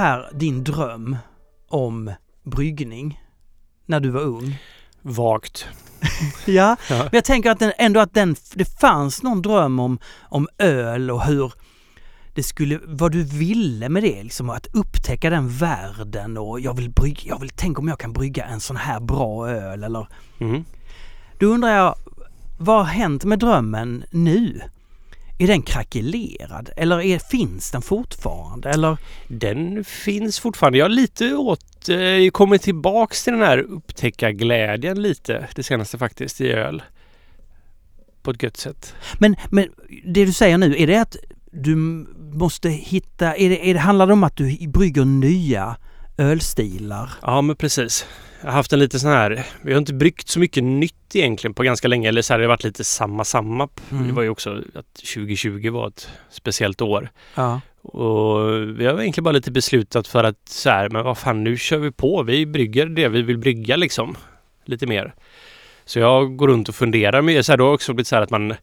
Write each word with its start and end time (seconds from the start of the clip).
här 0.00 0.30
din 0.34 0.64
dröm 0.64 1.16
om 1.68 2.12
bryggning 2.44 3.20
när 3.86 4.00
du 4.00 4.10
var 4.10 4.20
ung? 4.20 4.58
Vagt. 5.02 5.66
Ja, 6.46 6.76
Ja. 6.90 6.96
men 6.98 7.10
jag 7.12 7.24
tänker 7.24 7.50
att 7.50 7.58
den, 7.58 7.72
ändå 7.78 8.00
att 8.00 8.14
den, 8.14 8.36
det 8.54 8.80
fanns 8.80 9.22
någon 9.22 9.42
dröm 9.42 9.80
om, 9.80 9.98
om 10.20 10.48
öl 10.58 11.10
och 11.10 11.22
hur 11.24 11.52
det 12.34 12.42
skulle, 12.42 12.80
vad 12.86 13.12
du 13.12 13.22
ville 13.24 13.88
med 13.88 14.02
det, 14.02 14.22
liksom 14.22 14.50
att 14.50 14.66
upptäcka 14.66 15.30
den 15.30 15.48
världen 15.48 16.38
och 16.38 16.60
jag 16.60 16.76
vill 16.76 16.90
brygga, 16.90 17.20
jag 17.24 17.40
vill 17.40 17.50
tänka 17.50 17.80
om 17.80 17.88
jag 17.88 17.98
kan 17.98 18.12
brygga 18.12 18.44
en 18.44 18.60
sån 18.60 18.76
här 18.76 19.00
bra 19.00 19.48
öl 19.48 19.84
eller 19.84 20.06
Mm. 20.40 20.64
Då 21.38 21.46
undrar 21.46 21.68
jag, 21.70 21.94
vad 22.58 22.76
har 22.76 22.84
hänt 22.84 23.24
med 23.24 23.38
drömmen 23.38 24.04
nu? 24.10 24.60
Är 25.40 25.46
den 25.46 25.62
krackelerad 25.62 26.70
eller 26.76 27.00
är, 27.00 27.18
finns 27.18 27.70
den 27.70 27.82
fortfarande? 27.82 28.70
Eller? 28.70 28.96
Den 29.28 29.84
finns 29.84 30.40
fortfarande. 30.40 30.78
Jag 30.78 30.84
har 30.84 30.90
lite 30.90 31.34
åt, 31.34 31.88
eh, 31.88 32.30
kommit 32.32 32.62
tillbaks 32.62 33.24
till 33.24 33.32
den 33.32 33.42
här 33.42 33.58
upptäckarglädjen 33.58 35.02
lite 35.02 35.48
det 35.54 35.62
senaste 35.62 35.98
faktiskt 35.98 36.40
i 36.40 36.52
öl. 36.52 36.82
På 38.22 38.30
ett 38.30 38.42
gött 38.42 38.56
sätt. 38.56 38.94
Men, 39.18 39.36
men 39.50 39.68
det 40.04 40.24
du 40.24 40.32
säger 40.32 40.58
nu, 40.58 40.76
är 40.78 40.86
det 40.86 41.00
att 41.00 41.16
du 41.52 41.74
måste 42.32 42.68
hitta, 42.68 43.36
är 43.36 43.48
det, 43.48 43.70
är 43.70 43.74
det, 43.74 43.80
handlar 43.80 44.06
det 44.06 44.12
om 44.12 44.24
att 44.24 44.36
du 44.36 44.68
brygger 44.68 45.04
nya 45.04 45.76
ölstilar? 46.20 47.10
Ja 47.22 47.40
men 47.40 47.56
precis. 47.56 48.06
Jag 48.40 48.48
har 48.48 48.52
haft 48.52 48.72
en 48.72 48.78
lite 48.78 48.98
sån 48.98 49.10
här, 49.10 49.46
vi 49.62 49.72
har 49.72 49.78
inte 49.78 49.94
bryggt 49.94 50.28
så 50.28 50.40
mycket 50.40 50.64
nytt 50.64 51.16
egentligen 51.16 51.54
på 51.54 51.62
ganska 51.62 51.88
länge. 51.88 52.08
Eller 52.08 52.22
så 52.22 52.32
här, 52.32 52.38
det 52.38 52.44
har 52.44 52.48
varit 52.48 52.64
lite 52.64 52.84
samma 52.84 53.24
samma. 53.24 53.68
Mm. 53.90 54.06
Det 54.06 54.12
var 54.12 54.22
ju 54.22 54.28
också 54.28 54.62
att 54.74 54.94
2020 54.94 55.70
var 55.70 55.88
ett 55.88 56.08
speciellt 56.30 56.80
år. 56.80 57.10
Ja. 57.34 57.60
Och 57.82 58.52
vi 58.80 58.86
har 58.86 59.00
egentligen 59.00 59.24
bara 59.24 59.32
lite 59.32 59.50
beslutat 59.50 60.08
för 60.08 60.24
att 60.24 60.48
så 60.48 60.70
här, 60.70 60.88
men 60.88 61.04
vad 61.04 61.18
fan 61.18 61.44
nu 61.44 61.56
kör 61.56 61.78
vi 61.78 61.90
på. 61.90 62.22
Vi 62.22 62.46
brygger 62.46 62.86
det 62.86 63.08
vi 63.08 63.22
vill 63.22 63.38
brygga 63.38 63.76
liksom. 63.76 64.16
Lite 64.64 64.86
mer. 64.86 65.14
Så 65.84 65.98
jag 65.98 66.36
går 66.36 66.48
runt 66.48 66.68
och 66.68 66.74
funderar 66.74 67.22
mycket. 67.22 67.46
Så 67.46 67.52
här, 67.52 67.56
då 67.56 67.64
har 67.64 67.70
det 67.70 67.74
också 67.74 67.94
blivit 67.94 68.08
så 68.08 68.16
här 68.16 68.22
att 68.22 68.30
man 68.30 68.54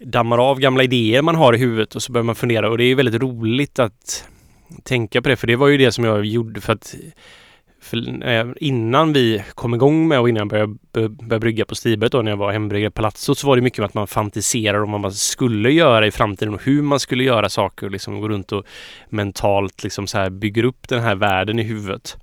dammar 0.00 0.50
av 0.50 0.60
gamla 0.60 0.82
idéer 0.82 1.22
man 1.22 1.34
har 1.34 1.54
i 1.54 1.58
huvudet 1.58 1.94
och 1.94 2.02
så 2.02 2.12
börjar 2.12 2.24
man 2.24 2.34
fundera. 2.34 2.70
Och 2.70 2.78
det 2.78 2.84
är 2.84 2.94
väldigt 2.94 3.22
roligt 3.22 3.78
att 3.78 4.24
tänka 4.84 5.22
på 5.22 5.28
det. 5.28 5.36
För 5.36 5.46
det 5.46 5.56
var 5.56 5.68
ju 5.68 5.76
det 5.76 5.92
som 5.92 6.04
jag 6.04 6.24
gjorde 6.24 6.60
för 6.60 6.72
att 6.72 6.94
för 7.80 8.62
innan 8.62 9.12
vi 9.12 9.44
kom 9.54 9.74
igång 9.74 10.08
med 10.08 10.20
och 10.20 10.28
innan 10.28 10.40
jag 10.40 10.48
började, 10.48 10.76
bör- 10.92 11.08
började 11.08 11.40
brygga 11.40 11.64
på 11.64 11.74
Stiberget 11.74 12.12
då 12.12 12.22
när 12.22 12.30
jag 12.30 12.36
var 12.36 12.52
hembryggare 12.52 12.90
på 12.90 12.94
Palazzo 12.94 13.34
så 13.34 13.46
var 13.46 13.56
det 13.56 13.62
mycket 13.62 13.78
med 13.78 13.86
att 13.86 13.94
man 13.94 14.06
fantiserar 14.06 14.82
om 14.82 14.92
vad 14.92 15.00
man 15.00 15.12
skulle 15.12 15.72
göra 15.72 16.06
i 16.06 16.10
framtiden 16.10 16.54
och 16.54 16.62
hur 16.62 16.82
man 16.82 17.00
skulle 17.00 17.24
göra 17.24 17.48
saker 17.48 17.86
och 17.86 17.92
liksom 17.92 18.20
gå 18.20 18.28
runt 18.28 18.52
och 18.52 18.64
mentalt 19.08 19.82
liksom 19.82 20.06
så 20.06 20.18
här 20.18 20.30
bygger 20.30 20.64
upp 20.64 20.88
den 20.88 21.02
här 21.02 21.14
världen 21.14 21.58
i 21.58 21.62
huvudet. 21.62 22.16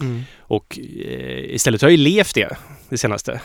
Mm. 0.00 0.22
Och 0.38 0.78
eh, 1.04 1.54
istället 1.54 1.82
har 1.82 1.88
jag 1.88 1.96
ju 1.96 2.04
levt 2.04 2.34
det, 2.34 2.56
det 2.88 2.98
senaste. 2.98 3.40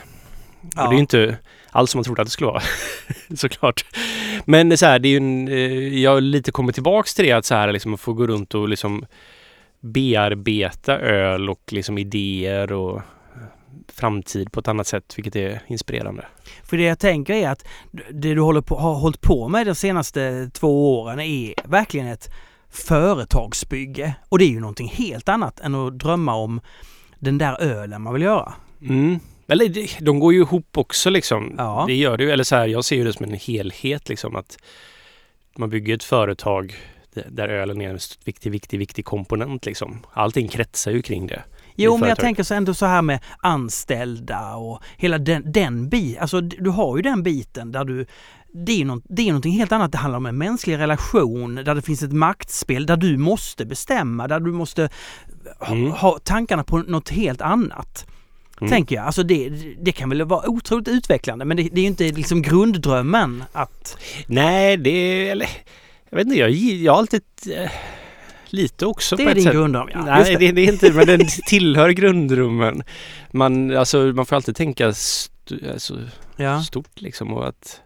Och 0.62 0.70
det 0.76 0.82
är 0.82 0.94
ju 0.94 1.00
inte 1.00 1.38
alls 1.72 1.92
som 1.92 1.98
man 2.00 2.04
trodde 2.04 2.22
att 2.22 2.28
det 2.28 2.32
skulle 2.32 2.52
vara. 2.52 2.62
Såklart. 3.36 3.86
Men 4.46 4.78
så 4.78 4.86
här, 4.86 5.00
det 5.00 5.08
är 5.08 5.10
ju 5.10 5.18
en, 5.18 5.48
eh, 5.48 6.00
jag 6.02 6.24
lite 6.24 6.52
kommit 6.52 6.76
tillbaks 6.76 7.16
till 7.16 7.26
det 7.26 7.32
att 7.32 7.46
så 7.46 7.56
här 7.56 7.72
liksom 7.72 7.98
få 7.98 8.14
gå 8.14 8.28
runt 8.28 8.54
och 8.54 8.70
liksom 8.70 9.06
bearbeta 9.80 10.98
öl 11.00 11.50
och 11.50 11.62
liksom 11.72 11.98
idéer 11.98 12.72
och 12.72 13.02
framtid 13.94 14.52
på 14.52 14.60
ett 14.60 14.68
annat 14.68 14.88
sätt, 14.88 15.14
vilket 15.18 15.36
är 15.36 15.62
inspirerande. 15.68 16.26
För 16.64 16.78
det 16.78 16.84
jag 16.84 17.00
tänker 17.00 17.34
är 17.34 17.50
att 17.50 17.66
det 18.12 18.34
du 18.34 18.42
håller 18.42 18.62
på, 18.62 18.78
har 18.78 18.94
hållit 18.96 19.22
på 19.22 19.48
med 19.48 19.68
de 19.68 19.76
senaste 19.76 20.50
två 20.54 21.00
åren 21.02 21.20
är 21.20 21.54
verkligen 21.64 22.08
ett 22.08 22.30
företagsbygge. 22.70 24.16
Och 24.30 24.40
det 24.40 24.46
är 24.46 24.50
ju 24.50 24.60
någonting 24.60 24.88
helt 24.88 25.30
annat 25.30 25.60
än 25.60 25.76
att 25.76 26.00
drömma 26.00 26.36
om 26.36 26.62
den 27.20 27.38
där 27.38 27.62
ölen 27.62 28.02
man 28.02 28.14
vill 28.14 28.24
göra. 28.24 28.54
Mm. 28.82 29.20
Eller 29.48 30.04
de 30.06 30.20
går 30.20 30.34
ju 30.34 30.40
ihop 30.40 30.78
också 30.78 31.10
liksom. 31.10 31.56
Ja. 31.58 31.84
Det 31.88 31.96
gör 31.96 32.18
det 32.18 32.24
ju. 32.24 32.32
Eller 32.32 32.44
så 32.44 32.56
här, 32.56 32.68
jag 32.68 32.86
ser 32.86 32.96
ju 32.96 33.04
det 33.04 33.14
som 33.14 33.26
en 33.26 33.34
helhet 33.34 34.10
liksom 34.10 34.36
att 34.36 34.58
man 35.58 35.70
bygger 35.70 35.96
ett 35.96 36.04
företag 36.04 36.76
där- 37.30 37.48
ölen 37.50 37.82
är 37.82 37.90
en 37.90 38.00
viktig, 38.26 38.52
viktig, 38.52 38.80
viktig 38.80 39.06
komponent 39.06 39.66
liksom. 39.66 40.00
Allting 40.14 40.48
kretsar 40.48 40.92
ju 40.92 41.02
kring 41.02 41.28
det. 41.28 41.44
Jo, 41.76 41.98
men 41.98 42.10
jag 42.10 42.18
tänker 42.20 42.44
så 42.44 42.54
ändå 42.54 42.74
så 42.74 42.86
här 42.86 43.02
med 43.02 43.20
anställda 43.38 44.56
och 44.56 44.82
hela 44.98 45.18
den, 45.18 45.52
den 45.52 45.90
biten. 45.90 46.22
Alltså 46.22 46.42
du 46.42 46.70
har 46.70 46.98
ju 46.98 47.02
den 47.04 47.24
biten 47.24 47.72
där 47.72 47.84
du 47.86 48.06
det 48.54 48.72
är, 48.72 48.78
ju 48.78 48.86
något, 48.86 49.04
det 49.10 49.22
är 49.22 49.28
någonting 49.28 49.54
helt 49.54 49.72
annat. 49.72 49.92
Det 49.92 49.98
handlar 49.98 50.18
om 50.18 50.26
en 50.26 50.38
mänsklig 50.38 50.78
relation 50.78 51.56
där 51.56 51.76
det 51.76 51.82
finns 51.82 52.04
ett 52.04 52.12
maktspel, 52.14 52.86
där 52.86 52.98
du 52.98 53.18
måste 53.18 53.66
bestämma, 53.66 54.28
där 54.28 54.40
du 54.40 54.52
måste 54.52 54.90
ha, 55.60 55.76
Mm. 55.76 55.92
ha 55.92 56.20
tankarna 56.24 56.64
på 56.64 56.78
något 56.78 57.10
helt 57.10 57.42
annat. 57.42 58.06
Mm. 58.62 58.70
Tänker 58.72 58.96
jag. 58.96 59.06
Alltså 59.06 59.24
det, 59.24 59.50
det 59.80 59.92
kan 59.92 60.10
väl 60.10 60.24
vara 60.24 60.50
otroligt 60.50 60.88
utvecklande 60.88 61.46
men 61.46 61.58
det, 61.58 61.64
det 61.64 61.80
är 61.80 61.82
ju 61.82 61.88
inte 61.88 62.04
liksom 62.04 62.42
grunddrömmen 62.42 63.44
att... 63.52 63.98
Nej, 64.28 64.78
det. 64.78 65.30
Eller, 65.30 65.50
jag 66.10 66.18
vet 66.18 66.26
inte, 66.28 66.40
jag, 66.40 66.50
jag 66.52 66.92
har 66.94 67.00
alltid... 67.00 67.22
Eh, 67.56 67.70
lite 68.50 68.86
också 68.86 69.16
Det 69.16 69.24
på 69.24 69.30
är 69.30 69.32
ett 69.32 69.36
din 69.36 69.44
sätt. 69.44 69.54
grunddröm, 69.54 69.90
ja. 69.94 70.06
Nej, 70.06 70.36
det. 70.40 70.52
Det, 70.52 70.62
är 70.62 70.74
inte, 70.74 70.94
men 70.94 71.08
den 71.08 71.20
tillhör 71.48 71.90
grundrummen. 71.90 72.84
Man, 73.32 73.78
alltså, 73.78 73.98
man 73.98 74.26
får 74.26 74.36
alltid 74.36 74.56
tänka 74.56 74.88
st- 74.88 75.56
alltså, 75.74 76.00
Ja. 76.36 76.62
stort 76.64 77.02
liksom 77.02 77.34
och 77.34 77.48
att 77.48 77.82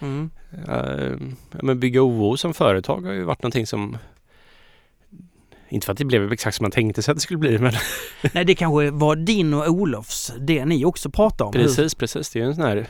Mm. 0.00 0.30
ja, 0.66 1.62
men 1.62 1.80
bygga 1.80 2.02
OO 2.02 2.36
som 2.36 2.54
företag 2.54 3.06
har 3.06 3.12
ju 3.12 3.22
varit 3.24 3.42
någonting 3.42 3.66
som 3.66 3.96
inte 5.72 5.84
för 5.84 5.92
att 5.92 5.98
det 5.98 6.04
blev 6.04 6.32
exakt 6.32 6.56
som 6.56 6.64
man 6.64 6.70
tänkte 6.70 7.02
sig 7.02 7.12
att 7.12 7.16
det 7.16 7.22
skulle 7.22 7.38
bli 7.38 7.58
men 7.58 7.72
Nej, 8.32 8.44
det 8.44 8.54
kanske 8.54 8.90
var 8.90 9.16
din 9.16 9.54
och 9.54 9.68
Olofs, 9.68 10.32
det 10.40 10.64
ni 10.64 10.84
också 10.84 11.10
pratade 11.10 11.48
om. 11.48 11.54
hur- 11.54 11.62
precis, 11.62 11.94
precis. 11.94 12.30
Det 12.30 12.38
är 12.38 12.40
ju 12.42 12.48
en 12.48 12.54
sån 12.54 12.64
här 12.64 12.86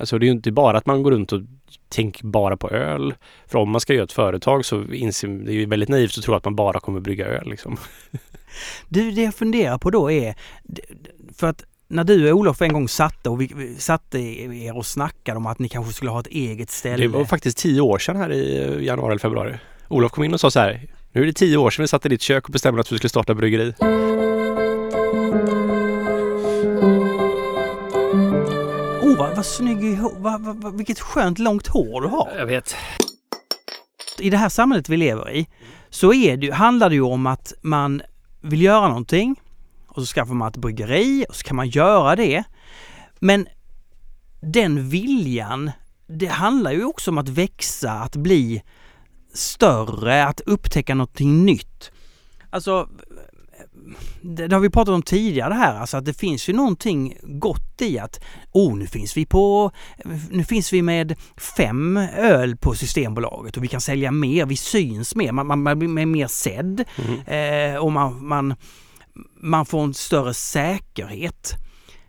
Alltså 0.00 0.18
det 0.18 0.24
är 0.24 0.26
ju 0.26 0.32
inte 0.32 0.52
bara 0.52 0.78
att 0.78 0.86
man 0.86 1.02
går 1.02 1.10
runt 1.10 1.32
och 1.32 1.40
tänker 1.88 2.26
bara 2.26 2.56
på 2.56 2.70
öl. 2.70 3.14
För 3.46 3.58
om 3.58 3.70
man 3.70 3.80
ska 3.80 3.94
göra 3.94 4.04
ett 4.04 4.12
företag 4.12 4.64
så 4.64 4.84
inser 4.84 5.28
det 5.28 5.52
är 5.52 5.54
ju 5.54 5.66
väldigt 5.66 5.88
naivt 5.88 6.18
att 6.18 6.24
tro 6.24 6.34
att 6.34 6.44
man 6.44 6.56
bara 6.56 6.80
kommer 6.80 7.00
brygga 7.00 7.26
öl 7.26 7.50
liksom. 7.50 7.76
Du, 8.88 9.10
det 9.10 9.22
jag 9.22 9.34
funderar 9.34 9.78
på 9.78 9.90
då 9.90 10.10
är, 10.10 10.34
för 11.36 11.46
att 11.46 11.64
när 11.88 12.04
du 12.04 12.32
och 12.32 12.38
Olof 12.38 12.62
en 12.62 12.72
gång 12.72 12.88
satte 12.88 13.30
och 13.30 13.40
vi, 13.40 13.74
satte 13.78 14.18
er 14.18 14.76
och 14.76 14.86
snackade 14.86 15.36
om 15.36 15.46
att 15.46 15.58
ni 15.58 15.68
kanske 15.68 15.92
skulle 15.92 16.10
ha 16.10 16.20
ett 16.20 16.26
eget 16.26 16.70
ställe. 16.70 17.02
Det 17.04 17.08
var 17.08 17.24
faktiskt 17.24 17.58
tio 17.58 17.80
år 17.80 17.98
sedan 17.98 18.16
här 18.16 18.32
i 18.32 18.84
januari 18.86 19.10
eller 19.10 19.18
februari. 19.18 19.54
Olof 19.88 20.12
kom 20.12 20.24
in 20.24 20.34
och 20.34 20.40
sa 20.40 20.50
så 20.50 20.60
här. 20.60 20.95
Nu 21.16 21.22
är 21.22 21.26
det 21.26 21.32
tio 21.32 21.56
år 21.56 21.70
sedan 21.70 21.82
vi 21.82 21.88
satt 21.88 22.06
i 22.06 22.08
ditt 22.08 22.22
kök 22.22 22.44
och 22.44 22.52
bestämde 22.52 22.80
att 22.80 22.92
vi 22.92 22.96
skulle 22.96 23.08
starta 23.08 23.34
bryggeri. 23.34 23.74
Oh, 29.02 29.18
vad, 29.18 29.36
vad 29.36 29.46
snygg 29.46 29.98
vad, 30.16 30.40
vad, 30.40 30.62
vad, 30.62 30.76
vilket 30.76 31.00
skönt 31.00 31.38
långt 31.38 31.66
hår 31.66 32.00
du 32.00 32.08
har. 32.08 32.32
Jag 32.38 32.46
vet. 32.46 32.76
I 34.18 34.30
det 34.30 34.36
här 34.36 34.48
samhället 34.48 34.88
vi 34.88 34.96
lever 34.96 35.30
i 35.30 35.48
så 35.90 36.12
är 36.12 36.36
det, 36.36 36.50
handlar 36.50 36.88
det 36.88 36.94
ju 36.94 37.02
om 37.02 37.26
att 37.26 37.52
man 37.62 38.02
vill 38.40 38.62
göra 38.62 38.88
någonting 38.88 39.40
och 39.86 40.02
så 40.02 40.14
skaffar 40.14 40.34
man 40.34 40.48
ett 40.48 40.56
bryggeri 40.56 41.26
och 41.28 41.36
så 41.36 41.44
kan 41.44 41.56
man 41.56 41.68
göra 41.68 42.16
det. 42.16 42.44
Men 43.18 43.46
den 44.40 44.88
viljan, 44.88 45.70
det 46.06 46.26
handlar 46.26 46.72
ju 46.72 46.84
också 46.84 47.10
om 47.10 47.18
att 47.18 47.28
växa, 47.28 47.92
att 47.92 48.16
bli 48.16 48.62
större, 49.36 50.24
att 50.24 50.40
upptäcka 50.40 50.94
någonting 50.94 51.44
nytt. 51.44 51.90
Alltså, 52.50 52.88
det, 54.22 54.52
har 54.52 54.60
vi 54.60 54.70
pratat 54.70 54.94
om 54.94 55.02
tidigare 55.02 55.54
här, 55.54 55.74
alltså 55.80 55.96
att 55.96 56.04
det 56.04 56.14
finns 56.14 56.48
ju 56.48 56.52
någonting 56.52 57.18
gott 57.22 57.82
i 57.82 57.98
att 57.98 58.20
oh, 58.52 58.76
nu 58.76 58.86
finns 58.86 59.16
vi 59.16 59.26
på, 59.26 59.70
nu 60.30 60.44
finns 60.44 60.72
vi 60.72 60.82
med 60.82 61.14
fem 61.56 61.96
öl 62.16 62.56
på 62.56 62.74
Systembolaget 62.74 63.56
och 63.56 63.64
vi 63.64 63.68
kan 63.68 63.80
sälja 63.80 64.10
mer, 64.10 64.46
vi 64.46 64.56
syns 64.56 65.14
mer, 65.14 65.32
man, 65.32 65.46
man, 65.46 65.62
man 65.62 65.78
blir 65.78 66.06
mer 66.06 66.26
sedd 66.26 66.84
Mm. 66.96 67.74
eh, 67.74 67.80
och 67.80 67.92
man, 67.92 68.26
man, 68.26 68.54
man 69.40 69.66
får 69.66 69.84
en 69.84 69.94
större 69.94 70.34
säkerhet. 70.34 71.52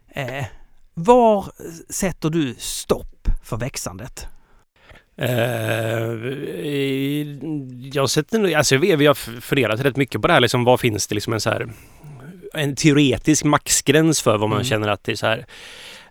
Eh, 0.10 0.46
var 0.94 1.46
sätter 1.90 2.30
du 2.30 2.56
stopp 2.58 3.28
för 3.44 3.58
växandet? 3.58 4.28
Eh, 5.18 6.12
jag 7.94 8.10
sätter 8.10 8.40
nog, 8.40 8.54
alltså 8.54 8.78
vi, 8.78 8.96
vi 8.96 9.06
har 9.06 9.14
funderat 9.42 9.80
rätt 9.80 9.98
mycket 9.98 10.22
på 10.22 10.28
det 10.28 10.34
här 10.34 10.40
liksom, 10.42 10.64
vad 10.64 10.80
finns 10.80 11.08
det 11.08 11.16
liksom 11.16 11.34
en 11.34 11.42
så 11.42 11.50
här 11.50 11.68
en 12.54 12.76
teoretisk 12.76 13.44
maxgräns 13.46 14.22
för 14.22 14.38
vad 14.38 14.50
man 14.50 14.58
Mm. 14.58 14.64
känner 14.66 14.88
att 14.88 15.04
det 15.04 15.12
är 15.12 15.16
så 15.16 15.26
här. 15.28 15.46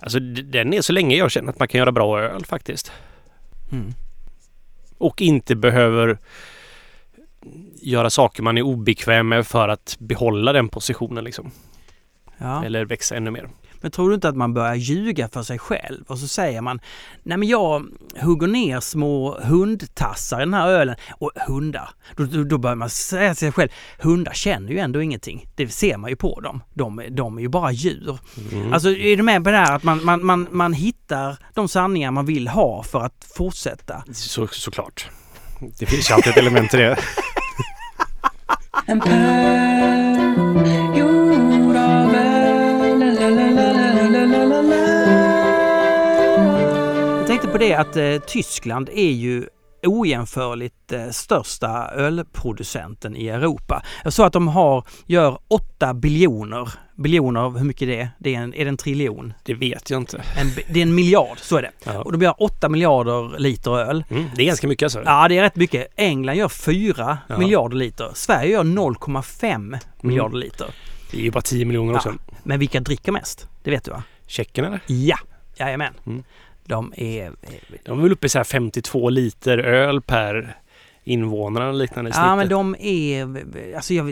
Alltså 0.01 0.19
den 0.21 0.73
är 0.75 0.81
så 0.81 0.93
länge 0.93 1.17
jag 1.17 1.31
känner 1.31 1.51
att 1.53 1.59
man 1.59 1.69
kan 1.69 1.79
göra 1.79 1.93
bra 1.93 2.21
öl 2.21 2.45
faktiskt. 2.45 2.93
Mm. 3.73 3.95
Och 4.99 5.23
inte 5.23 5.57
behöver 5.57 6.19
göra 7.83 8.11
saker 8.11 8.43
man 8.43 8.59
är 8.59 8.63
obekväm 8.63 9.29
med 9.29 9.47
för 9.47 9.69
att 9.69 9.97
behålla 9.99 10.53
den 10.53 10.69
positionen 10.69 11.25
liksom. 11.25 11.51
Ja. 12.39 12.65
Eller 12.65 12.85
växa 12.85 13.17
ännu 13.17 13.31
mer. 13.31 13.49
Men 13.81 13.91
tror 13.91 14.09
du 14.09 14.15
inte 14.15 14.29
att 14.29 14.37
man 14.37 14.55
börjar 14.55 14.75
ljuga 14.75 15.29
för 15.29 15.43
sig 15.43 15.59
själv 15.59 16.05
och 16.07 16.19
så 16.19 16.29
säger 16.29 16.61
man 16.61 16.81
Nej 17.23 17.39
men 17.39 17.49
jag 17.49 17.87
hugger 18.21 18.47
ner 18.47 18.81
små 18.81 19.41
hundtassar 19.41 20.41
i 20.41 20.45
den 20.45 20.55
här 20.55 20.69
ölen. 20.69 20.97
Och 21.11 21.31
hundar, 21.47 21.91
då, 22.17 22.25
då, 22.25 22.45
då 22.45 22.59
börjar 22.59 22.77
man 22.77 22.91
säga 22.91 23.35
till 23.35 23.39
sig 23.39 23.53
själv 23.53 23.69
Hundar 23.99 24.33
känner 24.33 24.73
ju 24.73 24.79
ändå 24.79 25.03
ingenting. 25.03 25.47
Det 25.55 25.69
ser 25.69 25.97
man 25.97 26.11
ju 26.11 26.17
på 26.17 26.41
dem. 26.41 26.63
De, 26.75 27.03
de 27.11 27.39
är 27.39 27.43
ju 27.43 27.49
bara 27.49 27.73
djur. 27.73 28.19
Mm. 28.53 28.73
Alltså 28.73 28.91
är 28.91 29.17
du 29.17 29.23
med 29.23 29.45
på 29.45 29.51
det 29.51 29.57
här 29.57 29.77
att 29.77 29.83
man, 29.83 30.05
man, 30.05 30.27
man, 30.27 30.49
man 30.51 30.73
hittar 30.73 31.37
de 31.55 31.69
sanningar 31.69 32.11
man 32.11 32.27
vill 32.27 32.49
ha 32.49 32.83
för 32.83 33.01
att 33.01 33.33
fortsätta? 33.37 34.05
Så, 34.13 34.47
såklart. 34.47 35.11
Det 35.79 35.87
finns 35.87 36.11
ju 36.11 36.15
alltid 36.15 36.31
ett 36.31 36.39
element 36.39 36.75
i 36.75 36.77
det. 36.77 36.97
På 47.57 47.63
det 47.63 47.75
att 47.75 47.97
eh, 47.97 48.17
Tyskland 48.27 48.89
är 48.93 49.11
ju 49.11 49.47
ojämförligt 49.87 50.93
eh, 50.93 51.09
största 51.11 51.89
ölproducenten 51.89 53.17
i 53.17 53.29
Europa. 53.29 53.83
Jag 54.05 54.13
sa 54.13 54.27
att 54.27 54.33
de 54.33 54.49
har, 54.49 54.85
gör 55.07 55.39
8 55.49 55.95
biljoner, 55.95 56.69
biljoner, 56.97 57.51
hur 57.59 57.65
mycket 57.65 57.89
det 57.89 58.01
är? 58.01 58.09
Det 58.19 58.35
är 58.35 58.39
en, 58.41 58.55
är 58.55 58.65
det 58.65 58.69
en 58.69 58.77
triljon? 58.77 59.33
Det 59.45 59.55
vet 59.55 59.91
jag 59.91 60.01
inte. 60.01 60.17
En, 60.37 60.47
det 60.73 60.81
är 60.81 60.83
en 60.83 60.95
miljard, 60.95 61.39
så 61.39 61.57
är 61.57 61.63
det. 61.63 61.71
Ja. 61.85 62.03
Och 62.03 62.13
de 62.13 62.23
gör 62.23 62.35
8 62.43 62.69
miljarder 62.69 63.39
liter 63.39 63.79
öl. 63.79 64.05
Mm, 64.11 64.25
det 64.37 64.43
är 64.43 64.47
ganska 64.47 64.69
mycket 64.69 64.87
alltså. 64.87 65.03
Ja, 65.05 65.29
det 65.29 65.39
är 65.39 65.43
rätt 65.43 65.57
mycket. 65.57 65.87
England 65.97 66.37
gör 66.37 66.49
4 66.49 67.19
Ja. 67.29 67.39
miljarder 67.39 67.77
liter. 67.77 68.11
Sverige 68.15 68.51
gör 68.51 68.65
0,5 68.65 69.79
miljarder 70.01 70.37
liter. 70.39 70.67
Det 71.11 71.17
är 71.19 71.23
ju 71.23 71.31
bara 71.31 71.43
10 71.43 71.65
miljoner 71.65 71.93
Ja. 71.93 71.97
också. 71.97 72.15
Men 72.43 72.59
vilka 72.59 72.81
dricker 72.81 73.13
mest? 73.13 73.49
Det 73.63 73.71
vet 73.71 73.85
du 73.85 73.91
va? 73.91 74.03
Tjeckien 74.27 74.67
eller? 74.67 74.81
Ja, 74.87 75.19
jajamän. 75.59 75.95
Mm. 76.07 76.25
De 76.67 76.93
är... 76.97 77.33
De 77.85 77.99
är 77.99 78.03
väl 78.03 78.13
uppe 78.13 78.27
i 78.27 78.31
så 78.31 78.39
här 78.39 78.45
52 78.45 79.11
liter 79.11 79.59
öl 79.59 80.03
per 80.03 80.57
invånare 81.05 81.65
eller 81.69 81.79
liknande 81.79 82.11
i 82.11 82.13
Ja 82.13 82.17
snittet. 82.17 82.37
men 82.37 82.49
de 82.49 82.77
är... 82.79 83.77
Alltså 83.77 83.95
jag... 83.95 84.07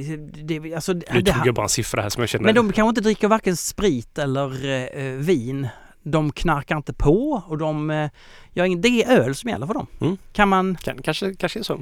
Det, 0.45 0.75
alltså, 0.75 0.93
Nu 0.93 1.23
tog 1.23 1.47
jag 1.47 1.55
bara 1.55 1.63
en 1.63 1.69
siffra 1.69 2.03
här 2.03 2.09
som 2.09 2.21
jag 2.23 2.29
känner. 2.29 2.45
men 2.45 2.55
de 2.55 2.73
kanske 2.73 2.89
inte 2.89 3.01
dricker 3.01 3.29
varken 3.29 3.57
sprit 3.57 4.19
eller 4.19 4.67
eh, 4.99 5.13
vin. 5.13 5.69
De 6.03 6.33
knarkar 6.33 6.77
inte 6.77 6.93
på 6.93 7.43
och 7.47 7.59
de 7.59 7.91
eh, 7.91 8.11
gör 8.53 8.65
ingen, 8.65 8.81
Det 8.81 8.89
är 9.05 9.21
öl 9.21 9.35
som 9.35 9.51
gäller 9.51 9.67
för 9.67 9.75
dem. 9.75 9.87
Mm. 10.01 10.17
Kan 10.33 10.49
man... 10.49 10.77
kan, 10.77 11.03
kanske, 11.03 11.35
kanske 11.35 11.59
är 11.59 11.63
så. 11.63 11.81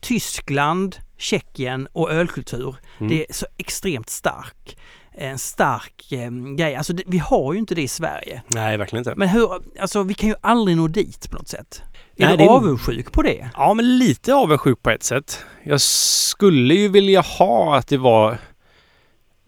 Tyskland, 0.00 0.96
Tjeckien 1.16 1.88
och 1.92 2.12
ölkultur. 2.12 2.76
Mm. 2.98 3.10
Det 3.10 3.30
är 3.30 3.32
så 3.32 3.46
extremt 3.56 4.08
stark. 4.10 4.78
En 5.20 5.38
stark 5.38 6.12
eh, 6.12 6.30
grej. 6.30 6.74
Alltså 6.74 6.92
det, 6.92 7.02
vi 7.06 7.18
har 7.18 7.52
ju 7.52 7.58
inte 7.58 7.74
det 7.74 7.82
i 7.82 7.88
Sverige. 7.88 8.42
Nej, 8.46 8.76
verkligen 8.76 9.00
inte. 9.00 9.14
Men 9.16 9.28
hur... 9.28 9.50
Alltså 9.80 10.02
vi 10.02 10.14
kan 10.14 10.28
ju 10.28 10.34
aldrig 10.40 10.76
nå 10.76 10.88
dit 10.88 11.30
på 11.30 11.36
något 11.36 11.48
sätt. 11.48 11.82
Är 12.16 12.26
Nej, 12.26 12.36
du 12.36 12.44
det 12.44 12.50
avundsjuk 12.50 13.12
på 13.12 13.22
det? 13.22 13.50
Ja, 13.54 13.74
men 13.74 13.98
lite 13.98 14.34
avundsjuk 14.34 14.82
på 14.82 14.90
ett 14.90 15.02
sätt. 15.02 15.44
Jag 15.62 15.80
skulle 15.80 16.74
ju 16.74 16.88
vilja 16.88 17.20
ha 17.20 17.76
att 17.76 17.88
det 17.88 17.96
var... 17.96 18.38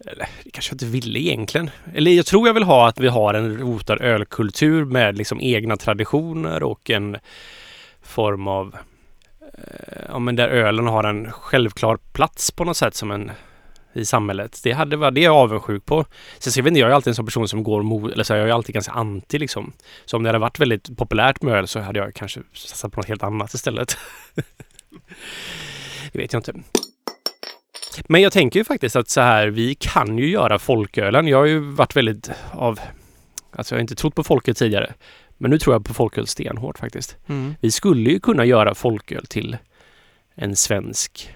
Eller 0.05 0.29
det 0.43 0.49
kanske 0.49 0.71
jag 0.71 0.75
inte 0.75 0.85
ville 0.85 1.19
egentligen. 1.19 1.69
Eller 1.93 2.11
jag 2.11 2.25
tror 2.25 2.47
jag 2.47 2.53
vill 2.53 2.63
ha 2.63 2.87
att 2.87 2.99
vi 2.99 3.07
har 3.07 3.33
en 3.33 3.57
rotad 3.57 4.01
ölkultur 4.01 4.85
med 4.85 5.17
liksom 5.17 5.41
egna 5.41 5.77
traditioner 5.77 6.63
och 6.63 6.89
en 6.89 7.17
form 8.01 8.47
av... 8.47 8.75
Eh, 9.41 10.01
ja, 10.09 10.19
men 10.19 10.35
där 10.35 10.47
ölen 10.47 10.87
har 10.87 11.03
en 11.03 11.31
självklar 11.31 11.97
plats 12.13 12.51
på 12.51 12.63
något 12.63 12.77
sätt 12.77 12.95
som 12.95 13.11
en 13.11 13.31
i 13.93 14.05
samhället. 14.05 14.59
Det 14.63 14.71
hade 14.71 15.11
det 15.11 15.21
är 15.21 15.23
jag 15.23 15.35
avundsjuk 15.35 15.85
på. 15.85 16.05
Sen 16.39 16.53
så 16.53 16.59
jag 16.59 16.63
vet 16.63 16.71
inte, 16.71 16.79
jag 16.79 16.89
är 16.89 16.93
alltid 16.93 17.11
en 17.11 17.15
sån 17.15 17.25
person 17.25 17.47
som 17.47 17.63
går 17.63 17.83
mot, 17.83 18.11
eller 18.11 18.23
så 18.23 18.33
jag 18.33 18.49
är 18.49 18.53
alltid 18.53 18.73
ganska 18.73 18.91
anti 18.91 19.39
liksom. 19.39 19.73
Så 20.05 20.17
om 20.17 20.23
det 20.23 20.29
hade 20.29 20.39
varit 20.39 20.59
väldigt 20.59 20.97
populärt 20.97 21.41
med 21.41 21.53
öl 21.53 21.67
så 21.67 21.79
hade 21.79 21.99
jag 21.99 22.13
kanske 22.13 22.41
satsat 22.53 22.91
på 22.91 22.99
något 22.99 23.07
helt 23.07 23.23
annat 23.23 23.53
istället. 23.53 23.97
det 26.11 26.19
vet 26.19 26.33
jag 26.33 26.39
inte. 26.39 26.53
Men 28.07 28.21
jag 28.21 28.31
tänker 28.33 28.59
ju 28.59 28.63
faktiskt 28.63 28.95
att 28.95 29.09
så 29.09 29.21
här, 29.21 29.47
vi 29.47 29.75
kan 29.75 30.17
ju 30.17 30.29
göra 30.29 30.59
folkölen. 30.59 31.27
Jag 31.27 31.37
har 31.37 31.45
ju 31.45 31.59
varit 31.59 31.95
väldigt 31.95 32.29
av, 32.51 32.79
alltså 33.51 33.75
jag 33.75 33.77
har 33.77 33.81
inte 33.81 33.95
trott 33.95 34.15
på 34.15 34.23
folköl 34.23 34.55
tidigare. 34.55 34.93
Men 35.37 35.51
nu 35.51 35.59
tror 35.59 35.75
jag 35.75 35.85
på 35.85 35.93
folköl 35.93 36.27
stenhårt 36.27 36.79
faktiskt. 36.79 37.17
Mm. 37.27 37.55
Vi 37.61 37.71
skulle 37.71 38.09
ju 38.09 38.19
kunna 38.19 38.45
göra 38.45 38.75
folköl 38.75 39.25
till 39.25 39.57
en 40.35 40.55
svensk 40.55 41.35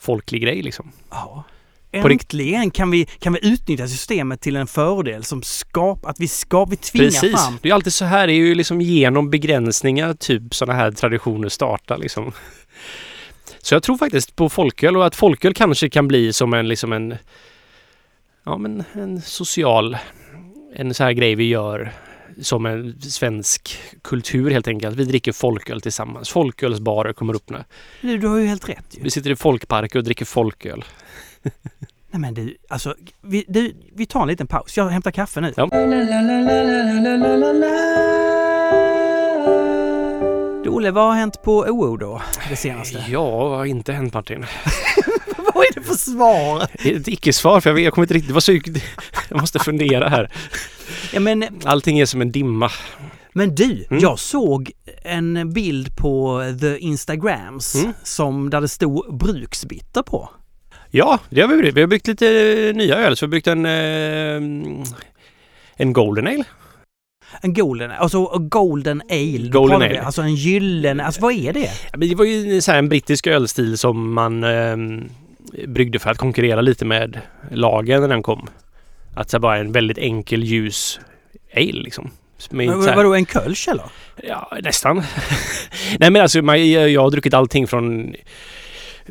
folklig 0.00 0.42
grej 0.42 0.62
liksom. 0.62 0.92
Ja. 1.10 1.44
Äntligen 1.92 2.70
kan 2.70 2.90
vi, 2.90 3.04
kan 3.04 3.32
vi 3.32 3.52
utnyttja 3.52 3.88
systemet 3.88 4.40
till 4.40 4.56
en 4.56 4.66
fördel 4.66 5.24
som 5.24 5.42
skap, 5.42 6.06
att 6.06 6.20
vi 6.20 6.28
ska, 6.28 6.64
vi 6.64 6.76
tvingar 6.76 7.06
Precis. 7.06 7.32
fram. 7.32 7.58
Det 7.62 7.70
är 7.70 7.74
alltid 7.74 7.92
så 7.92 8.04
här. 8.04 8.26
Det 8.26 8.32
är 8.32 8.36
ju 8.36 8.54
liksom 8.54 8.80
genom 8.80 9.30
begränsningar 9.30 10.14
typ 10.14 10.54
sådana 10.54 10.78
här 10.78 10.92
traditioner 10.92 11.48
startar 11.48 11.98
liksom. 11.98 12.32
Så 13.62 13.74
jag 13.74 13.82
tror 13.82 13.96
faktiskt 13.96 14.36
på 14.36 14.48
folköl 14.48 14.96
och 14.96 15.06
att 15.06 15.16
folköl 15.16 15.54
kanske 15.54 15.90
kan 15.90 16.08
bli 16.08 16.32
som 16.32 16.54
en 16.54 16.68
liksom 16.68 16.92
en 16.92 17.16
ja 18.44 18.58
men 18.58 18.84
en 18.92 19.20
social 19.22 19.96
en 20.74 20.94
så 20.94 21.04
här 21.04 21.12
grej 21.12 21.34
vi 21.34 21.48
gör 21.48 21.92
som 22.42 22.66
en 22.66 23.00
svensk 23.00 23.78
kultur 24.02 24.50
helt 24.50 24.68
enkelt. 24.68 24.96
Vi 24.96 25.04
dricker 25.04 25.32
folköl 25.32 25.80
tillsammans. 25.80 26.30
Folkölsbarer 26.30 27.12
kommer 27.12 27.34
upp 27.34 27.50
nu. 27.50 27.64
Du, 28.18 28.26
har 28.26 28.36
ju 28.36 28.46
helt 28.46 28.68
rätt 28.68 28.86
ju. 28.90 29.02
Vi 29.02 29.10
sitter 29.10 29.30
i 29.30 29.36
folkparker 29.36 29.98
och 29.98 30.04
dricker 30.04 30.24
folköl. 30.24 30.84
Nej 32.12 32.20
men 32.20 32.34
du, 32.34 32.56
alltså 32.68 32.94
vi, 33.20 33.44
du, 33.48 33.74
vi 33.94 34.06
tar 34.06 34.22
en 34.22 34.28
liten 34.28 34.46
paus. 34.46 34.76
Jag 34.76 34.88
hämtar 34.88 35.10
kaffe 35.10 35.40
nu. 35.40 35.52
Ja. 35.56 35.66
Du 40.64 40.70
Olle, 40.70 40.90
vad 40.90 41.04
har 41.04 41.14
hänt 41.14 41.42
på 41.42 41.58
OO 41.58 41.96
då? 41.96 42.22
Det 42.48 42.56
senaste? 42.56 43.04
Ja, 43.08 43.48
vad 43.48 43.58
har 43.58 43.64
inte 43.64 43.92
hänt 43.92 44.14
Martin? 44.14 44.40
vad 45.54 45.64
är 45.64 45.74
det 45.74 45.82
för 45.82 45.94
svar? 45.94 46.66
Det 46.82 46.90
är 46.90 46.96
Ett 46.96 47.08
icke-svar 47.08 47.60
för 47.60 47.70
jag, 47.70 47.74
vet, 47.74 47.84
jag 47.84 47.92
kommer 47.92 48.04
inte 48.04 48.14
riktigt... 48.14 48.28
Det 48.28 48.34
var 48.34 48.40
så 48.40 48.52
jag 49.30 49.40
måste 49.40 49.58
fundera 49.58 50.08
här. 50.08 50.30
Ja, 51.12 51.20
men, 51.20 51.44
Allting 51.64 51.98
är 51.98 52.06
som 52.06 52.20
en 52.20 52.32
dimma. 52.32 52.70
men 53.32 53.54
du, 53.54 53.86
Mm. 53.90 54.02
jag 54.02 54.18
såg 54.18 54.70
en 55.04 55.52
bild 55.52 55.96
på 55.96 56.42
the 56.60 56.78
Instagrams 56.78 57.74
Mm. 57.74 57.92
som 58.02 58.50
där 58.50 58.60
det 58.60 58.68
stod 58.68 59.18
bruksbitter 59.18 60.02
på. 60.02 60.28
Ja, 60.90 61.18
det 61.30 61.40
har 61.40 61.48
vi 61.48 61.62
byggt. 61.62 61.76
Vi 61.76 61.80
har 61.80 61.88
byggt 61.88 62.06
lite 62.06 62.26
nya 62.74 62.96
öl. 62.96 63.16
Så 63.16 63.26
vi 63.26 63.28
har 63.28 63.30
byggt 63.30 63.46
en, 63.46 63.66
eh, 63.66 64.86
en 65.76 65.92
Golden 65.92 66.26
Ale. 66.26 66.44
En 67.42 67.54
golden, 67.54 67.90
alltså 67.90 68.24
golden 68.38 69.02
ale. 69.10 69.48
Golden 69.50 69.82
ale. 69.82 70.00
Alltså 70.02 70.22
en 70.22 70.34
gyllene, 70.34 71.04
alltså 71.04 71.20
vad 71.20 71.32
är 71.32 71.52
det? 71.52 71.70
Det 71.96 72.14
var 72.14 72.24
ju 72.24 72.60
så 72.60 72.70
här 72.72 72.78
en 72.78 72.88
brittisk 72.88 73.26
ölstil 73.26 73.78
som 73.78 74.12
man 74.14 74.44
eh, 74.44 74.76
bryggde 75.68 75.98
för 75.98 76.10
att 76.10 76.18
konkurrera 76.18 76.60
lite 76.60 76.84
med 76.84 77.20
lagen 77.50 78.00
när 78.00 78.08
den 78.08 78.22
kom. 78.22 78.48
Att 79.20 79.28
det 79.28 79.38
bara 79.38 79.58
en 79.58 79.72
väldigt 79.72 79.98
enkel 79.98 80.44
ljus 80.44 81.00
ale 81.56 81.72
liksom. 81.82 82.10
Med 82.50 82.66
Men, 82.66 82.82
så 82.82 82.88
här- 82.88 82.96
vadå, 82.96 83.14
en 83.14 83.26
kölsch 83.26 83.68
eller? 83.68 83.84
Ja, 84.22 84.52
nästan. 84.62 84.96
Nej 85.98 86.10
men 86.10 86.22
alltså 86.22 86.42
man, 86.42 86.70
jag 86.70 87.00
har 87.02 87.10
druckit 87.10 87.34
allting 87.34 87.66
från 87.66 88.14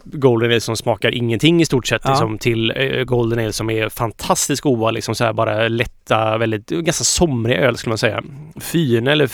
Golden 0.04 0.52
Ale 0.52 0.62
som 0.62 0.78
smakar 0.78 1.12
ingenting 1.16 1.62
i 1.62 1.66
stort 1.66 1.88
sett 1.88 2.02
Ja. 2.04 2.10
liksom, 2.10 2.38
till 2.38 2.72
eh, 2.76 3.04
Golden 3.04 3.40
Ale 3.40 3.54
som 3.54 3.70
är 3.70 3.90
fantastiskt 3.90 4.62
goda. 4.62 4.92
Liksom 4.92 5.16
så 5.16 5.24
här 5.24 5.34
bara 5.34 5.68
lätta, 5.68 6.38
väldigt, 6.38 6.68
ganska 6.70 7.04
somriga 7.04 7.58
öl 7.60 7.78
skulle 7.78 7.92
man 7.92 7.98
säga. 7.98 8.24
Fyne 8.60 9.12
eller 9.12 9.28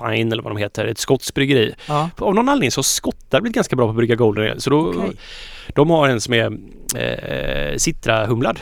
Fine 0.00 0.32
eller 0.32 0.42
vad 0.42 0.52
de 0.52 0.56
heter. 0.58 0.86
Ett 0.86 0.98
skotskt 0.98 1.34
bryggeri. 1.34 1.74
Ja. 1.88 2.10
Av 2.18 2.34
någon 2.34 2.48
anledning 2.48 2.70
så 2.70 2.78
har 2.78 2.82
skottar 2.82 3.40
blivit 3.40 3.54
ganska 3.54 3.76
bra 3.76 3.86
på 3.86 3.90
att 3.90 3.96
brygga 3.96 4.14
Golden 4.14 4.50
Ale. 4.50 4.60
Så 4.60 4.70
då, 4.70 4.88
Okej. 4.88 5.16
de 5.74 5.90
har 5.90 6.08
en 6.08 6.20
som 6.20 6.34
är 6.34 6.44
eh, 6.96 7.76
Citra-humlad. 7.76 8.58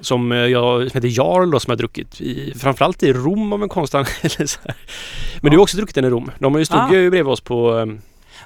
Som, 0.00 0.32
eh, 0.32 0.38
jag, 0.38 0.90
som 0.90 0.98
heter 0.98 1.18
Jarl 1.18 1.50
då, 1.50 1.60
som 1.60 1.70
jag 1.70 1.76
har 1.76 1.78
druckit 1.78 2.20
i, 2.20 2.54
framförallt 2.58 3.02
i 3.02 3.12
Rom 3.12 3.52
av 3.52 3.62
en 3.62 3.68
här. 3.74 4.74
Men 5.40 5.50
du 5.50 5.56
har 5.56 5.62
också 5.62 5.76
druckit 5.76 5.94
den 5.94 6.04
i 6.04 6.10
Rom. 6.10 6.30
De 6.38 6.52
har 6.52 6.58
ju 6.58 6.64
stod 6.64 6.78
Ah. 6.78 6.92
ju 6.92 7.10
bredvid 7.10 7.32
oss 7.32 7.40
på, 7.40 7.76
eh, 7.76 7.82
eller 7.82 7.98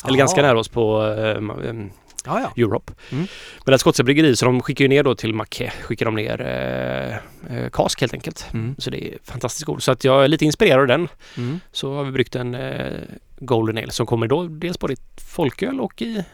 Jaha. 0.04 0.16
ganska 0.16 0.42
nära 0.42 0.58
oss 0.58 0.68
på 0.68 1.02
eh, 1.06 1.68
eh, 1.70 1.86
Ja, 2.24 2.40
ja. 2.40 2.62
Europe. 2.62 2.92
Mm. 3.12 3.26
Men 3.64 3.72
det 3.72 3.78
skotska 3.78 4.02
bryggeri 4.02 4.36
så 4.36 4.44
de 4.46 4.62
skickar 4.62 4.84
ju 4.84 4.88
ner 4.88 5.02
då 5.02 5.14
till 5.14 5.34
Macke, 5.34 5.72
skickar 5.82 6.06
de 6.06 6.14
ner 6.14 6.40
eh, 6.40 7.56
eh, 7.56 7.70
kask 7.70 8.00
helt 8.00 8.14
enkelt. 8.14 8.46
Mm. 8.54 8.74
Så 8.78 8.90
det 8.90 9.08
är 9.08 9.18
fantastiskt 9.24 9.64
god. 9.64 9.82
Så 9.82 9.92
att 9.92 10.04
jag 10.04 10.24
är 10.24 10.28
lite 10.28 10.44
inspirerad 10.44 10.80
av 10.80 10.86
den. 10.86 11.08
Mm. 11.36 11.60
Så 11.72 11.94
har 11.94 12.04
vi 12.04 12.10
bryggt 12.12 12.36
en 12.36 12.54
eh, 12.54 12.92
Golden 13.38 13.78
Ale 13.78 13.90
som 13.90 14.06
kommer 14.06 14.26
då 14.26 14.44
dels 14.46 14.78
både 14.78 14.92
i 14.92 14.96
folköl 15.34 15.80
och 15.80 16.02
i 16.02 16.24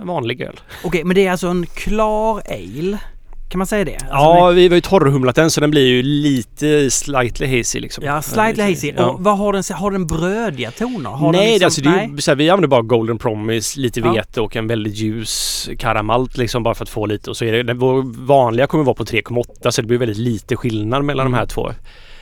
en 0.00 0.06
vanlig 0.06 0.40
öl. 0.40 0.60
Okej, 0.84 1.04
men 1.04 1.14
det 1.14 1.26
är 1.26 1.30
alltså 1.30 1.48
en 1.48 1.66
klar 1.66 2.42
ale 2.48 2.98
Kan 3.48 3.58
man 3.58 3.66
säga 3.66 3.84
det? 3.84 3.92
Alltså, 3.94 4.06
Ja, 4.10 4.48
vi 4.50 4.68
har 4.68 4.74
ju 4.74 4.80
torrhumlat 4.80 5.36
den 5.36 5.50
så 5.50 5.60
den 5.60 5.70
blir 5.70 5.86
ju 5.86 6.02
lite 6.02 6.90
slightly 6.90 7.58
hazy 7.58 7.80
liksom. 7.80 8.04
Ja, 8.04 8.22
slightly 8.22 8.62
hazy. 8.62 8.92
Ja. 8.96 9.06
Och 9.10 9.20
vad 9.24 9.38
har 9.38 9.52
den? 9.52 9.62
Har 9.74 9.90
den 9.90 10.06
brödiga 10.06 10.70
toner? 10.70 11.10
Har 11.10 11.32
Nej, 11.32 11.40
liksom, 11.42 11.58
det, 11.58 11.64
alltså, 11.64 11.80
det 11.80 11.90
nej? 11.90 12.06
ju, 12.06 12.18
här, 12.26 12.34
vi 12.34 12.50
använder 12.50 12.68
bara 12.68 12.82
Golden 12.82 13.18
Promise, 13.18 13.80
lite 13.80 14.00
Ja. 14.00 14.12
vete 14.12 14.40
och 14.40 14.56
en 14.56 14.66
väldigt 14.66 14.94
ljus 14.96 15.68
karamalt 15.78 16.36
liksom 16.36 16.62
bara 16.62 16.74
för 16.74 16.82
att 16.84 16.88
få 16.88 17.06
lite. 17.06 17.30
Och 17.30 17.36
så 17.36 17.44
är 17.44 17.52
det, 17.52 17.62
den, 17.62 17.78
vår 17.78 18.02
vanliga 18.26 18.66
kommer 18.66 18.84
vara 18.84 18.94
på 18.94 19.04
3,8 19.04 19.70
så 19.70 19.82
det 19.82 19.88
blir 19.88 19.98
väldigt 19.98 20.18
lite 20.18 20.56
skillnad 20.56 21.04
mellan 21.04 21.26
Mm. 21.26 21.32
de 21.32 21.38
här 21.38 21.46
två. 21.46 21.70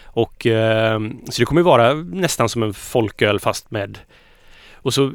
Och 0.05 0.47
eh, 0.47 1.01
så 1.31 1.43
det 1.43 1.45
kommer 1.47 1.63
vara 1.63 1.95
nästan 1.95 2.49
som 2.49 2.63
en 2.63 2.75
folköl 2.75 3.41
fast 3.41 3.71
med 3.71 3.99
och 4.75 4.95
så 4.95 5.13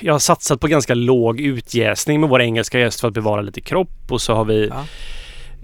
jag 0.00 0.14
har 0.14 0.18
satsat 0.18 0.60
på 0.60 0.66
ganska 0.66 0.94
låg 0.94 1.40
utjäsning 1.40 2.20
med 2.20 2.28
vår 2.30 2.42
engelska 2.42 2.78
gäst 2.78 3.00
för 3.00 3.08
att 3.08 3.14
bevara 3.14 3.40
lite 3.40 3.60
kropp 3.60 3.88
och 4.12 4.20
så 4.20 4.34
har 4.34 4.44
vi 4.44 4.66
Ja. 4.66 4.84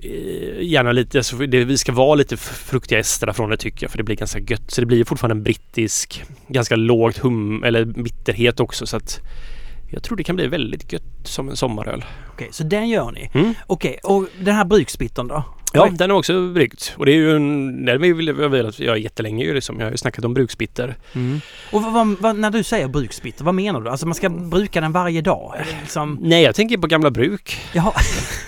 Eh, 0.02 0.62
gärna 0.62 0.92
lite, 0.92 1.18
alltså 1.18 1.36
det, 1.36 1.64
vi 1.64 1.78
ska 1.78 1.92
vara 1.92 2.14
lite 2.14 2.36
fruktiga 2.36 2.98
ester 2.98 3.32
från 3.32 3.50
det 3.50 3.56
tycker 3.56 3.84
jag 3.84 3.90
för 3.90 3.98
det 3.98 4.04
blir 4.04 4.16
ganska 4.16 4.38
gött. 4.38 4.70
Så 4.70 4.80
det 4.80 4.86
blir 4.86 4.98
ju 4.98 5.04
fortfarande 5.04 5.34
en 5.34 5.42
brittisk, 5.42 6.24
ganska 6.48 6.76
lågt 6.76 7.18
hum 7.18 7.64
eller 7.64 7.84
bitterhet 7.84 8.60
också 8.60 8.86
så 8.86 8.96
att 8.96 9.20
jag 9.90 10.02
tror 10.02 10.16
det 10.16 10.24
kan 10.24 10.36
bli 10.36 10.46
väldigt 10.46 10.92
gött 10.92 11.02
som 11.24 11.48
en 11.48 11.56
sommaröl. 11.56 12.04
Okej, 12.32 12.48
så 12.52 12.64
den 12.64 12.88
gör 12.88 13.10
ni. 13.10 13.30
Mm. 13.34 13.54
Okej, 13.66 13.98
och 14.02 14.26
den 14.40 14.54
här 14.54 14.64
bruksbittern 14.64 15.28
då? 15.28 15.44
Ja, 15.74 15.88
den 15.92 16.10
är 16.10 16.14
också 16.14 16.48
bryggt. 16.48 16.94
Och 16.96 17.06
det 17.06 17.12
är 17.12 17.16
ju 17.16 17.36
en... 17.36 17.84
Den 17.84 18.00
vill 18.00 18.26
jag 18.26 18.34
velat 18.34 18.78
göra 18.78 18.96
jättelänge 18.96 19.44
ju 19.44 19.54
liksom. 19.54 19.78
Jag 19.78 19.86
har 19.86 19.90
ju 19.90 19.96
snackat 19.96 20.24
om 20.24 20.34
bruksbitter. 20.34 20.96
Mm. 21.12 21.40
Och 21.72 21.82
vad, 21.82 22.16
vad, 22.20 22.36
när 22.36 22.50
du 22.50 22.62
säger 22.62 22.88
bruksbitter, 22.88 23.44
vad 23.44 23.54
menar 23.54 23.80
du? 23.80 23.90
Alltså 23.90 24.06
man 24.06 24.14
ska 24.14 24.28
bruka 24.28 24.80
den 24.80 24.92
varje 24.92 25.20
dag? 25.20 25.54
Liksom... 25.80 26.18
Nej, 26.20 26.42
jag 26.42 26.54
tänker 26.54 26.78
på 26.78 26.86
gamla 26.86 27.10
bruk. 27.10 27.56
Jaha. 27.72 27.92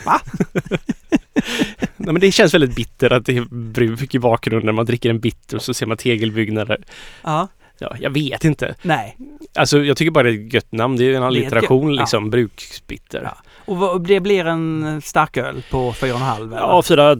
Nej, 1.97 2.13
men 2.13 2.21
det 2.21 2.33
känns 2.33 2.55
väldigt 2.55 2.77
bitter 2.77 3.13
att 3.13 3.27
det 3.27 3.37
är 3.37 3.45
bruk 3.51 4.15
i 4.15 4.19
bakgrunden. 4.19 4.75
Man 4.75 4.87
dricker 4.87 5.11
en 5.11 5.21
bitter 5.21 5.57
och 5.57 5.63
så 5.63 5.75
ser 5.75 5.87
man 5.87 5.97
tegelbyggnader. 5.97 6.85
Ja. 7.23 7.49
Ja, 7.79 7.97
jag 8.01 8.11
vet 8.11 8.45
inte. 8.45 8.75
Nej. 8.83 9.17
Alltså 9.55 9.85
jag 9.85 9.97
tycker 9.97 10.11
bara 10.11 10.25
det 10.25 10.31
är 10.31 10.47
ett 10.47 10.53
gött 10.53 10.73
namn. 10.73 10.97
Det 10.97 11.05
är 11.05 11.15
en 11.15 11.23
är 11.23 11.27
allitteration 11.27 11.95
ja. 11.95 12.01
liksom. 12.01 12.31
Bruksbitter. 12.31 13.23
Ja. 13.23 13.37
Och 13.73 14.01
det 14.01 14.21
blir 14.21 14.47
en 14.47 15.01
starköl 15.05 15.63
på 15.71 15.93
4,5 15.93 16.37
eller? 16.37 16.57
Ja, 16.57 16.83
fyra 16.83 17.17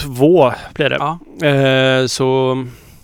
två 0.00 0.52
blir 0.74 0.90
det. 0.90 0.96
Ja. 0.96 1.46
Eh, 1.46 2.06
så 2.06 2.56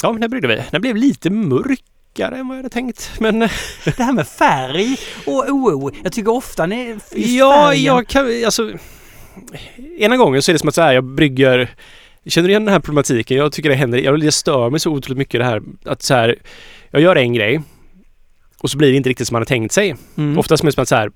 ja, 0.02 0.12
men 0.12 0.21
det 0.21 0.28
bryggde 0.28 0.49
vi. 0.49 0.62
Den 0.71 0.81
blev 0.81 0.97
lite 0.97 1.31
mörkare 1.31 2.37
än 2.37 2.49
vad 2.49 2.57
jag 2.57 2.62
hade 2.62 2.69
tänkt. 2.69 3.11
Men 3.21 3.38
Det 3.85 4.02
här 4.02 4.12
med 4.12 4.28
färg 4.28 4.97
och 5.26 5.49
OO. 5.49 5.90
Jag 6.02 6.12
tycker 6.12 6.31
ofta 6.31 6.67
ni... 6.67 6.99
ja, 7.14 7.75
jag 7.75 8.07
kan 8.07 8.45
alltså. 8.45 8.73
Ena 9.99 10.16
gången 10.16 10.42
så 10.42 10.50
är 10.50 10.52
det 10.52 10.59
som 10.59 10.68
att 10.68 10.75
så 10.75 10.83
här, 10.83 10.92
jag 10.92 11.04
brygger 11.04 11.71
Känner 12.26 12.49
du 12.49 12.52
igen 12.52 12.64
den 12.64 12.73
här 12.73 12.80
problematiken? 12.80 13.37
Jag 13.37 13.52
tycker 13.52 13.68
det 13.68 13.75
händer. 13.75 13.99
Jag, 13.99 14.21
det 14.21 14.33
stör 14.33 14.71
mig 14.71 14.80
så 14.80 14.90
otroligt 14.90 15.18
mycket 15.18 15.40
det 15.40 15.45
här 15.45 15.62
att 15.85 16.02
så 16.02 16.14
här. 16.14 16.37
Jag 16.90 17.02
gör 17.02 17.16
en 17.16 17.33
grej 17.35 17.61
och 18.61 18.71
så 18.71 18.78
blir 18.78 18.90
det 18.90 18.97
inte 18.97 19.09
riktigt 19.09 19.28
som 19.28 19.35
man 19.35 19.40
har 19.40 19.47
tänkt 19.47 19.73
sig. 19.73 19.97
Mm. 20.16 20.38
Oftast 20.38 20.62
är 20.62 20.66
det 20.66 20.73
som 20.73 20.83
att 20.83 20.88
så 20.88 20.97
här. 20.97 21.11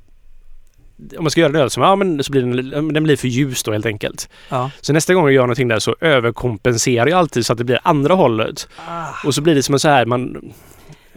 Om 1.18 1.24
man 1.24 1.30
ska 1.30 1.40
göra 1.40 1.50
en 1.50 1.56
öl 1.56 1.70
som, 1.70 1.82
ja 1.82 1.96
men 1.96 2.24
så 2.24 2.32
blir 2.32 2.42
den, 2.42 2.92
den 2.92 3.04
blir 3.04 3.16
för 3.16 3.28
ljus 3.28 3.62
då 3.62 3.72
helt 3.72 3.86
enkelt. 3.86 4.28
Ja. 4.48 4.70
Så 4.80 4.92
nästa 4.92 5.14
gång 5.14 5.24
jag 5.24 5.32
gör 5.32 5.42
någonting 5.42 5.68
där 5.68 5.78
så 5.78 5.96
överkompenserar 6.00 7.06
jag 7.06 7.18
alltid 7.18 7.46
så 7.46 7.52
att 7.52 7.58
det 7.58 7.64
blir 7.64 7.80
andra 7.82 8.14
hållet. 8.14 8.68
Ah, 8.88 9.08
Och 9.24 9.34
så 9.34 9.40
blir 9.40 9.54
det 9.54 9.62
som 9.62 9.72
en 9.74 9.78
så 9.78 9.88
här 9.88 10.06
man... 10.06 10.52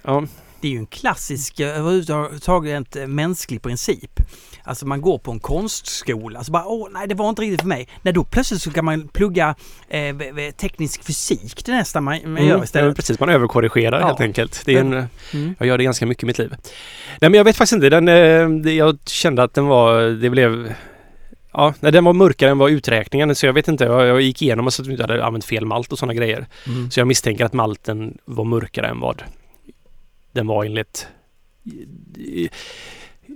Ja, 0.03 0.23
det 0.61 0.67
är 0.67 0.71
ju 0.71 0.77
en 0.77 0.85
klassisk, 0.85 1.59
eh, 1.59 1.79
överhuvudtaget 1.79 2.95
mänsklig 3.07 3.61
princip. 3.61 4.19
Alltså 4.67 4.87
man 4.87 5.01
går 5.01 5.17
på 5.17 5.31
en 5.31 5.39
konstskola, 5.39 6.43
så 6.43 6.51
bara 6.51 6.65
åh 6.65 6.87
nej 6.91 7.07
det 7.07 7.15
var 7.15 7.29
inte 7.29 7.41
riktigt 7.41 7.61
för 7.61 7.67
mig. 7.67 7.87
Nej 8.01 8.13
då 8.13 8.23
plötsligt 8.23 8.61
så 8.61 8.71
kan 8.71 8.85
man 8.85 9.07
plugga 9.07 9.55
eh, 9.87 10.15
teknisk 10.57 11.03
fysik 11.03 11.65
det 11.65 11.71
nästa 11.71 12.01
man, 12.01 12.13
man 12.13 12.21
gör 12.23 12.37
mm, 12.37 12.47
ja, 12.57 12.63
istället. 12.63 12.95
precis. 12.95 13.19
Man 13.19 13.29
överkorrigerar 13.29 13.99
Ja. 13.99 14.07
helt 14.07 14.21
enkelt. 14.21 14.61
Det 14.65 14.73
är 14.75 14.79
en, 14.79 15.07
Mm. 15.33 15.55
jag 15.59 15.67
gör 15.67 15.77
det 15.77 15.83
ganska 15.83 16.05
mycket 16.05 16.23
i 16.23 16.25
mitt 16.25 16.37
liv. 16.37 16.49
Nej 17.21 17.29
men 17.31 17.33
jag 17.33 17.43
vet 17.43 17.55
faktiskt 17.55 17.73
inte. 17.73 17.89
Den, 17.89 18.07
eh, 18.67 18.73
jag 18.73 18.97
kände 19.05 19.43
att 19.43 19.53
den 19.53 19.65
var... 19.65 20.01
Det 20.03 20.29
blev... 20.29 20.73
Ja, 21.53 21.73
nej, 21.79 21.91
den 21.91 22.03
var 22.03 22.13
mörkare 22.13 22.49
än 22.51 22.57
vad 22.57 22.71
uträkningen 22.71 23.35
så 23.35 23.45
jag 23.45 23.53
vet 23.53 23.67
inte. 23.67 23.83
Jag, 23.83 24.07
jag 24.07 24.21
gick 24.21 24.41
igenom 24.41 24.71
så 24.71 24.81
att 24.81 24.87
vi 24.87 24.91
inte 24.91 25.03
hade 25.03 25.25
använt 25.25 25.45
fel 25.45 25.65
malt 25.65 25.91
och 25.91 25.99
sådana 25.99 26.13
grejer. 26.13 26.45
Mm. 26.67 26.91
Så 26.91 26.99
jag 26.99 27.07
misstänker 27.07 27.45
att 27.45 27.53
malten 27.53 28.17
var 28.25 28.43
mörkare 28.45 28.87
än 28.87 28.99
vad 28.99 29.23
den 30.31 30.47
var 30.47 30.65
enligt... 30.65 31.07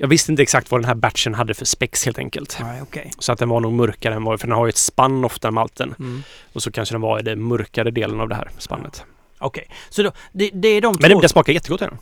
Jag 0.01 0.07
visste 0.07 0.31
inte 0.31 0.41
exakt 0.43 0.71
vad 0.71 0.81
den 0.81 0.85
här 0.85 0.95
batchen 0.95 1.33
hade 1.33 1.53
för 1.53 1.65
spex 1.65 2.05
helt 2.05 2.17
enkelt. 2.19 2.57
Nej, 2.61 2.81
okej. 2.81 3.11
Så 3.19 3.31
att 3.31 3.39
den 3.39 3.49
var 3.49 3.59
nog 3.59 3.73
mörkare 3.73 4.13
än 4.13 4.23
vad... 4.23 4.39
För 4.39 4.47
den 4.47 4.55
har 4.57 4.65
ju 4.65 4.69
ett 4.69 4.77
spann 4.77 5.25
ofta 5.25 5.51
malten. 5.51 5.95
Mm. 5.99 6.23
Och 6.53 6.63
så 6.63 6.71
kanske 6.71 6.95
den 6.95 7.01
var 7.01 7.19
i 7.19 7.21
den 7.21 7.41
mörkare 7.41 7.91
delen 7.91 8.19
av 8.19 8.29
det 8.29 8.35
här 8.35 8.49
spannet. 8.57 9.03
Okej, 9.39 9.67
så 9.89 10.03
då, 10.03 10.11
det, 10.31 10.49
det 10.53 10.67
är 10.67 10.81
de 10.81 10.87
Men 10.87 11.01
två... 11.01 11.07
den, 11.07 11.19
den 11.19 11.29
smakar 11.29 11.53
jättegott 11.53 11.79
den. 11.79 11.97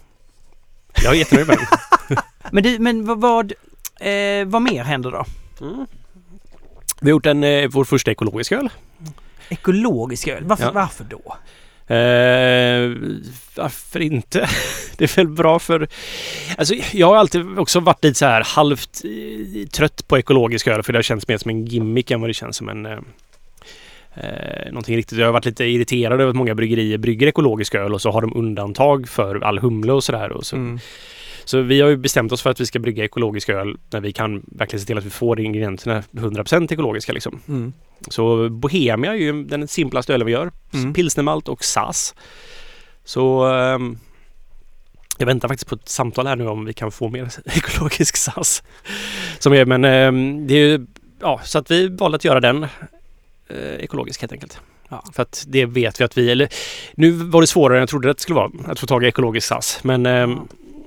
Jag 1.04 1.14
är 1.14 1.18
jättenöjd 1.18 1.48
med 1.48 1.58
den. 1.58 2.18
Men, 2.52 2.64
du, 2.64 2.80
men 2.80 3.06
vad, 3.06 3.22
vad, 3.22 3.52
eh, 4.00 4.46
vad 4.46 4.62
mer 4.62 4.84
händer 4.84 5.12
då? 5.12 5.26
Mm. 5.66 5.86
Vi 7.00 7.10
har 7.10 7.12
gjort 7.12 7.26
en, 7.26 7.44
eh, 7.44 7.68
vår 7.70 7.84
första 7.84 8.12
ekologiska 8.12 8.58
öl. 8.58 8.70
Ekologisk 9.50 10.28
öl, 10.28 10.44
varför, 10.46 10.64
Ja. 10.64 10.72
varför 10.72 11.04
då? 11.04 11.38
Eh, 11.88 12.92
varför 13.56 14.00
inte? 14.00 14.50
Det 14.98 15.04
är 15.04 15.16
väl 15.16 15.28
bra 15.28 15.60
för... 15.60 15.88
Alltså 16.58 16.76
jag 16.92 17.08
har 17.08 17.16
alltid 17.16 17.60
också 17.60 17.80
varit 17.80 18.04
lite 18.04 18.20
så 18.20 18.26
här 18.26 18.44
halvt 18.46 19.02
eh, 19.04 19.68
trött 19.68 20.08
på 20.08 20.18
ekologisk 20.18 20.68
öl 20.68 20.84
för 20.84 20.94
det 20.94 20.98
har 20.98 21.04
känts 21.04 21.28
mer 21.28 21.38
som 21.38 21.50
en 21.50 21.66
gimmick 21.66 22.12
än 22.12 22.22
vad 22.22 22.30
det 22.30 22.34
känns 22.34 22.58
som 22.58 22.70
en... 22.70 22.86
Eh, 22.86 23.00
eh 24.16 24.66
någonting 24.66 24.98
riktigt. 24.98 25.18
Jag 25.18 25.26
har 25.26 25.34
varit 25.34 25.46
lite 25.46 25.66
irriterad 25.66 26.22
över 26.22 26.30
att 26.30 26.36
många 26.36 26.56
bryggerier 26.56 26.98
brygger 26.98 27.28
ekologisk 27.28 27.76
öl 27.76 27.94
och 27.94 28.02
så 28.02 28.12
har 28.12 28.22
de 28.22 28.36
undantag 28.36 29.10
för 29.10 29.44
all 29.44 29.60
humle 29.60 29.92
och 29.92 30.04
sådär. 30.04 30.38
Så, 30.42 30.56
Mm 30.56 30.80
så 31.48 31.62
vi 31.62 31.82
har 31.82 31.90
ju 31.90 31.98
bestämt 31.98 32.32
oss 32.32 32.42
för 32.42 32.50
att 32.50 32.60
vi 32.60 32.66
ska 32.66 32.80
brygga 32.80 33.04
ekologisk 33.04 33.50
öl 33.50 33.78
när 33.90 34.00
vi 34.02 34.14
kan 34.14 34.44
verkligen 34.46 34.80
se 34.80 34.86
till 34.86 34.98
att 34.98 35.06
vi 35.06 35.10
får 35.10 35.40
ingredienserna 35.40 36.04
100% 36.12 36.74
ekologiska 36.74 37.14
liksom. 37.14 37.40
Mm. 37.48 37.74
Så 38.10 38.50
Bohemia 38.50 39.12
är 39.12 39.18
ju 39.18 39.44
den 39.44 39.68
simplaste 39.68 40.14
ölen 40.14 40.26
vi 40.26 40.32
gör. 40.32 40.52
Mm. 40.74 40.94
Pilsnermalt 40.94 41.48
och 41.48 41.64
SAS. 41.64 42.16
Så 43.04 43.46
ehm, 43.46 43.98
jag 45.18 45.26
väntar 45.26 45.48
faktiskt 45.48 45.70
på 45.70 45.76
ett 45.76 45.90
samtal 45.90 46.28
här 46.28 46.36
nu 46.36 46.48
om 46.48 46.66
vi 46.66 46.74
kan 46.74 46.92
få 46.92 47.10
mer 47.10 47.30
ekologisk 47.46 48.18
SAS. 48.18 48.64
Som 49.40 49.54
är, 49.54 49.66
men 49.66 49.86
ehm, 49.86 50.48
det 50.48 50.54
är 50.54 50.68
ju, 50.68 50.86
ja, 51.20 51.42
så 51.44 51.60
att 51.60 51.72
vi 51.72 51.88
valde 51.88 52.16
att 52.16 52.26
göra 52.26 52.40
den 52.40 52.64
eh, 53.50 53.76
ekologisk 53.80 54.22
helt 54.22 54.34
enkelt. 54.34 54.60
Ja. 54.90 55.04
För 55.14 55.24
att 55.24 55.46
det 55.48 55.66
vet 55.66 56.00
vi 56.00 56.04
att 56.04 56.18
vi, 56.18 56.32
eller 56.32 56.50
nu 56.94 57.12
var 57.12 57.42
det 57.42 57.48
svårare 57.48 57.78
än 57.78 57.82
jag 57.82 57.90
trodde 57.90 58.12
att 58.12 58.18
det 58.18 58.24
skulle 58.24 58.36
vara 58.36 58.52
att 58.66 58.80
få 58.80 58.88
tag 58.88 59.04
i 59.04 59.08
ekologisk 59.08 59.48
SAS. 59.48 59.80
Men, 59.84 60.06
Ja. 60.06 60.38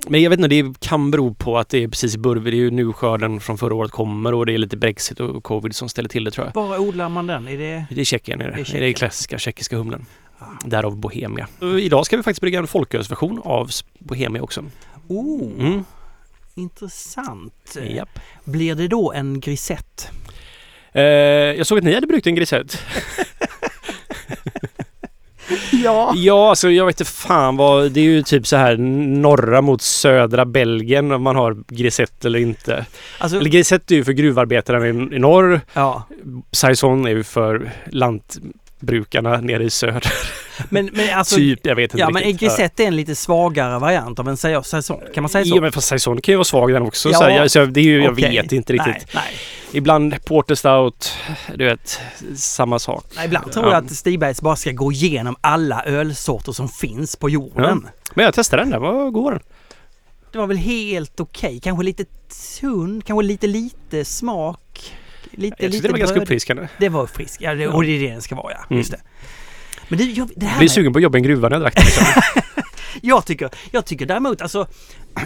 Men 0.07 0.21
jag 0.21 0.29
vet 0.29 0.39
inte, 0.39 0.47
det 0.47 0.79
kan 0.79 1.11
bero 1.11 1.33
på 1.33 1.57
att 1.57 1.69
det 1.69 1.83
är 1.83 1.87
precis 1.87 2.15
i 2.15 2.17
början. 2.17 2.43
Det 2.43 2.49
är 2.49 2.55
ju 2.55 2.71
nu 2.71 2.93
skörden 2.93 3.39
från 3.39 3.57
förra 3.57 3.75
året 3.75 3.91
kommer 3.91 4.33
och 4.33 4.45
det 4.45 4.53
är 4.53 4.57
lite 4.57 4.77
Brexit 4.77 5.19
och 5.19 5.43
covid 5.43 5.75
som 5.75 5.89
ställer 5.89 6.09
till 6.09 6.23
det 6.23 6.31
tror 6.31 6.47
jag. 6.55 6.61
Var 6.67 6.77
odlar 6.79 7.09
man 7.09 7.27
den? 7.27 7.47
Är 7.47 7.57
det... 7.57 7.85
Det 7.89 8.01
är 8.01 8.05
Tjeckien, 8.05 8.41
är 8.41 8.45
det. 8.47 8.51
Det 8.55 8.59
är 8.61 8.63
Tjeckien. 8.63 8.83
det 8.83 8.93
klassiska 8.93 9.37
tjeckiska 9.37 9.75
humlen. 9.77 10.05
Ah. 10.39 10.45
Därav 10.65 10.97
Bohemia. 10.97 11.47
Idag 11.81 12.05
ska 12.05 12.17
vi 12.17 12.23
faktiskt 12.23 12.41
brygga 12.41 12.59
en 12.59 12.67
folkölsversion 12.67 13.41
av 13.43 13.69
Bohemia 13.99 14.41
också. 14.43 14.63
Oh, 15.07 15.51
Mm. 15.59 15.83
intressant. 16.55 17.77
Japp. 17.89 18.19
Blir 18.43 18.75
det 18.75 18.87
då 18.87 19.11
en 19.11 19.39
grisett? 19.39 20.11
Eh, 20.93 21.01
jag 21.03 21.67
såg 21.67 21.77
att 21.77 21.83
ni 21.83 21.93
hade 21.93 22.07
bryggt 22.07 22.27
en 22.27 22.35
grisett. 22.35 22.77
Ja. 25.83 26.13
Ja, 26.15 26.49
alltså 26.49 26.69
jag 26.69 26.85
vet 26.85 27.01
inte 27.01 27.11
fan 27.11 27.57
vad... 27.57 27.91
Det 27.91 27.99
är 27.99 28.03
ju 28.03 28.23
typ 28.23 28.47
så 28.47 28.55
här 28.55 28.77
norra 29.21 29.61
mot 29.61 29.81
södra 29.81 30.45
Belgien 30.45 31.11
om 31.11 31.23
man 31.23 31.35
har 31.35 31.57
grisett 31.67 32.25
eller 32.25 32.39
inte. 32.39 32.85
Alltså, 33.17 33.37
Eller 33.37 33.49
grisett 33.49 33.91
är 33.91 33.95
ju 33.95 34.03
för 34.03 34.11
gruvarbetarna 34.11 34.87
i, 34.87 34.89
i 34.89 35.19
norr. 35.19 35.61
ja. 35.73 36.07
Saison 36.51 37.05
är 37.05 37.09
ju 37.09 37.23
för 37.23 37.71
lantbrukarna 38.81 39.37
nere 39.41 39.63
i 39.63 39.69
söder. 39.69 40.13
Men, 40.69 40.89
men 40.93 41.09
alltså... 41.17 41.35
typ, 41.35 41.59
jag 41.65 41.75
vet 41.75 41.83
inte 41.93 41.97
Ja, 41.97 42.09
men 42.09 42.23
riktigt. 42.23 42.39
grisett 42.49 42.79
är 42.79 42.83
en 42.83 42.95
lite 42.95 43.15
svagare 43.15 43.79
variant 43.79 44.19
av 44.19 44.29
en 44.29 44.37
sa- 44.37 44.63
säsong. 44.63 45.01
Kan 45.13 45.23
man 45.23 45.29
säga 45.29 45.45
så? 45.45 45.55
Ja, 45.55 45.61
men 45.61 45.71
fast 45.71 45.87
Saison 45.87 46.21
kan 46.21 46.33
ju 46.33 46.37
vara 46.37 46.43
svag 46.45 46.73
den 46.73 46.81
också. 46.81 47.09
Ja. 47.09 47.17
Så 47.19 47.23
jag, 47.29 47.51
så 47.51 47.65
det 47.65 47.79
är 47.79 47.83
ju, 47.83 48.03
jag 48.03 48.13
Okej. 48.13 48.29
vet 48.41 48.51
inte 48.51 48.73
riktigt. 48.73 48.95
Nej, 48.95 49.05
nej. 49.13 49.33
Ibland 49.73 50.25
Porter 50.25 50.55
Stout, 50.55 51.13
du 51.55 51.65
vet, 51.65 51.99
samma 52.35 52.79
sak. 52.79 53.05
nej 53.15 53.25
ibland 53.25 53.51
tror 53.51 53.65
Ja. 53.65 53.71
jag 53.73 53.85
att 53.85 53.91
Stigbergs 53.91 54.41
bara 54.41 54.55
ska 54.55 54.71
gå 54.71 54.91
igenom 54.91 55.35
alla 55.41 55.83
ölsorter 55.83 56.51
som 56.51 56.69
finns 56.69 57.15
på 57.15 57.29
jorden. 57.29 57.87
Men 58.13 58.25
jag 58.25 58.33
testade 58.33 58.61
den 58.63 58.69
där, 58.71 58.79
vad 58.79 59.13
går 59.13 59.31
den? 59.31 59.39
Det 60.31 60.37
var 60.37 60.47
väl 60.47 60.57
helt 60.57 61.19
okej. 61.19 61.59
Kanske 61.63 61.83
lite 61.83 62.05
tunn, 62.61 63.01
kanske 63.05 63.23
lite 63.23 63.47
lite 63.47 64.05
smak. 64.05 64.59
Lite, 65.31 65.55
Jag 65.59 65.71
lite 65.71 65.87
det 65.87 65.91
var 65.91 65.99
ganska 65.99 66.19
uppfriskande. 66.19 66.67
Det 66.79 66.89
var 66.89 67.07
frisk. 67.07 67.41
Ja, 67.41 67.55
det, 67.55 67.67
och 67.67 67.83
det 67.83 67.89
är 67.91 67.99
det 67.99 68.11
den 68.11 68.21
ska 68.21 68.35
vara 68.35 68.51
ja. 68.53 68.65
Mm. 68.69 68.77
Just 68.77 68.91
det. 68.91 69.01
Men 69.87 69.99
du, 69.99 70.11
jag, 70.11 70.29
det 70.35 70.45
här 70.45 70.55
Jag 70.55 70.61
med, 70.61 70.71
sugen 70.71 70.93
på 70.93 70.99
att 70.99 71.03
jobba 71.03 71.17
i 71.17 71.19
en 71.19 71.23
gruva 71.23 71.49
när 71.49 71.55
jag 71.55 71.61
drack 71.61 71.75
det. 71.75 71.81
Liksom. 71.83 72.05
Jag 73.01 73.25
tycker, 73.25 73.49
jag 73.71 73.85
tycker 73.85 74.05
däremot, 74.05 74.41
alltså 74.41 74.67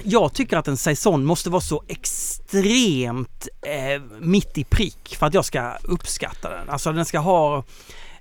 jag 0.03 0.33
tycker 0.33 0.57
att 0.57 0.67
en 0.67 0.77
saison 0.77 1.25
måste 1.25 1.49
vara 1.49 1.61
så 1.61 1.83
extremt 1.87 3.47
eh, 3.61 4.01
mitt 4.19 4.57
i 4.57 4.63
prick 4.63 5.15
för 5.19 5.25
att 5.25 5.33
jag 5.33 5.45
ska 5.45 5.71
uppskatta 5.83 6.49
den. 6.49 6.69
Alltså 6.69 6.91
den 6.91 7.05
ska 7.05 7.19
ha... 7.19 7.63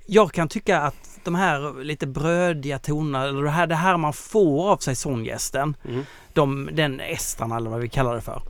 Jag 0.06 0.32
kan 0.32 0.48
tycka 0.48 0.80
att 0.80 0.94
de 1.24 1.34
här 1.34 1.84
lite 1.84 2.06
brödiga 2.06 2.78
tonerna, 2.78 3.24
eller 3.28 3.42
det 3.42 3.50
här, 3.50 3.66
det 3.66 3.74
här 3.74 3.96
man 3.96 4.12
får 4.12 4.70
av 4.70 4.76
saisongästen, 4.76 5.76
Mm. 5.88 6.04
de, 6.32 6.70
den 6.72 7.00
estrarna 7.00 7.56
eller 7.56 7.70
vad 7.70 7.80
vi 7.80 7.88
kallar 7.88 8.14
det 8.14 8.20
för. 8.20 8.42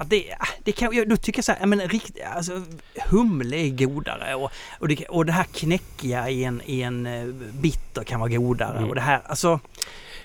Att 0.00 0.10
det, 0.10 0.34
det 0.64 0.72
kan, 0.72 0.94
jag- 0.96 1.08
då 1.08 1.16
tycker 1.16 1.38
jag 1.38 1.44
så 1.44 1.52
här, 1.52 1.66
men 1.66 1.80
rikt, 1.80 2.16
alltså, 2.34 2.62
humle 3.10 3.56
är 3.56 3.68
godare 3.70 4.34
och, 4.34 4.50
och, 4.78 4.88
det, 4.88 5.04
och 5.06 5.26
det 5.26 5.32
här 5.32 5.44
knäckiga 5.44 6.28
i 6.30 6.44
en, 6.44 6.62
i 6.64 6.82
en 6.82 7.06
eh, 7.06 7.26
bitter 7.52 8.04
kan 8.04 8.20
vara 8.20 8.30
godare. 8.30 8.76
Mm. 8.78 8.88
Och 8.88 8.94
det 8.94 9.00
här, 9.00 9.20
alltså, 9.26 9.60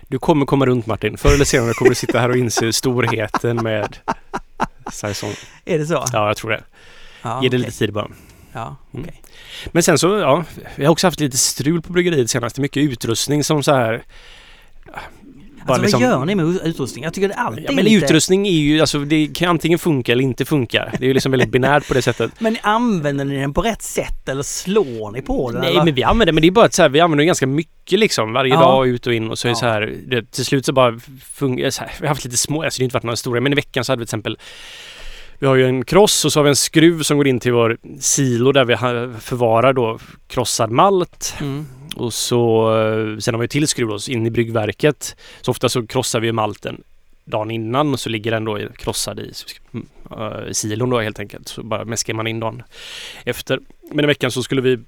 Du 0.08 0.20
kommer 0.20 0.46
komma 0.46 0.65
runt 0.65 0.86
Martin. 0.86 1.18
Förr 1.18 1.34
eller 1.34 1.46
senare 1.46 1.74
kommer 1.74 1.89
du 1.89 1.96
sitta 1.96 2.20
här 2.20 2.30
och 2.30 2.38
inse 2.38 2.74
storheten 2.74 3.56
med 3.63 3.98
Saison. 4.92 5.34
är 5.65 5.80
det 5.80 5.86
så? 5.86 6.06
Ja, 6.13 6.27
jag 6.27 6.38
tror 6.38 6.51
det. 6.51 6.63
Ja, 7.22 7.44
Ge 7.44 7.50
det 7.50 7.58
okej. 7.58 7.65
lite 7.65 7.77
tid 7.77 7.94
bara. 7.94 8.08
Ja, 8.53 8.75
Mm. 8.94 9.06
okej. 9.06 9.22
Men 9.72 9.84
sen 9.84 9.98
så, 9.98 10.08
ja, 10.18 10.44
vi 10.75 10.86
har 10.86 10.92
också 10.92 11.08
haft 11.08 11.20
lite 11.20 11.38
strul 11.38 11.82
på 11.82 11.94
bryggeriet 11.94 12.30
senast. 12.30 12.58
Mycket 12.58 12.84
utrustning 12.84 13.44
som 13.44 13.63
så 13.63 13.74
här... 13.74 14.03
Alltså 15.67 15.82
liksom- 15.82 16.01
vad 16.01 16.10
gör 16.10 16.25
ni 16.25 16.36
med 16.36 16.46
utrustning? 16.63 17.03
Jag 17.03 17.13
tycker 17.13 17.27
det 17.27 17.34
alltid 17.34 17.65
Ja, 17.67 17.72
men 17.72 17.86
lite... 17.86 18.05
utrustning 18.05 18.48
är 18.48 18.51
ju, 18.51 18.82
alltså 18.82 19.00
det 19.00 19.27
kan 19.36 19.50
antingen 19.50 19.79
funka 19.79 20.12
eller 20.12 20.24
inte 20.24 20.46
funka. 20.46 20.89
Det 21.00 21.05
är 21.05 21.08
ju 21.08 21.13
liksom 21.13 21.32
väldigt 21.32 21.50
binärt 21.51 21.88
på 21.88 21.93
det 21.93 22.01
sättet. 22.01 22.32
Men 22.39 22.58
använder 22.62 23.25
ni 23.25 23.36
den 23.39 23.53
på 23.53 23.62
rätt 23.62 23.82
sätt 23.82 24.29
eller 24.29 24.43
slår 24.43 25.12
ni 25.12 25.22
på 25.22 25.51
den? 25.51 25.62
Nej 25.62 25.70
eller? 25.72 25.84
men 25.86 25.93
vi 25.96 26.03
använder 26.03 26.34
men 26.34 26.41
det 26.41 26.48
är 26.48 26.51
bara 26.51 26.65
att 26.65 26.74
så 26.74 26.82
här, 26.82 26.89
vi 26.89 27.00
använder 27.00 27.17
den 27.22 27.27
ganska 27.27 27.48
mycket 27.48 28.00
liksom 28.00 28.34
varje 28.34 28.53
Ja. 28.53 28.60
dag 28.60 28.88
ut 28.88 29.08
och 29.08 29.13
in 29.13 29.29
och 29.29 29.39
så 29.39 29.48
är 29.48 29.50
det 29.50 29.55
Ja. 29.55 29.60
så 29.60 29.65
här, 29.65 29.93
det, 30.08 30.32
till 30.32 30.46
slut 30.46 30.65
så 30.65 30.74
bara 30.74 31.00
fungerar 31.34 31.70
så 31.70 31.82
här, 31.82 31.91
Vi 32.00 32.05
har 32.08 32.10
haft 32.10 32.25
lite 32.25 32.38
små, 32.38 32.63
alltså 32.63 32.79
det 32.79 32.84
har 32.84 32.86
inte 32.86 32.96
varit 32.96 33.03
några 33.03 33.15
stora, 33.15 33.41
men 33.41 33.51
i 33.51 33.55
veckan 33.55 33.86
så 33.86 33.91
hade 33.91 34.00
vi 34.00 34.05
till 34.05 34.10
exempel 34.10 34.38
vi 35.39 35.48
har 35.48 35.55
ju 35.55 35.65
en 35.67 35.86
kross 35.86 36.25
och 36.25 36.34
så 36.34 36.39
har 36.39 36.43
vi 36.43 36.50
en 36.50 36.55
skruv 36.55 37.01
som 37.03 37.17
går 37.17 37.27
in 37.27 37.39
till 37.39 37.53
vår 37.53 37.77
silo 38.00 38.51
där 38.51 38.65
vi 38.65 38.75
förvarar 39.20 39.74
då 39.74 40.00
krossad 40.27 40.72
malt. 40.72 41.36
Mm. 41.41 41.65
Och 41.96 42.14
så 42.14 42.76
eh, 42.78 43.18
sen 43.18 43.34
har 43.34 43.42
vi 43.42 43.48
till 43.48 43.68
skruv 43.68 43.88
då, 43.88 43.98
in 44.08 44.26
i 44.28 44.32
bryggverket. 44.32 45.16
Så 45.42 45.52
ofta 45.52 45.70
så 45.70 45.88
krossar 45.88 46.20
vi 46.20 46.32
malten 46.32 46.84
dagen 47.26 47.52
innan 47.52 47.94
och 47.94 48.00
så 48.00 48.10
ligger 48.10 48.32
den 48.32 48.46
då 48.46 48.60
krossad 48.78 49.20
i 49.20 49.32
eh, 50.12 50.52
silon 50.52 50.90
då 50.90 51.00
helt 51.00 51.20
enkelt. 51.20 51.48
Så 51.48 51.64
bara 51.64 51.86
mäskar 51.86 52.14
man 52.14 52.28
in 52.28 52.40
dagen 52.40 52.64
efter. 53.26 53.60
Men 53.92 54.06
i 54.06 54.08
veckan 54.08 54.32
så 54.32 54.44
skulle 54.44 54.62
vi 54.62 54.80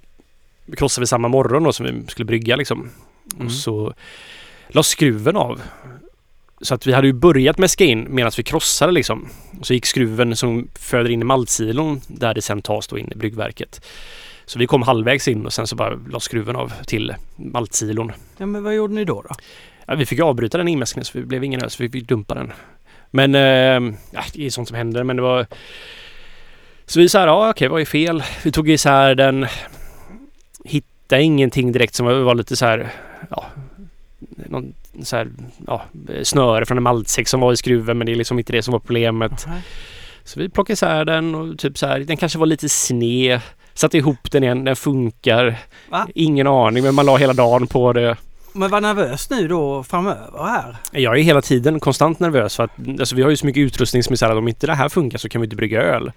krossa 0.78 1.02
vi 1.02 1.08
samma 1.08 1.28
morgon 1.28 1.64
då 1.64 1.74
som 1.74 1.86
vi 1.86 2.12
skulle 2.12 2.26
brygga 2.26 2.56
liksom. 2.56 2.90
Mm. 3.36 3.46
Och 3.46 3.52
så 3.52 3.94
la 4.68 4.84
skruven 4.84 5.36
av. 5.36 5.62
Så 6.62 6.76
att 6.76 6.88
vi 6.88 6.94
hade 6.94 7.08
ju 7.08 7.14
börjat 7.14 7.58
mäska 7.58 7.84
in 7.84 8.08
medan 8.10 8.32
vi 8.38 8.44
krossade 8.44 8.92
liksom. 8.92 9.30
Så 9.62 9.74
gick 9.74 9.86
skruven 9.86 10.36
som 10.36 10.68
föder 10.80 11.10
in 11.10 11.22
i 11.22 11.24
maltsilon 11.24 12.02
där 12.08 12.34
det 12.34 12.42
sen 12.42 12.62
tas 12.62 12.88
då 12.88 12.98
in 12.98 13.12
i 13.12 13.16
bryggverket. 13.16 13.86
Så 14.46 14.60
vi 14.60 14.68
kom 14.68 14.82
halvvägs 14.82 15.28
in 15.28 15.46
och 15.46 15.54
sen 15.54 15.68
så 15.68 15.75
bara 15.75 16.00
la 16.10 16.20
skruven 16.20 16.56
av 16.56 16.74
till 16.86 17.14
maltsilon. 17.36 18.12
Ja, 18.38 18.46
men 18.46 18.64
vad 18.64 18.75
gjorde 18.75 18.94
ni 18.94 19.06
då? 19.06 19.22
då? 19.22 19.30
Ja, 19.86 19.96
vi 19.96 20.06
fick 20.06 20.20
avbryta 20.20 20.58
den 20.58 20.68
inmäskningen 20.68 21.06
så 21.06 21.18
det 21.18 21.25
blev 21.25 21.44
ingen 21.44 21.64
öl 21.64 21.70
så 21.70 21.84
vi 21.84 21.90
fick 21.90 22.08
dumpa 22.08 22.36
den. 22.36 22.52
Men 23.12 23.36
eh, 23.36 23.98
ja, 24.12 24.24
det 24.34 24.46
är 24.46 24.50
sånt 24.50 24.68
som 24.68 24.78
händer 24.78 25.04
men 25.04 25.16
det 25.16 25.22
var 25.22 25.46
Så 26.86 27.00
vi 27.00 27.10
sa 27.10 27.25
ja 27.25 27.50
okej 27.50 27.68
vad 27.68 27.82
är 27.82 27.86
fel? 27.86 28.24
Vi 28.44 28.52
tog 28.52 28.70
isär 28.70 29.16
den 29.16 29.46
Hittade 30.64 31.24
ingenting 31.24 31.72
direkt 31.72 31.96
som 31.96 32.06
var, 32.06 32.36
lite 32.36 32.56
så 32.56 32.66
här 32.66 32.92
Ja 33.30 33.46
någon 34.36 34.74
så 35.04 35.16
här, 35.16 35.32
ja, 35.68 35.86
snöre 36.24 36.66
från 36.66 36.78
en 36.78 36.84
maltsäck 36.84 37.28
som 37.28 37.40
var 37.40 37.54
i 37.54 37.58
skruven 37.58 37.98
men 37.98 38.06
det 38.06 38.14
är 38.14 38.16
liksom 38.16 38.40
inte 38.40 38.54
det 38.54 38.62
som 38.62 38.72
var 38.72 38.80
problemet. 38.80 39.46
Nej. 39.48 39.62
Så 40.24 40.40
vi 40.40 40.50
plockade 40.50 40.74
isär 40.74 41.06
den 41.06 41.36
och 41.36 41.60
typ 41.60 41.78
så 41.78 41.88
här, 41.88 42.00
den 42.00 42.17
kanske 42.17 42.39
var 42.39 42.46
lite 42.46 42.69
sned. 42.69 43.41
Satte 43.76 43.98
ihop 43.98 44.32
den 44.32 44.44
igen, 44.44 44.64
den 44.64 44.76
funkar. 44.76 45.58
Va? 45.90 46.08
Ingen 46.16 46.48
aning 46.48 46.84
men 46.84 46.96
man 46.96 47.06
la 47.06 47.18
hela 47.18 47.34
dagen 47.34 47.68
på 47.68 47.94
det. 47.94 48.18
Men 48.54 48.70
var 48.72 48.82
nervös 48.82 49.30
nu 49.30 49.48
då 49.48 49.84
framöver 49.84 50.44
här? 50.44 50.78
Jag 50.92 51.20
är 51.20 51.24
hela 51.24 51.42
tiden 51.42 51.80
konstant 51.80 52.20
nervös 52.20 52.56
för 52.56 52.64
att 52.64 52.72
alltså, 53.00 53.16
vi 53.16 53.22
har 53.22 53.30
ju 53.30 53.38
så 53.38 53.46
mycket 53.46 53.62
utrustning 53.62 54.04
som 54.04 54.14
är 54.14 54.18
så 54.18 54.26
här 54.26 54.32
att 54.32 54.38
om 54.38 54.48
inte 54.48 54.68
det 54.68 54.74
här 54.74 54.90
funkar 54.90 55.18
så 55.18 55.30
kan 55.30 55.42
vi 55.42 55.46
inte 55.46 55.56
brygga 55.56 55.82
öl. 55.82 56.12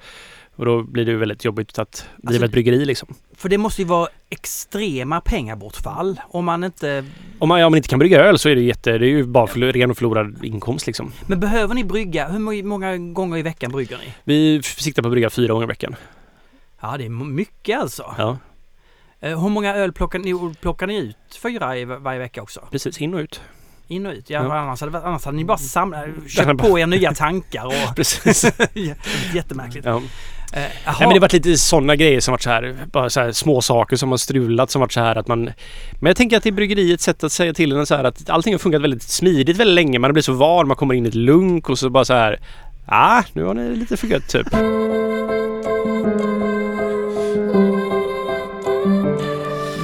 Och 0.57 0.65
då 0.65 0.83
blir 0.83 1.05
det 1.05 1.11
ju 1.11 1.17
väldigt 1.19 1.45
jobbigt 1.45 1.79
att 1.79 2.05
driva 2.17 2.29
Alltså- 2.35 2.45
ett 2.45 2.51
bryggeri 2.53 2.85
liksom. 2.85 3.09
För 3.37 3.49
det 3.49 3.59
måste 3.59 3.83
ju 3.83 3.89
vara 3.89 4.09
extrema 4.31 5.21
pengabortfall 5.21 6.21
om 6.29 6.45
man 6.45 6.65
inte... 6.65 7.05
Om 7.39 7.49
man, 7.49 7.63
om 7.63 7.73
man 7.73 7.77
inte 7.77 7.89
kan 7.89 7.99
brygga 7.99 8.21
öl 8.25 8.39
så 8.39 8.49
är 8.49 8.55
det 8.55 8.61
jätte, 8.63 8.99
det 8.99 9.07
är 9.07 9.11
ju 9.11 9.25
bara 9.25 9.47
för, 9.47 9.61
ren 9.61 9.91
och 9.91 9.97
förlorad 9.97 10.45
inkomst 10.45 10.87
liksom. 10.87 11.13
Men 11.27 11.41
behöver 11.41 11.75
ni 11.75 11.85
brygga? 11.85 12.29
Hur 12.29 12.39
må- 12.39 12.69
många 12.69 12.97
gånger 12.97 13.37
i 13.39 13.43
veckan 13.43 13.73
brygger 13.73 13.99
ni? 13.99 14.13
Vi 14.25 14.63
siktar 14.63 15.03
på 15.03 15.09
att 15.09 15.13
brygga 15.13 15.31
fyra 15.31 15.53
gånger 15.53 15.67
i 15.67 15.69
veckan. 15.69 15.97
Ja, 16.81 16.97
det 16.99 17.05
är 17.05 17.09
mycket 17.09 17.81
alltså. 17.81 18.15
Ja, 18.19 18.39
Eh, 19.21 19.41
Hur 19.43 19.49
många 19.49 19.75
öl 19.75 19.93
plockar 19.93 20.19
ni, 20.19 20.55
plockar 20.61 20.87
ni 20.87 20.97
ut? 20.99 21.17
Fyra 21.43 21.77
i 21.79 21.85
var- 21.85 21.97
varje 21.97 22.19
vecka 22.19 22.43
också? 22.43 22.61
precis. 22.71 23.01
In 23.01 23.15
och 23.15 23.21
ut. 23.21 23.41
In 23.89 24.07
och 24.07 24.13
ut? 24.13 24.31
Ja, 24.31 24.43
Ja. 24.45 24.59
Annars, 24.59 24.81
hade, 24.81 24.99
annars 24.99 25.25
hade 25.25 25.37
ni 25.37 25.45
bara 25.45 25.59
samlat, 25.59 26.01
hade 26.01 26.13
köpt 26.29 26.59
på 26.61 26.79
er 26.79 26.87
nya 26.87 27.15
tankar 27.15 27.67
och... 27.67 27.73
Precis. 27.97 28.45
Jättemärkligt. 29.35 29.85
Ja. 29.87 29.97
Eh, 29.97 30.03
Nej, 30.53 30.71
men 30.85 31.09
det 31.09 31.15
har 31.15 31.21
varit 31.21 31.33
lite 31.33 31.57
sådana 31.57 31.97
grejer 31.97 32.21
som 32.21 32.33
varit 32.33 32.43
så 32.43 32.51
här, 32.51 32.77
bara 32.93 33.11
så 33.11 33.21
här 33.21 33.33
små 33.33 33.61
saker 33.63 33.97
som 33.97 34.11
har 34.11 34.19
strulat 34.19 34.71
som 34.71 34.81
varit 34.81 34.93
så 34.93 35.01
här 35.01 35.17
att 35.17 35.29
man... 35.29 35.45
Men 36.01 36.07
jag 36.11 36.17
tänker 36.17 36.37
att 36.37 36.43
det 36.43 36.49
är 36.51 36.53
bryggeriets 36.53 37.05
sätt 37.05 37.25
att 37.25 37.33
säga 37.33 37.55
till 37.55 37.73
en 37.73 37.87
så 37.87 37.95
här 37.95 38.05
att 38.05 38.31
allting 38.31 38.55
har 38.55 38.59
funkat 38.59 38.83
väldigt 38.83 39.03
smidigt 39.03 39.57
väldigt 39.57 39.75
länge. 39.75 39.99
Man 39.99 40.13
blir 40.13 40.23
så 40.23 40.33
van, 40.33 40.69
man 40.69 40.77
kommer 40.77 40.95
in 40.95 41.05
i 41.07 41.09
ett 41.09 41.15
lunk 41.15 41.69
och 41.71 41.79
så 41.79 41.91
bara 41.91 42.05
så 42.05 42.15
här... 42.15 42.41
Ah, 42.87 43.23
nu 43.33 43.45
har 43.45 43.55
ni 43.55 43.77
lite 43.77 43.97
för 43.97 44.07
gött 44.07 44.29
typ. 44.29 44.47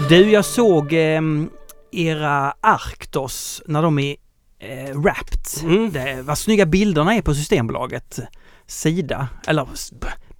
Du, 0.09 0.31
jag 0.31 0.45
såg 0.45 0.93
ehm, 0.93 1.51
era 1.93 2.55
Arctos 2.61 3.63
när 3.67 3.83
de 3.83 3.99
är 3.99 4.17
eh, 4.59 5.01
wrapped. 5.01 5.41
Mm. 5.63 5.93
Det, 5.93 6.23
vad 6.23 6.39
snygga 6.39 6.67
bilderna 6.67 7.15
är 7.15 7.23
på 7.23 7.35
Systembolaget 7.35 8.19
sida. 8.67 9.29
Eller 9.47 9.67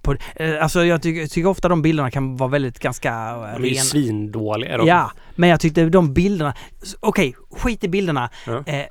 på, 0.01 0.15
eh, 0.35 0.63
alltså 0.63 0.85
jag 0.85 1.01
tycker, 1.01 1.27
tycker 1.27 1.49
ofta 1.49 1.69
de 1.69 1.81
bilderna 1.81 2.11
kan 2.11 2.37
vara 2.37 2.49
väldigt 2.49 2.79
ganska 2.79 3.09
eh, 3.11 3.41
De 3.41 3.43
är 3.45 3.59
ju 3.59 3.65
rena. 3.69 3.81
svindåliga 3.83 4.77
de. 4.77 4.87
Ja, 4.87 5.11
men 5.35 5.49
jag 5.49 5.59
tyckte 5.59 5.85
de 5.89 6.13
bilderna... 6.13 6.53
Okej, 6.99 7.35
skit 7.51 7.83
i 7.83 7.87
bilderna. 7.87 8.29
Ja. 8.45 8.63
Eh, 8.65 8.85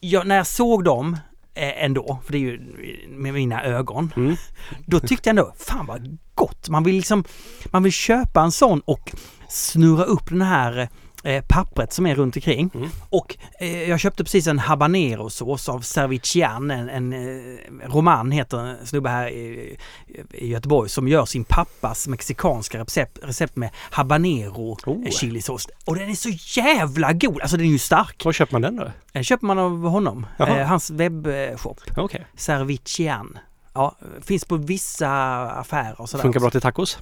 jag, 0.00 0.26
när 0.26 0.36
jag 0.36 0.46
såg 0.46 0.84
dem 0.84 1.16
eh, 1.54 1.84
ändå, 1.84 2.18
för 2.24 2.32
det 2.32 2.38
är 2.38 2.40
ju 2.40 2.60
med 3.08 3.34
mina 3.34 3.62
ögon, 3.64 4.12
Mm. 4.16 4.36
då 4.86 5.00
tyckte 5.00 5.28
jag 5.28 5.32
ändå, 5.38 5.54
fan 5.58 5.86
vad 5.86 6.18
gott! 6.34 6.68
Man 6.68 6.84
vill 6.84 6.94
liksom, 6.96 7.24
man 7.70 7.82
vill 7.82 7.92
köpa 7.92 8.40
en 8.42 8.52
sån 8.52 8.80
och 8.80 9.12
snurra 9.50 10.04
upp 10.04 10.28
den 10.30 10.42
här 10.42 10.88
eh, 11.24 11.44
pappret 11.48 11.92
som 11.92 12.06
är 12.06 12.14
runt 12.14 12.36
omkring. 12.36 12.70
Mm. 12.74 12.88
Och 13.10 13.36
eh, 13.60 13.88
jag 13.90 14.00
köpte 14.00 14.24
precis 14.24 14.46
en 14.46 14.58
habanerosås 14.58 15.68
av 15.68 15.80
Servician, 15.80 16.70
en, 16.70 16.88
en 16.88 17.12
eh, 17.12 17.88
roman 17.88 18.30
heter 18.30 18.58
en 18.58 18.86
snubbe 18.86 19.08
här 19.10 19.28
i, 19.28 19.76
i 20.32 20.48
Göteborg 20.48 20.88
som 20.88 21.08
gör 21.08 21.24
sin 21.24 21.44
pappas 21.44 22.08
mexikanska 22.08 22.78
recept, 22.78 23.18
recept 23.22 23.56
med 23.56 23.70
habanero 23.90 24.76
Oh. 24.86 25.04
eh, 25.06 25.10
chilisås. 25.10 25.68
Och 25.84 25.96
den 25.96 26.10
är 26.10 26.14
så 26.14 26.60
jävla 26.60 27.12
god! 27.12 27.40
Alltså 27.40 27.56
den 27.56 27.66
är 27.66 27.70
ju 27.70 27.78
stark. 27.78 28.24
Var 28.24 28.32
köper 28.32 28.52
man 28.52 28.62
den 28.62 28.76
då? 28.76 28.90
Den 29.12 29.24
köper 29.24 29.46
man 29.46 29.58
av 29.58 29.82
honom. 29.82 30.26
Eh, 30.38 30.46
hans 30.56 30.90
webbshop. 30.90 31.80
Okej. 31.96 32.26
Servician. 32.36 33.38
Ja, 33.74 33.96
finns 34.20 34.44
på 34.44 34.56
vissa 34.56 35.10
affärer 35.50 36.00
och 36.00 36.08
sådär. 36.08 36.22
Funkar 36.22 36.40
bra 36.40 36.50
till 36.50 36.60
tacos? 36.60 36.98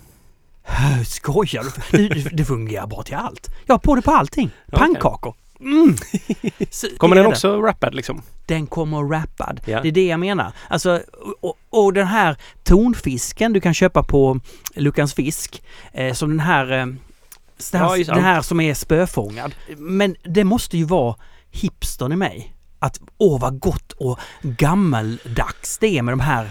Skojar 1.07 1.65
du? 1.91 2.09
Det, 2.09 2.37
det 2.37 2.45
fungerar 2.45 2.87
bra 2.87 3.03
till 3.03 3.15
allt. 3.15 3.51
Jag 3.67 3.75
har 3.75 3.79
på 3.79 3.95
det 3.95 4.03
på 4.03 4.11
allting. 4.11 4.51
Pannkakor. 4.73 5.35
Mm. 5.61 5.97
Kommer 6.99 7.17
den 7.17 7.27
också 7.27 7.61
wrappad 7.61 7.95
liksom? 7.95 8.23
Den 8.47 8.67
kommer 8.67 9.03
wrappad. 9.03 9.61
Ja. 9.65 9.83
Det 9.83 9.89
är 9.89 9.93
det 9.93 10.07
jag 10.07 10.21
menar. 10.21 10.53
Alltså, 10.69 11.03
och, 11.41 11.55
och 11.71 11.93
den 11.93 12.07
här 12.07 12.37
tonfisken 12.65 13.53
du 13.53 13.61
kan 13.61 13.75
köpa 13.75 14.03
på 14.03 14.41
Luckans 14.75 15.15
fisk. 15.15 15.63
Eh, 15.93 16.15
som 16.15 16.31
den 16.31 16.41
här, 16.41 16.73
eh, 16.73 16.87
den, 16.87 16.99
Ja, 17.73 17.79
här, 17.79 17.97
just- 17.97 18.11
den 18.11 18.25
här 18.25 18.43
som 18.43 18.61
är 18.61 18.75
spöfångad. 18.75 19.55
Men 19.77 20.17
det 20.25 20.45
måste 20.45 20.79
ju 20.79 20.85
vara 20.85 21.17
hipstern 21.51 22.13
i 22.13 22.17
mig. 22.17 22.55
Att 22.79 23.01
åh 23.19 23.41
vad 23.41 23.61
gott 23.61 23.93
och 23.93 24.19
gammaldags 24.43 25.79
det 25.79 25.99
är 25.99 26.03
med 26.03 26.13
de 26.13 26.21
här 26.21 26.51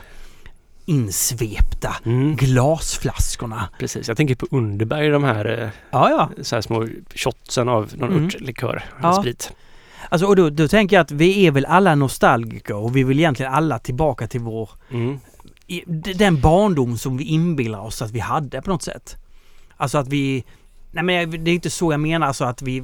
insvepta 0.87 1.95
Mm. 2.05 2.35
glasflaskorna. 2.35 3.69
Precis, 3.79 4.07
jag 4.07 4.17
tänker 4.17 4.35
på 4.35 4.47
Underberg 4.51 5.09
de 5.09 5.23
här, 5.23 5.45
eh, 5.63 5.69
Ja, 5.91 6.09
ja. 6.37 6.43
så 6.43 6.55
här 6.55 6.61
små 6.61 6.87
shotsen 7.15 7.69
av 7.69 7.91
någon 7.95 8.11
Mm. 8.11 8.25
örtlikör, 8.25 8.83
Ja. 9.01 9.13
sprit. 9.13 9.51
Alltså, 10.09 10.27
och 10.27 10.35
då, 10.35 10.49
då 10.49 10.67
tänker 10.67 10.95
jag 10.95 11.01
att 11.03 11.11
vi 11.11 11.47
är 11.47 11.51
väl 11.51 11.65
alla 11.65 11.95
nostalgiker 11.95 12.75
och 12.75 12.95
vi 12.95 13.03
vill 13.03 13.19
egentligen 13.19 13.53
alla 13.53 13.79
tillbaka 13.79 14.27
till 14.27 14.41
vår 14.41 14.69
Mm. 14.91 15.19
i- 15.67 15.83
den 16.15 16.41
barndom 16.41 16.97
som 16.97 17.17
vi 17.17 17.23
inbillar 17.23 17.79
oss 17.79 18.01
att 18.01 18.11
vi 18.11 18.19
hade 18.19 18.61
på 18.61 18.69
något 18.69 18.83
sätt. 18.83 19.15
Alltså 19.77 19.97
att 19.97 20.07
vi 20.07 20.43
Nej 20.91 21.03
men 21.03 21.43
det 21.43 21.51
är 21.51 21.55
inte 21.55 21.69
så 21.69 21.91
jag 21.93 21.99
menar 21.99 22.27
alltså 22.27 22.45
att 22.45 22.61
vi 22.61 22.83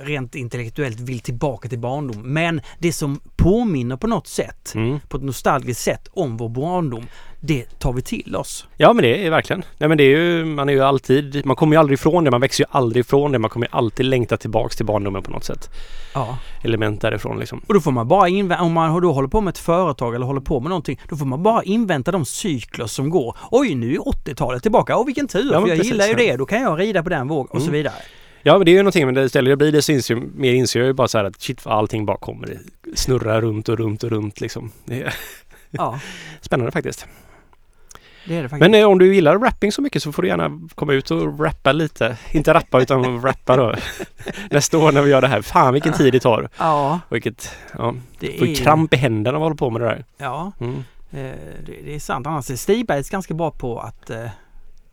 rent 0.00 0.34
intellektuellt 0.34 1.00
vill 1.00 1.20
tillbaka 1.20 1.68
till 1.68 1.78
barndom. 1.78 2.22
Men 2.22 2.60
det 2.78 2.92
som 2.92 3.20
påminner 3.36 3.96
på 3.96 4.06
något 4.06 4.26
sätt, 4.26 4.72
Mm. 4.74 4.98
på 5.08 5.16
ett 5.16 5.22
nostalgiskt 5.22 5.80
sätt 5.80 6.08
om 6.12 6.36
vår 6.36 6.48
barndom, 6.48 7.06
det 7.44 7.78
tar 7.78 7.92
vi 7.92 8.02
till 8.02 8.36
oss. 8.36 8.66
Ja 8.76 8.92
men 8.92 9.02
det 9.02 9.26
är 9.26 9.30
verkligen. 9.30 9.62
Nej 9.78 9.88
men 9.88 9.98
det 9.98 10.04
är 10.04 10.08
ju, 10.18 10.44
man 10.44 10.68
är 10.68 10.72
ju 10.72 10.80
alltid, 10.80 11.46
man 11.46 11.56
kommer 11.56 11.76
ju 11.76 11.80
aldrig 11.80 11.98
ifrån 11.98 12.24
det. 12.24 12.30
Man 12.30 12.40
växer 12.40 12.64
ju 12.64 12.68
aldrig 12.70 13.00
ifrån 13.00 13.32
det. 13.32 13.38
Man 13.38 13.50
kommer 13.50 13.66
ju 13.66 13.70
alltid 13.72 14.06
längta 14.06 14.36
tillbaks 14.36 14.76
till 14.76 14.86
barndomen 14.86 15.22
på 15.22 15.30
något 15.30 15.44
sätt. 15.44 15.70
Ja. 16.14 16.38
Element 16.64 17.00
därifrån 17.00 17.38
liksom. 17.38 17.60
Och 17.68 17.74
då 17.74 17.80
får 17.80 17.90
man 17.92 18.08
bara 18.08 18.28
invänta, 18.28 18.64
om 18.64 18.72
man 18.72 19.00
då 19.02 19.12
håller 19.12 19.28
på 19.28 19.40
med 19.40 19.50
ett 19.52 19.58
företag 19.58 20.14
eller 20.14 20.26
håller 20.26 20.40
på 20.40 20.60
med 20.60 20.68
någonting, 20.68 21.00
då 21.08 21.16
får 21.16 21.26
man 21.26 21.42
bara 21.42 21.62
invänta 21.62 22.12
de 22.12 22.24
cykler 22.24 22.86
som 22.86 23.10
går. 23.10 23.36
Oj, 23.50 23.74
nu 23.74 23.94
är 23.94 23.98
80-talet 23.98 24.62
tillbaka. 24.62 24.96
Åh, 24.96 25.06
vilken 25.06 25.28
tur! 25.28 25.52
Ja, 25.52 25.60
för 25.60 25.68
jag 25.68 25.76
precis, 25.78 25.92
gillar 25.92 26.06
ju 26.06 26.14
det. 26.14 26.36
Då 26.36 26.46
kan 26.46 26.62
jag 26.62 26.80
rida 26.80 27.02
på 27.02 27.08
den 27.08 27.28
vågen 27.28 27.50
och 27.50 27.60
så 27.62 27.68
Mm. 27.68 27.72
vidare. 27.72 27.94
Ja 28.42 28.58
men 28.58 28.64
det 28.64 28.70
är 28.70 28.72
ju 28.72 28.78
någonting 28.82 29.06
men 29.06 29.14
det 29.14 29.24
istället 29.24 29.48
jag 29.48 29.58
blir 29.58 29.72
det 29.72 29.82
så 29.82 29.92
inser, 29.92 30.14
jag- 30.14 30.24
mer 30.34 30.52
inser 30.52 30.80
jag 30.80 30.86
ju 30.86 30.92
bara 30.92 31.08
så 31.08 31.18
här 31.18 31.24
att 31.24 31.40
shit 31.42 31.66
allting 31.66 32.06
bara 32.06 32.16
kommer. 32.16 32.58
Snurrar 32.94 33.40
runt 33.40 33.68
och 33.68 33.78
runt 33.78 34.04
och 34.04 34.10
runt 34.10 34.40
liksom. 34.40 34.70
Det 34.84 35.02
är 35.02 35.14
Ja, 35.70 36.00
spännande 36.40 36.72
faktiskt. 36.72 37.06
Det 38.24 38.36
är 38.36 38.42
det 38.42 38.48
faktiskt. 38.48 38.70
Men 38.70 38.80
eh, 38.80 38.86
om 38.88 38.98
du 38.98 39.14
gillar 39.14 39.38
rapping 39.38 39.72
så 39.72 39.82
mycket 39.82 40.02
så 40.02 40.12
får 40.12 40.22
du 40.22 40.28
gärna 40.28 40.60
komma 40.74 40.92
ut 40.92 41.10
och 41.10 41.40
rappa 41.40 41.72
lite. 41.72 42.16
Inte 42.32 42.54
rappa 42.54 42.80
utan 42.82 43.22
rappa 43.22 43.56
då. 43.56 43.74
Nästa 44.50 44.78
år 44.78 44.92
när 44.92 45.02
vi 45.02 45.10
gör 45.10 45.20
det 45.20 45.28
här. 45.28 45.42
Fan 45.42 45.72
vilken 45.72 45.92
tid 45.92 46.12
det 46.12 46.20
tar. 46.20 46.48
Ja, 46.58 47.00
vilket, 47.08 47.50
ja. 47.78 47.94
det 48.18 48.38
Får 48.38 48.46
är... 48.46 48.54
kramp 48.54 48.94
i 48.94 48.96
händerna 48.96 49.36
av 49.38 49.42
att 49.42 49.46
hålla 49.46 49.56
på 49.56 49.70
med 49.70 49.80
det 49.80 49.86
där. 49.88 50.04
Ja, 50.18 50.52
Mm. 50.60 50.76
eh, 51.10 51.36
det, 51.66 51.94
är 51.94 51.98
sant. 51.98 52.26
Annars 52.26 52.50
är 52.50 52.56
Stigbergs 52.56 53.10
ganska 53.10 53.34
bra 53.34 53.50
på 53.50 53.78
att 53.80 54.10
eh, 54.10 54.26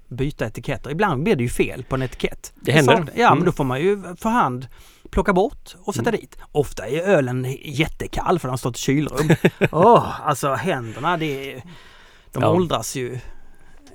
byta 0.08 0.46
etiketter. 0.46 0.92
Ibland 0.92 1.24
blir 1.24 1.36
det 1.36 1.44
ju 1.44 1.50
fel 1.50 1.84
på 1.84 1.96
en 1.96 2.02
etikett. 2.02 2.54
Det 2.62 2.72
händer. 2.72 2.96
Så- 2.98 3.04
Ja, 3.15 3.28
Mm. 3.28 3.38
men 3.38 3.46
då 3.46 3.52
får 3.52 3.63
man 3.63 3.82
ju 3.82 4.04
för 4.18 4.30
hand 4.30 4.68
plocka 5.12 5.34
bort 5.34 5.76
och 5.84 5.96
sätta 5.96 6.12
dit. 6.12 6.38
Ofta 6.52 6.88
är 6.88 7.02
ölen 7.02 7.56
jättekall 7.63 8.39
för 8.39 8.48
den 8.48 8.52
har 8.52 8.58
stått 8.58 8.76
i 8.76 8.80
kylrum. 8.80 9.30
Åh, 9.72 10.28
alltså 10.28 10.54
händerna, 10.54 11.18
det 11.18 11.54
är, 11.54 11.63
de 12.34 12.44
Ja. 12.44 12.50
åldras 12.50 12.96
ju 12.96 13.13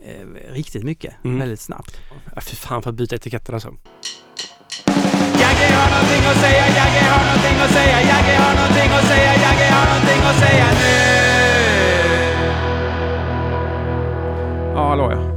eh, 0.05 0.27
riktigt 0.53 0.83
mycket, 0.85 1.14
Mm. 1.25 1.38
väldigt 1.38 1.61
snabbt. 1.61 2.01
Ja, 2.35 2.40
fy 2.40 2.57
fan 2.57 2.83
för 2.83 2.90
att 2.90 2.97
byta 2.97 3.14
etiketter 3.16 3.53
alltså. 3.53 3.68
Jagge 5.40 5.75
har 5.75 5.90
någonting 5.90 6.25
att 6.31 6.37
säga, 6.40 6.66
Jagge 6.68 7.01
har 7.11 7.25
någonting 7.27 7.57
att 7.64 7.70
säga, 7.70 8.01
Jagge 8.01 8.37
har 8.37 8.55
någonting 8.55 8.90
att 8.99 9.05
säga, 9.07 9.33
Jagge 9.35 9.70
har 9.75 9.87
någonting 9.87 10.23
att 10.31 10.38
säga 10.38 10.66
nu. 10.81 11.14
Ja, 14.75 14.88
hallå 14.88 15.11
ja. 15.12 15.31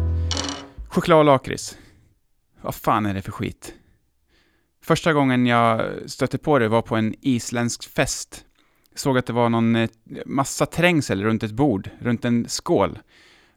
Choklad 0.89 1.19
och 1.19 1.25
lakrits. 1.25 1.77
Vad 2.61 2.75
fan 2.75 3.05
är 3.05 3.13
det 3.13 3.21
för 3.21 3.31
skit? 3.31 3.73
Första 4.83 5.13
gången 5.13 5.45
jag 5.45 5.91
stötte 6.05 6.37
på 6.37 6.59
det 6.59 6.67
var 6.67 6.81
på 6.81 6.95
en 6.95 7.15
isländsk 7.21 7.83
fest. 7.93 8.43
Jag 8.97 9.01
såg 9.01 9.17
att 9.17 9.25
det 9.25 9.33
var 9.33 9.49
någon 9.49 9.75
eh, 9.75 9.89
massa 10.25 10.65
trängsel 10.65 11.23
runt 11.23 11.43
ett 11.43 11.51
bord, 11.51 11.89
runt 11.99 12.25
en 12.25 12.49
skål. 12.49 12.99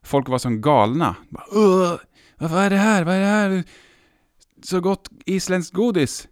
Folk 0.03 0.29
var 0.29 0.38
som 0.38 0.61
galna. 0.61 1.16
Bara, 1.29 1.44
vad 2.38 2.50
vad 2.50 2.62
är 2.62 2.70
det 2.70 2.76
här? 2.76 3.05
Vad 3.05 3.14
är 3.14 3.20
det 3.20 3.26
här? 3.26 3.64
Så 4.62 4.81
gott 4.81 5.09
isländskt 5.26 5.74
godis. 5.74 6.29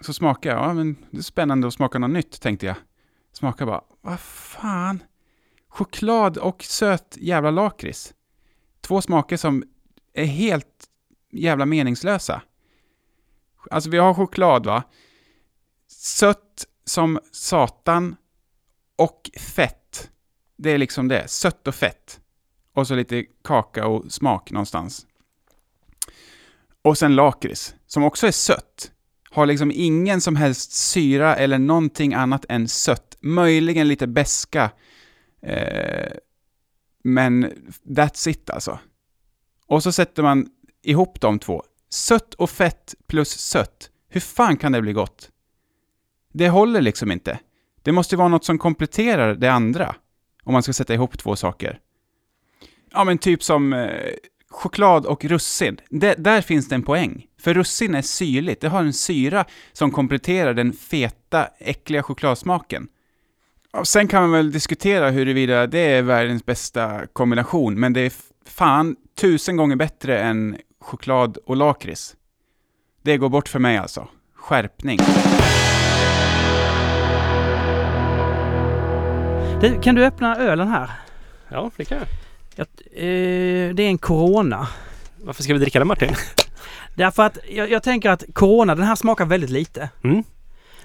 Så 0.00 0.12
smakade 0.12 0.54
jag. 0.54 0.64
Ja, 0.64 0.74
men 0.74 0.96
det 1.10 1.18
är 1.18 1.22
spännande 1.22 1.66
att 1.66 1.74
smaka 1.74 1.98
något 1.98 2.10
nytt, 2.10 2.40
tänkte 2.40 2.66
jag. 2.66 2.76
Smakade 3.32 3.70
bara, 3.70 3.82
vad 4.00 4.20
fan? 4.20 5.02
choklad 5.74 6.38
och 6.38 6.62
söt 6.62 7.16
jävla 7.20 7.50
lakrits. 7.50 8.14
Två 8.80 9.00
smaker 9.00 9.36
som 9.36 9.64
är 10.12 10.24
helt 10.24 10.88
jävla 11.32 11.66
meningslösa. 11.66 12.42
Alltså 13.70 13.90
vi 13.90 13.98
har 13.98 14.14
choklad 14.14 14.66
va? 14.66 14.82
Sött 15.86 16.43
som 16.84 17.18
satan 17.32 18.16
och 18.96 19.30
fett. 19.38 20.10
Det 20.56 20.70
är 20.70 20.78
liksom 20.78 21.08
det. 21.08 21.28
Sött 21.28 21.68
och 21.68 21.74
fett. 21.74 22.20
Och 22.74 22.86
så 22.86 22.94
lite 22.94 23.24
kakaosmak 23.44 24.50
någonstans. 24.50 25.06
Och 26.82 26.98
sen 26.98 27.16
lakrits, 27.16 27.74
som 27.86 28.04
också 28.04 28.26
är 28.26 28.32
sött. 28.32 28.90
Har 29.30 29.46
liksom 29.46 29.72
ingen 29.74 30.20
som 30.20 30.36
helst 30.36 30.72
syra 30.72 31.36
eller 31.36 31.58
någonting 31.58 32.14
annat 32.14 32.44
än 32.48 32.68
sött. 32.68 33.16
Möjligen 33.20 33.88
lite 33.88 34.06
beska 34.06 34.70
Eh, 35.46 36.12
men 37.04 37.52
that's 37.84 38.28
it 38.28 38.50
alltså. 38.50 38.78
Och 39.66 39.82
så 39.82 39.92
sätter 39.92 40.22
man 40.22 40.46
ihop 40.82 41.20
de 41.20 41.38
två. 41.38 41.62
Sött 41.90 42.34
och 42.34 42.50
fett 42.50 42.94
plus 43.06 43.30
sött. 43.30 43.90
Hur 44.08 44.20
fan 44.20 44.56
kan 44.56 44.72
det 44.72 44.82
bli 44.82 44.92
gott? 44.92 45.30
Det 46.34 46.48
håller 46.48 46.80
liksom 46.80 47.12
inte. 47.12 47.38
Det 47.82 47.92
måste 47.92 48.16
vara 48.16 48.28
något 48.28 48.44
som 48.44 48.58
kompletterar 48.58 49.34
det 49.34 49.48
andra. 49.48 49.94
Om 50.44 50.52
man 50.52 50.62
ska 50.62 50.72
sätta 50.72 50.94
ihop 50.94 51.18
två 51.18 51.36
saker. 51.36 51.78
Ja, 52.92 53.04
men 53.04 53.18
typ 53.18 53.42
som 53.42 53.72
eh, 53.72 53.90
choklad 54.50 55.06
och 55.06 55.24
russin. 55.24 55.80
Det, 55.90 56.14
där 56.14 56.40
finns 56.40 56.68
det 56.68 56.74
en 56.74 56.82
poäng. 56.82 57.26
För 57.40 57.54
russin 57.54 57.94
är 57.94 58.02
syrligt. 58.02 58.60
Det 58.60 58.68
har 58.68 58.80
en 58.80 58.92
syra 58.92 59.44
som 59.72 59.90
kompletterar 59.90 60.54
den 60.54 60.72
feta, 60.72 61.48
äckliga 61.58 62.02
chokladsmaken. 62.02 62.88
Och 63.72 63.88
sen 63.88 64.08
kan 64.08 64.22
man 64.22 64.32
väl 64.32 64.52
diskutera 64.52 65.10
huruvida 65.10 65.66
det 65.66 65.78
är 65.78 66.02
världens 66.02 66.46
bästa 66.46 67.06
kombination, 67.06 67.80
men 67.80 67.92
det 67.92 68.00
är 68.00 68.12
fan 68.46 68.96
tusen 69.20 69.56
gånger 69.56 69.76
bättre 69.76 70.18
än 70.18 70.56
choklad 70.80 71.36
och 71.36 71.56
lakrits. 71.56 72.16
Det 73.02 73.16
går 73.16 73.28
bort 73.28 73.48
för 73.48 73.58
mig 73.58 73.76
alltså. 73.76 74.08
Skärpning. 74.34 74.98
Du, 79.60 79.80
kan 79.80 79.94
du 79.94 80.04
öppna 80.06 80.36
ölen 80.36 80.68
här? 80.68 80.90
Ja, 81.48 81.70
det 81.76 81.84
kan 81.84 81.98
jag. 81.98 82.06
Jag, 82.56 82.66
eh, 82.92 83.74
det 83.74 83.82
är 83.82 83.88
en 83.88 83.98
Corona. 83.98 84.68
Varför 85.16 85.42
ska 85.42 85.52
vi 85.52 85.58
dricka 85.58 85.78
den 85.78 85.88
Martin? 85.88 86.14
Därför 86.94 87.22
att 87.22 87.38
jag, 87.50 87.70
jag 87.70 87.82
tänker 87.82 88.10
att 88.10 88.24
Corona, 88.32 88.74
den 88.74 88.84
här 88.84 88.94
smakar 88.96 89.24
väldigt 89.26 89.50
lite. 89.50 89.88
Mm. 90.04 90.24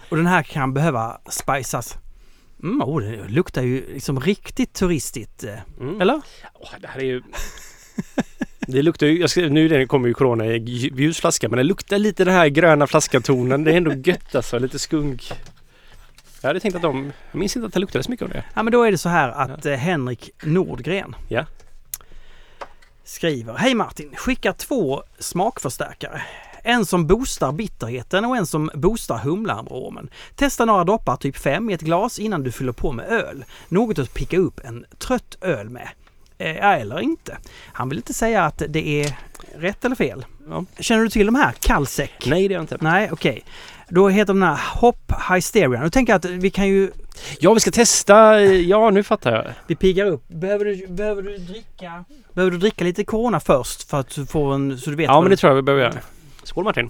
Och 0.09 0.17
den 0.17 0.25
här 0.27 0.43
kan 0.43 0.73
behöva 0.73 1.17
spices. 1.29 1.97
Mm, 2.63 2.81
oh, 2.81 3.01
det 3.01 3.27
luktar 3.27 3.61
ju 3.61 3.93
liksom 3.93 4.19
riktigt 4.19 4.73
turistigt. 4.73 5.43
eh. 5.43 5.53
Mm. 5.81 6.01
Eller? 6.01 6.21
Åh, 6.53 6.69
det 6.81 6.87
här 6.87 6.99
är 6.99 7.05
ju... 7.05 7.21
Det 8.71 8.81
luktar 8.81 9.07
ju, 9.07 9.19
jag 9.19 9.29
ska, 9.29 9.41
nu 9.41 9.87
kommer 9.87 10.07
ju 10.07 10.13
Corona 10.13 10.45
i 10.45 10.59
lj- 10.59 10.99
ljus 10.99 11.19
flaska 11.19 11.49
men 11.49 11.57
det 11.57 11.63
luktar 11.63 11.97
lite 11.97 12.25
den 12.25 12.33
här 12.33 12.47
gröna 12.47 12.87
flaskatonen. 12.87 13.63
Det 13.63 13.71
är 13.71 13.77
ändå 13.77 13.93
gött 13.93 14.35
alltså, 14.35 14.59
lite 14.59 14.79
skunk. 14.79 15.31
Jag 16.41 16.49
hade 16.49 16.59
tänkt 16.59 16.75
att 16.75 16.81
de, 16.81 17.11
jag 17.31 17.39
minns 17.39 17.55
inte 17.55 17.67
att 17.67 17.73
det 17.73 17.79
luktade 17.79 18.03
så 18.03 18.11
mycket 18.11 18.23
av 18.25 18.29
det. 18.29 18.43
Ja 18.53 18.63
men 18.63 18.71
då 18.73 18.83
är 18.83 18.91
det 18.91 18.97
så 18.97 19.09
här 19.09 19.29
att 19.29 19.65
eh, 19.65 19.73
Henrik 19.75 20.29
Nordgren 20.43 21.15
Ja. 21.29 21.45
skriver 23.03 23.53
Hej 23.57 23.75
Martin! 23.75 24.11
Skickar 24.15 24.53
två 24.53 25.03
smakförstärkare. 25.19 26.21
En 26.63 26.85
som 26.85 27.07
boostar 27.07 27.51
bitterheten 27.51 28.25
och 28.25 28.37
en 28.37 28.45
som 28.45 28.71
boostar 28.73 29.17
humlearomen. 29.17 30.09
Testa 30.35 30.65
några 30.65 30.83
droppar 30.83 31.15
typ 31.15 31.37
5 31.37 31.69
i 31.69 31.73
ett 31.73 31.81
glas 31.81 32.19
innan 32.19 32.43
du 32.43 32.51
fyller 32.51 32.71
på 32.71 32.91
med 32.91 33.05
öl. 33.05 33.45
Något 33.67 33.99
att 33.99 34.13
picka 34.13 34.37
upp 34.37 34.59
en 34.65 34.85
trött 34.97 35.37
öl 35.41 35.69
med. 35.69 35.89
Eh, 36.37 36.65
eller 36.65 36.99
inte. 36.99 37.37
Han 37.73 37.89
vill 37.89 37.97
inte 37.97 38.13
säga 38.13 38.45
att 38.45 38.63
det 38.69 38.87
är 39.03 39.17
rätt 39.57 39.85
eller 39.85 39.95
fel. 39.95 40.25
Ja. 40.49 40.65
Känner 40.79 41.03
du 41.03 41.09
till 41.09 41.25
de 41.25 41.35
här? 41.35 41.51
Kallsäck? 41.59 42.25
Nej 42.25 42.47
det 42.47 42.53
gör 42.53 42.59
jag 42.59 42.63
inte. 42.63 42.77
Nej, 42.81 43.09
okej. 43.11 43.43
Då 43.89 44.09
heter 44.09 44.33
den 44.33 44.43
här 44.43 44.59
Hop 44.79 45.11
Hysteria. 45.33 45.81
Nu 45.83 45.89
tänker 45.89 46.13
jag 46.13 46.17
att 46.17 46.25
vi 46.25 46.49
kan 46.49 46.67
ju... 46.67 46.91
Ja 47.39 47.53
vi 47.53 47.59
ska 47.59 47.71
testa, 47.71 48.41
ja 48.41 48.89
nu 48.89 49.03
fattar 49.03 49.31
jag. 49.35 49.45
Vi 49.67 49.75
piggar 49.75 50.05
upp. 50.05 50.27
Behöver 50.27 50.65
du, 50.65 50.87
behöver 50.87 51.21
du 51.21 51.37
dricka... 51.37 52.05
Behöver 52.33 52.51
du 52.51 52.57
dricka 52.57 52.83
lite 52.83 53.03
Corona 53.03 53.39
först 53.39 53.89
för 53.89 53.99
att 53.99 54.15
du 54.15 54.25
får 54.25 54.53
en... 54.53 54.77
Så 54.77 54.89
du 54.89 54.95
vet 54.95 55.05
Ja 55.07 55.21
men 55.21 55.23
du- 55.23 55.35
det 55.35 55.37
tror 55.39 55.49
jag 55.51 55.55
vi 55.55 55.61
behöver 55.61 55.83
göra. 55.83 55.93
Skål 56.43 56.63
Martin! 56.63 56.89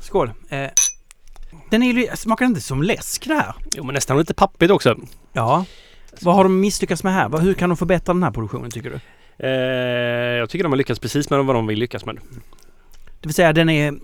Skål! 0.00 0.30
Eh, 0.48 0.68
den 1.70 1.82
är 1.82 1.92
ju... 1.92 2.08
Smakar 2.16 2.46
inte 2.46 2.60
som 2.60 2.82
läsk 2.82 3.26
det 3.26 3.34
här? 3.34 3.54
Jo 3.74 3.84
men 3.84 3.94
nästan 3.94 4.18
lite 4.18 4.34
pappigt 4.34 4.70
också. 4.70 4.96
Ja. 5.32 5.64
Vad 6.20 6.34
har 6.34 6.42
de 6.44 6.60
misslyckats 6.60 7.02
med 7.04 7.12
här? 7.14 7.38
Hur 7.38 7.54
kan 7.54 7.68
de 7.68 7.76
förbättra 7.76 8.14
den 8.14 8.22
här 8.22 8.30
produktionen 8.30 8.70
tycker 8.70 8.90
du? 8.90 9.00
Eh, 9.46 9.50
jag 10.38 10.50
tycker 10.50 10.62
de 10.62 10.72
har 10.72 10.76
lyckats 10.76 11.00
precis 11.00 11.30
med 11.30 11.44
vad 11.44 11.56
de 11.56 11.66
vill 11.66 11.78
lyckas 11.78 12.04
med. 12.06 12.16
Det 13.20 13.26
vill 13.28 13.34
säga 13.34 13.52
den 13.52 13.68
är 13.70 13.94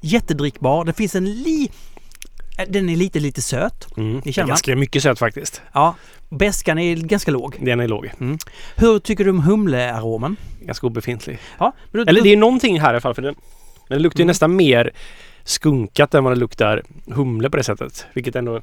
jättedrickbar. 0.00 0.84
Det 0.84 0.92
finns 0.92 1.14
en 1.14 1.24
li... 1.42 1.70
Den 2.68 2.88
är 2.88 2.96
lite, 2.96 3.20
lite 3.20 3.42
söt. 3.42 3.96
Mm. 3.96 4.20
Det 4.24 4.32
känner 4.32 4.46
man. 4.46 4.48
Ganska 4.48 4.76
mycket 4.76 5.02
söt 5.02 5.18
faktiskt. 5.18 5.62
Ja. 5.72 5.94
Beskan 6.28 6.78
är 6.78 6.96
ganska 6.96 7.30
låg. 7.30 7.56
Den 7.60 7.80
är 7.80 7.88
låg. 7.88 8.10
Hur 8.76 8.98
tycker 8.98 9.24
du 9.24 9.30
om 9.30 9.40
humlearomen? 9.40 10.36
Ganska 10.60 10.86
obefintlig. 10.86 11.38
Ja. 11.58 11.72
då- 11.92 12.00
Eller 12.02 12.22
det 12.22 12.32
är 12.32 12.36
någonting 12.36 12.80
här 12.80 12.88
i 12.88 12.90
alla 12.90 13.00
fall 13.00 13.14
för 13.14 13.22
den. 13.22 13.34
Men 13.88 13.98
det 13.98 14.02
luktar 14.02 14.18
ju 14.18 14.22
Mm. 14.22 14.28
nästan 14.28 14.56
mer 14.56 14.90
skunkat 15.44 16.14
än 16.14 16.24
vad 16.24 16.32
det 16.32 16.36
luktar 16.40 16.82
humle 17.06 17.50
på 17.50 17.56
det 17.56 17.62
sättet. 17.64 18.06
Vilket 18.14 18.36
ändå 18.36 18.56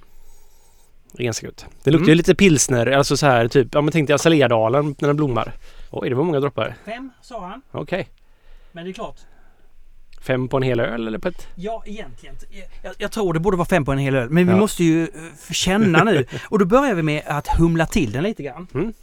är 1.18 1.24
ganska 1.24 1.48
gott. 1.48 1.66
Det 1.84 1.92
luktar 1.92 2.06
ju 2.06 2.12
Mm. 2.12 2.18
lite 2.18 2.36
pilsner, 2.36 2.88
alltså 2.88 3.18
så 3.18 3.26
här 3.26 3.48
typ, 3.48 3.68
ja 3.72 3.82
men 3.82 3.92
tänk 3.92 4.08
dig 4.08 4.14
Azaleadalen 4.14 4.96
när 5.00 5.08
den 5.08 5.18
blommar. 5.18 5.54
Oj, 5.92 6.10
det 6.10 6.16
var 6.16 6.24
många 6.24 6.40
droppar. 6.40 6.76
Fem 6.86 7.12
sa 7.22 7.46
han. 7.48 7.62
Okej. 7.72 8.08
Men 8.72 8.84
det 8.86 8.92
är 8.92 8.94
klart. 8.94 9.18
Fem 10.24 10.48
på 10.48 10.58
en 10.58 10.64
hel 10.64 10.80
öl 10.80 11.08
eller 11.08 11.20
på 11.20 11.28
ett... 11.28 11.48
Ja, 11.56 11.84
egentligen. 11.86 12.36
Jag, 12.84 12.94
jag 12.98 13.12
tror 13.12 13.34
det 13.34 13.40
borde 13.40 13.58
vara 13.58 13.68
fem 13.68 13.86
på 13.86 13.92
en 13.92 13.98
hel 13.98 14.16
öl. 14.16 14.30
Men 14.30 14.46
vi 14.48 14.52
Ja. 14.54 14.58
måste 14.58 14.84
ju 14.84 15.04
eh, 15.04 15.54
känna 15.54 16.04
nu. 16.04 16.26
Och 16.50 16.60
då 16.60 16.66
börjar 16.66 16.94
vi 16.96 17.02
med 17.04 17.22
att 17.28 17.48
humla 17.48 17.86
till 17.86 18.12
den 18.12 18.24
lite 18.24 18.44
grann. 18.44 18.68
Mm. 18.74 18.94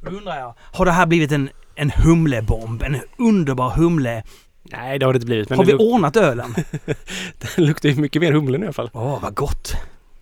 Då 0.00 0.10
undrar 0.10 0.36
jag, 0.38 0.54
har 0.58 0.84
det 0.84 0.92
här 0.92 1.06
blivit 1.06 1.32
en, 1.32 1.50
en 1.74 1.90
humlebomb? 1.90 2.82
En 2.82 2.96
underbar 3.18 3.70
humle? 3.70 4.22
Nej, 4.62 4.98
det 4.98 5.06
har 5.06 5.12
det 5.12 5.16
inte 5.16 5.26
blivit. 5.26 5.48
Men 5.48 5.58
har 5.58 5.64
vi 5.64 5.72
luk- 5.72 5.80
ordnat 5.80 6.16
ölen? 6.16 6.54
den 7.56 7.64
luktar 7.66 7.88
ju 7.88 7.94
mycket 7.94 8.22
mer 8.22 8.32
humlen 8.32 8.62
i 8.62 8.66
alla 8.66 8.72
fall. 8.72 8.90
Åh, 8.92 9.18
vad 9.22 9.34
gott! 9.34 9.72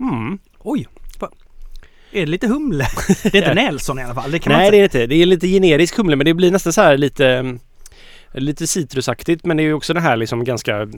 Mm. 0.00 0.38
Oj! 0.58 0.86
Är 2.12 2.20
det 2.20 2.26
lite 2.26 2.46
humle? 2.48 2.86
Det 3.22 3.34
är 3.34 3.36
inte 3.36 3.54
Nelson 3.64 3.98
i 3.98 4.02
alla 4.02 4.14
fall. 4.14 4.30
Det 4.30 4.46
man 4.46 4.58
Nej, 4.58 4.66
inte 4.66 4.76
det 4.76 4.76
är 4.76 4.80
det 4.80 4.84
inte. 4.84 5.06
Det 5.06 5.22
är 5.22 5.26
lite 5.26 5.46
generisk 5.48 5.96
humle, 5.96 6.16
men 6.16 6.24
det 6.24 6.34
blir 6.34 6.50
nästan 6.50 6.72
så 6.72 6.80
här 6.82 6.96
lite... 6.96 7.58
Lite 8.34 8.66
citrusaktigt, 8.66 9.44
men 9.44 9.56
det 9.56 9.62
är 9.62 9.64
ju 9.64 9.74
också 9.74 9.94
den 9.94 10.02
här 10.02 10.16
liksom 10.16 10.44
ganska... 10.44 10.88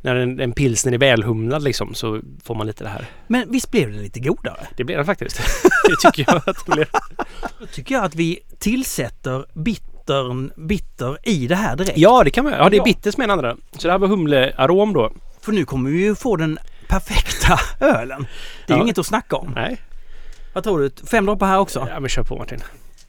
När 0.00 0.16
en, 0.16 0.40
en 0.40 0.52
pilsner 0.52 0.92
är 0.92 0.98
välhumlad 0.98 1.62
liksom 1.62 1.94
så 1.94 2.20
får 2.44 2.54
man 2.54 2.66
lite 2.66 2.84
det 2.84 2.90
här. 2.90 3.06
Men 3.26 3.52
visst 3.52 3.70
blev 3.70 3.92
det 3.92 3.98
lite 3.98 4.20
godare? 4.20 4.66
Det 4.76 4.84
blir 4.84 4.96
den 4.96 5.04
faktiskt. 5.06 5.36
det 5.88 6.10
tycker 6.10 6.32
jag 6.32 6.42
att 6.48 6.66
det 6.66 6.72
blir. 6.72 6.88
Då 7.60 7.66
tycker 7.66 7.94
jag 7.94 8.04
att 8.04 8.14
vi 8.14 8.38
tillsätter 8.58 9.46
bittern, 9.54 10.50
bitter 10.56 11.18
i 11.28 11.46
det 11.46 11.56
här 11.56 11.76
direkt. 11.76 11.98
Ja, 11.98 12.24
det 12.24 12.30
kan 12.30 12.44
man 12.44 12.52
Ja, 12.52 12.68
det 12.68 12.76
är 12.76 12.84
bitter 12.84 13.10
som 13.10 13.22
är 13.22 13.26
den 13.26 13.38
andra. 13.38 13.56
Så 13.78 13.86
det 13.88 13.92
här 13.92 13.98
var 13.98 14.08
humlearom 14.08 14.92
då. 14.92 15.12
För 15.40 15.52
nu 15.52 15.64
kommer 15.64 15.90
vi 15.90 15.98
ju 16.04 16.14
få 16.14 16.36
den 16.36 16.58
perfekta 16.88 17.60
ölen. 17.80 18.26
Det 18.66 18.72
är 18.72 18.76
ju 18.76 18.80
Ja. 18.80 18.82
inget 18.82 18.98
att 18.98 19.06
snacka 19.06 19.36
om. 19.36 19.52
Nej. 19.54 19.80
Vad 20.52 20.64
tror 20.64 20.80
du? 20.80 20.90
Fem 21.10 21.26
droppar 21.26 21.46
här 21.46 21.58
också? 21.58 21.86
Ja, 21.90 22.00
men 22.00 22.08
kör 22.08 22.22
på 22.22 22.36
Martin. 22.36 22.60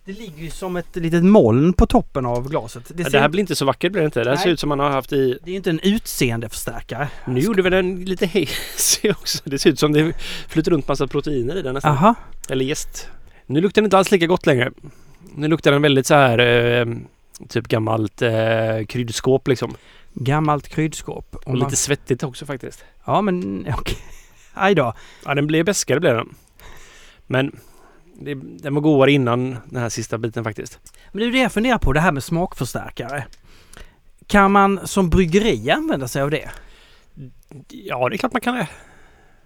Det 0.06 0.14
ligger 0.14 0.44
ju 0.44 0.50
som 0.50 0.76
ett 0.76 0.96
litet 0.96 1.24
moln 1.24 1.74
på 1.74 1.86
toppen 1.86 2.26
av 2.26 2.50
glaset. 2.50 2.92
Det, 2.96 3.04
ser, 3.04 3.12
det 3.12 3.20
här 3.20 3.30
blir 3.30 3.42
inte 3.42 3.56
så 3.56 3.66
vackert 3.66 3.92
blir 3.92 4.02
det 4.02 4.06
inte. 4.06 4.20
Det 4.20 4.30
här 4.30 4.36
Nej. 4.36 4.44
ser 4.44 4.50
ut 4.50 4.60
som 4.60 4.70
man 4.70 4.80
har 4.80 4.90
haft 4.90 5.14
i... 5.14 5.40
det 5.44 5.50
är 5.50 5.52
ju 5.52 5.56
inte 5.56 5.70
en 5.70 5.80
utseendeförstärkare. 5.80 7.10
Nu 7.26 7.40
gjorde 7.40 7.62
vi 7.62 7.70
den 7.70 8.06
lite 8.06 8.26
hazy 8.28 9.12
också. 9.12 9.38
Det 9.44 9.60
ser 9.60 9.70
ut 9.70 9.80
som 9.80 9.94
det 9.94 10.14
flyter 10.48 10.72
runt 10.72 10.88
massa 10.88 11.08
proteiner 11.08 11.56
i 11.56 11.62
den 11.62 11.74
nästan. 11.74 11.92
Aha. 11.92 12.16
Eller 12.50 12.66
jäst. 12.66 13.10
Nu 13.46 13.62
luktar 13.62 13.82
den 13.82 13.86
inte 13.86 13.98
alls 13.98 14.12
lika 14.12 14.28
gott 14.28 14.46
längre. 14.46 14.72
Nu 15.36 15.48
luktar 15.48 15.72
den 15.72 15.82
väldigt 15.82 16.08
så 16.08 16.14
här 16.14 16.40
eh, 16.40 16.86
typ 17.50 17.68
gammalt 17.68 18.22
eh, 18.22 18.86
kryddskåp 18.88 19.48
liksom. 19.48 19.76
Gammalt 20.14 20.68
kryddskåp. 20.68 21.36
Och 21.46 21.58
lite 21.58 21.76
svettigt 21.76 22.24
också 22.24 22.46
faktiskt. 22.46 22.86
Ja 23.06 23.22
men 23.22 23.68
okej. 23.80 23.98
Aj 24.54 24.76
då. 24.76 24.94
Ja, 25.26 25.36
den 25.36 25.48
blev 25.48 25.66
bäskare 25.66 26.00
blev 26.00 26.16
den. 26.16 26.36
Men 27.28 27.60
det, 28.20 28.34
den 28.36 28.74
var 28.74 28.82
godare 28.82 29.12
innan 29.12 29.58
den 29.66 29.82
här 29.82 29.90
sista 29.90 30.18
biten 30.18 30.44
faktiskt. 30.44 30.80
Men 31.12 31.20
det 31.20 31.28
är 31.28 31.32
det 31.32 31.40
jag 31.40 31.52
funderar 31.52 31.78
på, 31.78 31.94
det 31.94 32.00
här 32.00 32.12
med 32.12 32.24
smakförstärkare. 32.24 33.26
Kan 34.28 34.52
man 34.52 34.80
som 34.88 35.10
bryggeri 35.10 35.72
använda 35.72 36.08
sig 36.08 36.22
av 36.22 36.32
det? 36.32 36.50
Ja, 37.70 38.10
det 38.10 38.16
är 38.16 38.18
klart 38.18 38.34
man 38.34 38.42
kan 38.42 38.56
det. 38.56 38.68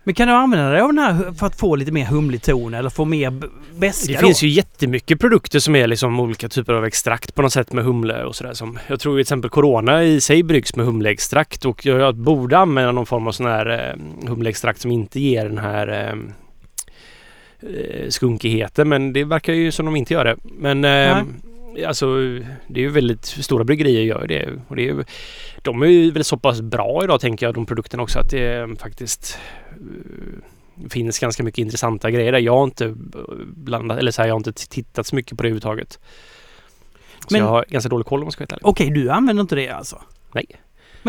Men 0.03 0.15
kan 0.15 0.27
du 0.27 0.34
använda 0.34 0.69
dig 0.69 0.82
av 0.82 0.93
den 0.93 0.97
här 0.97 1.34
för 1.34 1.47
att 1.47 1.60
få 1.60 1.75
lite 1.75 1.91
mer 1.91 2.05
humlig 2.05 2.41
ton 2.41 2.73
eller 2.73 2.89
få 2.89 3.05
mer 3.05 3.34
beska 3.79 4.12
Det 4.13 4.19
då? 4.19 4.25
finns 4.25 4.43
ju 4.43 4.47
jättemycket 4.47 5.19
produkter 5.19 5.60
som 5.60 5.75
är 5.75 5.88
liksom 5.88 6.19
olika 6.19 6.49
typer 6.49 6.73
av 6.73 6.86
extrakt 6.86 7.36
på 7.36 7.41
något 7.41 7.53
sätt 7.53 7.73
med 7.73 7.84
humle 7.84 8.23
och 8.23 8.36
sådär. 8.36 8.53
Som 8.53 8.79
jag 8.88 8.99
tror 8.99 9.13
till 9.15 9.21
exempel 9.21 9.49
Corona 9.49 10.03
i 10.03 10.21
sig 10.21 10.43
bryggs 10.43 10.75
med 10.75 10.86
humleextrakt 10.86 11.65
och 11.65 11.86
jag, 11.86 12.15
borde 12.15 12.58
använda 12.58 12.91
någon 12.91 13.05
form 13.05 13.27
av 13.27 13.32
sån 13.32 13.45
här 13.45 13.89
eh, 13.89 14.27
humleextrakt 14.29 14.82
som 14.82 14.91
inte 14.91 15.19
ger 15.19 15.49
den 15.49 15.58
här 15.58 16.15
eh, 17.62 18.10
skunkigheten. 18.10 18.89
Men 18.89 19.13
det 19.13 19.24
verkar 19.24 19.54
ju 19.54 19.72
som 19.72 19.86
de 19.86 19.95
inte 19.95 20.13
gör 20.13 20.26
det. 20.26 20.36
Men 20.43 20.86
eh, 20.86 21.24
alltså 21.88 22.15
det 22.67 22.80
är 22.80 22.84
ju 22.84 22.89
väldigt 22.89 23.26
stora 23.26 23.63
bryggerier 23.63 24.02
gör 24.02 24.28
det. 24.28 24.50
Och 24.67 24.76
det 24.76 24.82
är, 24.82 24.86
ju- 24.93 25.04
de 25.62 25.82
är 25.82 25.88
ju 25.88 26.12
väl 26.12 26.24
så 26.24 26.38
pass 26.38 26.62
bra 26.62 27.04
idag 27.04 27.22
tänker 27.22 27.45
jag 27.45 27.56
de 27.56 27.65
produkterna 27.65 28.04
också 28.04 28.19
att 28.19 28.30
det 28.30 28.56
eh, 28.58 28.67
faktiskt 28.76 29.39
eh, 29.72 30.89
finns 30.89 31.19
ganska 31.19 31.43
mycket 31.43 31.58
intressanta 31.58 32.12
grejer 32.12 32.32
där. 32.32 32.39
Jag 32.39 32.56
har 32.58 32.63
inte 32.63 32.95
blandat, 33.48 34.00
eller 34.00 34.12
så 34.12 34.22
här, 34.22 34.28
jag 34.30 34.34
har 34.36 34.39
inte 34.39 34.54
tittat 34.54 35.08
så 35.08 35.15
mycket 35.15 35.38
på 35.38 35.43
det 35.43 35.48
överhuvudtaget. 35.48 36.00
Så 37.19 37.28
Men- 37.32 37.41
jag 37.41 37.48
har 37.48 37.65
ganska 37.69 37.89
dålig 37.89 38.06
koll 38.06 38.19
om 38.19 38.26
jag 38.26 38.34
ska 38.34 38.45
vara. 38.50 38.60
Okej, 38.63 38.89
du 38.89 39.10
använder 39.10 39.41
inte 39.41 39.56
det 39.56 39.69
alltså? 39.69 40.02
Nej. 40.34 40.45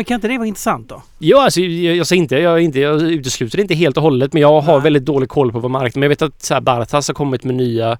Men 0.01 0.05
kan 0.05 0.15
inte 0.15 0.27
det 0.27 0.37
vara 0.37 0.47
intressant 0.47 0.89
då? 0.89 1.01
Ja, 1.19 1.43
alltså 1.43 1.61
jag, 1.61 1.95
jag 1.95 2.07
säger 2.07 2.21
inte, 2.21 2.35
jag, 2.35 2.61
inte, 2.61 2.79
jag 2.79 3.01
utesluter 3.01 3.57
det 3.57 3.61
inte 3.61 3.75
helt 3.75 3.97
och 3.97 4.03
hållet 4.03 4.33
men 4.33 4.41
jag 4.41 4.61
har 4.61 4.73
Nej. 4.73 4.83
väldigt 4.83 5.05
dålig 5.05 5.29
koll 5.29 5.51
på 5.51 5.59
vad 5.59 5.71
marknaden... 5.71 5.99
Men 5.99 6.03
jag 6.03 6.09
vet 6.09 6.21
att 6.21 6.41
så 6.41 6.53
här, 6.53 6.61
Bartas 6.61 7.07
har 7.07 7.15
kommit 7.15 7.43
med 7.43 7.55
nya 7.55 7.97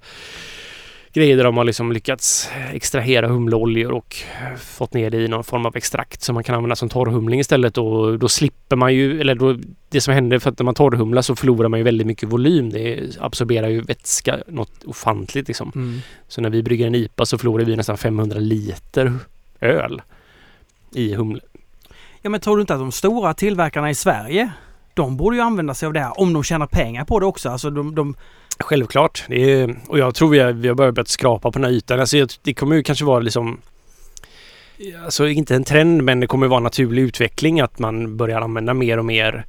grejer 1.12 1.36
där 1.36 1.44
de 1.44 1.56
har 1.56 1.64
liksom 1.64 1.92
lyckats 1.92 2.50
extrahera 2.72 3.28
humleoljor 3.28 3.92
och 3.92 4.16
fått 4.58 4.94
ner 4.94 5.10
det 5.10 5.16
i 5.16 5.28
någon 5.28 5.44
form 5.44 5.66
av 5.66 5.76
extrakt 5.76 6.22
som 6.22 6.34
man 6.34 6.44
kan 6.44 6.54
använda 6.54 6.76
som 6.76 6.88
torrhumling 6.88 7.40
istället 7.40 7.78
och 7.78 8.18
då 8.18 8.28
slipper 8.28 8.76
man 8.76 8.94
ju, 8.94 9.20
eller 9.20 9.34
då, 9.34 9.56
det 9.88 10.00
som 10.00 10.14
händer 10.14 10.38
för 10.38 10.50
att 10.50 10.58
när 10.58 10.64
man 10.64 10.74
torrhumlar 10.74 11.22
så 11.22 11.36
förlorar 11.36 11.68
man 11.68 11.80
ju 11.80 11.84
väldigt 11.84 12.06
mycket 12.06 12.28
volym. 12.28 12.70
Det 12.70 13.16
absorberar 13.20 13.68
ju 13.68 13.80
vätska 13.80 14.38
något 14.46 14.84
ofantligt 14.84 15.48
liksom. 15.48 16.02
Så 16.28 16.40
när 16.40 16.50
vi 16.50 16.62
brygger 16.62 16.86
en 16.86 16.94
IPA 16.94 17.26
så 17.26 17.38
förlorar 17.38 17.64
vi 17.64 17.76
nästan 17.76 17.98
500 17.98 18.38
liter 18.38 19.12
öl 19.60 20.02
i 20.94 21.14
humle. 21.14 21.40
Ja 22.22 22.30
men 22.30 22.40
tror 22.40 22.56
du 22.56 22.60
inte 22.60 22.74
att 22.74 22.80
de 22.80 22.92
stora 22.92 23.34
tillverkarna 23.34 23.90
i 23.90 23.94
Sverige 23.94 24.52
de 24.94 25.16
borde 25.16 25.36
ju 25.36 25.42
använda 25.42 25.74
sig 25.74 25.86
av 25.86 25.92
det 25.92 26.00
här 26.00 26.20
om 26.20 26.32
de 26.32 26.42
tjänar 26.42 26.66
pengar 26.66 27.04
på 27.04 27.20
det 27.20 27.26
också. 27.26 27.48
Alltså 27.48 27.70
de, 27.70 27.94
de 27.94 28.14
Självklart. 28.58 29.24
Det 29.28 29.52
är, 29.52 29.76
och 29.88 29.98
jag 29.98 30.14
tror 30.14 30.28
vi 30.28 30.38
har, 30.38 30.52
vi 30.52 30.68
har 30.68 30.74
börjat 30.74 31.08
skrapa 31.08 31.50
på 31.50 31.58
den 31.58 31.64
här 31.64 31.70
ytan. 31.72 32.00
Alltså 32.00 32.26
det 32.42 32.54
kommer 32.54 32.76
ju 32.76 32.82
kanske 32.82 33.04
vara 33.04 33.20
liksom 33.20 33.60
Alltså 35.04 35.28
inte 35.28 35.54
en 35.54 35.64
trend 35.64 36.02
men 36.02 36.20
det 36.20 36.26
kommer 36.26 36.46
vara 36.46 36.56
en 36.56 36.64
naturlig 36.64 37.02
utveckling 37.02 37.60
att 37.60 37.78
man 37.78 38.16
börjar 38.16 38.40
använda 38.40 38.74
mer 38.74 38.98
och 38.98 39.04
mer 39.04 39.46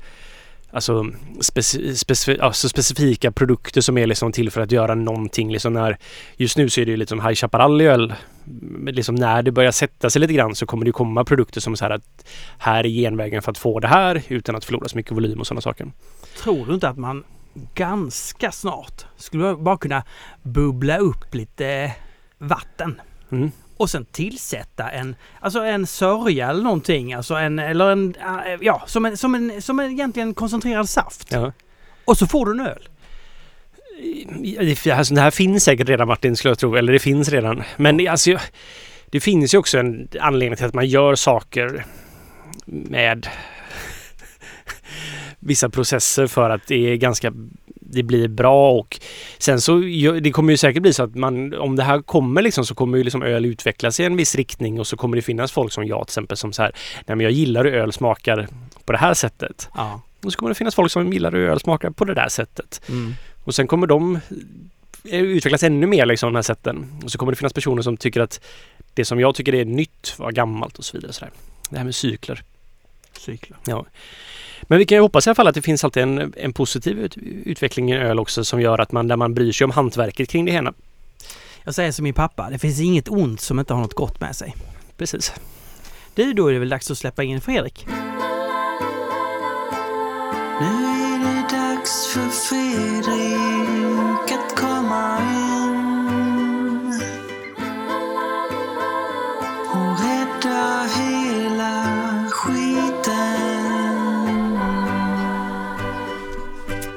Alltså, 0.74 1.06
speci, 1.42 1.96
specif, 1.96 2.42
alltså 2.42 2.70
specifika 2.70 3.32
produkter 3.32 3.82
som 3.82 3.98
är 3.98 4.08
liksom 4.08 4.32
till 4.32 4.52
för 4.52 4.62
att 4.62 4.72
göra 4.72 4.96
någonting. 4.96 5.52
Liksom 5.52 5.74
när, 5.74 5.98
just 6.38 6.58
nu 6.58 6.70
så 6.70 6.82
är 6.82 6.86
det 6.86 6.92
ju 6.92 6.98
liksom 6.98 7.22
High 7.22 7.34
Chaparral 7.34 7.82
i 7.82 7.86
öl. 7.86 8.14
Liksom 8.86 9.15
när 9.15 9.43
det 9.43 9.51
börjar 9.51 9.71
sätta 9.71 10.10
sig 10.10 10.19
lite 10.19 10.34
grann 10.34 10.56
så 10.56 10.65
kommer 10.65 10.86
det 10.86 10.91
komma 10.91 11.23
produkter 11.23 11.62
som 11.62 11.75
så 11.75 11.86
här 11.86 11.91
att 11.91 12.25
här 12.58 12.86
är 12.86 12.89
genvägen 12.89 13.41
för 13.41 13.51
att 13.51 13.58
få 13.58 13.79
det 13.79 13.88
här 13.88 14.23
utan 14.27 14.56
att 14.56 14.65
förlora 14.65 14.88
så 14.89 14.97
mycket 14.97 15.12
volym 15.12 15.39
och 15.39 15.47
sådana 15.47 15.62
saker. 15.62 15.91
tror 16.43 16.65
du 16.65 16.73
inte 16.73 16.89
att 16.89 16.97
man 16.97 17.23
ganska 17.75 18.51
snart 18.51 19.06
skulle 19.17 19.56
bara 19.56 19.77
kunna 19.77 20.03
bubbla 20.41 20.97
upp 20.97 21.36
lite 21.36 21.91
vatten 22.38 23.01
Mm. 23.32 23.51
och 23.77 23.89
sen 23.89 24.06
tillsätta 24.06 24.89
en, 24.89 25.15
alltså 25.39 25.60
en 25.60 25.88
sörja 25.88 26.49
eller 26.49 26.63
någonting, 26.63 27.13
alltså 27.13 27.34
en, 27.36 27.60
eller 27.60 27.89
en, 27.91 28.15
ja, 28.62 28.84
som 28.88 29.06
en, 29.06 29.17
som 29.17 29.36
en, 29.36 29.62
som 29.62 29.79
en 29.79 29.91
egentligen 29.91 30.34
koncentrerad 30.34 30.89
saft. 30.89 31.32
Ja. 31.32 31.51
Och 32.06 32.17
så 32.17 32.27
får 32.27 32.45
du 32.45 32.51
en 32.51 32.67
öl. 32.67 32.88
Alltså, 34.92 35.13
det 35.13 35.22
här 35.22 35.32
finns 35.32 35.63
säkert 35.63 35.89
redan 35.89 36.08
Martin 36.08 36.36
skulle 36.36 36.52
jag 36.52 36.60
tro, 36.60 36.76
eller 36.76 36.94
det 36.94 37.00
finns 37.00 37.30
redan. 37.30 37.63
Men 37.78 38.08
alltså, 38.08 38.38
det 39.06 39.20
finns 39.20 39.54
ju 39.54 39.58
också 39.58 39.78
en 39.78 40.08
anledning 40.20 40.58
till 40.58 40.66
att 40.66 40.74
man 40.74 40.88
gör 40.88 41.16
saker 41.16 41.86
med 42.66 43.28
vissa 45.39 45.70
processer 45.70 46.28
för 46.28 46.50
att 46.50 46.68
det 46.68 46.92
är 46.92 46.96
ganska 46.96 47.34
det 47.94 48.04
blir 48.04 48.28
bra 48.28 48.72
och 48.72 49.00
sen 49.38 49.62
så 49.62 49.78
det 50.22 50.32
kommer 50.32 50.54
ju 50.54 50.58
säkert 50.58 50.82
bli 50.82 50.94
så 50.94 51.04
att 51.04 51.16
man 51.16 51.54
om 51.54 51.76
det 51.76 51.84
här 51.84 52.02
kommer 52.02 52.42
liksom 52.42 52.66
så 52.66 52.76
kommer 52.76 52.98
ju 52.98 53.04
liksom 53.04 53.24
öl 53.24 53.46
utvecklas 53.46 54.00
i 54.00 54.04
en 54.04 54.16
viss 54.16 54.36
riktning 54.36 54.80
och 54.80 54.88
så 54.88 54.98
kommer 54.98 55.16
det 55.16 55.22
finnas 55.22 55.52
folk 55.52 55.72
som 55.72 55.86
jag 55.86 56.08
till 56.08 56.12
exempel 56.12 56.38
som 56.38 56.54
så 56.54 56.62
här 56.62 56.72
nej 57.06 57.16
men 57.16 57.20
jag 57.20 57.32
gillar 57.32 57.66
hur 57.66 57.74
öl 57.74 57.94
smakar 57.94 58.48
på 58.86 58.92
det 58.92 58.98
här 58.98 59.13
sättet. 59.13 59.70
Ja. 59.76 60.02
Och 60.24 60.32
så 60.32 60.39
kommer 60.39 60.50
det 60.50 60.56
finnas 60.56 60.76
folk 60.76 60.92
som 60.92 61.13
gillar 61.13 61.32
hur 61.32 61.50
öl 61.50 61.60
smakar 61.60 61.89
på 61.89 62.06
det 62.06 62.13
där 62.13 62.30
sättet. 62.30 62.82
Mm. 62.89 63.13
Och 63.43 63.56
sen 63.56 63.67
kommer 63.67 63.88
de 63.88 64.19
eh, 65.03 65.21
utvecklas 65.21 65.63
ännu 65.63 65.88
mer 65.88 66.06
liksom 66.06 66.27
de 66.27 66.36
här 66.36 66.43
sätten. 66.43 67.01
Och 67.03 67.12
så 67.12 67.17
kommer 67.17 67.32
det 67.32 67.36
finnas 67.36 67.53
personer 67.53 67.82
som 67.82 67.97
tycker 67.97 68.21
att 68.21 68.41
det 68.93 69.06
som 69.06 69.19
jag 69.19 69.36
tycker 69.36 69.56
är 69.56 69.65
nytt 69.65 70.13
var 70.17 70.32
gammalt 70.32 70.77
och 70.77 70.86
så 70.86 70.97
vidare. 70.97 71.13
Så 71.13 71.25
där. 71.25 71.32
Det 71.69 71.77
här 71.77 71.86
med 71.86 71.95
cykler. 71.95 72.43
Cykler. 73.19 73.58
Men 74.62 74.79
vi 74.79 74.86
kan 74.86 74.95
ju 74.95 75.01
hoppas 75.01 75.27
i 75.27 75.29
alla 75.29 75.36
fall 75.36 75.47
att 75.47 75.56
det 75.56 75.62
finns 75.62 75.84
alltid 75.84 76.03
en, 76.03 76.34
en 76.38 76.53
positiv 76.53 76.99
ut, 76.99 77.17
utveckling 77.45 77.91
i 77.91 77.97
öl 77.97 78.19
också 78.19 78.45
som 78.45 78.62
gör 78.62 78.79
att 78.79 78.91
man, 78.91 79.08
där 79.08 79.15
man 79.15 79.34
bryr 79.34 79.51
sig 79.51 79.65
om 79.65 79.71
hantverket 79.71 80.29
kring 80.29 80.45
det 80.45 80.51
hela. 80.51 80.73
Jag 81.63 81.75
säger 81.75 81.91
som 81.91 82.03
min 82.03 82.13
pappa, 82.13 82.49
det 82.49 82.60
finns 82.60 82.79
inget 82.79 83.10
ont 83.10 83.41
som 83.41 83.60
inte 83.60 83.73
har 83.73 83.82
något 83.82 83.93
gott 83.93 84.19
med 84.21 84.36
sig. 84.36 84.56
Precis. 84.97 85.34
Du, 86.15 86.34
då 86.34 86.47
är 86.47 86.53
det 86.53 86.60
väl 86.60 86.69
dags 86.69 86.91
att 86.91 86.97
släppa 86.97 87.23
in 87.23 87.41
Fredrik? 87.41 87.86
Nu 90.60 90.65
är 90.65 91.19
det 91.19 91.58
dags 91.58 92.08
för 92.08 92.29
Fredrik 92.29 93.23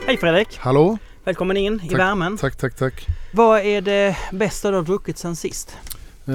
Hej 0.07 0.17
Fredrik! 0.17 0.59
Hallå? 0.59 0.99
Välkommen 1.25 1.57
in 1.57 1.81
i 1.85 1.89
Tack. 1.89 1.99
värmen. 1.99 2.37
Tack, 2.37 2.57
tack, 2.57 2.77
tack. 2.77 3.07
Vad 3.33 3.61
är 3.61 3.81
det 3.81 4.17
bästa 4.33 4.71
du 4.71 4.77
har 4.77 4.83
druckit 4.85 5.19
sen 5.19 5.37
sist? 5.37 5.77
Eh, 6.27 6.35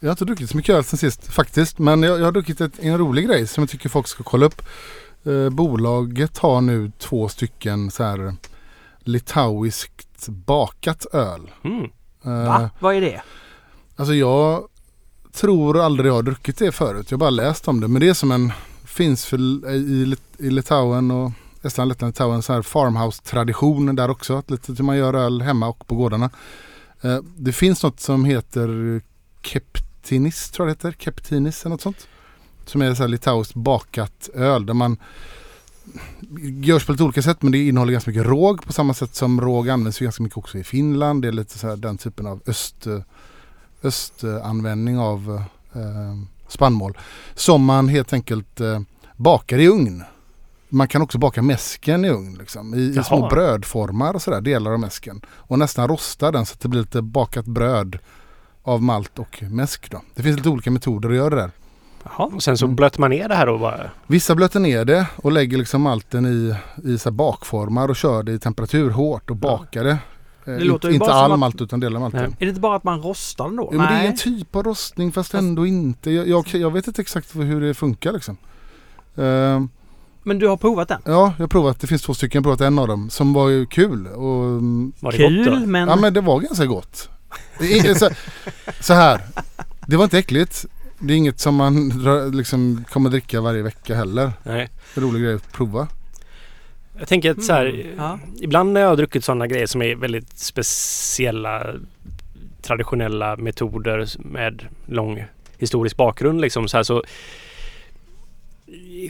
Jag 0.00 0.08
har 0.08 0.10
inte 0.10 0.24
druckit 0.24 0.50
så 0.50 0.56
mycket 0.56 0.74
öl 0.74 0.84
sen 0.84 0.98
sist 0.98 1.32
faktiskt. 1.32 1.78
Men 1.78 2.02
jag, 2.02 2.20
jag 2.20 2.24
har 2.24 2.32
druckit 2.32 2.60
ett, 2.60 2.78
en 2.78 2.98
rolig 2.98 3.26
grej 3.26 3.46
som 3.46 3.62
jag 3.62 3.70
tycker 3.70 3.88
folk 3.88 4.06
ska 4.06 4.22
kolla 4.24 4.46
upp. 4.46 4.62
Eh, 5.24 5.50
bolaget 5.50 6.38
har 6.38 6.60
nu 6.60 6.92
två 6.98 7.28
stycken 7.28 7.90
så 7.90 8.02
här 8.04 8.34
litauiskt 9.00 10.28
bakat 10.28 11.06
öl. 11.12 11.50
Mm. 11.64 11.84
Eh, 12.24 12.46
Va? 12.46 12.70
Vad 12.80 12.94
är 12.94 13.00
det? 13.00 13.22
Alltså 13.96 14.14
jag 14.14 14.68
tror 15.32 15.80
aldrig 15.80 16.10
jag 16.10 16.14
har 16.14 16.22
druckit 16.22 16.58
det 16.58 16.72
förut. 16.72 17.10
Jag 17.10 17.16
har 17.16 17.20
bara 17.20 17.30
läst 17.30 17.68
om 17.68 17.80
det. 17.80 17.88
Men 17.88 18.00
det 18.00 18.08
är 18.08 18.14
som 18.14 18.30
en, 18.30 18.52
finns 18.84 19.26
för, 19.26 19.38
i, 19.74 20.16
i 20.38 20.50
Litauen 20.50 21.10
och 21.10 21.30
Estland, 21.64 21.88
Lettland, 21.88 22.12
Litauen 22.12 22.42
så 22.42 22.52
här 22.52 22.62
farmhouse-tradition 22.62 23.96
där 23.96 24.10
också. 24.10 24.36
Att 24.36 24.50
lite 24.50 24.72
hur 24.72 24.84
man 24.84 24.96
gör 24.96 25.14
öl 25.14 25.42
hemma 25.42 25.68
och 25.68 25.86
på 25.86 25.94
gårdarna. 25.94 26.30
Eh, 27.00 27.18
det 27.36 27.52
finns 27.52 27.82
något 27.82 28.00
som 28.00 28.24
heter 28.24 29.00
Keptinis 29.42 30.50
tror 30.50 30.68
jag 30.68 30.76
det 30.76 30.88
heter. 30.88 31.04
Keptinis 31.04 31.64
eller 31.64 31.70
något 31.70 31.80
sånt. 31.80 32.08
Som 32.64 32.82
är 32.82 32.94
så 32.94 33.02
här 33.02 33.08
litauiskt 33.08 33.54
bakat 33.54 34.28
öl 34.34 34.66
där 34.66 34.74
man 34.74 34.96
görs 36.40 36.86
på 36.86 36.92
lite 36.92 37.04
olika 37.04 37.22
sätt 37.22 37.42
men 37.42 37.52
det 37.52 37.68
innehåller 37.68 37.92
ganska 37.92 38.10
mycket 38.10 38.26
råg 38.26 38.62
på 38.66 38.72
samma 38.72 38.94
sätt 38.94 39.14
som 39.14 39.40
råg 39.40 39.68
används 39.70 40.00
ju 40.00 40.04
ganska 40.04 40.22
mycket 40.22 40.38
också 40.38 40.58
i 40.58 40.64
Finland. 40.64 41.22
Det 41.22 41.28
är 41.28 41.32
lite 41.32 41.58
så 41.58 41.68
här 41.68 41.76
den 41.76 41.98
typen 41.98 42.26
av 42.26 42.40
öst, 42.46 42.86
östanvändning 43.82 44.98
av 44.98 45.42
eh, 45.72 46.18
spannmål. 46.48 46.98
Som 47.34 47.64
man 47.64 47.88
helt 47.88 48.12
enkelt 48.12 48.60
eh, 48.60 48.80
bakar 49.16 49.58
i 49.58 49.68
ugn. 49.68 50.02
Man 50.74 50.88
kan 50.88 51.02
också 51.02 51.18
baka 51.18 51.42
mäsken 51.42 52.04
i 52.04 52.08
ugn 52.10 52.34
liksom, 52.38 52.74
i, 52.74 52.78
i 52.98 53.04
små 53.04 53.28
brödformar 53.28 54.14
och 54.14 54.22
sådär, 54.22 54.40
delar 54.40 54.70
av 54.72 54.80
mäsken. 54.80 55.20
Och 55.28 55.58
nästan 55.58 55.88
rosta 55.88 56.32
den 56.32 56.46
så 56.46 56.52
att 56.54 56.60
det 56.60 56.68
blir 56.68 56.80
lite 56.80 57.02
bakat 57.02 57.44
bröd 57.44 57.98
av 58.62 58.82
malt 58.82 59.18
och 59.18 59.42
mäsk 59.42 59.90
då. 59.90 60.00
Det 60.14 60.22
finns 60.22 60.36
lite 60.36 60.48
olika 60.48 60.70
metoder 60.70 61.08
att 61.10 61.16
göra 61.16 61.30
det 61.30 61.36
där. 61.40 61.50
Jaha. 62.04 62.26
Och 62.34 62.42
sen 62.42 62.58
så 62.58 62.64
Mm. 62.64 62.76
blöter 62.76 63.00
man 63.00 63.10
ner 63.10 63.28
det 63.28 63.34
här 63.34 63.46
då 63.46 63.58
bara? 63.58 63.90
Vissa 64.06 64.34
blöter 64.34 64.60
ner 64.60 64.84
det 64.84 65.06
och 65.16 65.32
lägger 65.32 65.58
liksom 65.58 65.82
malten 65.82 66.26
i, 66.26 66.54
i 66.90 66.98
så 66.98 67.10
bakformar 67.10 67.88
och 67.88 67.96
kör 67.96 68.22
det 68.22 68.32
i 68.32 68.38
temperatur 68.38 68.90
hårt 68.90 69.30
och 69.30 69.36
bakar 69.36 69.84
det. 69.84 69.98
Eh, 70.46 70.58
låter 70.58 70.88
inte 70.88 70.94
inte 71.04 71.12
all 71.14 71.32
att- 71.32 71.38
malt 71.38 71.60
utan 71.60 71.80
delar. 71.80 72.00
Nej. 72.00 72.10
Är 72.24 72.30
det 72.38 72.46
inte 72.48 72.60
bara 72.60 72.76
att 72.76 72.84
man 72.84 73.02
rostar 73.02 73.44
den 73.44 73.56
då? 73.56 73.68
Ja, 73.72 73.78
men 73.78 73.92
det 73.92 73.98
är 73.98 74.06
en 74.08 74.16
typ 74.16 74.56
av 74.56 74.62
rostning 74.62 75.12
fast 75.12 75.34
ändå 75.34 75.66
inte. 75.66 76.10
Jag, 76.10 76.28
jag, 76.28 76.46
jag 76.52 76.70
vet 76.70 76.86
inte 76.86 77.00
exakt 77.02 77.36
hur 77.36 77.60
det 77.60 77.74
funkar 77.74 78.12
liksom. 78.12 78.36
Eh, 79.16 79.60
Men 80.24 80.38
du 80.38 80.48
har 80.48 80.56
provat 80.56 80.88
den? 80.88 81.00
ja, 81.04 81.32
jag 81.38 81.42
har 81.42 81.48
provat. 81.48 81.80
Det 81.80 81.86
finns 81.86 82.02
två 82.02 82.14
stycken. 82.14 82.38
Jag 82.44 82.50
har 82.50 82.56
provat 82.56 82.66
en 82.66 82.78
av 82.78 82.88
dem 82.88 83.10
som 83.10 83.32
var 83.32 83.48
ju 83.48 83.66
kul. 83.66 84.06
Och, 84.06 84.44
mm, 84.44 84.92
Var 85.00 85.12
det 85.12 85.18
Kul, 85.18 85.44
gott 85.44 85.60
då? 85.60 85.66
men... 85.66 85.88
Ja 85.88 85.96
men 85.96 86.14
det 86.14 86.20
var 86.20 86.40
ganska 86.40 86.66
gott. 86.66 87.08
Det 87.58 87.78
är, 87.78 87.94
så, 87.94 88.10
så 88.80 88.94
här. 88.94 89.20
Det 89.86 89.96
var 89.96 90.04
inte 90.04 90.18
äckligt. 90.18 90.66
Det 90.98 91.12
är 91.12 91.16
inget 91.16 91.40
som 91.40 91.54
man 91.54 91.88
liksom 92.32 92.84
kommer 92.90 93.10
dricka 93.10 93.40
varje 93.40 93.62
vecka 93.62 93.94
heller. 93.94 94.32
Nej. 94.42 94.68
En 94.94 95.02
rolig 95.02 95.22
grej 95.22 95.34
att 95.34 95.52
prova. 95.52 95.88
Jag 96.98 97.08
tänker 97.08 97.30
att 97.30 97.42
så 97.44 97.52
här, 97.52 97.66
Mm, 97.66 97.86
ja. 97.98 98.18
ibland 98.40 98.72
när 98.72 98.80
jag 98.80 98.88
har 98.88 98.96
druckit 98.96 99.24
sådana 99.24 99.46
grejer 99.46 99.66
som 99.66 99.82
är 99.82 99.94
väldigt 99.94 100.38
speciella 100.38 101.66
traditionella 102.62 103.36
metoder 103.36 104.06
med 104.18 104.66
lång 104.86 105.24
historisk 105.58 105.96
bakgrund 105.96 106.40
liksom 106.40 106.68
så 106.68 106.76
här 106.76 106.84
så 106.84 107.02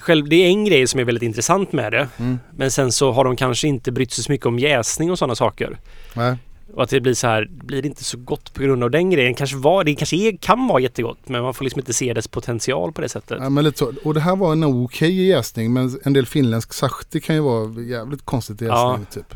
Själv, 0.00 0.28
det 0.28 0.36
är 0.36 0.46
en 0.46 0.64
grej 0.64 0.86
som 0.86 1.00
är 1.00 1.04
väldigt 1.04 1.22
intressant 1.22 1.72
med 1.72 1.92
det. 1.92 2.08
Mm. 2.16 2.38
Men 2.56 2.70
sen 2.70 2.92
så 2.92 3.12
har 3.12 3.24
de 3.24 3.36
kanske 3.36 3.68
inte 3.68 3.92
brytt 3.92 4.12
sig 4.12 4.24
så 4.24 4.32
mycket 4.32 4.46
om 4.46 4.58
jäsning 4.58 5.10
och 5.10 5.18
sådana 5.18 5.34
saker. 5.34 5.78
Nej. 6.14 6.36
Och 6.74 6.82
att 6.82 6.90
det 6.90 7.00
blir 7.00 7.14
så 7.14 7.26
här, 7.26 7.48
blir 7.50 7.82
det 7.82 7.88
inte 7.88 8.04
så 8.04 8.18
gott 8.18 8.54
på 8.54 8.62
grund 8.62 8.84
av 8.84 8.90
den 8.90 9.10
grejen. 9.10 9.34
Kanske 9.34 9.56
var, 9.56 9.84
det 9.84 9.94
kanske 9.94 10.16
är, 10.16 10.36
kan 10.36 10.66
vara 10.68 10.80
jättegott 10.80 11.18
men 11.28 11.42
man 11.42 11.54
får 11.54 11.64
liksom 11.64 11.80
inte 11.80 11.92
se 11.92 12.12
dess 12.14 12.28
potential 12.28 12.92
på 12.92 13.00
det 13.00 13.08
sättet. 13.08 13.38
Ja, 13.42 13.50
men 13.50 13.64
lite 13.64 13.78
så. 13.78 13.92
Och 14.04 14.14
det 14.14 14.20
här 14.20 14.36
var 14.36 14.52
en 14.52 14.64
okej 14.64 15.26
jäsning 15.26 15.72
men 15.72 15.98
en 16.04 16.12
del 16.12 16.26
finländsk 16.26 16.72
sahti 16.72 17.20
kan 17.20 17.34
ju 17.36 17.42
vara 17.42 17.80
jävligt 17.82 18.24
konstigt 18.24 18.62
i 18.62 18.64
Ja. 18.64 18.90
jäsning 18.90 19.06
typ. 19.24 19.34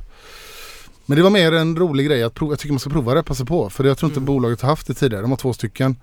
Men 1.06 1.16
det 1.16 1.22
var 1.22 1.30
mer 1.30 1.52
en 1.52 1.76
rolig 1.76 2.06
grej 2.06 2.22
att 2.22 2.34
prova. 2.34 2.52
Jag 2.52 2.58
tycker 2.58 2.72
man 2.72 2.80
ska 2.80 2.90
prova 2.90 3.14
det, 3.14 3.22
passa 3.22 3.44
på. 3.44 3.70
För 3.70 3.84
jag 3.84 3.98
tror 3.98 4.10
inte 4.10 4.18
Mm. 4.18 4.26
bolaget 4.26 4.60
har 4.60 4.68
haft 4.68 4.86
det 4.86 4.94
tidigare. 4.94 5.22
De 5.22 5.30
har 5.30 5.36
två 5.38 5.52
stycken. 5.52 5.96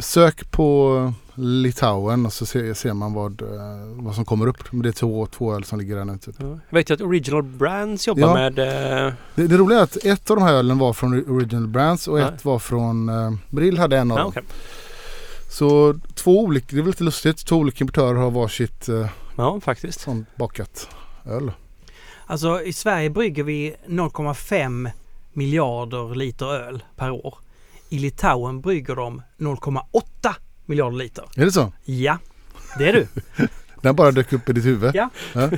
Sök 0.00 0.50
på 0.50 1.12
Litauen 1.34 2.26
och 2.26 2.32
så 2.32 2.46
ser, 2.46 2.74
ser 2.74 2.92
man 2.94 3.12
vad, 3.12 3.42
eh, 3.42 3.48
vad 3.86 4.14
som 4.14 4.24
kommer 4.24 4.46
upp. 4.46 4.72
Men 4.72 4.82
det 4.82 4.88
är 4.88 4.92
två, 4.92 5.26
två 5.26 5.54
öl 5.54 5.64
som 5.64 5.78
ligger 5.78 5.96
där 5.96 6.04
nu. 6.04 6.18
Typ. 6.18 6.34
Ja. 6.38 6.46
Jag 6.68 6.78
vet 6.78 6.90
ju 6.90 6.94
att 6.94 7.00
Original 7.00 7.42
Brands 7.42 8.06
jobbar 8.08 8.22
Ja. 8.28 8.34
med... 8.34 8.58
Eh, 8.58 9.12
Det, 9.34 9.46
det 9.46 9.56
roliga 9.56 9.78
är 9.78 9.82
att 9.82 9.96
ett 10.04 10.30
av 10.30 10.36
de 10.36 10.42
här 10.42 10.54
ölen 10.54 10.78
var 10.78 10.92
från 10.92 11.30
Original 11.30 11.66
Brands 11.68 12.08
och 12.08 12.20
Ja. 12.20 12.28
ett 12.28 12.44
var 12.44 12.58
från 12.58 13.08
eh, 13.08 13.32
Brill 13.48 13.78
hade 13.78 13.98
en 13.98 14.10
av 14.10 14.18
dem. 14.18 14.26
okej. 14.28 14.42
Så 15.50 15.94
två 16.14 16.40
olika, 16.40 16.66
det 16.70 16.76
är 16.76 16.82
väl 16.82 16.86
lite 16.90 17.04
lustigt. 17.04 17.46
Två 17.46 17.56
olika 17.56 17.84
importörer 17.84 18.14
har 18.18 18.30
varsitt 18.30 18.88
eh, 18.88 19.06
ja, 19.36 19.60
faktiskt. 19.60 20.00
sånt 20.00 20.36
bakat 20.36 20.88
öl. 21.26 21.52
Alltså 22.26 22.62
i 22.62 22.72
Sverige 22.72 23.10
brygger 23.10 23.42
vi 23.42 23.74
0,5 23.86 24.90
miljarder 25.32 26.14
liter 26.14 26.46
öl 26.46 26.82
per 26.96 27.10
år. 27.10 27.34
I 27.90 27.98
Litauen 27.98 28.60
brygger 28.60 28.96
de 28.96 29.22
0,8 29.38 30.34
miljarder 30.66 30.96
liter. 30.96 31.24
Är 31.36 31.44
det 31.44 31.52
så? 31.52 31.72
Ja, 31.84 32.18
det 32.78 32.88
är 32.88 32.92
du. 32.92 33.06
Den 33.82 33.96
bara 33.96 34.10
dök 34.10 34.32
upp 34.32 34.48
i 34.48 34.52
ditt 34.52 34.64
huvud? 34.64 34.90
Ja. 34.94 35.10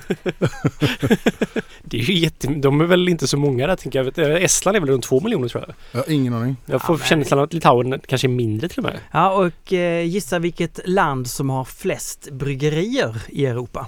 Det 1.83 1.97
är 1.99 2.03
ju 2.03 2.19
jätte... 2.19 2.47
De 2.47 2.81
är 2.81 2.85
väl 2.85 3.09
inte 3.09 3.27
så 3.29 3.37
många 3.37 3.67
där 3.67 3.77
tänker 3.77 4.13
jag. 4.17 4.43
Estland 4.43 4.77
är 4.77 4.81
väl 4.81 4.91
runt 4.91 5.05
två 5.05 5.21
miljoner 5.21 5.49
tror 5.49 5.65
jag. 5.67 5.75
Jag 5.93 6.07
har 6.07 6.13
ingen 6.13 6.35
aning. 6.35 6.57
Jag 6.67 6.83
får 6.83 6.99
Ja, 7.01 7.05
känslan 7.07 7.39
av 7.41 7.45
att 7.45 7.53
Litauen 7.53 8.01
kanske 8.07 8.27
är 8.27 8.29
mindre 8.29 8.69
till 8.69 8.79
och 8.79 8.85
med. 8.85 9.01
Ja, 9.13 9.31
och 9.33 9.73
eh, 9.73 10.07
gissa 10.07 10.39
vilket 10.39 10.81
land 10.85 11.27
som 11.27 11.51
har 11.51 11.65
flest 11.65 12.31
bryggerier 12.31 13.23
i 13.29 13.47
Europa? 13.47 13.87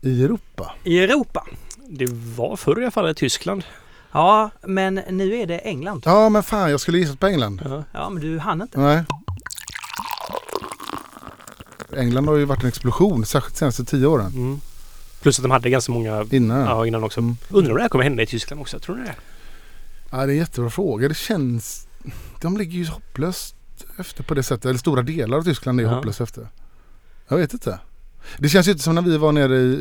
I 0.00 0.24
Europa? 0.24 0.72
I 0.84 0.98
Europa? 0.98 1.46
Det 1.88 2.06
var 2.36 2.56
förr 2.56 2.80
i 2.80 2.82
alla 2.82 2.90
fall 2.90 3.10
i 3.10 3.14
Tyskland. 3.14 3.64
Ja, 4.14 4.50
men 4.62 4.94
nu 4.94 5.34
är 5.36 5.46
det 5.46 5.58
England. 5.58 6.02
Ja 6.06 6.28
men 6.28 6.42
fan 6.42 6.70
jag 6.70 6.80
skulle 6.80 6.98
gissat 6.98 7.20
på 7.20 7.26
England. 7.26 7.62
Ja. 7.64 7.84
Ja, 7.92 8.10
men 8.10 8.22
du 8.22 8.38
hann 8.38 8.62
inte. 8.62 8.80
Nej. 8.80 9.04
England 11.96 12.28
har 12.28 12.36
ju 12.36 12.44
varit 12.44 12.62
en 12.62 12.68
explosion, 12.68 13.24
särskilt 13.26 13.54
de 13.54 13.58
senaste 13.58 13.84
tio 13.84 14.06
åren. 14.06 14.26
Mm. 14.26 14.60
Plus 15.22 15.38
att 15.38 15.42
de 15.42 15.50
hade 15.50 15.70
ganska 15.70 15.92
många 15.92 16.26
Innan. 16.30 16.60
Ja. 16.60 16.86
innan 16.86 17.04
också. 17.04 17.20
Mm. 17.20 17.36
Undrar 17.50 17.70
om 17.70 17.76
det 17.76 17.82
här 17.82 17.88
kommer 17.88 18.04
hända 18.04 18.22
i 18.22 18.26
Tyskland 18.26 18.60
också. 18.60 18.78
Tror 18.78 18.96
ni 18.96 19.02
det? 19.02 19.14
ja, 20.10 20.16
det 20.16 20.22
är 20.22 20.28
en 20.28 20.36
jättebra 20.36 20.70
fråga. 20.70 21.08
Det 21.08 21.14
känns... 21.16 21.86
De 22.40 22.56
ligger 22.56 22.78
ju 22.78 22.86
hopplöst 22.86 23.54
efter 23.98 24.22
på 24.22 24.34
det 24.34 24.42
sättet. 24.42 24.64
Eller 24.64 24.78
stora 24.78 25.02
delar 25.02 25.38
av 25.38 25.42
Tyskland 25.42 25.80
är 25.80 25.84
Ja. 25.84 25.94
hopplöst 25.94 26.20
efter. 26.20 26.48
Jag 27.28 27.36
vet 27.36 27.52
inte. 27.52 27.78
Det 28.38 28.48
känns 28.48 28.68
ju 28.68 28.72
inte 28.72 28.84
som 28.84 28.94
när 28.94 29.02
vi 29.02 29.16
var 29.18 29.32
nere 29.32 29.56
i, 29.56 29.72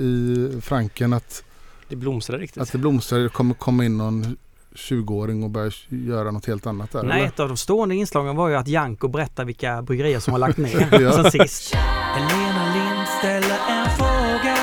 i 0.58 0.62
Franken 0.62 1.14
att, 1.14 1.44
Det 1.90 1.96
blomstrar 1.96 2.40
riktigt. 2.40 2.62
att 2.64 2.72
det 2.72 2.78
blomstrar. 2.78 3.20
Det 3.20 3.30
kommer 3.30 3.54
komma 3.54 3.86
in 3.86 3.98
någon 3.98 4.38
20-åring 4.76 5.44
och 5.44 5.50
börja 5.50 5.72
göra 5.90 6.32
något 6.32 6.46
helt 6.46 6.68
annat 6.68 6.92
där. 6.92 7.04
Nej, 7.04 7.18
eller? 7.20 7.28
ett 7.28 7.40
av 7.40 7.48
de 7.48 7.58
stående 7.58 7.96
inslagen 7.96 8.36
var 8.36 8.50
ju 8.50 8.56
att 8.56 8.68
Janko 8.68 9.08
berättar 9.08 9.46
vilka 9.46 9.82
bryggerier 9.82 10.20
som 10.20 10.34
har 10.34 10.40
lagt 10.40 10.58
ner 10.58 11.02
Ja. 11.02 11.12
sen 11.24 11.32
sist. 11.32 11.74
Helena 11.76 12.74
Lind 12.74 13.08
ställer 13.20 13.58
en 13.70 13.90
fråga 13.98 14.58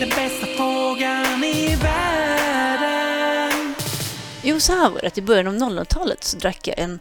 Den 0.00 0.08
bästa 0.08 0.46
frågan 0.56 1.44
i 1.44 1.76
världen 1.76 3.74
Jo, 4.42 4.60
så 4.60 4.72
här 4.72 4.90
var 4.90 5.00
det 5.00 5.06
att 5.06 5.18
i 5.18 5.22
början 5.22 5.46
av 5.46 5.54
00-talet 5.54 6.24
så 6.24 6.36
drack 6.38 6.68
jag 6.68 6.78
en 6.78 6.98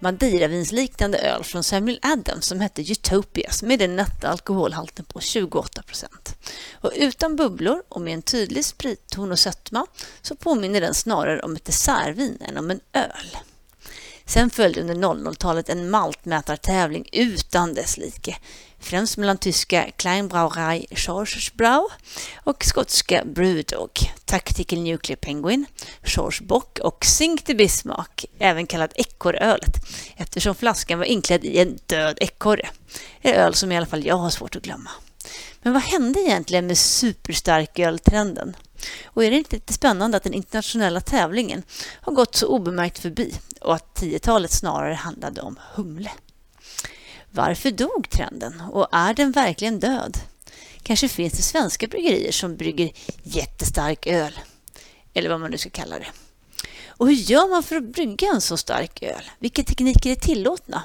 Madeiravinsliknande 0.00 1.18
öl 1.18 1.44
från 1.44 1.64
Samuel 1.64 1.98
Adams 2.02 2.46
som 2.46 2.60
hette 2.60 2.82
Utopias 2.92 3.62
med 3.62 3.78
den 3.78 3.96
nätta 3.96 4.28
alkoholhalten 4.28 5.04
på 5.04 5.20
28 5.20 5.82
procent. 5.82 6.36
Och 6.80 6.92
utan 6.96 7.36
bubblor 7.36 7.82
och 7.88 8.00
med 8.00 8.14
en 8.14 8.22
tydlig 8.22 8.64
spritton 8.64 9.32
och 9.32 9.38
sötma 9.38 9.86
så 10.22 10.34
påminner 10.34 10.80
den 10.80 10.94
snarare 10.94 11.42
om 11.42 11.56
ett 11.56 11.64
dessertvin 11.64 12.38
än 12.40 12.58
om 12.58 12.70
en 12.70 12.80
öl. 12.92 13.36
Sen 14.26 14.50
följde 14.50 14.80
under 14.80 14.94
00-talet 14.94 15.68
en 15.68 15.90
maltmätartävling 15.90 17.08
utan 17.12 17.74
dess 17.74 17.96
like. 17.96 18.36
Främst 18.80 19.16
mellan 19.16 19.38
tyska 19.38 19.90
Kleinbrauerei 19.96 20.86
Schorschbrau 20.90 21.88
och 22.44 22.64
skotska 22.64 23.24
Brewdog, 23.24 23.90
Tactical 24.24 24.78
Nuclear 24.78 25.16
Penguin, 25.16 25.66
Schorschbock 26.02 26.78
och 26.78 27.04
Sink 27.04 27.46
de 27.46 27.54
Bismarck, 27.54 28.24
även 28.38 28.66
kallat 28.66 28.92
ekorrölet, 28.94 29.74
eftersom 30.16 30.54
flaskan 30.54 30.98
var 30.98 31.06
inklädd 31.06 31.44
i 31.44 31.58
en 31.58 31.78
död 31.86 32.18
ekorre. 32.20 32.68
En 33.20 33.34
öl 33.34 33.54
som 33.54 33.72
i 33.72 33.76
alla 33.76 33.86
fall 33.86 34.06
jag 34.06 34.16
har 34.16 34.30
svårt 34.30 34.56
att 34.56 34.62
glömma. 34.62 34.90
Men 35.62 35.72
vad 35.72 35.82
hände 35.82 36.20
egentligen 36.20 36.66
med 36.66 36.78
superstarköltrenden? 36.78 38.56
Och 39.04 39.24
är 39.24 39.30
det 39.30 39.36
inte 39.36 39.56
lite 39.56 39.72
spännande 39.72 40.16
att 40.16 40.22
den 40.22 40.34
internationella 40.34 41.00
tävlingen 41.00 41.62
har 42.00 42.12
gått 42.12 42.34
så 42.34 42.46
obemärkt 42.46 42.98
förbi 42.98 43.34
och 43.60 43.74
att 43.74 44.00
10-talet 44.00 44.52
snarare 44.52 44.94
handlade 44.94 45.40
om 45.40 45.58
humle? 45.74 46.10
Varför 47.30 47.70
dog 47.70 48.10
trenden 48.10 48.60
och 48.60 48.88
är 48.92 49.14
den 49.14 49.32
verkligen 49.32 49.80
död? 49.80 50.18
Kanske 50.82 51.08
finns 51.08 51.32
det 51.32 51.42
svenska 51.42 51.86
bryggerier 51.86 52.32
som 52.32 52.56
brygger 52.56 52.90
jättestark 53.22 54.06
öl, 54.06 54.38
eller 55.14 55.30
vad 55.30 55.40
man 55.40 55.50
nu 55.50 55.58
ska 55.58 55.70
kalla 55.70 55.98
det. 55.98 56.06
Och 56.86 57.06
hur 57.06 57.14
gör 57.14 57.48
man 57.48 57.62
för 57.62 57.76
att 57.76 57.92
brygga 57.92 58.28
en 58.28 58.40
så 58.40 58.56
stark 58.56 59.02
öl? 59.02 59.30
Vilka 59.38 59.62
tekniker 59.62 60.10
är 60.10 60.14
tillåtna? 60.14 60.82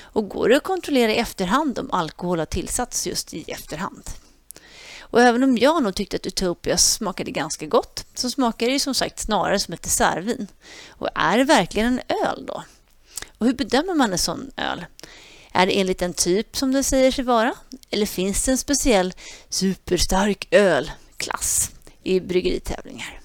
Och 0.00 0.28
går 0.28 0.48
det 0.48 0.56
att 0.56 0.62
kontrollera 0.62 1.12
i 1.12 1.16
efterhand 1.16 1.78
om 1.78 1.90
alkohol 1.90 2.38
har 2.38 2.46
tillsatts 2.46 3.06
just 3.06 3.34
i 3.34 3.44
efterhand? 3.48 4.10
Och 5.00 5.20
även 5.20 5.42
om 5.42 5.58
jag 5.58 5.82
nog 5.82 5.94
tyckte 5.94 6.16
att 6.16 6.26
Utopia 6.26 6.78
smakade 6.78 7.30
ganska 7.30 7.66
gott 7.66 8.06
så 8.14 8.30
smakar 8.30 8.66
det 8.66 8.72
ju 8.72 8.78
som 8.78 8.94
sagt 8.94 9.18
snarare 9.18 9.58
som 9.58 9.74
ett 9.74 9.82
dessertvin. 9.82 10.46
Och 10.88 11.08
är 11.14 11.38
det 11.38 11.44
verkligen 11.44 11.86
en 11.86 12.16
öl 12.26 12.46
då? 12.46 12.64
Och 13.38 13.46
hur 13.46 13.54
bedömer 13.54 13.94
man 13.94 14.12
en 14.12 14.18
sån 14.18 14.50
öl? 14.56 14.84
Är 15.52 15.66
det 15.66 15.80
enligt 15.80 16.02
en 16.02 16.14
typ 16.14 16.56
som 16.56 16.72
det 16.72 16.82
säger 16.82 17.12
sig 17.12 17.24
vara? 17.24 17.54
Eller 17.90 18.06
finns 18.06 18.44
det 18.44 18.50
en 18.50 18.58
speciell 18.58 19.14
superstark 19.48 20.48
ölklass 20.50 21.70
i 22.02 22.20
bryggeritävlingar? 22.20 23.20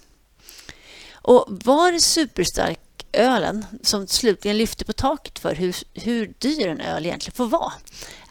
Och 1.12 1.46
var 1.50 1.92
det 1.92 2.00
superstark 2.00 2.80
ölen 3.14 3.66
som 3.84 4.08
slutligen 4.08 4.58
lyfte 4.58 4.86
på 4.86 4.94
taket 4.94 5.40
för 5.40 5.56
hur, 5.56 5.76
hur 5.94 6.34
dyr 6.40 6.68
en 6.68 6.82
öl 6.82 7.06
egentligen 7.06 7.36
får 7.36 7.48
vara? 7.48 7.74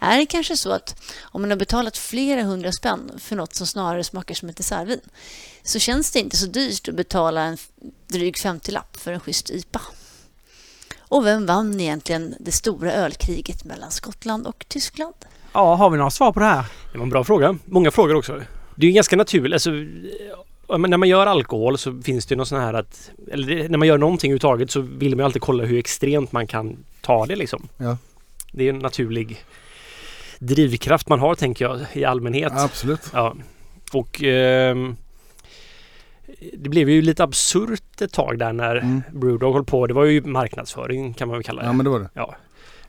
Är 0.00 0.18
det 0.18 0.26
kanske 0.26 0.56
så 0.56 0.72
att 0.72 1.02
om 1.22 1.40
man 1.40 1.50
har 1.50 1.58
betalat 1.58 1.96
flera 1.96 2.42
hundra 2.42 2.72
spänn 2.72 3.10
för 3.18 3.36
något 3.36 3.54
som 3.54 3.66
snarare 3.66 4.04
smakar 4.04 4.34
som 4.34 4.48
ett 4.48 4.56
dessertvin 4.56 5.00
så 5.62 5.78
känns 5.78 6.10
det 6.10 6.18
inte 6.18 6.36
så 6.36 6.46
dyrt 6.46 6.88
att 6.88 6.94
betala 6.94 7.42
en 7.42 7.56
dryg 8.06 8.34
50-lapp 8.34 8.96
för 8.96 9.12
en 9.12 9.20
schysst 9.20 9.50
IPA? 9.50 9.80
Och 10.98 11.26
vem 11.26 11.46
vann 11.46 11.80
egentligen 11.80 12.34
det 12.40 12.52
stora 12.52 12.92
ölkriget 12.92 13.64
mellan 13.64 13.90
Skottland 13.90 14.46
och 14.46 14.64
Tyskland? 14.68 15.14
Ja, 15.52 15.74
har 15.74 15.90
vi 15.90 15.96
några 15.98 16.10
svar 16.10 16.32
på 16.32 16.40
det 16.40 16.46
här? 16.46 16.64
Det 16.92 16.98
var 16.98 17.04
en 17.04 17.10
bra 17.10 17.24
fråga. 17.24 17.58
Många 17.64 17.90
frågor 17.90 18.14
också. 18.14 18.42
Det 18.74 18.86
är 18.86 18.88
ju 18.88 18.92
ganska 18.92 19.16
naturligt. 19.16 19.52
Alltså, 19.52 19.70
men 20.68 20.90
när 20.90 20.96
man 20.96 21.08
gör 21.08 21.26
alkohol 21.26 21.78
så 21.78 22.02
finns 22.02 22.26
det 22.26 22.32
ju 22.32 22.36
något 22.36 22.48
sån 22.48 22.60
här 22.60 22.74
att... 22.74 23.10
Eller 23.30 23.68
när 23.68 23.78
man 23.78 23.88
gör 23.88 23.98
någonting 23.98 24.30
överhuvudtaget 24.30 24.70
så 24.70 24.80
vill 24.80 25.16
man 25.16 25.18
ju 25.18 25.24
alltid 25.24 25.42
kolla 25.42 25.64
hur 25.64 25.78
extremt 25.78 26.32
man 26.32 26.46
kan 26.46 26.76
ta 27.00 27.26
det 27.26 27.36
liksom. 27.36 27.68
Ja. 27.76 27.96
Det 28.52 28.64
är 28.64 28.70
en 28.70 28.78
naturlig 28.78 29.44
drivkraft 30.38 31.08
man 31.08 31.20
har 31.20 31.34
tänker 31.34 31.64
jag 31.64 31.80
i 31.92 32.04
allmänhet. 32.04 32.52
Absolut. 32.56 33.00
Ja. 33.12 33.36
Och 33.92 34.22
ehm, 34.22 34.96
det 36.52 36.68
blev 36.68 36.90
ju 36.90 37.02
lite 37.02 37.22
absurt 37.22 38.00
ett 38.00 38.12
tag 38.12 38.38
där 38.38 38.52
när 38.52 38.76
Mm. 38.76 39.02
Brewdog 39.12 39.54
höll 39.54 39.64
på. 39.64 39.86
Det 39.86 39.94
var 39.94 40.04
ju 40.04 40.22
marknadsföring 40.22 41.14
kan 41.14 41.28
man 41.28 41.36
väl 41.36 41.44
kalla 41.44 41.62
det. 41.62 41.68
Ja 41.68 41.72
men 41.72 41.84
det 41.84 41.90
var 41.90 42.00
det. 42.00 42.10
Ja. 42.14 42.36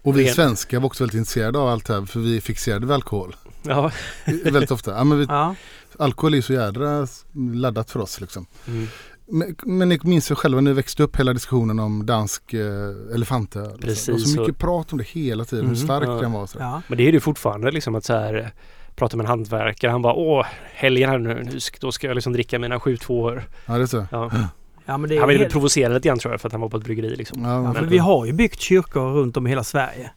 Och 0.01 0.19
vi 0.19 0.27
svenskar 0.27 0.79
var 0.79 0.85
också 0.85 1.03
väldigt 1.03 1.17
intresserade 1.17 1.59
av 1.59 1.67
allt 1.67 1.85
det 1.85 1.93
här 1.93 2.05
för 2.05 2.19
vi 2.19 2.41
fixerade 2.41 2.85
vid 2.85 2.95
alkohol. 2.95 3.35
Ja. 3.63 3.91
väldigt 4.43 4.71
ofta. 4.71 4.91
Ja, 4.91 5.03
men 5.03 5.17
vi, 5.19 5.25
Ja. 5.29 5.55
alkohol 5.99 6.33
är 6.33 6.41
så 6.41 6.53
jädra 6.53 7.07
laddat 7.53 7.91
för 7.91 7.99
oss 7.99 8.21
liksom. 8.21 8.45
Mm. 8.67 8.87
Men, 9.31 9.55
men 9.65 9.89
ni 9.89 9.99
minns 10.03 10.31
ju 10.31 10.35
själva 10.35 10.61
när 10.61 10.71
ni 10.71 10.75
växte 10.75 11.03
upp 11.03 11.15
hela 11.15 11.33
diskussionen 11.33 11.79
om 11.79 12.05
dansk 12.05 12.53
eh, 12.53 13.13
elefantöl. 13.15 13.65
och 13.65 13.71
så. 13.71 13.77
Precis, 13.77 14.05
Det 14.05 14.11
var 14.11 14.19
så 14.19 14.41
och- 14.41 14.47
mycket 14.47 14.57
prat 14.61 14.91
om 14.91 14.97
det 14.97 15.07
hela 15.07 15.45
tiden, 15.45 15.65
Mhm. 15.65 15.75
hur 15.75 15.81
stark 15.83 16.07
Ja. 16.07 16.11
den 16.21 16.31
var. 16.31 16.41
och 16.41 16.49
Så. 16.49 16.59
Ja. 16.59 16.81
Men 16.87 16.97
det 16.97 17.03
är 17.03 17.05
det 17.11 17.15
ju 17.15 17.19
fortfarande 17.19 17.71
liksom 17.71 17.95
att 17.95 18.05
så 18.05 18.13
här 18.13 18.51
prata 18.95 19.17
med 19.17 19.23
en 19.23 19.29
hantverkare. 19.29 19.91
Han 19.91 20.01
bara 20.01 20.13
åh 20.13 20.45
helgen 20.73 21.09
här 21.09 21.17
nu, 21.17 21.33
nu 21.43 21.59
då 21.81 21.91
ska 21.91 22.07
jag 22.07 22.15
liksom 22.15 22.33
dricka 22.33 22.59
mina 22.59 22.79
sju 22.79 22.97
tvåor. 22.97 23.43
Ja, 23.65 23.77
det 23.77 23.83
är 23.83 23.87
så. 23.87 24.05
Ja. 24.11 24.31
ja, 24.85 24.97
men 24.97 25.09
det 25.09 25.15
är 25.15 25.19
Han 25.19 25.29
ville 25.29 25.39
helt- 25.41 25.51
provocera 25.51 25.93
lite 25.93 26.07
grann 26.07 26.19
tror 26.19 26.33
jag 26.33 26.41
för 26.41 26.47
att 26.47 26.51
han 26.53 26.61
var 26.61 26.69
på 26.69 26.77
ett 26.77 26.83
bryggeri 26.83 27.15
liksom. 27.15 27.43
Ja, 27.43 27.63
Ja, 27.63 27.73
för 27.73 27.81
men- 27.81 27.89
vi 27.89 27.97
har 27.97 28.25
ju 28.25 28.33
byggt 28.33 28.59
kyrkor 28.59 29.13
runt 29.13 29.37
om 29.37 29.47
i 29.47 29.49
hela 29.49 29.63
Sverige. 29.63 30.11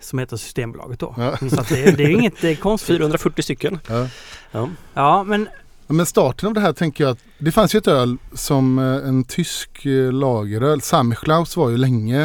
Som 0.00 0.18
heter 0.18 0.36
Systembolaget 0.36 0.98
då. 1.00 1.14
Ja. 1.18 1.36
Så 1.50 1.60
att 1.60 1.68
det, 1.68 1.96
det 1.96 2.02
är 2.04 2.10
inget 2.10 2.44
eh, 2.44 2.54
konstigt. 2.56 2.96
440 2.96 3.42
stycken. 3.42 3.78
Ja. 3.88 4.08
Ja. 4.52 4.68
Ja, 4.94 5.24
men 5.24 5.48
Men 5.86 6.06
starten 6.06 6.48
av 6.48 6.54
det 6.54 6.60
här 6.60 6.72
tänker 6.72 7.04
jag 7.04 7.10
att 7.10 7.18
det 7.38 7.52
fanns 7.52 7.74
ju 7.74 7.78
ett 7.78 7.88
öl 7.88 8.16
som 8.34 8.78
eh, 8.78 8.84
en 9.08 9.24
tysk 9.24 9.86
eh, 9.86 10.12
lageröl. 10.12 10.80
Samichlaus 10.80 11.56
var 11.56 11.70
ju 11.70 11.76
länge 11.76 12.22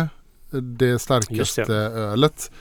eh, 0.54 0.58
det 0.58 1.00
starkaste 1.00 1.64
det. 1.66 1.74
ölet. 1.76 2.52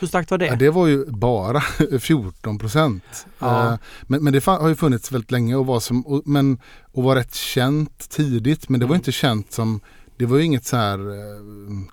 hur 0.00 0.06
starkt 0.06 0.30
var 0.30 0.38
det? 0.38 0.46
Ja, 0.46 0.56
det 0.56 0.70
var 0.70 0.86
ju 0.86 1.04
bara 1.06 1.60
14 2.00 2.58
procent. 2.58 3.26
Ja. 3.38 3.78
Men, 4.02 4.24
men 4.24 4.32
det 4.32 4.44
har 4.46 4.68
ju 4.68 4.74
funnits 4.74 5.12
väldigt 5.12 5.30
länge 5.30 5.54
och 5.56 5.66
var, 5.66 5.80
som, 5.80 6.06
och, 6.06 6.22
men, 6.26 6.58
och 6.92 7.02
var 7.02 7.16
rätt 7.16 7.34
känt 7.34 8.08
tidigt. 8.10 8.68
Men 8.68 8.80
det 8.80 8.86
var 8.86 8.94
Mm. 8.94 9.00
inte 9.00 9.12
känt 9.12 9.52
som, 9.52 9.80
det 10.16 10.26
var 10.26 10.36
ju 10.38 10.44
inget 10.44 10.64
så 10.66 10.76
här 10.76 10.98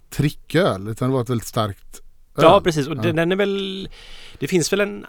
tricköl 0.09 0.87
utan 0.87 1.09
det 1.09 1.13
var 1.13 1.21
ett 1.21 1.29
väldigt 1.29 1.47
starkt. 1.47 2.01
Ja 2.45 2.61
precis 2.61 2.87
och 2.87 2.97
Ja. 2.97 3.01
den, 3.13 3.31
är 3.31 3.35
väl 3.35 3.89
Det 4.39 4.47
finns 4.47 4.73
väl 4.73 4.81
en 4.81 5.05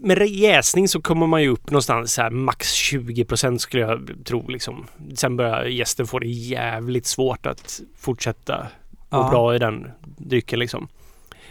med 0.00 0.28
jäsning 0.28 0.88
så 0.88 1.00
kommer 1.02 1.26
man 1.26 1.42
ju 1.42 1.48
upp 1.48 1.70
någonstans 1.70 2.12
så 2.14 2.22
här 2.22 2.30
max 2.30 2.74
20% 2.92 3.58
skulle 3.58 3.82
jag 3.82 4.10
tro 4.24 4.48
liksom. 4.48 4.86
Sen 5.14 5.36
börjar 5.36 5.64
gästen 5.64 6.06
få 6.06 6.18
det 6.18 6.26
jävligt 6.26 7.06
svårt 7.06 7.46
att 7.46 7.80
fortsätta 7.96 8.66
Ja. 9.10 9.24
och 9.24 9.30
bra 9.30 9.54
i 9.54 9.58
den 9.58 9.90
drycken 10.02 10.58
liksom. 10.58 10.88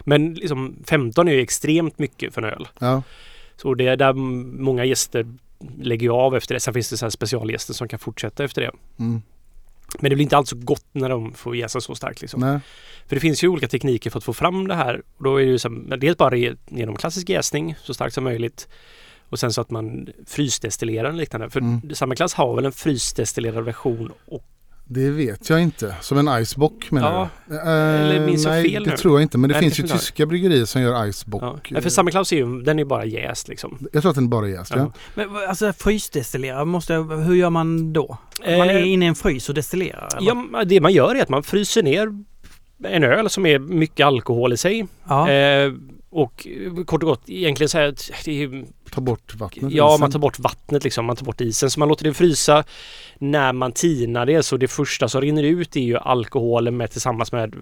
Men 0.01 0.33
liksom 0.33 0.75
15 0.87 1.27
är 1.27 1.33
ju 1.33 1.41
extremt 1.41 1.99
mycket 1.99 2.33
för 2.33 2.41
en 2.41 2.53
öl. 2.53 2.67
Ja, 2.79 3.03
Så 3.55 3.73
det 3.73 3.87
är 3.87 3.95
där 3.97 4.13
många 4.13 4.85
gäster 4.85 5.25
lägger 5.81 6.09
av 6.09 6.35
efter 6.35 6.53
det. 6.53 6.59
Sen 6.59 6.73
finns 6.73 6.89
det 6.89 6.97
så 6.97 7.05
här 7.05 7.09
specialgäster 7.09 7.73
som 7.73 7.87
kan 7.87 7.99
fortsätta 7.99 8.43
efter 8.43 8.61
det. 8.61 8.71
mm, 8.99 9.21
Men 9.99 10.09
det 10.09 10.15
blir 10.15 10.23
inte 10.23 10.37
alls 10.37 10.49
så 10.49 10.55
gott 10.55 10.85
när 10.91 11.09
de 11.09 11.33
får 11.33 11.55
jäsa 11.55 11.81
så 11.81 11.95
starkt 11.95 12.21
liksom. 12.21 12.39
nej, 12.41 12.59
För 13.07 13.15
det 13.15 13.19
finns 13.19 13.43
ju 13.43 13.47
olika 13.47 13.67
tekniker 13.67 14.09
för 14.09 14.17
att 14.17 14.23
få 14.23 14.33
fram 14.33 14.67
det 14.67 14.75
här. 14.75 15.01
Och 15.17 15.23
då 15.23 15.35
är 15.41 15.45
det 15.45 15.51
ju 15.51 15.59
så, 15.59 15.69
dels 15.69 16.17
bara 16.17 16.35
ge- 16.35 16.55
genom 16.69 16.95
klassisk 16.95 17.29
jäsning 17.29 17.75
så 17.83 17.93
starkt 17.93 18.13
som 18.15 18.23
möjligt. 18.23 18.67
Och 19.29 19.39
sen 19.39 19.53
så 19.53 19.61
att 19.61 19.69
man 19.71 20.07
frysdestillerar 20.25 21.09
och 21.09 21.15
liknande. 21.15 21.49
För 21.49 21.59
Mm. 21.59 21.81
samma 21.95 22.15
klass 22.15 22.33
har 22.33 22.55
väl 22.55 22.65
en 22.65 22.71
frysdestillerad 22.71 23.63
version. 23.65 24.11
Och, 24.25 24.43
det 24.89 25.09
vet 25.09 25.49
jag 25.49 25.61
inte. 25.61 25.95
Som 26.01 26.17
en 26.27 26.41
icebock 26.41 26.91
menar 26.91 27.11
Ja, 27.11 27.29
du? 27.45 27.55
eller 27.59 28.25
minns 28.25 28.43
jag 28.45 28.51
nej, 28.51 28.71
fel 28.71 28.83
det 28.83 28.89
nu? 28.89 28.97
tror 28.97 29.13
jag 29.19 29.21
inte. 29.21 29.37
Men 29.37 29.47
det 29.49 29.53
Nej, 29.53 29.61
finns 29.63 29.75
det 29.77 29.81
ju 29.81 29.87
tyska 29.87 30.25
bryggerier 30.25 30.65
som 30.65 30.81
gör 30.81 31.07
icebock. 31.07 31.43
ja. 31.43 31.59
Nej, 31.69 31.81
för 31.81 31.89
samma 31.89 32.11
klass 32.11 32.31
är 32.31 32.35
ju, 32.37 32.61
den 32.61 32.79
är 32.79 32.83
ju 32.83 32.87
bara 32.87 33.05
jäst 33.05 33.47
liksom. 33.47 33.87
Jag 33.93 34.01
tror 34.01 34.09
att 34.09 34.15
den 34.15 34.29
bara 34.29 34.45
är 34.47 34.51
jäst. 34.51 34.71
Ja. 34.75 34.77
Ja. 34.79 34.91
Men 35.15 35.29
alltså 35.49 35.73
frysdestillera, 35.73 36.65
måste 36.65 36.93
jag, 36.93 37.17
hur 37.17 37.35
gör 37.35 37.49
man 37.49 37.93
då? 37.93 38.17
Man 38.41 38.49
är 38.69 38.75
Eh, 38.75 38.91
inne 38.91 39.05
i 39.05 39.07
en 39.07 39.15
frys 39.15 39.49
och 39.49 39.55
destillerar? 39.55 40.09
eller? 40.17 40.27
Ja, 40.53 40.63
det 40.65 40.81
man 40.81 40.93
gör 40.93 41.15
är 41.15 41.21
att 41.21 41.29
man 41.29 41.43
fryser 41.43 41.83
ner 41.83 42.23
en 42.83 43.03
öl 43.03 43.29
som 43.29 43.45
är 43.45 43.59
mycket 43.59 44.05
alkohol 44.05 44.53
i 44.53 44.57
sig. 44.57 44.87
ja. 45.07 45.31
Eh, 45.31 45.73
och 46.09 46.47
eh, 46.77 46.83
kort 46.85 47.03
och 47.03 47.09
gott 47.09 47.23
egentligen 47.29 47.69
säga 47.69 47.89
att 47.89 48.11
det 48.25 48.43
är 48.43 48.65
Ta 48.97 49.01
bort 49.01 49.35
vattnet. 49.35 49.73
Ja, 49.73 49.89
isen. 49.89 49.99
man 49.99 50.11
tar 50.11 50.19
bort 50.19 50.39
vattnet 50.39 50.83
liksom. 50.83 51.05
Man 51.05 51.15
tar 51.15 51.25
bort 51.25 51.41
isen. 51.41 51.69
Så 51.69 51.79
man 51.79 51.89
låter 51.89 52.03
det 52.03 52.13
frysa. 52.13 52.63
När 53.17 53.53
man 53.53 53.71
tinar 53.71 54.25
det 54.25 54.43
så 54.43 54.57
det 54.57 54.67
första 54.67 55.09
som 55.09 55.21
rinner 55.21 55.43
ut 55.43 55.75
är 55.75 55.81
ju 55.81 55.97
alkoholen 55.97 56.77
med 56.77 56.91
tillsammans 56.91 57.31
med 57.31 57.55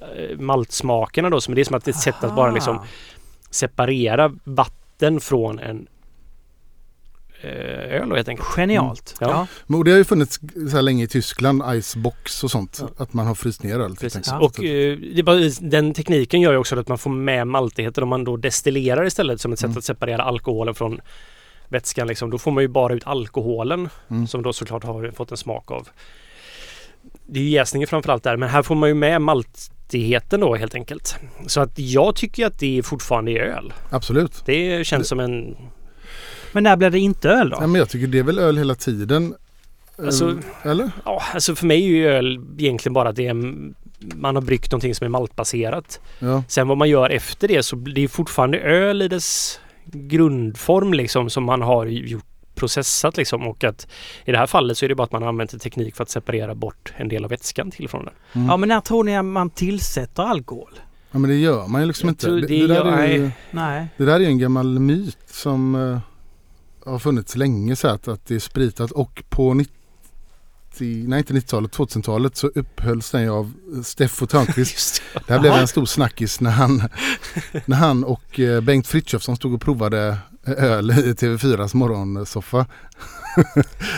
eh, 0.00 0.38
maltsmakerna 0.38 1.30
då. 1.30 1.40
Så 1.40 1.52
det 1.52 1.60
är 1.60 1.64
som 1.64 1.76
att 1.76 1.84
det 1.84 1.90
är 1.90 1.92
ett 1.92 2.00
sätt 2.00 2.24
att 2.24 2.36
bara 2.36 2.50
liksom 2.50 2.78
separera 3.50 4.32
vatten 4.44 5.20
från 5.20 5.58
en 5.58 5.86
öl 7.42 8.08
då 8.08 8.16
helt 8.16 8.28
enkelt. 8.28 8.48
Genialt. 8.48 9.14
Mm. 9.20 9.30
Ja. 9.34 9.38
Ja. 9.40 9.46
Men 9.66 9.78
och 9.78 9.84
det 9.84 9.90
har 9.90 9.98
ju 9.98 10.04
funnits 10.04 10.40
så 10.70 10.76
här 10.76 10.82
länge 10.82 11.04
i 11.04 11.08
Tyskland, 11.08 11.62
icebox 11.74 12.44
och 12.44 12.50
sånt. 12.50 12.78
Ja. 12.82 12.88
Att 13.04 13.12
man 13.12 13.26
har 13.26 13.34
fryst 13.34 13.62
ner 13.62 13.80
öl. 13.80 13.96
Precis. 14.00 14.26
Ja. 14.26 14.38
Och 14.38 14.64
eh, 14.64 14.96
det 14.98 15.18
är 15.18 15.22
bara, 15.22 15.68
den 15.70 15.94
tekniken 15.94 16.40
gör 16.40 16.52
ju 16.52 16.58
också 16.58 16.78
att 16.78 16.88
man 16.88 16.98
får 16.98 17.10
med 17.10 17.46
maltigheten 17.46 18.02
om 18.02 18.08
man 18.08 18.24
då 18.24 18.36
destillerar 18.36 19.06
istället 19.06 19.40
som 19.40 19.52
ett 19.52 19.58
sätt 19.58 19.64
Mm. 19.66 19.78
att 19.78 19.84
separera 19.84 20.22
alkoholen 20.22 20.74
från 20.74 21.00
vätskan. 21.68 22.06
Liksom. 22.08 22.30
Då 22.30 22.38
får 22.38 22.50
man 22.50 22.62
ju 22.62 22.68
bara 22.68 22.94
ut 22.94 23.06
alkoholen 23.06 23.88
Mm. 24.10 24.26
som 24.26 24.42
då 24.42 24.52
såklart 24.52 24.84
har 24.84 25.10
fått 25.10 25.30
en 25.30 25.36
smak 25.36 25.70
av. 25.70 25.88
Det 27.26 27.38
är 27.40 27.44
ju 27.44 27.50
jäsningen 27.50 27.86
framförallt 27.88 28.22
där 28.22 28.36
men 28.36 28.48
här 28.48 28.62
får 28.62 28.74
man 28.74 28.88
ju 28.88 28.94
med 28.94 29.22
maltigheten 29.22 30.40
då 30.40 30.54
helt 30.54 30.74
enkelt. 30.74 31.16
Så 31.46 31.60
att 31.60 31.78
jag 31.78 32.16
tycker 32.16 32.46
att 32.46 32.58
det 32.58 32.82
fortfarande 32.82 33.30
är 33.32 33.36
öl. 33.40 33.72
Absolut. 33.90 34.42
Det 34.46 34.86
känns 34.86 35.02
Det- 35.02 35.08
som 35.08 35.20
en... 35.20 35.56
Men 36.52 36.62
när 36.62 36.76
blir 36.76 36.90
det 36.90 36.98
inte 36.98 37.28
öl 37.28 37.50
då? 37.50 37.56
Ja, 37.60 37.66
men 37.66 37.78
jag 37.78 37.88
tycker 37.88 38.06
det 38.06 38.18
är 38.18 38.22
väl 38.22 38.38
öl 38.38 38.58
hela 38.58 38.74
tiden. 38.74 39.34
Alltså- 39.98 40.38
Eller? 40.62 40.90
Ja, 41.04 41.22
alltså 41.34 41.54
för 41.54 41.66
mig 41.66 41.82
är 41.84 41.88
ju 41.88 42.06
öl 42.08 42.40
egentligen 42.58 42.92
bara 42.92 43.08
att 43.08 43.16
det 43.16 43.26
är 43.26 43.34
man 44.14 44.34
har 44.34 44.42
bryggt 44.42 44.72
någonting 44.72 44.94
som 44.94 45.04
är 45.04 45.08
maltbaserat. 45.08 46.00
Ja. 46.18 46.42
Sen 46.48 46.68
vad 46.68 46.76
man 46.78 46.88
gör 46.88 47.10
efter 47.10 47.48
det 47.48 47.62
så 47.62 47.76
blir 47.76 47.94
det 47.94 48.08
fortfarande 48.08 48.58
öl 48.58 49.02
i 49.02 49.08
dess 49.08 49.60
grundform 49.84 50.92
liksom 50.94 51.30
som 51.30 51.44
man 51.44 51.62
har 51.62 51.86
gjort 51.86 52.24
processat 52.54 53.16
liksom 53.16 53.46
och 53.48 53.64
att 53.64 53.86
i 54.24 54.32
det 54.32 54.38
här 54.38 54.46
fallet 54.46 54.78
så 54.78 54.84
är 54.84 54.88
det 54.88 54.94
bara 54.94 55.04
att 55.04 55.12
man 55.12 55.22
har 55.22 55.28
använt 55.28 55.52
en 55.52 55.58
teknik 55.60 55.96
för 55.96 56.02
att 56.02 56.10
separera 56.10 56.54
bort 56.54 56.92
en 56.96 57.08
del 57.08 57.24
av 57.24 57.30
vätskan 57.30 57.70
till 57.70 57.88
från 57.88 58.04
den. 58.04 58.14
Mm. 58.32 58.46
Ja 58.48 58.56
men 58.56 58.68
när 58.68 58.80
tror 58.80 59.04
ni 59.04 59.16
att 59.16 59.24
man 59.24 59.50
tillsätter 59.50 60.22
alkohol? 60.22 60.70
ja 61.10 61.18
men 61.18 61.30
det 61.30 61.36
gör 61.36 61.66
man 61.66 61.80
ju 61.80 61.86
liksom 61.86 62.08
inte. 62.08 62.30
Det, 62.30 62.40
det 62.40 62.46
det, 62.46 62.66
där 62.66 62.74
gör- 62.74 62.92
är 62.98 63.06
ju, 63.12 63.20
nej. 63.22 63.32
Nej. 63.50 63.88
det 63.96 64.04
där 64.04 64.14
är 64.14 64.18
ju 64.20 64.26
en 64.26 64.38
gammal 64.38 64.78
myt 64.78 65.18
som 65.26 65.74
eh, 65.74 65.98
har 66.86 66.98
funnits 66.98 67.36
länge 67.36 67.76
så 67.76 67.88
att, 67.88 68.08
att 68.08 68.26
det 68.26 68.34
är 68.34 68.38
spritat 68.38 68.90
och 68.90 69.22
på 69.28 69.54
90, 69.54 69.72
nej 71.08 71.18
inte 71.18 71.32
90-talet, 71.32 71.76
2000-talet 71.76 72.36
så 72.36 72.46
upphölls 72.46 73.10
den 73.10 73.22
ju 73.22 73.30
av 73.30 73.52
Steffo 73.84 74.26
Törnqvist. 74.26 74.72
Just 74.72 75.02
Det 75.26 75.32
här 75.32 75.40
blev 75.40 75.52
en 75.52 75.68
stor 75.68 75.86
snackis 75.86 76.40
när 76.40 76.50
han, 76.50 76.82
när 77.66 77.76
han 77.76 78.04
och 78.04 78.40
eh, 78.40 78.60
Bengt 78.60 78.86
Frithiofsson 78.86 79.36
stod 79.36 79.54
och 79.54 79.60
provade 79.60 80.18
öl 80.46 80.90
i 80.90 81.12
TV4s 81.12 81.76
morgonsoffa. 81.76 82.66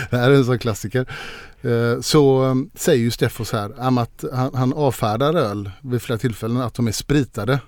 det 0.09 0.17
här 0.17 0.31
är 0.31 0.35
en 0.35 0.45
sån 0.45 0.59
klassiker. 0.59 1.05
Eh, 1.61 2.01
Så 2.01 2.49
eh, 2.49 2.55
säger 2.75 3.03
ju 3.03 3.11
Steffo 3.11 3.45
så 3.45 3.57
här 3.57 3.99
att 3.99 4.23
han, 4.33 4.55
han 4.55 4.73
avfärdar 4.73 5.33
öl 5.33 5.71
vid 5.81 6.01
flera 6.01 6.19
tillfällen 6.19 6.57
att 6.57 6.73
de 6.73 6.87
är 6.87 6.91
spritade. 6.91 7.59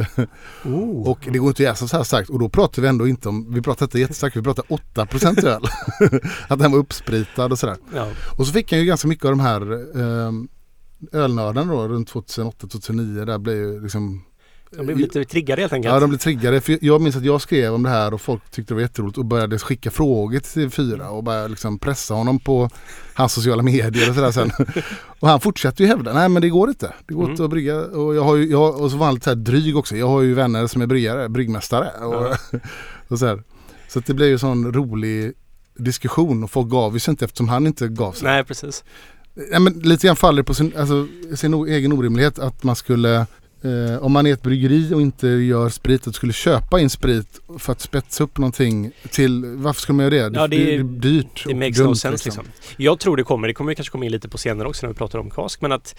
Och 1.04 1.28
det 1.32 1.38
går 1.38 1.48
inte 1.48 1.62
att 1.62 1.68
jäsa 1.68 1.88
så 1.88 1.96
här 1.96 2.04
starkt 2.04 2.30
och 2.30 2.38
då 2.38 2.48
pratar 2.48 2.82
vi 2.82 2.88
ändå 2.88 3.08
inte 3.08 3.28
om, 3.28 3.54
vi 3.54 3.62
pratar 3.62 3.86
inte 3.86 3.98
jättestarkt, 3.98 4.36
vi 4.36 4.42
pratar 4.42 4.64
8% 4.64 5.46
öl. 5.46 5.62
att 6.48 6.58
den 6.58 6.72
var 6.72 6.78
uppspritad 6.78 7.52
och 7.52 7.58
sådär. 7.58 7.76
Ja. 7.94 8.08
Och 8.38 8.46
så 8.46 8.52
fick 8.52 8.72
han 8.72 8.80
ju 8.80 8.86
ganska 8.86 9.08
mycket 9.08 9.24
av 9.24 9.30
de 9.30 9.40
här 9.40 9.72
eh, 9.72 10.32
ölnördarna 11.12 11.72
då 11.72 11.88
runt 11.88 12.12
2008-2009 12.12 13.24
där 13.24 13.38
blev 13.38 13.56
ju 13.56 13.80
liksom 13.80 14.24
De 14.76 14.86
blev 14.86 14.98
lite 14.98 15.24
triggade 15.24 15.60
helt 15.62 15.72
enkelt. 15.72 15.94
Ja, 15.94 16.00
de 16.00 16.08
blev 16.10 16.18
triggade. 16.18 16.60
För 16.60 16.78
jag 16.80 17.00
minns 17.00 17.16
att 17.16 17.24
jag 17.24 17.40
skrev 17.40 17.74
om 17.74 17.82
det 17.82 17.88
här 17.88 18.14
och 18.14 18.20
folk 18.20 18.50
tyckte 18.50 18.70
det 18.70 18.74
var 18.74 18.82
jätteroligt 18.82 19.18
och 19.18 19.24
började 19.24 19.58
skicka 19.58 19.90
frågor 19.90 20.38
till 20.40 20.68
TV4 20.68 21.06
och 21.08 21.24
började 21.24 21.48
liksom 21.48 21.78
pressa 21.78 22.14
honom 22.14 22.38
på 22.38 22.70
hans 23.14 23.32
sociala 23.32 23.62
medier 23.62 24.08
och 24.08 24.14
sådär 24.14 24.30
sen. 24.30 24.50
och 25.20 25.28
han 25.28 25.40
fortsatte 25.40 25.82
ju 25.82 25.88
hävda, 25.88 26.12
nej 26.12 26.28
men 26.28 26.42
det 26.42 26.48
går 26.48 26.68
inte. 26.68 26.94
Det 27.08 27.14
går 27.14 27.22
Mm. 27.22 27.30
inte 27.30 27.44
att 27.44 27.50
brygga. 27.50 27.76
Och, 27.80 28.14
jag 28.14 28.22
har 28.22 28.36
ju, 28.36 28.50
jag, 28.50 28.80
och 28.80 28.90
så 28.90 28.96
var 28.96 29.06
han 29.06 29.14
lite 29.14 29.24
så 29.24 29.30
här 29.30 29.36
dryg 29.36 29.76
också. 29.76 29.96
Jag 29.96 30.08
har 30.08 30.20
ju 30.22 30.34
vänner 30.34 30.66
som 30.66 30.82
är 30.82 30.86
bryggare, 30.86 31.28
bryggmästare. 31.28 31.90
Och, 32.04 32.36
och 33.08 33.18
så, 33.18 33.26
här. 33.26 33.42
så 33.88 34.00
det 34.00 34.14
blev 34.14 34.28
ju 34.28 34.32
en 34.32 34.38
sån 34.38 34.72
rolig 34.72 35.32
diskussion 35.78 36.44
och 36.44 36.50
folk 36.50 36.68
gav 36.68 36.98
sig 36.98 37.12
inte 37.12 37.24
eftersom 37.24 37.48
han 37.48 37.66
inte 37.66 37.88
gav 37.88 38.12
sig. 38.12 38.28
Nej, 38.28 38.44
precis. 38.44 38.84
Ja, 39.52 39.58
men 39.58 39.72
lite 39.72 40.06
grann 40.06 40.16
faller 40.16 40.42
på 40.42 40.54
sin, 40.54 40.72
alltså, 40.78 41.06
sin 41.36 41.54
egen 41.54 41.92
orimlighet 41.92 42.38
att 42.38 42.62
man 42.64 42.76
skulle 42.76 43.26
eh, 43.62 44.02
om 44.02 44.12
man 44.12 44.26
är 44.26 44.32
ett 44.32 44.42
bryggeri 44.42 44.94
och 44.94 45.00
inte 45.00 45.28
gör 45.28 45.68
sprit 45.68 46.06
och 46.06 46.14
skulle 46.14 46.32
köpa 46.32 46.80
in 46.80 46.90
sprit 46.90 47.40
för 47.58 47.72
att 47.72 47.80
spetsa 47.80 48.24
upp 48.24 48.38
någonting 48.38 48.92
till, 49.10 49.44
varför 49.44 49.80
skulle 49.80 49.96
man 49.96 50.12
göra 50.12 50.30
det? 50.30 50.38
Ja, 50.38 50.46
det 50.46 50.56
det, 50.56 50.74
är- 50.74 50.82
dyrt 50.82 51.44
Det 51.46 51.54
makes 51.54 51.78
no 51.78 51.94
sense 51.94 52.24
liksom. 52.24 52.44
Jag 52.76 53.00
tror 53.00 53.16
det 53.16 53.22
kommer. 53.24 53.48
Det 53.48 53.54
kommer 53.54 53.74
kanske 53.74 53.92
komma 53.92 54.04
in 54.04 54.12
lite 54.12 54.28
på 54.28 54.38
senare 54.38 54.68
också 54.68 54.86
när 54.86 54.92
vi 54.92 54.98
pratar 54.98 55.18
om 55.18 55.30
kask. 55.30 55.60
Men 55.60 55.72
att, 55.72 55.94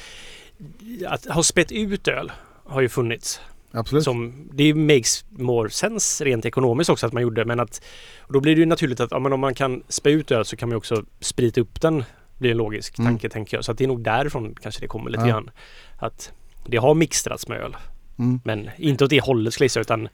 att 1.08 1.26
ha 1.26 1.44
spett 1.44 1.72
ut 1.72 2.08
öl 2.08 2.32
har 2.66 2.82
ju 2.82 2.90
funnits. 2.90 3.40
Absolut. 3.74 4.04
Som, 4.04 4.50
det 4.54 4.74
makes 4.74 5.26
more 5.30 5.70
sense 5.70 6.26
rent 6.26 6.46
ekonomiskt 6.46 6.90
också 6.90 7.08
att 7.08 7.14
man 7.14 7.24
gjorde. 7.24 7.46
Men 7.46 7.60
att 7.60 7.82
då 8.30 8.40
blir 8.40 8.56
det 8.56 8.60
ju 8.60 8.66
naturligt 8.66 9.00
att 9.00 9.12
ja, 9.12 9.18
om 9.18 9.40
man 9.40 9.54
kan 9.54 9.84
spä 9.90 10.10
ut 10.10 10.32
öl 10.32 10.46
så 10.46 10.56
kan 10.56 10.70
man 10.70 10.74
ju 10.74 10.78
också 10.78 11.04
sprita 11.20 11.62
upp 11.62 11.82
den. 11.82 12.04
blir 12.38 12.52
en 12.52 12.58
logisk 12.58 13.00
Mm. 13.00 13.12
tanke 13.12 13.30
tänker 13.30 13.58
jag. 13.58 13.66
Så 13.66 13.72
att 13.72 13.78
det 13.78 13.84
är 13.84 13.88
nog 13.88 14.04
därifrån 14.04 14.56
kanske 14.62 14.82
det 14.82 14.88
kommer 14.88 15.10
lite 15.12 15.24
Ja. 15.24 15.28
grann. 15.28 15.50
Att 15.98 16.32
det 16.66 16.78
har 16.78 16.94
mixtrats 16.94 17.48
med 17.48 17.62
öl. 17.62 17.76
Mm. 18.20 18.40
Men 18.44 18.70
inte 18.78 19.04
åt 19.04 19.10
det 19.10 19.22
hållet 19.22 19.54
skulle 19.54 19.64
jag 19.64 19.70
gissa 19.70 19.80
utan 19.80 20.10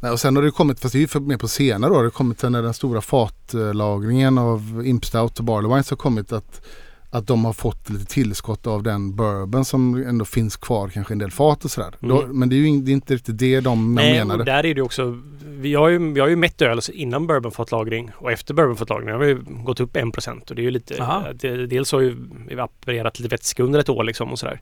Nej, 0.00 0.12
och 0.12 0.20
sen 0.20 0.36
har 0.36 0.42
det 0.42 0.50
kommit, 0.50 0.80
fast 0.80 0.92
det 0.92 0.98
är 0.98 1.16
ju 1.16 1.20
mer 1.20 1.36
på 1.36 1.48
senare 1.48 1.90
år, 1.90 1.98
det 1.98 2.04
har 2.04 2.10
kommit 2.10 2.42
när 2.42 2.62
den 2.62 2.74
stora 2.74 3.00
fatlagringen 3.00 4.38
av 4.38 4.82
Imp 4.84 5.04
Stout 5.04 5.38
och 5.38 5.44
Barley 5.44 5.70
Wines 5.70 5.90
har 5.90 5.96
kommit 5.96 6.32
att, 6.32 6.66
att 7.14 7.26
de 7.26 7.44
har 7.44 7.52
fått 7.52 7.90
lite 7.90 8.04
tillskott 8.04 8.66
av 8.66 8.82
den 8.82 9.16
bourbon 9.16 9.64
som 9.64 10.04
ändå 10.06 10.24
finns 10.24 10.56
kvar, 10.56 10.88
kanske 10.88 11.14
en 11.14 11.18
del 11.18 11.30
fat 11.30 11.64
och 11.64 11.70
sådär. 11.70 11.94
Mm. 12.02 12.16
Då, 12.16 12.26
men 12.26 12.48
det 12.48 12.54
är 12.54 12.58
ju 12.58 12.68
in, 12.68 12.84
det 12.84 12.90
är 12.90 12.92
inte 12.92 13.14
riktigt 13.14 13.38
det 13.38 13.60
de 13.60 13.94
Nej, 13.94 14.12
menade. 14.12 14.40
och 14.40 14.46
där 14.46 14.58
är 14.58 14.62
det 14.62 14.68
ju 14.68 14.82
också 14.82 15.20
Vi 15.42 15.74
har 15.74 15.88
ju, 15.88 16.12
vi 16.12 16.20
har 16.20 16.28
ju 16.28 16.36
mätt 16.36 16.62
öl 16.62 16.80
innan 16.92 17.26
bourbonfatlagring 17.26 18.10
och 18.16 18.32
efter 18.32 18.54
bourbonfatlagring 18.54 19.10
har 19.10 19.18
vi 19.18 19.38
gått 19.64 19.80
upp 19.80 19.96
1% 19.96 20.50
och 20.50 20.56
det 20.56 20.62
är 20.62 20.64
ju 20.64 20.70
lite 20.70 21.02
Aha. 21.02 21.24
det, 21.34 21.66
Dels 21.66 21.92
har 21.92 22.00
ju 22.00 22.16
evaporerat 22.50 23.18
lite 23.18 23.28
vätska 23.28 23.62
under 23.62 23.80
ett 23.80 23.88
år 23.88 24.04
liksom 24.04 24.32
och 24.32 24.38
sådär 24.38 24.60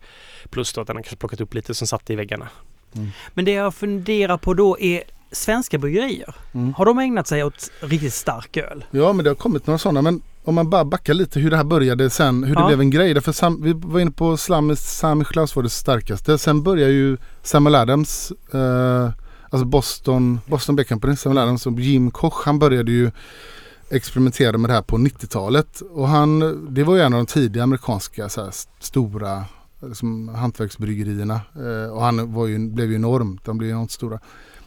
Plus 0.51 0.73
då 0.73 0.81
att 0.81 0.87
den 0.87 0.97
har 0.97 1.03
kanske 1.03 1.17
plockat 1.17 1.41
upp 1.41 1.55
lite 1.55 1.75
som 1.75 1.87
satt 1.87 2.11
i 2.11 2.17
väggarna 2.17 2.49
Men 3.35 3.45
det 3.45 3.53
jag 3.53 3.75
funderar 3.75 4.37
på 4.39 4.55
då 4.55 4.79
är 4.81 5.03
svenska 5.33 5.79
bryggerier. 5.79 6.35
Mm. 6.55 6.75
Har 6.75 6.85
de 6.85 6.99
ägnat 6.99 7.27
sig 7.27 7.45
åt 7.45 7.71
riktigt 7.81 8.15
stark 8.15 8.57
öl? 8.57 8.85
Ja 8.91 9.13
men 9.13 9.25
det 9.25 9.31
har 9.31 9.35
kommit 9.35 9.67
några 9.67 9.79
sådana 9.79 10.03
men 10.03 10.23
om 10.45 10.55
man 10.55 10.71
bara 10.71 10.85
backar 10.85 11.15
lite 11.15 11.41
hur 11.41 11.51
det 11.51 11.57
här 11.57 11.65
började 11.65 12.11
sen, 12.11 12.45
hur 12.45 12.55
det 12.55 12.61
Ja. 12.61 12.67
blev 12.67 12.81
en 12.81 12.91
grej. 12.91 13.15
Därför 13.15 13.33
sam, 13.33 13.63
vi 13.63 13.73
var 13.73 14.01
inne 14.01 14.11
på 14.11 14.37
Slam, 14.37 14.77
Sami 14.77 15.25
Klaus 15.25 15.57
var 15.57 15.63
det 15.63 15.69
starkaste. 15.69 16.39
Sen 16.39 16.63
började 16.63 16.93
ju 16.93 17.17
Samuel 17.43 17.75
Adams, 17.75 18.33
eh, 18.55 19.11
alltså 19.51 19.65
Boston, 19.65 20.41
Boston 20.47 20.77
Beer 20.77 20.85
Company, 20.85 21.17
Samuel 21.17 21.39
Adams 21.39 21.67
och 21.67 21.81
Jim 21.81 22.11
Koch, 22.11 22.43
han 22.45 22.59
började 22.59 22.93
ju 22.93 23.11
experimentera 23.91 24.59
med 24.59 24.71
det 24.71 24.75
här 24.75 24.83
på 24.83 24.97
90-talet. 24.99 25.81
Och 25.93 26.09
han, 26.09 26.39
det 26.75 26.85
var 26.85 26.95
ju 26.97 27.01
en 27.03 27.13
av 27.15 27.19
de 27.19 27.27
tidiga 27.27 27.63
amerikanska 27.63 28.29
så 28.29 28.41
här, 28.43 28.49
st- 28.49 28.71
stora 28.81 29.45
liksom, 29.87 30.29
hantverksbryggerierna. 30.29 31.41
Eh, 31.57 31.93
och 31.93 32.03
han 32.03 32.33
var 32.33 32.47
ju, 32.47 32.59
blev 32.69 32.91
ju 32.91 32.97
enormt, 32.97 33.45
de 33.45 33.59
blev 33.59 33.69
ju 33.71 33.75
enormt 33.75 33.91
stora. 33.91 34.19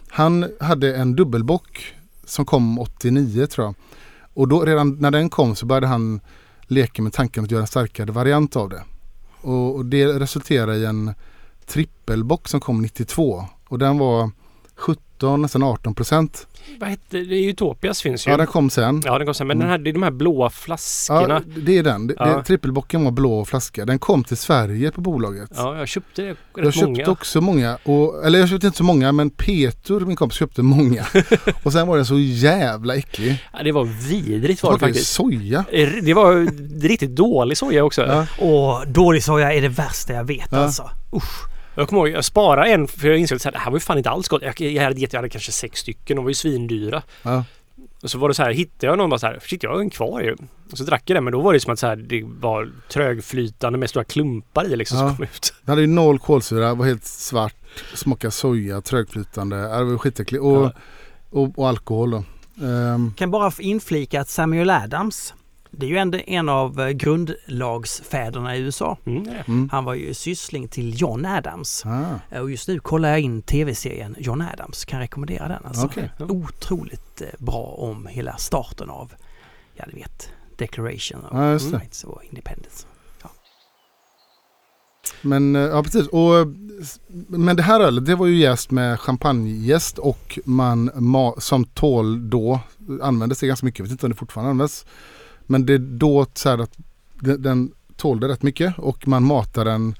Han 0.10 0.46
hade 0.60 0.96
en 0.96 1.16
dubbelbock 1.16 1.94
som 2.26 2.46
kom 2.46 2.80
89 2.80 3.48
tror 3.48 3.66
jag. 3.68 3.76
Och 4.36 4.48
då 4.48 4.66
redan 4.66 4.96
när 5.00 5.12
den 5.12 5.30
kom 5.30 5.56
så 5.56 5.66
började 5.66 5.88
han 5.88 6.20
leka 6.62 7.02
med 7.02 7.14
tanken 7.14 7.44
att 7.44 7.52
göra 7.52 7.62
en 7.62 7.68
starkare 7.68 8.12
variant 8.12 8.56
av 8.56 8.70
det. 8.70 8.84
Och, 9.42 9.76
och 9.76 9.86
det 9.86 10.08
resulterade 10.08 10.78
i 10.78 10.86
en 10.86 11.14
trippelbock 11.66 12.48
som 12.48 12.60
kom 12.60 12.82
92. 12.82 13.46
Och 13.68 13.80
den 13.80 13.98
var 13.98 14.32
17, 14.78 15.42
nästan 15.42 15.64
18 15.64 15.96
procent. 15.96 16.48
Vad 16.80 16.90
hette 16.90 17.18
det? 17.18 17.46
Utopias 17.46 18.02
finns 18.02 18.28
ju 18.28 18.32
Ja, 18.32 18.38
den 18.38 18.48
kom 18.48 18.70
sen. 18.70 19.02
Ja, 19.06 19.18
den 19.18 19.28
kom 19.28 19.34
sen. 19.34 19.48
Men 19.48 19.60
den 19.60 19.70
här, 19.70 19.78
det 19.78 19.90
är 19.90 19.94
de 19.94 20.04
här 20.04 20.12
blåa 20.12 20.50
flaskorna. 20.50 21.42
Ja, 21.46 21.62
det 21.62 21.78
är 21.78 21.84
den. 21.84 22.08
Det, 22.08 22.14
Ja. 22.20 22.26
det, 22.26 22.44
trippelbocken 22.44 23.04
var 23.04 23.12
blå 23.12 23.46
flaska. 23.46 23.86
Den 23.86 24.00
kom 24.00 24.24
till 24.24 24.38
Sverige 24.38 24.92
på 24.92 25.02
bolaget. 25.02 25.50
Ja, 25.56 25.78
jag 25.78 25.88
köpte 25.88 26.22
rätt 26.30 26.38
jag 26.56 26.74
köpte 26.74 26.86
många. 26.88 27.08
också 27.10 27.42
många. 27.42 27.78
Och, 27.84 28.26
eller 28.26 28.40
jag 28.40 28.50
köpte 28.50 28.68
inte 28.68 28.78
så 28.78 28.84
många 28.84 29.12
men 29.12 29.30
Peter, 29.30 30.00
min 30.00 30.16
kompis, 30.16 30.38
köpte 30.38 30.62
många. 30.62 31.06
och 31.64 31.72
sen 31.74 31.88
var 31.88 31.96
den 31.96 32.06
så 32.06 32.20
jävla 32.20 32.96
äcklig. 32.96 33.44
Ja, 33.54 33.64
det 33.64 33.72
var 33.72 33.84
vidrigt 34.10 34.64
var 34.64 34.74
det 34.74 34.80
faktiskt. 34.80 35.14
soja. 35.14 35.66
Eh, 35.72 35.90
Det 36.04 36.14
var 36.14 36.48
riktigt 36.82 37.16
dålig 37.16 37.58
soja 37.58 37.84
också. 37.84 38.02
Ja. 38.06 38.26
Åh, 38.40 38.84
dålig 38.88 39.24
soja 39.24 39.54
är 39.54 39.62
det 39.62 39.70
värsta 39.70 40.14
jag 40.14 40.24
vet 40.24 40.48
Ja. 40.52 40.58
alltså. 40.58 40.90
Usch. 41.16 41.55
Jag 41.76 41.90
kommer 41.90 42.02
ihåg, 42.08 42.18
jag 42.18 42.26
sparade 42.26 42.70
en 42.72 42.88
för 42.88 43.08
jag 43.08 43.18
insåg 43.18 43.36
att 43.36 43.42
så 43.42 43.48
här, 43.48 43.54
det 43.54 43.60
här 43.60 43.72
var 43.72 43.76
ju 43.78 43.80
fan 43.82 43.98
inte 43.98 44.10
alls 44.10 44.28
gott. 44.28 44.42
Jag, 44.42 44.62
jag 44.62 44.84
hade 44.84 45.00
gett, 45.00 45.14
jag 45.14 45.18
hade 45.18 45.30
kanske 45.30 45.52
sex 45.52 45.80
stycken. 45.80 46.16
De 46.16 46.26
var 46.26 46.30
ju 46.30 46.36
svindyra. 46.36 47.04
Ja. 47.24 47.44
Och 48.04 48.12
så 48.12 48.18
var 48.18 48.28
det 48.30 48.36
så 48.36 48.44
här, 48.44 48.52
hittade 48.52 48.88
jag 48.88 48.98
någon 48.98 49.10
bara 49.10 49.20
så 49.20 49.28
här, 49.28 49.40
shit 49.42 49.64
jag 49.64 49.72
har 49.74 49.80
en 49.80 49.90
kvar 49.90 50.22
ju. 50.22 50.36
Och 50.72 50.78
så 50.78 50.84
drack 50.84 51.04
jag 51.06 51.18
den 51.18 51.24
men 51.24 51.34
då 51.34 51.42
var 51.42 51.54
det 51.54 51.60
som 51.60 51.74
att 51.74 51.80
så 51.80 51.88
här, 51.88 51.96
det 51.96 52.24
var 52.26 52.72
trögflytande 52.90 53.80
med 53.80 53.90
stora 53.90 54.04
klumpar 54.04 54.66
i 54.66 54.76
liksom 54.76 54.98
Ja. 54.98 55.08
som 55.08 55.16
kom 55.18 55.24
ut. 55.26 55.54
Den 55.62 55.70
hade 55.70 55.82
ju 55.82 55.88
noll 55.88 56.20
kolsyra, 56.20 56.74
var 56.74 56.86
helt 56.86 57.06
svart, 57.06 57.56
smakade 57.94 58.32
soja, 58.32 58.82
trögflytande. 58.82 59.56
Det 59.58 59.84
var 59.84 59.98
skitäckligt. 59.98 60.44
Och, 60.44 60.64
Ja. 60.64 60.72
och, 61.30 61.60
och 61.60 61.68
alkohol 61.70 62.12
då. 62.12 62.24
Ehm, 62.66 63.14
Kan 63.18 63.32
bara 63.32 63.52
inflika 63.60 64.22
att 64.22 64.30
Samuel 64.30 64.70
Adams, 64.70 65.34
det 65.78 65.86
är 65.86 65.90
ju 65.90 65.98
ändå 65.98 66.18
en 66.28 66.50
av 66.50 66.80
eh, 66.82 66.90
grundlagsfäderna 66.90 68.56
i 68.56 68.60
USA. 68.60 68.98
Mm, 69.06 69.28
mm. 69.48 69.70
Han 69.72 69.86
var 69.86 69.94
ju 69.94 70.14
syssling 70.14 70.68
till 70.68 71.02
John 71.02 71.26
Adams. 71.26 71.86
ah, 71.86 72.20
Eh, 72.32 72.42
Och 72.42 72.52
just 72.52 72.68
nu 72.68 72.80
kollar 72.80 73.10
jag 73.10 73.20
in 73.20 73.42
tv-serien 73.42 74.16
John 74.20 74.42
Adams. 74.42 74.86
Kan 74.86 75.00
rekommendera 75.00 75.48
den. 75.48 75.66
Alltså. 75.66 75.86
Okej. 75.86 76.12
Otroligt 76.20 77.22
eh, 77.22 77.28
bra 77.40 77.64
om 77.78 78.08
hela 78.08 78.38
starten 78.38 78.90
av, 78.90 79.14
ja 79.76 79.84
du 79.92 79.96
vet, 79.96 80.30
Declaration 80.58 81.26
of 81.26 81.32
det. 81.72 81.78
Rights 81.78 82.04
och 82.04 82.24
Independence. 82.24 82.88
Men 85.22 85.56
ja 85.56 85.84
precis. 85.84 86.08
Och, 86.08 86.48
men 87.28 87.56
det 87.56 87.64
här 87.64 87.80
ölet 87.80 88.06
det 88.06 88.16
var 88.16 88.26
ju 88.28 88.36
jäst 88.38 88.72
med 88.72 89.00
champagnejäst 89.00 89.98
och 89.98 90.40
man 90.46 90.92
ma- 90.92 91.40
som 91.40 91.66
tål 91.66 92.30
då 92.30 92.60
användes 93.02 93.40
det 93.40 93.48
ganska 93.48 93.66
mycket. 93.66 93.80
Jag 93.80 93.84
vet 93.84 93.92
inte 93.92 94.06
om 94.06 94.12
det 94.12 94.18
fortfarande 94.18 94.50
används. 94.52 94.86
Men 95.48 95.66
det 95.66 95.74
är 95.74 95.78
då 95.78 96.26
så 96.34 96.50
här 96.50 96.58
att 96.58 96.78
den, 97.14 97.42
den 97.42 97.72
tålde 97.98 98.28
rätt 98.28 98.44
mycket 98.44 98.74
och 98.78 99.08
man 99.08 99.24
matade 99.24 99.72
den 99.72 99.96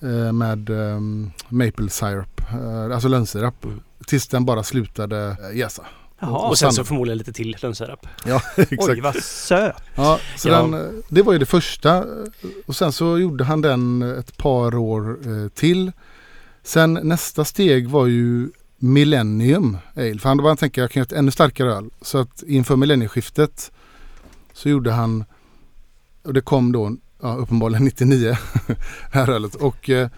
eh, 0.00 0.32
med 0.32 0.70
eh, 0.70 1.00
maple 1.48 1.90
syrup, 1.90 2.40
eh, 2.50 2.94
alltså 2.94 3.08
lönnsirap. 3.08 3.66
Tills 4.06 4.28
den 4.28 4.44
bara 4.44 4.62
slutade 4.62 5.36
eh, 5.50 5.58
jäsa. 5.58 5.86
Jaha, 6.20 6.48
Och 6.48 6.58
sen 6.58 6.72
så 6.72 6.84
förmodligen 6.84 7.18
lite 7.18 7.32
till 7.32 7.56
lönnsirap. 7.62 8.06
Ja, 8.24 8.42
oj 8.56 8.66
exakt. 8.70 9.02
vad 9.02 9.16
söt! 9.16 9.76
Ja, 9.94 10.20
så 10.36 10.48
Ja. 10.48 10.62
Den, 10.62 10.74
eh, 10.74 10.90
det 11.08 11.22
var 11.22 11.32
ju 11.32 11.38
det 11.38 11.46
första. 11.46 12.04
Och 12.66 12.76
sen 12.76 12.92
så 12.92 13.18
gjorde 13.18 13.44
han 13.44 13.60
den 13.60 14.02
ett 14.02 14.36
par 14.36 14.74
år 14.74 15.18
eh, 15.26 15.48
till. 15.48 15.92
Sen 16.62 16.98
nästa 17.02 17.44
steg 17.44 17.88
var 17.88 18.06
ju 18.06 18.50
Millennium 18.78 19.78
Ale. 19.96 20.18
För 20.18 20.28
han 20.28 20.36
bara 20.38 20.56
tänka 20.56 20.80
jag 20.80 20.90
kan 20.90 21.00
göra 21.00 21.06
ett 21.06 21.12
ännu 21.12 21.30
starkare 21.30 21.74
öl. 21.74 21.90
Så 22.02 22.18
att 22.18 22.42
inför 22.46 22.76
millennieskiftet 22.76 23.72
så 24.58 24.68
gjorde 24.68 24.92
han, 24.92 25.24
och 26.22 26.34
det 26.34 26.40
kom 26.40 26.72
då 26.72 26.96
ja, 27.22 27.34
uppenbarligen 27.34 27.84
99, 27.84 28.36
det 28.66 28.76
här 29.12 29.30
ölet. 29.30 29.54
Och 29.54 29.90
eh, 29.90 30.08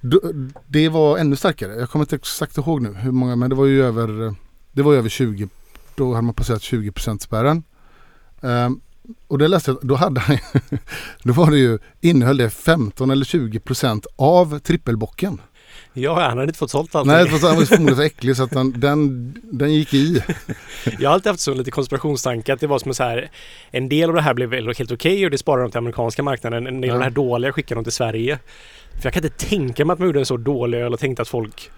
då, 0.00 0.20
det 0.66 0.88
var 0.88 1.18
ännu 1.18 1.36
starkare. 1.36 1.74
Jag 1.74 1.90
kommer 1.90 2.04
inte 2.04 2.16
exakt 2.16 2.58
ihåg 2.58 2.82
nu 2.82 2.92
hur 2.92 3.10
många, 3.10 3.36
men 3.36 3.50
det 3.50 3.56
var 3.56 3.66
ju 3.66 3.84
över, 3.84 4.34
det 4.72 4.82
var 4.82 4.92
ju 4.92 4.98
över 4.98 5.08
20. 5.08 5.48
Då 5.94 6.14
hade 6.14 6.26
man 6.26 6.34
passerat 6.34 6.62
20 6.62 6.92
spärren. 7.20 7.62
Um, 8.40 8.80
och 9.26 9.38
det 9.38 9.48
läste 9.48 9.70
jag, 9.70 9.78
då 9.82 9.94
hade 9.94 10.20
han 10.20 10.38
då 11.22 11.32
var 11.32 11.50
det 11.50 11.58
ju, 11.58 11.78
innehöll 12.00 12.36
det 12.36 12.50
15 12.50 13.10
eller 13.10 13.24
20 13.24 13.60
procent 13.60 14.06
av 14.16 14.58
trippelbocken. 14.58 15.40
Ja, 15.92 16.20
han 16.20 16.30
hade 16.30 16.42
inte 16.42 16.58
fått 16.58 16.70
sålt 16.70 16.94
allting. 16.94 17.12
Nej, 17.12 17.28
för 17.28 17.48
den 17.48 17.56
var 17.56 17.64
förmodligen 17.64 17.96
så 17.96 18.02
äcklig 18.02 18.36
så 18.36 18.42
att 18.42 18.50
den, 18.50 18.80
den, 18.80 19.34
den 19.52 19.74
gick 19.74 19.94
i. 19.94 20.22
Jag 20.98 21.10
har 21.10 21.14
alltid 21.14 21.30
haft 21.30 21.40
så 21.40 21.54
lite 21.54 21.70
konspirationstanke 21.70 22.52
att 22.52 22.60
det 22.60 22.66
var 22.66 22.78
som 22.78 22.94
så 22.94 23.02
här 23.02 23.30
En 23.70 23.88
del 23.88 24.08
av 24.08 24.14
det 24.14 24.22
här 24.22 24.34
blev 24.34 24.48
väl 24.48 24.74
helt 24.78 24.92
okej 24.92 25.24
och 25.24 25.30
det 25.30 25.38
sparade 25.38 25.62
de 25.62 25.70
till 25.70 25.78
amerikanska 25.78 26.22
marknaden. 26.22 26.66
En 26.66 26.80
del 26.80 26.88
Ja. 26.88 26.94
av 26.94 26.98
det 26.98 27.04
här 27.04 27.10
dåliga 27.10 27.52
skickade 27.52 27.78
de 27.78 27.84
till 27.84 27.92
Sverige. 27.92 28.38
För 28.92 29.06
jag 29.06 29.12
kan 29.14 29.24
inte 29.24 29.46
tänka 29.46 29.84
mig 29.84 29.92
att 29.92 29.98
man 29.98 30.08
gjorde 30.08 30.18
en 30.18 30.26
så 30.26 30.36
dålig 30.36 30.78
öl 30.78 30.92
och 30.92 31.00
tänkte 31.00 31.22
att 31.22 31.28
folk 31.28 31.70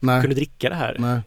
Nej. 0.00 0.20
kunde 0.20 0.36
dricka 0.36 0.68
det 0.68 0.74
här. 0.74 0.96
Nej. 0.98 1.20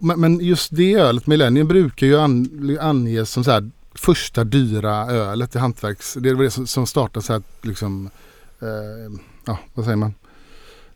Men, 0.00 0.20
men 0.20 0.40
just 0.40 0.76
det 0.76 0.94
ölet, 0.94 1.26
Millennium 1.26 1.68
brukar 1.68 2.06
ju 2.06 2.18
an, 2.18 2.78
anges 2.80 3.30
som 3.30 3.44
så 3.44 3.50
här 3.50 3.70
första 3.94 4.44
dyra 4.44 4.90
ölet 5.06 5.54
i 5.54 5.58
hantverks... 5.58 6.14
Det 6.14 6.34
väl 6.34 6.44
det 6.44 6.50
som, 6.50 6.66
som 6.66 6.86
startar 6.86 7.20
så 7.20 7.32
här 7.32 7.42
liksom... 7.62 8.10
Eh, 8.62 8.68
ja, 9.46 9.58
vad 9.74 9.84
säger 9.84 9.96
man? 9.96 10.14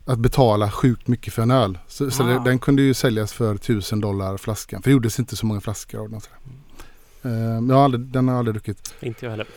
Att 0.05 0.19
betala 0.19 0.71
sjukt 0.71 1.07
mycket 1.07 1.33
för 1.33 1.41
en 1.41 1.51
öl. 1.51 1.77
Så, 1.87 2.11
så 2.11 2.23
Ah. 2.23 2.25
det, 2.27 2.41
den 2.45 2.59
kunde 2.59 2.81
ju 2.81 2.93
säljas 2.93 3.33
för 3.33 3.55
1000 3.55 4.01
dollar 4.01 4.37
flaskan. 4.37 4.81
För 4.81 4.89
det 4.89 4.93
gjordes 4.93 5.19
inte 5.19 5.35
så 5.35 5.45
många 5.45 5.61
flaskor 5.61 5.99
av 6.01 6.09
den. 6.09 6.21
Så 6.21 6.27
där. 7.21 7.31
Eh, 7.31 7.67
jag 7.69 7.75
har 7.75 7.83
aldrig, 7.83 8.01
den 8.05 8.27
har 8.27 8.35
jag 8.35 8.39
aldrig 8.39 8.55
druckit. 8.55 8.93
Inte 8.99 9.25
jag 9.25 9.31
heller. 9.31 9.47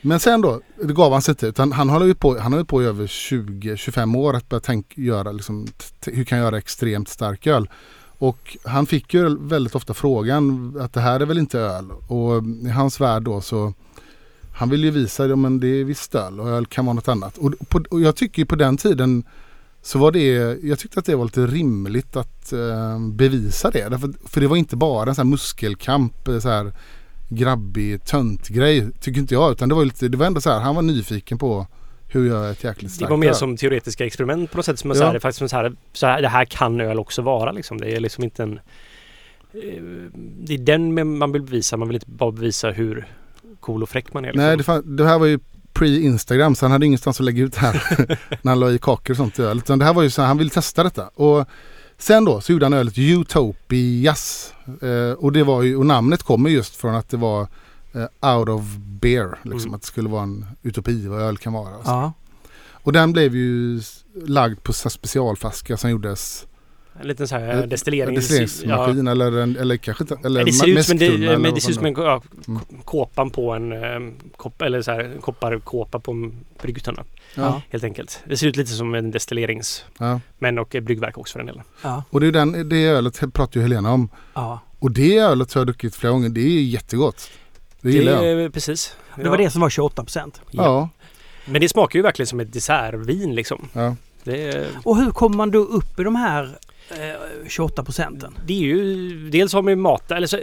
Men 0.00 0.20
sen 0.20 0.40
då, 0.40 0.60
det 0.82 0.92
gav 0.94 1.12
han 1.12 1.22
sig 1.22 1.32
inte. 1.32 1.46
Utan 1.46 1.72
han 1.72 1.88
håller 1.88 2.06
ju 2.06 2.14
på, 2.14 2.38
han 2.38 2.52
har 2.52 2.58
ju 2.60 2.64
på 2.64 2.82
i 2.82 2.86
över 2.86 3.06
20-25 3.06 4.16
år 4.18 4.36
att 4.36 4.48
börja 4.48 4.60
tänka, 4.60 5.00
göra 5.00 5.32
liksom, 5.32 5.66
hur 6.06 6.24
kan 6.24 6.38
jag 6.38 6.44
göra 6.44 6.58
extremt 6.58 7.08
stark 7.08 7.46
öl? 7.46 7.68
Och 8.18 8.56
han 8.64 8.86
fick 8.86 9.14
ju 9.14 9.36
väldigt 9.40 9.74
ofta 9.74 9.94
frågan 9.94 10.76
att 10.80 10.92
det 10.92 11.00
här 11.00 11.20
är 11.20 11.26
väl 11.26 11.38
inte 11.38 11.58
öl? 11.60 11.90
Och 11.92 12.42
i 12.66 12.68
hans 12.70 13.00
värld 13.00 13.22
då 13.22 13.40
så 13.40 13.72
han 14.56 14.70
vill 14.70 14.84
ju 14.84 14.90
visa 14.90 15.24
att 15.24 15.30
ja, 15.30 15.36
men 15.36 15.60
det 15.60 15.68
är 15.68 15.84
visst 15.84 16.14
öl 16.14 16.40
och 16.40 16.48
öl 16.48 16.66
kan 16.66 16.86
vara 16.86 16.94
något 16.94 17.08
annat. 17.08 17.38
Och, 17.38 17.54
på, 17.68 17.84
och 17.90 18.00
jag 18.00 18.16
tycker 18.16 18.44
på 18.44 18.56
den 18.56 18.76
tiden 18.76 19.24
så 19.82 19.98
var 19.98 20.12
det, 20.12 20.58
jag 20.62 20.78
tyckte 20.78 21.00
att 21.00 21.06
det 21.06 21.16
var 21.16 21.24
lite 21.24 21.46
rimligt 21.46 22.16
att 22.16 22.52
eh, 22.52 23.00
bevisa 23.00 23.70
det. 23.70 23.88
Därför, 23.88 24.12
för 24.28 24.40
det 24.40 24.46
var 24.46 24.56
inte 24.56 24.76
bara 24.76 25.08
en 25.08 25.14
sån 25.14 25.26
här 25.26 25.30
muskelkamp, 25.30 26.28
eh, 26.28 26.38
så 26.38 26.48
här 26.48 26.72
grabbig 27.28 28.04
töntgrej 28.04 28.92
tycker 29.00 29.20
inte 29.20 29.34
jag. 29.34 29.52
Utan 29.52 29.68
det 29.68 29.74
var, 29.74 29.84
lite, 29.84 30.08
det 30.08 30.16
var 30.16 30.26
ändå 30.26 30.40
så 30.40 30.50
här, 30.50 30.60
han 30.60 30.74
var 30.74 30.82
nyfiken 30.82 31.38
på 31.38 31.66
hur 32.08 32.28
jag 32.28 32.46
är 32.46 32.52
ett 32.52 32.64
jäkligt 32.64 32.90
Det 32.90 32.94
starkt 32.94 33.10
var 33.10 33.16
mer 33.16 33.32
som 33.32 33.56
teoretiska 33.56 34.06
experiment 34.06 34.50
på 34.50 34.56
något 34.56 34.66
sätt. 34.66 34.78
Som 34.78 34.90
Ja. 34.90 34.96
ja. 34.96 35.10
det 35.10 35.18
är 35.18 35.20
faktiskt 35.20 35.50
så 35.50 35.56
här, 35.56 35.72
så 35.92 36.06
här, 36.06 36.22
det 36.22 36.28
här 36.28 36.44
kan 36.44 36.80
öl 36.80 36.98
också 36.98 37.22
vara 37.22 37.52
liksom. 37.52 37.78
Det 37.78 37.96
är 37.96 38.00
liksom 38.00 38.24
inte 38.24 38.42
en... 38.42 38.52
eh, 39.52 39.82
Det 40.38 40.54
är 40.54 40.58
den 40.58 41.18
man 41.18 41.32
vill 41.32 41.42
bevisa. 41.42 41.76
Man 41.76 41.88
vill 41.88 41.94
inte 41.96 42.10
bara 42.10 42.32
bevisa 42.32 42.70
hur 42.70 43.06
cool 43.66 43.82
och 43.82 43.88
fräck 43.88 44.12
man 44.14 44.24
är. 44.24 44.28
Liksom. 44.28 44.46
Nej, 44.46 44.56
det, 44.56 44.62
fan, 44.62 44.96
det 44.96 45.06
här 45.06 45.18
var 45.18 45.26
ju 45.26 45.38
pre-Instagram 45.72 46.54
så 46.54 46.64
han 46.64 46.72
hade 46.72 46.86
ingenstans 46.86 47.20
att 47.20 47.24
lägga 47.24 47.42
ut 47.44 47.52
det 47.52 47.60
här 47.60 47.82
när 48.42 48.52
han 48.52 48.60
la 48.60 48.70
i 48.70 48.78
kakor 48.78 49.10
och 49.12 49.16
sånt 49.16 49.38
i 49.38 49.42
öl. 49.42 49.58
Utan 49.58 49.78
det 49.78 49.84
här 49.84 49.94
var 49.94 50.02
ju 50.02 50.10
så 50.10 50.22
här, 50.22 50.28
han 50.28 50.38
ville 50.38 50.50
testa 50.50 50.82
detta. 50.82 51.08
Och 51.08 51.48
sen 51.98 52.24
då 52.24 52.40
så 52.40 52.52
gjorde 52.52 52.64
han 52.64 52.72
ölet 52.72 52.98
Utopias. 52.98 54.54
Eh, 54.82 55.12
och 55.18 55.32
det 55.32 55.42
var 55.42 55.62
ju, 55.62 55.76
och 55.76 55.86
namnet 55.86 56.22
kommer 56.22 56.50
just 56.50 56.76
från 56.76 56.94
att 56.94 57.08
det 57.08 57.16
var 57.16 57.48
eh, 57.94 58.36
out 58.36 58.48
of 58.48 58.62
beer. 58.78 59.38
Liksom, 59.42 59.60
Mm. 59.60 59.74
Att 59.74 59.80
det 59.80 59.86
skulle 59.86 60.08
vara 60.08 60.22
en 60.22 60.46
utopi 60.62 61.06
vad 61.06 61.20
öl 61.20 61.38
kan 61.38 61.52
vara. 61.52 61.70
Ja. 61.84 62.12
Och 62.70 62.92
den 62.92 63.12
blev 63.12 63.34
ju 63.36 63.80
lagd 64.26 64.62
på 64.62 64.72
specialflaska 64.72 65.76
som 65.76 65.90
gjordes 65.90 66.46
En 67.00 67.08
liten 67.08 67.28
så 67.28 67.36
här 67.36 67.66
destillerings... 67.66 68.28
destilleringsmaskin 68.28 69.08
eller, 69.08 69.32
en, 69.38 69.56
eller 69.56 69.76
kanske 69.76 70.04
eller 70.24 70.44
det 70.44 70.52
ser 70.52 70.66
ut 70.68 70.86
som, 70.86 70.98
det, 70.98 71.06
eller 71.06 71.38
men 71.38 71.54
det 71.54 71.60
ser 71.60 71.70
ut 71.70 71.76
som 71.76 71.86
en 71.86 71.94
ja, 71.98 72.22
Mm. 72.48 72.60
kåpan 72.84 73.30
på 73.30 73.52
en 73.52 73.72
kopp, 74.36 74.62
eller 74.62 74.82
så 74.82 74.90
här, 74.90 75.00
en 75.00 75.20
kopparkåpa 75.20 75.98
på 76.00 76.12
en 76.12 76.44
bryggtunna. 76.62 77.04
Ja. 77.34 77.62
Helt 77.70 77.84
enkelt. 77.84 78.20
Det 78.26 78.36
ser 78.36 78.46
ut 78.46 78.56
lite 78.56 78.70
som 78.70 78.94
en 78.94 79.10
destillerings... 79.10 79.84
Ja. 79.98 80.20
Men 80.38 80.58
och 80.58 80.76
bryggverk 80.82 81.18
också 81.18 81.32
för 81.32 81.38
den 81.38 81.46
delen. 81.46 81.62
Ja. 81.82 82.04
Och 82.10 82.20
det, 82.20 82.26
är 82.26 82.32
den, 82.32 82.68
det 82.68 82.84
ölet 82.84 83.20
pratar 83.32 83.60
ju 83.60 83.62
Helena 83.62 83.92
om. 83.92 84.08
ja. 84.34 84.60
Och 84.78 84.90
det 84.90 85.18
ölet 85.18 85.52
har 85.54 85.60
jag 85.60 85.66
druckit 85.66 85.94
flera 85.96 86.12
gånger. 86.12 86.28
Det 86.28 86.40
är 86.40 86.62
jättegott. 86.62 87.30
Det 87.80 87.90
gillar 87.90 88.12
jag. 88.12 88.24
är, 88.44 88.48
Precis. 88.50 88.96
Det 89.16 89.28
var 89.28 89.38
det 89.38 89.50
som 89.50 89.60
var 89.60 89.70
28 89.70 90.02
procent. 90.04 90.40
Ja. 90.50 90.62
Ja. 90.64 90.88
Men 91.52 91.60
det 91.60 91.68
smakar 91.68 91.98
ju 91.98 92.02
verkligen 92.02 92.26
som 92.26 92.40
ett 92.40 92.52
dessertvin 92.52 93.34
liksom. 93.34 93.68
ja. 93.72 93.96
Det 94.24 94.42
är, 94.48 94.66
Och 94.84 94.96
hur 94.96 95.10
kommer 95.10 95.36
man 95.36 95.50
då 95.50 95.58
upp 95.58 96.00
i 96.00 96.02
de 96.02 96.16
här 96.16 96.58
28 97.48 97.84
procenten? 97.84 98.38
det 98.46 98.52
är 98.52 98.58
ju... 98.58 99.30
Dels 99.30 99.52
har 99.52 99.62
man 99.62 99.72
ju 99.72 99.76
mat... 99.76 100.10
Eller 100.10 100.26
så, 100.26 100.38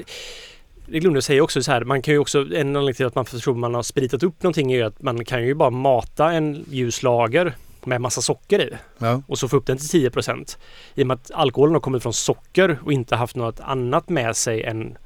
det 0.86 1.00
glömde 1.00 1.18
jag 1.18 1.24
säga 1.24 1.44
också 1.44 1.64
så 1.64 1.72
här. 1.72 1.84
Man 1.84 2.02
kan 2.02 2.14
ju 2.14 2.20
också... 2.20 2.40
En 2.40 2.76
anledning 2.76 2.94
till 2.94 3.06
att 3.06 3.16
man 3.16 3.26
tror 3.26 3.56
man 3.56 3.74
har 3.74 3.84
spritat 3.84 4.24
upp 4.24 4.44
någonting 4.44 4.72
är 4.72 4.78
ju 4.78 4.84
att 4.84 5.02
man 5.02 5.26
kan 5.26 5.46
ju 5.46 5.54
bara 5.54 5.70
mata 5.70 6.32
en 6.32 6.66
ljus 6.70 7.04
lager 7.04 7.56
med 7.86 8.02
massa 8.02 8.22
socker 8.22 8.62
i. 8.62 8.74
ja. 8.98 9.22
och 9.28 9.40
så 9.40 9.48
få 9.48 9.58
upp 9.58 9.66
den 9.66 9.78
till 9.78 10.10
10% 10.10 10.58
I 10.96 11.04
och 11.04 11.08
med 11.08 11.16
att 11.16 11.32
alkoholen 11.32 11.74
har 11.74 11.82
kommit 11.82 12.04
från 12.04 12.14
socker 12.14 12.80
och 12.86 12.94
inte 12.94 13.16
haft 13.16 13.36
något 13.36 13.60
annat 13.60 14.10
med 14.10 14.36
sig 14.36 14.64
än 14.64 14.98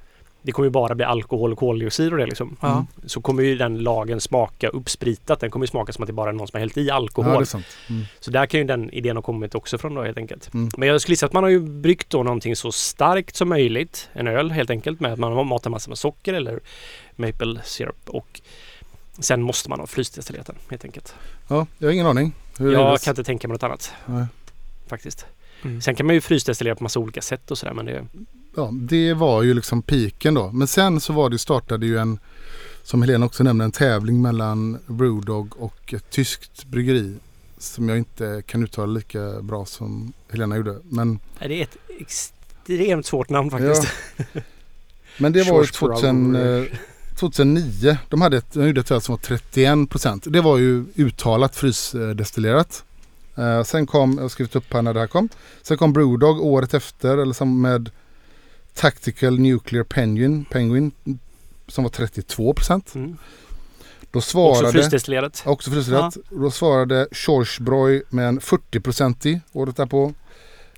det 0.48 0.52
kommer 0.52 0.66
ju 0.66 0.72
bara 0.72 0.96
bli 0.96 1.06
alkohol 1.06 1.52
och 1.52 1.58
koldioxid 1.58 2.12
och 2.12 2.18
det 2.18 2.26
liksom. 2.26 2.58
Ja. 2.62 2.86
Så 3.06 3.22
kommer 3.22 3.44
ju 3.44 3.56
den 3.56 3.78
lagen 3.80 4.22
smaka 4.22 4.68
uppspritat. 4.68 5.40
Den 5.40 5.52
kommer 5.52 5.64
ju 5.64 5.68
smaka 5.68 5.94
som 5.94 6.04
att 6.04 6.08
det 6.08 6.14
bara 6.14 6.30
är 6.30 6.34
någon 6.34 6.48
som 6.48 6.56
har 6.56 6.60
hällt 6.60 6.78
i 6.78 6.88
ja, 6.88 6.96
alkohol. 6.96 7.34
det 7.34 7.40
är 7.40 7.46
sant. 7.46 7.66
Mm. 7.90 8.06
så 8.20 8.32
där 8.32 8.46
kan 8.46 8.60
ju 8.60 8.64
den 8.64 8.94
idén 8.94 9.18
ha 9.18 9.24
kommit 9.24 9.56
också 9.56 9.78
från 9.78 9.96
då 9.96 10.04
helt 10.04 10.18
enkelt. 10.18 10.54
Mm. 10.54 10.70
Men 10.78 10.88
jag 10.88 11.02
skulle 11.02 11.14
gissa 11.14 11.26
att 11.26 11.34
man 11.34 11.44
har 11.44 11.50
ju 11.50 11.60
bryggt 11.60 12.10
då 12.10 12.24
någonting 12.24 12.56
så 12.56 12.72
starkt 12.72 13.36
som 13.36 13.50
möjligt. 13.50 14.10
En 14.14 14.28
öl 14.28 14.52
helt 14.52 14.70
enkelt 14.70 15.00
med 15.00 15.14
att 15.14 15.20
man 15.20 15.34
har 15.34 15.44
matat 15.44 15.72
massor 15.72 15.92
med 15.92 15.98
socker 15.98 16.34
eller 16.34 16.60
maple 17.16 17.62
syrup 17.64 18.10
och 18.10 18.42
sen 19.20 19.42
måste 19.42 19.70
man 19.70 19.80
ha 19.80 19.88
frysdestillerat 19.88 20.48
den 20.48 20.56
helt 20.70 20.86
enkelt. 20.86 21.16
Ja, 21.48 21.68
jag 21.78 21.88
har 21.88 21.94
ingen 21.94 22.08
aning. 22.08 22.34
Hur 22.60 22.74
Jag 22.74 23.02
kan 23.02 23.12
inte 23.12 23.24
tänka 23.24 23.48
mig 23.48 23.56
något 23.56 23.64
annat 23.64 23.94
Nej. 24.06 24.26
faktiskt. 24.88 25.26
Mm. 25.64 25.82
Sen 25.82 25.96
kan 25.96 26.06
man 26.06 26.16
ju 26.16 26.22
frysdestillera 26.22 26.76
på 26.76 26.84
massa 26.84 27.00
olika 27.00 27.22
sätt 27.22 27.52
och 27.52 27.58
sådär 27.58 27.74
men 27.74 27.86
det... 27.86 28.06
Ja, 28.58 28.70
det 28.74 29.14
var 29.14 29.44
ju 29.44 29.54
liksom 29.54 29.82
piken 29.82 30.34
då. 30.34 30.52
Men 30.52 30.68
sen 30.68 31.00
så 31.00 31.14
var 31.14 31.30
det, 31.30 31.38
startade 31.38 31.86
ju 31.86 31.98
en, 31.98 32.20
som 32.84 33.02
Helena 33.02 33.26
också 33.26 33.44
nämnde, 33.44 33.66
en 33.66 33.72
tävling 33.72 34.22
mellan 34.22 34.78
Brewdog 34.88 35.54
och 35.58 35.94
ett 35.94 36.10
tyskt 36.10 36.66
bryggeri. 36.66 37.16
Som 37.58 37.90
jag 37.90 37.98
inte 37.98 38.44
kan 38.46 38.64
uttala 38.64 38.88
lika 38.88 39.42
bra 39.42 39.66
som 39.66 40.14
Helena 40.32 40.58
gjorde. 40.58 40.80
Men, 40.84 41.20
Nej, 41.40 41.50
Det 41.50 41.60
är 41.60 41.64
ett 41.64 41.78
extremt 42.00 43.06
svårt 43.06 43.30
namn 43.30 43.52
faktiskt. 43.52 43.88
men 45.18 45.34
det 45.34 45.44
var 45.44 45.62
ju 45.62 45.68
Schwarzbrauer. 45.68 45.96
2000, 45.96 46.36
eh, 46.36 46.64
2009. 47.20 47.98
De 48.10 48.22
hade 48.22 48.38
ett, 48.38 48.54
de 48.54 48.68
gjorde 48.68 48.82
ett 48.82 48.92
öl 48.92 49.02
som 49.02 49.14
var 49.16 49.20
31 49.20 49.90
procent. 49.90 50.24
Det 50.28 50.42
var 50.42 50.58
ju 50.58 50.86
uttalat 50.96 51.56
frysdestillerat. 51.56 52.84
Eh, 53.36 53.64
sen 53.64 53.88
kom, 53.88 54.14
jag 54.14 54.22
har 54.22 54.30
skrivit 54.30 54.56
upp 54.56 54.74
här 54.74 54.82
när 54.82 54.94
det 54.94 55.00
här 55.00 55.08
kom. 55.08 55.30
Sen 55.62 55.78
kom 55.78 55.94
Brewdog 55.94 56.42
året 56.42 56.74
efter 56.74 57.18
eller 57.18 57.34
som 57.34 57.62
med 57.62 57.90
Tactical 58.78 59.40
Nuclear 59.40 59.84
Penguin, 59.84 60.46
Penguin 60.46 60.92
som 61.68 61.84
var 61.84 61.92
32 61.92 62.54
procent. 62.54 62.96
Mm. 62.96 63.18
Då 64.12 64.20
Också 64.20 64.30
svarade, 64.30 64.72
frysdestillerat. 64.72 65.44
också 65.46 65.72
frysdestillerat. 65.72 66.18
Då 66.30 66.52
svarade 66.52 67.08
Schwarzbräu 67.12 68.02
med 68.10 68.28
en 68.28 68.40
40 68.42 68.80
procentig 68.80 69.40
året 69.54 69.76
därpå. 69.78 70.14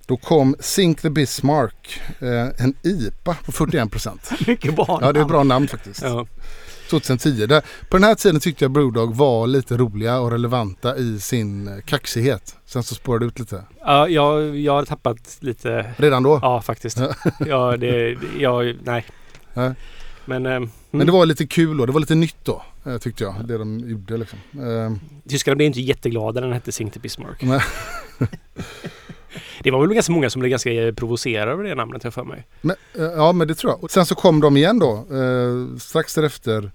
Då 0.05 0.17
kom 0.17 0.55
Sink 0.59 1.01
the 1.01 1.09
Bismarck, 1.09 2.01
eh, 2.19 2.63
en 2.63 2.73
IPA 2.83 3.37
på 3.45 3.51
41 3.51 3.91
procent. 3.91 4.29
Mycket 4.47 4.75
bra 4.75 4.85
Ja, 4.89 4.97
det 4.99 5.05
är 5.05 5.09
ett 5.09 5.15
namn. 5.15 5.27
bra 5.27 5.43
namn 5.43 5.67
faktiskt. 5.67 6.01
Ja. 6.01 6.25
2010. 6.89 7.45
Där, 7.45 7.61
på 7.89 7.97
den 7.97 8.03
här 8.03 8.15
tiden 8.15 8.39
tyckte 8.39 8.63
jag 8.63 8.71
Brewdog 8.71 9.15
var 9.15 9.47
lite 9.47 9.77
roliga 9.77 10.19
och 10.19 10.31
relevanta 10.31 10.97
i 10.97 11.19
sin 11.19 11.67
eh, 11.67 11.81
kaxighet. 11.85 12.55
Sen 12.65 12.83
så 12.83 12.95
spårade 12.95 13.25
det 13.25 13.27
ut 13.27 13.39
lite. 13.39 13.63
Ja, 13.81 14.07
jag, 14.07 14.57
jag 14.57 14.73
har 14.73 14.85
tappat 14.85 15.37
lite... 15.39 15.93
Redan 15.97 16.23
då. 16.23 16.39
Ja, 16.41 16.61
faktiskt. 16.61 16.97
ja, 17.47 17.77
det... 17.77 18.17
Jag, 18.39 18.75
nej. 18.83 19.05
Nej. 19.53 19.73
Men... 20.25 20.45
ehm, 20.45 20.69
Men 20.91 21.05
det 21.07 21.13
var 21.13 21.25
lite 21.25 21.47
kul 21.47 21.77
då. 21.77 21.85
Det 21.85 21.91
var 21.91 21.99
lite 21.99 22.15
nytt 22.15 22.45
då. 22.45 22.63
eh, 22.85 22.97
Tyckte 22.97 23.23
jag. 23.23 23.35
Det 23.47 23.57
de 23.57 23.79
gjorde 23.79 24.17
liksom. 24.17 24.39
Eh, 24.53 24.93
Tyskarna 25.29 25.55
blev 25.55 25.65
inte 25.67 25.81
jätteglada 25.81 26.39
när 26.39 26.47
den 26.47 26.53
hette 26.53 26.71
Sink 26.71 26.93
to 26.93 26.99
Bismarck. 26.99 27.43
Det 29.63 29.71
var 29.71 29.79
väl 29.81 29.93
ganska 29.93 30.11
många 30.13 30.29
som 30.29 30.39
blev 30.39 30.49
ganska 30.49 30.71
eh, 30.73 30.93
provocerade 30.93 31.51
över 31.51 31.63
det 31.63 31.75
namnet, 31.75 32.03
jag 32.03 32.13
för 32.13 32.23
mig. 32.23 32.47
Men, 32.61 32.75
eh, 32.95 33.03
ja 33.03 33.31
men 33.31 33.47
det 33.47 33.55
tror 33.55 33.73
jag. 33.81 33.91
Sen 33.91 34.05
så 34.05 34.15
kom 34.15 34.39
de 34.41 34.57
igen 34.57 34.79
då. 34.79 34.93
Eh, 34.93 35.77
strax 35.79 36.15
därefter. 36.15 36.71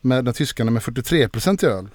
Med 0.00 0.24
den 0.24 0.34
tyskarna 0.34 0.70
med 0.70 0.82
43% 0.82 1.64
i 1.64 1.66
öl. 1.68 1.88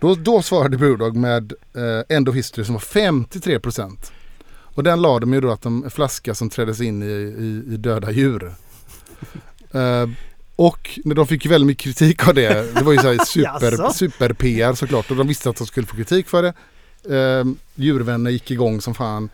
Då, 0.00 0.14
då 0.14 0.42
svarade 0.42 0.76
Brewdog 0.76 1.16
med 1.16 1.52
eh, 1.74 2.16
End 2.16 2.28
of 2.28 2.34
History 2.34 2.64
som 2.64 2.74
var 2.74 2.80
53%. 2.80 3.96
Och 4.74 4.82
den 4.82 5.02
la 5.02 5.18
de 5.18 5.32
ju 5.32 5.40
då 5.40 5.50
att 5.50 5.64
en 5.64 5.90
flaska 5.90 6.34
som 6.34 6.50
träddes 6.50 6.80
in 6.80 7.02
i, 7.02 7.06
i, 7.06 7.74
i 7.74 7.76
döda 7.76 8.10
djur. 8.10 8.52
Eh, 9.72 10.06
och 10.56 11.00
när 11.04 11.14
de 11.14 11.26
fick 11.26 11.44
ju 11.44 11.50
väldigt 11.50 11.66
mycket 11.66 11.84
kritik 11.84 12.28
av 12.28 12.34
det. 12.34 12.74
Det 12.74 12.82
var 12.82 12.92
ju 12.92 12.98
så 12.98 13.08
här 13.12 13.18
super, 13.26 13.70
Jaså? 13.72 13.92
super 13.92 14.32
PR 14.32 14.74
såklart. 14.74 15.10
Och 15.10 15.16
de 15.16 15.28
visste 15.28 15.50
att 15.50 15.56
de 15.56 15.66
skulle 15.66 15.86
få 15.86 15.96
kritik 15.96 16.28
för 16.28 16.42
det. 16.42 16.54
Eh, 17.16 17.44
djurvänner 17.74 18.30
gick 18.30 18.50
igång 18.50 18.80
som 18.80 18.94
fan. 18.94 19.28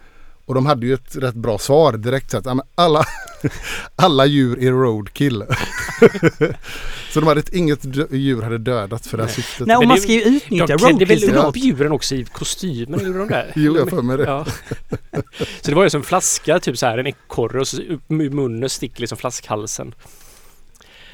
Och 0.46 0.54
de 0.54 0.66
hade 0.66 0.86
ju 0.86 0.94
ett 0.94 1.16
rätt 1.16 1.34
bra 1.34 1.58
svar 1.58 1.92
direkt. 1.92 2.30
Så 2.30 2.38
att, 2.38 2.46
alla, 2.74 3.04
alla 3.96 4.26
djur 4.26 4.64
är 4.64 4.70
roadkill. 4.72 5.44
så 7.12 7.20
de 7.20 7.26
hade 7.26 7.40
ett, 7.40 7.54
inget 7.54 7.84
djur 8.10 8.42
hade 8.42 8.58
dödats 8.58 9.08
för 9.08 9.16
det 9.16 9.22
här 9.24 9.30
syftet. 9.30 9.66
Nej, 9.66 9.76
och 9.76 9.80
Men 9.80 9.88
man 9.88 9.98
ska 10.00 10.12
ju 10.12 10.22
utnyttja 10.22 10.66
De 10.66 10.78
klädde 10.78 11.04
väl 11.04 11.18
roadkill 11.18 11.36
upp 11.36 11.56
djuren 11.56 11.92
också 11.92 12.14
i 12.14 12.24
kostymen, 12.24 13.00
gjorde 13.06 13.18
de 13.18 13.28
det? 13.28 13.52
Jo, 13.56 13.76
jag 13.76 13.90
för 13.90 14.02
mig 14.02 14.16
det. 14.16 14.24
Ja. 14.24 14.46
Så 15.60 15.70
det 15.70 15.74
var 15.74 15.84
ju 15.84 15.90
som 15.90 16.00
en 16.00 16.04
flaska, 16.04 16.58
typ 16.60 16.78
så 16.78 16.86
här 16.86 16.98
en 16.98 17.06
ekorre 17.06 17.60
och 17.60 17.68
så 17.68 17.82
upp 17.82 18.10
i 18.10 18.14
munnen 18.14 18.68
sticker 18.70 19.00
liksom 19.00 19.18
flaskhalsen. 19.18 19.94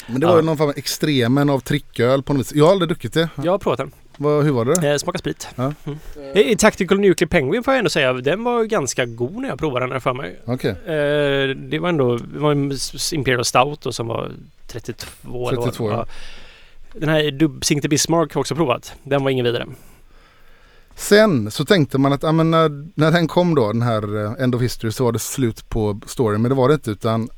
Men 0.06 0.20
det 0.20 0.26
var 0.26 0.34
ju 0.34 0.38
Ja. 0.38 0.44
någon 0.44 0.56
form 0.56 0.68
av 0.68 0.74
extremen 0.76 1.50
av 1.50 1.60
tricköl 1.60 2.22
på 2.22 2.32
något 2.32 2.40
vis. 2.40 2.52
Jag 2.54 2.64
har 2.64 2.72
aldrig 2.72 2.88
druckit 2.88 3.12
det. 3.12 3.28
Jag 3.42 3.52
har 3.52 3.58
provat 3.58 3.78
den. 3.78 3.90
Vad, 4.22 4.44
hur 4.44 4.52
var 4.52 4.64
det? 4.64 4.90
Eh, 4.90 4.96
smaka 4.96 5.18
sprit. 5.18 5.48
Ja. 5.54 5.72
Mm. 5.84 5.98
Eh, 6.34 6.56
Tactical 6.56 7.00
Nuclear 7.00 7.28
Penguin 7.28 7.62
får 7.62 7.74
jag 7.74 7.78
ändå 7.78 7.90
säga, 7.90 8.12
den 8.12 8.44
var 8.44 8.64
ganska 8.64 9.06
god 9.06 9.42
när 9.42 9.48
jag 9.48 9.58
provade 9.58 9.86
den 9.86 9.92
här 9.92 10.00
för 10.00 10.14
mig. 10.14 10.40
Okej. 10.44 10.70
Eh, 10.70 11.56
det 11.56 11.78
var 11.78 11.88
ändå, 11.88 12.16
det 12.16 12.38
var 12.38 12.52
en 12.52 12.72
Imperial 13.12 13.44
Stout 13.44 13.80
då, 13.80 13.92
som 13.92 14.06
var 14.06 14.32
32. 14.66 15.48
eller 15.48 15.56
vad 15.56 15.66
det 15.66 15.70
32, 15.70 15.84
var. 15.84 15.92
ja. 15.92 16.06
Den 16.92 17.08
här 17.08 17.30
Dub 17.30 17.64
Saint 17.64 17.88
Bismarck 17.88 18.34
har 18.34 18.38
jag 18.38 18.40
också 18.40 18.54
provat. 18.54 18.92
Den 19.02 19.24
var 19.24 19.30
ingen 19.30 19.44
vidare. 19.44 19.66
Sen 20.96 21.50
så 21.50 21.64
tänkte 21.64 21.98
man 21.98 22.12
att 22.12 22.22
ja, 22.22 22.32
men 22.32 22.50
när, 22.50 22.86
när 22.94 23.10
den 23.10 23.28
kom 23.28 23.54
då, 23.54 23.72
den 23.72 23.82
här 23.82 24.24
eh, 24.24 24.44
End 24.44 24.54
of 24.54 24.62
History, 24.62 24.92
så 24.92 25.04
var 25.04 25.12
det 25.12 25.18
slut 25.18 25.68
på 25.68 26.00
storyn. 26.06 26.42
Men 26.42 26.48
det 26.48 26.54
var 26.54 26.68
det 26.68 26.74
inte 26.74 26.90
utan 26.90 27.28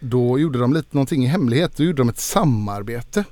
då 0.00 0.38
gjorde 0.38 0.58
de 0.58 0.72
lite 0.72 0.88
någonting 0.92 1.24
i 1.24 1.26
hemlighet. 1.26 1.76
Då 1.76 1.84
gjorde 1.84 2.02
de 2.02 2.08
ett 2.08 2.18
samarbete. 2.18 3.24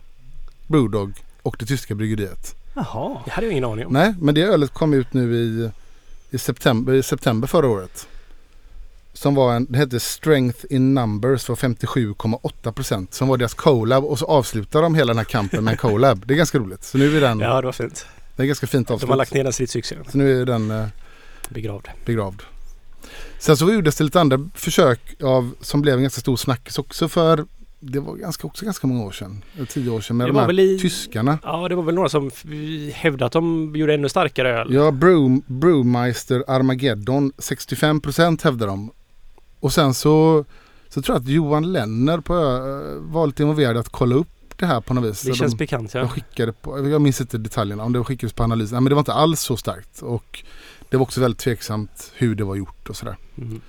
Brewdog 0.66 1.12
och 1.42 1.56
det 1.58 1.66
tyska 1.66 1.94
bryggeriet. 1.94 2.56
Jaha. 2.74 3.20
Det 3.24 3.30
hade 3.30 3.46
jag 3.46 3.52
ingen 3.52 3.64
aning 3.64 3.86
om. 3.86 3.92
Nej, 3.92 4.14
men 4.20 4.34
det 4.34 4.42
ölet 4.42 4.70
kom 4.74 4.94
ut 4.94 5.12
nu 5.12 5.34
i, 5.36 5.70
i, 6.30 6.38
september, 6.38 6.92
i 6.92 7.02
september 7.02 7.48
förra 7.48 7.68
året. 7.68 8.08
Som 9.12 9.34
var 9.34 9.54
en, 9.54 9.66
det 9.70 9.78
hette 9.78 10.00
Strength 10.00 10.58
in 10.70 10.94
Numbers 10.94 11.44
för 11.44 11.54
57,8 11.54 12.72
procent. 12.72 13.14
Som 13.14 13.28
var 13.28 13.36
deras 13.36 13.54
collab 13.54 14.04
och 14.04 14.18
så 14.18 14.26
avslutar 14.26 14.82
de 14.82 14.94
hela 14.94 15.06
den 15.10 15.18
här 15.18 15.24
kampen 15.24 15.64
med 15.64 15.72
en 15.72 15.78
collab. 15.78 16.26
Det 16.26 16.34
är 16.34 16.38
ganska 16.38 16.58
roligt. 16.58 16.84
Så 16.84 16.98
nu 16.98 17.16
är 17.16 17.20
den, 17.20 17.40
Ja, 17.40 17.60
det 17.60 17.66
var 17.66 17.72
fint. 17.72 18.06
det 18.36 18.42
är 18.42 18.46
ganska 18.46 18.66
fint 18.66 18.90
avslut. 18.90 19.06
De 19.06 19.10
har 19.10 19.16
lagt 19.16 19.34
ner 19.34 19.44
den 19.44 19.52
stridscykeln. 19.52 20.04
Så 20.12 20.18
nu 20.18 20.40
är 20.40 20.46
den 20.46 20.70
eh, 20.70 20.86
Begravd. 21.48 21.88
begravd. 22.04 22.42
Sen 23.38 23.56
så 23.56 23.72
gjordes 23.72 23.96
det 23.96 24.04
lite 24.04 24.20
andra 24.20 24.48
försök 24.54 25.00
av, 25.22 25.54
som 25.60 25.82
blev 25.82 25.94
en 25.96 26.02
ganska 26.02 26.20
stor 26.20 26.36
snackis 26.36 26.78
också 26.78 27.08
för 27.08 27.44
det 27.84 28.00
var 28.00 28.16
ganska, 28.16 28.46
också 28.46 28.64
ganska 28.64 28.86
många 28.86 29.04
år 29.04 29.10
sedan. 29.12 29.44
eh, 29.58 29.64
Tio 29.66 29.90
år 29.90 30.00
sedan 30.00 30.16
med 30.16 30.26
Det 30.26 30.30
de 30.32 30.36
var 30.36 30.42
här 30.42 30.60
i- 30.60 30.78
tyskarna. 30.78 31.38
Ja, 31.42 31.68
det 31.68 31.74
var 31.74 31.82
väl 31.82 31.94
några 31.94 32.08
som 32.08 32.30
hävdade 32.92 33.26
att 33.26 33.32
de 33.32 33.72
gjorde 33.76 33.94
ännu 33.94 34.08
starkare 34.08 34.60
öl. 34.60 34.74
Ja, 34.74 34.90
Brew, 34.90 35.40
Brewmeister 35.46 36.44
Armageddon 36.48 37.32
65% 37.38 38.42
hävdar 38.44 38.66
de. 38.66 38.90
Och 39.60 39.72
sen 39.72 39.94
så, 39.94 40.44
så 40.88 41.02
tror 41.02 41.16
jag 41.16 41.22
att 41.22 41.28
Johan 41.28 41.72
Lenner 41.72 42.18
på, 42.20 42.34
ö, 42.34 42.98
var 43.00 43.26
lite 43.26 43.42
involverad 43.42 43.76
att 43.76 43.88
kolla 43.88 44.14
upp 44.14 44.28
det 44.56 44.66
här 44.66 44.80
på 44.80 44.94
något 44.94 45.04
vis. 45.10 45.22
Det 45.22 45.34
känns 45.34 45.52
de, 45.52 45.56
bekant, 45.58 45.92
de 45.92 45.98
ja. 45.98 46.08
skickade 46.08 46.52
på, 46.52 46.88
jag 46.88 47.00
minns 47.00 47.20
inte 47.20 47.38
detaljerna, 47.38 47.84
om 47.84 47.92
det 47.92 48.04
skickades 48.04 48.32
på 48.32 48.42
analys. 48.42 48.72
Nej, 48.72 48.80
men 48.80 48.88
det 48.90 48.94
var 48.94 49.00
inte 49.00 49.12
alls 49.12 49.40
så 49.40 49.56
starkt. 49.56 50.02
Och 50.02 50.44
det 50.90 50.96
var 50.96 51.02
också 51.02 51.20
väldigt 51.20 51.40
tveksamt 51.40 52.12
hur 52.16 52.34
det 52.34 52.44
var 52.44 52.54
gjort 52.56 52.88
och 52.88 52.96
sådär. 52.96 53.16
Mm. 53.38 53.60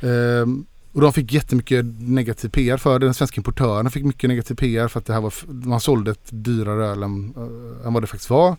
Ehm, 0.00 0.66
och 0.94 1.00
de 1.00 1.12
fick 1.12 1.32
jättemycket 1.32 1.84
negativ 1.98 2.48
PR 2.48 2.76
för 2.76 2.98
det. 2.98 3.06
Den 3.06 3.14
svenska 3.14 3.38
importören 3.38 3.90
fick 3.90 4.04
mycket 4.04 4.28
negativ 4.28 4.54
PR 4.54 4.88
för 4.88 5.00
att 5.00 5.06
det 5.06 5.12
här 5.12 5.20
var, 5.20 5.34
man 5.46 5.80
sålde 5.80 6.10
ett 6.10 6.28
dyrare 6.30 6.86
öl 6.86 7.02
än, 7.02 7.34
äh, 7.36 7.86
än 7.86 7.92
vad 7.92 8.02
det 8.02 8.06
faktiskt 8.06 8.30
var. 8.30 8.56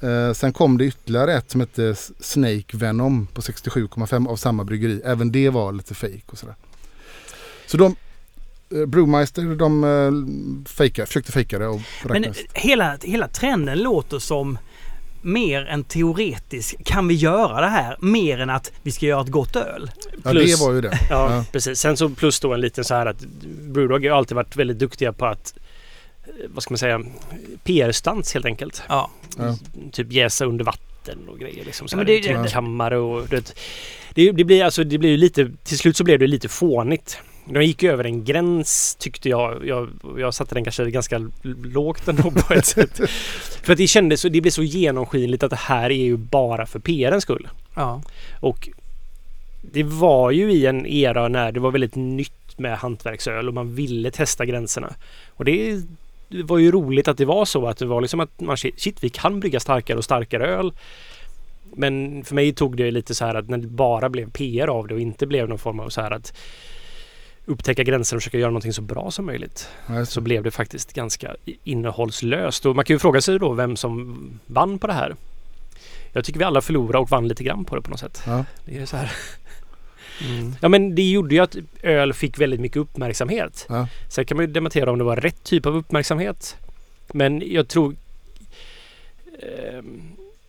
Eh, 0.00 0.32
sen 0.32 0.52
kom 0.52 0.78
det 0.78 0.84
ytterligare 0.84 1.34
ett 1.34 1.50
som 1.50 1.60
hette 1.60 1.94
Snake 2.20 2.76
Venom 2.76 3.26
på 3.26 3.40
67,5 3.40 4.28
av 4.28 4.36
samma 4.36 4.64
bryggeri. 4.64 5.00
Även 5.04 5.32
det 5.32 5.50
var 5.50 5.72
lite 5.72 5.94
fake 5.94 6.22
och 6.26 6.38
sådär. 6.38 6.54
Så 7.66 7.76
de, 7.76 7.96
eh, 8.74 8.86
Brewmeister, 8.86 9.56
de 9.56 9.84
eh, 9.84 10.66
fejkade, 10.72 11.06
försökte 11.06 11.32
fejka 11.32 11.58
det 11.58 11.66
och 11.66 11.80
Men 12.04 12.12
räknades. 12.12 12.38
hela, 12.54 12.98
hela 13.02 13.28
trenden 13.28 13.78
låter 13.78 14.18
som 14.18 14.58
mer 15.22 15.64
än 15.66 15.84
teoretisk. 15.84 16.84
Kan 16.84 17.08
vi 17.08 17.14
göra 17.14 17.60
det 17.60 17.68
här? 17.68 17.96
Mer 18.00 18.40
än 18.40 18.50
att 18.50 18.72
vi 18.82 18.92
ska 18.92 19.06
göra 19.06 19.20
ett 19.22 19.28
gott 19.28 19.56
öl. 19.56 19.90
Ja, 20.24 20.30
plus- 20.30 20.58
det 20.60 20.64
var 20.66 20.72
ju 20.72 20.80
det. 20.80 20.98
Ja, 21.10 21.34
Ja. 21.36 21.44
precis. 21.52 21.78
Sen 21.80 21.96
så 21.96 22.08
plus 22.08 22.40
då 22.40 22.54
en 22.54 22.60
liten 22.60 22.84
så 22.84 22.94
här 22.94 23.06
att 23.06 23.20
Brewdog 23.60 24.04
har 24.06 24.16
alltid 24.16 24.34
varit 24.34 24.56
väldigt 24.56 24.78
duktiga 24.78 25.12
på 25.12 25.26
att 25.26 25.54
eh, 26.24 26.28
vad 26.48 26.62
ska 26.62 26.72
man 26.72 26.78
säga 26.78 27.00
PR-stans 27.64 28.34
helt 28.34 28.46
enkelt. 28.46 28.82
Ja. 28.88 29.10
Ja. 29.38 29.56
Typ 29.92 30.12
jäsa 30.12 30.44
under 30.44 30.64
vatten 30.64 31.18
och 31.28 31.38
grejer 31.38 31.64
liksom. 31.64 31.88
Så 31.88 31.94
Ja, 31.94 31.96
men 31.98 32.06
här, 32.06 32.14
det- 32.22 32.42
det- 32.42 32.50
kammare 32.50 32.98
och 32.98 33.28
det, 34.14 34.32
det 34.32 34.44
blir 34.44 34.64
alltså 34.64 34.84
det 34.84 34.98
blir 34.98 35.10
ju 35.10 35.16
lite 35.16 35.50
till 35.64 35.78
slut 35.78 35.96
så 35.96 36.04
blev 36.04 36.18
det 36.18 36.26
lite 36.26 36.48
fånigt. 36.48 37.18
De 37.44 37.64
gick 37.64 37.82
över 37.82 38.04
en 38.04 38.24
gräns 38.24 38.96
tyckte 38.98 39.28
jag. 39.28 39.66
Jag, 39.66 39.88
jag 40.18 40.34
satte 40.34 40.54
den 40.54 40.64
kanske 40.64 40.90
ganska 40.90 41.30
lågt 41.64 42.08
ändå 42.08 42.30
på 42.30 42.54
ett 42.54 42.66
sätt. 42.76 43.00
För 43.62 43.72
att 43.72 43.78
det 43.78 43.86
kändes 43.86 44.20
så, 44.20 44.28
det 44.28 44.40
blev 44.40 44.50
så 44.50 44.62
genomskinligt 44.62 45.42
att 45.42 45.50
det 45.50 45.56
här 45.56 45.90
är 45.90 46.04
ju 46.04 46.16
bara 46.16 46.66
för 46.66 46.78
PRens 46.78 47.22
skull. 47.22 47.48
Ja. 47.74 48.02
Och 48.40 48.68
det 49.60 49.82
var 49.82 50.30
ju 50.30 50.52
i 50.52 50.66
en 50.66 50.86
era 50.86 51.28
när 51.28 51.52
det 51.52 51.60
var 51.60 51.70
väldigt 51.70 51.94
nytt 51.94 52.58
med 52.58 52.78
hantverksöl 52.78 53.48
och 53.48 53.54
man 53.54 53.74
ville 53.74 54.10
testa 54.10 54.46
gränserna. 54.46 54.94
Och 55.28 55.44
det 55.44 55.82
det 56.32 56.42
var 56.42 56.58
ju 56.58 56.70
roligt 56.70 57.08
att 57.08 57.18
det 57.18 57.24
var 57.24 57.44
så 57.44 57.66
att 57.66 57.78
det 57.78 57.86
var 57.86 58.00
liksom 58.00 58.20
att 58.20 58.40
man 58.40 58.56
shit 58.56 59.04
vi 59.04 59.08
kan 59.08 59.40
brygga 59.40 59.60
starkare 59.60 59.98
och 59.98 60.04
starkare 60.04 60.46
öl. 60.46 60.72
Men 61.76 62.24
för 62.24 62.34
mig 62.34 62.52
tog 62.52 62.76
det 62.76 62.90
lite 62.90 63.14
så 63.14 63.24
här 63.24 63.34
att 63.34 63.48
när 63.48 63.58
det 63.58 63.66
bara 63.66 64.08
blev 64.08 64.30
PR 64.30 64.68
av 64.68 64.86
det 64.86 64.94
och 64.94 65.00
inte 65.00 65.26
blev 65.26 65.48
någon 65.48 65.58
form 65.58 65.80
av 65.80 65.88
så 65.88 66.00
här 66.00 66.10
att 66.10 66.34
upptäcka 67.46 67.82
gränser 67.82 68.16
och 68.16 68.22
försöka 68.22 68.38
göra 68.38 68.50
någonting 68.50 68.72
så 68.72 68.82
bra 68.82 69.10
som 69.10 69.26
möjligt. 69.26 69.68
Ja, 69.86 70.06
Så 70.06 70.20
blev 70.20 70.42
det 70.42 70.50
faktiskt 70.50 70.92
ganska 70.92 71.36
innehållslöst. 71.64 72.66
Och 72.66 72.76
man 72.76 72.84
kan 72.84 72.94
ju 72.94 72.98
fråga 72.98 73.20
sig 73.20 73.38
då 73.38 73.52
vem 73.52 73.76
som 73.76 74.18
vann 74.46 74.78
på 74.78 74.86
det 74.86 74.92
här. 74.92 75.16
Jag 76.12 76.24
tycker 76.24 76.38
vi 76.38 76.44
alla 76.44 76.60
förlorade 76.60 76.98
och 76.98 77.10
vann 77.10 77.28
lite 77.28 77.44
grann 77.44 77.64
på 77.64 77.76
det 77.76 77.82
på 77.82 77.90
något 77.90 78.00
sätt. 78.00 78.22
Ja. 78.26 78.44
Det 78.64 78.78
är 78.78 78.86
så 78.86 78.96
här. 78.96 79.12
Mm. 80.30 80.54
Ja 80.60 80.68
men 80.68 80.94
det 80.94 81.02
gjorde 81.10 81.34
ju 81.34 81.40
att 81.40 81.56
öl 81.82 82.12
fick 82.12 82.38
väldigt 82.38 82.60
mycket 82.60 82.76
uppmärksamhet. 82.76 83.66
Ja. 83.68 83.88
Sen 84.10 84.24
kan 84.24 84.36
man 84.36 84.46
ju 84.46 84.52
debattera 84.52 84.90
om 84.90 84.98
det 84.98 85.04
var 85.04 85.16
rätt 85.16 85.44
typ 85.44 85.66
av 85.66 85.76
uppmärksamhet. 85.76 86.56
Men 87.12 87.42
jag 87.52 87.68
tror 87.68 87.96
ehm, 89.42 90.02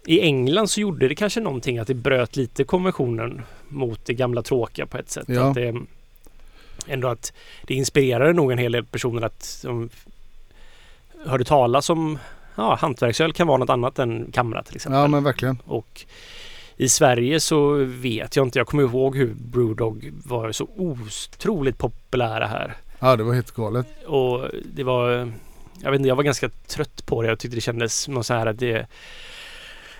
i 0.05 0.21
England 0.21 0.67
så 0.67 0.81
gjorde 0.81 1.07
det 1.07 1.15
kanske 1.15 1.39
någonting 1.39 1.77
att 1.77 1.87
det 1.87 1.93
bröt 1.93 2.35
lite 2.35 2.63
konventionen 2.63 3.41
mot 3.67 4.05
det 4.05 4.13
gamla 4.13 4.41
tråkiga 4.41 4.85
på 4.85 4.97
ett 4.97 5.09
sätt. 5.09 5.25
Ja. 5.27 5.43
Att 5.43 5.55
det, 5.55 5.81
ändå 6.87 7.07
att 7.07 7.33
det 7.67 7.73
inspirerade 7.73 8.33
nog 8.33 8.51
en 8.51 8.57
hel 8.57 8.71
del 8.71 8.85
personer 8.85 9.21
att 9.21 9.59
de 9.63 9.89
hörde 11.25 11.43
talas 11.43 11.89
om 11.89 12.19
ja, 12.55 12.75
hantverksöl 12.75 13.33
kan 13.33 13.47
vara 13.47 13.57
något 13.57 13.69
annat 13.69 13.99
än 13.99 14.31
kamra 14.31 14.63
till 14.63 14.75
exempel. 14.75 15.01
ja 15.01 15.07
men 15.07 15.23
verkligen. 15.23 15.57
Och 15.65 16.05
i 16.77 16.89
Sverige 16.89 17.39
så 17.39 17.73
vet 17.83 18.35
jag 18.35 18.45
inte. 18.45 18.59
Jag 18.59 18.67
kommer 18.67 18.83
ihåg 18.83 19.17
hur 19.17 19.33
Brewdog 19.33 20.11
var 20.25 20.51
så 20.51 20.67
otroligt 20.75 21.77
populära 21.77 22.47
här. 22.47 22.77
Ja 22.99 23.15
det 23.15 23.23
var 23.23 23.33
helt 23.33 23.51
galet. 23.51 23.87
Och 24.05 24.47
det 24.73 24.83
var... 24.83 25.31
Jag 25.81 25.91
vet 25.91 25.99
inte, 25.99 26.07
jag 26.07 26.15
var 26.15 26.23
ganska 26.23 26.49
trött 26.49 27.05
på 27.05 27.21
det. 27.21 27.27
Jag 27.27 27.39
tyckte 27.39 27.57
det 27.57 27.61
kändes 27.61 28.07
något 28.07 28.25
så 28.25 28.33
här 28.33 28.45
att 28.45 28.59
det... 28.59 28.87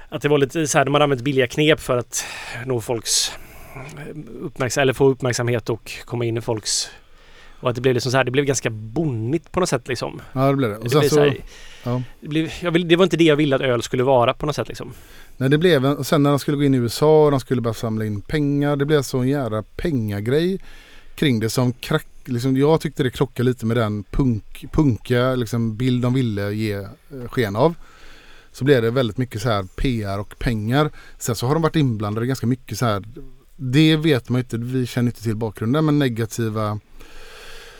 Att 0.09 0.21
det 0.21 0.29
var 0.29 0.37
lite 0.37 0.67
så 0.67 0.77
här, 0.77 0.85
de 0.85 0.93
hade 0.93 1.03
använt 1.03 1.21
billiga 1.21 1.47
knep 1.47 1.79
för 1.79 1.97
att 1.97 2.25
nå 2.65 2.81
folks 2.81 3.31
uppmärksamhet, 4.41 4.83
eller 4.83 4.93
få 4.93 5.09
uppmärksamhet 5.09 5.69
och 5.69 5.91
komma 6.05 6.25
in 6.25 6.37
i 6.37 6.41
folks... 6.41 6.89
Och 7.59 7.69
att 7.69 7.75
det 7.75 7.81
blev 7.81 7.93
liksom 7.93 8.11
så 8.11 8.17
här, 8.17 8.23
det 8.23 8.31
blev 8.31 8.45
ganska 8.45 8.69
bonnigt 8.69 9.51
på 9.51 9.59
något 9.59 9.69
sätt 9.69 9.87
liksom. 9.87 10.21
Ja 10.33 10.47
det 10.47 10.55
blev 10.55 10.69
det. 10.69 10.77
Och 10.77 10.83
Det, 10.83 10.99
blev 10.99 11.09
så, 11.09 11.19
här, 11.19 11.37
ja. 11.83 12.01
det, 12.19 12.27
blev, 12.27 12.49
vill, 12.71 12.87
det 12.87 12.95
var 12.95 13.03
inte 13.03 13.17
det 13.17 13.23
jag 13.23 13.35
ville 13.35 13.55
att 13.55 13.61
öl 13.61 13.81
skulle 13.81 14.03
vara 14.03 14.33
på 14.33 14.45
något 14.45 14.55
sätt 14.55 14.67
liksom. 14.67 14.93
Nej 15.37 15.49
det 15.49 15.57
blev 15.57 15.85
och 15.85 16.07
sen 16.07 16.23
när 16.23 16.29
de 16.29 16.39
skulle 16.39 16.57
gå 16.57 16.63
in 16.63 16.73
i 16.73 16.77
USA 16.77 17.25
och 17.25 17.31
de 17.31 17.39
skulle 17.39 17.61
börja 17.61 17.73
samla 17.73 18.05
in 18.05 18.21
pengar. 18.21 18.75
Det 18.75 18.85
blev 18.85 19.01
så 19.01 19.19
en 19.19 19.27
jävla 19.27 19.63
pengagrej 19.63 20.59
kring 21.15 21.39
det 21.39 21.49
som 21.49 21.73
krack, 21.73 22.07
liksom, 22.25 22.57
jag 22.57 22.81
tyckte 22.81 23.03
det 23.03 23.09
krockade 23.09 23.49
lite 23.49 23.65
med 23.65 23.77
den 23.77 24.03
punk, 24.03 24.65
punka 24.71 25.35
liksom, 25.35 25.75
bild 25.75 26.03
de 26.03 26.13
ville 26.13 26.51
ge 26.51 26.73
eh, 26.73 26.87
sken 27.29 27.55
av. 27.55 27.75
Så 28.51 28.65
blev 28.65 28.81
det 28.81 28.91
väldigt 28.91 29.17
mycket 29.17 29.41
så 29.41 29.49
här 29.49 29.63
PR 29.75 30.19
och 30.19 30.39
pengar. 30.39 30.91
Sen 31.17 31.35
så 31.35 31.47
har 31.47 31.53
de 31.53 31.61
varit 31.63 31.75
inblandade 31.75 32.27
ganska 32.27 32.47
mycket 32.47 32.77
så 32.77 32.85
här. 32.85 33.03
Det 33.71 33.95
vet 33.95 34.29
man 34.29 34.39
ju 34.39 34.43
inte, 34.43 34.57
vi 34.57 34.85
känner 34.85 35.11
inte 35.11 35.23
till 35.23 35.35
bakgrunden 35.35 35.85
men 35.85 35.99
negativa 35.99 36.79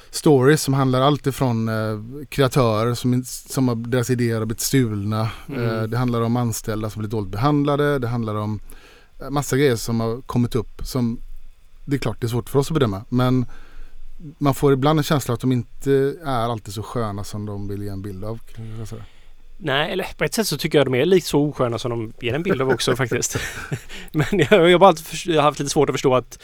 stories 0.10 0.62
som 0.62 0.74
handlar 0.74 1.02
allt 1.02 1.28
ifrån 1.28 1.70
eh, 1.70 2.26
kreatörer 2.30 2.94
som, 2.94 3.24
som 3.26 3.68
har, 3.68 3.76
deras 3.76 4.10
idéer 4.10 4.40
har 4.40 4.46
blivit 4.46 4.62
stulna. 4.62 5.30
Mm. 5.48 5.64
Eh, 5.64 5.84
det 5.84 5.98
handlar 5.98 6.22
om 6.22 6.38
anställda 6.38 6.90
som 6.90 7.00
blivit 7.00 7.12
dåligt 7.12 7.32
behandlade. 7.32 8.00
Det 8.00 8.08
handlar 8.08 8.36
om 8.36 8.60
eh, 9.22 9.30
massa 9.30 9.58
grejer 9.58 9.76
som 9.76 10.00
har 10.00 10.22
kommit 10.22 10.56
upp 10.56 10.82
som 10.84 11.20
det 11.86 11.96
är 11.96 12.00
klart 12.00 12.22
det 12.22 12.28
är 12.28 12.30
svårt 12.30 12.50
för 12.50 12.60
oss 12.60 12.72
att 12.72 12.74
bedöma 12.74 13.06
men 13.10 13.46
man 14.38 14.54
får 14.54 14.74
ibland 14.74 15.00
en 15.00 15.04
känsla 15.04 15.34
att 15.34 15.40
de 15.40 15.52
inte 15.52 15.92
är 16.26 16.50
alltid 16.50 16.74
så 16.74 16.84
sköna 16.84 17.24
som 17.24 17.46
de 17.46 17.68
vill 17.68 17.84
ge 17.84 17.90
en 17.90 18.02
bild 18.02 18.24
av. 18.24 18.40
Nej, 19.66 19.92
eller 19.92 20.08
på 20.18 20.24
ett 20.24 20.34
sätt 20.34 20.48
så 20.48 20.58
tycker 20.58 20.78
jag 20.78 20.88
de 20.88 20.96
är 20.96 21.06
lite 21.06 21.28
så 21.28 21.42
osköna 21.42 21.80
som 21.80 21.90
de 21.92 22.14
ger 22.26 22.34
en 22.34 22.44
bild 22.44 22.62
av 22.62 22.70
också 22.70 22.96
faktiskt. 22.96 23.38
Men 24.12 24.26
jag, 24.32 24.52
jag, 24.52 24.72
har 24.72 24.80
bara 24.80 24.88
alltid 24.90 25.06
jag 25.26 25.36
har 25.36 25.42
haft 25.42 25.60
lite 25.60 25.70
svårt 25.72 25.90
att 25.90 25.94
förstå 25.94 26.16
att 26.16 26.40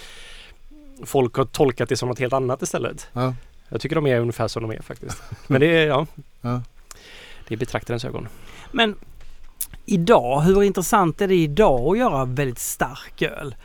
folk 1.05 1.35
har 1.35 1.45
tolkat 1.45 1.89
det 1.89 1.97
som 1.97 2.09
något 2.09 2.19
helt 2.19 2.33
annat 2.33 2.61
istället. 2.61 3.07
Ja. 3.13 3.33
Jag 3.69 3.81
tycker 3.81 3.95
de 3.95 4.07
är 4.07 4.19
ungefär 4.19 4.47
som 4.47 4.61
de 4.61 4.71
är 4.71 4.81
faktiskt. 4.81 5.23
Men 5.47 5.61
det 5.61 5.67
är, 5.67 5.87
ja. 5.87 6.07
Ja. 6.41 6.61
Det 7.47 7.53
är 7.55 7.57
betraktarens 7.57 8.05
ögon. 8.05 8.27
Men 8.71 8.95
idag, 9.85 10.41
hur 10.41 10.63
intressant 10.63 11.21
är 11.21 11.27
det 11.27 11.35
idag 11.35 11.91
att 11.91 11.97
göra 11.97 12.25
väldigt 12.25 12.59
stark 12.59 13.21
öl? 13.21 13.55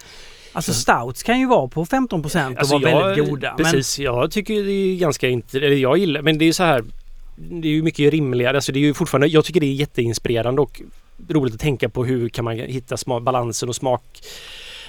Alltså 0.53 0.73
stouts 0.73 1.23
kan 1.23 1.41
ju 1.41 1.47
vara 1.47 1.69
på 1.69 1.87
15 1.87 2.23
procent 2.23 2.55
och 2.57 2.61
Alltså, 2.61 2.79
vara 2.79 2.91
jag- 2.91 3.07
väldigt 3.07 3.29
goda. 3.29 3.55
Men 3.59 3.73
Precis, 3.73 3.99
jag 3.99 4.31
tycker 4.31 4.63
det 4.65 4.73
är 4.73 4.97
ganska 4.97 5.29
inte, 5.29 5.59
eller 5.59 5.77
jag 5.77 5.99
gillar, 5.99 6.23
men 6.23 6.39
det 6.39 6.45
är 6.45 6.53
så 6.53 6.63
här 6.63 6.85
det 7.37 7.69
är 7.69 7.73
ju 7.73 7.83
mycket 7.83 8.13
rimligare. 8.13 8.57
Alltså 8.57 8.73
det 8.73 8.79
är 8.79 8.81
ju 8.81 8.95
fortfarande, 8.95 9.27
jag 9.27 9.45
tycker 9.45 9.61
det 9.61 9.67
är 9.67 9.73
jätteinspirerande 9.75 10.63
och 10.63 10.83
roligt 11.29 11.55
att 11.55 11.61
tänka 11.61 11.89
på 11.89 12.05
hur 12.05 12.29
kan 12.29 12.45
man 12.45 12.57
hitta 12.57 12.97
sma- 12.97 13.21
balansen 13.21 13.69
och 13.69 13.77
smak 13.77 14.03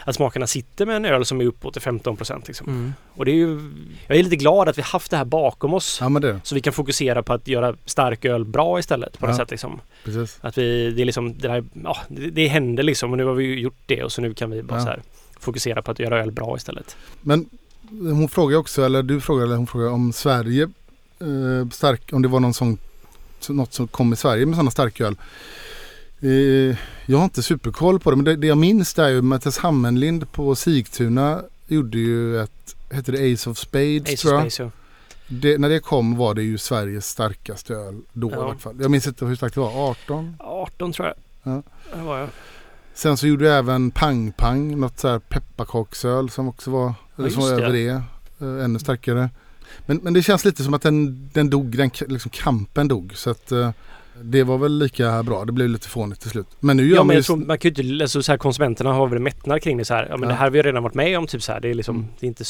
att 0.08 0.16
smakerna 0.16 0.48
sitter 0.48 0.86
med 0.86 0.96
en 0.96 1.06
öl 1.06 1.26
som 1.26 1.42
är 1.42 1.46
uppåt 1.46 1.74
till 1.74 1.82
15 1.82 2.18
procent. 2.18 2.48
Liksom. 2.48 2.68
Mm. 2.70 2.94
Och 3.14 3.26
det 3.26 3.32
är 3.32 3.36
ju, 3.36 3.60
jag 4.08 4.18
är 4.18 4.24
lite 4.24 4.36
glad 4.36 4.70
att 4.70 4.78
vi 4.78 4.82
haft 4.82 5.12
det 5.12 5.18
här 5.18 5.26
bakom 5.26 5.74
oss. 5.74 5.98
ja. 6.02 6.40
Så 6.44 6.56
vi 6.56 6.62
kan 6.62 6.74
fokusera 6.74 7.24
på 7.24 7.34
att 7.34 7.48
göra 7.48 7.76
stark 7.86 8.26
öl 8.26 8.46
bra 8.46 8.80
istället 8.80 9.20
på 9.20 9.26
något 9.26 9.34
Ja. 9.34 9.38
sätt. 9.44 9.52
Liksom. 9.52 9.80
Precis. 10.04 10.38
Att 10.42 10.58
vi, 10.58 10.92
det 10.92 11.02
är 11.02 11.06
liksom, 11.06 11.38
det, 11.38 11.50
här, 11.50 11.64
ja, 11.84 11.98
det, 12.08 12.30
det 12.30 12.48
händer 12.48 12.84
liksom 12.84 13.12
och 13.12 13.18
nu 13.18 13.26
har 13.26 13.34
vi 13.34 13.60
gjort 13.60 13.80
det 13.86 14.04
och 14.04 14.12
så 14.12 14.22
nu 14.22 14.34
kan 14.34 14.52
vi 14.52 14.64
bara 14.64 14.80
Ja. 14.80 14.86
här 14.86 15.02
fokusera 15.40 15.82
på 15.82 15.92
att 15.92 16.00
göra 16.00 16.22
öl 16.22 16.32
bra 16.32 16.58
istället. 16.58 16.98
Men 17.22 17.50
hon 17.90 18.30
frågar 18.30 18.58
också, 18.58 18.84
eller 18.86 19.04
du 19.04 19.22
frågar, 19.22 19.44
eller 19.46 19.56
hon 19.56 19.68
frågar 19.68 19.90
om 19.90 20.14
Sverige 20.14 20.70
eh, 21.20 21.70
stark, 21.72 22.14
om 22.14 22.22
det 22.22 22.28
var 22.28 22.40
någon 22.40 22.54
sån, 22.54 22.78
så- 23.40 23.54
något 23.54 23.74
som 23.74 23.88
kom 23.88 24.14
i 24.14 24.16
Sverige 24.16 24.46
med 24.46 24.56
sådana 24.56 24.72
starköl. 24.72 25.16
Eh, 26.22 26.78
jag 27.06 27.18
har 27.18 27.24
inte 27.24 27.44
superkoll 27.44 28.00
på 28.00 28.10
det, 28.12 28.16
men 28.16 28.26
det, 28.26 28.36
det 28.36 28.48
jag 28.48 28.58
minns 28.58 28.94
det 28.94 29.04
är 29.04 29.10
ju 29.10 29.22
Mattias 29.22 29.58
Hammenlind 29.58 30.32
på 30.32 30.56
Sigtuna 30.56 31.42
gjorde 31.68 31.98
ju 31.98 32.40
ett, 32.42 32.76
hette 32.92 33.12
det 33.12 33.34
Ace 33.34 33.50
of 33.50 33.58
Spades 33.58 34.14
Ace 34.14 34.18
tror 34.18 34.34
of 34.36 34.44
jag. 34.44 34.52
Space, 34.52 34.64
ja. 34.64 34.72
Det, 35.28 35.58
när 35.58 35.70
det 35.70 35.80
kom 35.80 36.16
var 36.18 36.34
det 36.34 36.44
ju 36.44 36.58
Sveriges 36.58 37.10
starkaste 37.10 37.74
öl 37.74 38.02
då 38.14 38.32
Ja. 38.32 38.38
i 38.38 38.40
alla 38.40 38.56
fall. 38.58 38.76
Jag 38.82 38.92
minns 38.92 39.08
inte 39.08 39.26
hur 39.26 39.36
starkt 39.36 39.56
det 39.56 39.62
var, 39.62 39.90
18? 39.92 40.36
18 40.40 40.94
tror 40.94 41.08
jag. 41.08 41.16
Ja. 41.54 41.64
Det 41.98 42.02
var 42.04 42.20
jag. 42.20 42.30
Sen 42.94 43.18
så 43.18 43.28
gjorde 43.28 43.46
jag 43.46 43.58
även 43.58 43.92
Pang 43.92 44.32
Pang, 44.32 44.80
något 44.80 45.00
så 45.00 45.08
här 45.08 45.20
pepparkaksöl 45.20 46.30
som 46.30 46.48
också 46.48 46.72
var, 46.72 46.94
eller 47.18 47.30
som 47.30 47.42
var 47.42 47.52
över 47.52 47.74
det. 47.74 47.88
eh, 47.88 48.64
ännu 48.66 48.80
starkare. 48.80 49.30
Men, 49.86 49.98
men 50.04 50.14
det 50.14 50.24
känns 50.24 50.46
lite 50.46 50.64
som 50.64 50.74
att 50.74 50.82
den, 50.82 51.30
den 51.34 51.50
dog, 51.50 51.78
den 51.78 51.90
liksom 52.08 52.32
kampen 52.32 52.88
dog. 52.88 53.12
Så 53.16 53.30
att 53.30 53.52
eh, 53.52 53.72
det 54.22 54.44
var 54.44 54.58
väl 54.58 54.78
lika 54.80 55.24
bra. 55.24 55.46
Det 55.46 55.52
blev 55.52 55.70
lite 55.70 55.90
fånigt 55.90 56.22
till 56.22 56.30
slut. 56.30 56.48
Men 56.60 56.78
nu 56.78 56.88
gör 56.88 56.96
Ja, 56.96 57.04
men 57.04 57.16
jag 57.16 57.26
tror, 57.26 57.38
man 57.38 57.58
kan 57.58 57.72
ju 57.72 57.84
inte, 57.84 58.04
alltså, 58.04 58.24
så 58.24 58.32
här, 58.32 58.38
konsumenterna 58.38 58.94
har 58.94 59.08
väl 59.08 59.20
mättnad 59.20 59.62
kring 59.62 59.78
det 59.78 59.86
så 59.86 59.94
här. 59.94 60.08
Ja, 60.10 60.18
men 60.18 60.22
Ja. 60.22 60.28
det 60.28 60.34
här 60.34 60.44
har 60.46 60.52
vi 60.52 60.62
redan 60.62 60.84
varit 60.84 60.94
med 60.94 61.18
om 61.18 61.28
typ 61.28 61.44
så 61.44 61.52
här. 61.52 61.60
Det 61.60 61.70
är 61.70 61.74
liksom, 61.74 61.96
Mm. 61.96 62.08
det 62.20 62.26
är 62.26 62.28
inte, 62.28 62.44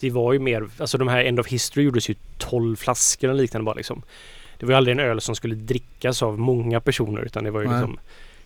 det 0.00 0.10
var 0.10 0.32
ju 0.32 0.38
mer, 0.38 0.68
alltså 0.78 0.98
de 0.98 1.08
här 1.08 1.24
End 1.24 1.40
of 1.40 1.46
History 1.48 1.84
gjordes 1.84 2.10
ju 2.10 2.14
12 2.38 2.76
flaskor 2.76 3.28
och 3.28 3.34
liknande 3.34 3.64
bara 3.64 3.74
liksom. 3.74 4.02
Det 4.58 4.66
var 4.66 4.72
ju 4.72 4.76
aldrig 4.76 4.92
en 4.98 5.04
öl 5.04 5.20
som 5.20 5.34
skulle 5.34 5.54
drickas 5.54 6.22
av 6.22 6.38
många 6.38 6.80
personer 6.80 7.22
utan 7.22 7.44
det 7.44 7.50
var 7.50 7.60
ju 7.60 7.66
Nej. 7.68 7.76
liksom 7.76 7.98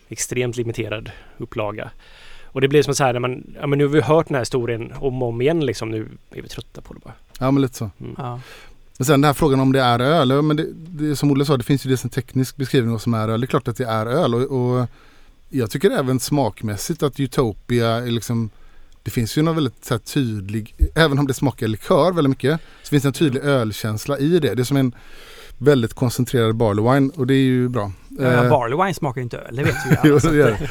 extremt 0.08 0.56
limiterad 0.56 1.10
upplaga. 1.38 1.90
Och 2.52 2.60
det 2.60 2.68
blir 2.68 2.82
som 2.82 2.94
så 2.94 3.04
här 3.04 3.12
när 3.12 3.20
man, 3.20 3.54
ja 3.60 3.66
men 3.66 3.78
nu 3.78 3.84
har 3.84 3.92
vi 3.92 4.00
hört 4.00 4.28
den 4.28 4.34
här 4.34 4.40
historien 4.42 4.92
om 4.96 5.22
och 5.22 5.28
om 5.28 5.40
igen 5.40 5.66
liksom. 5.66 5.90
Nu 5.90 6.08
är 6.30 6.42
vi 6.42 6.48
trötta 6.48 6.80
på 6.80 6.94
det 6.94 7.00
bara. 7.00 7.14
Ja 7.38 7.50
men 7.50 7.62
lite 7.62 7.74
så. 7.74 7.90
ja. 8.16 8.40
Men 8.98 9.06
sen 9.06 9.20
den 9.20 9.28
här 9.28 9.34
frågan 9.34 9.60
om 9.60 9.72
det 9.72 9.80
är 9.80 10.00
öl. 10.00 10.42
Men 10.42 10.56
det, 10.56 10.66
det, 10.72 11.16
som 11.16 11.30
Olle 11.30 11.44
sa, 11.44 11.56
det 11.56 11.64
finns 11.64 11.86
ju 11.86 11.88
dels 11.88 12.04
en 12.04 12.10
teknisk 12.10 12.56
beskrivning 12.56 12.88
av 12.88 12.92
vad 12.92 13.02
som 13.02 13.14
är 13.14 13.28
öl. 13.28 13.40
Det 13.40 13.44
är 13.44 13.48
klart 13.48 13.68
att 13.68 13.76
det 13.76 13.84
är 13.84 14.06
öl. 14.06 14.34
Och, 14.34 14.42
och 14.42 14.86
jag 15.48 15.70
tycker 15.70 15.90
även 15.90 16.20
smakmässigt 16.20 17.02
att 17.02 17.20
Utopia 17.20 17.88
är 17.88 18.10
liksom 18.10 18.50
det 19.02 19.10
finns 19.10 19.38
ju 19.38 19.42
någon 19.42 19.54
väldigt 19.54 19.84
så 19.84 19.94
här, 19.94 19.98
tydlig, 19.98 20.74
även 20.94 21.18
om 21.18 21.26
det 21.26 21.34
smakar 21.34 21.68
likör 21.68 22.12
väldigt 22.12 22.28
mycket, 22.28 22.60
så 22.82 22.88
finns 22.88 23.02
det 23.02 23.08
en 23.08 23.12
tydlig 23.12 23.40
ölkänsla 23.42 24.18
i 24.18 24.38
det. 24.38 24.54
Det 24.54 24.62
är 24.62 24.64
som 24.64 24.76
en 24.76 24.92
väldigt 25.62 25.94
koncentrerad 25.94 26.56
barley 26.56 26.84
wine 26.94 27.12
och 27.16 27.26
det 27.26 27.34
är 27.34 27.44
ju 27.44 27.68
bra. 27.68 27.92
Ja, 28.08 28.24
Eh, 28.24 28.48
barley 28.50 28.76
wine 28.84 28.94
smakar 28.94 29.20
ju 29.20 29.22
inte 29.22 29.38
öl, 29.38 29.56
det 29.56 29.62
vet 29.64 29.74
ju 29.90 29.96
Jo, 30.04 30.18
alla. 30.24 30.34
gör 30.34 30.50
det. 30.50 30.68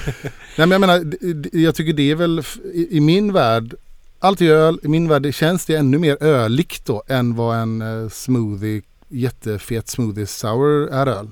Nej, 0.57 0.67
men 0.67 0.71
jag 0.71 0.81
menar, 0.81 1.13
jag 1.53 1.75
tycker 1.75 1.93
det 1.93 2.11
är 2.11 2.15
väl 2.15 2.43
i, 2.73 2.97
i 2.97 2.99
min 3.01 3.33
värld, 3.33 3.73
allt 4.19 4.41
är 4.41 4.49
öl, 4.49 4.79
i 4.83 4.87
min 4.87 5.07
värld 5.07 5.33
känns 5.35 5.65
det 5.65 5.75
ännu 5.75 5.97
mer 5.97 6.23
öligt 6.23 6.85
då 6.85 7.03
än 7.07 7.35
vad 7.35 7.57
en 7.57 7.81
eh, 7.81 8.09
smoothie, 8.09 8.81
jättefet 9.09 9.87
smoothie 9.89 10.27
sour 10.27 10.87
är 10.89 11.07
öl. 11.07 11.29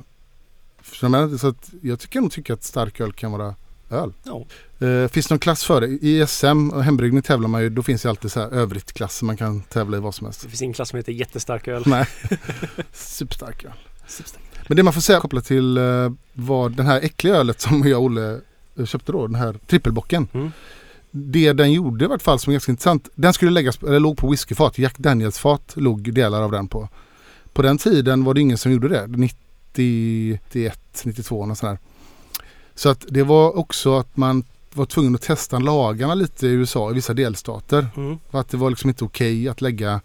Så 1.40 1.54
jag 1.82 2.00
tycker 2.00 2.22
nog 2.22 2.32
tycker 2.32 2.54
att 2.54 2.64
stark 2.64 3.00
öl 3.00 3.14
kan 3.14 3.32
vara 3.32 3.56
öl. 3.90 4.14
Ja. 4.24 4.46
Eh, 4.88 5.08
finns 5.08 5.28
det 5.28 5.34
någon 5.34 5.40
klass 5.40 5.64
för 5.64 5.82
det? 5.82 5.88
I 5.88 6.28
SM 6.28 6.70
och 6.70 6.84
hembryggning 6.84 7.22
tävlar 7.22 7.48
man 7.48 7.62
ju, 7.62 7.70
då 7.70 7.84
finns 7.84 8.02
det 8.02 8.10
alltid 8.10 8.32
så 8.32 8.40
här 8.40 8.50
övrigt 8.50 8.94
klasser 8.94 9.26
man 9.26 9.38
kan 9.38 9.62
tävla 9.62 9.98
i 9.98 10.00
vad 10.00 10.16
som 10.16 10.26
helst. 10.26 10.42
Det 10.42 10.50
finns 10.50 10.62
ingen 10.62 10.74
klass 10.74 10.90
som 10.90 10.98
heter 10.98 11.12
jättestark 11.12 11.68
öl. 11.68 11.84
Nej, 11.86 12.06
superstark 12.94 13.64
öl. 13.64 13.72
Men 14.68 14.78
det 14.78 14.84
man 14.84 14.94
får 14.94 15.02
säga 15.02 15.20
kopplat 15.20 15.46
till 15.46 15.78
eh, 15.78 16.12
vad 16.34 16.72
den 16.72 16.86
här 16.86 17.02
äckliga 17.02 17.36
ölet 17.36 17.62
som 17.62 17.88
jag 17.88 18.00
och 18.00 18.06
Olle 18.06 18.40
eh, 18.78 18.86
köpte 18.86 19.12
då, 19.12 19.28
den 19.28 19.36
här 19.36 19.56
trippelbocken. 19.68 20.28
Mm. 20.34 20.52
Det 21.12 21.54
den 21.54 21.72
gjorde 21.72 22.06
i 22.06 22.08
vart 22.08 22.22
fall 22.22 22.40
som 22.40 22.52
är 22.52 22.54
ganska 22.54 22.72
intressant. 22.72 23.10
Den 23.16 23.34
skulle 23.34 23.52
läggas, 23.52 23.84
eller 23.84 24.00
låg 24.00 24.18
på 24.18 24.30
whiskyfat. 24.30 24.78
Jack 24.78 24.98
Daniels 24.98 25.40
fat 25.40 25.74
låg 25.76 26.14
delar 26.14 26.42
av 26.42 26.52
den 26.52 26.68
på. 26.68 26.90
På 27.54 27.62
den 27.62 27.78
tiden 27.78 28.24
var 28.24 28.34
det 28.34 28.42
ingen 28.42 28.58
som 28.58 28.72
gjorde 28.72 28.88
det. 28.88 29.08
90, 29.08 29.38
91, 29.74 31.02
92 31.06 31.40
och 31.40 31.58
sådär. 31.58 31.78
Så 32.80 32.90
att 32.90 33.06
det 33.10 33.24
var 33.24 33.58
också 33.58 33.98
att 33.98 34.18
man 34.18 34.44
var 34.74 34.86
tvungen 34.86 35.16
att 35.16 35.22
testa 35.22 35.60
lagarna 35.60 36.14
lite 36.16 36.48
i 36.48 36.50
USA 36.50 36.92
i 36.92 36.94
vissa 36.94 37.14
delstater. 37.14 37.88
Mm. 37.98 38.18
För 38.32 38.40
att 38.40 38.50
det 38.50 38.58
var 38.58 38.70
liksom 38.70 38.90
inte 38.90 39.04
okej 39.06 39.50
att 39.50 39.62
lägga 39.62 40.02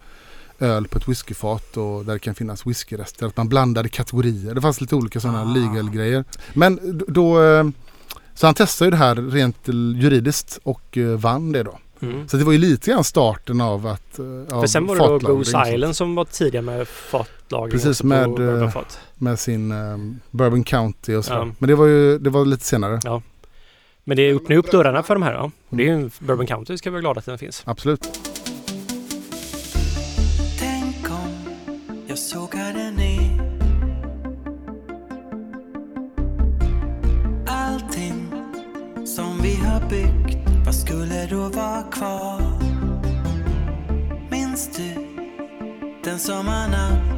öl 0.59 0.87
på 0.87 0.97
ett 0.97 1.07
whiskyfat 1.07 1.77
och 1.77 2.05
där 2.05 2.13
det 2.13 2.19
kan 2.19 2.35
finnas 2.35 2.67
whiskyrester. 2.67 3.25
Att 3.27 3.37
man 3.37 3.49
blandade 3.49 3.89
kategorier. 3.89 4.55
Det 4.55 4.61
fanns 4.61 4.81
lite 4.81 4.95
olika 4.95 5.19
sådana 5.19 5.41
Ah. 5.41 5.53
legal 5.53 5.89
grejer. 5.89 6.23
Men 6.53 7.03
då... 7.07 7.43
eh, 7.43 7.63
Så 8.33 8.47
han 8.47 8.55
testade 8.55 8.87
ju 8.87 8.91
det 8.91 8.97
här 8.97 9.15
rent 9.15 9.67
juridiskt 9.95 10.59
och 10.63 10.97
eh, 10.97 11.05
vann 11.17 11.51
det 11.51 11.63
då. 11.63 11.79
Mm. 12.11 12.27
Så 12.27 12.37
det 12.37 12.43
var 12.43 12.51
ju 12.51 12.57
lite 12.57 12.91
grann 12.91 13.03
starten 13.03 13.61
av 13.61 13.87
att... 13.87 14.19
eh, 14.19 14.25
Av 14.55 14.61
För 14.61 14.67
sen 14.67 14.85
var 14.87 14.95
det 14.95 15.01
då 15.27 15.35
Goose 15.35 15.51
sånt. 15.51 15.67
Island 15.67 15.95
som 15.95 16.15
var 16.15 16.25
tidiga 16.25 16.61
med 16.61 16.87
fatlagring 16.87 17.71
Precis, 17.71 18.03
med, 18.03 18.39
eh. 18.39 18.81
Med 19.15 19.39
sin 19.39 19.71
eh, 19.71 19.97
Bourbon 20.31 20.63
County 20.63 21.15
och 21.15 21.25
så. 21.25 21.33
Ja. 21.33 21.47
Men 21.59 21.67
det 21.67 21.75
var 21.75 21.85
ju 21.85 22.19
det 22.19 22.29
var 22.29 22.45
lite 22.45 22.65
senare. 22.65 23.21
Men 24.03 24.17
det 24.17 24.33
öppnar 24.33 24.55
upp 24.57 24.71
dörrarna 24.71 25.03
för 25.03 25.15
de 25.15 25.23
här. 25.23 25.33
Ja. 25.33 25.51
Och 25.69 25.77
det 25.77 25.83
är 25.83 25.87
ju 25.87 25.93
en 25.93 26.11
Bourbon 26.19 26.47
County 26.47 26.77
ska 26.77 26.89
vi 26.89 26.91
vara 26.93 27.01
glada 27.01 27.19
att 27.19 27.25
den 27.25 27.37
finns. 27.37 27.61
Absolut. 27.65 28.19
Tänk 30.59 31.09
om 31.09 31.49
jag 32.07 32.17
sågade 32.17 32.91
ner 32.91 33.41
Allting 37.47 38.31
som 39.05 39.41
vi 39.41 39.55
har 39.55 39.89
byggt, 39.89 40.44
skulle 40.75 41.25
då 41.25 41.49
vara 41.49 41.83
kvar? 41.83 42.41
Minns 44.29 44.69
du 44.77 45.07
den 46.03 46.19
sommarnatt? 46.19 47.14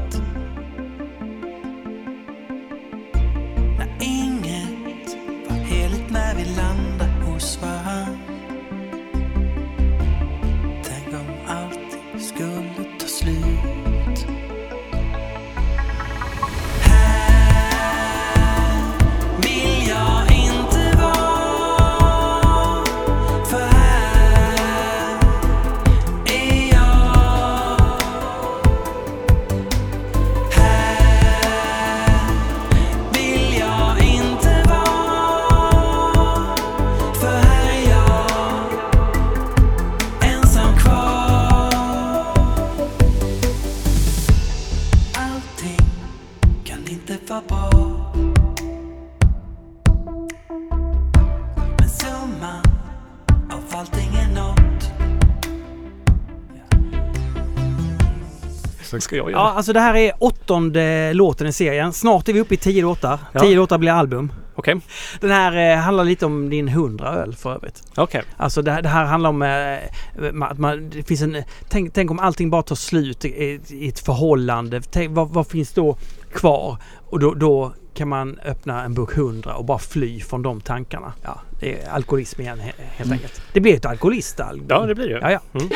Exakt. 58.88 59.04
Ska 59.04 59.16
jag 59.16 59.32
göra? 59.32 59.40
Ja, 59.42 59.54
alltså 59.56 59.74
det 59.74 59.80
här 59.80 59.96
är 59.96 60.12
åttonde 60.20 61.14
låten 61.14 61.48
i 61.48 61.54
serien. 61.54 61.94
Snart 61.94 62.30
är 62.30 62.34
vi 62.34 62.40
uppe 62.42 62.54
i 62.54 62.58
tio 62.58 62.82
låtar. 62.82 63.20
Ja. 63.34 63.40
Tio 63.40 63.56
låtar 63.56 63.78
blir 63.78 63.92
album. 63.92 64.32
Okej. 64.56 64.80
Den 65.20 65.32
här 65.32 65.72
eh, 65.72 65.78
handlar 65.78 66.04
lite 66.04 66.26
om 66.26 66.50
din 66.50 66.68
hundra 66.68 67.08
öl 67.14 67.36
för 67.36 67.54
övrigt. 67.54 67.84
Okej. 67.96 68.24
Alltså 68.38 68.62
det, 68.62 68.72
här- 68.72 68.82
det 68.82 68.90
här 68.90 69.06
handlar 69.06 69.30
om 69.30 69.42
eh, 69.42 70.44
att 70.52 70.58
man, 70.58 70.90
det 70.90 71.04
finns 71.04 71.22
en... 71.22 71.44
Tänk, 71.70 71.94
tänk 71.94 72.12
om 72.12 72.20
allting 72.20 72.50
bara 72.50 72.62
tar 72.64 72.76
slut 72.76 73.26
i, 73.26 73.60
i 73.70 73.88
ett 73.90 74.00
förhållande. 74.00 74.82
Tänk, 74.82 75.16
vad, 75.16 75.30
vad 75.30 75.48
finns 75.48 75.74
då 75.74 75.98
kvar? 76.34 76.78
Och 77.10 77.20
då, 77.20 77.34
då 77.34 77.74
kan 77.94 78.08
man 78.08 78.40
öppna 78.46 78.84
en 78.84 78.94
bok 78.94 79.18
100 79.18 79.56
och 79.56 79.66
bara 79.66 79.80
fly 79.80 80.20
från 80.22 80.42
de 80.42 80.62
tankarna. 80.62 81.14
Ja, 81.24 81.40
det 81.60 81.82
är 81.82 81.90
alkoholism 81.90 82.42
igen 82.42 82.60
he- 82.60 82.84
helt 82.98 83.12
enkelt. 83.12 83.42
Det 83.54 83.60
blir 83.60 83.76
ett 83.76 83.86
alkoholistalbum. 83.86 84.68
Ja, 84.70 84.86
det 84.86 84.96
blir 84.96 85.08
det 85.08 85.14
ju. 85.14 85.20
Ja, 85.20 85.32
ja. 85.32 85.40
Mm. 85.54 85.70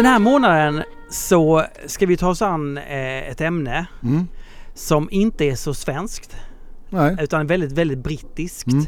Den 0.00 0.06
här 0.06 0.18
månaden 0.18 0.82
så 1.10 1.64
ska 1.86 2.06
vi 2.06 2.16
ta 2.16 2.28
oss 2.28 2.42
an 2.42 2.78
eh, 2.78 3.28
ett 3.30 3.40
ämne 3.40 3.86
Mm. 4.02 4.28
som 4.74 5.08
inte 5.10 5.44
är 5.44 5.54
så 5.54 5.74
svenskt 5.74 6.36
Nej. 6.90 7.16
utan 7.20 7.46
väldigt, 7.46 7.72
väldigt 7.72 7.98
brittiskt. 7.98 8.66
Mm. 8.72 8.84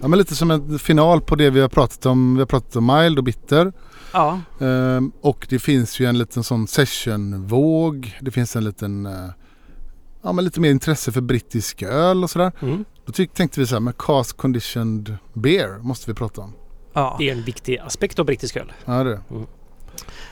Ja, 0.00 0.08
men 0.08 0.18
lite 0.18 0.34
som 0.34 0.50
en 0.50 0.78
final 0.78 1.20
på 1.20 1.34
det 1.36 1.50
vi 1.50 1.60
har 1.60 1.68
pratat 1.68 2.06
om. 2.06 2.34
Vi 2.34 2.40
har 2.40 2.46
pratat 2.46 2.76
om 2.76 2.86
mild 2.86 3.18
och 3.18 3.24
bitter. 3.24 3.72
Ja, 4.12 4.40
Ehm, 4.60 5.12
och 5.20 5.46
det 5.50 5.58
finns 5.58 6.00
ju 6.00 6.06
en 6.06 6.18
liten 6.18 6.44
sån 6.44 6.66
sessionvåg. 6.66 8.18
Det 8.20 8.30
finns 8.30 8.56
en 8.56 8.64
liten, 8.64 9.06
eh, 9.06 9.28
ja 10.22 10.32
men 10.32 10.44
lite 10.44 10.60
mer 10.60 10.70
intresse 10.70 11.12
för 11.12 11.20
brittisk 11.20 11.82
öl 11.82 12.22
och 12.24 12.30
sådär. 12.30 12.52
Mm. 12.62 12.84
Då 13.06 13.12
tyck, 13.12 13.34
tänkte 13.34 13.60
vi 13.60 13.66
så 13.66 13.74
här 13.74 13.80
med 13.80 13.98
cast 13.98 14.36
conditioned 14.36 15.16
beer 15.32 15.78
måste 15.78 16.10
vi 16.10 16.14
prata 16.14 16.40
om. 16.40 16.52
ja. 16.92 17.16
Det 17.18 17.28
är 17.30 17.32
en 17.32 17.42
viktig 17.44 17.78
aspekt 17.78 18.18
av 18.18 18.26
brittisk 18.26 18.56
öl. 18.56 18.72
Ja 18.84 18.92
det 18.92 19.00
är 19.00 19.04
det. 19.04 19.20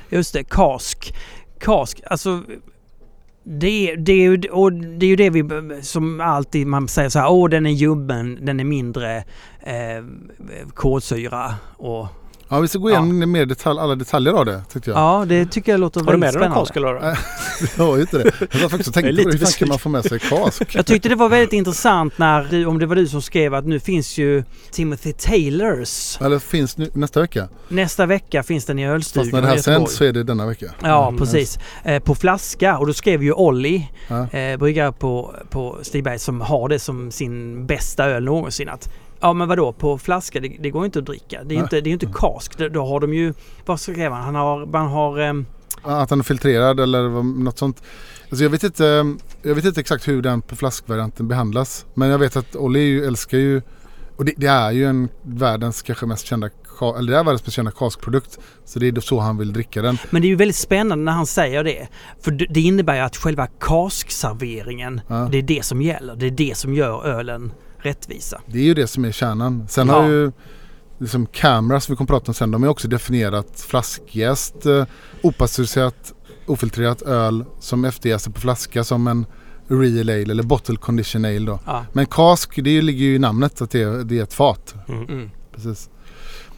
Just 0.08 0.32
det, 0.34 0.44
kask. 0.44 1.14
Kask, 1.58 2.00
alltså 2.06 2.42
det, 3.44 3.90
är- 3.90 3.96
det, 3.96 4.12
är 4.12 4.30
ju, 4.30 4.42
och 4.50 4.72
det 4.72 5.06
är 5.06 5.10
ju 5.10 5.16
det 5.16 5.30
vi 5.30 5.44
som 5.82 6.20
alltid 6.20 6.66
man 6.66 6.88
säger 6.88 7.08
så 7.08 7.18
här, 7.18 7.30
åh 7.30 7.48
den 7.48 7.66
är 7.66 7.70
ljummen, 7.70 8.38
den 8.42 8.60
är 8.60 8.64
mindre 8.64 9.16
eh, 9.60 10.04
kolsyra 10.74 11.54
och 11.76 12.06
Ja 12.52 12.60
vi 12.60 12.68
ska 12.68 12.78
gå 12.78 12.90
igenom 12.90 13.30
mer 13.32 13.46
detalj, 13.46 13.78
alla 13.80 13.94
detaljer 13.94 14.32
av 14.32 14.46
det 14.46 14.62
tyckte 14.72 14.90
jag. 14.90 14.98
ja 14.98 15.24
det 15.28 15.46
tycker 15.46 15.72
jag 15.72 15.80
låter 15.80 16.00
Har 16.00 16.12
du 16.12 16.18
med 16.18 16.32
väldigt 16.32 16.40
dig 16.40 16.48
någon 16.58 16.66
spännande. 16.66 17.00
kask 17.00 17.16
eller? 17.16 17.18
Jag 17.78 17.84
har 17.84 17.96
ju 17.96 18.00
inte 18.02 18.18
det. 18.18 18.32
Jag 18.52 18.60
var 18.60 18.68
faktiskt 18.68 18.88
och 18.88 18.94
tänkte 18.94 19.22
på 19.24 19.28
det. 19.30 19.38
Hur 19.38 19.46
fan 19.46 19.68
man 19.68 19.78
få 19.78 19.88
med 19.88 20.04
sig 20.04 20.18
kask? 20.18 20.74
Jag 20.74 20.86
tyckte 20.86 21.08
det 21.08 21.14
var 21.14 21.28
väldigt 21.28 21.52
intressant 21.52 22.18
när, 22.18 22.46
du- 22.50 22.66
om 22.66 22.78
det 22.78 22.86
var 22.86 22.96
du 22.96 23.06
som 23.06 23.22
skrev 23.22 23.54
att 23.54 23.66
nu 23.66 23.80
finns 23.80 24.18
ju 24.18 24.44
Timothy 24.70 25.12
Taylors. 25.12 26.20
Eller 26.20 26.38
finns 26.38 26.76
nu, 26.76 26.90
nästa 26.94 27.20
vecka. 27.20 27.48
Nästa 27.68 28.06
vecka 28.06 28.42
finns 28.42 28.64
den 28.64 28.78
i 28.78 28.86
ölstugan 28.88 29.24
Fast 29.24 29.32
när 29.32 29.42
det 29.42 29.48
här 29.48 29.56
sänds 29.56 29.94
så 29.94 30.04
är 30.04 30.12
det 30.12 30.22
denna 30.22 30.46
vecka. 30.46 30.66
Ja, 30.82 31.08
Mm, 31.08 31.18
precis. 31.20 31.58
Eh, 31.84 32.02
på 32.02 32.14
flaska 32.14 32.78
och 32.78 32.86
då 32.86 32.92
skrev 32.92 33.22
ju 33.22 33.32
Olli, 33.32 33.90
Ja. 34.08 34.28
eh, 34.38 34.56
bryggare 34.58 34.92
på, 34.92 35.34
på 35.50 35.78
Stigberg 35.82 36.18
som 36.18 36.40
har 36.40 36.68
det 36.68 36.78
som 36.78 37.10
sin 37.10 37.66
bästa 37.66 38.04
öl 38.06 38.24
någonsin 38.24 38.68
att 38.68 38.92
Ja 39.20 39.32
men 39.32 39.48
vadå 39.48 39.72
på 39.72 39.98
flaska 39.98 40.40
det, 40.40 40.56
det 40.60 40.70
går 40.70 40.84
inte 40.84 40.98
att 40.98 41.06
dricka. 41.06 41.44
Det 41.44 41.54
är 41.54 41.56
ju 41.56 41.62
inte, 41.62 41.80
det 41.80 41.90
är 41.90 41.92
inte 41.92 42.12
kask. 42.14 42.58
Då, 42.58 42.68
då 42.68 42.86
har 42.86 43.00
de 43.00 43.14
ju, 43.14 43.34
vad 43.66 43.80
skrev 43.80 44.12
han? 44.12 44.22
Han 44.22 44.34
har, 44.34 44.66
man 44.66 44.86
har 44.86 45.18
ehm, 45.18 45.46
Att 45.82 46.08
den 46.08 46.18
är 46.18 46.22
filtrerad 46.24 46.80
eller 46.80 47.22
något 47.22 47.58
sånt. 47.58 47.82
Alltså 48.30 48.44
jag, 48.44 48.50
vet 48.50 48.62
inte, 48.62 49.16
jag 49.42 49.54
vet 49.54 49.64
inte 49.64 49.80
exakt 49.80 50.08
hur 50.08 50.22
den 50.22 50.42
på 50.42 50.56
flaskvarianten 50.56 51.28
behandlas. 51.28 51.86
Men 51.94 52.08
jag 52.08 52.18
vet 52.18 52.36
att 52.36 52.56
Olli 52.56 53.06
älskar 53.06 53.38
ju 53.38 53.62
och 54.16 54.24
det, 54.24 54.34
det 54.36 54.46
är 54.46 54.70
ju 54.70 54.86
en 54.86 55.08
världens 55.22 55.82
kanske 55.82 56.06
mest 56.06 56.26
kända 56.26 56.50
eller 56.98 57.12
det 57.12 57.18
är 57.18 57.24
världens 57.24 57.46
mest 57.46 57.56
kända 57.56 57.70
kaskprodukt. 57.70 58.38
Så 58.64 58.78
det 58.78 58.88
är 58.88 59.00
så 59.00 59.20
han 59.20 59.38
vill 59.38 59.52
dricka 59.52 59.82
den. 59.82 59.98
Men 60.10 60.22
det 60.22 60.28
är 60.28 60.30
ju 60.30 60.36
väldigt 60.36 60.56
spännande 60.56 61.04
när 61.04 61.12
han 61.12 61.26
säger 61.26 61.64
det. 61.64 61.88
För 62.20 62.30
det 62.30 62.46
det 62.50 62.60
innebär 62.60 62.94
ju 62.94 63.00
att 63.00 63.16
själva 63.16 63.46
kaskserveringen, 63.46 65.00
Ja. 65.08 65.28
det 65.32 65.38
är 65.38 65.42
det 65.42 65.64
som 65.64 65.82
gäller. 65.82 66.16
Det 66.16 66.26
är 66.26 66.30
det 66.30 66.56
som 66.56 66.74
gör 66.74 67.06
ölen 67.06 67.52
rättvisa. 67.82 68.40
Det 68.46 68.58
är 68.58 68.62
ju 68.62 68.74
det 68.74 68.86
som 68.86 69.04
är 69.04 69.12
kärnan. 69.12 69.66
Sen 69.68 69.88
Ja. 69.88 69.94
har 70.00 70.08
ju 70.08 70.32
liksom 70.98 71.26
Camera 71.26 71.80
som 71.80 71.92
vi 71.92 71.96
kommer 71.96 72.08
prata 72.08 72.30
om 72.30 72.34
sen. 72.34 72.50
De 72.50 72.62
har 72.62 72.70
också 72.70 72.88
definierat 72.88 73.60
flaskjäst, 73.60 74.66
eh, 74.66 74.84
opastöriserat, 75.22 76.12
ofiltrerat 76.46 77.02
öl 77.02 77.44
som 77.60 77.84
efterjäser 77.84 78.30
på 78.30 78.40
flaska 78.40 78.84
som 78.84 79.06
en 79.06 79.26
real 79.68 80.10
ale 80.10 80.22
eller 80.22 80.42
bottle 80.42 80.76
condition 80.76 81.24
ale 81.24 81.38
då. 81.38 81.58
Ja. 81.66 81.84
Men 81.92 82.06
kask, 82.06 82.56
det 82.64 82.82
ligger 82.82 83.04
ju 83.04 83.14
i 83.14 83.18
namnet 83.18 83.62
att 83.62 83.70
det 83.70 83.82
är, 83.82 84.04
det 84.04 84.18
är 84.18 84.22
ett 84.22 84.34
fat. 84.34 84.74
Mm. 84.88 85.04
Mm. 85.04 85.30
Precis. 85.54 85.90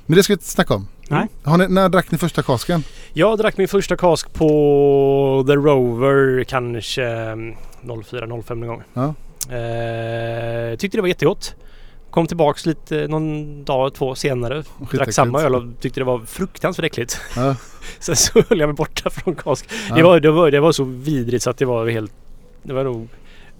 Men 0.06 0.16
det 0.16 0.22
ska 0.22 0.32
vi 0.32 0.34
inte 0.34 0.48
snacka 0.48 0.74
om. 0.74 0.88
Nej. 1.08 1.28
Har 1.44 1.58
ni, 1.58 1.68
när 1.68 1.88
drack 1.88 2.10
ni 2.10 2.18
första 2.18 2.42
kasken? 2.42 2.84
Jag 3.12 3.38
drack 3.38 3.56
min 3.56 3.68
första 3.68 3.96
kask 3.96 4.32
på 4.34 5.44
The 5.46 5.52
Rover 5.52 6.44
kanske 6.44 7.04
mm, 7.04 7.54
04-05 7.82 8.54
någon 8.54 8.68
gång. 8.68 8.82
Ja. 8.94 9.14
Eh, 9.50 10.76
tyckte 10.76 10.98
det 10.98 11.02
var 11.02 11.08
jättegott. 11.08 11.54
Kom 12.10 12.26
tillbaks 12.26 12.66
lite 12.66 13.08
någon 13.08 13.64
dag, 13.64 13.94
två 13.94 14.14
senare. 14.14 14.62
Drack 14.92 15.12
samma 15.12 15.42
öl 15.42 15.54
och 15.54 15.62
tyckte 15.80 16.00
det 16.00 16.04
var 16.04 16.18
fruktansvärt 16.18 16.84
äckligt. 16.84 17.20
Ja. 17.36 17.56
Sen 17.98 18.16
så 18.16 18.42
höll 18.48 18.60
jag 18.60 18.66
mig 18.66 18.76
borta 18.76 19.10
från 19.10 19.34
kask. 19.34 19.68
Ja. 19.88 19.94
Det, 19.94 20.02
var, 20.02 20.20
det, 20.20 20.30
var, 20.30 20.50
det 20.50 20.60
var 20.60 20.72
så 20.72 20.84
vidrigt 20.84 21.42
så 21.42 21.50
att 21.50 21.58
det 21.58 21.64
var 21.64 21.88
helt... 21.88 22.12
Det 22.62 22.72
var 22.72 22.84
nog 22.84 23.08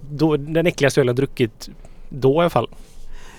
då, 0.09 0.37
den 0.37 0.67
äckligaste 0.67 1.01
ölen 1.01 1.07
jag 1.07 1.15
druckit 1.15 1.69
då 2.09 2.33
i 2.33 2.39
alla 2.39 2.49
fall. 2.49 2.67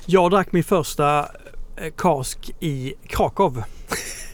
Jag 0.07 0.31
drack 0.31 0.53
min 0.53 0.65
första 0.65 1.29
eh, 1.77 1.93
kask 1.97 2.51
i 2.61 2.95
Krakow. 3.07 3.63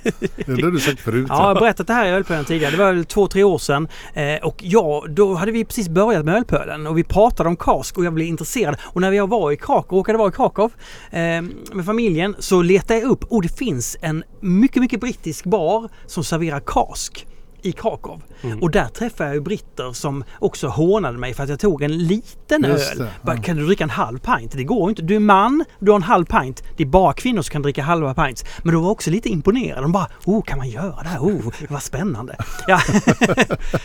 Det 0.46 0.62
har 0.62 0.70
du 0.70 0.80
sagt 0.80 1.00
förut. 1.00 1.26
Ja, 1.28 1.34
jag 1.34 1.54
har 1.54 1.54
berättat 1.54 1.86
det 1.86 1.92
här 1.92 2.06
i 2.06 2.10
Ölpölen 2.10 2.44
tidigare. 2.44 2.70
Det 2.70 2.76
var 2.76 2.92
väl 2.92 3.04
två, 3.04 3.26
tre 3.26 3.44
år 3.44 3.58
sedan. 3.58 3.88
Eh, 4.14 4.36
och 4.42 4.56
ja, 4.64 5.04
då 5.08 5.34
hade 5.34 5.52
vi 5.52 5.64
precis 5.64 5.88
börjat 5.88 6.24
med 6.24 6.34
Ölpölen 6.34 6.86
och 6.86 6.98
vi 6.98 7.04
pratade 7.04 7.48
om 7.48 7.56
kask 7.56 7.98
och 7.98 8.04
jag 8.04 8.14
blev 8.14 8.26
intresserad. 8.26 8.76
Och 8.82 9.00
när 9.00 9.12
jag 9.12 9.28
var 9.28 9.52
i 9.52 9.56
Krakow, 9.56 9.98
råkade 9.98 10.18
vara 10.18 10.28
i 10.28 10.32
Krakow 10.32 10.72
eh, 11.10 11.42
med 11.72 11.84
familjen 11.86 12.36
så 12.38 12.62
letade 12.62 13.00
jag 13.00 13.10
upp 13.10 13.24
och 13.24 13.42
det 13.42 13.58
finns 13.58 13.96
en 14.00 14.24
mycket, 14.40 14.82
mycket 14.82 15.00
brittisk 15.00 15.44
bar 15.44 15.88
som 16.06 16.24
serverar 16.24 16.60
kask 16.60 17.26
i 17.62 17.72
Krakow. 17.72 18.22
Mm. 18.42 18.62
Och 18.62 18.70
där 18.70 18.88
träffade 18.88 19.34
jag 19.34 19.42
britter 19.42 19.92
som 19.92 20.24
också 20.38 20.68
hånade 20.68 21.18
mig 21.18 21.34
för 21.34 21.42
att 21.42 21.48
jag 21.48 21.58
tog 21.58 21.82
en 21.82 21.98
liten 21.98 22.64
Just 22.64 22.92
öl. 22.92 23.06
Bara, 23.22 23.36
ja. 23.36 23.42
Kan 23.42 23.56
du 23.56 23.66
dricka 23.66 23.84
en 23.84 23.90
halv 23.90 24.18
pint? 24.18 24.52
Det 24.52 24.64
går 24.64 24.90
inte. 24.90 25.02
Du 25.02 25.16
är 25.16 25.20
man, 25.20 25.64
du 25.78 25.90
har 25.90 25.96
en 25.96 26.02
halv 26.02 26.24
pint. 26.24 26.62
Det 26.76 26.82
är 26.82 26.86
bara 26.86 27.12
kvinnor 27.12 27.42
som 27.42 27.52
kan 27.52 27.62
dricka 27.62 27.82
halva 27.82 28.14
pints. 28.14 28.44
Men 28.62 28.74
de 28.74 28.82
var 28.82 28.90
också 28.90 29.10
lite 29.10 29.28
imponerade. 29.28 29.82
De 29.82 29.92
bara, 29.92 30.08
oh 30.24 30.42
kan 30.42 30.58
man 30.58 30.68
göra 30.68 31.02
det 31.02 31.08
här? 31.08 31.18
Oh, 31.18 31.52
vad 31.68 31.82
spännande. 31.82 32.36
Ja. 32.66 32.80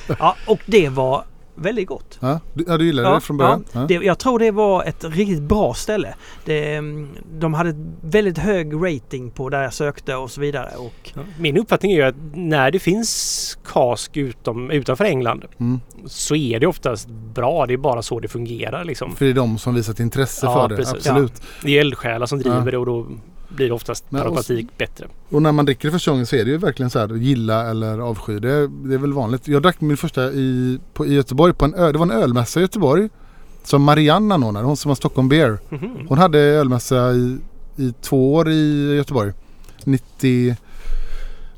ja, 0.19 0.35
och 0.47 0.59
det 0.65 0.89
var 0.89 1.23
väldigt 1.55 1.87
gott. 1.87 2.17
Ja, 2.19 2.39
du, 2.53 2.63
ja, 2.67 2.77
du 2.77 2.85
gillade 2.85 3.15
det 3.15 3.21
från 3.21 3.37
början? 3.37 3.63
Ja, 3.73 3.79
Ja. 3.81 3.87
det, 3.87 3.93
jag 3.93 4.19
tror 4.19 4.39
det 4.39 4.51
var 4.51 4.83
ett 4.83 5.03
riktigt 5.03 5.41
bra 5.41 5.73
ställe. 5.73 6.15
Det, 6.45 6.75
mm, 6.75 7.09
de 7.39 7.53
hade 7.53 7.69
ett 7.69 7.75
väldigt 8.01 8.37
hög 8.37 8.73
rating 8.75 9.31
på 9.31 9.49
där 9.49 9.63
jag 9.63 9.73
sökte 9.73 10.15
och 10.15 10.31
så 10.31 10.41
vidare. 10.41 10.69
Och, 10.77 11.11
Min 11.39 11.57
uppfattning 11.57 11.91
är 11.91 11.95
ju 11.95 12.01
att 12.03 12.15
när 12.33 12.71
det 12.71 12.79
finns 12.79 13.57
kask 13.65 14.17
utom, 14.17 14.71
utanför 14.71 15.05
England 15.05 15.45
Mm. 15.59 15.79
så 16.05 16.35
är 16.35 16.59
det 16.59 16.67
oftast 16.67 17.07
bra. 17.09 17.65
Det 17.65 17.73
är 17.73 17.77
bara 17.77 18.01
så 18.01 18.19
det 18.19 18.27
fungerar 18.27 18.83
liksom. 18.85 19.15
För 19.15 19.25
det 19.25 19.31
är 19.31 19.35
de 19.35 19.57
som 19.57 19.75
visat 19.75 19.99
intresse 19.99 20.45
Ja, 20.45 20.53
för 20.53 20.67
det. 20.69 20.75
precis. 20.75 20.93
Absolut. 20.95 21.41
Det 21.63 21.77
är 21.77 21.81
eldsjälar 21.81 22.25
som 22.25 22.39
driver 22.39 22.57
Ja. 22.65 22.71
det 22.71 22.77
och 22.77 22.85
då 22.85 23.07
blir 23.49 23.71
oftast 23.71 24.09
per 24.09 24.19
automatik 24.19 24.77
bättre. 24.77 25.07
Och 25.29 25.41
när 25.41 25.51
man 25.51 25.65
dricker 25.65 25.87
det 25.87 25.91
första 25.91 26.11
gången 26.11 26.25
så 26.25 26.35
är 26.35 26.45
det 26.45 26.51
ju 26.51 26.57
verkligen 26.57 26.89
så 26.89 26.99
här 26.99 27.15
gilla 27.15 27.69
eller 27.69 27.99
avsky. 27.99 28.39
Det, 28.39 28.67
det 28.67 28.93
är 28.93 28.97
väl 28.97 29.13
vanligt. 29.13 29.47
Jag 29.47 29.61
drack 29.61 29.81
min 29.81 29.97
första 29.97 30.31
i, 30.31 30.79
på, 30.93 31.05
i 31.05 31.13
Göteborg 31.13 31.53
på 31.53 31.65
en 31.65 31.75
ö, 31.75 31.91
Det 31.91 31.97
var 31.97 32.05
en 32.05 32.11
ölmässa 32.11 32.59
i 32.59 32.63
Göteborg. 32.63 33.09
Som 33.63 33.83
Marianne 33.83 34.33
anordnade. 34.33 34.65
Hon 34.65 34.77
som 34.77 34.89
har 34.89 34.95
Stockholm 34.95 35.29
Beer. 35.29 35.57
Mhm. 35.69 36.07
Hon 36.07 36.17
hade 36.17 36.39
ölmässa 36.39 37.13
i, 37.13 37.37
i 37.75 37.93
två 38.01 38.33
år 38.33 38.49
i 38.49 38.95
Göteborg. 38.95 39.33
90, 39.83 40.55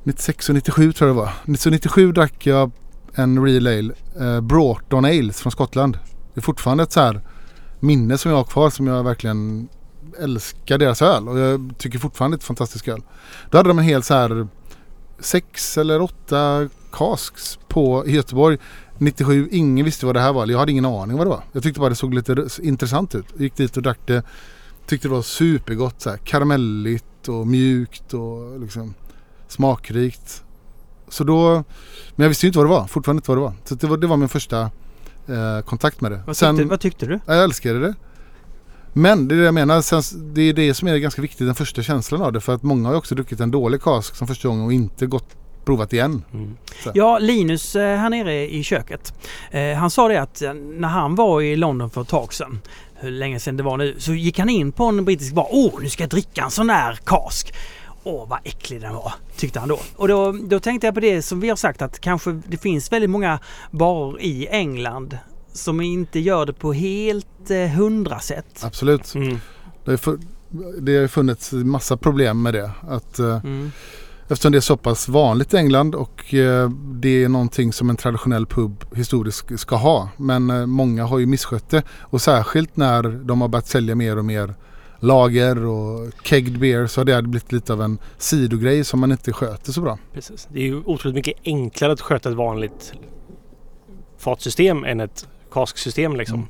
96 0.04 0.50
och 0.50 0.56
97 0.56 0.94
tror 0.94 1.10
jag 1.10 1.18
det 1.18 1.22
var. 1.22 1.58
Så 1.58 1.70
97 1.70 2.12
drack 2.12 2.48
jag 2.48 2.72
en 3.14 3.46
Real 3.46 3.68
Ale. 3.68 3.94
Eh, 4.20 4.42
Broughton 4.42 5.06
Ales 5.06 5.42
från 5.42 5.52
Skottland. 5.52 6.00
Det 6.34 6.40
är 6.40 6.42
fortfarande 6.42 6.84
ett 6.84 6.92
så 6.92 7.00
här 7.00 7.22
minne 7.80 8.18
som 8.18 8.32
jag 8.32 8.38
har 8.38 8.44
kvar 8.44 8.70
som 8.70 8.88
jag 8.88 9.04
verkligen 9.04 9.68
älskar 10.20 10.78
deras 10.78 11.02
öl. 11.02 11.28
Och 11.28 11.40
jag 11.40 11.74
tycker 11.78 12.00
fortfarande 12.00 12.38
det 12.38 12.40
är 12.40 12.42
ett 12.42 12.48
fantastiskt 12.48 12.88
öl. 12.88 13.02
Då 13.50 13.58
hade 13.58 13.70
de 13.70 13.80
en 13.80 13.86
hel 13.86 14.04
så 14.04 14.14
här 14.14 14.48
sex 15.20 15.78
eller 15.78 16.02
åtta 16.02 16.70
casks 16.92 17.60
på 17.68 18.04
Göteborg 18.08 18.58
97. 18.98 19.50
Ingen 19.52 19.86
visste 19.86 20.06
vad 20.06 20.16
det 20.16 20.20
här 20.20 20.34
var. 20.34 20.48
Jag 20.48 20.60
hade 20.60 20.72
ingen 20.72 20.86
aning 20.86 21.18
vad 21.18 21.26
det 21.26 21.30
var. 21.30 21.44
Jag 21.52 21.64
tyckte 21.64 21.80
bara 21.80 21.90
det 21.90 21.96
såg 21.96 22.14
lite 22.14 22.48
intressant 22.62 23.16
ut. 23.16 23.26
Jag 23.34 23.42
gick 23.42 23.56
dit 23.56 23.78
och 23.78 23.84
drack 23.84 24.00
det. 24.06 24.24
Tyckte 24.86 25.08
det 25.08 25.14
var 25.14 25.22
supergott. 25.22 26.02
Så 26.02 26.10
här, 26.10 26.18
karamelligt 26.18 27.28
och 27.28 27.48
mjukt 27.48 28.14
och 28.14 28.60
liksom 28.60 28.94
smakrikt. 29.48 30.44
Så 31.10 31.24
då, 31.24 31.64
men 32.16 32.24
jag 32.24 32.30
visste 32.30 32.46
ju 32.46 32.48
inte 32.48 32.60
vad 32.60 32.66
det 32.66 32.72
var. 32.72 32.88
Fortfarande 32.88 33.20
inte 33.20 33.32
vad 33.32 33.38
det 33.38 33.42
var. 33.42 33.54
Så 33.66 33.76
det 33.76 33.88
var, 33.88 33.98
det 33.98 34.08
var 34.08 34.18
min 34.18 34.30
första 34.30 34.62
eh, 35.28 35.62
kontakt 35.66 36.02
med 36.02 36.12
det. 36.12 36.24
vad, 36.26 36.36
tyckte, 36.38 36.64
vad 36.64 36.80
tyckte 36.80 37.06
du? 37.06 37.20
Ja, 37.26 37.36
jag 37.36 37.44
älskade 37.44 37.80
det. 37.80 37.96
Men 38.98 39.28
det 39.28 39.36
är 39.36 39.40
det 39.40 39.46
jag 39.46 39.54
menar. 39.54 39.82
Sen, 39.82 40.34
det 40.34 40.42
är 40.42 40.54
det 40.54 40.74
som 40.74 40.88
är 40.88 40.98
ganska 40.98 41.22
viktigt. 41.22 41.48
Den 41.48 41.56
första 41.56 41.84
känslan 41.84 42.22
av 42.22 42.34
det. 42.34 42.42
För 42.42 42.54
att 42.54 42.64
många 42.64 42.88
har 42.88 42.94
ju 42.94 42.98
också 42.98 43.16
druckit 43.16 43.40
en 43.40 43.52
dålig 43.52 43.82
kask 43.82 44.16
som 44.16 44.28
första 44.28 44.48
gången 44.48 44.66
och 44.66 44.74
inte 44.74 45.06
gått 45.06 45.36
provat 45.66 45.94
igen. 45.94 46.24
Mm. 46.34 46.58
Ja, 46.94 47.20
Linus 47.20 47.76
eh, 47.76 47.98
här 47.98 48.10
nere 48.10 48.50
i 48.50 48.64
köket. 48.64 49.14
Eh, 49.52 49.74
han 49.74 49.90
sa 49.90 50.08
det 50.08 50.22
att 50.22 50.42
eh, 50.42 50.54
när 50.54 50.88
han 50.88 51.16
var 51.16 51.42
i 51.42 51.56
London 51.56 51.90
för 51.90 52.02
ett 52.02 52.08
tag 52.08 52.34
sedan, 52.34 52.60
hur 52.96 53.12
länge 53.12 53.40
sedan 53.40 53.58
det 53.58 53.64
var 53.64 53.78
nu, 53.78 53.96
så 53.98 54.14
gick 54.14 54.40
han 54.40 54.50
in 54.50 54.72
på 54.72 54.84
en 54.84 55.06
brittisk 55.06 55.34
bar. 55.34 55.48
Åh, 55.52 55.74
nu 55.82 55.90
ska 55.90 56.04
jag 56.04 56.10
dricka 56.10 56.44
en 56.44 56.52
sån 56.52 56.68
där 56.68 57.00
kask. 57.06 57.54
Åh, 58.04 58.30
vad 58.30 58.40
äcklig 58.44 58.82
den 58.82 58.94
var, 58.94 59.14
tyckte 59.38 59.60
han 59.60 59.70
då. 59.70 59.80
Och 59.96 60.08
då, 60.08 60.32
då 60.32 60.60
tänkte 60.60 60.88
jag 60.88 60.94
på 60.94 61.00
det 61.00 61.22
som 61.22 61.40
vi 61.40 61.50
har 61.50 61.56
sagt 61.56 61.82
att 61.82 62.00
kanske 62.00 62.42
det 62.48 62.58
finns 62.58 62.92
väldigt 62.92 63.10
många 63.10 63.40
barer 63.72 64.22
i 64.22 64.48
England 64.48 65.18
som 65.58 65.82
inte 65.82 66.20
gör 66.20 66.46
det 66.46 66.54
på 66.54 66.74
helt 66.74 67.50
eh, 67.52 67.68
hundra 67.68 68.20
sätt. 68.20 68.62
Absolut. 68.64 69.16
Mm. 69.16 69.38
Det 69.86 69.92
har, 69.92 69.98
fu- 69.98 70.22
det 70.82 70.96
har 70.96 71.02
ju 71.02 71.08
funnits 71.08 71.52
massa 71.54 71.98
problem 71.98 72.42
med 72.42 72.54
det. 72.54 72.72
Att, 72.82 73.20
eh, 73.20 73.40
Mm. 73.44 73.72
Eftersom 74.30 74.52
det 74.52 74.58
är 74.58 74.62
så 74.62 74.78
pass 74.78 75.10
vanligt 75.10 75.54
i 75.54 75.58
England 75.58 75.96
och 75.96 76.34
eh, 76.34 76.70
det 76.94 77.24
är 77.24 77.30
någonting 77.30 77.74
som 77.74 77.90
en 77.90 77.96
traditionell 77.96 78.46
pub 78.46 78.86
historiskt 78.96 79.60
ska 79.60 79.76
ha. 79.76 80.10
Men 80.18 80.50
eh, 80.50 80.66
många 80.66 81.06
har 81.06 81.20
ju 81.20 81.26
misskött 81.26 81.70
det. 81.70 81.84
Och 82.02 82.22
särskilt 82.22 82.78
när 82.78 83.04
de 83.04 83.42
har 83.42 83.48
börjat 83.48 83.68
sälja 83.68 83.96
mer 83.96 84.18
och 84.18 84.26
mer 84.26 84.56
lager 85.00 85.66
och 85.66 86.12
kegged 86.24 86.60
beer 86.60 86.88
så 86.88 87.00
har 87.02 87.06
det 87.06 87.22
blivit 87.22 87.52
lite 87.52 87.74
av 87.74 87.82
en 87.82 87.98
sidogrej 88.18 88.84
som 88.84 89.00
man 89.00 89.12
inte 89.12 89.34
sköter 89.34 89.72
så 89.72 89.82
bra. 89.82 89.98
Precis. 90.14 90.48
Det 90.52 90.60
är 90.60 90.64
ju 90.66 90.82
otroligt 90.86 91.16
mycket 91.16 91.34
enklare 91.44 91.92
att 91.94 92.02
sköta 92.02 92.30
ett 92.30 92.36
vanligt 92.36 92.94
fatsystem 94.18 94.84
än 94.84 95.00
ett 95.00 95.28
kasksystem 95.52 96.16
liksom. 96.16 96.40
Mm. 96.40 96.50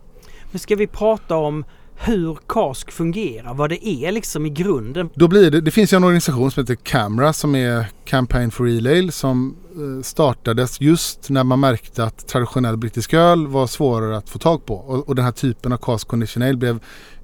Men 0.52 0.60
ska 0.60 0.76
vi 0.76 0.88
prata 0.88 1.36
om 1.36 1.66
hur 2.00 2.38
kask 2.48 2.92
fungerar? 2.92 3.54
Vad 3.54 3.70
det 3.70 3.88
är 3.88 4.12
liksom 4.12 4.46
i 4.46 4.50
grunden? 4.50 5.10
Då 5.16 5.28
blir 5.28 5.52
det, 5.52 5.62
det 5.62 5.72
finns 5.72 5.94
ju 5.94 5.96
en 5.96 6.04
organisation 6.04 6.52
som 6.52 6.64
heter 6.64 6.76
Camera 6.76 7.34
som 7.34 7.56
är 7.56 7.86
Campaign 8.06 8.52
for 8.52 8.66
Real 8.66 8.88
Ale 8.88 9.12
som 9.12 9.56
eh, 9.76 10.04
startades 10.04 10.82
just 10.82 11.30
när 11.30 11.44
man 11.44 11.60
märkte 11.60 12.04
att 12.04 12.28
traditionell 12.28 12.78
brittisk 12.78 13.14
öl 13.14 13.48
var 13.48 13.68
svårare 13.68 14.18
att 14.18 14.30
få 14.30 14.40
tag 14.40 14.66
på. 14.66 14.76
Och, 14.76 15.10
och 15.10 15.16
den 15.16 15.26
här 15.26 15.32
typen 15.32 15.74
av 15.74 15.78
cask 15.78 16.08
condition 16.08 16.44
ale 16.44 16.58
blev 16.58 16.80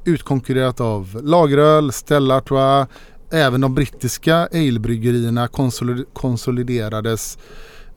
utkonkurrerat 0.05 0.82
av 0.82 1.19
lageröl, 1.24 1.91
Stella 1.91 2.38
Artois, 2.38 2.88
även 3.32 3.61
de 3.61 3.76
brittiska 3.76 4.36
alebryggerierna 4.53 5.47
konsolid- 5.47 6.05
konsoliderades, 6.13 7.38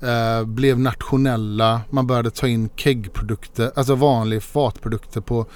eh, 0.00 0.44
blev 0.44 0.78
nationella, 0.78 1.80
man 1.90 2.06
började 2.06 2.30
ta 2.30 2.48
in 2.48 2.68
keggprodukter, 2.76 3.72
alltså 3.74 3.94
vanliga 3.94 4.40
fatprodukter 4.40 5.20
på 5.20 5.46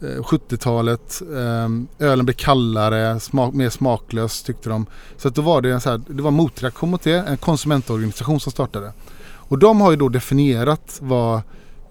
eh, 0.00 0.06
70-talet. 0.06 1.22
Eh, 1.34 2.06
ölen 2.06 2.24
blev 2.24 2.34
kallare, 2.34 3.20
smak, 3.20 3.54
mer 3.54 3.70
smaklös 3.70 4.42
tyckte 4.42 4.68
de. 4.68 4.86
Så 5.16 5.28
att 5.28 5.34
då 5.34 5.42
var 5.42 5.60
det 5.62 5.72
en 5.72 5.80
så 5.80 5.90
här, 5.90 6.00
det 6.08 6.22
var 6.22 6.30
motreaktion 6.30 6.90
mot 6.90 7.02
det, 7.02 7.18
en 7.18 7.36
konsumentorganisation 7.36 8.40
som 8.40 8.52
startade. 8.52 8.92
Och 9.48 9.58
de 9.58 9.80
har 9.80 9.90
ju 9.90 9.96
då 9.96 10.08
definierat 10.08 10.98
vad 11.02 11.42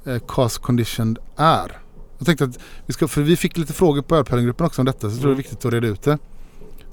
eh, 0.06 0.20
cask 0.28 0.62
conditioned 0.62 1.18
är. 1.36 1.80
Jag 2.18 2.26
tänkte 2.26 2.46
att 2.46 2.60
vi 2.86 2.94
ska, 2.94 3.08
för 3.08 3.22
vi 3.22 3.36
fick 3.36 3.58
lite 3.58 3.74
frågor 3.74 4.02
på 4.02 4.16
ölpölinggruppen 4.16 4.66
också 4.66 4.82
om 4.82 4.86
detta 4.86 5.10
så 5.10 5.16
jag 5.16 5.22
tror 5.22 5.30
det 5.32 5.36
är 5.36 5.38
viktigt 5.38 5.66
att 5.66 5.74
reda 5.74 5.88
ut 5.88 6.04
det. 6.04 6.18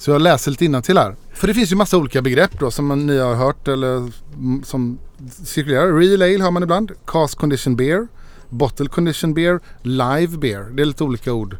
Så 0.01 0.11
jag 0.11 0.23
läser 0.23 0.51
lite 0.51 0.83
till 0.83 0.99
här. 0.99 1.17
För 1.35 1.47
det 1.47 1.55
finns 1.55 1.73
ju 1.73 1.77
massa 1.77 1.97
olika 1.99 2.23
begrepp 2.23 2.59
då 2.61 2.71
som 2.71 3.07
ni 3.07 3.19
har 3.19 3.35
hört 3.35 3.69
eller 3.69 4.11
som 4.65 4.99
cirkulerar. 5.45 5.93
Real 5.99 6.23
ale 6.23 6.45
har 6.45 6.51
man 6.51 6.63
ibland. 6.63 6.93
Cask 7.07 7.39
condition 7.39 7.77
beer. 7.77 8.09
Bottle 8.49 8.87
condition 8.87 9.35
beer. 9.35 9.61
Live 9.83 10.39
beer. 10.39 10.71
Det 10.73 10.83
är 10.83 10.87
lite 10.87 11.05
olika 11.05 11.33
ord. 11.33 11.57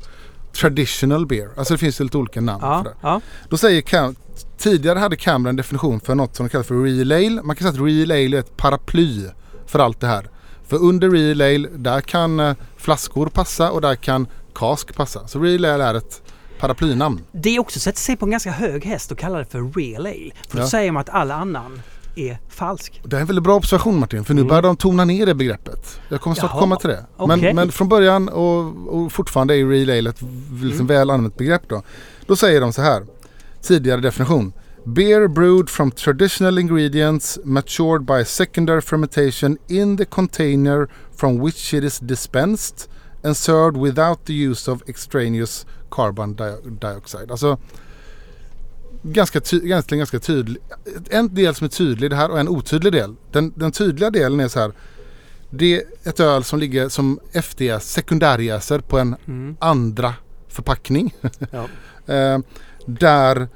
Traditional 0.53 1.27
beer. 1.27 1.49
Alltså 1.57 1.75
det 1.75 1.79
finns 1.79 2.01
lite 2.01 2.19
olika 2.19 2.41
namn 2.41 2.61
för 2.61 2.69
Ja, 2.69 2.83
det. 2.85 2.95
ja. 3.03 3.21
Då 3.49 3.57
säger 3.57 3.81
Cam, 3.81 4.15
tidigare 4.59 4.99
hade 4.99 5.17
Cameron 5.17 5.47
en 5.51 5.57
definition 5.57 6.01
för 6.01 6.15
något 6.15 6.37
som 6.37 6.47
de 6.47 6.51
kallar 6.51 6.63
för 6.65 6.83
real 6.83 7.13
ale. 7.13 7.43
Man 7.43 7.57
kan 7.57 7.73
säga 7.73 7.83
att 7.83 7.89
real 7.89 8.11
ale 8.11 8.37
är 8.37 8.41
ett 8.41 8.57
paraply 8.57 9.25
för 9.67 9.79
allt 9.79 10.01
det 10.01 10.07
här. 10.07 10.29
För 10.67 10.77
under 10.83 11.11
real 11.11 11.41
ale, 11.41 11.69
där 11.77 12.01
kan 12.01 12.41
eh, 12.41 12.55
flaskor 12.77 13.27
passa 13.27 13.71
och 13.71 13.81
där 13.81 13.95
kan 13.95 14.27
kask 14.55 14.95
passa. 14.95 15.27
Så 15.29 15.41
real 15.41 15.65
ale 15.65 15.85
är 15.85 15.95
ett 15.95 16.23
paraplynamn. 16.61 17.21
Det 17.33 17.57
är 17.57 17.61
också 17.61 17.79
att 17.79 17.83
sätta 17.83 17.97
sig 17.99 18.17
på 18.17 18.25
en 18.27 18.31
ganska 18.31 18.51
hög 18.51 18.85
häst 18.85 19.13
och 19.13 19.19
kalla 19.19 19.39
det 19.39 19.45
för 19.45 19.73
real 19.81 20.07
ale. 20.07 20.31
För 20.49 20.57
då 20.57 20.63
Ja. 20.63 20.69
säger 20.69 20.93
man 20.93 21.01
att 21.01 21.09
alla 21.09 21.35
annan 21.35 21.83
är 22.17 22.39
falsk. 22.49 23.01
Det 23.05 23.17
är 23.17 23.21
en 23.21 23.27
väldigt 23.27 23.43
bra 23.45 23.55
observation 23.57 23.99
Martin, 24.01 24.25
för 24.25 24.35
nu 24.35 24.41
Mm. 24.41 24.49
börjar 24.49 24.63
de 24.63 24.77
tona 24.77 25.05
ner 25.05 25.27
det 25.27 25.35
begreppet. 25.35 26.01
Jag 26.09 26.21
kommer 26.21 26.37
snart 26.37 26.51
Jaha, 26.53 26.61
komma 26.61 26.77
till 26.77 26.89
det. 26.91 27.07
Men, 27.29 27.41
men 27.57 27.73
från 27.73 27.89
början 27.89 28.29
och, 28.29 28.89
och 28.89 29.13
fortfarande 29.13 29.55
är 29.57 29.67
real 29.67 29.91
ale 29.91 30.11
ett 30.11 30.21
liksom 30.63 30.87
väl 30.87 31.11
använt 31.11 31.37
begrepp 31.37 31.63
då. 31.69 31.83
Då 32.27 32.37
säger 32.37 32.61
de 32.61 32.73
så 32.73 32.83
här, 32.83 33.07
tidigare 33.63 34.01
definition. 34.01 34.53
Beer 34.85 35.29
brewed 35.29 35.69
from 35.71 35.91
traditional 35.91 36.59
ingredients 36.59 37.39
matured 37.45 38.05
by 38.05 38.25
secondary 38.25 38.81
fermentation 38.81 39.59
in 39.69 39.97
the 39.97 40.05
container 40.05 40.89
from 41.17 41.45
which 41.45 41.75
it 41.75 41.85
is 41.85 41.99
dispensed 41.99 42.89
and 43.25 43.37
served 43.37 43.77
without 43.77 44.25
the 44.27 44.33
use 44.51 44.71
of 44.71 44.83
extraneous 44.89 45.67
carbon 45.91 46.35
di- 46.37 46.71
dioxide. 46.81 47.31
Alltså 47.31 47.59
ganska, 49.03 49.41
ty- 49.41 49.61
ganska, 49.61 49.97
ganska 49.97 50.19
tydlig. 50.19 50.63
En 51.11 51.35
del 51.35 51.55
som 51.55 51.65
är 51.65 51.69
tydlig 51.69 52.11
det 52.11 52.17
här 52.17 52.31
och 52.31 52.41
en 52.41 52.49
otydlig 52.49 52.93
del. 52.93 53.15
Den, 53.33 53.53
den 53.57 53.73
tydliga 53.73 54.11
delen 54.11 54.41
är 54.41 54.49
så 54.49 54.61
här. 54.61 54.73
Det 55.51 55.75
är 55.77 55.83
ett 56.05 56.21
öl 56.21 56.45
som 56.45 56.59
ligger 56.59 56.89
som 56.89 57.21
FDS, 57.33 57.91
sekundärjäser 57.93 58.79
på 58.79 58.99
en 58.99 59.17
Mm. 59.27 59.57
andra 59.61 60.15
förpackning. 60.49 61.15
Ja. 61.51 61.67
eh, 62.15 62.39
där, 62.87 63.49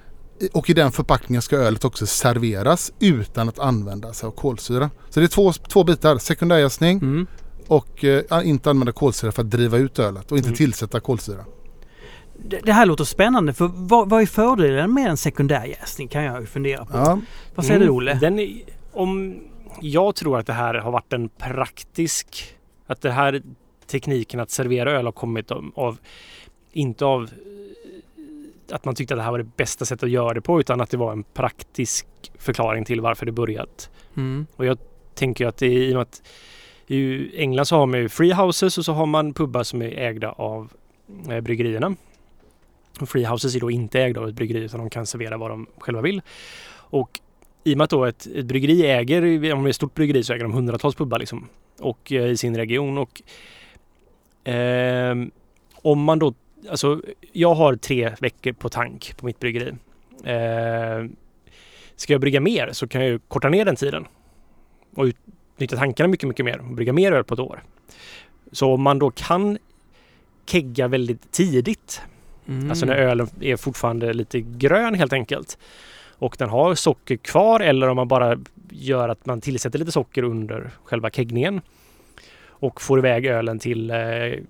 och 0.53 0.71
i 0.71 0.73
den 0.75 0.93
förpackningen 0.93 1.43
ska 1.43 1.57
ölet 1.57 1.85
också 1.85 2.07
serveras 2.07 2.93
utan 3.01 3.49
att 3.49 3.59
använda 3.59 4.13
sig 4.13 4.27
av 4.27 4.31
kolsyra. 4.31 4.91
Så 5.11 5.21
det 5.21 5.27
är 5.27 5.29
två, 5.29 5.53
två 5.53 5.85
bitar. 5.85 6.19
Sekundärjäsning 6.19 6.99
Mm. 6.99 7.27
och 7.67 8.05
eh, 8.05 8.23
inte 8.49 8.71
använda 8.71 8.93
kolsyra 8.93 9.33
för 9.33 9.43
att 9.43 9.51
driva 9.51 9.79
ut 9.79 9.99
ölet 9.99 10.31
och 10.33 10.37
inte 10.39 10.49
Mm. 10.49 10.57
tillsätta 10.57 11.01
kolsyra. 11.01 11.45
Det, 12.39 12.73
här 12.73 12.87
låter 12.87 13.05
spännande 13.05 13.53
för 13.53 13.71
vad, 13.75 14.11
vad 14.11 14.23
är 14.23 14.27
fördelen 14.27 14.95
med 14.95 15.11
en 15.11 15.17
sekundärjäsning 15.17 16.09
kan 16.09 16.25
jag 16.25 16.41
ju 16.41 16.47
fundera 16.47 16.85
på. 16.85 16.97
Ja, 16.97 17.21
Vad 17.55 17.67
säger 17.67 17.81
du 17.81 17.85
Mm, 17.85 17.97
Olle? 17.97 18.15
Den 18.15 18.39
är, 18.39 18.51
om, 18.93 19.41
jag 19.81 20.15
tror 20.15 20.39
att 20.39 20.47
det 20.47 20.53
här 20.53 20.75
har 20.75 20.91
varit 20.91 21.13
en 21.13 21.29
praktisk... 21.29 22.57
Att 22.87 23.01
det 23.01 23.11
här 23.11 23.43
tekniken 23.87 24.41
att 24.41 24.51
servera 24.51 24.93
öl 24.93 25.05
har 25.05 25.13
kommit 25.13 25.51
av, 25.51 25.73
av 25.75 25.99
inte 26.73 27.05
av 27.05 27.23
eh, 27.23 28.75
att 28.75 28.85
man 28.85 28.95
tyckte 28.95 29.15
att 29.15 29.19
det 29.19 29.23
här 29.23 29.31
var 29.31 29.39
det 29.39 29.57
bästa 29.57 29.85
sättet 29.85 30.03
att 30.03 30.11
göra 30.11 30.35
det 30.35 30.41
på 30.41 30.61
utan 30.61 30.81
att 30.81 30.91
det 30.91 30.97
var 30.97 31.13
en 31.13 31.23
praktisk 31.23 32.07
förklaring 32.39 32.85
till 32.85 33.01
varför 33.01 33.27
det 33.27 33.33
börjat. 33.33 33.91
Mm. 34.17 34.47
Och 34.57 34.67
jag 34.67 34.79
tänker 35.15 35.45
ju 35.45 35.49
att 35.49 35.57
det 35.57 35.67
är 35.67 35.71
i 35.71 35.93
och 35.93 35.95
med 35.95 36.03
att 36.03 36.23
i 36.87 37.31
England 37.41 37.67
så 37.67 37.77
har 37.77 37.87
man 37.87 38.01
ju 38.01 38.09
freehouses 38.09 38.79
och 38.79 38.85
så 38.85 38.93
har 38.93 39.07
man 39.07 39.35
pubbar 39.35 39.63
som 39.63 39.83
är 39.83 39.89
ägda 39.89 40.31
av 40.31 40.73
eh, 41.31 41.41
bryggerierna. 41.41 41.97
Freehouses 43.01 43.57
är 43.57 43.61
då 43.61 43.71
inte 43.71 44.01
ägda 44.01 44.21
av 44.21 44.29
ett 44.29 44.35
bryggeri 44.35 44.65
utan 44.65 44.81
de 44.81 44.91
kan 44.91 45.07
servera 45.07 45.37
vad 45.37 45.51
de 45.51 45.67
själva 45.79 46.01
vill. 46.01 46.23
Och 46.75 47.21
i 47.65 47.75
och 47.75 47.79
med 47.79 47.85
att 47.85 47.91
då 47.91 48.05
ett, 48.05 48.27
ett 48.27 48.47
bryggeri 48.47 48.87
äger, 48.87 49.23
om 49.53 49.63
det 49.63 49.69
är 49.69 49.71
ett 49.71 49.77
stort 49.77 49.95
bryggeri 49.95 50.23
så 50.25 50.33
äger 50.33 50.43
de 50.43 50.53
hundratals 50.53 50.95
pubbar 50.95 51.19
liksom. 51.19 51.49
Och 51.81 52.13
eh, 52.13 52.27
i 52.27 52.37
sin 52.37 52.57
region 52.57 52.99
och 52.99 53.23
eh, 54.49 55.17
om 55.75 56.03
man 56.03 56.19
då, 56.19 56.35
alltså 56.71 57.03
jag 57.33 57.55
har 57.55 57.77
tre 57.77 58.13
veckor 58.21 58.53
på 58.53 58.69
tank 58.69 59.17
på 59.17 59.27
mitt 59.27 59.41
bryggeri. 59.41 59.73
Eh, 60.25 61.11
ska 61.97 62.13
jag 62.13 62.21
brygga 62.21 62.41
mer 62.41 62.69
så 62.73 62.89
kan 62.89 63.01
jag 63.01 63.11
ju 63.11 63.19
korta 63.19 63.49
ner 63.49 63.65
den 63.65 63.77
tiden 63.77 64.07
och 64.95 65.05
utnyttja 65.05 65.77
tankarna 65.77 66.09
mycket, 66.09 66.29
mycket 66.29 66.45
mer 66.45 66.59
och 66.59 66.75
brygga 66.75 66.93
mer 66.93 67.13
öl 67.13 67.25
på 67.25 67.35
ett 67.35 67.41
år. 67.41 67.63
Så 68.53 68.75
om 68.75 68.83
man 68.83 68.99
då 68.99 69.11
kan 69.11 69.59
kegga 70.47 70.89
väldigt 70.89 71.33
tidigt, 71.33 72.03
Mm. 72.49 72.71
alltså 72.71 72.87
när 72.87 72.95
ölen 72.95 73.29
är 73.41 73.57
fortfarande 73.57 74.13
lite 74.13 74.41
grön 74.41 74.95
helt 74.95 75.13
enkelt 75.13 75.59
och 76.19 76.37
den 76.39 76.49
har 76.49 76.75
socker 76.75 77.17
kvar 77.17 77.61
eller 77.61 77.89
om 77.89 77.97
man 77.97 78.09
bara 78.09 78.39
gör 78.71 79.09
att 79.09 79.27
man 79.27 79.41
tillsätter 79.41 79.79
lite 79.79 79.93
socker 79.93 80.23
under 80.23 80.71
själva 80.85 81.11
keggningen 81.11 81.61
och 82.47 82.81
får 82.81 82.99
iväg 82.99 83.27
ölen 83.27 83.59
till 83.59 83.91
eh, 83.91 83.97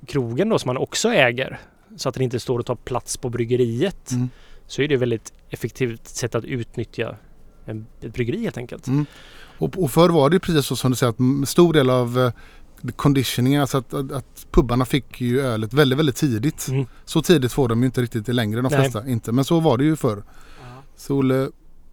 krogen 0.06 0.48
då 0.48 0.58
som 0.58 0.68
man 0.68 0.76
också 0.76 1.08
äger 1.08 1.58
så 1.96 2.08
att 2.08 2.14
den 2.14 2.24
inte 2.24 2.40
står 2.40 2.58
och 2.58 2.66
tar 2.66 2.74
plats 2.74 3.16
på 3.16 3.28
bryggeriet 3.28 4.10
Mm. 4.10 4.28
så 4.66 4.82
är 4.82 4.88
det 4.88 4.96
väldigt 4.96 5.32
effektivt 5.50 6.06
sätt 6.06 6.34
att 6.34 6.44
utnyttja 6.44 7.16
en, 7.64 7.86
ett 8.00 8.12
bryggeri 8.14 8.42
helt 8.42 8.58
enkelt. 8.58 8.86
Mm. 8.86 9.06
Och, 9.58 9.82
och 9.82 9.90
förr 9.90 10.08
var 10.08 10.30
det 10.30 10.40
precis 10.40 10.66
så 10.66 10.76
som 10.76 10.90
du 10.90 10.96
säger 10.96 11.10
att 11.10 11.18
en 11.18 11.46
stor 11.46 11.72
del 11.72 11.90
av 11.90 12.32
eh, 12.84 12.90
conditioning, 12.96 13.56
alltså 13.56 13.78
att, 13.78 13.94
att, 13.94 14.12
att 14.12 14.46
pubbarna 14.50 14.84
fick 14.84 15.20
ju 15.20 15.40
ölet 15.40 15.72
väldigt, 15.72 15.98
väldigt 15.98 16.16
tidigt. 16.16 16.68
Mm. 16.68 16.86
Så 17.04 17.22
tidigt 17.22 17.52
får 17.52 17.68
de 17.68 17.80
ju 17.80 17.86
inte 17.86 18.02
riktigt 18.02 18.28
längre 18.28 18.60
de 18.60 18.68
Nej. 18.68 18.80
flesta. 18.80 19.08
Inte. 19.08 19.32
Men 19.32 19.44
så 19.44 19.60
var 19.60 19.78
det 19.78 19.84
ju 19.84 19.96
förr. 19.96 20.24
Så 20.96 21.16
Olle 21.16 21.48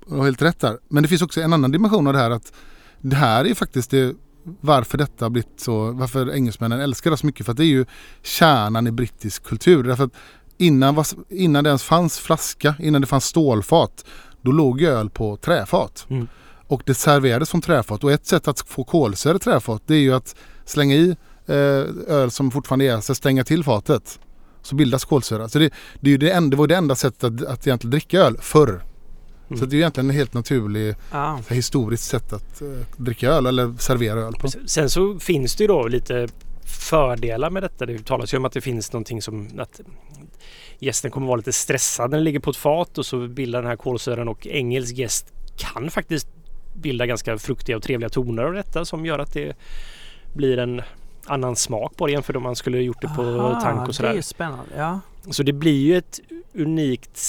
har 0.10 0.24
helt 0.24 0.42
rätt 0.42 0.60
där. 0.60 0.78
Men 0.88 1.04
det 1.04 1.10
finns 1.10 1.22
också 1.22 1.42
en 1.42 1.54
annan 1.54 1.72
dimension 1.72 2.08
av 2.08 2.14
det 2.14 2.20
här 2.20 2.32
att 2.32 2.54
det 3.02 3.16
här 3.16 3.46
är 3.46 3.54
faktiskt 3.54 3.92
det 3.92 4.16
varför 4.44 4.98
detta 4.98 5.26
har 5.26 5.30
blivit 5.30 5.60
så, 5.60 5.92
varför 5.92 6.32
engelsmännen 6.34 6.80
älskar 6.80 7.12
det 7.12 7.18
så 7.18 7.26
mycket. 7.26 7.46
För 7.46 7.52
att 7.52 7.58
det 7.58 7.66
är 7.66 7.68
ju 7.68 7.86
kärnan 8.22 8.88
i 8.88 8.92
brittisk 8.92 9.44
kultur. 9.44 9.84
Därför 9.84 10.04
att 10.04 10.14
innan, 10.58 10.96
var- 10.96 11.06
innan 11.30 11.64
det 11.64 11.68
ens 11.68 11.84
fanns 11.84 12.20
flaska, 12.20 12.76
innan 12.80 13.02
det 13.02 13.08
fanns 13.08 13.26
stålfat, 13.26 14.06
då 14.42 14.52
låg 14.52 14.82
ju 14.82 14.88
öl 14.88 15.10
på 15.10 15.38
träfat. 15.38 16.06
Mm. 16.10 16.28
och 16.68 16.84
det 16.86 16.94
serverades 16.94 17.50
som 17.50 17.62
träfat. 17.62 18.04
Och 18.04 18.12
ett 18.12 18.26
sätt 18.26 18.48
att 18.48 18.60
få 18.60 18.84
kolsyra 18.84 19.36
i 19.36 19.40
träfat 19.40 19.82
det 19.86 19.96
är 19.96 20.00
ju 20.00 20.14
att 20.14 20.36
slänga 20.66 20.96
i 20.96 21.16
eh, 21.48 21.56
öl 22.08 22.32
som 22.32 22.52
fortfarande 22.52 22.86
jäser, 22.86 23.14
stänga 23.14 23.44
till 23.44 23.64
fatet. 23.64 24.20
Så 24.62 24.76
bildas 24.76 25.06
kolsyra. 25.06 25.50
Så 25.50 25.60
det, 25.60 25.74
det, 26.00 26.10
är 26.10 26.12
ju 26.12 26.18
det, 26.18 26.32
enda, 26.32 26.50
det 26.50 26.58
var 26.58 26.68
det 26.68 26.76
enda 26.76 26.96
sättet 26.96 27.24
att, 27.24 27.46
att 27.46 27.68
egentligen 27.68 27.92
dricka 27.92 28.20
öl 28.20 28.38
förr. 28.42 28.70
Mm. 29.48 29.60
Så 29.60 29.66
det 29.66 29.74
är 29.74 29.78
ju 29.78 29.82
egentligen 29.82 30.10
en 30.10 30.16
helt 30.16 30.34
naturlig 30.34 30.96
Ja. 31.12 31.40
så 31.44 31.50
här 31.50 31.56
historiskt 31.56 32.04
sätt 32.04 32.34
att 32.34 32.62
eh, 32.62 32.68
dricka 32.98 33.30
öl 33.30 33.46
eller 33.46 33.74
servera 33.78 34.20
öl 34.20 34.34
på. 34.34 34.48
Sen 34.66 34.90
så 34.90 35.20
finns 35.20 35.56
det 35.56 35.64
ju 35.64 35.68
då 35.68 35.88
lite 35.88 36.28
fördelar 36.64 37.50
med 37.50 37.64
detta. 37.64 37.86
Det 37.86 38.06
talas 38.06 38.34
ju 38.34 38.38
om 38.38 38.46
att 38.46 38.54
det 38.54 38.62
finns 38.62 38.94
någonting 38.94 39.22
som 39.22 39.50
att 39.58 39.82
gästen 40.80 41.12
kommer 41.12 41.28
vara 41.28 41.38
lite 41.38 41.54
stressad 41.54 42.12
när 42.12 42.18
den 42.18 42.24
ligger 42.24 42.40
på 42.40 42.50
ett 42.50 42.58
fat 42.58 42.98
och 42.98 43.06
så 43.06 43.28
bildar 43.28 43.62
den 43.62 43.70
här 43.70 43.78
kolsyran 43.78 44.28
och 44.28 44.48
engelsk 44.48 44.96
gäst 44.96 45.34
kan 45.58 45.92
faktiskt 45.92 46.28
bilda 46.74 47.06
ganska 47.06 47.38
fruktiga 47.38 47.78
och 47.78 47.84
trevliga 47.84 48.10
toner 48.10 48.44
av 48.44 48.54
detta 48.54 48.86
som 48.86 49.06
gör 49.06 49.20
att 49.20 49.34
det 49.34 49.56
blir 50.34 50.58
en 50.58 50.82
annan 51.26 51.56
smak 51.56 51.98
på 51.98 52.08
det 52.08 52.14
jämfört 52.14 52.36
om 52.36 52.44
man 52.44 52.56
skulle 52.56 52.78
gjort 52.78 53.02
det 53.02 53.08
på 53.08 53.22
Aha, 53.22 53.62
tank 53.62 53.80
och 53.82 53.88
Det 53.88 53.92
är 53.92 53.94
sådär. 53.94 54.14
ju 54.14 54.22
spännande. 54.22 54.66
Ja. 54.78 55.00
Så 55.30 55.44
det 55.44 55.54
blir 55.54 55.82
ju 55.86 55.98
ett 55.98 56.20
unikt 56.54 57.22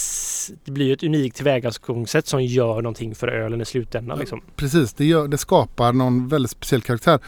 det 0.64 0.70
blir 0.70 0.92
ett 0.92 1.02
unikt 1.02 1.36
tillvägagångssätt 1.36 2.26
som 2.26 2.44
gör 2.44 2.82
någonting 2.82 3.14
för 3.14 3.28
ölen 3.28 3.60
i 3.60 3.64
slutändan. 3.64 4.18
Liksom. 4.18 4.40
Precis, 4.56 4.92
det, 4.92 5.04
gör, 5.04 5.28
det 5.28 5.38
skapar 5.38 5.92
någon 5.92 6.28
väldigt 6.28 6.50
speciell 6.50 6.82
karaktär. 6.82 7.20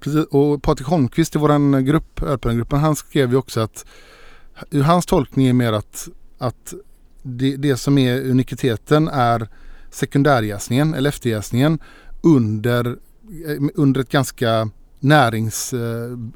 Precis, 0.00 0.24
och 0.24 0.62
Patrik 0.62 0.88
Holmqvist 0.88 1.36
i 1.36 1.38
vår 1.38 1.80
grupp, 1.80 2.22
Ölpennegruppen, 2.22 2.78
han 2.78 2.96
skrev 2.96 3.30
ju 3.30 3.36
också 3.36 3.60
att 3.60 3.86
ur 4.70 4.82
hans 4.82 5.06
tolkning 5.06 5.46
är 5.46 5.52
mer 5.52 5.72
att, 5.72 6.08
att 6.38 6.74
det, 7.22 7.56
det 7.56 7.76
som 7.76 7.98
är 7.98 8.20
unikiteten 8.20 9.08
är 9.08 9.48
sekundärjäsningen 9.90 10.94
eller 10.94 11.08
efterjäsningen 11.08 11.78
under, 12.22 12.86
eh, 13.46 13.62
under 13.74 14.00
ett 14.00 14.10
ganska 14.10 14.70
närings, 15.02 15.72
eh, 15.72 15.78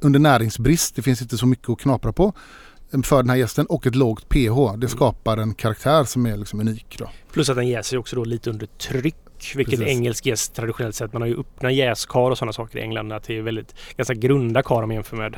under 0.00 0.18
näringsbrist. 0.18 0.96
Det 0.96 1.02
finns 1.02 1.22
inte 1.22 1.38
så 1.38 1.46
mycket 1.46 1.68
att 1.70 1.78
knapra 1.80 2.12
på 2.12 2.32
eh, 2.92 3.02
för 3.02 3.16
den 3.16 3.30
här 3.30 3.36
gästen 3.36 3.66
och 3.66 3.86
ett 3.86 3.94
lågt 3.94 4.28
pH. 4.28 4.76
Det 4.76 4.88
skapar 4.88 5.36
en 5.36 5.54
karaktär 5.54 6.04
som 6.04 6.26
är 6.26 6.36
liksom 6.36 6.60
unik. 6.60 6.96
Då. 6.98 7.08
Plus 7.32 7.50
att 7.50 7.56
den 7.56 7.68
jäser 7.68 7.96
också 7.98 8.16
då 8.16 8.24
lite 8.24 8.50
under 8.50 8.66
tryck. 8.66 9.16
Vilket 9.56 9.78
Precis. 9.78 9.96
engelsk 9.96 10.26
jäst 10.26 10.54
traditionellt 10.54 10.94
sett. 10.94 11.12
Man 11.12 11.22
har 11.22 11.28
ju 11.28 11.40
öppna 11.40 11.70
jäskar 11.70 12.30
och 12.30 12.38
sådana 12.38 12.52
saker 12.52 12.78
i 12.78 12.82
England. 12.82 13.12
Att 13.12 13.24
det 13.24 13.38
är 13.38 13.42
väldigt 13.42 13.74
ganska 13.96 14.14
grunda 14.14 14.62
kar 14.62 14.82
om 14.82 14.92
jämför 14.92 15.16
med 15.16 15.36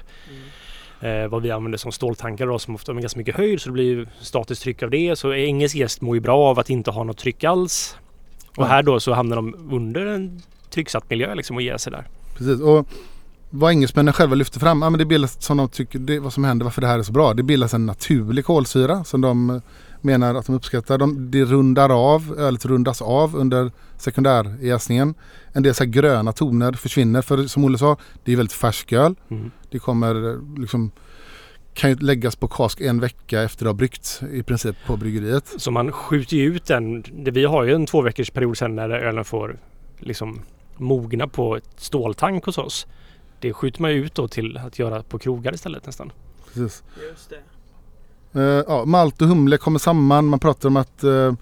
eh, 1.00 1.28
vad 1.30 1.42
vi 1.42 1.50
använder 1.50 1.78
som 1.78 1.92
ståltankar 1.92 2.46
då, 2.46 2.58
som 2.58 2.74
ofta 2.74 2.92
har 2.92 3.00
ganska 3.00 3.18
mycket 3.18 3.36
höjd. 3.36 3.60
Så 3.60 3.68
det 3.68 3.72
blir 3.72 3.84
ju 3.84 4.06
statiskt 4.20 4.62
tryck 4.62 4.82
av 4.82 4.90
det. 4.90 5.18
Så 5.18 5.34
engelsk 5.34 5.76
jäst 5.76 6.00
mår 6.00 6.16
ju 6.16 6.20
bra 6.20 6.38
av 6.38 6.58
att 6.58 6.70
inte 6.70 6.90
ha 6.90 7.04
något 7.04 7.18
tryck 7.18 7.44
alls. 7.44 7.96
Och 8.56 8.64
Ja. 8.64 8.68
här 8.68 8.82
då 8.82 9.00
så 9.00 9.12
hamnar 9.12 9.36
de 9.36 9.68
under 9.72 10.06
en 10.06 10.42
trycksatt 10.70 11.10
miljö 11.10 11.34
liksom 11.34 11.56
och 11.56 11.62
jäser 11.62 11.90
där. 11.90 12.06
Precis. 12.36 12.60
Och 12.60 12.86
vad 13.50 13.72
engelsmännen 13.72 14.12
själva 14.12 14.34
lyfter 14.34 14.60
fram, 14.60 14.82
ja, 14.82 14.90
men 14.90 14.98
det 14.98 15.04
bildas 15.04 15.42
som 15.42 15.56
de 15.56 15.68
tycker, 15.68 15.98
det, 15.98 16.18
vad 16.18 16.32
som 16.32 16.44
händer, 16.44 16.64
varför 16.64 16.80
det 16.80 16.86
här 16.86 16.98
är 16.98 17.02
så 17.02 17.12
bra. 17.12 17.34
Det 17.34 17.42
bildas 17.42 17.74
en 17.74 17.86
naturlig 17.86 18.44
kolsyra 18.44 19.04
som 19.04 19.20
de 19.20 19.50
eh, 19.50 19.60
menar 20.00 20.34
att 20.34 20.46
de 20.46 20.54
uppskattar. 20.54 20.98
De, 20.98 21.30
det 21.30 21.44
rundar 21.44 22.14
av, 22.14 22.34
ölet 22.38 22.64
rundas 22.64 23.02
av 23.02 23.36
under 23.36 23.72
sekundärjäsningen. 23.96 25.14
En 25.52 25.62
del 25.62 25.74
så 25.74 25.84
gröna 25.84 26.32
toner 26.32 26.72
försvinner 26.72 27.22
för 27.22 27.46
som 27.46 27.64
Olle 27.64 27.78
sa, 27.78 27.96
det 28.24 28.32
är 28.32 28.36
väldigt 28.36 28.52
färsk 28.52 28.92
öl. 28.92 29.14
Mm. 29.30 29.50
Det 29.70 29.78
kommer 29.78 30.30
eh, 30.30 30.60
liksom 30.60 30.90
kan 31.74 31.90
ju 31.90 31.96
läggas 31.96 32.36
på 32.36 32.48
kask 32.48 32.80
en 32.80 33.00
vecka 33.00 33.42
efter 33.42 33.64
det 33.64 33.68
har 33.68 33.74
bryggts 33.74 34.22
i 34.32 34.42
princip 34.42 34.76
på 34.86 34.96
bryggeriet. 34.96 35.54
Så 35.56 35.70
man 35.70 35.92
skjuter 35.92 36.36
ju 36.36 36.44
ut 36.44 36.66
den. 36.66 37.04
Vi 37.12 37.44
har 37.44 37.64
ju 37.64 37.74
en 37.74 37.86
två 37.86 38.02
veckors 38.02 38.30
period 38.30 38.58
sen 38.58 38.76
när 38.76 38.90
ölen 38.90 39.24
får 39.24 39.58
liksom 39.98 40.40
mogna 40.76 41.28
på 41.28 41.56
ett 41.56 41.70
ståltank 41.76 42.44
hos 42.44 42.58
oss. 42.58 42.86
Det 43.40 43.52
skjuter 43.52 43.82
man 43.82 43.90
ju 43.90 44.04
ut 44.04 44.14
då 44.14 44.28
till 44.28 44.56
att 44.56 44.78
göra 44.78 45.02
på 45.02 45.18
krogar 45.18 45.54
istället 45.54 45.86
nästan. 45.86 46.12
Precis. 46.46 46.82
Just 47.10 47.30
det. 47.30 47.40
Eh, 48.40 48.64
ja, 48.68 48.84
malt 48.84 49.22
och 49.22 49.28
humle 49.28 49.58
kommer 49.58 49.78
samman. 49.78 50.26
Man 50.26 50.38
pratar 50.38 50.68
om 50.68 50.76
att 50.76 51.04
uh, 51.04 51.32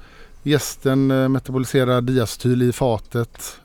gästen 0.43 1.10
uh, 1.10 1.28
metaboliserar 1.28 2.01
diacetyl 2.01 2.62
i 2.62 2.73
fatet. 2.73 3.60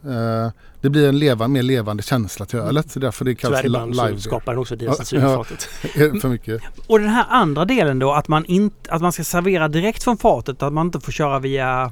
Det 0.82 0.90
blir 0.90 1.10
en 1.10 1.20
leva, 1.20 1.48
mer 1.48 1.64
levande 1.64 2.04
känsla 2.04 2.46
till 2.46 2.60
ölet. 2.60 2.92
Så 2.92 3.00
därför 3.00 3.26
det 3.26 3.36
kallas 3.36 3.62
Tyvärr 3.62 3.88
ibland 3.88 4.16
så 4.16 4.30
skapar 4.30 4.52
den 4.52 4.62
också 4.62 4.76
diacetyl 4.76 5.22
Ja, 5.22 5.34
i 5.34 5.36
fatet. 5.36 5.62
För 6.22 6.28
mycket. 6.28 6.62
Och 6.88 7.00
den 7.00 7.10
här 7.10 7.26
andra 7.30 7.66
delen 7.66 8.00
då 8.00 8.12
att 8.14 8.28
man, 8.28 8.46
inte, 8.46 8.92
att 8.92 9.02
man 9.02 9.12
ska 9.12 9.24
servera 9.24 9.68
direkt 9.68 10.04
från 10.04 10.18
fatet. 10.18 10.64
Att 10.64 10.74
man 10.74 10.88
inte 10.88 11.00
får 11.00 11.12
köra 11.12 11.40
via... 11.40 11.92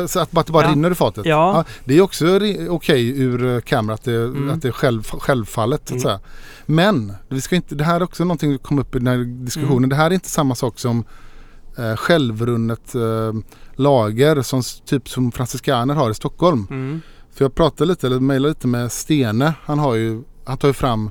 Eh, 0.00 0.06
Så 0.06 0.20
att 0.20 0.30
det 0.46 0.52
bara 0.52 0.64
Ja. 0.66 0.70
rinner 0.72 0.90
i 0.90 0.94
fatet. 0.94 1.26
Ja. 1.26 1.64
det 1.84 1.98
är 1.98 2.00
också 2.00 2.26
okej 2.68 3.20
ur 3.20 3.44
uh, 3.44 3.60
kamera 3.60 3.94
att 3.94 4.04
det, 4.04 4.14
Mm. 4.16 4.50
att 4.50 4.62
det 4.62 4.68
är 4.68 4.72
själv, 4.72 5.02
självfallet. 5.02 5.80
Så 5.88 5.94
att 5.94 6.02
Mm. 6.02 6.02
säga. 6.02 6.20
Men 6.66 7.12
vi 7.28 7.40
ska 7.40 7.56
inte, 7.56 7.74
det 7.74 7.84
här 7.84 7.96
är 7.96 8.02
också 8.02 8.24
någonting 8.24 8.50
som 8.50 8.58
kom 8.58 8.78
upp 8.78 8.94
i 8.94 8.98
den 8.98 9.06
här 9.06 9.44
diskussionen. 9.44 9.78
Mm. 9.78 9.88
Det 9.90 9.96
här 9.96 10.06
är 10.10 10.14
inte 10.14 10.28
samma 10.28 10.54
sak 10.54 10.78
som 10.78 11.04
uh, 11.78 11.96
självrunnet 11.96 12.94
eh, 12.94 13.32
lager 13.74 14.42
som 14.42 14.62
typ 14.84 15.08
som 15.08 15.32
franciskaner 15.32 15.94
har 15.94 16.10
i 16.10 16.14
Stockholm. 16.14 16.66
Mm. 16.70 17.00
För 17.34 17.44
jag 17.44 17.54
pratade 17.54 17.88
lite, 17.88 18.06
eller 18.06 18.20
mejlade 18.20 18.48
lite 18.48 18.66
med 18.66 18.92
Stene. 18.92 19.52
Han, 19.64 19.78
har 19.78 19.94
ju, 19.94 20.22
han 20.44 20.58
tar 20.58 20.68
ju 20.68 20.74
fram 20.74 21.06
eh, 21.06 21.10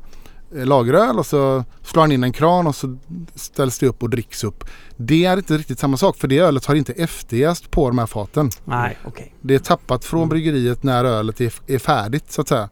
lageröl 0.51 1.19
och 1.19 1.26
så 1.26 1.63
slår 1.81 2.01
han 2.01 2.11
in 2.11 2.23
en 2.23 2.34
kran 2.34 2.67
och 2.67 2.76
så 2.76 2.97
ställs 3.35 3.80
det 3.80 3.88
upp 3.88 4.03
och 4.03 4.09
dricks 4.09 4.43
upp. 4.43 4.63
Det 4.97 5.26
är 5.26 5.38
inte 5.38 5.57
riktigt 5.57 5.80
samma 5.80 5.97
sak 5.97 6.17
för 6.17 6.27
det 6.27 6.39
ölet 6.39 6.65
har 6.65 6.76
inte 6.76 6.93
efterjäst 6.93 7.72
på 7.72 7.88
de 7.88 7.97
här 7.97 8.05
faten. 8.05 8.49
Nej, 8.65 8.97
okej. 9.05 9.35
Det 9.41 9.55
är 9.55 9.59
tappat 9.59 10.05
från 10.05 10.30
bryggeriet 10.30 10.84
när 10.84 11.05
ölet 11.05 11.41
är, 11.41 11.53
är 11.67 11.80
färdigt 11.80 12.31
så 12.31 12.41
att 12.41 12.47
säga. 12.47 12.69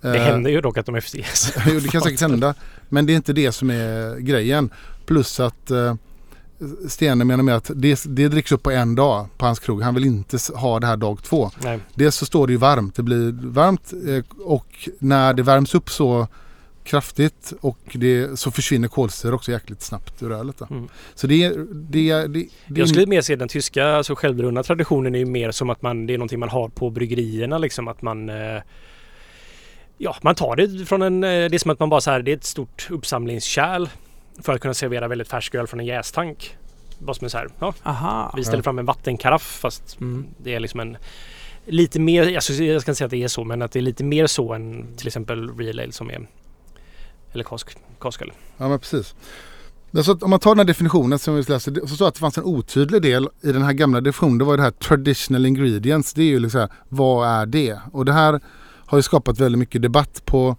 Det 0.00 0.18
Eh, 0.18 0.24
händer 0.24 0.50
ju 0.50 0.60
dock 0.60 0.78
att 0.78 0.86
de 0.86 0.94
efterges. 0.94 1.52
jo, 1.66 1.80
det 1.80 1.88
kan 1.88 2.00
säkert 2.00 2.20
hända. 2.20 2.54
Men 2.88 3.06
det 3.06 3.12
är 3.12 3.16
inte 3.16 3.32
det 3.32 3.52
som 3.52 3.70
är 3.70 4.18
grejen. 4.18 4.70
Plus 5.06 5.40
att 5.40 5.70
eh, 5.70 5.94
Stene 6.88 7.24
menar 7.24 7.42
med 7.42 7.56
att 7.56 7.70
det, 7.74 8.04
det 8.06 8.28
dricks 8.28 8.52
upp 8.52 8.62
på 8.62 8.70
en 8.70 8.94
dag 8.94 9.26
på 9.36 9.46
hans 9.46 9.58
krog. 9.58 9.82
Han 9.82 9.94
vill 9.94 10.04
inte 10.04 10.38
ha 10.54 10.80
det 10.80 10.86
här 10.86 10.96
dag 10.96 11.22
två. 11.22 11.50
Nej. 11.62 11.80
Dels 11.94 12.16
så 12.16 12.26
står 12.26 12.46
det 12.46 12.52
ju 12.52 12.58
varmt. 12.58 12.94
Det 12.94 13.02
blir 13.02 13.32
varmt 13.32 13.92
eh, 14.08 14.24
och 14.44 14.88
när 14.98 15.34
det 15.34 15.42
värms 15.42 15.74
upp 15.74 15.90
så 15.90 16.28
kraftigt 16.86 17.52
och 17.60 17.78
det, 17.92 18.38
så 18.38 18.50
försvinner 18.50 18.88
kolsyra 18.88 19.34
också 19.34 19.50
jäkligt 19.52 19.82
snabbt 19.82 20.22
ur 20.22 20.32
ölet. 20.32 20.60
Mm. 20.70 20.88
Så 21.14 21.26
det 21.26 21.44
är... 21.44 21.50
Det, 21.72 22.12
det, 22.26 22.48
det, 22.66 22.80
Jag 22.80 22.88
skulle 22.88 23.06
mer 23.06 23.20
se 23.20 23.36
den 23.36 23.48
tyska 23.48 23.86
alltså 23.86 24.14
självbrunna 24.14 24.62
traditionen 24.62 25.14
är 25.14 25.18
ju 25.18 25.26
mer 25.26 25.50
som 25.50 25.70
att 25.70 25.82
man, 25.82 26.06
det 26.06 26.14
är 26.14 26.18
någonting 26.18 26.40
man 26.40 26.48
har 26.48 26.68
på 26.68 26.90
bryggerierna 26.90 27.58
liksom 27.58 27.88
att 27.88 28.02
man 28.02 28.28
eh, 28.28 28.62
Ja, 29.98 30.16
man 30.22 30.34
tar 30.34 30.56
det 30.56 30.86
från 30.86 31.02
en, 31.02 31.24
eh, 31.24 31.28
det 31.28 31.54
är 31.56 31.58
som 31.58 31.70
att 31.70 31.78
man 31.80 31.88
bara 31.88 32.00
så 32.00 32.10
här, 32.10 32.22
det 32.22 32.32
är 32.32 32.36
ett 32.36 32.44
stort 32.44 32.86
uppsamlingskärl 32.90 33.88
för 34.42 34.52
att 34.52 34.60
kunna 34.60 34.74
servera 34.74 35.08
väldigt 35.08 35.28
färsk 35.28 35.54
öl 35.54 35.66
från 35.66 35.80
en 35.80 35.86
jästank. 35.86 36.56
Bara 36.98 37.14
som 37.14 37.24
en 37.24 37.30
så 37.30 37.38
här, 37.38 37.48
ja, 37.58 37.74
Aha. 37.82 38.32
vi 38.36 38.42
ställer 38.44 38.58
Ja. 38.58 38.62
fram 38.62 38.78
en 38.78 38.84
vattenkaraff 38.86 39.58
fast 39.60 40.00
Mm. 40.00 40.26
det 40.38 40.54
är 40.54 40.60
liksom 40.60 40.80
en 40.80 40.96
lite 41.66 42.00
mer, 42.00 42.34
alltså, 42.34 42.52
jag 42.52 42.82
ska 42.82 42.90
inte 42.90 42.98
säga 42.98 43.06
att 43.06 43.10
det 43.10 43.22
är 43.22 43.28
så, 43.28 43.44
men 43.44 43.62
att 43.62 43.72
det 43.72 43.78
är 43.78 43.82
lite 43.82 44.04
mer 44.04 44.26
så 44.26 44.52
än 44.52 44.96
till 44.96 45.06
exempel 45.06 45.56
Real 45.58 45.80
Ale 45.80 45.92
som 45.92 46.10
är 46.10 46.26
eller 47.36 47.44
kask. 47.44 47.78
Ja 48.56 48.68
men 48.68 48.78
precis. 48.78 49.14
Men 49.90 50.04
Så 50.04 50.18
om 50.20 50.30
man 50.30 50.40
tar 50.40 50.50
den 50.50 50.58
här 50.58 50.64
definitionen 50.64 51.18
som 51.18 51.34
vi 51.34 51.42
läste, 51.42 51.74
så 51.74 51.86
står 51.86 52.04
det 52.04 52.08
att 52.08 52.14
det 52.14 52.20
fanns 52.20 52.38
en 52.38 52.44
otydlig 52.44 53.02
del 53.02 53.28
i 53.42 53.52
den 53.52 53.62
här 53.62 53.72
gamla 53.72 54.00
definitionen. 54.00 54.38
Det 54.38 54.44
var 54.44 54.52
ju 54.52 54.56
det 54.56 54.62
här 54.62 54.70
traditional 54.70 55.46
ingredients. 55.46 56.14
Det 56.14 56.22
är 56.22 56.26
ju 56.26 56.38
liksom, 56.38 56.68
vad 56.88 57.28
är 57.28 57.46
det? 57.46 57.78
Och 57.92 58.04
det 58.04 58.12
här 58.12 58.40
har 58.86 58.98
ju 58.98 59.02
skapat 59.02 59.38
väldigt 59.38 59.58
mycket 59.58 59.82
debatt 59.82 60.22
på, 60.24 60.56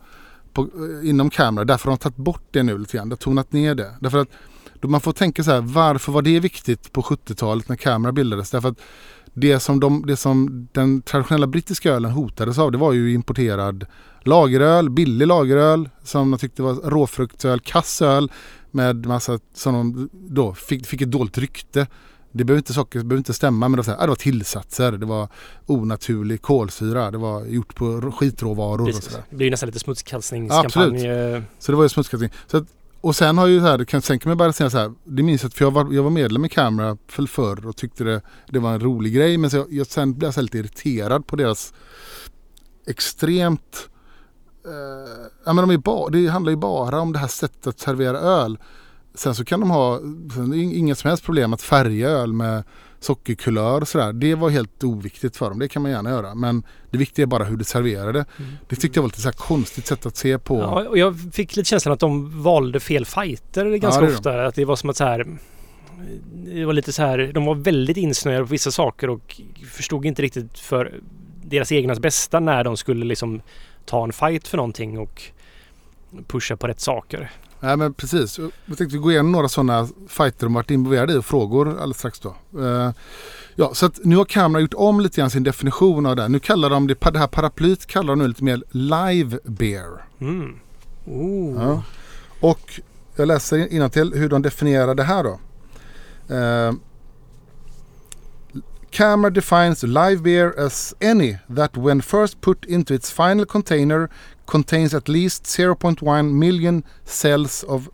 på, 0.53 0.61
eh, 0.61 1.09
inom 1.09 1.29
Camera. 1.29 1.65
Därför 1.65 1.85
har 1.89 1.97
de 1.97 2.01
tagit 2.01 2.17
bort 2.17 2.47
det 2.51 2.63
nu 2.63 2.77
lite 2.77 2.97
grann. 2.97 3.09
De 3.09 3.13
har 3.13 3.17
tonat 3.17 3.51
ner 3.51 3.75
det. 3.75 3.93
Därför 3.99 4.17
att 4.17 4.29
då 4.79 4.87
man 4.87 5.01
får 5.01 5.13
tänka 5.13 5.43
så 5.43 5.51
här, 5.51 5.61
varför 5.61 6.11
var 6.11 6.21
det 6.21 6.39
viktigt 6.39 6.93
på 6.93 7.01
70-talet 7.01 7.69
när 7.69 7.75
Camera 7.75 8.11
bildades? 8.11 8.51
Därför 8.51 8.69
att 8.69 8.79
det 9.39 9.59
som, 9.59 9.79
de, 9.79 10.03
det 10.07 10.17
som 10.17 10.67
den 10.71 11.01
traditionella 11.01 11.47
brittiska 11.47 11.91
ölen 11.93 12.11
hotades 12.11 12.57
av 12.59 12.71
det 12.71 12.77
var 12.77 12.93
ju 12.93 13.13
importerad 13.13 13.85
lageröl, 14.21 14.89
billig 14.89 15.27
lageröl 15.27 15.89
som 16.03 16.31
de 16.31 16.37
tyckte 16.37 16.61
var 16.61 16.73
råfruktsöl, 16.73 17.59
kassöl 17.59 18.31
med 18.71 19.05
massa 19.05 19.39
som 19.53 19.73
de 19.73 20.09
då 20.13 20.53
fick, 20.53 20.85
fick 20.87 21.01
ett 21.01 21.11
dåligt 21.11 21.37
rykte. 21.37 21.87
Det 22.31 22.43
behöver 22.43 22.57
inte, 22.59 22.73
saker, 22.73 22.99
behöver 22.99 23.17
inte 23.17 23.33
stämma 23.33 23.67
men 23.67 23.71
det 23.71 23.77
var, 23.77 23.83
så 23.83 23.91
här, 23.91 23.97
ah, 23.97 24.01
det 24.01 24.07
var 24.07 24.15
tillsatser, 24.15 24.91
det 24.91 25.05
var 25.05 25.27
onaturlig 25.65 26.41
kolsyra, 26.41 27.11
det 27.11 27.17
var 27.17 27.45
gjort 27.45 27.75
på 27.75 27.85
rå- 27.85 28.11
skitråvaror 28.11 28.81
och 28.81 28.87
Precis. 28.87 29.03
sådär. 29.05 29.23
Det 29.29 29.35
blir 29.35 29.45
ju 29.47 29.51
nästan 29.51 29.67
lite 29.67 29.79
smutskastningskampanj. 29.79 31.07
eh, 31.07 31.41
Så 31.59 31.71
det 31.71 31.75
var 31.75 31.83
ju 31.85 31.89
smutskastning. 31.89 32.29
Så 32.47 32.57
att, 32.57 32.63
och 33.01 33.15
sen 33.15 33.37
har 33.37 33.47
ju 33.47 33.59
så 33.59 33.65
här, 33.65 33.85
kan, 33.85 34.01
sen 34.01 34.19
kan 34.19 34.29
man 34.29 34.37
bara 34.37 34.53
säga 34.53 34.69
så 34.69 34.77
här, 34.77 34.93
det 35.03 35.23
minns 35.23 35.43
jag, 35.43 35.53
för 35.53 35.65
jag 35.65 35.71
var, 35.71 35.93
jag 35.93 36.03
var 36.03 36.09
medlem 36.09 36.45
i 36.45 36.49
Camera 36.49 36.97
för 37.07 37.25
förr 37.25 37.67
och 37.67 37.75
tyckte 37.75 38.03
det, 38.03 38.21
det 38.47 38.59
var 38.59 38.73
en 38.73 38.79
rolig 38.79 39.13
grej. 39.13 39.37
Men 39.37 39.49
så 39.49 39.57
jag, 39.57 39.73
jag, 39.73 39.87
sen 39.87 40.13
blev 40.13 40.27
jag 40.27 40.33
så 40.33 40.39
här 40.39 40.43
lite 40.43 40.57
irriterad 40.57 41.27
på 41.27 41.35
deras 41.35 41.73
extremt 42.87 43.89
eh, 44.65 45.27
ja, 45.45 45.53
men 45.53 45.67
de 45.67 45.71
är 45.71 45.77
ba, 45.77 46.09
det 46.09 46.27
handlar 46.27 46.49
ju 46.49 46.57
bara 46.57 47.01
om 47.01 47.13
det 47.13 47.19
här 47.19 47.27
sättet 47.27 47.67
att 47.67 47.79
servera 47.79 48.17
öl. 48.17 48.57
Sen 49.15 49.35
så 49.35 49.45
kan 49.45 49.59
de 49.59 49.69
ha 49.69 49.99
sen 50.33 50.53
är 50.53 50.57
inget 50.57 50.97
som 50.97 51.07
helst 51.07 51.23
problem 51.23 51.53
att 51.53 51.61
färga 51.61 52.09
öl 52.09 52.33
med 52.33 52.63
sockerkulör 52.99 53.81
och 53.81 53.87
sådär. 53.87 54.13
Det 54.13 54.35
var 54.35 54.49
helt 54.49 54.83
oviktigt 54.83 55.37
för 55.37 55.49
dem. 55.49 55.59
Det 55.59 55.67
kan 55.67 55.81
man 55.81 55.91
gärna 55.91 56.09
göra. 56.09 56.35
Men 56.35 56.63
det 56.91 56.97
viktiga 56.97 57.23
är 57.23 57.27
bara 57.27 57.43
hur 57.43 57.57
du 57.57 57.63
serverar 57.63 58.13
det. 58.13 58.25
Det 58.67 58.75
tyckte 58.75 58.97
jag 58.97 59.01
var 59.03 59.09
lite 59.09 59.21
så 59.21 59.27
här 59.27 59.33
konstigt 59.33 59.87
sätt 59.87 60.05
att 60.05 60.17
se 60.17 60.39
på. 60.39 60.59
Ja, 60.59 60.89
och 60.89 60.97
jag 60.97 61.19
fick 61.33 61.55
lite 61.55 61.69
känslan 61.69 61.93
att 61.93 61.99
de 61.99 62.43
valde 62.43 62.79
fel 62.79 63.05
fighter 63.05 63.77
ganska 63.77 64.01
det 64.01 64.07
är 64.07 64.09
de. 64.09 64.15
ofta. 64.15 64.45
Att 64.45 64.55
det 64.55 64.65
var 64.65 64.75
som 64.75 64.89
att 64.89 64.97
så 64.97 65.03
här... 65.03 65.37
Det 66.33 66.65
var 66.65 66.73
lite 66.73 66.93
så 66.93 67.01
här, 67.01 67.31
de 67.33 67.45
var 67.45 67.55
väldigt 67.55 67.97
insnöade 67.97 68.45
på 68.45 68.51
vissa 68.51 68.71
saker 68.71 69.09
och 69.09 69.41
förstod 69.71 70.05
inte 70.05 70.21
riktigt 70.21 70.59
för 70.59 70.93
deras 71.43 71.71
egnas 71.71 71.99
bästa 71.99 72.39
när 72.39 72.63
de 72.63 72.77
skulle 72.77 73.05
liksom 73.05 73.41
ta 73.85 74.03
en 74.03 74.13
fight 74.13 74.47
för 74.47 74.57
någonting 74.57 74.99
och 74.99 75.21
pusha 76.27 76.57
på 76.57 76.67
rätt 76.67 76.79
saker. 76.79 77.31
Nej 77.59 77.77
men 77.77 77.93
precis. 77.93 78.39
Jag 78.65 78.77
tänkte 78.77 78.97
gå 78.97 79.11
igenom 79.11 79.31
några 79.31 79.47
sådana 79.47 79.87
fighter 80.07 80.45
de 80.45 80.53
varit 80.53 80.71
involverade 80.71 81.13
i 81.13 81.17
och 81.17 81.25
frågor 81.25 81.69
alldeles 81.69 81.97
strax 81.97 82.19
då. 82.19 82.35
Eh, 82.59 82.91
ja, 83.55 83.73
så 83.73 83.85
att 83.85 83.99
nu 84.03 84.17
har 84.17 84.25
Kamera 84.25 84.61
gjort 84.61 84.73
om 84.73 84.99
lite 84.99 85.21
grann 85.21 85.29
sin 85.29 85.43
definition 85.43 86.05
av 86.05 86.15
det. 86.15 86.27
Nu 86.27 86.39
kallar 86.39 86.69
de 86.69 86.87
det, 86.87 87.11
det 87.11 87.19
här 87.19 87.27
paraplyet 87.27 87.85
kallar 87.85 88.07
de 88.07 88.19
nu 88.19 88.27
lite 88.27 88.43
mer 88.43 88.63
live 88.71 89.39
beer. 89.43 90.05
Mm. 90.19 90.59
Oh. 91.05 91.55
Ja. 91.63 91.83
Och 92.39 92.81
jag 93.15 93.27
läser 93.27 93.89
till 93.89 94.13
hur 94.13 94.29
de 94.29 94.41
definierar 94.41 94.95
det 94.95 95.03
här 95.03 95.23
då. 95.23 95.39
Eh, 96.35 96.73
Camera 98.91 99.29
defines 99.29 99.83
live 99.83 100.21
beer 100.21 100.53
as 100.57 100.95
any 101.01 101.37
that 101.55 101.77
when 101.77 102.01
first 102.01 102.41
put 102.41 102.65
into 102.65 102.93
its 102.93 103.11
final 103.11 103.45
container 103.45 104.09
contains 104.47 104.93
at 104.93 105.09
least 105.09 105.43
0.1 105.43 106.31
million 106.31 106.83
cells 107.05 107.63
of 107.63 107.89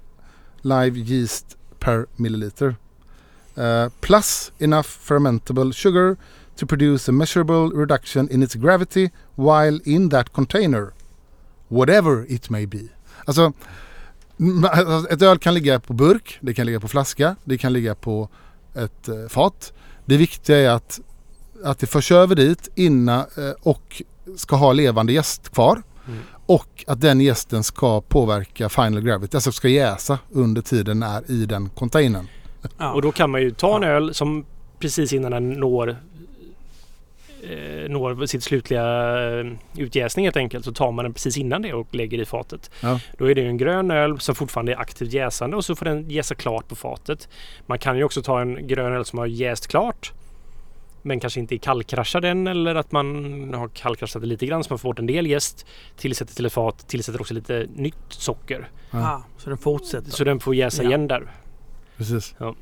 live 0.63 0.97
yeast 0.97 1.57
per 1.79 2.05
milliliter. 2.15 2.75
Uh, 3.57 3.89
plus 4.01 4.51
enough 4.59 4.87
fermentable 4.87 5.73
sugar 5.73 6.17
to 6.55 6.65
produce 6.65 7.07
a 7.09 7.11
measurable 7.11 7.69
reduction 7.69 8.27
in 8.31 8.43
its 8.43 8.55
gravity 8.55 9.11
while 9.35 9.79
in 9.85 10.09
that 10.09 10.33
container. 10.33 10.93
Whatever 11.69 12.25
it 12.29 12.49
may 12.49 12.65
be. 12.65 12.89
Alltså, 13.25 13.53
alltså 14.71 15.09
ett 15.09 15.21
öl 15.21 15.37
kan 15.37 15.53
ligga 15.53 15.79
på 15.79 15.93
burk, 15.93 16.37
det 16.41 16.53
kan 16.53 16.65
ligga 16.65 16.79
på 16.79 16.87
flaska, 16.87 17.35
det 17.43 17.57
kan 17.57 17.73
ligga 17.73 17.95
på 17.95 18.29
ett 18.75 19.07
eh, 19.07 19.27
fat. 19.29 19.73
Det 20.05 20.17
viktiga 20.17 20.57
är 20.57 20.69
att, 20.69 20.99
att 21.63 21.79
det 21.79 21.87
förs 21.87 22.11
över 22.11 22.35
dit 22.35 22.69
innan 22.75 23.19
eh, 23.19 23.51
och 23.61 24.01
ska 24.35 24.55
ha 24.55 24.73
levande 24.73 25.13
gäst 25.13 25.49
kvar. 25.49 25.83
Mm. 26.07 26.19
Och 26.45 26.83
att 26.87 27.01
den 27.01 27.21
gästen 27.21 27.63
ska 27.63 28.01
påverka 28.01 28.69
final 28.69 29.01
gravity, 29.01 29.37
alltså 29.37 29.51
ska 29.51 29.67
jäsa 29.67 30.19
under 30.31 30.61
tiden 30.61 30.99
den 30.99 31.09
är 31.09 31.31
i 31.31 31.45
den 31.45 31.69
containern. 31.69 32.27
Ja. 32.77 32.93
Och 32.93 33.01
då 33.01 33.11
kan 33.11 33.29
man 33.29 33.41
ju 33.41 33.51
ta 33.51 33.75
en 33.75 33.83
öl 33.83 34.13
som 34.13 34.45
precis 34.79 35.13
innan 35.13 35.31
den 35.31 35.49
når 35.49 35.89
eh, 37.43 37.89
når 37.89 38.25
sitt 38.25 38.43
slutliga 38.43 38.83
eh, 39.39 39.45
utjäsning 39.77 40.25
helt 40.25 40.37
enkelt 40.37 40.65
så 40.65 40.73
tar 40.73 40.91
man 40.91 41.05
den 41.05 41.13
precis 41.13 41.37
innan 41.37 41.61
det 41.61 41.73
och 41.73 41.95
lägger 41.95 42.21
i 42.21 42.25
fatet. 42.25 42.71
Ja. 42.81 42.99
Då 43.17 43.29
är 43.29 43.35
det 43.35 43.41
ju 43.41 43.47
en 43.47 43.57
grön 43.57 43.91
öl 43.91 44.19
som 44.19 44.35
fortfarande 44.35 44.71
är 44.71 44.77
aktivt 44.77 45.13
jäsande 45.13 45.57
och 45.57 45.65
så 45.65 45.75
får 45.75 45.85
den 45.85 46.09
jäsa 46.09 46.35
klart 46.35 46.67
på 46.67 46.75
fatet. 46.75 47.29
Man 47.65 47.79
kan 47.79 47.97
ju 47.97 48.03
också 48.03 48.21
ta 48.21 48.41
en 48.41 48.67
grön 48.67 48.93
öl 48.93 49.05
som 49.05 49.19
har 49.19 49.25
jäst 49.25 49.67
klart 49.67 50.13
men 51.03 51.19
kanske 51.19 51.39
inte 51.39 51.57
kallkraschar 51.57 52.21
den 52.21 52.47
eller 52.47 52.75
att 52.75 52.91
man 52.91 53.53
har 53.53 53.67
kallkraschat 53.67 54.21
det 54.21 54.27
lite 54.27 54.45
grann 54.45 54.63
så 54.63 54.69
man 54.69 54.79
får 54.79 54.89
bort 54.89 54.99
en 54.99 55.05
del 55.07 55.27
jäst. 55.27 55.65
Tillsätter 55.97 56.35
till 56.35 56.45
ett 56.45 56.53
fat, 56.53 56.87
tillsätter 56.87 57.21
också 57.21 57.33
lite 57.33 57.67
nytt 57.75 57.95
socker. 58.09 58.69
Ja, 58.91 59.23
så 59.37 59.49
den 59.49 59.57
fortsätter. 59.57 60.11
Så 60.11 60.23
den 60.23 60.39
får 60.39 60.55
jäsa 60.55 60.83
Ja. 60.83 60.89
igen 60.89 61.07
där. 61.07 61.31
Precis. 61.97 62.35
Ja. 62.37 62.55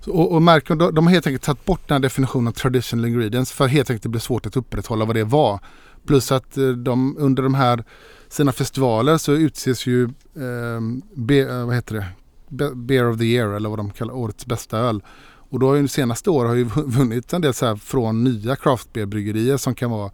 Så, 0.00 0.12
och, 0.12 0.32
och 0.32 0.42
märk, 0.42 0.68
de, 0.68 0.94
de 0.94 1.06
har 1.06 1.10
helt 1.12 1.26
enkelt 1.26 1.42
tagit 1.42 1.64
bort 1.64 1.80
den 1.88 1.94
här 1.94 2.00
definitionen 2.00 2.48
av 2.48 2.52
traditional 2.52 3.04
ingredients 3.06 3.52
för 3.52 3.66
helt 3.66 3.90
enkelt 3.90 4.02
det 4.02 4.08
blir 4.08 4.20
svårt 4.20 4.46
att 4.46 4.56
upprätthålla 4.56 5.04
vad 5.04 5.16
det 5.16 5.24
var. 5.24 5.60
Plus 6.06 6.32
att 6.32 6.56
eh, 6.56 6.68
de 6.68 7.16
under 7.18 7.42
de 7.42 7.54
här 7.54 7.84
sina 8.28 8.52
festivaler 8.52 9.18
så 9.18 9.32
utses 9.32 9.86
ju 9.86 10.04
eh, 10.04 10.80
be, 11.14 11.64
vad 11.64 11.74
heter 11.74 11.94
det? 11.94 12.06
Be, 12.48 12.70
Beer 12.74 13.10
of 13.10 13.18
the 13.18 13.24
year 13.24 13.48
eller 13.48 13.68
vad 13.68 13.78
de 13.78 13.90
kallar 13.90 14.14
årets 14.14 14.46
bästa 14.46 14.78
öl. 14.78 15.02
Och 15.50 15.58
då 15.58 15.68
har 15.68 15.74
ju 15.74 15.82
de 15.82 15.88
senaste 15.88 16.30
år 16.30 16.44
har 16.44 16.54
ju 16.54 16.64
vunnit 16.64 17.32
en 17.32 17.40
del 17.40 17.54
så 17.54 17.66
här 17.66 17.76
från 17.76 18.24
nya 18.24 18.56
craft 18.56 18.92
beer 18.92 19.06
bryggerier 19.06 19.56
som 19.56 19.74
kan 19.74 19.90
vara 19.90 20.10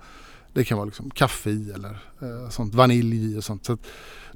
det 0.52 0.64
kan 0.64 0.78
vara 0.78 0.84
liksom 0.86 1.10
kaffe 1.10 1.50
i 1.50 1.70
eller 1.70 1.90
eh, 2.22 2.48
sånt, 2.50 2.74
vanilj 2.74 3.32
i 3.34 3.38
och 3.38 3.44
sånt. 3.44 3.64
Så 3.64 3.78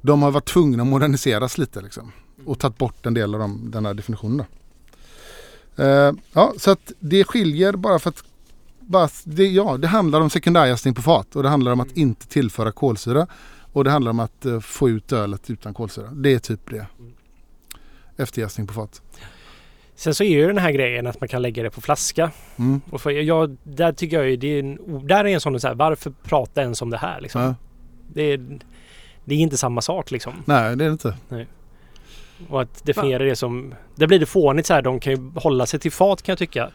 de 0.01 0.21
har 0.21 0.31
varit 0.31 0.45
tvungna 0.45 0.83
att 0.83 0.89
moderniseras 0.89 1.57
lite 1.57 1.81
liksom. 1.81 2.11
Och 2.45 2.59
tagit 2.59 2.77
bort 2.77 3.05
en 3.05 3.13
del 3.13 3.33
av 3.33 3.39
de, 3.39 3.71
den 3.71 3.85
här 3.85 3.93
definitionen. 3.93 4.37
Då. 4.37 4.45
Eh, 5.83 6.13
ja, 6.33 6.53
så 6.57 6.71
att 6.71 6.91
det 6.99 7.23
skiljer 7.23 7.73
bara 7.73 7.99
för 7.99 8.09
att 8.09 8.23
bara, 8.79 9.09
det, 9.23 9.47
ja, 9.47 9.77
det 9.77 9.87
handlar 9.87 10.21
om 10.21 10.29
sekundärjäsning 10.29 10.93
på 10.93 11.01
fat 11.01 11.35
och 11.35 11.43
det 11.43 11.49
handlar 11.49 11.71
om 11.71 11.79
att 11.79 11.91
inte 11.91 12.27
tillföra 12.27 12.71
kolsyra. 12.71 13.27
Och 13.73 13.83
det 13.83 13.91
handlar 13.91 14.11
om 14.11 14.19
att 14.19 14.45
eh, 14.45 14.59
få 14.59 14.89
ut 14.89 15.11
ölet 15.11 15.49
utan 15.49 15.73
kolsyra. 15.73 16.07
Det 16.11 16.33
är 16.33 16.39
typ 16.39 16.69
det. 16.69 16.85
Efterjäsning 18.17 18.67
på 18.67 18.73
fat. 18.73 19.01
Sen 19.99 20.15
så 20.15 20.23
är 20.23 20.29
ju 20.29 20.47
den 20.47 20.57
här 20.57 20.71
grejen 20.71 21.07
att 21.07 21.21
man 21.21 21.27
kan 21.27 21.41
lägga 21.41 21.63
det 21.63 21.69
på 21.69 21.81
flaska. 21.81 22.31
Mm. 22.59 22.81
Och 22.89 23.01
för 23.01 23.09
jag, 23.11 23.57
där 23.63 23.93
tycker 23.93 24.17
jag 24.17 24.29
ju 24.29 24.35
det 24.35 24.47
är 24.47 24.59
en, 24.59 25.07
där 25.07 25.25
är 25.25 25.29
en 25.29 25.41
sån 25.41 25.59
så 25.59 25.67
här, 25.67 25.75
varför 25.75 26.13
prata 26.23 26.61
ens 26.61 26.81
om 26.81 26.89
det 26.89 26.97
här 26.97 27.21
liksom? 27.21 27.41
Ja. 27.41 27.55
Det, 28.13 28.21
är, 28.21 28.59
det 29.25 29.35
är 29.35 29.39
inte 29.39 29.57
samma 29.57 29.81
sak 29.81 30.11
liksom. 30.11 30.33
Nej, 30.45 30.75
det 30.75 30.85
är 30.85 30.89
det 30.89 30.91
inte. 30.91 31.15
Och 32.49 32.61
att 32.61 32.85
definiera 32.85 33.23
det 33.23 33.35
som, 33.35 33.73
det 33.95 34.07
blir 34.07 34.19
det 34.19 34.25
fånigt 34.25 34.67
så 34.67 34.73
här, 34.73 34.81
de 34.81 34.99
kan 34.99 35.13
ju 35.13 35.31
hålla 35.35 35.65
sig 35.65 35.79
till 35.79 35.91
fat 35.91 36.21
kan 36.21 36.31
jag 36.31 36.39
tycka. 36.39 36.69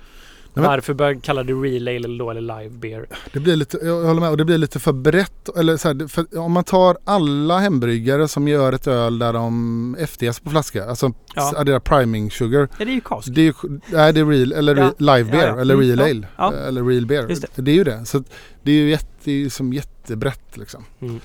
Men- 0.54 0.64
Varför 0.64 0.94
börja 0.94 1.20
kalla 1.20 1.42
det 1.42 1.52
real 1.52 1.88
ale 1.88 1.96
eller 1.96 2.18
då 2.18 2.30
eller 2.30 2.40
live 2.60 2.70
beer? 2.78 3.06
Det 3.32 3.40
blir 3.40 3.56
lite, 3.56 3.78
jag 3.82 4.04
håller 4.04 4.20
med, 4.20 4.30
och 4.30 4.36
det 4.36 4.44
blir 4.44 4.58
lite 4.58 4.78
för 4.80 4.92
brett. 4.92 5.48
Eller 5.56 5.76
så 5.76 5.88
här, 5.88 6.08
för 6.08 6.38
om 6.38 6.52
man 6.52 6.64
tar 6.64 6.96
alla 7.04 7.58
hembryggare 7.58 8.28
som 8.28 8.48
gör 8.48 8.72
ett 8.72 8.86
öl 8.86 9.18
där 9.18 9.32
de 9.32 9.96
efterjäser 9.98 10.42
på 10.44 10.50
flaska. 10.50 10.84
Alltså 10.84 11.12
Ja. 11.34 11.64
deras 11.64 11.82
priming 11.82 12.30
sugar. 12.30 12.68
Ja, 12.78 12.84
det 12.84 12.90
är 12.90 12.94
ju 12.94 13.00
kask. 13.00 13.28
Det 13.34 13.46
är 13.48 13.54
nej, 13.92 14.12
det 14.12 14.20
är 14.20 14.24
real, 14.26 14.52
eller 14.52 14.76
Ja. 14.76 15.16
live 15.16 15.30
beer, 15.30 15.48
Ja, 15.48 15.60
eller 15.60 15.76
real 15.76 16.00
ale. 16.00 16.26
Ja. 16.36 16.52
Eller 16.52 16.84
real 16.84 17.06
beer. 17.06 17.28
Just 17.28 17.44
det. 17.56 17.70
är 17.70 17.74
ju 17.76 17.84
det. 17.84 18.04
Så 18.04 18.24
det 18.62 18.72
är 18.72 18.76
ju 18.76 18.90
jätte, 18.90 19.06
det 19.24 19.50
som 19.52 19.72
jättebrett 19.72 20.56
liksom. 20.56 20.84
Mm. 21.00 21.20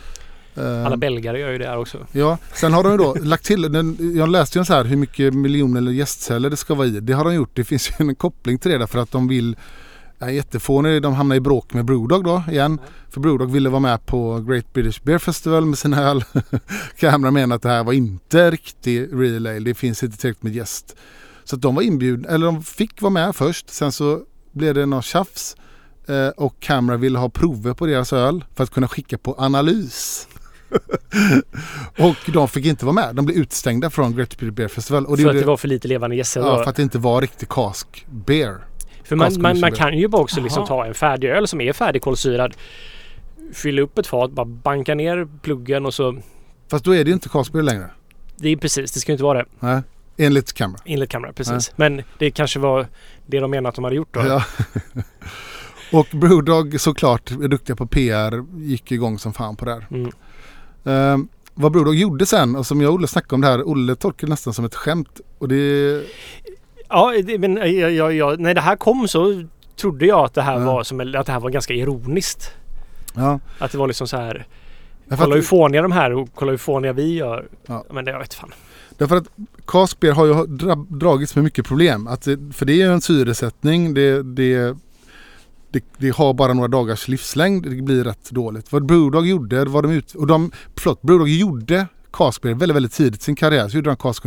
Eh, 0.60 0.86
Alla 0.86 0.98
belgare 0.98 1.40
gör 1.40 1.52
ju 1.52 1.58
det 1.58 1.68
här 1.68 1.78
också. 1.78 1.98
Ja, 2.12 2.38
sen 2.54 2.74
har 2.74 2.84
de 2.84 2.92
ju 2.92 2.98
då 2.98 3.14
lagt 3.14 3.46
till, 3.46 3.94
jag 4.16 4.30
läste 4.30 4.60
ju 4.60 4.66
så 4.66 4.74
här 4.74 4.84
hur 4.84 4.98
mycket 4.98 5.34
miljoner 5.34 5.78
eller 5.78 5.92
gästceller 5.92 6.50
det 6.50 6.58
ska 6.58 6.76
vara 6.76 6.88
i. 6.88 7.00
Det 7.00 7.14
har 7.14 7.24
de 7.24 7.34
gjort, 7.34 7.52
det 7.54 7.64
finns 7.64 7.90
ju 7.90 7.94
en 7.98 8.16
koppling 8.16 8.60
till 8.60 8.72
det 8.72 8.78
därför 8.78 9.00
att 9.00 9.12
de 9.12 9.28
vill 9.28 9.56
Ja, 10.22 10.32
jättefånig, 10.32 11.02
de 11.02 11.14
hamnar 11.14 11.36
i 11.36 11.40
bråk 11.40 11.74
med 11.74 11.86
Brewdog 11.86 12.24
då 12.24 12.44
igen. 12.52 12.80
För 13.10 13.20
Brewdog 13.20 13.52
ville 13.52 13.70
vara 13.70 13.80
med 13.80 14.06
på 14.06 14.40
Great 14.40 14.74
British 14.74 15.04
Beer 15.04 15.18
Festival 15.18 15.66
med 15.66 15.78
sina 15.78 16.04
öl. 16.04 16.24
Cameron 17.00 17.34
menar 17.34 17.56
att 17.56 17.62
det 17.62 17.70
här 17.70 17.84
var 17.84 17.94
inte 17.94 18.52
riktig 18.52 19.10
real 19.14 19.48
ale, 19.48 19.60
det 19.60 19.74
finns 19.74 20.04
inte 20.04 20.18
tillräckligt 20.18 20.44
med 20.44 20.56
gäst. 20.56 20.96
Så 21.44 21.56
att 21.56 21.62
de 21.62 21.76
var 21.76 21.82
inbjudna, 21.82 22.30
eller 22.30 22.46
de 22.46 22.64
fick 22.64 23.02
vara 23.02 23.14
med 23.14 23.36
först. 23.36 23.70
Sen 23.70 23.92
så 23.92 24.22
blev 24.52 24.74
det 24.74 24.86
något 24.86 25.06
tjafs. 25.06 25.56
Eh, 26.08 26.28
och 26.28 26.60
Camera 26.60 26.98
ville 26.98 27.20
ha 27.20 27.30
prover 27.30 27.74
på 27.74 27.86
deras 27.86 28.14
öl 28.14 28.46
för 28.56 28.64
att 28.64 28.70
kunna 28.70 28.88
skicka 28.88 29.18
på 29.18 29.36
analys. 29.38 30.28
och 31.98 32.32
de 32.34 32.48
fick 32.48 32.66
inte 32.66 32.86
vara 32.86 32.94
med. 32.94 33.16
De 33.16 33.26
blev 33.26 33.38
utstängda 33.38 33.90
från 33.90 34.16
Great 34.16 34.38
British 34.38 34.54
Beer 34.54 34.68
Festival. 34.68 35.06
Och 35.06 35.18
för 35.18 35.24
gjorde- 35.24 35.38
att 35.38 35.42
det 35.44 35.48
var 35.48 35.58
för 35.58 35.68
lite 35.68 35.88
levande 35.88 36.16
gäster. 36.16 36.42
ja, 36.42 36.58
då. 36.58 36.64
för 36.64 36.70
att 36.70 36.76
det 36.76 36.84
inte 36.84 36.98
var 36.98 37.22
riktig 37.22 37.50
cask 37.50 38.06
beer. 38.10 38.58
För 39.04 39.16
man, 39.16 39.42
man, 39.42 39.60
man 39.60 39.72
kan 39.72 39.98
ju 39.98 40.08
bara 40.08 40.22
också 40.22 40.42
liksom 40.42 40.66
ta 40.66 40.86
en 40.86 40.94
färdig 40.94 41.30
öl 41.30 41.48
som 41.48 41.62
är 41.62 41.74
färdigkolsyrad. 41.74 42.54
Fylla 43.54 43.82
upp 43.82 43.98
ett 43.98 44.08
fat, 44.08 44.32
bara 44.32 44.46
banka 44.46 44.96
ner 44.96 45.28
pluggen 45.42 45.86
och 45.86 45.94
så. 45.94 46.18
Fast 46.72 46.86
då 46.86 46.96
är 46.96 47.04
det 47.04 47.10
ju 47.10 47.14
inte 47.14 47.30
cask 47.30 47.52
beer 47.52 47.64
längre. 47.64 47.90
Det 48.36 48.50
är 48.50 48.58
precis, 48.58 48.92
det 48.92 49.00
ska 49.00 49.12
ju 49.12 49.14
inte 49.14 49.24
vara 49.24 49.38
det. 49.38 49.46
Nej. 49.60 49.82
Enligt 50.18 50.54
Camera. 50.54 50.80
Enligt 50.86 51.10
kamera, 51.10 51.34
precis. 51.34 51.72
Men 51.76 52.02
det 52.18 52.32
kanske 52.32 52.60
var 52.60 52.88
det 53.26 53.40
de 53.40 53.52
menade 53.52 53.70
att 53.70 53.76
de 53.76 53.84
hade 53.84 53.96
gjort 53.96 54.14
då. 54.14 54.20
Ja. 54.20 54.44
och 56.00 56.08
Brewdog 56.12 56.82
såklart, 56.82 57.32
är 57.32 57.48
duktiga 57.48 57.76
på 57.76 57.88
PR, 57.88 58.46
gick 58.58 58.92
igång 58.92 59.20
som 59.20 59.34
fan 59.34 59.56
på 59.56 59.66
det 59.66 59.74
här. 59.74 59.88
Mm. 59.92 60.12
Ehm, 60.90 61.28
vad 61.54 61.72
Brewdog 61.72 61.96
gjorde 61.96 62.26
sen, 62.26 62.56
och 62.56 62.66
som 62.66 62.82
jag 62.82 62.90
och 62.90 62.96
Olle 62.96 63.08
snackade 63.08 63.36
om 63.36 63.42
det 63.42 63.48
här, 63.48 63.64
Olle 63.68 63.96
tolkade 63.96 64.28
det 64.28 64.30
nästan 64.30 64.54
som 64.54 64.66
ett 64.66 64.76
skämt. 64.76 65.22
Och 65.38 65.48
det, 65.48 66.04
Ja, 66.90 67.14
det, 67.24 67.38
men 67.38 67.56
jag, 67.58 67.92
jag, 67.92 68.14
jag, 68.14 68.40
när 68.40 68.54
det 68.54 68.62
här 68.62 68.76
kom 68.76 69.08
så 69.08 69.44
trodde 69.82 70.06
jag 70.06 70.26
att 70.26 70.34
det 70.34 70.42
här 70.42 70.60
Ja. 70.60 70.66
var 70.66 70.84
som 70.84 71.00
att 71.00 71.26
det 71.26 71.32
här 71.32 71.40
var 71.40 71.50
ganska 71.50 71.74
ironiskt. 71.74 72.52
ja. 73.16 73.40
Att 73.60 73.72
det 73.72 73.78
var 73.78 73.88
liksom 73.88 74.08
så 74.08 74.18
här. 74.18 74.48
Kolla 75.18 75.36
hur 75.36 75.42
fåniga 75.42 75.82
de 75.82 75.92
här 75.92 76.14
och 76.14 76.30
kolla 76.36 76.52
hur 76.52 76.58
fåniga 76.58 76.94
vi 76.94 77.14
gör. 77.18 77.48
Ja. 77.66 77.86
Men 77.92 78.06
det 78.06 78.12
jag 78.12 78.20
vet 78.20 78.34
fan. 78.34 78.54
därför 78.98 79.16
att 79.16 79.28
cask 79.68 80.00
beer 80.00 80.14
har 80.14 80.26
ju 80.26 80.46
dra, 80.46 80.76
dragits 80.76 81.36
med 81.36 81.44
mycket 81.44 81.66
problem. 81.68 82.08
Att 82.08 82.24
för 82.54 82.66
det 82.66 82.74
är 82.74 82.76
ju 82.78 82.94
en 82.94 83.02
syresättning, 83.02 83.94
det, 83.94 84.24
det, 84.24 84.78
det, 85.72 85.84
det 85.98 86.10
har 86.10 86.34
bara 86.34 86.54
några 86.54 86.68
dagars 86.68 87.08
livslängd, 87.08 87.64
det 87.64 87.82
blir 87.82 88.04
rätt 88.04 88.32
dåligt. 88.32 88.72
Vad 88.72 88.86
Brewdog 88.86 89.28
gjorde, 89.28 89.66
var 89.66 89.82
de 89.82 89.92
ut, 89.92 90.16
och 90.16 90.28
de, 90.28 90.52
förlåt, 90.78 91.02
Brewdog 91.02 91.30
gjorde 91.30 91.88
cask 92.14 92.46
väldigt, 92.46 92.76
väldigt 92.76 92.94
tidigt 92.94 93.22
i 93.22 93.24
sin 93.24 93.36
karriär. 93.36 93.70
Så 93.70 93.78
gjorde 93.78 93.90
de 93.90 93.96
cask. 93.96 94.24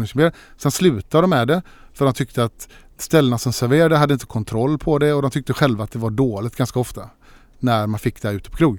Sen 0.56 0.70
slutade 0.70 1.23
de 1.23 1.31
med 1.31 1.48
det 1.48 1.62
för 1.93 2.05
de 2.05 2.14
tyckte 2.14 2.44
att 2.44 2.69
ställena 2.98 3.39
som 3.39 3.52
serverade 3.52 3.97
hade 3.97 4.14
inte 4.14 4.27
kontroll 4.27 4.78
på 4.78 4.98
det 4.98 5.12
och 5.12 5.23
de 5.23 5.31
tyckte 5.31 5.52
själva 5.52 5.85
att 5.85 5.90
det 5.90 5.98
var 5.98 6.10
dåligt 6.10 6.56
ganska 6.56 6.81
ofta. 6.81 7.10
När 7.59 7.86
man 7.86 8.01
fick 8.01 8.23
det 8.23 8.28
här 8.28 8.35
ute 8.35 8.51
på 8.51 8.56
krog. 8.56 8.78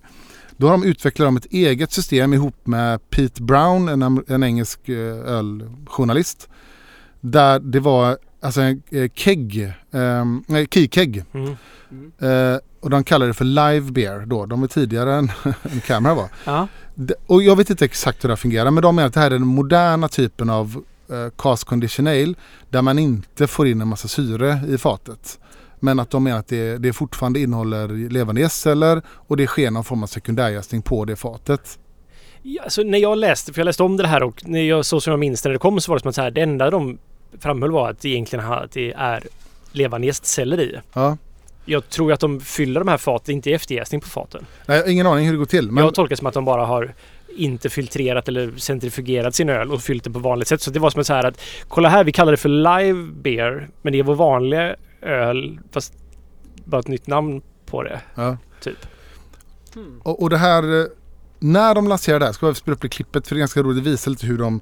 Då 0.57 0.67
har 0.67 0.71
de 0.71 0.83
utvecklat 0.83 1.27
de 1.27 1.37
ett 1.37 1.45
eget 1.45 1.91
system 1.91 2.33
ihop 2.33 2.67
med 2.67 3.09
Pete 3.09 3.43
Brown, 3.43 3.87
en, 3.87 4.23
en 4.27 4.43
engelsk 4.43 4.89
eh, 4.89 5.17
öljournalist. 5.17 6.49
Där 7.19 7.59
det 7.59 7.79
var 7.79 8.17
alltså 8.43 8.61
en 8.61 8.83
eh, 8.91 9.09
keg, 9.13 9.61
eh, 9.91 10.25
nej, 10.47 10.67
key 10.71 10.87
keg. 10.91 11.23
Mm. 11.33 11.55
Eh, 12.21 12.59
och 12.79 12.89
de 12.89 13.03
kallar 13.03 13.27
det 13.27 13.33
för 13.33 13.45
live 13.45 13.91
beer 13.91 14.25
då. 14.25 14.45
De 14.45 14.61
var 14.61 14.67
tidigare 14.67 15.13
än, 15.15 15.31
än 15.71 15.79
Camera 15.87 16.13
var. 16.13 16.29
Ja. 16.45 16.67
Det- 16.95 17.15
Och 17.27 17.43
jag 17.43 17.55
vet 17.55 17.69
inte 17.69 17.85
exakt 17.85 18.23
hur 18.23 18.29
det 18.29 18.37
fungerar 18.37 18.71
men 18.71 18.83
de 18.83 18.95
menar 18.95 19.07
att 19.07 19.13
det 19.13 19.19
här 19.19 19.27
är 19.27 19.31
den 19.39 19.47
moderna 19.47 20.07
typen 20.07 20.49
av 20.49 20.83
eh, 21.11 21.29
cast 21.37 21.63
condition 21.63 22.07
ale 22.07 22.33
där 22.69 22.81
man 22.81 22.99
inte 22.99 23.47
får 23.47 23.67
in 23.67 23.81
en 23.81 23.87
massa 23.87 24.07
syre 24.07 24.59
i 24.67 24.77
fatet. 24.77 25.39
Men 25.79 25.99
att 25.99 26.09
de 26.09 26.23
menar 26.23 26.39
att 26.39 26.47
det, 26.47 26.77
det 26.77 26.93
fortfarande 26.93 27.39
innehåller 27.39 28.09
levande 28.09 28.41
gästceller 28.41 29.01
och 29.07 29.37
det 29.37 29.47
sker 29.47 29.71
någon 29.71 29.83
form 29.83 30.03
av 30.03 30.07
sekundärjäsning 30.07 30.81
på 30.81 31.05
det 31.05 31.15
fatet. 31.15 31.79
Ja, 32.41 32.63
alltså, 32.63 32.81
när 32.83 32.97
jag 32.97 33.17
läste, 33.17 33.53
för 33.53 33.59
jag 33.59 33.65
läste 33.65 33.83
om 33.83 33.97
det 33.97 34.07
här 34.07 34.23
och 34.23 34.41
när 34.45 34.61
jag, 34.61 34.85
så 34.85 35.01
som 35.01 35.11
jag 35.11 35.19
minns 35.19 35.43
när 35.45 35.51
det 35.51 35.57
kom 35.57 35.81
så 35.81 35.91
var 35.91 35.97
det 35.97 36.01
som 36.01 36.09
att 36.09 36.15
så 36.15 36.21
här, 36.21 36.31
det 36.31 36.41
enda 36.41 36.69
de 36.69 36.97
framhöll 37.39 37.71
var 37.71 37.89
att 37.89 38.01
det 38.01 38.09
egentligen 38.09 38.45
att 38.45 38.71
det 38.71 38.93
är 38.93 39.23
levande 39.71 40.07
gästceller 40.07 40.59
i. 40.59 40.79
Ja. 40.93 41.17
Jag 41.65 41.89
tror 41.89 42.11
att 42.13 42.19
de 42.19 42.39
fyller 42.39 42.79
de 42.79 42.87
här 42.87 42.97
faten, 42.97 43.35
inte 43.35 43.49
i 43.49 43.53
efterjäsning 43.53 44.01
på 44.01 44.07
faten. 44.07 44.45
Nej, 44.65 44.77
jag 44.77 44.85
har 44.85 44.91
ingen 44.91 45.07
aning 45.07 45.25
hur 45.25 45.33
det 45.33 45.37
går 45.37 45.45
till. 45.45 45.71
Men, 45.71 45.83
Jag 45.83 45.93
tolkar 45.93 46.09
det 46.09 46.17
som 46.17 46.27
att 46.27 46.33
de 46.33 46.45
bara 46.45 46.65
har 46.65 46.93
inte 47.35 47.69
filtrerat 47.69 48.27
eller 48.27 48.51
centrifugerat 48.57 49.35
sin 49.35 49.49
öl 49.49 49.71
och 49.71 49.81
fyllt 49.81 50.03
det 50.03 50.09
på 50.09 50.19
vanligt 50.19 50.47
sätt. 50.47 50.61
Så 50.61 50.71
det 50.71 50.79
var 50.79 50.89
som 50.89 51.01
att 51.01 51.07
så 51.07 51.13
här 51.13 51.23
att 51.23 51.41
kolla 51.67 51.89
här, 51.89 52.03
vi 52.03 52.11
kallar 52.11 52.31
det 52.31 52.37
för 52.37 52.49
live 52.49 53.11
beer, 53.21 53.69
men 53.81 53.93
det 53.93 53.99
är 53.99 54.03
vår 54.03 54.15
vanliga 54.15 54.75
öl 55.01 55.59
fast 55.71 55.93
bara 56.65 56.79
ett 56.79 56.87
nytt 56.87 57.07
namn 57.07 57.41
på 57.65 57.83
det. 57.83 58.01
ja. 58.15 58.37
Typ. 58.61 58.77
och, 60.03 60.21
och 60.21 60.29
det 60.29 60.37
här, 60.37 60.81
eh, 60.81 60.85
när 61.39 61.75
de 61.75 61.87
lanserade 61.87 62.19
det 62.19 62.25
här, 62.25 62.33
ska 62.33 62.45
jag 62.45 62.57
spela 62.57 62.75
upp 62.75 62.81
det 62.81 62.89
klippet 62.89 63.27
för 63.27 63.35
det 63.35 63.37
är 63.37 63.39
ganska 63.39 63.61
roligt, 63.61 63.83
det 63.83 63.89
visar 63.89 64.11
lite 64.11 64.25
hur 64.25 64.37
de 64.37 64.61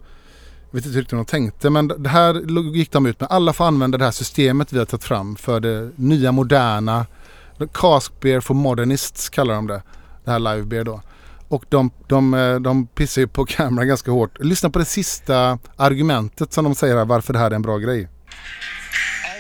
jag 0.72 0.78
vet 0.78 0.86
inte 0.86 1.00
riktigt 1.00 1.14
hur 1.14 1.18
de 1.18 1.26
tänkte 1.26 1.70
men 1.70 1.88
det 1.88 2.10
här 2.10 2.62
gick 2.76 2.92
de 2.92 3.06
ut 3.06 3.20
med. 3.20 3.32
Alla 3.32 3.54
får 3.54 3.66
använda 3.66 3.98
det 3.98 4.06
här 4.06 4.12
systemet 4.12 4.74
vi 4.74 4.80
har 4.80 4.86
tagit 4.86 5.04
fram 5.04 5.36
för 5.36 5.60
det 5.60 5.92
nya 5.96 6.32
moderna. 6.32 7.06
Cask 7.74 8.20
beer 8.20 8.40
for 8.40 8.54
modernists 8.54 9.30
kallar 9.30 9.54
de 9.54 9.68
det. 9.68 9.84
Det 10.26 10.32
här 10.32 10.40
live 10.40 10.64
beer 10.64 10.84
då. 10.84 11.02
Och 11.48 11.64
de, 11.70 11.92
de, 12.08 12.34
eh, 12.34 12.56
de 12.56 12.88
pissar 12.88 13.22
ju 13.22 13.28
på 13.28 13.46
kameran 13.50 13.88
ganska 13.88 14.12
hårt. 14.12 14.40
Lyssna 14.40 14.70
på 14.70 14.80
det 14.80 14.86
sista 14.86 15.60
argumentet 15.76 16.54
som 16.54 16.64
de 16.64 16.76
säger 16.76 16.98
här 16.98 17.06
varför 17.06 17.34
det 17.34 17.40
här 17.40 17.52
är 17.52 17.56
en 17.56 17.62
bra 17.62 17.78
grej. 17.78 18.10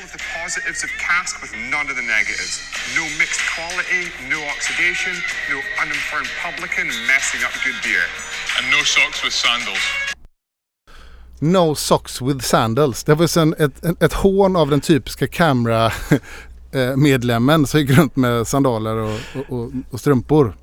all 0.01 0.03
of 0.03 0.11
the 0.11 0.23
positives 0.43 0.83
of 0.83 0.89
cask 0.99 1.41
with 1.41 1.53
none 1.71 1.89
of 1.89 1.95
the 1.95 2.07
negatives. 2.17 2.59
No 2.97 3.03
mixed 3.19 3.41
quality, 3.55 4.03
no 4.29 4.39
oxidation, 4.55 5.13
no 5.49 5.57
uninformed 5.81 6.29
publican 6.43 6.87
messing 7.07 7.41
up 7.47 7.53
good 7.63 7.79
beer. 7.83 8.07
And 8.57 8.69
no 8.69 8.83
socks 8.83 9.23
with 9.23 9.33
sandals. 9.33 10.10
No 11.43 11.76
socks 11.76 12.22
with 12.22 12.39
sandals. 12.39 13.03
Det 13.03 13.15
var 13.15 13.27
sen 13.27 13.55
ett, 13.59 14.03
ett, 14.03 14.13
hån 14.13 14.55
av 14.55 14.69
den 14.69 14.81
typiska 14.81 15.27
camera 15.27 15.85
eh, 16.72 16.95
medlemmen 16.95 17.68
som 17.68 17.80
gick 17.80 17.97
runt 17.97 18.15
med 18.15 18.47
sandaler 18.47 18.95
och, 18.95 19.19
och, 19.49 19.72
och, 19.91 19.99
strumpor. 19.99 20.55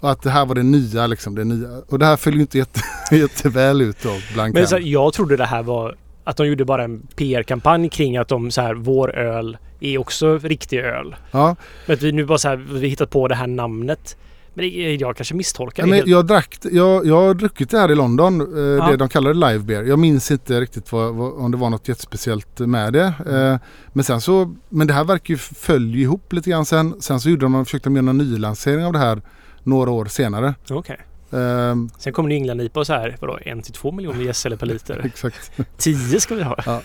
Och 0.00 0.10
att 0.10 0.22
det 0.22 0.30
här 0.30 0.46
var 0.46 0.54
det 0.54 0.62
nya 0.62 1.06
liksom. 1.06 1.34
Det 1.34 1.44
nya. 1.44 1.68
Och 1.88 1.98
det 1.98 2.06
här 2.06 2.16
föll 2.16 2.34
ju 2.34 2.40
inte 2.40 2.58
jätte, 2.58 2.80
jätteväl 3.16 3.82
ut 3.82 4.02
då 4.02 4.10
bland 4.34 4.54
Men 4.54 4.66
så, 4.66 4.78
jag 4.80 5.12
trodde 5.12 5.36
det 5.36 5.46
här 5.46 5.62
var 5.62 5.96
att 6.24 6.36
de 6.36 6.46
gjorde 6.46 6.64
bara 6.64 6.84
en 6.84 7.06
PR-kampanj 7.16 7.88
kring 7.88 8.16
att 8.16 8.28
de 8.28 8.50
så 8.50 8.60
här, 8.60 8.74
vår 8.74 9.16
öl 9.16 9.58
är 9.80 9.98
också 9.98 10.38
riktig 10.38 10.78
öl. 10.78 11.16
Ja, 11.30 11.56
Men 11.86 11.94
att 11.96 12.02
vi 12.02 12.12
nu 12.12 12.24
bara 12.24 12.38
så 12.38 12.48
här, 12.48 12.56
vi 12.56 12.88
hittat 12.88 13.10
på 13.10 13.28
det 13.28 13.34
här 13.34 13.46
namnet. 13.46 14.16
Men 14.54 14.98
jag 14.98 15.16
kanske 15.16 15.34
misstolkar 15.34 15.86
det 15.86 16.02
jag, 16.06 16.26
drack, 16.26 16.58
jag, 16.72 17.06
jag 17.06 17.16
har 17.22 17.34
druckit 17.34 17.70
det 17.70 17.78
här 17.78 17.90
i 17.90 17.94
London. 17.94 18.40
Eh, 18.40 18.62
Ja. 18.62 18.90
Det 18.90 18.96
de 18.96 19.08
kallar 19.08 19.34
det 19.34 19.46
live 19.52 19.64
beer. 19.64 19.82
Jag 19.82 19.98
minns 19.98 20.30
inte 20.30 20.60
riktigt 20.60 20.92
vad, 20.92 21.14
vad, 21.14 21.32
om 21.32 21.50
det 21.50 21.56
var 21.56 21.70
något 21.70 21.88
jättespeciellt 21.88 22.58
med 22.58 22.92
det. 22.92 23.14
Eh, 23.30 23.68
men 23.92 24.04
sen 24.04 24.20
så, 24.20 24.54
men 24.68 24.86
det 24.86 24.92
här 24.92 25.04
verkar 25.04 25.34
ju 25.34 25.38
följa 25.38 26.00
ihop 26.00 26.32
lite 26.32 26.50
grann 26.50 26.64
sen. 26.64 26.94
Sen 27.00 27.20
så 27.20 27.30
gjorde 27.30 27.44
de, 27.44 27.64
försökte 27.64 27.88
de 27.88 27.96
göra 27.96 28.10
en 28.10 28.18
nylansering 28.18 28.84
av 28.84 28.92
det 28.92 28.98
här 28.98 29.22
några 29.62 29.90
år 29.90 30.04
senare. 30.04 30.54
Okej. 30.70 30.98
Eh, 31.32 31.74
Sen 31.98 32.12
kommer 32.12 32.28
det 32.28 32.34
England 32.34 32.60
IPA 32.60 32.80
och 32.80 32.86
så 32.86 32.92
här, 32.92 33.16
vadå, 33.20 33.38
en 33.44 33.62
till 33.62 33.72
två 33.72 33.92
miljoner 33.92 34.20
gästceller 34.24 34.56
per 34.56 34.66
liter. 34.66 35.00
exakt. 35.04 35.52
Tio 35.76 36.20
ska 36.20 36.34
vi 36.34 36.42
ha. 36.42 36.80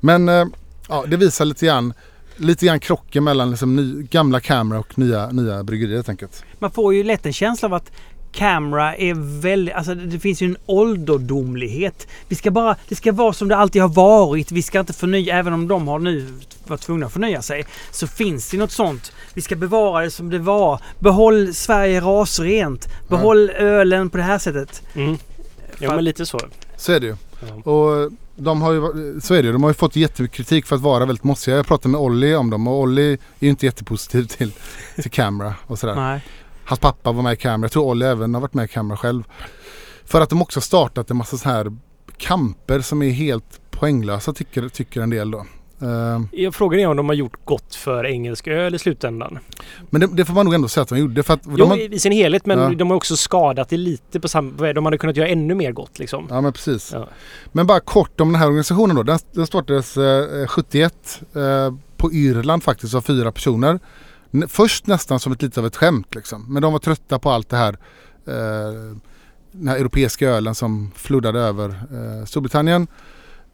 Men 0.00 0.28
eh, 0.28 0.44
ja, 0.88 1.04
det 1.08 1.16
visar 1.16 1.44
lite 1.44 1.66
grann, 1.66 1.92
lite 2.36 2.66
grann 2.66 2.80
krocken 2.80 3.24
mellan 3.24 3.50
liksom 3.50 3.76
ny, 3.76 4.02
gamla 4.02 4.40
Camera 4.40 4.78
och 4.78 4.98
nya, 4.98 5.30
nya 5.30 5.62
bryggerier 5.62 5.94
helt 5.96 6.08
enkelt. 6.08 6.44
Man 6.58 6.70
får 6.70 6.94
ju 6.94 7.04
lätt 7.04 7.26
en 7.26 7.32
känsla 7.32 7.66
av 7.66 7.74
att 7.74 7.92
Camera 8.34 8.96
är 8.96 9.40
väldigt, 9.40 9.74
alltså 9.74 9.94
det 9.94 10.18
finns 10.18 10.42
ju 10.42 10.46
en 10.46 10.56
ålderdomlighet. 10.66 12.08
Vi 12.28 12.36
ska 12.36 12.50
bara, 12.50 12.76
det 12.88 12.94
ska 12.94 13.12
vara 13.12 13.32
som 13.32 13.48
det 13.48 13.56
alltid 13.56 13.82
har 13.82 13.88
varit. 13.88 14.52
Vi 14.52 14.62
ska 14.62 14.80
inte 14.80 14.92
förnya, 14.92 15.38
även 15.38 15.52
om 15.52 15.68
de 15.68 15.88
har 15.88 15.98
nu 15.98 16.26
varit 16.66 16.80
tvungna 16.80 17.06
att 17.06 17.12
förnya 17.12 17.42
sig. 17.42 17.66
Så 17.90 18.06
finns 18.06 18.50
det 18.50 18.56
något 18.56 18.72
sånt. 18.72 19.12
Vi 19.34 19.42
ska 19.42 19.56
bevara 19.56 20.04
det 20.04 20.10
som 20.10 20.30
det 20.30 20.38
var. 20.38 20.80
Behåll 20.98 21.54
Sverige 21.54 22.00
rasrent. 22.00 22.88
Behåll 23.08 23.50
ölen 23.50 24.10
på 24.10 24.16
det 24.16 24.22
här 24.22 24.38
sättet. 24.38 24.82
Mm. 24.94 25.16
Jo 25.78 25.90
men 25.90 26.04
lite 26.04 26.26
så. 26.26 26.40
Så 26.76 26.92
är 26.92 27.00
det 27.00 27.06
ju. 27.06 27.16
Ja. 27.40 27.70
Och 27.70 28.12
de 28.36 28.62
har 28.62 28.72
ju, 28.72 29.20
så 29.20 29.34
är 29.34 29.42
det. 29.42 29.52
De 29.52 29.62
har 29.62 29.70
ju 29.70 29.74
fått 29.74 29.96
jättemycket 29.96 30.36
kritik 30.36 30.66
för 30.66 30.76
att 30.76 30.82
vara 30.82 31.06
väldigt 31.06 31.24
mossiga. 31.24 31.56
Jag 31.56 31.66
pratade 31.66 31.88
med 31.88 32.00
Olli 32.00 32.34
om 32.34 32.50
dem 32.50 32.68
och 32.68 32.80
Olli 32.80 33.12
är 33.12 33.18
ju 33.38 33.48
inte 33.48 33.66
jättepositiv 33.66 34.24
till, 34.24 34.52
till 34.96 35.10
Camera 35.10 35.54
och 35.66 35.78
sådär. 35.78 35.94
Nej. 35.94 36.24
Hans 36.64 36.80
pappa 36.80 37.12
var 37.12 37.22
med 37.22 37.32
i 37.32 37.36
Camera. 37.36 37.64
Jag 37.64 37.72
tror 37.72 37.84
Olli 37.84 38.06
även 38.06 38.34
har 38.34 38.40
varit 38.40 38.54
med 38.54 38.64
i 38.64 38.68
Camera 38.68 38.96
själv. 38.96 39.24
För 40.04 40.20
att 40.20 40.30
de 40.30 40.42
också 40.42 40.60
startat 40.60 41.10
en 41.10 41.16
massa 41.16 41.36
så 41.36 41.48
här 41.48 41.76
kamper 42.16 42.80
som 42.80 43.02
är 43.02 43.10
helt 43.10 43.60
poänglösa 43.70 44.32
tycker, 44.32 44.68
tycker 44.68 45.00
en 45.00 45.10
del 45.10 45.30
då. 45.30 45.46
Eh, 45.84 46.20
Jag 46.32 46.54
frågan 46.54 46.80
är 46.80 46.86
om 46.86 46.96
de 46.96 47.06
har 47.08 47.14
gjort 47.14 47.44
gott 47.44 47.74
för 47.74 48.06
engelsk 48.06 48.46
öl 48.48 48.74
i 48.74 48.78
slutändan. 48.78 49.38
men 49.90 50.00
det, 50.00 50.06
det 50.06 50.24
får 50.24 50.34
man 50.34 50.44
nog 50.44 50.54
ändå 50.54 50.68
säga 50.68 50.82
att 50.82 50.88
de 50.88 50.98
gjorde. 50.98 51.22
För 51.22 51.34
att 51.34 51.40
Jo, 51.46 51.56
de 51.56 51.70
har, 51.70 51.94
i 51.94 51.98
sin 51.98 52.12
helhet 52.12 52.46
men 52.46 52.58
Ja. 52.58 52.68
de 52.70 52.90
har 52.90 52.96
också 52.96 53.16
skadat 53.16 53.68
det 53.68 53.76
lite 53.76 54.20
på 54.20 54.28
samma... 54.28 54.72
De 54.72 54.84
hade 54.84 54.98
kunnat 54.98 55.16
göra 55.16 55.28
ännu 55.28 55.54
mer 55.54 55.72
gott 55.72 55.98
liksom. 55.98 56.26
Ja 56.30 56.40
men 56.40 56.52
precis. 56.52 56.90
Ja. 56.92 57.08
Men 57.52 57.66
bara 57.66 57.80
kort 57.80 58.20
om 58.20 58.32
den 58.32 58.40
här 58.40 58.46
organisationen 58.46 58.96
då. 58.96 59.02
Den, 59.02 59.18
den 59.32 59.46
startades 59.46 59.96
eh, 59.96 60.46
71 60.46 61.20
eh, 61.34 61.74
på 61.96 62.12
Irland 62.12 62.62
faktiskt 62.62 62.94
av 62.94 63.00
fyra 63.00 63.32
personer. 63.32 63.78
Först 64.48 64.86
nästan 64.86 65.20
som 65.20 65.32
ett 65.32 65.42
lite 65.42 65.60
av 65.60 65.66
ett 65.66 65.76
skämt 65.76 66.14
liksom. 66.14 66.52
Men 66.52 66.62
de 66.62 66.72
var 66.72 66.78
trötta 66.80 67.18
på 67.18 67.30
allt 67.30 67.48
det 67.48 67.56
här. 67.56 67.72
Eh, 68.26 68.96
den 69.52 69.68
här 69.68 69.76
europeiska 69.76 70.28
ölen 70.28 70.54
som 70.54 70.90
floddade 70.96 71.40
över 71.40 71.68
eh, 71.68 72.24
Storbritannien. 72.26 72.86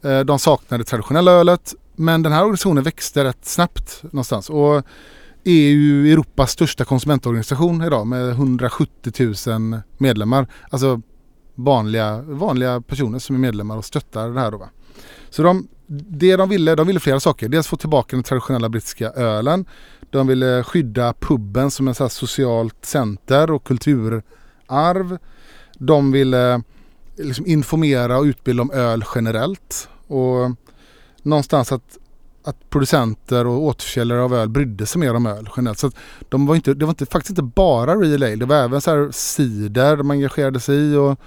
Eh, 0.05 0.21
de 0.21 0.39
saknade 0.39 0.85
traditionella 0.85 1.33
ölet. 1.33 1.75
Men 2.01 2.23
den 2.23 2.33
här 2.33 2.41
organisationen 2.41 2.85
växte 2.85 3.25
rätt 3.25 3.45
snabbt 3.45 4.03
någonstans. 4.03 4.51
Och 4.51 4.87
är 5.45 5.71
ju 5.71 6.13
Europas 6.13 6.51
största 6.51 6.85
konsumentorganisation 6.85 7.83
idag 7.83 8.07
med 8.07 8.31
170 8.31 9.35
000 9.47 9.81
medlemmar. 9.99 10.47
Alltså 10.71 11.01
vanliga, 11.55 12.23
vanliga 12.23 12.81
personer 12.81 13.19
som 13.19 13.37
är 13.37 13.41
medlemmar 13.41 13.77
och 13.77 13.85
stöttar 13.85 14.29
det 14.29 14.41
här. 14.41 14.51
Då, 14.51 14.59
va? 14.59 14.69
Så 15.31 15.43
de, 15.43 15.69
det 15.87 16.37
de 16.37 16.49
ville, 16.49 16.75
de 16.75 16.87
ville 16.87 17.01
flera 17.01 17.21
saker. 17.21 17.49
Dels 17.49 17.67
få 17.67 17.77
tillbaka 17.77 18.17
den 18.17 18.23
traditionella 18.23 18.69
brittiska 18.69 19.11
ölen. 19.11 19.67
De 20.11 20.27
ville 20.27 20.63
skydda 20.63 21.13
puben 21.13 21.71
som 21.71 21.89
en 21.89 21.95
så 21.95 22.09
socialt 22.09 22.85
center 22.85 23.51
och 23.51 23.65
kulturarv. 23.65 25.19
De 25.79 26.13
ville 26.13 26.53
eh, 26.53 26.61
liksom 27.17 27.47
informera 27.47 28.19
och 28.19 28.25
utbilda 28.25 28.63
om 28.63 28.71
öl 28.71 29.05
generellt. 29.15 29.89
Och 30.07 30.51
någonstans 31.23 31.73
att, 31.73 31.99
att 32.45 32.71
producenter 32.71 33.47
och 33.47 33.63
återförsäljare 33.63 34.23
av 34.23 34.35
öl 34.35 34.49
brydde 34.49 34.87
sig 34.87 35.01
mer 35.01 35.15
om 35.15 35.27
öl 35.27 35.49
generellt. 35.57 35.79
Så 35.79 35.87
att 35.87 35.95
de 36.29 36.47
var 36.47 36.55
inte, 36.57 36.75
det 36.75 36.85
var 36.85 36.91
inte, 36.91 37.07
faktiskt 37.07 37.31
inte 37.31 37.43
bara 37.43 37.95
real 37.95 38.23
ale. 38.23 38.37
Det 38.37 38.47
var 38.47 38.57
även 38.57 38.81
så 38.81 38.91
här 38.91 39.09
cider 39.13 39.97
de 39.97 40.11
engagerade 40.11 40.61
sig 40.61 40.77
i. 40.77 40.97
Och, 40.97 41.21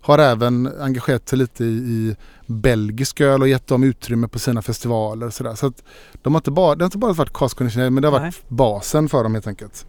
har 0.00 0.18
även 0.18 0.72
engagerat 0.80 1.28
sig 1.28 1.38
lite 1.38 1.64
i, 1.64 1.68
i 1.68 2.16
belgisk 2.46 3.20
öl 3.20 3.42
och 3.42 3.48
gett 3.48 3.66
dem 3.66 3.84
utrymme 3.84 4.28
på 4.28 4.38
sina 4.38 4.62
festivaler. 4.62 5.30
Så, 5.30 5.44
där. 5.44 5.54
så 5.54 5.66
att 5.66 5.82
de 6.22 6.34
har 6.34 6.40
inte 6.40 6.50
bara, 6.50 6.74
det 6.74 6.84
har 6.84 6.86
inte 6.86 6.98
bara 6.98 7.12
varit 7.12 7.32
conditioner 7.32 7.90
men 7.90 8.02
det 8.02 8.08
har 8.08 8.12
varit 8.20 8.22
Nej. 8.22 8.42
basen 8.48 9.08
för 9.08 9.22
dem 9.22 9.34
helt 9.34 9.46
enkelt. 9.46 9.86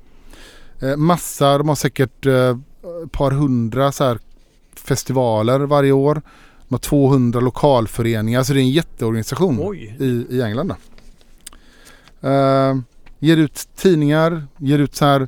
Eh, 0.79 0.95
massa, 0.95 1.57
de 1.57 1.67
har 1.67 1.75
säkert 1.75 2.25
eh, 2.25 2.57
ett 3.03 3.11
par 3.11 3.31
hundra 3.31 3.91
så 3.91 4.03
här 4.03 4.19
festivaler 4.75 5.59
varje 5.59 5.91
år. 5.91 6.21
De 6.69 6.75
har 6.75 6.79
200 6.79 7.39
lokalföreningar 7.39 8.43
så 8.43 8.53
det 8.53 8.59
är 8.59 8.61
en 8.61 8.69
jätteorganisation 8.69 9.59
Oj. 9.61 9.95
i, 9.99 10.25
i 10.29 10.41
England. 10.41 10.73
Eh, 12.21 12.77
ger 13.19 13.37
ut 13.37 13.67
tidningar, 13.75 14.47
ger 14.57 14.79
ut 14.79 14.95
så 14.95 15.05
här 15.05 15.27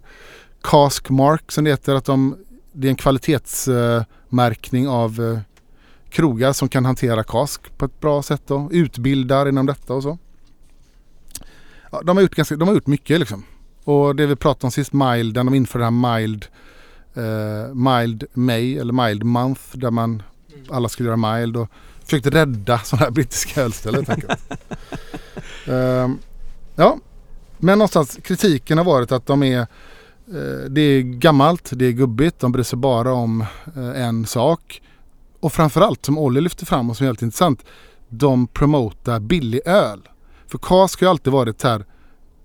cask 0.63 1.09
mark 1.09 1.51
som 1.51 1.63
det 1.63 1.69
heter. 1.69 1.95
Att 1.95 2.05
de, 2.05 2.37
det 2.71 2.87
är 2.87 2.89
en 2.89 2.95
kvalitetsmärkning 2.95 4.87
av 4.87 5.21
eh, 5.21 5.39
krogar 6.09 6.53
som 6.53 6.69
kan 6.69 6.85
hantera 6.85 7.23
kask 7.23 7.77
på 7.77 7.85
ett 7.85 7.99
bra 7.99 8.23
sätt 8.23 8.41
då. 8.47 8.69
Utbildar 8.71 9.49
inom 9.49 9.65
detta 9.65 9.93
och 9.93 10.03
så. 10.03 10.17
Ja, 11.91 12.01
de, 12.05 12.17
har 12.17 12.21
gjort 12.21 12.35
ganska, 12.35 12.55
de 12.55 12.67
har 12.67 12.75
gjort 12.75 12.87
mycket 12.87 13.19
liksom. 13.19 13.43
Och 13.83 14.15
det 14.15 14.25
vi 14.25 14.35
pratade 14.35 14.67
om 14.67 14.71
sist, 14.71 14.93
mild, 14.93 15.35
när 15.35 15.43
de 15.43 15.53
införde 15.53 15.85
det 15.85 15.91
här 15.91 16.19
mild, 16.19 16.47
eh, 17.13 17.73
mild 17.73 18.23
May 18.33 18.77
eller 18.77 19.07
mild 19.07 19.23
month 19.23 19.61
där 19.73 19.91
man 19.91 20.23
alla 20.69 20.89
skulle 20.89 21.09
göra 21.09 21.37
mild 21.37 21.57
och 21.57 21.69
försökte 22.03 22.29
rädda 22.29 22.79
sådana 22.79 23.05
här 23.05 23.11
brittiska 23.11 23.61
ölställen 23.61 24.05
helt 24.05 24.23
enkelt. 24.23 24.39
Ehm, 25.67 26.19
ja, 26.75 26.97
men 27.57 27.77
någonstans 27.77 28.19
kritiken 28.23 28.77
har 28.77 28.85
varit 28.85 29.11
att 29.11 29.25
de 29.25 29.43
är 29.43 29.59
eh, 29.59 30.69
det 30.69 30.81
är 30.81 31.01
gammalt, 31.01 31.69
det 31.73 31.85
är 31.85 31.91
gubbigt, 31.91 32.39
de 32.39 32.51
bryr 32.51 32.63
sig 32.63 32.79
bara 32.79 33.13
om 33.13 33.41
eh, 33.75 34.03
en 34.05 34.25
sak. 34.25 34.81
Och 35.39 35.53
framförallt 35.53 36.05
som 36.05 36.17
Olli 36.17 36.41
lyfter 36.41 36.65
fram 36.65 36.89
och 36.89 36.97
som 36.97 37.03
är 37.03 37.07
helt 37.07 37.21
intressant, 37.21 37.65
de 38.09 38.47
promotar 38.47 39.19
billig 39.19 39.61
öl. 39.65 40.01
För 40.47 40.57
cask 40.57 40.99
har 40.99 41.05
ju 41.05 41.09
alltid 41.09 41.33
varit 41.33 41.63
här 41.63 41.85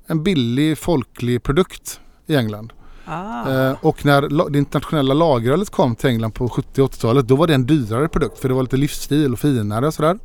en 0.06 0.22
billig 0.22 0.78
folklig 0.78 1.42
produkt 1.42 2.00
i 2.26 2.36
England. 2.36 2.72
Ah. 3.06 3.50
Eh, 3.50 3.76
och 3.80 4.04
när 4.04 4.50
det 4.50 4.58
internationella 4.58 5.14
lagerölet 5.14 5.70
kom 5.70 5.96
till 5.96 6.10
England 6.10 6.32
på 6.32 6.48
70 6.48 6.82
80-talet 6.82 7.28
då 7.28 7.36
var 7.36 7.46
det 7.46 7.54
en 7.54 7.66
dyrare 7.66 8.08
produkt 8.08 8.38
för 8.38 8.48
det 8.48 8.54
var 8.54 8.62
lite 8.62 8.76
livsstil 8.76 9.32
och 9.32 9.38
finare 9.38 9.86
och 9.86 9.94
sådär. 9.94 10.18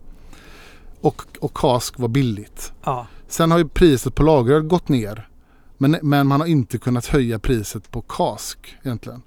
Och, 1.01 1.21
och 1.39 1.53
kask 1.53 1.99
var 1.99 2.07
billigt. 2.07 2.73
Ja. 2.83 3.07
Sen 3.27 3.51
har 3.51 3.57
ju 3.57 3.67
priset 3.67 4.15
på 4.15 4.23
lageröl 4.23 4.63
gått 4.63 4.89
ner. 4.89 5.27
Men, 5.77 5.97
men 6.01 6.27
man 6.27 6.41
har 6.41 6.47
inte 6.47 6.77
kunnat 6.77 7.05
höja 7.05 7.39
priset 7.39 7.91
på 7.91 8.01
kask 8.01 8.77
egentligen. 8.83 9.21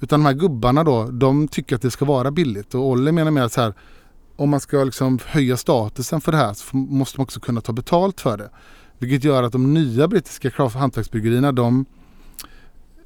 Utan 0.00 0.20
de 0.20 0.26
här 0.26 0.32
gubbarna 0.32 0.84
då, 0.84 1.04
de 1.04 1.48
tycker 1.48 1.76
att 1.76 1.82
det 1.82 1.90
ska 1.90 2.04
vara 2.04 2.30
billigt. 2.30 2.74
Och 2.74 2.86
Olle 2.86 3.12
menar 3.12 3.30
med 3.30 3.44
att 3.44 3.52
så 3.52 3.60
här, 3.60 3.74
om 4.36 4.50
man 4.50 4.60
ska 4.60 4.84
liksom 4.84 5.18
höja 5.26 5.56
statusen 5.56 6.20
för 6.20 6.32
det 6.32 6.38
här 6.38 6.54
så 6.54 6.76
måste 6.76 7.20
man 7.20 7.24
också 7.24 7.40
kunna 7.40 7.60
ta 7.60 7.72
betalt 7.72 8.20
för 8.20 8.36
det. 8.36 8.50
Vilket 8.98 9.24
gör 9.24 9.42
att 9.42 9.52
de 9.52 9.74
nya 9.74 10.08
brittiska 10.08 10.68
hantverksbryggerierna 10.68 11.52
de, 11.52 11.84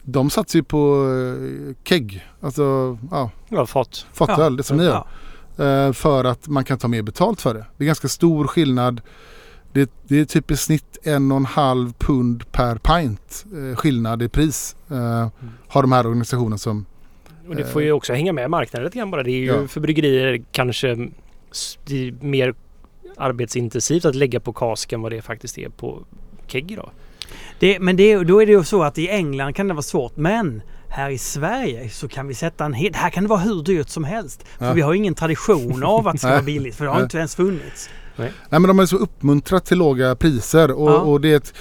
de 0.08 0.30
satsar 0.30 0.58
ju 0.58 0.62
på 0.62 1.06
eh, 1.10 1.74
kegg, 1.88 2.26
alltså 2.40 2.98
ja, 3.10 3.30
Ja, 3.48 3.66
fat. 3.66 4.06
fatöl, 4.12 4.56
det 4.56 4.62
som 4.62 4.76
ni 4.76 4.84
gör. 4.84 5.06
Ja. 5.56 5.64
Eh, 5.64 5.92
för 5.92 6.24
att 6.24 6.48
man 6.48 6.64
kan 6.64 6.78
ta 6.78 6.88
mer 6.88 7.02
betalt 7.02 7.40
för 7.40 7.54
det. 7.54 7.64
Det 7.76 7.84
är 7.84 7.86
ganska 7.86 8.08
stor 8.08 8.46
skillnad. 8.46 9.00
Det, 9.72 9.90
det 10.08 10.20
är 10.20 10.24
typ 10.24 10.50
i 10.50 10.56
snitt 10.56 10.98
en 11.02 11.30
och 11.32 11.36
en 11.36 11.44
halv 11.46 11.92
pund 11.98 12.52
per 12.52 12.76
pint 12.76 13.44
eh, 13.70 13.76
skillnad 13.76 14.22
i 14.22 14.28
pris. 14.28 14.76
Eh, 14.90 15.28
har 15.68 15.82
de 15.82 15.92
här 15.92 16.06
organisationerna 16.06 16.58
som... 16.58 16.86
Och 17.48 17.56
det 17.56 17.64
får 17.64 17.82
ju 17.82 17.92
också 17.92 18.12
hänga 18.12 18.32
med 18.32 18.50
marknaden 18.50 18.84
lite 18.84 18.98
grann 18.98 19.10
bara. 19.10 19.22
Det 19.22 19.30
är 19.30 19.38
ju 19.38 19.46
Ja. 19.46 19.68
för 19.68 19.80
bryggerier 19.80 20.42
kanske 20.52 21.08
mer 22.20 22.54
arbetsintensivt 23.16 24.04
att 24.04 24.14
lägga 24.14 24.40
på 24.40 24.52
kask 24.52 24.92
än 24.92 25.00
vad 25.02 25.12
det 25.12 25.22
faktiskt 25.22 25.58
är 25.58 25.68
på 25.68 26.04
kegg 26.46 26.70
idag. 26.72 26.90
Det, 27.58 27.78
men 27.80 27.96
det, 27.96 28.16
då 28.24 28.42
är 28.42 28.46
det 28.46 28.52
ju 28.52 28.64
så 28.64 28.82
att 28.82 28.98
i 28.98 29.08
England 29.08 29.54
kan 29.54 29.68
det 29.68 29.74
vara 29.74 29.82
svårt. 29.82 30.16
Men 30.16 30.62
här 30.88 31.10
i 31.10 31.18
Sverige 31.18 31.88
så 31.90 32.08
kan 32.08 32.28
vi 32.28 32.34
sätta 32.34 32.64
en 32.64 32.72
hel... 32.74 32.94
Här 32.94 33.10
kan 33.10 33.22
det 33.24 33.28
vara 33.30 33.40
hur 33.40 33.62
dyrt 33.62 33.88
som 33.88 34.04
helst. 34.04 34.44
För 34.58 34.66
Ja. 34.66 34.72
vi 34.72 34.80
har 34.80 34.94
ingen 34.94 35.14
tradition 35.14 35.84
av 35.84 36.08
att 36.08 36.12
det 36.14 36.18
ska 36.18 36.28
Nej. 36.28 36.36
vara 36.36 36.44
billigt. 36.44 36.74
För 36.74 36.84
det 36.84 36.90
har 36.90 36.96
Nej. 36.98 37.04
inte 37.04 37.18
ens 37.18 37.34
funnits. 37.36 37.88
Nej 38.16 38.30
men 38.50 38.62
de 38.62 38.78
ju 38.78 38.86
så 38.86 38.96
uppmuntrat 38.96 39.64
till 39.64 39.78
låga 39.78 40.14
priser 40.14 40.70
och, 40.70 40.90
Ja. 40.90 40.98
och, 40.98 41.20
det, 41.20 41.32
är 41.32 41.36
ett, 41.36 41.54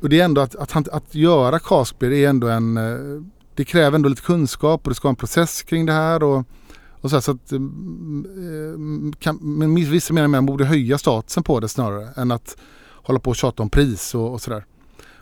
och 0.00 0.08
det 0.08 0.20
är 0.20 0.24
ändå 0.24 0.40
att, 0.40 0.54
att, 0.56 0.88
att 0.88 1.14
göra 1.14 1.58
caskbeer 1.58 2.12
är 2.12 2.28
ändå 2.28 2.48
en... 2.48 2.76
eh, 2.76 3.22
Det 3.54 3.64
kräver 3.64 3.96
ändå 3.96 4.08
lite 4.08 4.22
kunskap 4.22 4.80
och 4.84 4.90
det 4.90 4.94
ska 4.94 5.08
vara 5.08 5.12
en 5.12 5.16
process 5.16 5.62
kring 5.62 5.86
det 5.86 5.92
här 5.92 6.22
och, 6.22 6.44
och 7.00 7.10
så, 7.10 7.16
här, 7.16 7.20
så 7.20 7.30
att... 7.30 7.52
mm, 7.52 9.12
eh, 9.12 9.18
Kan, 9.18 9.36
men 9.42 9.74
vissa 9.74 10.14
menar 10.14 10.24
att 10.24 10.30
man 10.30 10.46
borde 10.46 10.64
höja 10.64 10.98
statusen 10.98 11.42
på 11.42 11.60
det 11.60 11.68
snarare 11.68 12.08
än 12.16 12.30
att 12.30 12.56
hålla 13.02 13.18
på 13.18 13.30
och 13.30 13.36
tjata 13.36 13.62
om 13.62 13.70
pris 13.70 14.14
och, 14.14 14.32
och 14.32 14.40
sådär. 14.40 14.64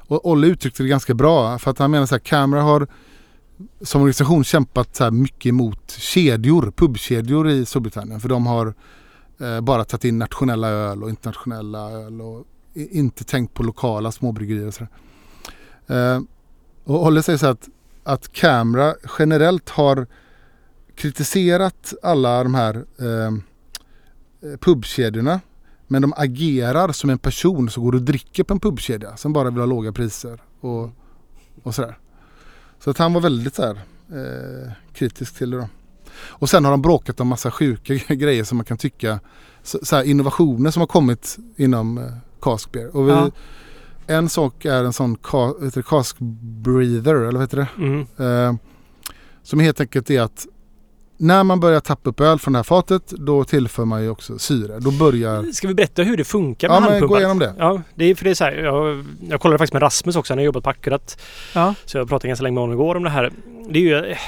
Och 0.09 0.31
Olle 0.31 0.47
uttryckte 0.47 0.83
det 0.83 0.89
ganska 0.89 1.15
bra 1.15 1.59
för 1.59 1.71
att 1.71 1.79
han 1.79 1.91
menar 1.91 2.07
så 2.07 2.15
här, 2.15 2.21
Camera 2.21 2.63
har 2.63 2.87
som 3.81 4.01
organisation 4.01 4.45
kämpat 4.45 4.97
så 4.97 5.05
här 5.05 5.11
mycket 5.11 5.47
emot 5.47 5.91
kedjor, 5.91 6.73
pubkedjor 6.77 7.49
i 7.49 7.67
Storbritannien 7.67 8.21
för 8.21 8.29
de 8.29 8.47
har 8.47 8.75
eh, 9.41 9.61
bara 9.61 9.85
tagit 9.85 10.05
in 10.05 10.19
nationella 10.19 10.69
öl 10.69 11.03
och 11.03 11.11
internationella 11.11 11.91
öl 11.91 12.21
och 12.21 12.47
inte 12.75 13.25
tänkt 13.25 13.55
på 13.55 13.63
lokala 13.63 14.13
småbryggerier 14.13 14.67
och 14.67 14.75
sådär. 14.75 14.91
Eh, 15.87 16.21
och 16.85 17.07
Olle 17.07 17.23
säger 17.23 17.39
så 17.39 17.47
här 17.47 17.53
att, 17.53 17.69
att 18.03 18.33
Camera 18.33 18.95
generellt 19.19 19.71
har 19.71 20.07
kritiserat 20.95 21.95
alla 22.03 22.43
de 22.43 22.55
här 22.55 22.85
eh, 22.99 23.27
eh 24.51 24.57
pubkedjorna 24.61 25.41
men 25.87 26.03
de 26.03 26.13
agerar 26.17 26.93
som 26.93 27.11
en 27.11 27.19
person 27.19 27.71
som 27.71 27.85
går 27.85 27.95
och 27.95 28.03
dricker 28.03 28.45
på 28.45 28.55
en 28.55 28.61
pubkedja 28.61 29.17
som 29.17 29.33
bara 29.33 29.51
vill 29.51 29.59
ha 29.59 29.67
låga 29.67 29.93
priser 29.93 30.43
och, 30.61 30.91
och 31.63 31.75
sådär. 31.75 31.99
Så 32.79 32.91
att 32.91 32.99
han 32.99 33.13
var 33.13 33.21
väldigt 33.21 33.55
så 33.55 33.63
här, 33.63 33.81
eh, 34.09 34.73
kritisk 34.93 35.35
till 35.35 35.51
det 35.51 35.57
då. 35.57 35.69
Och 36.19 36.51
sen 36.51 36.65
har 36.65 36.71
de 36.71 36.83
bråkat 36.83 37.21
om 37.21 37.29
massa 37.29 37.51
sjuka 37.51 37.95
grejer 38.15 38.45
som 38.45 38.57
man 38.57 38.65
kan 38.65 38.79
tycka 38.79 39.21
så, 39.63 39.79
så 39.83 39.97
här 39.97 40.03
innovationer 40.03 40.71
som 40.71 40.81
har 40.81 40.87
kommit 40.87 41.37
inom 41.57 41.99
eh, 41.99 42.05
cask 42.41 42.73
beer. 42.73 42.97
Och 42.97 43.09
vi, 43.09 43.13
Ja. 43.13 43.31
En 44.09 44.29
sak 44.29 44.65
är 44.65 44.85
en 44.85 44.93
sån 44.93 45.17
vad 45.33 45.65
heter 45.65 45.81
det, 45.81 45.89
cask 45.89 46.17
breather 46.63 47.15
eller 47.15 47.33
vad 47.33 47.41
heter 47.41 47.57
det? 47.57 47.69
Mm. 47.77 48.07
Eh, 48.19 48.61
som 49.43 49.61
helt 49.61 49.81
enkelt 49.81 50.11
är 50.11 50.21
att 50.21 50.47
när 51.17 51.45
man 51.45 51.61
börjar 51.61 51.81
tappa 51.81 52.11
upp 52.11 52.21
öl 52.21 52.39
från 52.39 52.53
det 52.53 52.59
här 52.59 52.65
fatet 52.65 53.07
då 53.11 53.45
tillför 53.45 53.85
man 53.85 54.03
ju 54.03 54.09
också 54.11 54.39
syre. 54.39 54.79
Då 54.81 54.91
börjar... 54.91 55.53
Ska 55.53 55.69
vi 55.69 55.75
berätta 55.75 56.03
hur 56.03 56.17
det 56.17 56.25
funkar 56.25 56.69
med 56.69 56.77
Ja 56.77 56.81
handpumpar? 56.81 57.07
gå 57.07 57.19
igenom 57.19 57.39
det. 57.39 57.55
Ja, 57.59 57.83
det 57.95 58.05
är 58.05 58.15
för 58.15 58.25
det 58.25 58.31
är 58.31 58.35
så 58.35 58.45
här. 58.45 58.53
Jag, 58.53 59.05
jag 59.29 59.41
kollade 59.41 59.59
faktiskt 59.59 59.73
med 59.73 59.83
Rasmus 59.83 60.17
också. 60.17 60.33
Han 60.33 60.39
har 60.39 60.45
jobbat 60.45 60.65
på 60.65 60.71
Akkurat. 60.71 61.21
Ja. 61.55 61.75
Så 61.85 61.99
jag 61.99 62.09
pratade 62.09 62.29
ganska 62.29 62.43
länge 62.43 62.55
med 62.55 62.63
honom 62.63 62.75
igår 62.77 62.95
om 62.95 63.03
det 63.03 63.11
här. 63.11 63.31
Det 63.69 63.79
är 63.79 63.83
ju... 63.83 63.97
eh, 64.11 64.19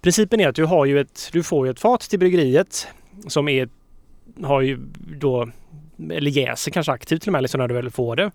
Principen 0.00 0.40
är 0.40 0.48
att 0.48 0.54
du 0.54 0.64
har 0.64 0.84
ju 0.86 1.00
ett... 1.00 1.28
Du 1.32 1.42
får 1.42 1.66
ju 1.66 1.70
ett 1.70 1.80
fat 1.80 2.00
till 2.00 2.18
bryggeriet 2.18 2.86
som 3.28 3.48
är... 3.48 3.68
Har 4.42 4.60
ju 4.60 4.78
då... 5.20 5.48
Eller 6.10 6.30
jäser 6.30 6.70
kanske 6.70 6.92
aktivt 6.92 7.22
till 7.22 7.28
och 7.28 7.32
med, 7.32 7.42
liksom 7.42 7.58
när 7.60 7.68
du 7.68 7.74
väl 7.74 7.90
får 7.90 8.16
det. 8.16 8.30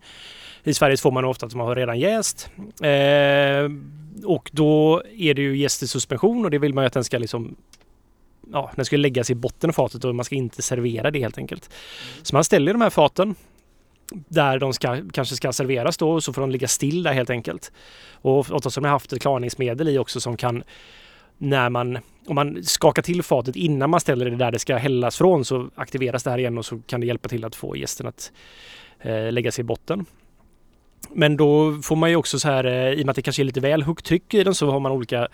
I 0.64 0.74
Sverige 0.74 0.98
får 0.98 1.12
man 1.12 1.26
ofta 1.26 1.46
att 1.46 1.56
man 1.56 1.68
har 1.68 1.76
redan 1.76 2.00
jäst. 2.00 2.50
Eh, 2.82 3.70
och 4.24 4.50
då 4.54 5.04
är 5.18 5.34
det 5.34 5.42
ju 5.42 5.58
jäst 5.58 5.84
i 5.84 5.88
suspension 5.88 6.46
och 6.46 6.52
det 6.52 6.58
vill 6.58 6.74
man 6.74 6.84
ju 6.84 6.88
att 6.88 6.94
den 6.94 7.04
ska 7.04 7.18
liksom 7.18 7.56
ja, 8.52 8.72
den 8.76 8.86
ska 8.86 8.98
läggas 8.98 9.30
i 9.30 9.36
botten 9.36 9.70
av 9.70 9.74
fatet 9.74 10.06
och 10.06 10.16
man 10.16 10.26
ska 10.26 10.36
inte 10.36 10.62
servera 10.62 11.12
det 11.12 11.20
helt 11.20 11.38
enkelt. 11.38 11.70
Så 12.22 12.36
man 12.36 12.44
ställer 12.44 12.74
de 12.74 12.82
här 12.82 12.90
faten 12.90 13.36
där 14.12 14.60
de 14.60 14.74
ska, 14.74 15.02
kanske 15.14 15.36
ska 15.36 15.54
serveras 15.54 15.98
då 15.98 16.12
och 16.12 16.24
så 16.24 16.34
får 16.34 16.42
de 16.42 16.52
ligga 16.52 16.68
still 16.68 17.04
där 17.04 17.14
helt 17.14 17.30
enkelt. 17.30 17.72
Och 18.12 18.52
oftast 18.52 18.76
har 18.76 18.82
man 18.82 18.92
haft 18.92 19.14
ett 19.14 19.22
klarningsmedel 19.22 19.90
i 19.90 19.98
också 19.98 20.20
som 20.20 20.38
kan 20.38 20.64
när 21.38 21.70
man, 21.70 21.98
om 22.28 22.36
man 22.36 22.64
skakar 22.64 23.02
till 23.02 23.24
fatet 23.24 23.56
innan 23.56 23.90
man 23.90 24.00
ställer 24.00 24.30
det 24.30 24.36
där 24.36 24.52
det 24.52 24.60
ska 24.60 24.76
hällas 24.76 25.18
från 25.18 25.46
så 25.46 25.70
aktiveras 25.76 26.24
det 26.24 26.30
här 26.30 26.38
igen 26.38 26.58
och 26.58 26.66
så 26.66 26.82
kan 26.88 27.02
det 27.02 27.08
hjälpa 27.08 27.30
till 27.30 27.46
att 27.46 27.56
få 27.56 27.78
gästen 27.78 28.08
att 28.08 28.32
eh, 29.00 29.32
lägga 29.32 29.52
sig 29.52 29.62
i 29.62 29.66
botten. 29.66 30.06
Men 31.14 31.38
då 31.38 31.80
får 31.82 31.96
man 31.96 32.10
ju 32.10 32.16
också 32.16 32.40
så 32.40 32.48
här, 32.48 32.64
eh, 32.64 32.92
i 32.92 33.02
och 33.02 33.06
med 33.06 33.10
att 33.10 33.16
det 33.16 33.22
kanske 33.22 33.42
är 33.42 33.44
lite 33.44 33.60
väl 33.60 33.84
högt 33.84 34.06
tryck 34.06 34.34
i 34.34 34.44
den 34.44 34.56
så 34.56 34.72
har 34.72 34.80
man 34.80 34.92
olika 34.92 35.28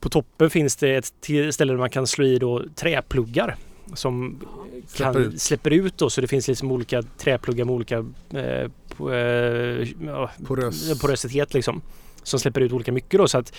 på 0.00 0.08
toppen 0.08 0.50
finns 0.50 0.76
det 0.76 0.94
ett 0.96 1.06
ställe 1.54 1.72
där 1.72 1.76
man 1.78 1.90
kan 1.90 2.06
slå 2.06 2.24
i 2.24 2.38
då 2.38 2.62
träpluggar 2.74 3.56
som 3.94 4.40
Släpper 4.86 5.12
kan, 5.12 5.22
ut. 5.22 5.40
släpper 5.40 5.70
ut 5.70 5.98
då 5.98 6.10
så 6.10 6.20
det 6.20 6.26
finns 6.26 6.48
liksom 6.48 6.72
olika 6.72 7.02
träpluggar 7.02 7.64
med 7.64 7.74
olika 7.74 7.96
eh, 8.34 8.70
på, 8.96 9.12
eh, 9.12 9.88
ja, 10.06 10.30
Porös. 10.46 11.00
porositet 11.00 11.54
liksom. 11.54 11.82
Som 12.22 12.40
släpper 12.40 12.60
ut 12.60 12.72
olika 12.72 12.92
mycket 12.92 13.18
då 13.18 13.28
så 13.28 13.38
att 13.38 13.52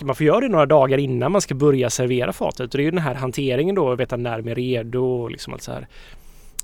man 0.00 0.14
får 0.16 0.26
göra 0.26 0.40
det 0.40 0.48
några 0.48 0.66
dagar 0.66 0.98
innan 0.98 1.32
man 1.32 1.40
ska 1.40 1.54
börja 1.54 1.90
servera 1.90 2.32
fatet. 2.32 2.60
Och 2.60 2.68
det 2.68 2.82
är 2.82 2.84
ju 2.84 2.90
den 2.90 3.00
här 3.00 3.14
hanteringen 3.14 3.74
då, 3.74 3.92
att 3.92 4.00
veta 4.00 4.16
när 4.16 4.38
de 4.42 4.50
är 4.50 4.54
redo 4.54 5.04
och 5.04 5.30
liksom 5.30 5.52
allt 5.52 5.62
så 5.62 5.72
här. 5.72 5.86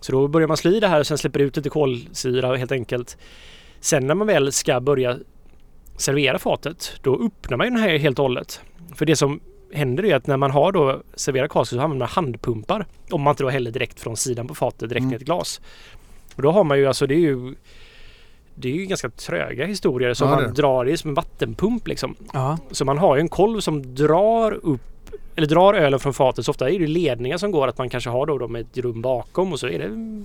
Så 0.01 0.13
då 0.13 0.29
börjar 0.29 0.49
man 0.49 0.57
slå 0.57 0.71
i 0.71 0.81
det 0.81 0.89
här 0.89 1.01
och 1.01 1.07
sen 1.07 1.19
släpper 1.19 1.41
ut 1.41 1.57
lite 1.57 1.71
kolsyra 1.71 2.57
helt 2.57 2.73
enkelt. 2.73 3.17
Sen 3.81 4.07
när 4.07 4.15
man 4.15 4.27
väl 4.27 4.53
ska 4.53 4.81
börja 4.81 5.19
servera 5.97 6.39
fatet, 6.39 6.93
då 7.03 7.15
öppnar 7.27 7.57
man 7.57 7.67
ju 7.67 7.71
den 7.71 7.81
här 7.83 7.99
helt 7.99 8.19
och 8.19 8.23
hållet. 8.25 8.61
För 8.95 9.07
det 9.07 9.17
som 9.17 9.41
händer 9.73 10.05
är 10.05 10.17
att 10.17 10.27
när 10.27 10.37
man 10.37 10.51
har 10.51 10.73
då 10.73 11.03
serverat 11.15 11.51
kask 11.51 11.71
så 11.71 11.77
använder 11.77 11.99
man 11.99 12.09
handpumpar. 12.09 12.87
Om 13.11 13.23
man 13.23 13.33
inte 13.33 13.43
då 13.43 13.49
häller 13.51 13.71
direkt 13.71 14.01
från 14.01 14.17
sidan 14.17 14.47
på 14.49 14.55
fatet 14.55 14.89
direkt 14.89 14.99
Mm. 15.03 15.09
ner 15.11 15.17
i 15.17 15.21
ett 15.21 15.27
glas. 15.27 15.61
Och 16.37 16.43
då 16.43 16.51
har 16.51 16.65
man 16.65 16.79
ju 16.79 16.87
alltså 16.87 17.07
det 17.07 17.15
är 17.15 17.19
ju 17.19 17.55
det 18.55 18.69
är 18.69 18.73
ju 18.73 18.85
ganska 18.87 19.11
tröga 19.11 19.67
historier 19.67 20.15
som 20.15 20.29
Ja, 20.29 20.35
det 20.37 20.41
är 20.43 20.45
man 20.47 20.55
det. 20.55 20.63
drar 20.63 20.89
i 20.89 20.97
som 20.97 21.09
en 21.11 21.15
vattenpump 21.15 21.89
liksom. 21.89 22.17
Ja. 22.33 22.59
Så 22.71 22.85
man 22.85 22.99
har 22.99 23.17
ju 23.17 23.21
en 23.21 23.29
kolv 23.29 23.61
som 23.61 23.95
drar 23.95 24.53
upp 24.53 24.81
eller 25.37 25.47
drar 25.47 25.75
ölen 25.75 26.01
från 26.01 26.15
fatet. 26.15 26.45
Så 26.45 26.51
ofta 26.51 26.71
är 26.71 26.79
det 26.79 26.87
ledningar 26.87 27.39
som 27.39 27.51
går 27.51 27.69
att 27.69 27.79
man 27.79 27.89
kanske 27.89 28.11
har 28.11 28.27
då, 28.27 28.39
då 28.39 28.49
med 28.49 28.61
ett 28.61 28.79
rum 28.79 29.03
bakom 29.03 29.53
och 29.53 29.61
så 29.61 29.69
är 29.69 29.79
det 29.79 30.25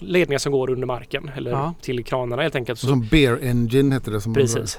ledningar 0.00 0.38
som 0.38 0.52
går 0.52 0.70
under 0.70 0.86
marken 0.86 1.30
eller 1.36 1.50
Ja. 1.50 1.74
till 1.80 2.04
kranarna 2.04 2.42
helt 2.42 2.54
enkelt. 2.54 2.78
Så 2.78 2.86
Som 2.86 3.06
Bear 3.06 3.38
Engine 3.42 3.94
heter 3.94 4.12
det. 4.12 4.20
Som 4.20 4.34
Precis. 4.34 4.78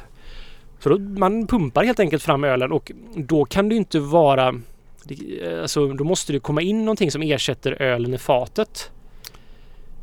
Så 0.79 0.89
då, 0.89 0.99
man 0.99 1.47
pumpar 1.47 1.83
helt 1.83 1.99
enkelt 1.99 2.23
fram 2.23 2.43
ölen 2.43 2.71
och 2.71 2.91
då 3.15 3.45
kan 3.45 3.69
det 3.69 3.75
inte 3.75 3.99
vara 3.99 4.55
Det, 5.03 5.17
alltså, 5.61 5.87
då 5.87 6.03
måste 6.03 6.33
det 6.33 6.39
komma 6.39 6.61
in 6.61 6.79
någonting 6.85 7.11
som 7.11 7.21
ersätter 7.21 7.81
ölen 7.81 8.13
i 8.13 8.17
fatet. 8.17 8.91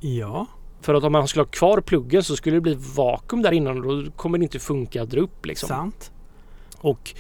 Ja. 0.01 0.47
För 0.81 0.95
att 0.95 1.05
om 1.05 1.13
man 1.13 1.29
skulle 1.29 1.43
ha 1.43 1.47
kvar 1.51 1.81
pluggen 1.81 2.23
så 2.23 2.37
skulle 2.37 2.57
det 2.57 2.61
bli 2.61 2.77
vakuum 2.97 3.43
där 3.43 3.53
innan 3.53 3.85
och 3.85 4.05
då 4.05 4.11
kommer 4.11 4.39
det 4.39 4.43
inte 4.43 4.59
funka 4.59 5.03
att 5.03 5.11
dra 5.11 5.21
upp 5.21 5.47
liksom. 5.47 5.69
Sant. 5.69 6.11
Och 6.79 7.15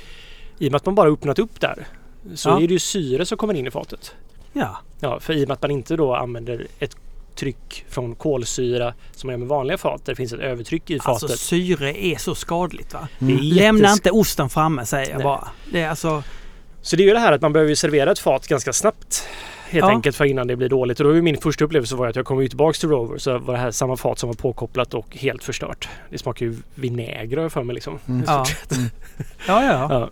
i 0.58 0.68
och 0.68 0.72
med 0.72 0.76
att 0.76 0.86
man 0.86 0.94
bara 0.94 1.08
öppnat 1.10 1.38
upp 1.38 1.60
där 1.60 1.86
så 2.34 2.48
Ja. 2.48 2.56
är 2.62 2.68
det 2.68 2.72
ju 2.74 2.78
syre 2.78 3.26
som 3.26 3.38
kommer 3.38 3.54
in 3.54 3.66
i 3.66 3.70
fatet. 3.70 4.14
Ja. 4.52 4.76
Ja, 5.00 5.20
för 5.20 5.32
i 5.34 5.44
och 5.44 5.48
med 5.48 5.54
att 5.54 5.62
man 5.62 5.70
inte 5.70 5.96
då 5.96 6.14
använder 6.14 6.66
ett 6.78 6.96
tryck 7.36 7.84
från 7.88 8.14
kolsyra 8.14 8.94
som 9.12 9.26
man 9.28 9.32
gör 9.32 9.38
med 9.38 9.48
vanliga 9.48 9.78
fat 9.78 10.04
där 10.04 10.12
det 10.12 10.16
finns 10.16 10.32
ett 10.32 10.40
övertryck 10.40 10.90
i 10.90 10.98
fatet. 10.98 11.22
Alltså 11.22 11.36
syre 11.36 12.04
är 12.06 12.16
så 12.16 12.34
skadligt 12.34 12.94
va? 12.94 13.08
Det 13.18 13.32
är 13.32 13.38
Lämna 13.38 13.92
inte 13.92 14.10
osten 14.10 14.48
framme 14.50 14.86
säger 14.86 15.10
jag 15.10 15.16
Nej. 15.16 15.24
bara. 15.24 15.48
Det 15.72 15.80
är 15.80 15.88
alltså... 15.88 16.22
Så 16.82 16.96
det 16.96 17.02
är 17.02 17.06
ju 17.06 17.12
det 17.12 17.18
här 17.18 17.32
att 17.32 17.42
man 17.42 17.52
behöver 17.52 17.74
servera 17.74 18.12
ett 18.12 18.18
fat 18.18 18.46
ganska 18.46 18.72
snabbt. 18.72 19.28
Helt 19.68 19.84
Ja. 19.84 19.90
enkelt 19.90 20.16
för 20.16 20.24
innan 20.24 20.46
det 20.46 20.56
blir 20.56 20.68
dåligt. 20.68 21.00
Och 21.00 21.06
då 21.06 21.12
var 21.12 21.20
min 21.20 21.36
första 21.36 21.64
upplevelse 21.64 21.94
var 21.94 22.06
att 22.08 22.16
jag 22.16 22.26
kom 22.26 22.42
ju 22.42 22.48
tillbaks 22.48 22.78
till 22.80 22.88
Rover 22.88 23.18
så 23.18 23.38
var 23.38 23.54
det 23.54 23.60
här 23.60 23.70
samma 23.70 23.96
fat 23.96 24.18
som 24.18 24.28
var 24.28 24.34
påkopplat 24.34 24.94
och 24.94 25.16
helt 25.16 25.44
förstört. 25.44 25.88
Det 26.10 26.18
smakar 26.18 26.46
ju 26.46 26.56
vinäger 26.74 27.48
för 27.48 27.62
mig 27.62 27.74
liksom. 27.74 27.98
Ja. 28.26 28.46
ja, 29.48 29.64
ja. 29.64 29.86
Ja. 29.90 30.10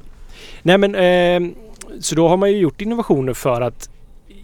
Nej 0.63 0.79
men 0.79 0.95
eh, 0.95 1.57
så 2.01 2.15
då 2.15 2.29
har 2.29 2.37
man 2.37 2.51
ju 2.51 2.59
gjort 2.59 2.81
innovationer 2.81 3.35
för 3.35 3.61
att 3.61 3.89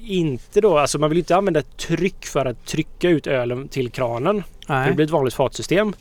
inte 0.07 0.61
då, 0.61 0.79
alltså 0.79 0.99
man 0.99 1.11
vill 1.11 1.19
inte 1.19 1.37
använda 1.37 1.63
tryck 1.63 2.27
för 2.27 2.47
att 2.47 2.67
trycka 2.67 3.09
ut 3.09 3.27
ölen 3.27 3.69
till 3.69 3.91
kranen. 3.91 4.43
Det 4.67 4.93
blir 4.95 5.05
ett 5.05 5.11
vanligt 5.11 5.35
fatsystem. 5.35 5.93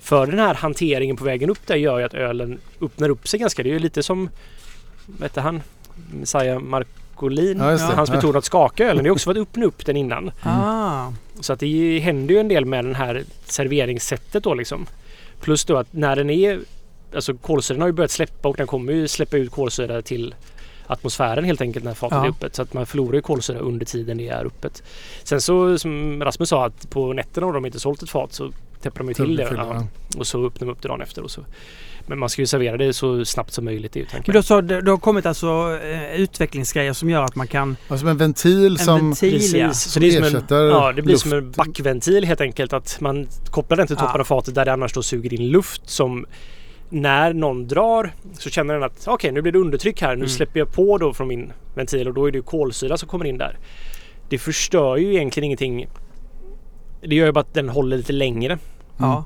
För 0.00 0.26
den 0.26 0.38
här 0.38 0.54
hanteringen 0.54 1.16
på 1.16 1.24
vägen 1.24 1.50
upp 1.50 1.66
där 1.66 1.76
gör 1.76 1.98
ju 1.98 2.04
att 2.04 2.14
ölen 2.14 2.58
öppnar 2.80 3.08
upp 3.08 3.28
sig 3.28 3.40
ganska. 3.40 3.62
Det 3.62 3.68
är 3.68 3.72
ju 3.72 3.78
lite 3.78 4.02
som, 4.02 4.30
vad 5.06 5.22
heter 5.22 5.40
han? 5.40 5.62
Messiah 6.12 6.58
Marcolin. 6.60 7.58
Ja, 7.58 7.64
det. 7.70 7.78
Hans 7.78 8.10
Ja. 8.10 8.14
metod 8.16 8.36
att 8.36 8.44
skaka 8.44 8.84
ölen. 8.84 9.04
Det 9.04 9.08
är 9.08 9.12
också 9.12 9.24
för 9.24 9.30
att 9.40 9.48
öppna 9.48 9.64
upp 9.64 9.86
den 9.86 9.96
innan. 9.96 10.30
Ah. 10.42 11.12
Så 11.40 11.52
att 11.52 11.60
det 11.60 11.98
händer 11.98 12.34
ju 12.34 12.40
en 12.40 12.48
del 12.48 12.64
med 12.64 12.84
den 12.84 12.94
här 12.94 13.24
serveringssättet 13.44 14.44
då 14.44 14.54
liksom. 14.54 14.86
Plus 15.40 15.64
då 15.64 15.76
att 15.76 15.92
när 15.92 16.16
den 16.16 16.30
är, 16.30 16.60
alltså 17.14 17.34
kolsyran 17.34 17.80
har 17.80 17.88
ju 17.88 17.92
börjat 17.92 18.10
släppa 18.10 18.48
och 18.48 18.56
den 18.56 18.66
kommer 18.66 18.92
ju 18.92 19.08
släppa 19.08 19.36
ut 19.36 19.50
kolsyra 19.50 20.02
till 20.02 20.34
atmosfären 20.86 21.44
helt 21.44 21.60
enkelt 21.60 21.84
när 21.84 21.94
fatet 21.94 22.16
Ja. 22.18 22.24
är 22.24 22.28
öppet. 22.28 22.54
Så 22.56 22.62
att 22.62 22.72
man 22.74 22.86
förlorar 22.86 23.14
ju 23.14 23.20
kolsyra 23.22 23.58
under 23.58 23.86
tiden 23.86 24.18
det 24.18 24.28
är 24.28 24.44
öppet. 24.46 24.82
Sen 25.24 25.40
så 25.40 25.78
som 25.78 26.22
Rasmus 26.24 26.48
sa 26.48 26.66
att 26.66 26.90
på 26.90 27.12
nätterna 27.12 27.46
har 27.46 27.52
de 27.54 27.66
inte 27.66 27.80
sålt 27.80 28.02
ett 28.02 28.10
fat 28.10 28.32
så 28.32 28.52
täpper 28.82 28.98
de 28.98 29.08
ju 29.08 29.14
till 29.14 29.36
det. 29.36 29.52
Ja. 29.56 29.86
Och 30.18 30.26
så 30.26 30.46
öppnar 30.46 30.66
de 30.66 30.72
upp 30.72 30.82
det 30.82 30.88
dagen 30.88 31.00
efter. 31.02 31.22
Och 31.22 31.30
så. 31.30 31.40
Men 32.06 32.18
man 32.18 32.28
ska 32.28 32.42
ju 32.42 32.46
servera 32.46 32.76
det 32.76 32.92
så 32.92 33.24
snabbt 33.24 33.52
som 33.52 33.64
möjligt. 33.64 33.92
Det 33.92 34.14
är 34.28 34.32
då 34.32 34.42
så, 34.42 34.60
det, 34.60 34.80
det 34.80 34.90
har 34.90 34.98
kommit 34.98 35.26
alltså 35.26 35.78
eh, 35.82 36.14
utvecklingsgrejer 36.20 36.92
som 36.92 37.10
gör 37.10 37.22
att 37.22 37.34
man 37.36 37.46
kan... 37.46 37.76
Alltså 37.88 38.06
en 38.06 38.16
ventil 38.16 38.72
En 38.72 38.78
som... 38.78 38.98
ventil 39.00 39.54
ja. 39.54 39.72
Så 39.72 39.88
som 39.90 40.02
det 40.02 40.10
som 40.12 40.22
en, 40.24 40.28
ersätter 40.36 40.68
ja, 40.68 40.92
det 40.92 41.02
blir 41.02 41.12
luft. 41.14 41.22
som 41.22 41.32
en 41.32 41.50
backventil 41.50 42.24
helt 42.24 42.40
enkelt. 42.40 42.72
Att 42.72 43.00
man 43.00 43.28
kopplar 43.50 43.76
den 43.76 43.86
till 43.86 43.96
toppen 43.96 44.10
Ja. 44.14 44.20
av 44.20 44.24
fatet 44.24 44.54
där 44.54 44.64
det 44.64 44.72
annars 44.72 44.92
då 44.92 45.02
suger 45.02 45.34
in 45.34 45.48
luft 45.48 45.90
som 45.90 46.26
när 46.92 47.32
någon 47.34 47.68
drar 47.68 48.14
så 48.38 48.50
känner 48.50 48.74
den 48.74 48.82
att 48.82 49.04
okej 49.06 49.32
nu 49.32 49.42
blir 49.42 49.52
det 49.52 49.58
undertryck 49.58 50.00
här. 50.02 50.08
Nu 50.08 50.14
Mm. 50.14 50.28
släpper 50.28 50.58
jag 50.60 50.72
på 50.72 50.98
då 50.98 51.12
från 51.14 51.28
min 51.28 51.52
ventil 51.74 52.08
och 52.08 52.14
då 52.14 52.26
är 52.26 52.30
det 52.32 52.36
ju 52.38 52.42
kolsyra 52.42 52.96
som 52.96 53.08
kommer 53.08 53.24
in 53.24 53.38
där. 53.38 53.58
Det 54.28 54.38
förstör 54.38 54.96
ju 54.96 55.14
egentligen 55.14 55.44
ingenting. 55.44 55.86
Det 57.02 57.14
gör 57.14 57.26
ju 57.26 57.32
bara 57.32 57.40
att 57.40 57.54
den 57.54 57.68
håller 57.68 57.96
lite 57.96 58.12
längre. 58.12 58.58
Ja. 58.98 59.24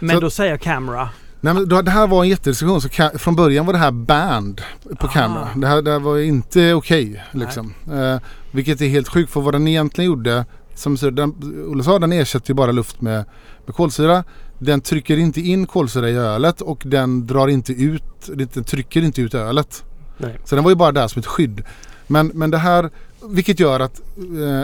Men 0.00 0.14
Så- 0.16 0.20
då 0.20 0.30
säger 0.30 0.56
Camera. 0.56 1.08
Nej, 1.40 1.54
men 1.54 1.68
då, 1.68 1.82
det 1.82 1.90
här 1.90 2.06
var 2.06 2.22
en 2.22 2.28
jättediskussion. 2.28 2.80
Så 2.80 2.88
ka- 2.88 3.18
från 3.18 3.36
början 3.36 3.66
var 3.66 3.72
det 3.72 3.78
här 3.78 3.90
band 3.90 4.60
på 4.98 5.06
Ah. 5.06 5.10
kamera. 5.10 5.48
Det 5.56 5.66
här, 5.66 5.82
det 5.82 5.90
här 5.90 5.98
var 5.98 6.18
inte 6.18 6.74
okej. 6.74 7.24
liksom. 7.32 7.74
Eh, 7.92 8.16
vilket 8.50 8.80
är 8.80 8.86
helt 8.88 9.08
sjukt 9.08 9.32
för 9.32 9.40
vad 9.40 9.54
den 9.54 9.68
egentligen 9.68 10.10
gjorde. 10.10 10.44
Som 10.74 10.96
Olle 11.68 11.84
sa, 11.84 11.98
den 11.98 12.12
ersätter 12.12 12.50
ju 12.50 12.54
bara 12.54 12.72
luft 12.72 13.00
med, 13.00 13.24
med 13.66 13.74
kolsyra. 13.74 14.24
Den 14.58 14.80
trycker 14.80 15.16
inte 15.16 15.40
in 15.40 15.66
kolsyra 15.66 16.10
i 16.10 16.14
ölet 16.16 16.60
och 16.60 16.82
den 16.86 17.26
drar 17.26 17.48
inte 17.48 17.72
ut, 17.72 18.02
den 18.54 18.64
trycker 18.64 19.02
inte 19.02 19.20
ut 19.22 19.34
ölet. 19.34 19.84
Nej. 20.18 20.38
Så 20.44 20.54
den 20.54 20.64
var 20.64 20.70
ju 20.70 20.76
bara 20.76 20.92
där 20.92 21.08
som 21.08 21.20
ett 21.20 21.26
skydd. 21.26 21.62
Men, 22.06 22.26
men 22.34 22.50
det 22.50 22.58
här, 22.58 22.90
vilket 23.28 23.60
gör 23.60 23.80
att 23.80 24.00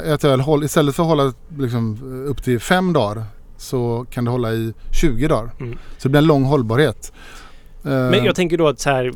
eh, 0.04 0.12
ett 0.12 0.24
öl 0.24 0.40
håll, 0.40 0.64
istället 0.64 0.94
för 0.94 1.02
att 1.02 1.08
hålla 1.08 1.32
liksom, 1.58 1.98
upp 2.28 2.42
till 2.42 2.60
fem 2.60 2.92
dagar 2.92 3.24
så 3.56 4.06
kan 4.10 4.24
det 4.24 4.30
hålla 4.30 4.52
i 4.52 4.74
20 5.00 5.28
dagar. 5.28 5.50
Mm. 5.60 5.78
Så 5.98 6.02
det 6.02 6.08
blir 6.08 6.18
en 6.18 6.26
lång 6.26 6.44
hållbarhet. 6.44 7.12
Eh, 7.84 7.90
Men 7.90 8.24
jag 8.24 8.34
tänker 8.36 8.58
då 8.58 8.68
att 8.68 8.80
så 8.80 8.90
här 8.90 9.12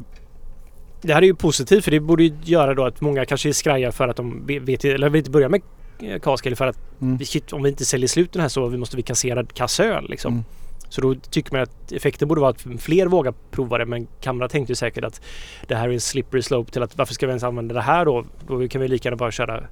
Det 1.02 1.12
här 1.14 1.22
är 1.22 1.26
ju 1.26 1.34
positivt 1.34 1.84
för 1.84 1.90
det 1.90 2.00
borde 2.00 2.22
ju 2.22 2.32
göra 2.44 2.74
då 2.74 2.84
att 2.86 3.00
många 3.00 3.24
kanske 3.24 3.48
är 3.48 3.52
skraja 3.52 3.92
för 3.92 4.08
att 4.08 4.16
de 4.16 4.46
vet, 4.46 4.84
eller 4.84 5.08
vill 5.08 5.18
inte 5.18 5.30
börja 5.30 5.48
med 5.48 5.60
eh, 6.00 6.18
kask 6.20 6.46
eller 6.46 6.56
för 6.56 6.66
att 6.66 6.78
Mm. 7.00 7.16
vi- 7.16 7.24
shit, 7.26 7.52
om 7.52 7.62
vi 7.62 7.68
inte 7.68 7.84
säljer 7.84 8.08
slut 8.08 8.32
den 8.32 8.42
här 8.42 8.48
så 8.48 8.70
måste 8.70 8.96
vi 8.96 9.02
kassera 9.02 9.44
kassöl 9.44 10.06
liksom. 10.10 10.32
Mm. 10.32 10.44
Så 10.88 11.00
då 11.00 11.14
tycker 11.14 11.52
man 11.52 11.62
att 11.62 11.92
effekten 11.92 12.28
borde 12.28 12.40
vara 12.40 12.50
att 12.50 12.66
fler 12.78 13.06
vågar 13.06 13.34
prova 13.50 13.78
det 13.78 13.86
men 13.86 14.06
Kamra 14.20 14.48
tänkte 14.48 14.72
ju 14.72 14.76
säkert 14.76 15.04
att 15.04 15.20
det 15.66 15.74
här 15.74 15.88
är 15.88 15.92
en 15.92 16.00
slippery 16.00 16.42
slope 16.42 16.72
till 16.72 16.82
att 16.82 16.96
varför 16.98 17.14
ska 17.14 17.26
vi 17.26 17.30
ens 17.30 17.42
använda 17.44 17.74
det 17.74 17.80
här 17.82 18.04
då? 18.04 18.24
Då 18.48 18.68
kan 18.68 18.80
vi 18.80 18.88
lika 18.88 19.06
gärna 19.08 19.16
bara 19.16 19.30
köra 19.30 19.64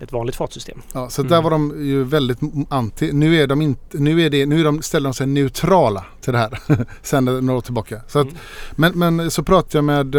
ett 0.00 0.12
vanligt 0.12 0.36
fatsystem. 0.36 0.82
Ja, 0.94 1.08
så 1.10 1.22
Mm. 1.22 1.30
där 1.30 1.42
var 1.42 1.50
de 1.50 1.74
ju 1.86 2.04
väldigt 2.04 2.38
anti. 2.68 3.12
Nu 3.12 3.36
är 3.36 3.46
de 3.46 3.62
inte, 3.62 3.98
nu 3.98 4.22
är 4.22 4.30
det, 4.30 4.46
nu 4.46 4.60
är 4.60 4.64
de, 4.64 4.82
ställer 4.82 5.08
de 5.08 5.14
sig 5.14 5.26
neutrala 5.26 6.04
till 6.20 6.32
det 6.32 6.38
här. 6.38 6.58
Sen 7.02 7.24
några 7.24 7.54
år 7.56 7.60
tillbaka. 7.60 8.00
Så 8.08 8.18
att, 8.18 8.26
Mm. 8.26 8.38
men, 8.76 9.16
men 9.16 9.30
så 9.30 9.42
pratade 9.42 9.78
jag 9.78 9.84
med 9.84 10.14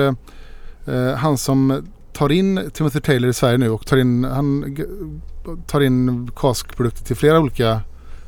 eh, 0.88 1.16
han 1.16 1.38
som 1.38 1.88
tar 2.14 2.32
in 2.32 2.70
Timothy 2.74 3.00
Taylor 3.00 3.30
i 3.30 3.34
Sverige 3.34 3.58
nu 3.58 3.70
och 3.70 3.86
tar 3.88 3.98
in, 3.98 4.24
han 4.24 4.78
tar 5.68 5.82
in 5.82 6.32
kaskprodukter 6.36 7.04
till 7.06 7.16
flera 7.16 7.40
olika 7.40 7.82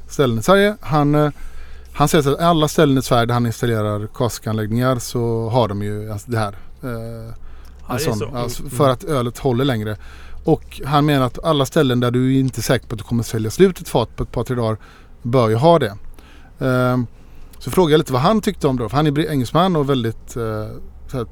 ställen 0.07 0.39
i 0.39 0.43
Sverige. 0.43 0.75
Han, 0.81 1.15
eh, 1.15 1.29
han 1.99 2.07
säger 2.07 2.31
att 2.33 2.39
alla 2.39 2.67
ställen 2.67 2.97
i 2.97 3.01
Sverige 3.01 3.25
där 3.25 3.33
han 3.33 3.45
installerar 3.45 4.07
kaskanläggningar 4.07 4.99
så 4.99 5.49
har 5.49 5.67
de 5.67 5.81
ju 5.81 6.11
alltså 6.11 6.31
det 6.31 6.37
här. 6.37 6.55
Eh, 6.83 7.33
Ja, 7.89 7.93
det 7.93 7.99
sån, 7.99 8.17
så. 8.17 8.35
alltså, 8.35 8.63
för 8.63 8.89
att 8.89 9.03
ölet 9.03 9.37
håller 9.37 9.65
längre. 9.65 9.97
Och 10.43 10.81
han 10.85 11.05
menar 11.05 11.25
att 11.25 11.43
alla 11.43 11.65
ställen 11.65 11.99
där 11.99 12.11
du 12.11 12.39
inte 12.39 12.59
är 12.59 12.61
säker 12.61 12.87
på 12.87 12.93
att 12.93 12.99
du 12.99 13.03
kommer 13.03 13.23
sälja 13.23 13.51
slut 13.51 13.79
ett 13.79 13.89
fat 13.89 14.15
på 14.15 14.23
ett 14.23 14.31
par 14.31 14.43
tre 14.43 14.55
dagar 14.55 14.77
bör 15.21 15.49
ju 15.49 15.55
ha 15.55 15.79
det. 15.79 15.97
Ehm, 16.59 17.07
så 17.59 17.71
frågade 17.71 17.93
jag 17.93 17.97
lite 17.97 18.13
vad 18.13 18.21
han 18.21 18.41
tyckte 18.41 18.67
om 18.67 18.77
det. 18.77 18.89
För 18.89 18.97
han 18.97 19.07
är 19.07 19.31
engelsman 19.31 19.75
och 19.75 19.89
väldigt 19.89 20.35
eh, 20.35 20.43
här, 21.13 21.25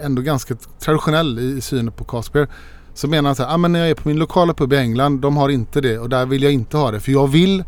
ändå 0.00 0.22
ganska 0.22 0.54
traditionell 0.80 1.38
i, 1.38 1.56
i 1.56 1.60
synen 1.60 1.92
på 1.92 2.04
caskbeer. 2.04 2.48
Så 2.94 3.08
menar 3.08 3.28
han 3.28 3.36
så 3.36 3.42
här, 3.42 3.54
ah, 3.54 3.56
men 3.56 3.72
när 3.72 3.80
jag 3.80 3.90
är 3.90 3.94
på 3.94 4.08
min 4.08 4.18
lokala 4.18 4.54
pub 4.54 4.72
i 4.72 4.76
England, 4.76 5.20
de 5.20 5.36
har 5.36 5.48
inte 5.48 5.80
det 5.80 5.98
och 5.98 6.08
där 6.08 6.26
vill 6.26 6.42
jag 6.42 6.52
inte 6.52 6.76
ha 6.76 6.90
det. 6.90 7.00
För 7.00 7.12
jag 7.12 7.26
vill, 7.26 7.64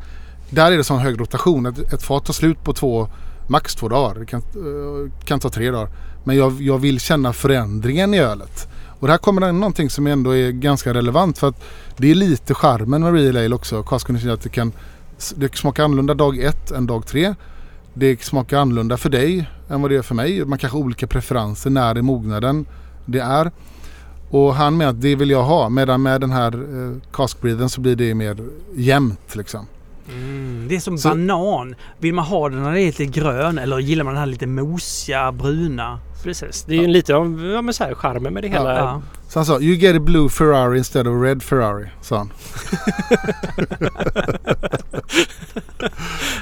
där 0.51 0.73
är 0.73 0.77
det 0.77 0.85
sån 0.85 0.99
hög 0.99 1.21
rotation. 1.21 1.67
Ett, 1.67 1.93
ett 1.93 2.03
fat 2.03 2.25
tar 2.25 2.33
slut 2.33 2.65
på 2.65 2.73
två, 2.73 3.09
max 3.49 3.75
två 3.75 3.89
dagar. 3.89 4.21
Det 4.21 4.27
kan, 4.27 4.41
eh, 4.41 5.25
kan 5.25 5.41
ta 5.41 5.51
tre 5.51 5.71
dagar. 5.71 5.89
Men 6.25 6.37
jag, 6.37 6.63
jag 6.63 6.79
vill 6.79 7.01
känna 7.01 7.33
förändringen 7.33 8.15
i 8.15 8.19
ölet. 8.19 8.69
Och 9.01 9.07
det 9.07 9.13
här 9.13 9.19
kommer 9.19 9.41
det 9.41 9.53
någonting 9.53 9.91
som 9.91 10.07
ändå 10.07 10.37
är 10.37 10.51
ganska 10.51 10.95
relevant 10.95 11.39
för 11.39 11.49
att 11.49 11.65
det 11.97 12.11
är 12.11 12.15
lite 12.15 12.55
charmen 12.55 13.03
med 13.03 13.15
Real 13.15 13.37
Ale 13.37 13.55
också. 13.55 13.83
Cask 13.83 14.11
att 14.11 14.43
det 14.43 14.49
kan 14.49 14.73
det 15.37 15.57
smakar 15.57 15.85
annorlunda 15.85 16.15
dag 16.15 16.39
ett 16.39 16.71
än 16.71 16.87
dag 16.87 17.07
tre. 17.07 17.35
Det 17.95 18.23
smakar 18.23 18.59
annorlunda 18.59 18.97
för 18.97 19.11
dig 19.11 19.51
än 19.69 19.83
vad 19.83 19.91
det 19.91 19.95
gör 19.95 20.03
för 20.03 20.15
mig. 20.15 20.45
Man 20.45 20.59
kanske 20.59 20.79
har 20.79 20.85
olika 20.85 21.07
preferenser 21.07 21.71
när 21.71 21.99
i 21.99 22.03
mognaden 22.03 22.67
det 23.07 23.21
är. 23.21 23.51
Och 24.31 24.55
han 24.55 24.77
menar 24.77 24.91
att 24.91 25.01
det 25.01 25.17
vill 25.17 25.31
jag 25.31 25.43
ha. 25.43 25.69
Medan 25.69 26.03
med 26.03 26.21
den 26.21 26.31
här 26.31 26.53
eh, 26.55 27.13
cask 27.13 27.39
så 27.69 27.81
blir 27.81 27.97
det 27.97 28.15
mer 28.15 28.37
jämnt 28.75 29.37
liksom. 29.37 29.67
Mm, 30.09 30.67
det 30.69 30.77
är 30.77 30.81
som 30.81 30.99
Så- 30.99 31.09
banan. 31.09 31.75
Vill 31.99 32.15
man 32.15 32.25
ha 32.25 32.49
den 32.49 32.63
när 32.63 32.73
det 32.73 32.81
är 32.81 32.87
lite 32.87 33.05
grön 33.07 33.59
eller 33.59 33.79
gillar 33.79 34.05
man 34.05 34.15
den 34.15 34.21
här 34.21 34.27
lite 34.27 34.47
mosiga, 34.47 35.33
bruna? 35.33 36.01
Precis. 36.23 36.65
Det 36.65 36.75
är 36.75 36.79
ju 36.79 36.85
en 36.85 36.93
lite 36.93 37.15
av 37.15 37.51
ja, 37.55 37.63
men 37.63 37.75
så 37.75 37.85
här, 37.85 37.95
charmen 37.95 38.35
med 38.35 38.43
det 38.43 38.49
hela. 38.49 38.79
Ja. 38.79 39.03
Så 39.29 39.39
han 39.39 39.47
sa 39.47 39.61
You 39.61 39.75
get 39.77 39.97
a 39.97 40.01
blue 40.01 40.29
Ferrari 40.29 40.79
instead 40.79 41.07
of 41.07 41.13
a 41.15 41.25
red 41.25 41.43
Ferrari. 41.43 41.89
Sa 42.01 42.17
han. 42.19 42.31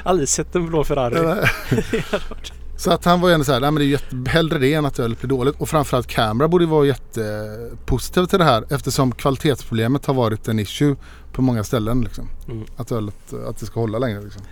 Aldrig 0.02 0.28
sett 0.28 0.54
en 0.54 0.66
blå 0.66 0.84
Ferrari. 0.84 1.46
Så 2.76 2.90
att 2.90 3.04
han 3.04 3.20
var 3.20 3.28
ju 3.28 3.34
ändå 3.34 3.44
så 3.44 3.52
här, 3.52 3.60
nej 3.60 3.70
men 3.70 3.80
det 3.80 3.84
är 3.84 3.88
jätte, 3.88 4.30
hellre 4.30 4.58
det 4.58 4.74
än 4.74 4.84
att 4.84 4.98
ölet 4.98 5.20
blir 5.20 5.28
dåligt. 5.28 5.54
Och 5.58 5.68
framförallt 5.68 6.06
Camera 6.06 6.48
borde 6.48 6.66
vara 6.66 6.86
jättepositiv 6.86 8.24
till 8.24 8.38
det 8.38 8.44
här 8.44 8.64
eftersom 8.70 9.12
kvalitetsproblemet 9.12 10.06
har 10.06 10.14
varit 10.14 10.48
en 10.48 10.58
issue 10.58 10.96
på 11.32 11.42
många 11.42 11.64
ställen. 11.64 12.00
Liksom. 12.00 12.28
Mm. 12.48 12.64
Att 12.76 12.92
ölet, 12.92 13.34
att 13.48 13.58
det 13.58 13.66
ska 13.66 13.80
hålla 13.80 13.98
längre. 13.98 14.20
Liksom. 14.22 14.42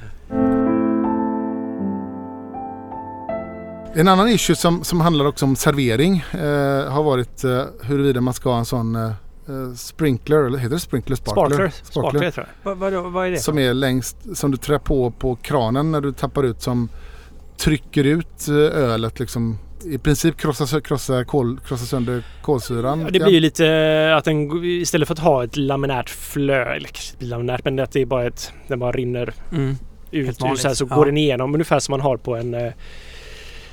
En 3.97 4.09
annan 4.09 4.29
issue 4.29 4.57
som, 4.57 4.85
som 4.85 5.01
handlar 5.01 5.25
också 5.25 5.45
om 5.45 5.57
servering 5.57 6.17
eh, 6.33 6.93
har 6.93 7.03
varit 7.03 7.45
eh, 7.45 7.63
huruvida 7.83 8.21
man 8.21 8.35
ska 8.35 8.51
ha 8.51 8.59
en 8.59 8.65
sån 8.65 8.97
eh, 8.97 9.07
eh, 9.49 9.75
sprinkler, 9.77 10.39
eller 10.45 10.59
heter 10.59 10.75
det 10.75 10.81
sprinkler? 10.81 11.17
Sparkler. 11.17 11.73
Sparkler 11.83 12.31
tror 12.31 12.47
jag. 12.63 12.77
Vad, 12.77 12.93
vad, 12.93 13.13
vad 13.13 13.27
är 13.27 13.31
det? 13.31 13.39
Som 13.39 13.59
är 13.59 13.75
längst, 13.75 14.37
som 14.37 14.51
du 14.51 14.57
trär 14.57 14.79
på 14.79 15.11
på 15.11 15.37
kranen 15.37 15.93
när 15.93 16.01
du 16.01 16.13
tappar 16.13 16.43
ut 16.43 16.63
som 16.63 16.89
trycker 17.57 18.05
ut 18.05 18.49
eh, 18.49 18.55
ölet 18.55 19.21
liksom 19.21 19.59
i 19.85 19.99
princip 19.99 20.37
krossa, 20.37 20.81
krossa, 20.81 21.25
kol, 21.25 21.61
krossa 21.61 21.87
sönder 21.87 22.23
kolsyran. 22.43 23.01
Ja, 23.01 23.11
det 23.11 23.21
blir 23.21 23.33
ju 23.33 23.41
lite 23.41 23.67
eh, 23.67 24.17
att 24.17 24.25
den 24.25 24.65
istället 24.65 25.09
för 25.09 25.13
att 25.15 25.19
ha 25.19 25.45
ett 25.45 25.57
laminärt 25.57 26.11
flö, 26.11 26.75
eller 26.75 26.91
laminärt 27.19 27.65
men 27.65 27.79
att 27.79 27.93
det 27.93 28.01
är 28.01 28.07
bara 28.07 28.27
ett, 28.27 28.53
den 28.69 28.79
bara 28.79 28.93
rinner 28.93 29.33
Mm. 29.53 29.77
ut 30.11 30.29
ur 30.45 30.57
så, 30.57 30.69
här, 30.69 30.75
så 30.75 30.87
ja. 30.91 30.97
går 30.97 31.07
den 31.07 31.17
igenom 31.17 31.55
ungefär 31.55 31.79
som 31.79 31.93
man 31.93 32.01
har 32.01 32.17
på 32.17 32.37
en 32.37 32.55
eh, 32.55 32.73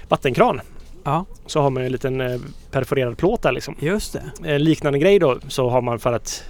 vattenkran. 0.09 0.61
Ja, 1.03 1.25
Så 1.45 1.61
har 1.61 1.69
man 1.69 1.83
ju 1.83 1.85
en 1.85 1.91
liten 1.91 2.21
eh, 2.21 2.39
perforerad 2.71 3.17
plåt 3.17 3.41
där 3.41 3.51
liksom. 3.51 3.75
just 3.79 4.13
det. 4.13 4.23
En 4.53 4.63
liknande 4.63 4.99
grej 4.99 5.19
då 5.19 5.39
så 5.47 5.69
har 5.69 5.81
man 5.81 5.99
för 5.99 6.13
att 6.13 6.43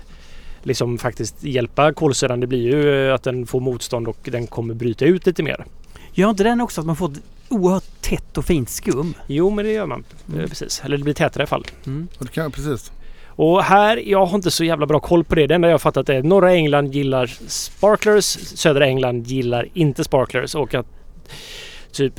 liksom 0.63 0.97
faktiskt 0.97 1.43
hjälpa 1.43 1.93
kolsyran. 1.93 2.39
Det 2.39 2.47
blir 2.47 2.59
ju 2.71 3.07
eh, 3.07 3.13
att 3.13 3.23
den 3.23 3.47
får 3.47 3.59
motstånd 3.59 4.07
och 4.07 4.17
den 4.23 4.47
kommer 4.47 4.73
bryta 4.73 5.05
ut 5.05 5.25
lite 5.25 5.43
mer. 5.43 5.65
Gör 6.13 6.29
inte 6.29 6.43
den 6.43 6.61
också 6.61 6.81
att 6.81 6.87
man 6.87 6.95
får 6.95 7.11
ett 7.11 7.21
oerhört 7.49 8.01
tätt 8.01 8.37
och 8.37 8.45
fint 8.45 8.69
skum? 8.69 9.13
Jo 9.27 9.49
men 9.49 9.65
det 9.65 9.71
gör 9.71 9.85
man. 9.85 10.03
Mm. 10.29 10.39
Eh, 10.41 10.47
Precis. 10.47 10.81
Eller 10.85 10.97
det 10.97 11.03
blir 11.03 11.13
tätare 11.13 11.41
i 11.41 11.43
alla 11.43 11.47
fall. 11.47 11.65
Mm. 11.85 12.07
Och 12.19 12.25
det 12.25 12.31
kan, 12.31 12.51
precis. 12.51 12.91
Och 13.27 13.63
här, 13.63 13.97
jag 13.97 14.25
har 14.25 14.35
inte 14.35 14.51
så 14.51 14.63
jävla 14.63 14.85
bra 14.85 14.99
koll 14.99 15.23
på 15.23 15.35
det. 15.35 15.47
Det 15.47 15.55
enda 15.55 15.67
jag 15.67 15.73
har 15.73 15.79
fattat 15.79 16.09
är 16.09 16.19
att 16.19 16.25
norra 16.25 16.53
England 16.53 16.93
gillar 16.95 17.27
sparklers, 17.47 18.25
södra 18.57 18.85
England 18.87 19.27
gillar 19.27 19.67
inte 19.73 20.03
sparklers 20.03 20.55
och 20.55 20.73
att 20.73 20.85
typ 21.91 22.13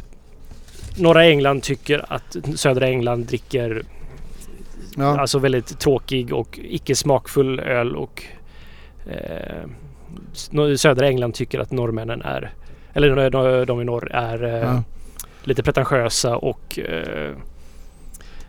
norra 0.97 1.25
England 1.25 1.63
tycker 1.63 2.13
att 2.13 2.37
södra 2.55 2.87
England 2.89 3.27
dricker 3.27 3.83
Ja. 4.97 5.21
alltså 5.21 5.39
väldigt 5.39 5.79
tråkig 5.79 6.33
och 6.33 6.59
icke 6.63 6.97
smakfull 6.97 7.61
öl 7.61 7.97
och 7.97 8.23
eh, 9.07 10.77
södra 10.77 11.09
England 11.09 11.35
tycker 11.35 11.59
att 11.61 11.71
norrmännen 11.71 12.23
är 12.23 12.53
eller 12.95 13.31
de, 13.31 13.65
de 13.67 13.81
i 13.81 13.85
norr 13.85 14.13
är 14.13 14.45
eh, 14.45 14.51
Ja. 14.51 14.83
lite 15.43 15.63
pretentiösa 15.63 16.37
och 16.37 16.79
eh, 16.79 17.31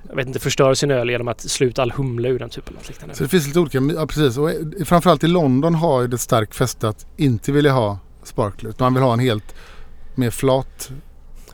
jag 0.09 0.15
vet 0.15 0.27
inte, 0.27 0.39
förstör 0.39 0.73
sin 0.73 0.91
öl 0.91 1.09
genom 1.09 1.27
att 1.27 1.41
sluta 1.41 1.81
all 1.81 1.91
humle 1.91 2.29
ur 2.29 2.39
den 2.39 2.49
typen 2.49 2.77
av 2.77 2.83
liknande. 2.87 3.15
Så 3.15 3.23
det 3.23 3.29
finns 3.29 3.47
lite 3.47 3.59
olika, 3.59 3.77
ja 3.95 4.07
precis. 4.07 4.37
Och 4.37 4.49
eh, 4.51 4.55
framförallt 4.85 5.23
i 5.23 5.27
London 5.27 5.75
har 5.75 6.01
ju 6.01 6.07
det 6.07 6.17
starkt 6.17 6.55
fäste 6.55 6.87
att 6.89 7.05
inte 7.17 7.51
vilja 7.51 7.71
ha 7.71 7.99
sparkler. 8.23 8.73
Man 8.79 8.93
vill 8.93 9.03
ha 9.03 9.13
en 9.13 9.19
helt 9.19 9.55
mer 10.15 10.29
flat. 10.29 10.91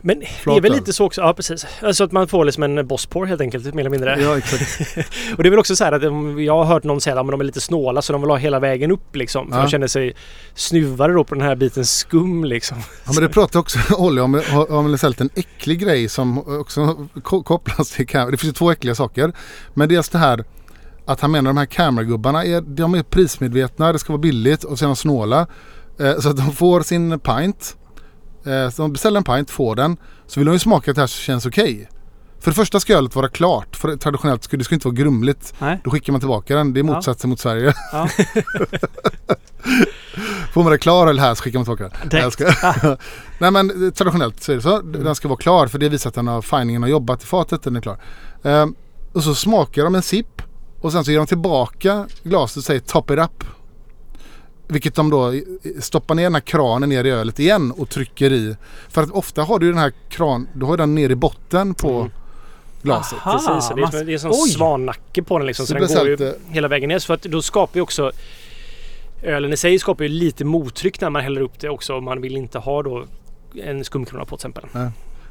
Men 0.02 0.20
det 0.20 0.26
Flat 0.26 0.56
är 0.56 0.60
väl 0.60 0.72
lite 0.72 0.92
så 0.92 1.04
också, 1.06 1.20
ja 1.20 1.34
precis. 1.34 1.66
Alltså 1.82 2.04
att 2.04 2.12
man 2.12 2.28
får 2.28 2.44
liksom 2.44 2.62
en 2.62 2.86
bosspor 2.86 3.26
helt 3.26 3.40
enkelt, 3.40 3.74
mer 3.74 3.80
eller 3.80 3.90
mindre. 3.90 4.20
Ja 4.22 4.38
exakt. 4.38 4.80
Och 5.36 5.42
det 5.42 5.48
är 5.48 5.50
väl 5.50 5.58
också 5.58 5.76
så 5.76 5.84
här 5.84 5.92
att 5.92 6.02
um, 6.02 6.44
jag 6.44 6.56
har 6.56 6.64
hört 6.64 6.84
någon 6.84 7.00
säga 7.00 7.20
att 7.20 7.26
de 7.28 7.40
är 7.40 7.44
lite 7.44 7.60
snåla 7.60 8.02
så 8.02 8.12
de 8.12 8.20
vill 8.22 8.30
ha 8.30 8.36
hela 8.36 8.60
vägen 8.60 8.90
upp 8.90 9.16
liksom. 9.16 9.50
För 9.50 9.56
Ja. 9.58 9.62
de 9.62 9.70
känner 9.70 9.86
sig 9.86 10.14
snuvade 10.54 11.12
då 11.14 11.24
på 11.24 11.34
den 11.34 11.44
här 11.44 11.56
biten 11.56 11.84
skum 11.84 12.44
liksom. 12.44 12.78
Ja, 13.06 13.12
men 13.14 13.22
det 13.22 13.28
pratar 13.28 13.60
också 13.60 13.78
Olli 13.96 14.20
om, 14.20 14.42
om 14.68 14.84
väldigt 14.92 15.20
en 15.20 15.30
äcklig 15.34 15.80
grej 15.80 16.08
som 16.08 16.38
också 16.60 17.06
ko- 17.22 17.42
kopplas 17.42 17.90
till 17.90 18.06
Cam- 18.06 18.30
Det 18.30 18.36
finns 18.36 18.48
ju 18.50 18.54
två 18.54 18.70
äckliga 18.70 18.94
saker. 18.94 19.32
Men 19.74 19.88
dels 19.88 20.08
det 20.08 20.18
här 20.18 20.44
att 21.06 21.20
han 21.20 21.30
menar 21.30 21.50
de 21.50 21.56
här 21.56 21.66
kameragubbarna 21.66 22.44
är, 22.44 22.60
de 22.60 22.94
är 22.94 23.02
prismedvetna, 23.02 23.92
det 23.92 23.98
ska 23.98 24.12
vara 24.12 24.20
billigt 24.20 24.64
och 24.64 24.78
sen 24.78 24.96
snåla. 24.96 25.46
Eh, 26.00 26.18
så 26.18 26.28
att 26.28 26.36
de 26.36 26.52
får 26.52 26.82
sin 26.82 27.20
pint. 27.20 27.76
Eh, 28.46 28.70
så 28.70 28.82
de 28.82 28.92
beställer 28.92 29.16
en 29.18 29.24
pint, 29.24 29.50
får 29.50 29.76
den. 29.76 29.96
Så 30.26 30.40
vill 30.40 30.46
de 30.46 30.52
ju 30.52 30.58
smaka 30.58 30.90
att 30.90 30.94
det 30.94 31.00
här 31.02 31.06
känns 31.06 31.46
okej. 31.46 31.88
För 32.40 32.50
det 32.50 32.54
första 32.54 32.80
ska 32.80 32.94
ölet 32.96 33.14
vara 33.16 33.28
klart. 33.28 33.76
För 33.76 33.96
traditionellt 33.96 34.44
ska 34.44 34.56
det 34.56 34.64
ska 34.64 34.74
inte 34.74 34.88
vara 34.88 34.94
grumligt. 34.94 35.54
Nej. 35.58 35.80
Då 35.84 35.90
skickar 35.90 36.12
man 36.12 36.20
tillbaka 36.20 36.56
den. 36.56 36.72
Det 36.72 36.80
är 36.80 36.84
Ja. 36.84 36.92
motsatsen 36.94 37.30
mot 37.30 37.40
Sverige. 37.40 37.74
Ja. 37.92 38.08
Får 40.52 40.62
man 40.62 40.72
det 40.72 40.78
klar 40.78 41.06
eller 41.06 41.22
här 41.22 41.34
så 41.34 41.42
skickar 41.42 41.58
man 41.58 41.64
tillbaka 41.76 41.96
den. 42.10 42.30
Ska. 42.30 42.44
Nej 43.38 43.50
men 43.50 43.86
eh, 43.86 43.90
traditionellt 43.92 44.42
så 44.42 44.52
är 44.52 44.56
det 44.56 44.62
så. 44.62 44.80
Den 44.82 45.14
ska 45.14 45.28
vara 45.28 45.38
klar 45.38 45.66
för 45.66 45.78
det 45.78 45.88
visar 45.88 46.08
att 46.10 46.14
den 46.14 46.26
har, 46.28 46.42
finingen 46.42 46.82
har 46.82 46.88
jobbat 46.88 47.22
i 47.22 47.26
fatet. 47.26 47.62
Den 47.62 47.76
är 47.76 47.80
klar. 47.80 47.98
Ehm, 48.42 48.74
och 49.12 49.24
så 49.24 49.34
smakar 49.34 49.84
de 49.84 49.94
en 49.94 50.02
sipp. 50.02 50.42
Och 50.80 50.92
sen 50.92 51.04
så 51.04 51.10
ger 51.10 51.18
de 51.18 51.26
tillbaka 51.26 52.06
glaset 52.22 52.56
och 52.56 52.64
säger 52.64 52.80
top 52.80 53.10
it 53.10 53.18
up. 53.18 53.44
Vilket 54.70 54.94
de 54.94 55.10
då 55.10 55.32
stoppar 55.80 56.14
ner 56.14 56.22
den 56.22 56.34
här 56.34 56.40
kranen 56.40 56.88
ner 56.88 57.04
i 57.04 57.10
ölet 57.10 57.38
igen 57.38 57.70
och 57.72 57.88
trycker 57.88 58.32
i. 58.32 58.56
För 58.88 59.02
att 59.02 59.10
ofta 59.10 59.42
har 59.42 59.58
du 59.58 59.68
den 59.68 59.78
här 59.78 59.92
kran, 60.08 60.48
du 60.54 60.64
har 60.66 60.76
den 60.76 60.94
ner 60.94 61.10
i 61.10 61.14
botten 61.14 61.74
på 61.74 61.90
Mm. 62.00 62.10
glaset. 62.82 63.18
Aha. 63.24 63.32
Precis, 63.32 63.68
så 63.68 63.74
det 63.74 63.82
är, 63.82 63.86
som, 63.90 64.06
det 64.06 64.14
är 64.14 64.18
som 64.18 64.32
svannacke 64.32 65.22
på 65.22 65.38
den 65.38 65.46
liksom. 65.46 65.66
Så, 65.66 65.72
Så 65.74 65.78
den 65.78 65.96
går 65.96 66.08
ju 66.08 66.14
att, 66.14 66.20
eh, 66.20 66.30
hela 66.54 66.68
vägen 66.68 66.88
ner. 66.88 66.98
Så 66.98 67.06
för 67.06 67.14
att 67.14 67.22
då 67.22 67.42
skapar 67.42 67.76
ju 67.78 67.82
också 67.82 68.12
ölen 69.22 69.52
i 69.52 69.56
sig 69.56 69.78
skapar 69.78 70.04
ju 70.04 70.08
lite 70.08 70.44
mottryck 70.44 71.00
när 71.00 71.10
man 71.10 71.22
häller 71.22 71.40
upp 71.40 71.60
det 71.60 71.68
också. 71.68 71.94
Och 71.94 72.02
man 72.02 72.20
vill 72.20 72.36
inte 72.36 72.58
ha 72.58 72.82
då 72.82 73.04
en 73.54 73.84
skumkrona 73.84 74.24
på 74.24 74.36
till 74.36 74.48
exempel. 74.50 74.64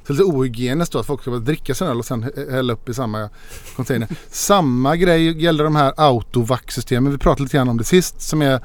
Så 0.07 0.13
lite 0.13 0.23
ohygieniskt 0.25 0.93
då 0.93 0.99
att 0.99 1.05
folk 1.05 1.21
ska 1.21 1.31
bara 1.31 1.39
dricka 1.39 1.73
sin 1.75 1.87
öl 1.87 1.97
och 1.99 2.05
sen 2.05 2.23
hä- 2.23 2.51
hälla 2.51 2.73
upp 2.73 2.89
i 2.89 2.93
samma 2.93 3.29
container. 3.75 4.07
samma 4.29 4.95
grej 4.95 5.43
gäller 5.43 5.63
de 5.63 5.75
här 5.75 5.93
autovac-systemen. 5.97 7.11
Vi 7.11 7.17
pratade 7.17 7.43
lite 7.43 7.57
grann 7.57 7.69
om 7.69 7.77
det 7.77 7.83
sist. 7.83 8.21
Som 8.21 8.41
är, 8.41 8.59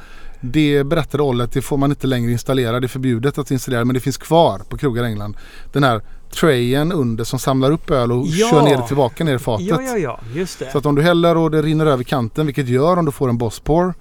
det 0.53 0.85
berättade 0.85 1.23
Olle 1.23 1.45
att 1.45 1.53
det 1.53 1.62
får 1.62 1.77
man 1.77 1.91
inte 1.91 2.07
längre 2.07 2.33
installera. 2.33 2.81
Det 2.81 2.87
är 2.87 2.89
förbjudet 2.89 3.39
att 3.39 3.51
installera 3.51 3.85
men 3.85 3.95
det 3.95 4.01
finns 4.01 4.16
kvar 4.16 4.59
på 4.69 4.79
krogar 4.79 5.05
i 5.05 5.07
England. 5.07 5.37
Den 5.73 5.85
här 5.85 6.01
trayen 6.31 6.93
under 6.93 7.25
som 7.25 7.39
samlar 7.39 7.71
upp 7.71 7.91
öl 7.91 8.12
och 8.12 8.27
Ja. 8.27 8.49
kör 8.51 8.62
ner 8.62 8.77
det 8.77 8.87
tillbaka 8.87 9.25
ner 9.25 9.35
i 9.35 9.39
fatet. 9.39 9.66
Ja, 9.66 9.83
ja, 9.83 9.97
ja. 9.99 10.21
Just 10.35 10.59
det. 10.59 10.71
Så 10.73 10.79
att 10.79 10.87
om 10.87 10.95
du 10.95 11.03
häller 11.03 11.37
och 11.37 11.51
det 11.51 11.62
rinner 11.62 11.87
över 11.87 12.05
kanten, 12.05 12.47
vilket 12.47 12.69
gör 12.69 12.97
om 12.97 13.05
du 13.05 13.12
får 13.12 13.29
en 13.29 13.39
bosspor, 13.39 13.95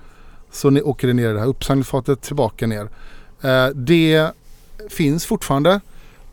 så 0.52 0.80
åker 0.84 1.08
det 1.08 1.14
ner 1.14 1.30
i 1.30 1.34
det 1.34 1.40
här 1.40 1.48
uppsamlingsfatet 1.48 2.22
tillbaka 2.22 2.68
ner. 2.68 2.90
Eh, 3.42 3.68
det 3.76 4.32
finns 4.90 5.26
fortfarande. 5.26 5.80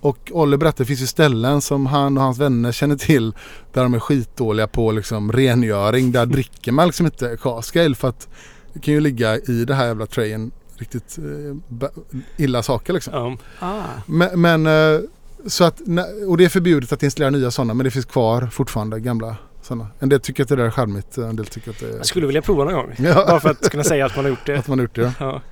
Och 0.00 0.30
Olle 0.34 0.56
berättade 0.58 0.70
att 0.70 0.76
det 0.76 0.84
finns 0.84 1.02
ju 1.02 1.06
ställen 1.06 1.60
som 1.60 1.86
han 1.86 2.16
och 2.18 2.22
hans 2.24 2.38
vänner 2.38 2.72
känner 2.72 2.96
till 2.96 3.34
där 3.72 3.82
de 3.82 3.94
är 3.94 3.98
skitdåliga 3.98 4.66
på 4.66 4.92
liksom 4.92 5.32
rengöring. 5.32 6.12
Där 6.12 6.26
dricker 6.26 6.72
man 6.72 6.86
liksom 6.86 7.06
inte 7.06 7.36
cask 7.42 7.76
ale 7.76 7.94
för 7.94 8.08
att 8.08 8.28
det 8.72 8.80
kan 8.80 8.94
ju 8.94 9.00
ligga 9.00 9.36
i 9.36 9.64
det 9.64 9.74
här 9.74 9.86
jävla 9.86 10.06
trayen 10.06 10.50
riktigt 10.78 11.18
eh, 11.18 11.88
illa 12.36 12.62
saker 12.62 12.92
liksom. 12.92 13.12
Ja. 13.14 13.36
Ah. 13.66 13.82
Men, 14.06 14.40
men 14.40 14.66
eh, 14.66 15.00
så 15.46 15.64
att, 15.64 15.80
och 16.28 16.36
det 16.36 16.44
är 16.44 16.48
förbjudet 16.48 16.92
att 16.92 17.02
installera 17.02 17.30
nya 17.30 17.50
sådana 17.50 17.74
men 17.74 17.84
det 17.84 17.90
finns 17.90 18.04
kvar 18.04 18.46
fortfarande 18.46 19.00
gamla 19.00 19.36
sådana. 19.62 19.86
En 19.98 20.08
del 20.08 20.20
tycker 20.20 20.42
att 20.42 20.48
det 20.48 20.56
där 20.56 20.64
är 20.64 20.70
charmigt, 20.70 21.18
en 21.18 21.36
del 21.36 21.46
tycker 21.46 21.70
att 21.70 21.78
det 21.80 21.86
är... 21.86 21.96
Jag 21.96 22.06
skulle 22.06 22.26
vilja 22.26 22.42
prova 22.42 22.64
någon 22.64 22.74
gång. 22.74 22.94
Ja. 22.98 23.14
Bara 23.28 23.40
för 23.40 23.50
att 23.50 23.70
kunna 23.70 23.84
säga 23.84 24.06
att 24.06 24.16
man 24.16 24.24
har 24.24 24.30
gjort 24.30 24.46
det. 24.46 24.58
Att 24.58 24.68
man 24.68 24.78
har 24.78 24.84
gjort 24.84 24.94
det. 24.94 25.12
Ja. 25.20 25.42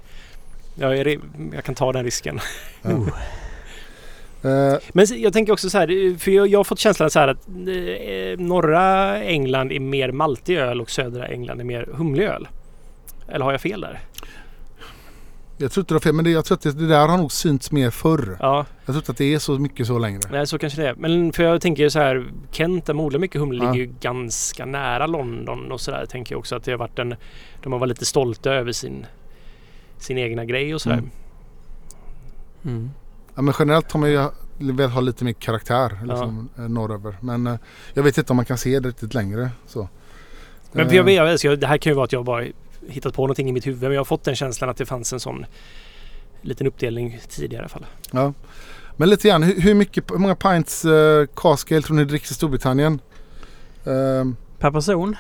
Jag, 0.75 0.99
är, 0.99 1.05
re- 1.05 1.51
jag 1.55 1.65
kan 1.65 1.75
ta 1.75 1.93
den 1.93 2.05
risken. 2.05 2.41
Eh, 4.43 4.75
Men 4.93 5.07
jag 5.17 5.33
tänker 5.33 5.53
också 5.53 5.71
så 5.71 5.79
här, 5.79 6.19
för 6.19 6.31
jag, 6.31 6.49
jag 6.49 6.59
har 6.59 6.65
fått 6.65 6.79
känslan 6.79 7.11
så 7.11 7.19
här 7.19 7.29
att 7.29 7.47
norra 8.39 9.17
England 9.23 9.73
är 9.73 9.81
mer 9.81 10.13
maltig 10.13 10.57
öl 10.57 10.81
och 10.81 10.91
södra 10.91 11.27
England 11.27 11.61
är 11.61 11.65
mer 11.65 11.89
humlig 11.93 12.25
öl. 12.25 12.49
Eller 13.29 13.45
har 13.45 13.53
jag 13.53 13.61
fel 13.61 13.81
där? 13.81 14.01
jag 15.61 15.73
tror 15.73 15.83
inte 15.83 15.95
du 15.95 15.97
har 15.97 16.01
fel 16.01 16.13
men 16.15 16.25
det, 16.25 16.31
jag 16.31 16.45
tror 16.45 16.57
att 16.57 16.63
det, 16.63 16.73
det 16.73 16.87
där 16.87 17.09
har 17.09 17.19
nog 17.19 17.33
synts 17.33 17.73
mer 17.73 17.91
förr. 17.91 18.37
Ja, 18.41 18.67
Jag 18.79 18.87
tror 18.87 18.97
inte 18.97 19.13
att 19.13 19.19
det 19.19 19.35
är 19.35 19.39
så 19.39 19.59
mycket 19.59 19.87
så 19.87 19.99
längre. 19.99 20.21
nej, 20.31 20.47
så 20.47 20.59
kanske 20.59 20.83
det 20.83 20.89
är. 20.89 20.95
Men 20.95 21.33
för 21.33 21.43
jag 21.43 21.61
tänker 21.61 21.89
så 21.89 21.99
här, 21.99 22.31
Kent 22.51 22.87
där 22.87 22.95
man 22.95 23.05
odlar 23.07 23.19
mycket 23.21 23.41
humle 23.41 23.65
Ja. 23.65 23.73
ligger 23.73 23.87
ju 23.87 23.93
ganska 24.01 24.65
nära 24.67 25.07
London 25.07 25.73
och 25.73 25.81
så 25.81 25.91
där. 25.91 26.07
Tänker 26.07 26.33
jag 26.35 26.39
också 26.39 26.57
att 26.57 26.65
det 26.65 26.71
har 26.71 26.79
varit 26.79 26.99
en, 26.99 27.15
de 27.63 27.73
har 27.73 27.79
varit 27.81 27.89
lite 27.89 28.05
stolta 28.05 28.51
över 28.53 28.73
sin, 28.73 29.07
sin 29.99 30.19
egna 30.19 30.45
grej 30.45 30.75
och 30.75 30.81
så 30.81 30.89
där. 30.89 30.97
Mm. 30.99 31.11
Mm. 32.65 32.91
Ja, 33.35 33.43
men 33.43 33.55
generellt 33.59 33.93
har 33.93 34.01
man 34.01 34.11
ju 34.11 34.29
velat 34.59 34.93
ha 34.93 35.01
lite 35.01 35.25
mer 35.25 35.33
karaktär 35.33 35.99
liksom, 36.05 36.49
eh, 36.59 36.69
norröver. 36.69 37.17
Men 37.21 37.47
eh, 37.47 37.55
jag 37.95 38.03
vet 38.03 38.19
inte 38.19 38.33
om 38.33 38.37
man 38.37 38.45
kan 38.45 38.59
se 38.59 38.81
det 38.81 38.89
riktigt 38.89 39.15
längre. 39.15 39.51
Så. 39.67 39.89
Men 40.73 40.89
för 40.89 40.97
jag 40.97 41.09
Eh, 41.09 41.25
vet, 41.25 41.61
det 41.61 41.67
här 41.67 41.79
kan 41.79 41.91
ju 41.91 41.95
vara 41.95 42.05
att 42.05 42.13
jag 42.13 42.25
bara 42.25 42.45
hittat 42.89 43.15
på 43.15 43.23
någonting 43.23 43.49
i 43.49 43.53
mitt 43.53 43.67
huvud. 43.67 43.83
Men 43.83 43.93
jag 43.93 44.01
har 44.01 44.05
fått 44.05 44.25
den 44.25 44.37
känslan 44.37 44.71
att 44.71 44.77
det 44.77 44.87
fanns 44.87 45.13
en 45.13 45.21
sån 45.21 45.47
liten 46.43 46.67
uppdelning 46.67 47.21
tidigare 47.29 47.61
i 47.61 47.63
alla 47.63 47.69
fall. 47.69 47.87
Ja. 48.11 48.33
Men 48.97 49.11
lite 49.11 49.29
grann, 49.29 49.43
hur, 49.43 49.61
hur, 49.61 49.75
mycket, 49.75 50.11
hur 50.11 50.19
många 50.19 50.35
pints 50.35 50.85
uh, 50.85 51.27
cask 51.37 51.73
ale 51.73 51.83
tror 51.83 51.97
ni 51.97 52.05
dricks 52.05 52.31
i 52.31 52.35
Storbritannien? 52.35 53.01
Ehm, 53.85 54.37
Per 54.59 54.71
person? 54.71 55.17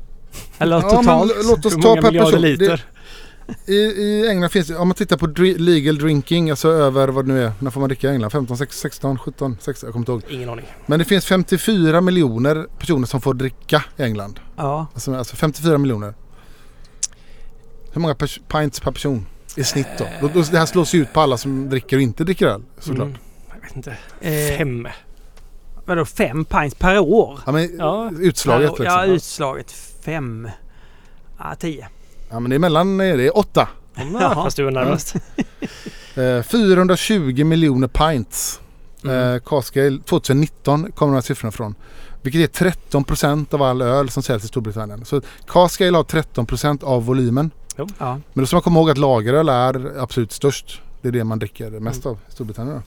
Eller 0.58 0.76
ja, 0.76 0.82
totalt? 0.82 1.06
men 1.36 1.46
låt 1.46 1.66
oss 1.66 1.76
Hur 1.76 1.82
ta 1.82 1.88
många 1.88 2.02
per 2.02 2.12
person. 2.12 2.40
liter? 2.40 2.68
Det, 2.68 3.72
i, 3.72 3.76
I 3.76 4.28
England 4.28 4.50
finns 4.50 4.66
det, 4.68 4.76
om 4.76 4.88
man 4.88 4.94
tittar 4.94 5.16
på 5.16 5.26
dri- 5.26 5.58
legal 5.58 5.98
drinking, 5.98 6.50
alltså 6.50 6.68
över 6.68 7.08
vad 7.08 7.26
det 7.26 7.32
nu 7.32 7.44
är, 7.44 7.52
när 7.58 7.70
får 7.70 7.80
man 7.80 7.88
dricka 7.88 8.10
i 8.10 8.12
England? 8.12 8.30
15, 8.30 8.56
16, 8.56 9.18
17, 9.18 9.18
17, 9.18 9.56
16, 9.60 9.86
jag 9.86 9.92
kommer 9.92 10.02
inte 10.02 10.12
ihåg. 10.12 10.22
Ingen 10.34 10.48
aning. 10.48 10.66
Men 10.86 10.98
det 10.98 11.04
finns 11.04 11.26
54 11.26 12.00
miljoner 12.00 12.66
personer 12.78 13.06
som 13.06 13.20
får 13.20 13.34
dricka 13.34 13.84
i 13.96 14.02
England. 14.02 14.40
Ja. 14.56 14.86
Alltså, 14.94 15.14
alltså 15.14 15.36
54 15.36 15.78
miljoner. 15.78 16.14
Hur 17.96 18.00
många 18.00 18.14
pers- 18.14 18.40
pints 18.48 18.80
per 18.80 18.92
person 18.92 19.26
i 19.56 19.64
snitt 19.64 19.86
då? 19.98 20.04
då? 20.20 20.28
då? 20.34 20.40
Det 20.42 20.58
här 20.58 20.66
slås 20.66 20.94
ju 20.94 21.02
ut 21.02 21.12
på 21.12 21.20
alla 21.20 21.36
som 21.38 21.70
dricker 21.70 21.96
och 21.96 22.02
inte 22.02 22.24
dricker 22.24 22.46
öl 22.46 22.62
såklart. 22.78 23.06
Mm, 23.06 23.18
jag 23.54 23.60
vet 23.68 23.76
inte. 23.76 23.96
Eh, 24.20 24.58
Fem. 24.58 24.88
Vadå 25.84 26.04
fem 26.04 26.44
pints 26.44 26.74
per 26.74 26.98
år? 26.98 27.40
Ja 27.46 27.52
men 27.52 27.76
Ja. 27.78 28.10
utslaget 28.20 28.70
Per- 28.76 28.78
liksom. 28.84 28.98
Ja, 29.00 29.04
utslaget 29.06 29.72
fem. 30.04 30.48
Ja, 31.38 31.54
tio. 31.54 31.88
Ja 32.30 32.40
men 32.40 32.50
det 32.50 32.56
är 32.56 32.58
mellan, 32.58 33.00
eh, 33.00 33.16
det 33.16 33.26
är 33.26 33.38
åtta. 33.38 33.68
Jaha. 33.94 34.34
Fast 34.34 34.56
du 34.56 34.66
är 34.66 34.70
närmast. 34.70 35.14
Eh, 36.16 36.42
420 36.42 37.44
miljoner 37.44 37.88
pints 37.88 38.60
Mm. 39.04 39.34
Eh, 39.34 39.40
Cascale 39.40 39.98
2019 40.04 40.92
kommer 40.92 41.12
de 41.12 41.14
här 41.14 41.22
siffrorna 41.22 41.52
från. 41.52 41.74
Vilket 42.22 42.60
är 42.60 42.70
13% 42.90 43.54
av 43.54 43.62
all 43.62 43.82
öl 43.82 44.08
som 44.10 44.22
säljs 44.22 44.44
i 44.44 44.48
Storbritannien. 44.48 45.04
Så 45.04 45.20
Cascale 45.46 45.96
har 45.96 46.04
13% 46.04 46.82
av 46.84 47.04
volymen. 47.06 47.50
Jo. 47.76 47.88
Ja. 47.98 48.20
Men 48.32 48.42
då 48.42 48.46
ska 48.46 48.56
man 48.56 48.62
komma 48.62 48.80
ihåg 48.80 48.90
att 48.90 48.98
lageröl 48.98 49.48
är 49.48 49.98
absolut 49.98 50.32
störst. 50.32 50.80
Det 51.00 51.08
är 51.08 51.12
det 51.12 51.24
man 51.24 51.38
dricker 51.38 51.70
mest 51.70 52.06
av 52.06 52.18
i 52.28 52.32
Storbritannien. 52.32 52.76
Då. 52.76 52.82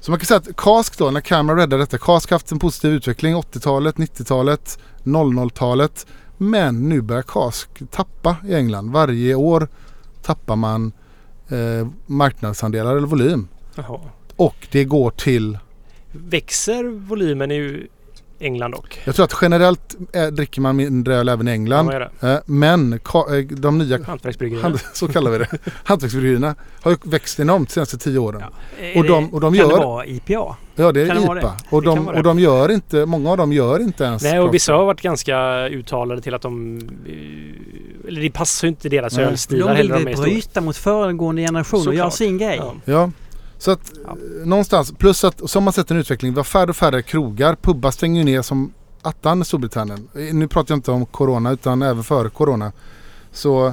Så 0.00 0.10
man 0.10 0.20
kan 0.20 0.26
säga 0.26 0.38
att 0.38 0.56
Cask 0.56 0.98
då, 0.98 1.10
när 1.10 1.20
Cameron 1.20 1.58
räddade 1.58 1.82
detta. 1.82 1.98
Cask 1.98 2.30
har 2.30 2.34
haft 2.34 2.52
en 2.52 2.58
positiv 2.58 2.92
utveckling 2.92 3.34
80-talet, 3.34 3.96
90-talet, 3.96 4.78
00-talet. 5.04 6.06
Men 6.36 6.88
nu 6.88 7.00
börjar 7.00 7.22
Cask 7.22 7.68
tappa 7.90 8.36
i 8.46 8.54
England. 8.54 8.90
Varje 8.90 9.34
år 9.34 9.68
tappar 10.22 10.56
man 10.56 10.92
eh, 11.48 11.88
marknadsandelar 12.06 12.96
eller 12.96 13.06
volym. 13.06 13.48
Jaha. 13.74 14.00
Och 14.36 14.68
det 14.70 14.84
går 14.84 15.10
till, 15.10 15.58
Växer 16.12 16.84
volymen 16.84 17.50
i 17.50 17.86
England 18.40 18.70
dock? 18.70 19.00
jag 19.04 19.14
tror 19.14 19.24
att 19.24 19.34
generellt 19.42 19.96
eh, 20.12 20.26
dricker 20.26 20.60
man 20.60 20.76
mindre 20.76 21.14
öl 21.16 21.28
även 21.28 21.48
i 21.48 21.50
Ja, 21.50 21.54
England. 21.54 21.86
det? 21.86 22.10
Eh, 22.32 22.38
men 22.46 22.92
eh, 22.92 22.98
de 23.50 23.78
nya 23.78 24.04
Hantverksbryggerierna? 24.04 24.78
så 24.94 25.08
kallar 25.08 25.30
vi 25.30 25.38
det. 25.38 25.48
Hantverksbryggerierna 25.84 26.54
har 26.82 26.90
ju 26.90 26.96
växt 27.02 27.40
enormt 27.40 27.68
de 27.68 27.72
senaste 27.74 27.98
tio 27.98 28.18
åren. 28.18 28.40
Ja. 28.40 28.48
Och 28.96 29.02
det- 29.02 29.08
de- 29.08 29.34
och 29.34 29.40
de 29.40 29.54
kan 29.54 29.68
gör- 29.68 29.76
det 29.78 29.84
vara 29.84 30.06
IPA? 30.06 30.56
Ja 30.74 30.92
det 30.92 31.00
är 31.02 31.06
Kan 31.06 31.16
det 31.16 31.22
IPA. 31.22 31.34
det? 31.34 31.52
Och, 31.70 31.82
Det 31.82 31.88
de, 31.88 32.04
vara 32.04 32.16
och 32.16 32.22
det. 32.22 32.28
de 32.28 32.38
gör 32.38 32.70
inte, 32.70 33.06
många 33.06 33.30
av 33.30 33.36
dem 33.36 33.52
gör 33.52 33.80
inte 33.80 34.04
ens 34.04 34.22
Nej, 34.22 34.40
och 34.40 34.54
vissa 34.54 34.72
har 34.72 34.84
varit 34.84 35.00
ganska 35.02 35.66
uttalade 35.68 36.20
till 36.22 36.34
att 36.34 36.42
de... 36.42 36.80
Eller 38.08 38.20
det 38.20 38.30
passar 38.30 38.66
ju 38.66 38.70
inte 38.70 38.88
deras 38.88 39.16
Nej. 39.16 39.24
ölstilar 39.26 39.68
De 39.68 39.76
vill 39.76 39.92
heller. 39.92 40.04
De 40.06 40.12
stora. 40.14 40.24
bryta 40.28 40.60
mot 40.60 40.76
föregående 40.76 41.42
generation 41.42 41.88
och 41.88 41.94
göra 41.94 42.10
sin 42.10 42.38
grej. 42.38 42.56
Ja. 42.56 42.74
Ja. 42.84 43.10
Så 43.58 43.70
att 43.70 43.92
Ja. 44.04 44.16
någonstans, 44.44 44.92
plus 44.98 45.24
att 45.24 45.50
som 45.50 45.64
man 45.64 45.72
sett 45.72 45.90
en 45.90 45.96
utveckling, 45.96 46.32
vi 46.32 46.36
har 46.38 46.44
färre 46.44 46.70
och 46.70 46.76
färre 46.76 47.02
krogar. 47.02 47.54
Pubbar 47.62 47.90
stänger 47.90 48.18
ju 48.20 48.24
ner 48.24 48.42
som 48.42 48.72
attan 49.02 49.42
i 49.42 49.44
Storbritannien. 49.44 50.08
Eh, 50.14 50.34
Nu 50.34 50.48
pratar 50.48 50.72
jag 50.74 50.78
inte 50.78 50.90
om 50.90 51.06
Corona 51.06 51.50
utan 51.52 51.82
även 51.82 52.04
före 52.04 52.30
Corona. 52.30 52.72
Så 53.32 53.66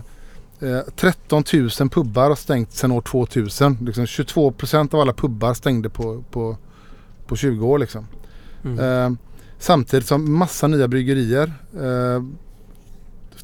eh, 0.59 0.79
13 0.95 1.43
000 1.53 1.89
pubbar 1.89 2.29
har 2.29 2.35
stängt 2.35 2.71
sedan 2.73 2.91
år 2.91 3.01
2000. 3.01 3.77
Liksom 3.81 4.05
22 4.05 4.51
procent 4.51 4.93
av 4.93 4.99
alla 4.99 5.13
pubbar 5.13 5.53
stängde 5.53 5.89
på, 5.89 6.23
på, 6.31 6.57
på 7.27 7.35
20 7.35 7.67
år 7.67 7.79
liksom. 7.79 8.07
Mm. 8.63 8.79
Eh, 8.79 9.17
samtidigt 9.59 10.07
som 10.07 10.37
massa 10.37 10.67
nya 10.67 10.87
bryggerier. 10.87 11.53
Eh, 11.75 12.23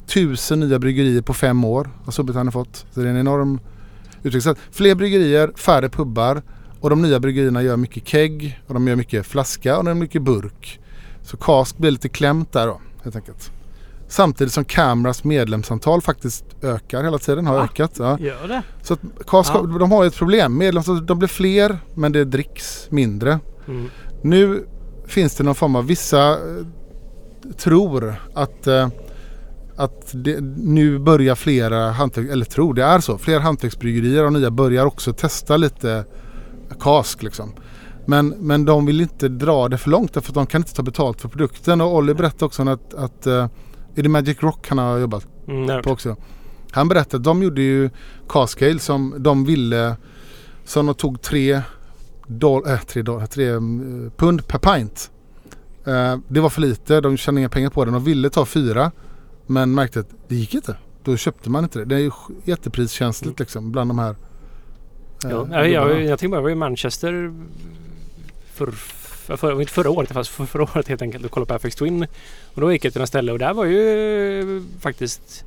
tusen 0.06 0.60
nya 0.60 0.78
bryggerier 0.78 1.22
på 1.22 1.34
fem 1.34 1.64
år 1.64 1.90
har 2.04 2.12
Storbritannien 2.12 2.52
fått. 2.52 2.86
Så 2.94 3.00
det 3.00 3.06
är 3.06 3.10
en 3.10 3.16
enorm 3.20 3.60
att 4.46 4.58
Fler 4.70 4.94
bryggerier, 4.94 5.52
färre 5.56 5.88
pubbar 5.88 6.42
och 6.80 6.90
de 6.90 7.02
nya 7.02 7.20
bryggerierna 7.20 7.62
gör 7.62 7.76
mycket 7.76 8.08
kegg 8.08 8.60
och 8.66 8.74
de 8.74 8.88
gör 8.88 8.96
mycket 8.96 9.26
flaska 9.26 9.78
och 9.78 9.84
de 9.84 9.88
gör 9.90 9.94
mycket 9.94 10.22
burk. 10.22 10.80
Så 11.22 11.36
Cask 11.36 11.78
blir 11.78 11.90
lite 11.90 12.08
klämt 12.08 12.52
där 12.52 12.66
då 12.66 12.80
helt 13.04 13.16
enkelt. 13.16 13.50
Samtidigt 14.08 14.52
som 14.52 14.64
Camras 14.64 15.24
medlemsantal 15.24 16.00
faktiskt 16.02 16.44
ökar 16.62 17.04
hela 17.04 17.18
tiden, 17.18 17.46
har 17.46 17.54
Va? 17.58 17.64
ökat. 17.64 17.92
Ja. 17.98 18.18
Gör 18.18 18.48
det? 18.48 18.62
Så 18.82 18.94
att 18.94 19.00
Cask, 19.26 19.52
Ja. 19.54 19.62
de 19.62 19.92
har 19.92 20.02
ju 20.02 20.06
ett 20.08 20.16
problem. 20.16 20.58
Medlemsantal, 20.58 21.06
de 21.06 21.18
blir 21.18 21.28
fler 21.28 21.78
men 21.94 22.12
det 22.12 22.24
dricks 22.24 22.86
mindre. 22.90 23.38
Mm. 23.68 23.88
Nu 24.22 24.66
finns 25.06 25.34
det 25.34 25.44
någon 25.44 25.54
form 25.54 25.76
av 25.76 25.86
vissa 25.86 26.30
eh, 26.30 26.36
tror 27.56 28.14
att, 28.34 28.66
eh, 28.66 28.88
att 29.84 30.10
det, 30.12 30.40
nu 30.56 30.98
börjar 30.98 31.34
flera 31.34 31.90
hantverk, 31.90 32.30
eller 32.30 32.44
tror 32.44 32.74
det 32.74 32.82
är 32.82 33.00
så, 33.00 33.18
flera 33.18 33.40
hantverksbryggerier 33.40 34.24
och 34.24 34.32
nya 34.32 34.50
börjar 34.50 34.86
också 34.86 35.12
testa 35.12 35.56
lite 35.56 36.04
kask 36.80 37.22
liksom. 37.22 37.52
Men, 38.06 38.28
men 38.28 38.64
de 38.64 38.86
vill 38.86 39.00
inte 39.00 39.28
dra 39.28 39.68
det 39.68 39.78
för 39.78 39.90
långt 39.90 40.12
därför 40.12 40.30
att 40.30 40.34
de 40.34 40.46
kan 40.46 40.60
inte 40.60 40.74
ta 40.74 40.82
betalt 40.82 41.20
för 41.20 41.28
produkten 41.28 41.80
och 41.80 41.94
Olli 41.94 42.14
berättade 42.14 42.44
också 42.44 42.68
att, 42.68 42.94
att 42.94 43.26
eh, 43.26 43.48
är 43.94 44.02
det 44.02 44.08
Magic 44.08 44.42
Rock 44.42 44.68
han 44.68 44.78
har 44.78 44.98
jobbat 44.98 45.26
Mm, 45.48 45.82
på 45.82 45.90
också. 45.90 46.16
Han 46.70 46.88
berättade 46.88 47.16
att 47.16 47.24
de 47.24 47.42
gjorde 47.42 47.62
ju 47.62 47.90
Cascale 48.28 48.78
som 48.78 49.14
de 49.18 49.44
ville 49.44 49.96
som 50.64 50.86
de 50.86 50.94
tog 50.94 51.22
tre, 51.22 51.62
doll, 52.26 52.62
äh, 52.66 52.78
tre, 52.78 53.02
dollar, 53.02 53.26
tre 53.26 53.48
eh, 53.48 53.60
pund 54.16 54.48
per 54.48 54.58
pint. 54.58 55.10
Eh, 55.84 56.16
det 56.28 56.40
var 56.40 56.50
för 56.50 56.60
lite, 56.60 57.00
de 57.00 57.16
tjänade 57.16 57.40
inga 57.40 57.48
pengar 57.48 57.70
på 57.70 57.84
det. 57.84 57.90
De 57.90 58.04
ville 58.04 58.30
ta 58.30 58.46
fyra 58.46 58.90
men 59.52 59.74
märkte 59.74 60.00
att 60.00 60.08
det 60.28 60.34
gick 60.34 60.54
inte. 60.54 60.76
Då 61.04 61.16
köpte 61.16 61.50
man 61.50 61.64
inte 61.64 61.78
det. 61.78 61.84
Det 61.84 61.94
är 61.94 61.98
ju 61.98 62.10
sk- 62.10 62.34
jättepriskänsligt 62.44 63.38
liksom 63.40 63.72
bland 63.72 63.90
de 63.90 63.98
här. 63.98 64.10
eh, 65.24 65.30
Ja, 65.30 65.46
jag, 65.50 65.68
jag, 65.70 66.02
jag 66.02 66.18
tänkte 66.18 66.28
bara, 66.28 66.36
jag 66.36 66.42
var 66.42 66.50
i 66.50 66.54
Manchester 66.54 67.32
för, 68.52 68.70
för, 68.70 69.36
för, 69.36 69.60
inte 69.60 69.72
förra 69.72 69.90
året, 69.90 70.10
fast 70.12 70.30
för, 70.30 70.46
förra 70.46 70.62
året 70.62 70.88
helt 70.88 71.02
enkelt 71.02 71.24
och 71.24 71.30
kollade 71.30 71.48
på 71.48 71.54
FX 71.68 71.76
Twin. 71.76 72.06
Och 72.54 72.60
då 72.60 72.72
gick 72.72 72.84
jag 72.84 72.92
till 72.92 72.98
några 73.00 73.06
ställe 73.06 73.32
och 73.32 73.38
där 73.38 73.54
var 73.54 73.64
ju 73.64 74.64
faktiskt 74.80 75.44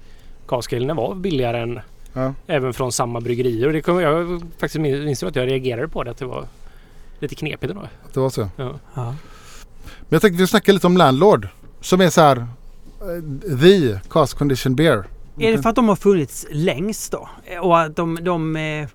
Cascalen 0.48 0.96
var 0.96 1.16
billigare 1.16 1.60
än 1.62 1.80
Ja. 2.14 2.34
även 2.48 2.74
från 2.74 2.92
samma 2.92 3.22
bryggerier. 3.22 3.68
Och 3.68 3.74
det 3.74 3.82
kom, 3.82 4.00
jag 4.02 4.42
faktiskt 4.58 4.80
minns 4.82 5.24
att 5.24 5.36
jag 5.36 5.48
reagerade 5.48 5.88
på 5.88 6.04
det, 6.04 6.12
att 6.12 6.18
det 6.18 6.26
var 6.26 6.48
lite 7.20 7.36
knepigt 7.36 7.72
ändå. 7.72 7.88
Det 8.14 8.20
var 8.20 8.30
så. 8.30 8.50
Ja. 8.58 8.80
Ja. 8.94 9.06
Men 10.00 10.10
jag 10.10 10.22
tänkte 10.22 10.42
vi 10.42 10.48
snackar 10.48 10.74
lite 10.74 10.88
om 10.88 10.98
Landlord. 10.98 11.48
Som 11.82 12.02
är 12.02 12.10
så 12.10 12.22
här 12.22 12.48
the 13.62 14.00
Cask 14.10 14.38
Condition 14.38 14.76
Beer. 14.76 15.04
Är 15.40 15.52
det 15.52 15.62
för 15.62 15.70
att 15.70 15.76
de 15.76 15.90
har 15.90 15.96
funnits 15.96 16.48
längst 16.52 17.12
då? 17.12 17.30
Och 17.62 17.80
att 17.80 17.96
de... 17.96 18.20
de 18.22 18.56
eh, 18.56 18.88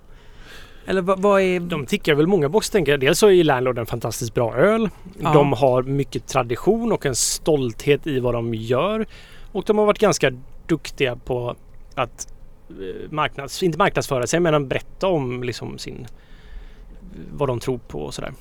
eller 0.86 1.02
vad, 1.02 1.22
vad 1.22 1.40
är... 1.40 1.60
De 1.60 1.86
tickar 1.86 2.14
väl 2.14 2.26
många 2.26 2.48
boxar 2.48 2.72
tänker 2.72 2.92
jag. 2.92 3.00
Dels 3.00 3.18
så 3.18 3.30
är 3.30 3.44
Landlord 3.44 3.78
en 3.78 3.86
fantastiskt 3.86 4.34
bra 4.34 4.54
öl. 4.54 4.88
Ja. 5.18 5.32
De 5.32 5.52
har 5.52 5.82
mycket 5.82 6.26
tradition 6.26 6.92
och 6.92 7.06
en 7.06 7.14
stolthet 7.14 8.06
i 8.06 8.20
vad 8.20 8.34
de 8.34 8.54
gör. 8.54 9.06
Och 9.52 9.64
de 9.66 9.78
har 9.78 9.86
varit 9.86 9.98
ganska 9.98 10.32
duktiga 10.66 11.16
på 11.16 11.56
att 11.94 12.32
eh, 12.70 13.10
marknads, 13.10 13.62
inte 13.62 13.78
marknadsföra 13.78 14.26
sig 14.26 14.40
men 14.40 14.54
att 14.54 14.66
berätta 14.66 15.06
om 15.06 15.42
liksom 15.42 15.78
sin 15.78 16.06
vad 17.32 17.48
de 17.48 17.60
tror 17.60 17.78
på 17.78 18.00
och 18.02 18.14
sådär. 18.14 18.32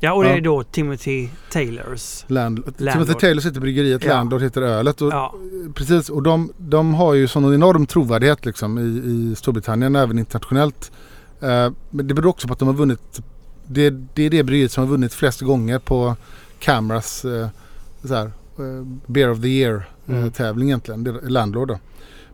Ja, 0.00 0.12
och 0.12 0.24
det 0.24 0.30
är 0.30 0.40
då 0.40 0.62
Timothy 0.62 1.28
Taylors. 1.52 2.24
Land, 2.26 2.58
Landlord. 2.66 2.92
Timothy 2.92 3.14
Taylor 3.14 3.40
sitter 3.40 3.56
i 3.56 3.60
bryggeriet, 3.60 4.04
Ja. 4.04 4.12
Landlord 4.14 4.42
heter 4.42 4.62
ölet. 4.62 5.02
Och, 5.02 5.12
Ja. 5.12 5.34
Precis, 5.74 6.08
och 6.08 6.22
de, 6.22 6.52
de 6.58 6.94
har 6.94 7.14
ju 7.14 7.28
sån 7.28 7.54
enorm 7.54 7.86
trovärdighet 7.86 8.46
liksom 8.46 8.78
i, 8.78 8.82
i 8.82 9.34
Storbritannien 9.36 9.96
även 9.96 10.18
internationellt. 10.18 10.92
Eh, 11.40 11.70
men 11.90 12.06
det 12.08 12.14
beror 12.14 12.26
också 12.30 12.46
på 12.46 12.52
att 12.52 12.58
de 12.58 12.68
har 12.68 12.74
vunnit, 12.74 13.20
det, 13.66 13.90
det 13.90 14.22
är 14.22 14.30
det 14.30 14.42
bryggeriet 14.42 14.72
som 14.72 14.84
har 14.84 14.90
vunnit 14.90 15.14
flest 15.14 15.40
gånger 15.40 15.78
på 15.78 16.16
Cameras 16.58 17.24
eh, 17.24 17.48
så 18.04 18.14
här, 18.14 18.26
eh, 18.26 18.86
Beer 19.06 19.30
of 19.30 19.40
the 19.40 19.48
Year 19.48 19.74
eh, 20.06 20.14
Mm. 20.38 20.62
egentligen, 20.62 21.04
det 21.04 21.10
är 21.10 21.28
Landlord 21.28 21.68
då. 21.68 21.78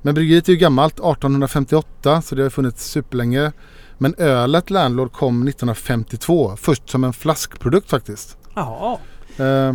Men 0.03 0.15
bryggeriet 0.15 0.49
är 0.49 0.53
ju 0.53 0.59
gammalt, 0.59 0.95
1858 0.95 2.23
så 2.23 2.35
det 2.35 2.43
har 2.43 2.51
funnits 2.51 2.91
superlänge. 2.91 3.53
Men 3.99 4.15
ölet 4.19 4.71
Landlord 4.71 5.13
kom 5.13 5.49
1952, 5.49 6.57
först 6.57 6.91
som 6.91 7.05
en 7.05 7.13
flaskprodukt 7.13 7.91
faktiskt. 7.91 8.37
Jaha. 8.55 8.99
Eh, 9.37 9.75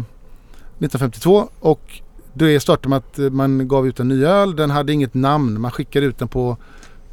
1952 0.79 1.49
och 1.59 2.01
det 2.33 2.59
startade 2.59 2.89
med 2.89 2.97
att 2.97 3.19
eh, 3.19 3.29
man 3.29 3.67
gav 3.67 3.87
ut 3.87 3.99
en 3.99 4.07
ny 4.07 4.25
öl. 4.25 4.55
Den 4.55 4.69
hade 4.69 4.93
inget 4.93 5.13
namn. 5.13 5.61
Man 5.61 5.71
skickade 5.71 6.05
ut 6.05 6.17
den 6.17 6.27
på 6.27 6.57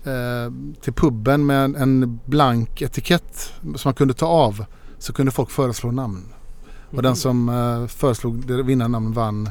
eh, 0.04 0.52
till 0.80 0.92
puben 0.92 1.46
med 1.46 1.64
en, 1.64 1.76
en 1.76 2.20
blank 2.24 2.82
etikett 2.82 3.52
som 3.62 3.80
man 3.84 3.94
kunde 3.94 4.14
ta 4.14 4.26
av. 4.26 4.64
Så 4.98 5.12
kunde 5.12 5.32
folk 5.32 5.50
föreslå 5.50 5.90
namn. 5.90 6.24
Och 6.90 7.02
den 7.02 7.16
som 7.16 7.48
eh, 7.48 7.86
föreslog 7.86 8.46
det 8.46 8.62
vinnarnamn 8.62 9.12
vann 9.12 9.50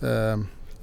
eh, 0.00 0.38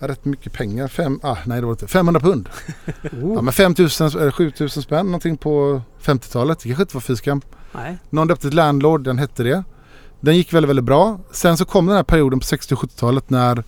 rätt 0.07 0.25
mycket 0.25 0.53
pengar. 0.53 0.87
Fem, 0.87 1.19
ah, 1.23 1.37
nej, 1.45 1.59
det 1.59 1.65
var 1.65 1.73
inte. 1.73 1.87
500 1.87 2.19
pund. 2.21 2.49
Ja, 3.35 3.41
men 3.41 3.53
5000 3.53 4.07
eller 4.07 4.31
7000 4.31 4.83
spänn 4.83 5.05
någonting 5.05 5.37
på 5.37 5.81
50-talet. 6.03 6.59
Det 6.59 6.69
kanske 6.69 6.83
inte 6.83 6.95
var 6.95 7.01
fy 7.01 7.15
skam. 7.15 7.41
Nej. 7.71 7.97
Någon 8.09 8.27
döpte 8.27 8.47
till 8.47 8.55
Landlord, 8.55 9.03
den 9.03 9.17
hette 9.17 9.43
det. 9.43 9.63
Den 10.19 10.37
gick 10.37 10.53
väldigt, 10.53 10.69
väldigt 10.69 10.85
bra. 10.85 11.19
Sen 11.31 11.57
så 11.57 11.65
kom 11.65 11.85
den 11.85 11.95
här 11.95 12.03
perioden 12.03 12.39
på 12.39 12.45
60 12.45 12.73
och 12.73 12.79
70-talet 12.79 13.29
när 13.29 13.63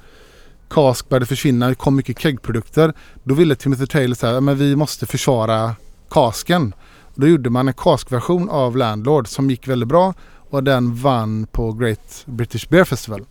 Cask 0.70 1.10
började 1.10 1.26
försvinna. 1.26 1.68
Det 1.68 1.76
kom 1.76 1.96
mycket 1.96 2.20
keggprodukter. 2.20 2.94
Då 3.24 3.34
ville 3.36 3.56
Timothy 3.56 3.86
Taylor 3.88 4.16
säga 4.16 4.42
men 4.42 4.58
vi 4.58 4.76
måste 4.76 5.06
försvara 5.06 5.76
Casken. 6.10 6.74
Då 7.16 7.28
gjorde 7.28 7.50
man 7.50 7.68
en 7.68 7.74
Cask-version 7.74 8.50
av 8.50 8.78
Landlord 8.78 9.28
som 9.28 9.50
gick 9.50 9.68
väldigt 9.68 9.90
bra 9.90 10.14
och 10.50 10.64
den 10.64 10.96
vann 10.96 11.48
på 11.52 11.72
Great 11.72 12.24
British 12.26 12.70
Beer 12.70 12.84
Festival. 12.84 13.26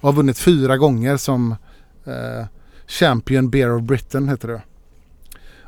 Och 0.00 0.08
har 0.08 0.12
vunnit 0.12 0.38
fyra 0.38 0.76
gånger 0.76 1.16
som 1.16 1.56
eh, 2.04 2.46
Champion 2.86 3.50
Beer 3.50 3.74
of 3.74 3.82
Britain 3.82 4.28
heter 4.28 4.48
det. 4.48 4.62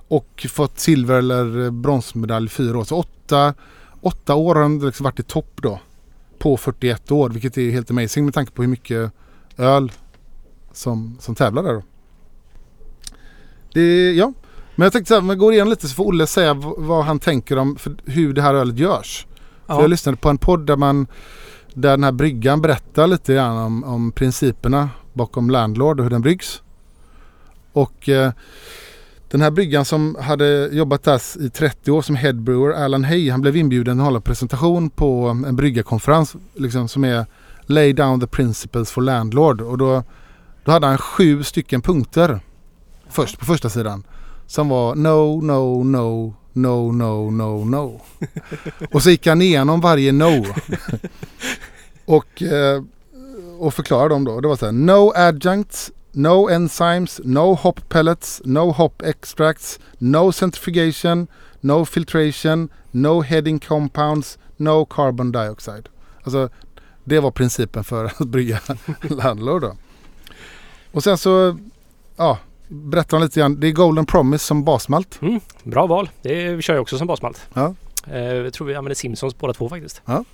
Och 0.08 0.46
fått 0.50 0.78
silver 0.78 1.14
eller 1.14 1.70
bronsmedalj 1.70 2.48
fyra 2.48 2.78
år. 2.78 2.84
Så 2.84 2.96
åtta, 2.96 3.54
åtta 4.00 4.34
år 4.34 4.54
har 4.54 4.62
den 4.62 4.78
liksom 4.78 5.04
varit 5.04 5.20
i 5.20 5.22
topp 5.22 5.60
då. 5.62 5.80
På 6.38 6.56
41 6.56 7.10
år 7.10 7.30
vilket 7.30 7.58
är 7.58 7.70
helt 7.70 7.90
amazing 7.90 8.24
med 8.24 8.34
tanke 8.34 8.52
på 8.52 8.62
hur 8.62 8.68
mycket 8.68 9.12
öl 9.56 9.92
som, 10.72 11.16
som 11.20 11.34
tävlar 11.34 11.62
där 11.62 11.74
då. 11.74 11.82
Det, 13.72 14.12
ja. 14.12 14.32
Men 14.74 14.84
jag 14.84 14.92
tänkte 14.92 15.08
så 15.08 15.20
här, 15.20 15.28
vi 15.28 15.36
går 15.36 15.52
igenom 15.52 15.70
lite 15.70 15.88
så 15.88 15.94
får 15.94 16.04
Olle 16.04 16.26
säga 16.26 16.54
vad 16.76 17.04
han 17.04 17.18
tänker 17.18 17.56
om 17.56 17.76
för 17.76 17.96
hur 18.04 18.32
det 18.32 18.42
här 18.42 18.54
ölet 18.54 18.78
görs. 18.78 19.26
För 19.66 19.80
jag 19.80 19.90
lyssnade 19.90 20.16
på 20.16 20.28
en 20.28 20.38
podd 20.38 20.66
där 20.66 20.76
man 20.76 21.06
där 21.74 21.90
den 21.90 22.04
här 22.04 22.12
bryggan 22.12 22.62
berättar 22.62 23.06
lite 23.06 23.34
grann 23.34 23.56
om, 23.56 23.84
om 23.84 24.12
principerna 24.12 24.90
bakom 25.14 25.50
Landlord 25.50 26.00
och 26.00 26.04
hur 26.04 26.10
den 26.10 26.22
bryggs. 26.22 26.62
Och 27.72 28.08
eh, 28.08 28.32
den 29.30 29.40
här 29.40 29.50
bryggan 29.50 29.84
som 29.84 30.16
hade 30.20 30.68
jobbat 30.72 31.02
där 31.02 31.44
i 31.46 31.50
30 31.50 31.90
år 31.90 32.02
som 32.02 32.16
head 32.16 32.32
brewer, 32.32 32.70
Alan 32.84 33.04
Hay, 33.04 33.30
han 33.30 33.40
blev 33.40 33.56
inbjuden 33.56 34.00
att 34.00 34.06
hålla 34.06 34.20
presentation 34.20 34.90
på 34.90 35.26
en 35.46 35.56
bryggarkonferens 35.56 36.36
liksom, 36.54 36.88
som 36.88 37.04
är 37.04 37.26
Lay 37.66 37.92
down 37.92 38.20
the 38.20 38.26
principles 38.26 38.90
for 38.90 39.02
landlord. 39.02 39.60
Och 39.60 39.78
då, 39.78 40.02
då 40.64 40.72
hade 40.72 40.86
han 40.86 40.98
sju 40.98 41.42
stycken 41.42 41.82
punkter 41.82 42.40
först 43.08 43.38
på 43.38 43.44
första 43.44 43.70
sidan. 43.70 44.04
Som 44.46 44.68
var 44.68 44.94
no, 44.94 45.40
no, 45.40 45.84
no, 45.84 46.34
no, 46.52 46.92
no, 46.92 47.30
no, 47.30 47.64
no. 47.64 48.00
och 48.92 49.02
så 49.02 49.10
gick 49.10 49.26
han 49.26 49.42
igenom 49.42 49.80
varje 49.80 50.12
no. 50.12 50.44
och, 52.04 52.42
eh, 52.42 52.82
och 53.58 53.74
förklarade 53.74 54.14
dem 54.14 54.24
då. 54.24 54.40
Det 54.40 54.48
var 54.48 54.56
så 54.56 54.64
här, 54.64 54.72
no 54.72 55.12
adjuncts, 55.16 55.92
no 56.12 56.48
enzymes, 56.50 57.20
no 57.24 57.54
hop 57.54 57.88
pellets, 57.88 58.42
no 58.44 58.70
hop 58.70 59.02
extracts, 59.02 59.80
no 59.98 60.32
centrifugation, 60.32 61.26
no 61.60 61.84
filtration, 61.84 62.68
no 62.90 63.22
heading 63.22 63.58
compounds, 63.58 64.38
no 64.56 64.84
carbon 64.84 65.32
dioxide. 65.32 65.88
Alltså 66.22 66.48
det 67.04 67.20
var 67.20 67.30
principen 67.30 67.84
för 67.84 68.04
att 68.18 68.18
brygga 68.28 68.60
Landlord 69.02 69.62
då. 69.62 69.76
Och 70.92 71.04
sen 71.04 71.18
så, 71.18 71.58
ja, 72.16 72.38
berättar 72.68 73.20
lite 73.20 73.40
grann. 73.40 73.60
Det 73.60 73.66
är 73.66 73.72
Golden 73.72 74.06
Promise 74.06 74.44
som 74.44 74.64
basmalt. 74.64 75.22
Mm, 75.22 75.40
bra 75.62 75.86
val. 75.86 76.10
Det 76.22 76.64
kör 76.64 76.74
jag 76.74 76.82
också 76.82 76.98
som 76.98 77.06
basmalt. 77.06 77.40
Ja. 77.54 77.74
Eh, 78.06 78.18
jag 78.18 78.52
tror 78.52 78.66
vi 78.66 78.74
använder 78.74 78.94
Simpsons 78.94 79.38
båda 79.38 79.52
två 79.52 79.68
faktiskt. 79.68 80.02
Ja. 80.04 80.24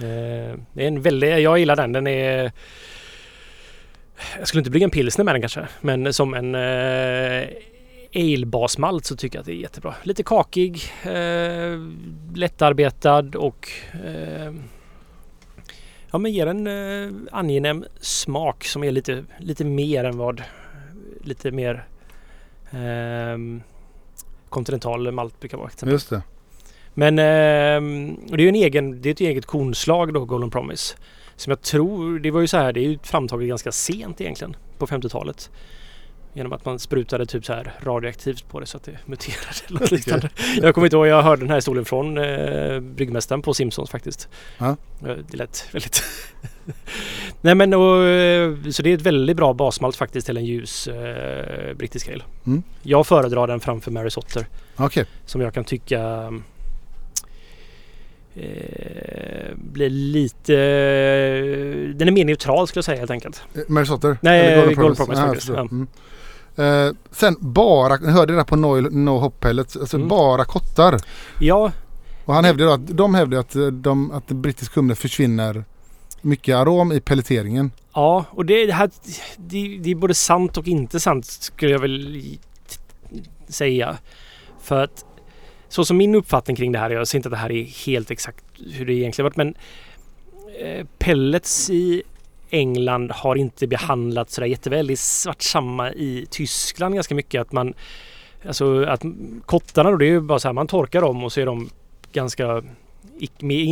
Eh, 0.00 0.58
det 0.72 0.82
är 0.82 0.88
en 0.88 1.02
väldigt, 1.02 1.40
jag 1.40 1.58
gillar 1.58 1.76
den. 1.76 1.92
Den 1.92 2.06
är 2.06 2.52
jag 4.38 4.48
skulle 4.48 4.60
inte 4.60 4.70
brygga 4.70 4.84
en 4.84 4.90
pilsner 4.90 5.24
med 5.24 5.34
den 5.34 5.42
kanske, 5.42 5.68
men 5.80 6.12
som 6.12 6.34
en 6.34 6.54
eh, 6.54 7.48
ale-basmalt 8.14 9.04
så 9.04 9.16
tycker 9.16 9.38
jag 9.38 9.40
att 9.40 9.46
det 9.46 9.52
är 9.52 9.56
jättebra. 9.56 9.94
Lite 10.02 10.22
kakig, 10.22 10.82
eh, 11.02 11.80
lättarbetad 12.34 13.38
och 13.38 13.68
eh, 14.04 14.52
ja, 16.10 16.18
men 16.18 16.32
ger 16.32 16.46
en 16.46 16.66
eh, 16.66 17.12
angenäm 17.32 17.84
smak 18.00 18.64
som 18.64 18.84
är 18.84 18.90
lite, 18.90 19.24
lite 19.38 19.64
mer 19.64 20.04
än 20.04 20.18
vad 20.18 20.42
lite 21.24 21.50
mer 21.50 21.86
eh, 22.70 23.62
kontinental 24.48 25.12
malt 25.12 25.40
brukar 25.40 25.58
vara. 25.58 25.70
Just 25.86 26.10
det. 26.10 26.22
Men 26.98 27.18
eh, 27.18 27.24
det 28.30 28.34
är 28.34 28.38
ju 28.42 28.48
en 28.48 28.54
egen, 28.54 29.02
det 29.02 29.08
är 29.08 29.12
ett 29.12 29.20
eget 29.20 29.46
kornslag 29.46 30.14
då, 30.14 30.24
Golden 30.24 30.50
Promise. 30.50 30.96
Som 31.36 31.50
jag 31.50 31.60
tror, 31.60 32.18
det 32.18 32.30
var 32.30 32.40
ju 32.40 32.46
så 32.46 32.56
här, 32.56 32.72
det 32.72 32.80
är 32.80 32.88
ju 32.88 32.98
framtaget 33.02 33.48
ganska 33.48 33.72
sent 33.72 34.20
egentligen 34.20 34.56
på 34.78 34.86
50-talet. 34.86 35.50
Genom 36.32 36.52
att 36.52 36.64
man 36.64 36.78
sprutade 36.78 37.26
typ 37.26 37.44
så 37.44 37.52
här 37.52 37.72
radioaktivt 37.82 38.48
på 38.48 38.60
det 38.60 38.66
så 38.66 38.76
att 38.76 38.82
det 38.84 38.98
muterade 39.06 39.56
eller 39.68 39.80
något 39.80 39.90
liknande. 39.90 40.30
Jag 40.62 40.74
kommer 40.74 40.86
inte 40.86 40.96
ihåg, 40.96 41.06
jag 41.06 41.22
hörde 41.22 41.42
den 41.42 41.48
här 41.48 41.56
historien 41.56 41.84
från 41.84 42.18
eh, 42.18 42.80
bryggmästaren 42.80 43.42
på 43.42 43.54
Simpsons 43.54 43.90
faktiskt. 43.90 44.28
Ja. 44.58 44.76
Eh, 45.06 45.16
Det 45.30 45.36
lät 45.36 45.68
väldigt... 45.72 46.02
Nej 47.40 47.54
men 47.54 47.74
och, 47.74 48.04
eh, 48.04 48.54
så 48.70 48.82
det 48.82 48.90
är 48.90 48.94
ett 48.94 49.02
väldigt 49.02 49.36
bra 49.36 49.52
basmalt 49.52 49.96
faktiskt 49.96 50.26
till 50.26 50.36
en 50.36 50.44
ljus 50.44 50.88
eh, 50.88 51.74
brittisk 51.74 52.08
ale. 52.08 52.24
Mm. 52.46 52.62
Jag 52.82 53.06
föredrar 53.06 53.46
den 53.46 53.60
framför 53.60 53.90
Mary 53.90 54.10
Sotter 54.10 54.46
Okej. 54.76 55.04
som 55.26 55.40
jag 55.40 55.54
kan 55.54 55.64
tycka 55.64 56.32
eh, 58.36 59.54
blir 59.56 59.90
lite... 59.90 60.52
Den 61.94 62.08
är 62.08 62.12
mer 62.12 62.24
neutral 62.24 62.68
skulle 62.68 62.78
jag 62.78 62.84
säga 62.84 62.98
helt 62.98 63.10
enkelt. 63.10 63.42
Eh, 63.54 63.60
Mary 63.68 63.86
Sotter? 63.86 64.18
Nej, 64.22 64.52
Eller 64.52 64.74
Golden 64.74 64.96
Promise 64.96 65.22
faktiskt, 65.22 65.46
förstår. 65.46 65.56
ja. 65.56 65.68
Mm. 65.70 65.86
Eh, 66.88 66.94
sen 67.10 67.36
bara, 67.40 67.96
ni 67.96 68.10
hörde 68.12 68.32
det 68.32 68.36
där 68.38 68.44
på 68.44 68.56
No, 68.56 68.80
no 68.90 69.10
Hop 69.18 69.40
Pellets, 69.40 69.76
alltså 69.76 69.96
Mm. 69.96 70.08
bara 70.08 70.44
kottar. 70.44 71.00
Ja, 71.40 71.72
Och 72.24 72.34
han 72.34 72.44
hävdade 72.44 72.74
att, 72.74 72.86
de 72.86 73.14
hävdade 73.14 73.40
att, 73.40 73.56
eh, 73.56 73.66
de, 73.66 74.10
att 74.10 74.26
brittisk 74.26 74.74
humle 74.74 74.94
försvinner 74.94 75.64
mycket 76.20 76.56
arom 76.56 76.92
i 76.92 77.00
pelleteringen. 77.00 77.70
ja 77.94 78.24
och 78.30 78.46
det, 78.46 78.66
det, 78.66 78.72
här, 78.72 78.90
det, 79.36 79.78
det 79.78 79.90
är 79.90 79.94
både 79.94 80.14
sant 80.14 80.56
och 80.56 80.66
inte 80.68 81.00
sant 81.00 81.26
skulle 81.26 81.72
jag 81.72 81.78
väl 81.80 82.22
säga. 83.48 83.96
För 84.62 84.84
att 84.84 85.04
så 85.68 85.84
som 85.84 85.96
min 85.96 86.14
uppfattning 86.14 86.56
kring 86.56 86.72
det 86.72 86.78
här, 86.78 86.90
jag 86.90 87.08
säger 87.08 87.18
inte 87.18 87.28
att 87.28 87.32
det 87.32 87.36
här 87.36 87.52
är 87.52 87.86
helt 87.86 88.10
exakt 88.10 88.44
hur 88.72 88.86
det 88.86 88.92
egentligen 88.92 89.24
varit 89.24 89.36
men 89.36 89.54
eh, 90.60 90.86
pellets 90.98 91.70
i 91.70 92.02
England 92.50 93.10
har 93.10 93.36
inte 93.36 93.66
behandlats 93.66 94.34
sådär 94.34 94.48
jätteväl. 94.48 94.86
Det 94.86 94.92
har 94.92 95.28
varit 95.28 95.42
samma 95.42 95.92
i 95.92 96.26
Tyskland 96.30 96.94
ganska 96.94 97.14
mycket 97.14 97.40
att 97.40 97.52
man 97.52 97.74
Alltså 98.46 98.84
att 98.84 99.02
kottarna 99.46 99.90
då 99.90 99.96
det 99.96 100.04
är 100.04 100.10
ju 100.10 100.20
bara 100.20 100.38
så 100.38 100.48
här 100.48 100.52
man 100.52 100.66
torkar 100.66 101.00
dem 101.00 101.24
och 101.24 101.32
så 101.32 101.40
är 101.40 101.46
de 101.46 101.70
ganska 102.12 102.62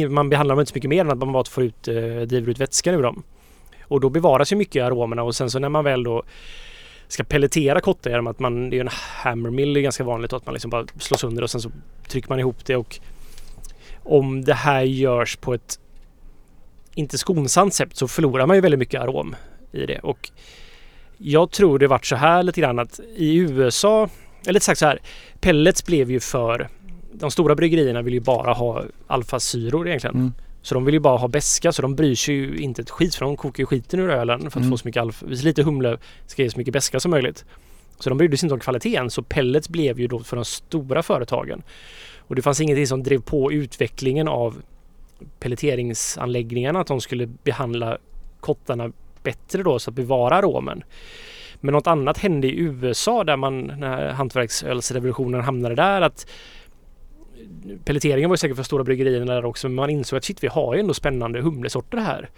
man 0.08 0.30
behandlar 0.30 0.54
dem 0.54 0.60
inte 0.60 0.72
så 0.72 0.76
mycket 0.76 0.90
mer 0.90 1.00
än 1.00 1.10
att 1.10 1.18
man 1.18 1.32
bara 1.32 1.44
får 1.44 1.64
ut, 1.64 1.88
eh, 1.88 1.94
driver 1.94 2.48
ut 2.48 2.58
vätskan 2.58 2.94
ur 2.94 3.02
dem. 3.02 3.22
Och 3.82 4.00
då 4.00 4.08
bevaras 4.08 4.52
ju 4.52 4.56
mycket 4.56 4.84
aromerna 4.84 5.22
och 5.22 5.34
sen 5.34 5.50
så 5.50 5.58
när 5.58 5.68
man 5.68 5.84
väl 5.84 6.04
då 6.04 6.22
ska 7.14 7.24
pelletera 7.24 7.80
kottar 7.80 8.10
genom 8.10 8.26
att 8.26 8.38
man, 8.38 8.70
det 8.70 8.74
är 8.74 8.78
ju 8.78 8.80
en 8.80 8.88
hammermill 9.22 9.74
det 9.74 9.80
är 9.80 9.82
ganska 9.82 10.04
vanligt 10.04 10.32
att 10.32 10.46
man 10.46 10.52
liksom 10.52 10.70
bara 10.70 10.86
slår 10.98 11.18
sönder 11.18 11.42
och 11.42 11.50
sen 11.50 11.60
så 11.60 11.70
trycker 12.08 12.28
man 12.28 12.40
ihop 12.40 12.64
det 12.66 12.76
och 12.76 13.00
om 14.02 14.44
det 14.44 14.54
här 14.54 14.82
görs 14.82 15.36
på 15.36 15.54
ett 15.54 15.78
inte 16.94 17.18
skonsamt 17.18 17.74
sätt 17.74 17.96
så 17.96 18.08
förlorar 18.08 18.46
man 18.46 18.56
ju 18.56 18.60
väldigt 18.60 18.78
mycket 18.78 19.00
arom 19.00 19.36
i 19.72 19.86
det 19.86 19.98
och 19.98 20.30
jag 21.18 21.50
tror 21.50 21.78
det 21.78 21.86
varit 21.86 22.06
så 22.06 22.16
här 22.16 22.42
lite 22.42 22.60
grann 22.60 22.78
att 22.78 23.00
i 23.16 23.36
USA, 23.36 24.08
eller 24.46 24.60
sagt 24.60 24.78
så 24.78 24.86
här, 24.86 25.00
pellets 25.40 25.86
blev 25.86 26.10
ju 26.10 26.20
för 26.20 26.68
de 27.12 27.30
stora 27.30 27.54
bryggerierna 27.54 28.02
vill 28.02 28.14
ju 28.14 28.20
bara 28.20 28.52
ha 28.52 28.84
alfasyror 29.06 29.88
egentligen. 29.88 30.16
Mm. 30.16 30.32
Så 30.64 30.74
de 30.74 30.84
vill 30.84 30.94
ju 30.94 31.00
bara 31.00 31.16
ha 31.18 31.28
beska 31.28 31.72
så 31.72 31.82
de 31.82 31.94
bryr 31.94 32.14
sig 32.14 32.34
ju 32.34 32.56
inte 32.56 32.82
ett 32.82 32.90
skit 32.90 33.14
för 33.14 33.24
de 33.24 33.36
kokar 33.36 33.62
ju 33.62 33.66
skiten 33.66 34.00
ur 34.00 34.10
ölen 34.10 34.40
för 34.40 34.46
att 34.46 34.56
Mm. 34.56 34.70
få 34.70 34.76
så 34.76 34.88
mycket 34.88 35.00
alfa, 35.00 35.26
så 35.36 35.44
lite 35.44 35.62
humle 35.62 35.98
ska 36.26 36.42
ge 36.42 36.50
så 36.50 36.58
mycket 36.58 36.72
beska 36.72 37.00
som 37.00 37.10
möjligt. 37.10 37.44
Så 37.98 38.08
de 38.08 38.18
brydde 38.18 38.36
sig 38.36 38.46
inte 38.46 38.54
om 38.54 38.60
kvaliteten 38.60 39.10
så 39.10 39.22
pellets 39.22 39.68
blev 39.68 40.00
ju 40.00 40.06
då 40.06 40.18
för 40.20 40.36
de 40.36 40.44
stora 40.44 41.02
företagen. 41.02 41.62
Och 42.18 42.34
det 42.34 42.42
fanns 42.42 42.60
ingenting 42.60 42.86
som 42.86 43.02
drev 43.02 43.20
på 43.22 43.52
utvecklingen 43.52 44.28
av 44.28 44.62
pelleteringsanläggningarna 45.38 46.80
att 46.80 46.86
de 46.86 47.00
skulle 47.00 47.26
behandla 47.26 47.98
kottarna 48.40 48.92
bättre 49.22 49.62
då 49.62 49.78
så 49.78 49.90
att 49.90 49.94
bevara 49.94 50.34
aromen. 50.36 50.84
Men 51.60 51.72
något 51.72 51.86
annat 51.86 52.18
hände 52.18 52.46
i 52.46 52.58
USA 52.60 53.24
där 53.24 53.36
man 53.36 53.72
när 53.76 54.12
hantverksölsrevolutionen 54.12 55.40
hamnade 55.40 55.74
där 55.74 56.00
att 56.00 56.26
pelleteringen 57.84 58.30
var 58.30 58.36
säkert 58.36 58.56
för 58.56 58.62
stora 58.62 58.84
bryggerierna 58.84 59.34
där 59.34 59.44
också 59.44 59.68
men 59.68 59.74
man 59.74 59.90
insåg 59.90 60.16
att 60.16 60.24
shit 60.24 60.42
vi 60.44 60.48
har 60.48 60.74
ju 60.74 60.80
ändå 60.80 60.94
spännande 60.94 61.40
humlesorter 61.40 61.98
här. 61.98 62.30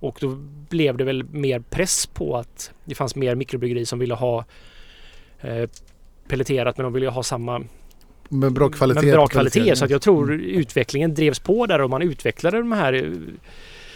Och 0.00 0.18
då 0.20 0.28
blev 0.68 0.96
det 0.96 1.04
väl 1.04 1.24
mer 1.24 1.60
press 1.60 2.06
på 2.06 2.36
att 2.36 2.72
det 2.84 2.94
fanns 2.94 3.16
mer 3.16 3.34
mikrobryggerier 3.34 3.84
som 3.84 3.98
ville 3.98 4.14
ha 4.14 4.44
eh, 5.40 5.70
pelleterat 6.28 6.76
men 6.76 6.84
de 6.84 6.92
ville 6.92 7.08
ha 7.08 7.22
samma 7.22 7.64
Med 8.28 8.52
bra 8.52 8.68
kvalitet. 8.68 9.02
med 9.06 9.14
bra 9.14 9.26
kvalitet. 9.26 9.76
Så 9.76 9.84
att 9.84 9.90
jag 9.90 10.02
tror 10.02 10.32
utvecklingen 10.32 11.14
drevs 11.14 11.38
på 11.38 11.66
där 11.66 11.80
och 11.80 11.90
man 11.90 12.02
utvecklade 12.02 12.58
de 12.58 12.72
här 12.72 12.92
eh, 12.92 13.04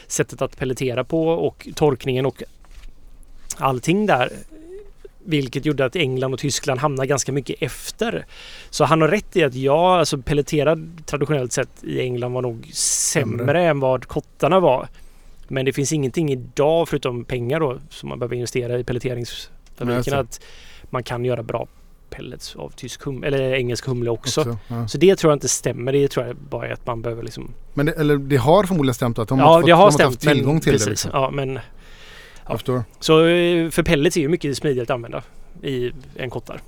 sättet 0.07 0.43
att 0.43 0.59
pelletera 0.59 1.05
på 1.05 1.29
och 1.29 1.69
torkningen 1.75 2.27
och 2.27 2.43
allting 3.57 4.07
där. 4.07 4.31
Vilket 5.25 5.67
gjorde 5.67 5.85
att 5.85 5.97
England 5.97 6.33
och 6.33 6.39
Tyskland 6.41 6.81
hamnade 6.81 7.07
ganska 7.07 7.33
mycket 7.33 7.63
efter. 7.63 8.27
Så 8.71 8.85
han 8.85 9.01
har 9.01 9.09
rätt 9.09 9.37
i 9.37 9.45
att 9.45 9.55
ja, 9.55 9.99
alltså 9.99 10.19
pelleterad 10.19 11.03
traditionellt 11.07 11.53
sett 11.53 11.85
i 11.85 12.01
England 12.01 12.33
var 12.33 12.43
nog 12.43 12.71
sämre, 12.75 13.39
Sämre. 13.39 13.63
än 13.63 13.81
vad 13.81 14.07
kottarna 14.07 14.61
var. 14.61 14.89
Men 15.49 15.65
det 15.65 15.73
finns 15.73 15.93
ingenting 15.93 16.33
idag 16.33 16.89
förutom 16.89 17.25
pengar 17.25 17.61
då 17.61 17.79
som 17.91 18.09
man 18.09 18.19
behöver 18.19 18.37
investera 18.37 18.73
i 18.73 18.77
jag 18.77 18.87
pelleteringsfabrikerna 18.87 20.19
att 20.19 20.41
man 20.91 21.03
kan 21.03 21.25
göra 21.25 21.43
bra 21.43 21.67
pellets 22.11 22.57
av 22.57 22.71
tysk 22.71 23.03
hum 23.03 23.25
eller 23.25 23.55
engelsk 23.55 23.87
humle 23.87 24.11
också. 24.11 24.41
Också, 24.41 24.59
ja. 24.69 24.89
Så 24.89 24.99
det 24.99 25.17
tror 25.17 25.31
jag 25.31 25.37
inte 25.37 25.49
stämmer. 25.49 25.93
Det 25.93 26.09
tror 26.09 26.27
jag 26.27 26.37
bara 26.37 26.69
är 26.69 26.73
att 26.73 26.87
man 26.87 27.03
behöver 27.03 27.23
liksom... 27.23 27.55
Men 27.75 27.87
det, 27.87 27.93
eller 27.93 28.17
det 28.17 28.37
har 28.37 28.65
förmodligen 28.65 28.95
stämt 28.95 29.19
att 29.19 29.29
de 29.29 29.39
ja, 29.39 29.45
har, 29.45 29.61
fått, 29.61 29.67
det 29.67 29.73
har 29.73 29.79
de 29.79 29.85
har 29.85 29.91
stämt. 29.91 30.07
haft 30.07 30.21
tillgång 30.21 30.55
men, 30.55 30.61
till 30.61 30.73
precis, 30.73 30.85
det. 30.85 30.91
Liksom. 30.91 31.11
Ja, 31.15 31.31
men 31.31 31.59
Jag 32.47 32.57
förstår. 32.59 32.83
så 33.01 33.27
eh, 33.27 33.71
för 33.71 33.83
pellets 33.83 34.17
är 34.17 34.21
ju 34.21 34.29
mycket 34.29 34.57
smidigare 34.57 34.83
att 34.83 34.91
använda 34.91 35.23
i 35.63 35.93
en 36.17 36.31
kottar. 36.31 36.61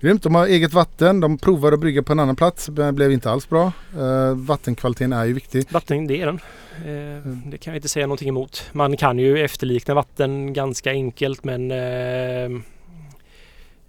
Grymt. 0.00 0.22
De 0.22 0.34
har 0.34 0.46
eget 0.46 0.72
vatten. 0.72 1.20
De 1.20 1.38
provade 1.38 1.74
att 1.74 1.80
brygga 1.80 2.02
på 2.02 2.12
en 2.12 2.20
annan 2.20 2.36
plats. 2.36 2.66
Det 2.66 2.92
blev 2.92 3.12
inte 3.12 3.30
alls 3.30 3.48
bra. 3.48 3.72
Uh, 3.98 4.32
vattenkvaliteten 4.34 5.12
är 5.12 5.24
ju 5.24 5.32
viktig. 5.32 5.64
Vatten, 5.70 6.06
det 6.06 6.20
är 6.22 6.26
den. 6.26 6.40
Eh, 6.76 7.22
Det 7.50 7.58
kan 7.58 7.72
jag 7.72 7.78
inte 7.78 7.88
säga 7.88 8.06
någonting 8.06 8.28
emot. 8.28 8.68
Man 8.72 8.96
kan 8.96 9.18
ju 9.18 9.44
efterlikna 9.44 9.94
vatten 9.94 10.52
ganska 10.52 10.90
enkelt 10.90 11.44
men 11.44 11.70
eh, 11.70 12.60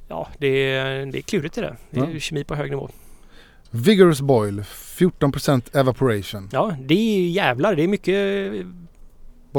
Ja, 0.07 0.27
det 0.37 0.47
är, 0.47 1.05
det 1.05 1.17
är 1.17 1.21
klurigt 1.21 1.57
i 1.57 1.61
det. 1.61 1.75
Det 1.89 1.99
är 1.99 2.07
Ja. 2.13 2.19
kemi 2.19 2.43
på 2.43 2.55
hög 2.55 2.69
nivå. 2.69 2.89
Vigorous 3.71 4.21
Boil, 4.21 4.61
14% 4.61 5.77
evaporation. 5.79 6.49
Ja, 6.51 6.75
det 6.79 6.93
är 6.95 7.19
ju 7.19 7.27
jävlar. 7.29 7.75
Det 7.75 7.83
är 7.83 7.87
mycket... 7.87 8.51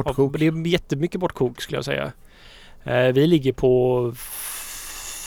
Bortkok. 0.05 0.39
Det 0.39 0.47
är 0.47 0.67
jättemycket 0.67 1.21
bortkok 1.21 1.61
skulle 1.61 1.77
jag 1.77 1.85
säga. 1.85 2.13
Eh, 2.85 3.13
vi 3.13 3.27
ligger 3.27 3.53
på 3.53 4.13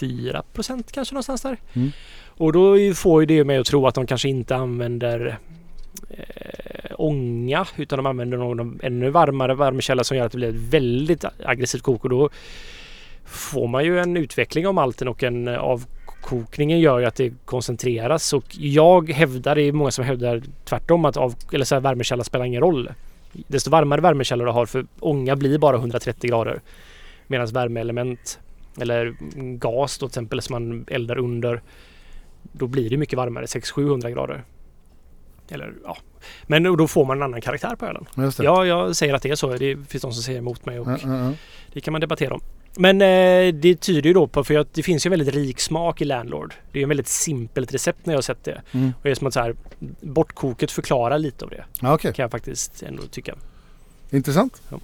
4% 0.01 0.83
kanske 0.91 1.13
någonstans 1.13 1.41
där. 1.41 1.57
Mm. 1.73 1.91
Och 2.27 2.53
då 2.53 2.93
får 2.93 3.21
ju 3.21 3.25
det 3.25 3.43
mig 3.43 3.57
att 3.57 3.65
tro 3.65 3.87
att 3.87 3.95
de 3.95 4.07
kanske 4.07 4.29
inte 4.29 4.55
använder 4.55 5.37
eh, 6.09 6.91
ånga 6.97 7.67
utan 7.77 7.97
de 7.97 8.05
använder 8.05 8.37
någon 8.37 8.79
ännu 8.83 9.09
varmare 9.09 9.55
värmekälla 9.55 10.03
som 10.03 10.17
gör 10.17 10.25
att 10.25 10.31
det 10.31 10.37
blir 10.37 10.49
ett 10.49 10.73
väldigt 10.73 11.25
aggressivt 11.45 11.83
kok 11.83 12.03
och 12.03 12.09
då 12.09 12.29
får 13.25 13.67
man 13.67 13.85
ju 13.85 13.99
en 13.99 14.17
utveckling 14.17 14.67
av 14.67 14.73
malten 14.73 15.07
och 15.07 15.23
en 15.23 15.47
avkokningen 15.47 16.79
gör 16.79 16.99
ju 16.99 17.05
att 17.05 17.15
det 17.15 17.33
koncentreras 17.45 18.33
och 18.33 18.45
jag 18.57 19.09
hävdar, 19.09 19.55
det 19.55 19.61
är 19.61 19.71
många 19.71 19.91
som 19.91 20.05
hävdar 20.05 20.41
tvärtom 20.65 21.05
att 21.05 21.17
av, 21.17 21.35
eller 21.53 21.65
så 21.65 21.75
här, 21.75 21.79
värmekälla 21.79 22.23
spelar 22.23 22.45
ingen 22.45 22.61
roll. 22.61 22.89
Desto 23.33 23.69
varmare 23.69 24.01
värmekälla 24.01 24.45
du 24.45 24.51
har 24.51 24.65
för 24.65 24.85
ånga 24.99 25.35
blir 25.35 25.57
bara 25.57 25.77
130 25.77 26.29
grader 26.29 26.61
medan 27.27 27.47
värmeelement 27.47 28.39
eller 28.79 29.15
gas 29.57 29.97
då 29.97 30.07
till 30.07 30.11
exempel 30.11 30.41
som 30.41 30.53
man 30.53 30.85
eldar 30.87 31.17
under 31.17 31.61
då 32.51 32.67
blir 32.67 32.89
det 32.89 32.97
mycket 32.97 33.17
varmare, 33.17 33.45
600-700 33.45 34.09
grader. 34.09 34.43
Eller 35.49 35.73
ja, 35.83 35.97
men 36.43 36.63
då 36.63 36.87
får 36.87 37.05
man 37.05 37.17
en 37.17 37.23
annan 37.23 37.41
karaktär 37.41 37.75
på 37.75 37.85
ölen. 37.85 38.05
Ja, 38.37 38.65
jag 38.65 38.95
säger 38.95 39.13
att 39.13 39.21
det 39.21 39.29
är 39.29 39.35
så. 39.35 39.55
Det 39.55 39.75
finns 39.75 40.01
de 40.01 40.13
som 40.13 40.23
säger 40.23 40.39
emot 40.39 40.65
mig 40.65 40.79
och 40.79 40.87
ja, 40.87 40.97
ja. 41.03 41.33
det 41.73 41.81
kan 41.81 41.91
man 41.91 42.01
debattera 42.01 42.33
om. 42.33 42.41
Men 42.77 43.01
eh, 43.01 43.53
det 43.53 43.75
tyder 43.75 44.07
ju 44.07 44.13
då 44.13 44.27
på, 44.27 44.43
för 44.43 44.57
att 44.59 44.73
det 44.73 44.83
finns 44.83 45.05
ju 45.05 45.07
en 45.07 45.11
väldigt 45.17 45.35
rik 45.35 45.59
smak 45.59 46.01
i 46.01 46.05
Landlord. 46.05 46.53
Det 46.71 46.77
är 46.77 46.79
ju 46.79 46.83
en 46.83 46.89
väldigt 46.89 47.07
simpelt 47.07 47.73
recept 47.73 48.05
när 48.05 48.13
jag 48.13 48.17
har 48.17 48.21
sett 48.21 48.43
det. 48.43 48.61
Mm. 48.71 48.87
Och 48.97 49.03
det 49.03 49.09
är 49.11 49.15
som 49.15 49.27
att 49.27 49.33
så 49.33 49.39
här, 49.39 49.55
bortkoket 50.01 50.71
förklarar 50.71 51.19
lite 51.19 51.45
av 51.45 51.51
det. 51.51 51.63
Ja, 51.81 51.93
okej. 51.93 52.13
Kan 52.13 52.23
jag 52.23 52.31
faktiskt 52.31 52.83
ändå 52.83 53.03
tycka. 53.03 53.35
Intressant. 54.09 54.61
Ja. 54.69 54.79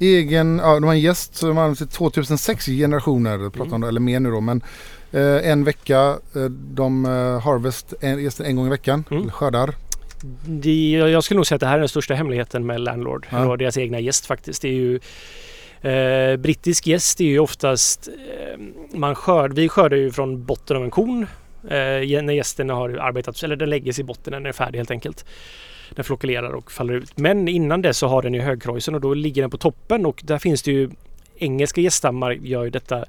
Egen, 0.00 0.58
ja, 0.58 0.74
de 0.74 0.84
har 0.84 0.92
en 0.92 1.00
gäst 1.00 1.34
som 1.34 1.56
har 1.56 1.74
till 1.74 1.86
2006 1.88 2.66
generationer, 2.66 3.38
pratar 3.38 3.60
Mm. 3.64 3.72
om 3.72 3.84
eller 3.88 4.00
mer 4.00 4.20
nu 4.20 4.30
då. 4.30 4.40
Men 4.40 4.62
eh, 5.12 5.50
en 5.50 5.64
vecka, 5.64 6.16
eh, 6.34 6.44
de 6.50 7.04
eh, 7.04 7.40
harvest 7.40 7.94
en, 8.00 8.30
en 8.44 8.56
gång 8.56 8.66
i 8.66 8.70
veckan, 8.70 9.04
Mm. 9.10 9.30
skördar. 9.30 9.74
Det, 10.46 10.90
jag 10.90 11.24
skulle 11.24 11.36
nog 11.38 11.46
säga 11.46 11.56
att 11.56 11.60
det 11.60 11.66
här 11.66 11.74
är 11.74 11.78
den 11.78 11.88
största 11.88 12.14
hemligheten 12.14 12.66
med 12.66 12.80
Landlord. 12.80 13.26
Ja. 13.30 13.56
Deras 13.56 13.76
egna 13.78 14.00
gäst 14.00 14.26
faktiskt. 14.26 14.62
Det 14.62 14.68
är 14.68 14.72
ju 14.72 15.00
eh, 15.82 16.36
Brittisk 16.36 16.86
gäst 16.86 17.20
är 17.20 17.24
ju 17.24 17.38
oftast 17.38 18.08
eh, 18.08 18.58
man 18.94 19.14
skörd, 19.14 19.52
Vi 19.52 19.68
skördar 19.68 19.96
ju 19.96 20.10
från 20.10 20.44
botten 20.44 20.76
av 20.76 20.84
en 20.84 20.90
korn. 20.90 21.26
Eh, 21.64 22.22
när 22.22 22.32
gästen 22.32 22.70
har 22.70 22.90
arbetat, 22.90 23.42
eller 23.42 23.56
den 23.56 23.70
lägger 23.70 23.92
sig 23.92 24.02
i 24.02 24.04
botten 24.04 24.30
när 24.30 24.40
den 24.40 24.46
är 24.46 24.52
färdig 24.52 24.78
helt 24.78 24.90
enkelt. 24.90 25.24
Den 25.90 26.04
flokulerar 26.04 26.52
och 26.52 26.72
faller 26.72 26.94
ut. 26.94 27.18
Men 27.18 27.48
innan 27.48 27.82
det 27.82 27.94
så 27.94 28.06
har 28.06 28.22
den 28.22 28.34
ju 28.34 28.40
högkreusen 28.40 28.94
och 28.94 29.00
då 29.00 29.14
ligger 29.14 29.42
den 29.42 29.50
på 29.50 29.58
toppen 29.58 30.06
och 30.06 30.20
där 30.24 30.38
finns 30.38 30.62
det 30.62 30.72
ju 30.72 30.90
engelska 31.36 31.80
gäststammar 31.80 32.30
gör 32.32 32.64
ju 32.64 32.70
detta 32.70 33.04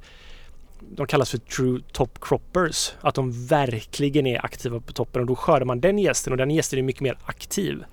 de 0.95 1.07
kallas 1.07 1.31
för 1.31 1.37
true 1.37 1.81
top 1.91 2.19
croppers. 2.21 2.93
Att 3.01 3.15
de 3.15 3.47
verkligen 3.47 4.27
är 4.27 4.45
aktiva 4.45 4.79
på 4.79 4.93
toppen 4.93 5.21
och 5.21 5.27
då 5.27 5.35
skördar 5.35 5.65
man 5.65 5.81
den 5.81 5.99
gästen 5.99 6.33
och 6.33 6.37
den 6.37 6.51
gästen 6.51 6.79
är 6.79 6.83
mycket 6.83 7.01
mer 7.01 7.17
aktiv. 7.25 7.83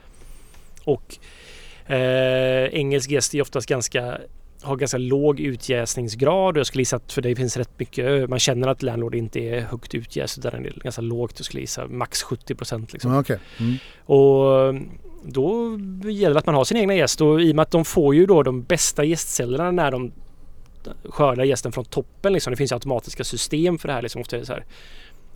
Och 0.84 1.18
eh, 1.86 2.64
engelsk 2.64 3.10
gäst 3.10 3.34
är 3.34 3.42
oftast 3.42 3.68
ganska 3.68 4.18
har 4.62 4.76
ganska 4.76 4.98
låg 4.98 5.40
utjäsningsgrad 5.40 6.56
och 6.56 6.58
jag 6.58 6.66
skulle 6.66 6.80
gissa 6.80 6.96
att 6.96 7.12
för 7.12 7.22
det 7.22 7.36
finns 7.36 7.56
rätt 7.56 7.78
mycket, 7.78 8.30
man 8.30 8.38
känner 8.38 8.68
att 8.68 8.82
Landlord 8.82 9.14
inte 9.14 9.40
är 9.40 9.60
högt 9.60 9.94
utjäst 9.94 10.38
utan 10.38 10.52
den 10.52 10.66
är 10.66 10.72
ganska 10.82 11.02
lågt, 11.02 11.32
jag 11.36 11.44
skulle 11.44 11.60
gissa 11.60 11.86
max 11.86 12.22
70 12.22 12.54
procent 12.54 12.92
liksom. 12.92 13.18
Okej. 13.18 13.38
Mm. 13.58 13.76
Och 14.04 14.74
då 15.24 15.78
gäller 16.10 16.34
det 16.34 16.38
att 16.38 16.46
man 16.46 16.54
har 16.54 16.64
sin 16.64 16.76
egna 16.76 16.94
gäst 16.94 17.20
och 17.20 17.42
i 17.42 17.52
och 17.52 17.56
med 17.56 17.62
att 17.62 17.70
de 17.70 17.84
får 17.84 18.14
ju 18.14 18.26
då 18.26 18.42
de 18.42 18.62
bästa 18.62 19.04
gästcellerna 19.04 19.70
när 19.70 19.90
de 19.90 20.12
skördar 21.04 21.44
gästen 21.44 21.72
från 21.72 21.84
toppen 21.84 22.32
liksom. 22.32 22.50
Det 22.50 22.56
finns 22.56 22.72
ju 22.72 22.74
automatiska 22.74 23.24
system 23.24 23.78
för 23.78 23.88
det 23.88 23.94
här 23.94 24.02
liksom. 24.02 24.20
Ofta 24.20 24.44
så 24.44 24.52
här, 24.52 24.64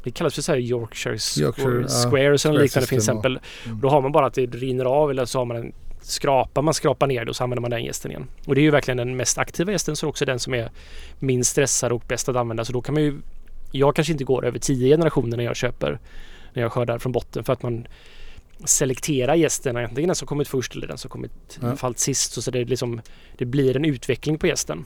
det 0.03 0.11
kallas 0.11 0.35
för 0.35 0.43
så 0.43 0.53
här 0.53 0.59
Yorkshire, 0.59 1.45
Yorkshire. 1.45 1.89
Squares 1.89 2.47
eller 2.47 2.55
Square 2.55 2.63
liknande 2.63 2.87
till 2.87 2.99
exempel. 2.99 3.39
Mm. 3.67 3.81
Då 3.81 3.89
har 3.89 4.03
man 4.03 4.13
bara 4.13 4.27
att 4.27 4.35
det 4.35 4.47
rinner 4.47 4.85
av 4.85 5.11
eller 5.11 5.25
så 5.25 5.39
har 5.39 5.45
man 5.45 5.57
en 5.57 5.73
skrapa, 6.07 6.63
man 6.63 6.75
skrapar 6.75 7.07
ner 7.07 7.25
det 7.25 7.31
och 7.31 7.37
så 7.37 7.45
använder 7.45 7.61
man 7.61 7.71
den 7.71 7.85
gästen 7.85 8.11
igen. 8.11 8.27
Och 8.47 8.55
det 8.55 8.61
är 8.61 8.63
ju 8.63 8.71
verkligen 8.71 8.97
den 8.99 9.17
mest 9.17 9.39
aktiva 9.39 9.73
gästen 9.73 9.97
så 9.97 10.09
också 10.09 10.25
den 10.25 10.39
som 10.39 10.55
är 10.55 10.71
minst 11.19 11.51
stressad 11.51 11.93
och 11.93 12.03
bäst 12.09 12.29
att 12.29 12.37
använda. 12.37 12.65
Så 12.65 12.73
då 12.73 12.83
kan 12.83 12.95
man 12.95 13.03
ju 13.03 13.21
Jag 13.73 13.95
kanske 13.97 14.13
inte 14.13 14.25
går 14.25 14.45
över 14.47 14.59
tio 14.59 14.89
generationer 14.89 15.37
när 15.37 15.45
jag 15.45 15.57
köper 15.57 15.99
när 16.53 16.63
jag 16.63 16.73
skördar 16.73 16.99
från 16.99 17.13
botten 17.13 17.45
för 17.45 17.53
att 17.53 17.63
man 17.63 17.87
selekterar 18.65 19.35
gästen, 19.35 19.77
antingen 19.77 20.09
den 20.09 20.15
som 20.17 20.29
kommit 20.29 20.49
först 20.49 20.75
eller 20.77 20.87
den 20.87 20.99
som 20.99 21.11
kommit 21.11 21.59
Ja. 21.63 21.77
fallit 21.77 21.99
sist. 21.99 22.33
Så, 22.33 22.43
så 22.43 22.51
det, 22.51 22.65
liksom, 22.65 23.01
det 23.39 23.45
blir 23.45 23.77
en 23.77 23.85
utveckling 23.85 24.39
på 24.39 24.47
gästen 24.47 24.85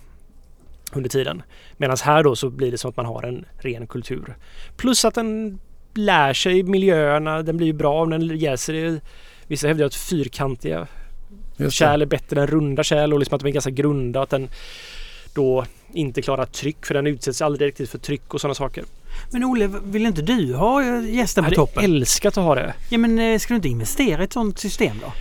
under 0.92 1.10
tiden. 1.10 1.42
Medan 1.76 1.96
här 2.02 2.22
då 2.22 2.36
så 2.36 2.50
blir 2.50 2.70
det 2.70 2.78
som 2.78 2.90
att 2.90 2.96
man 2.96 3.06
har 3.06 3.22
en 3.22 3.44
ren 3.58 3.86
kultur. 3.86 4.36
Plus 4.76 5.04
att 5.04 5.14
den 5.14 5.58
lär 5.94 6.32
sig 6.32 6.62
miljöerna, 6.62 7.42
den 7.42 7.56
blir 7.56 7.66
ju 7.66 7.72
bra 7.72 8.02
om 8.02 8.10
den 8.10 8.38
jäser 8.38 8.74
i 8.74 9.00
Vissa 9.46 9.68
hävdar 9.68 9.86
att 9.86 9.94
fyrkantiga 9.94 10.86
kärl 11.70 12.02
är 12.02 12.06
bättre 12.06 12.40
än 12.40 12.46
runda 12.46 12.84
kärl 12.84 13.12
och 13.12 13.18
liksom 13.18 13.34
att 13.36 13.42
de 13.42 13.48
är 13.48 13.52
ganska 13.52 13.70
grunda. 13.70 14.22
Att 14.22 14.30
den 14.30 14.48
då 15.34 15.64
inte 15.92 16.22
klarar 16.22 16.44
tryck 16.46 16.86
för 16.86 16.94
den 16.94 17.06
utsätts 17.06 17.42
aldrig 17.42 17.68
riktigt 17.68 17.90
för 17.90 17.98
tryck 17.98 18.34
och 18.34 18.40
sådana 18.40 18.54
saker. 18.54 18.84
Men 19.30 19.44
Olle, 19.44 19.70
vill 19.84 20.06
inte 20.06 20.22
du 20.22 20.54
ha 20.54 20.82
gästen 21.02 21.44
Jag 21.44 21.54
på 21.54 21.60
hade 21.60 21.72
toppen? 21.72 21.84
älskat 21.84 22.38
att 22.38 22.44
ha 22.44 22.54
det. 22.54 22.74
Ja 22.90 22.98
men 22.98 23.18
eh, 23.18 23.38
ska 23.38 23.54
du 23.54 23.56
inte 23.56 23.68
investera 23.68 24.20
i 24.20 24.24
ett 24.24 24.32
sånt 24.32 24.58
system 24.58 24.96
då? 25.02 25.12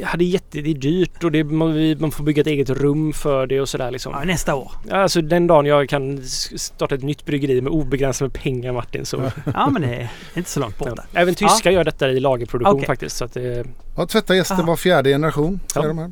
Jag 0.00 0.06
hade 0.06 0.24
jätte, 0.24 0.60
det 0.60 0.70
är 0.70 0.74
dyrt 0.74 1.24
och 1.24 1.32
det, 1.32 1.44
man, 1.44 1.74
vi- 1.74 1.96
man 1.96 2.10
får 2.10 2.24
bygga 2.24 2.40
ett 2.40 2.46
eget 2.46 2.70
rum 2.70 3.12
för 3.12 3.46
det 3.46 3.60
och 3.60 3.68
sådär 3.68 3.90
liksom. 3.90 4.12
Ja, 4.12 4.24
nästa 4.24 4.54
år. 4.54 4.72
Alltså 4.90 5.20
den 5.22 5.46
dagen 5.46 5.66
jag 5.66 5.88
kan 5.88 6.22
starta 6.56 6.94
ett 6.94 7.02
nytt 7.02 7.26
bryggeri 7.26 7.60
med 7.60 7.72
obegränsat 7.72 8.20
med 8.20 8.42
pengar 8.42 8.72
Martin 8.72 9.06
så... 9.06 9.30
Ja 9.54 9.70
men 9.70 9.82
det 9.82 9.88
är 9.94 10.08
inte 10.34 10.50
så 10.50 10.60
långt 10.60 10.78
borta. 10.78 11.04
Även 11.14 11.34
tyskar 11.34 11.70
gör 11.70 11.84
detta 11.84 12.08
i 12.10 12.20
lagerproduktion 12.20 12.74
Okej. 12.76 12.86
faktiskt. 12.86 13.16
Så 13.16 13.24
att 13.24 13.32
det, 13.34 13.64
Ja, 13.96 14.06
tvätta 14.06 14.36
gästen 14.36 14.56
Aha. 14.56 14.66
var 14.66 14.76
fjärde 14.76 15.10
generation. 15.10 15.60
Ja. 15.74 15.82
de 15.82 15.98
här. 15.98 16.10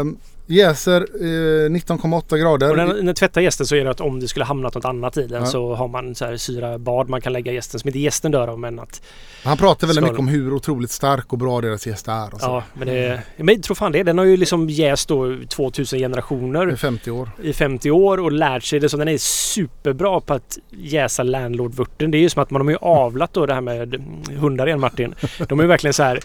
Ehm, 0.00 0.16
jäser 0.46 1.00
eh, 1.20 1.70
19,8 1.70 2.36
grader. 2.38 2.70
och 2.70 2.76
när, 2.76 3.02
när 3.02 3.12
tvättar 3.12 3.40
gästen 3.40 3.66
så 3.66 3.76
är 3.76 3.84
det 3.84 3.90
att 3.90 4.00
om 4.00 4.20
det 4.20 4.28
skulle 4.28 4.44
hamnat 4.44 4.74
något 4.74 4.84
annat 4.84 5.16
i 5.16 5.26
den 5.26 5.40
Ja. 5.40 5.46
så 5.46 5.74
har 5.74 5.88
man 5.88 6.14
så 6.14 6.24
här 6.24 6.36
syrabad 6.36 7.08
man 7.08 7.20
kan 7.20 7.32
lägga 7.32 7.52
gästen 7.52 7.80
som 7.80 7.88
inte 7.88 7.98
gästen 7.98 8.32
dör 8.32 8.48
av 8.48 8.58
men 8.58 8.78
att... 8.78 9.02
Han 9.44 9.56
pratar 9.56 9.86
väldigt 9.86 10.04
mycket 10.04 10.18
om 10.18 10.28
hur 10.28 10.52
otroligt 10.52 10.90
stark 10.90 11.32
och 11.32 11.38
bra 11.38 11.60
deras 11.60 11.86
gäst 11.86 12.08
är. 12.08 12.34
Och 12.34 12.40
så. 12.40 12.46
Ja, 12.46 12.62
men 12.74 12.88
det... 12.88 13.22
Men 13.36 13.54
jag 13.54 13.62
tror 13.62 13.74
fan 13.74 13.92
det. 13.92 14.02
Den 14.02 14.18
har 14.18 14.24
ju 14.24 14.36
liksom 14.36 14.70
jäst 14.70 15.08
då 15.08 15.36
2000 15.48 15.98
I 15.98 16.02
generationer 16.02 16.76
50 16.76 17.10
år. 17.10 17.30
i 17.42 17.52
50 17.52 17.90
år 17.90 18.18
och 18.20 18.32
lärt 18.32 18.62
sig 18.64 18.80
det. 18.80 18.88
Så 18.88 18.96
den 18.96 19.08
är 19.08 19.18
superbra 19.18 20.20
på 20.20 20.34
att 20.34 20.58
jäsa 20.70 21.22
landlordvörten. 21.22 22.10
Det 22.10 22.18
är 22.18 22.20
ju 22.20 22.28
som 22.30 22.42
att 22.42 22.50
man 22.50 22.62
har 22.62 22.70
ju 22.70 22.78
avlat 22.80 23.32
då 23.32 23.46
det 23.46 23.54
här 23.54 23.60
med 23.60 24.04
hundar 24.38 24.66
igen 24.66 24.80
Martin. 24.80 25.14
De 25.48 25.58
är 25.58 25.64
ju 25.64 25.68
verkligen 25.68 25.94
så 25.94 26.02
här 26.02 26.20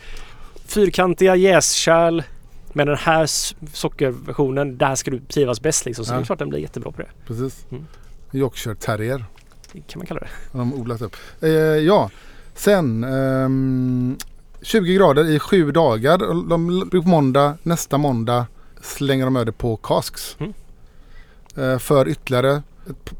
fyrkantiga 0.65 1.35
jäskärl. 1.35 2.23
Men 2.73 2.87
den 2.87 2.97
här 2.97 3.25
sockerversionen, 3.75 4.77
där 4.77 4.95
ska 4.95 5.11
du 5.11 5.19
trivas 5.19 5.61
bäst 5.61 5.85
liksom. 5.85 6.05
Så 6.05 6.13
Ja. 6.13 6.17
det 6.17 6.23
är 6.23 6.25
klart 6.25 6.39
den 6.39 6.49
blir 6.49 6.59
jättebra 6.59 6.91
på 6.91 7.01
det. 7.01 7.07
Precis. 7.27 7.65
Mm. 7.71 7.85
Yorkshire 8.33 8.75
terrier 8.75 9.25
Det 9.73 9.81
kan 9.87 9.99
man 9.99 10.05
kalla 10.07 10.19
det. 10.19 10.29
de 10.51 10.73
odlat 10.73 11.01
upp. 11.01 11.15
Eh, 11.41 11.49
ja, 11.51 12.09
sen 12.55 13.03
ehm, 13.03 14.17
20 14.61 14.93
grader 14.95 15.29
i 15.29 15.39
sju 15.39 15.71
dagar. 15.71 16.17
De, 16.49 16.89
på 16.91 17.01
måndag, 17.09 17.57
nästa 17.63 17.97
måndag 17.97 18.45
slänger 18.81 19.25
de 19.25 19.35
över 19.35 19.51
på 19.51 19.77
casks. 19.77 20.37
Mm. 20.39 20.53
Eh, 21.57 21.77
för 21.79 22.07
ytterligare 22.07 22.63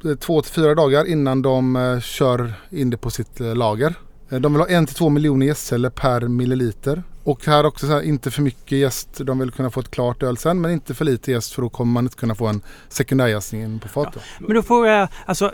eh, 0.06 0.16
två 0.16 0.42
till 0.42 0.52
fyra 0.54 0.76
dagar 0.76 1.06
innan 1.06 1.42
de 1.42 1.76
eh, 1.76 2.00
kör 2.00 2.54
in 2.70 2.90
det 2.90 2.98
på 2.98 3.10
sitt 3.10 3.42
eh, 3.42 3.56
lager. 3.56 3.94
Eh, 4.30 4.40
De 4.40 4.54
vill 4.54 4.62
ha 4.62 4.68
en 4.70 4.86
till 4.86 4.96
två 4.96 5.10
miljoner 5.10 5.46
gästceller 5.46 5.90
per 5.90 6.22
milliliter. 6.28 7.04
Och 7.24 7.46
här 7.46 7.66
också 7.66 7.86
så 7.88 7.92
här, 7.94 8.02
inte 8.02 8.32
för 8.32 8.42
mycket 8.42 8.78
gäst. 8.78 9.10
De 9.18 9.40
vill 9.40 9.52
kunna 9.52 9.70
få 9.70 9.80
ett 9.80 9.92
klart 9.92 10.24
öl 10.24 10.38
sen 10.38 10.62
men 10.62 10.72
inte 10.72 10.94
för 10.94 11.06
lite 11.06 11.32
gäst 11.32 11.54
för 11.54 11.62
då 11.62 11.70
kommer 11.70 11.94
man 11.94 12.04
inte 12.06 12.16
kunna 12.18 12.36
få 12.36 12.48
en 12.48 12.62
sekundärjäsning 12.90 13.80
på 13.80 13.88
fatet. 13.88 14.22
Men 14.40 14.56
då 14.56 14.62
får 14.62 14.88
jag 14.88 15.08
alltså 15.26 15.52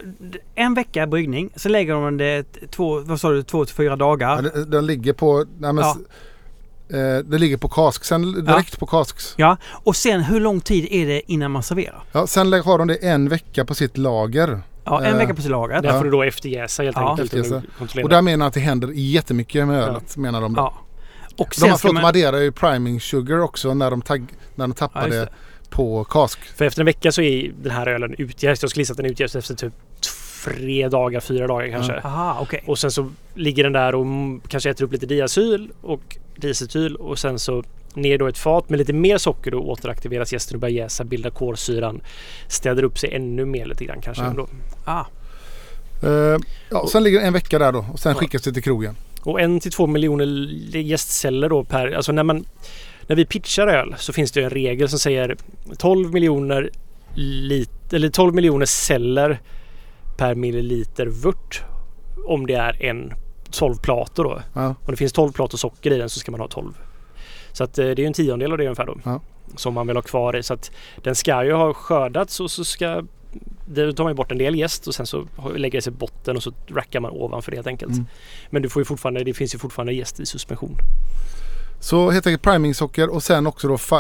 en 0.56 0.74
vecka 0.74 1.08
bryggning. 1.08 1.50
Så 1.56 1.70
lägger 1.70 1.94
de 1.94 2.18
det 2.18 2.44
två, 2.72 3.00
vad 3.00 3.20
sa 3.20 3.30
du, 3.32 3.44
två 3.44 3.66
till 3.66 3.76
fyra 3.76 3.96
dagar. 3.96 4.36
Ja, 4.36 4.42
det- 4.42 4.66
den 4.66 4.86
ligger 4.86 5.14
på, 5.14 5.46
nej, 5.60 5.74
men, 5.74 5.84
Ja. 5.84 5.98
eh, 6.98 7.18
det 7.24 7.38
ligger 7.38 7.58
på 7.58 7.70
kask. 7.70 8.06
Sen 8.06 8.46
direkt 8.46 8.80
på 8.80 8.86
kasks. 8.86 9.34
Ja, 9.38 9.58
och 9.72 9.96
sen 9.96 10.22
hur 10.22 10.40
lång 10.40 10.62
tid 10.62 10.88
är 10.92 11.06
det 11.06 11.32
innan 11.32 11.52
man 11.52 11.64
serverar? 11.64 12.04
Ja, 12.12 12.28
sen 12.28 12.54
har 12.54 12.78
de 12.78 12.88
det 12.88 12.96
en 12.96 13.30
vecka 13.30 13.66
på 13.66 13.76
sitt 13.76 13.98
lager. 13.98 14.62
Ja, 14.84 15.04
en 15.04 15.12
Eh, 15.14 15.18
vecka 15.18 15.34
på 15.36 15.42
sitt 15.42 15.52
lager. 15.52 15.82
Där 15.82 15.90
Ja. 15.90 15.98
får 15.98 16.06
du 16.06 16.12
då 16.12 16.24
efterjäsa 16.24 16.84
helt 16.84 16.98
Ja. 16.98 17.10
enkelt. 17.10 17.34
Efterjäsa. 17.34 17.62
och 18.04 18.10
där 18.10 18.22
menar 18.22 18.46
jag 18.46 18.48
att 18.48 18.54
det 18.54 18.60
händer 18.60 18.90
jättemycket 18.94 19.68
med 19.68 19.84
ölet 19.84 20.18
menar 20.18 20.42
de. 20.42 20.54
Då. 20.54 20.62
Ja. 20.62 20.74
Och 21.38 21.48
de, 21.50 21.56
sen 21.56 21.70
har, 21.70 21.78
ska 21.78 21.88
förlåt, 21.88 21.94
man... 21.94 22.14
de 22.14 22.20
adderar 22.20 22.38
ju 22.38 22.52
priming 22.52 23.02
sugar 23.02 23.40
också 23.40 23.74
när 23.74 23.92
de, 23.92 24.02
tagg, 24.02 24.26
när 24.56 24.68
de 24.68 24.74
tappar 24.74 25.14
Ja, 25.14 25.26
på 25.70 26.04
kask. 26.04 26.40
För 26.40 26.66
efter 26.66 26.82
en 26.82 26.86
vecka 26.86 27.12
så 27.12 27.22
är 27.22 27.52
den 27.62 27.72
här 27.72 27.88
ölen 27.88 28.16
utjäst. 28.18 28.64
Jag 28.64 28.70
skulle 28.70 28.82
gissa 28.82 28.94
att 28.94 28.98
den 28.98 29.06
är 29.06 29.10
utjäst 29.10 29.36
efter 29.36 29.56
typ 29.56 29.74
tre 30.46 30.88
dagar, 30.90 31.20
fyra 31.20 31.48
dagar 31.48 31.70
kanske. 31.70 31.94
Aha, 32.04 32.38
okej. 32.42 32.64
Och 32.68 32.80
sen 32.80 32.92
så 32.92 33.12
ligger 33.34 33.64
den 33.64 33.74
där 33.74 33.96
och 33.96 34.02
mm, 34.02 34.42
kanske 34.48 34.70
äter 34.70 34.86
upp 34.86 34.92
lite 34.92 35.06
diacyl 35.06 35.72
och 35.82 36.18
diacetyl 36.36 36.96
och 36.96 37.20
sen 37.20 37.40
så 37.40 37.64
ner 37.94 38.18
då 38.18 38.28
ett 38.28 38.38
fat 38.38 38.70
med 38.70 38.80
lite 38.80 38.94
mer 38.94 39.18
socker 39.18 39.52
då 39.52 39.60
återaktiveras 39.60 40.34
jästen 40.34 40.56
och 40.56 40.62
börjar 40.62 40.76
jäsa, 40.76 41.04
bildar 41.04 41.30
kolsyran, 41.30 42.02
städar 42.48 42.84
upp 42.84 43.00
sig 43.00 43.14
ännu 43.16 43.46
mer 43.46 43.66
lite 43.66 43.86
grann 43.86 44.02
kanske. 44.02 44.24
Ja. 44.24 44.34
Då. 44.36 44.48
Ah, 44.86 45.06
Eh, 46.04 46.38
ja, 46.70 46.88
sen 46.92 47.04
ligger 47.04 47.20
det 47.20 47.26
en 47.26 47.34
vecka 47.34 47.60
där 47.60 47.72
då 47.72 47.86
och 47.94 48.00
sen 48.00 48.12
Ja. 48.12 48.20
skickas 48.20 48.42
det 48.42 48.54
till 48.54 48.64
krogen. 48.64 48.96
Och 49.28 49.42
en 49.42 49.60
till 49.60 49.72
två 49.72 49.88
miljoner 49.88 50.26
gästceller 50.78 51.50
då 51.50 51.64
per... 51.64 51.92
Alltså 51.92 52.12
när 52.12 52.24
man... 52.24 52.46
När 53.08 53.16
vi 53.16 53.26
pitchar 53.26 53.68
öl 53.68 53.96
så 53.98 54.14
finns 54.14 54.32
det 54.32 54.44
en 54.44 54.50
regel 54.50 54.90
som 54.90 55.00
säger 55.00 55.38
12 55.78 56.14
miljoner 56.14 56.70
lit, 57.16 57.94
eller 57.94 58.10
12 58.10 58.36
miljoner 58.36 58.66
celler 58.66 59.40
per 60.18 60.36
milliliter 60.36 61.06
vört 61.06 61.64
om 62.26 62.48
det 62.48 62.54
är 62.54 62.84
en 62.84 63.14
12 63.52 63.76
plator 63.76 64.24
då. 64.24 64.42
Ja. 64.54 64.68
Om 64.68 64.76
det 64.88 64.96
finns 64.96 65.14
12 65.14 65.32
plator 65.32 65.58
socker 65.58 65.94
i 65.94 65.98
den 65.98 66.10
så 66.10 66.20
ska 66.20 66.32
man 66.32 66.40
ha 66.40 66.48
12. 66.48 66.74
Så 67.52 67.64
att 67.64 67.78
eh, 67.78 67.90
det 67.90 68.04
är 68.04 68.08
en 68.08 68.14
tiondel 68.14 68.52
av 68.52 68.58
det 68.58 68.64
ungefär 68.64 68.86
då. 68.86 68.98
Ja. 69.04 69.22
Som 69.56 69.74
man 69.74 69.88
vill 69.88 69.98
ha 69.98 70.02
kvar 70.02 70.36
i. 70.36 70.44
Så 70.44 70.54
att 70.54 70.72
den 71.04 71.16
ska 71.16 71.44
ju 71.44 71.54
ha 71.54 71.74
skördats 71.74 72.40
och 72.40 72.52
så 72.52 72.66
ska 72.66 73.04
det 73.66 73.94
tar 73.94 74.04
man 74.04 74.16
bort 74.16 74.32
en 74.32 74.38
del 74.38 74.56
jäst 74.56 74.88
och 74.88 74.96
sen 74.96 75.06
så 75.06 75.28
lägger 75.56 75.78
det 75.78 75.82
sig 75.82 75.94
botten 75.94 76.36
och 76.36 76.44
så 76.44 76.54
rackar 76.68 77.00
man 77.00 77.12
ovanför 77.12 77.52
det 77.52 77.58
helt 77.58 77.68
enkelt. 77.68 77.94
Mm. 77.94 78.06
Men 78.50 78.62
du 78.62 78.70
får 78.70 78.82
ju 78.82 78.86
fortfarande, 78.86 79.24
det 79.24 79.34
finns 79.34 79.56
ju 79.56 79.60
fortfarande 79.60 79.94
jäst 79.94 80.20
i 80.20 80.26
suspension. 80.26 80.78
Så 81.80 82.10
helt 82.10 82.28
enkelt 82.28 82.42
primingsocker 82.42 83.10
och 83.10 83.24
sen 83.24 83.48
också 83.48 83.68
då 83.68 83.98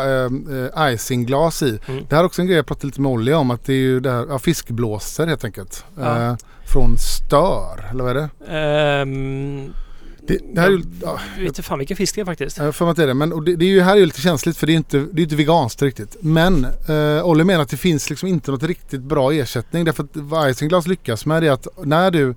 eh, 0.77 0.93
icingglas 0.93 1.63
i. 1.63 1.79
Mm. 1.87 2.05
Det 2.09 2.15
här 2.15 2.23
är 2.23 2.25
också 2.25 2.41
en 2.41 2.47
grej 2.47 2.57
jag 2.57 2.65
pratade 2.65 2.87
lite 2.87 3.01
med 3.01 3.11
Olli 3.11 3.33
om 3.33 3.51
att 3.51 3.65
det 3.65 3.73
är 3.73 3.77
ju 3.77 3.99
det 3.99 4.11
här, 4.11 4.25
ja, 4.29 4.39
fiskblåsor 4.39 5.25
helt 5.27 5.43
enkelt. 5.43 5.85
Ja. 5.97 6.23
Eh, 6.23 6.35
från 6.65 6.97
Stör, 6.97 7.89
eller 7.91 8.03
vad 8.03 8.17
är 8.17 8.21
det? 8.21 8.29
Ehm, 8.57 9.73
Det, 10.27 10.39
det 10.53 10.61
här 10.61 10.67
är 10.67 10.71
ju, 10.71 10.83
ja, 11.01 11.19
jag 11.35 11.41
vet 11.41 11.47
inte 11.47 11.63
fan 11.63 11.77
vilken 11.77 11.97
fisk 11.97 12.15
det 12.15 12.21
är 12.21 12.25
faktiskt. 12.25 12.57
jag 12.57 12.75
för 12.75 12.91
att 12.91 12.97
det 12.97 13.03
är 13.03 13.07
det. 13.07 13.13
Men 13.13 13.45
det, 13.45 13.55
det 13.55 13.65
är 13.65 13.69
ju, 13.69 13.81
här 13.81 13.93
är 13.93 13.97
ju 13.99 14.05
lite 14.05 14.21
känsligt 14.21 14.57
för 14.57 14.67
det 14.67 14.73
är 14.73 14.77
inte, 14.77 14.97
det 15.11 15.21
är 15.21 15.23
inte 15.23 15.35
veganskt 15.35 15.81
riktigt. 15.81 16.17
Men 16.19 16.65
eh, 16.65 17.25
Olli 17.25 17.43
menar 17.43 17.61
att 17.61 17.69
det 17.69 17.77
finns 17.77 18.09
liksom 18.09 18.29
inte 18.29 18.51
något 18.51 18.63
riktigt 18.63 19.01
bra 19.01 19.33
ersättning. 19.33 19.85
Därför 19.85 20.03
att 20.03 20.09
vad 20.13 20.49
icingglas 20.49 20.87
lyckas 20.87 21.25
med 21.25 21.43
är 21.43 21.51
att 21.51 21.67
när 21.83 22.11
du 22.11 22.35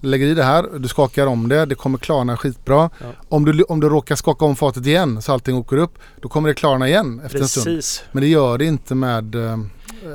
lägger 0.00 0.26
i 0.26 0.34
det 0.34 0.44
här, 0.44 0.78
du 0.78 0.88
skakar 0.88 1.26
om 1.26 1.48
det, 1.48 1.66
det 1.66 1.74
kommer 1.74 1.98
klarna 1.98 2.36
skitbra. 2.36 2.90
Ja. 2.98 3.06
Om, 3.28 3.44
du, 3.44 3.62
om 3.62 3.80
du 3.80 3.88
råkar 3.88 4.16
skaka 4.16 4.44
om 4.44 4.56
fatet 4.56 4.86
igen 4.86 5.22
så 5.22 5.32
allting 5.32 5.56
åker 5.56 5.76
upp, 5.76 5.98
då 6.20 6.28
kommer 6.28 6.48
det 6.48 6.54
klarna 6.54 6.88
igen 6.88 7.20
efter 7.24 7.38
en 7.38 7.48
stund. 7.48 7.66
Precis. 7.66 8.02
Men 8.12 8.22
det 8.22 8.28
gör 8.28 8.58
det 8.58 8.64
inte 8.64 8.94
med... 8.94 9.34
Eh, 9.34 9.58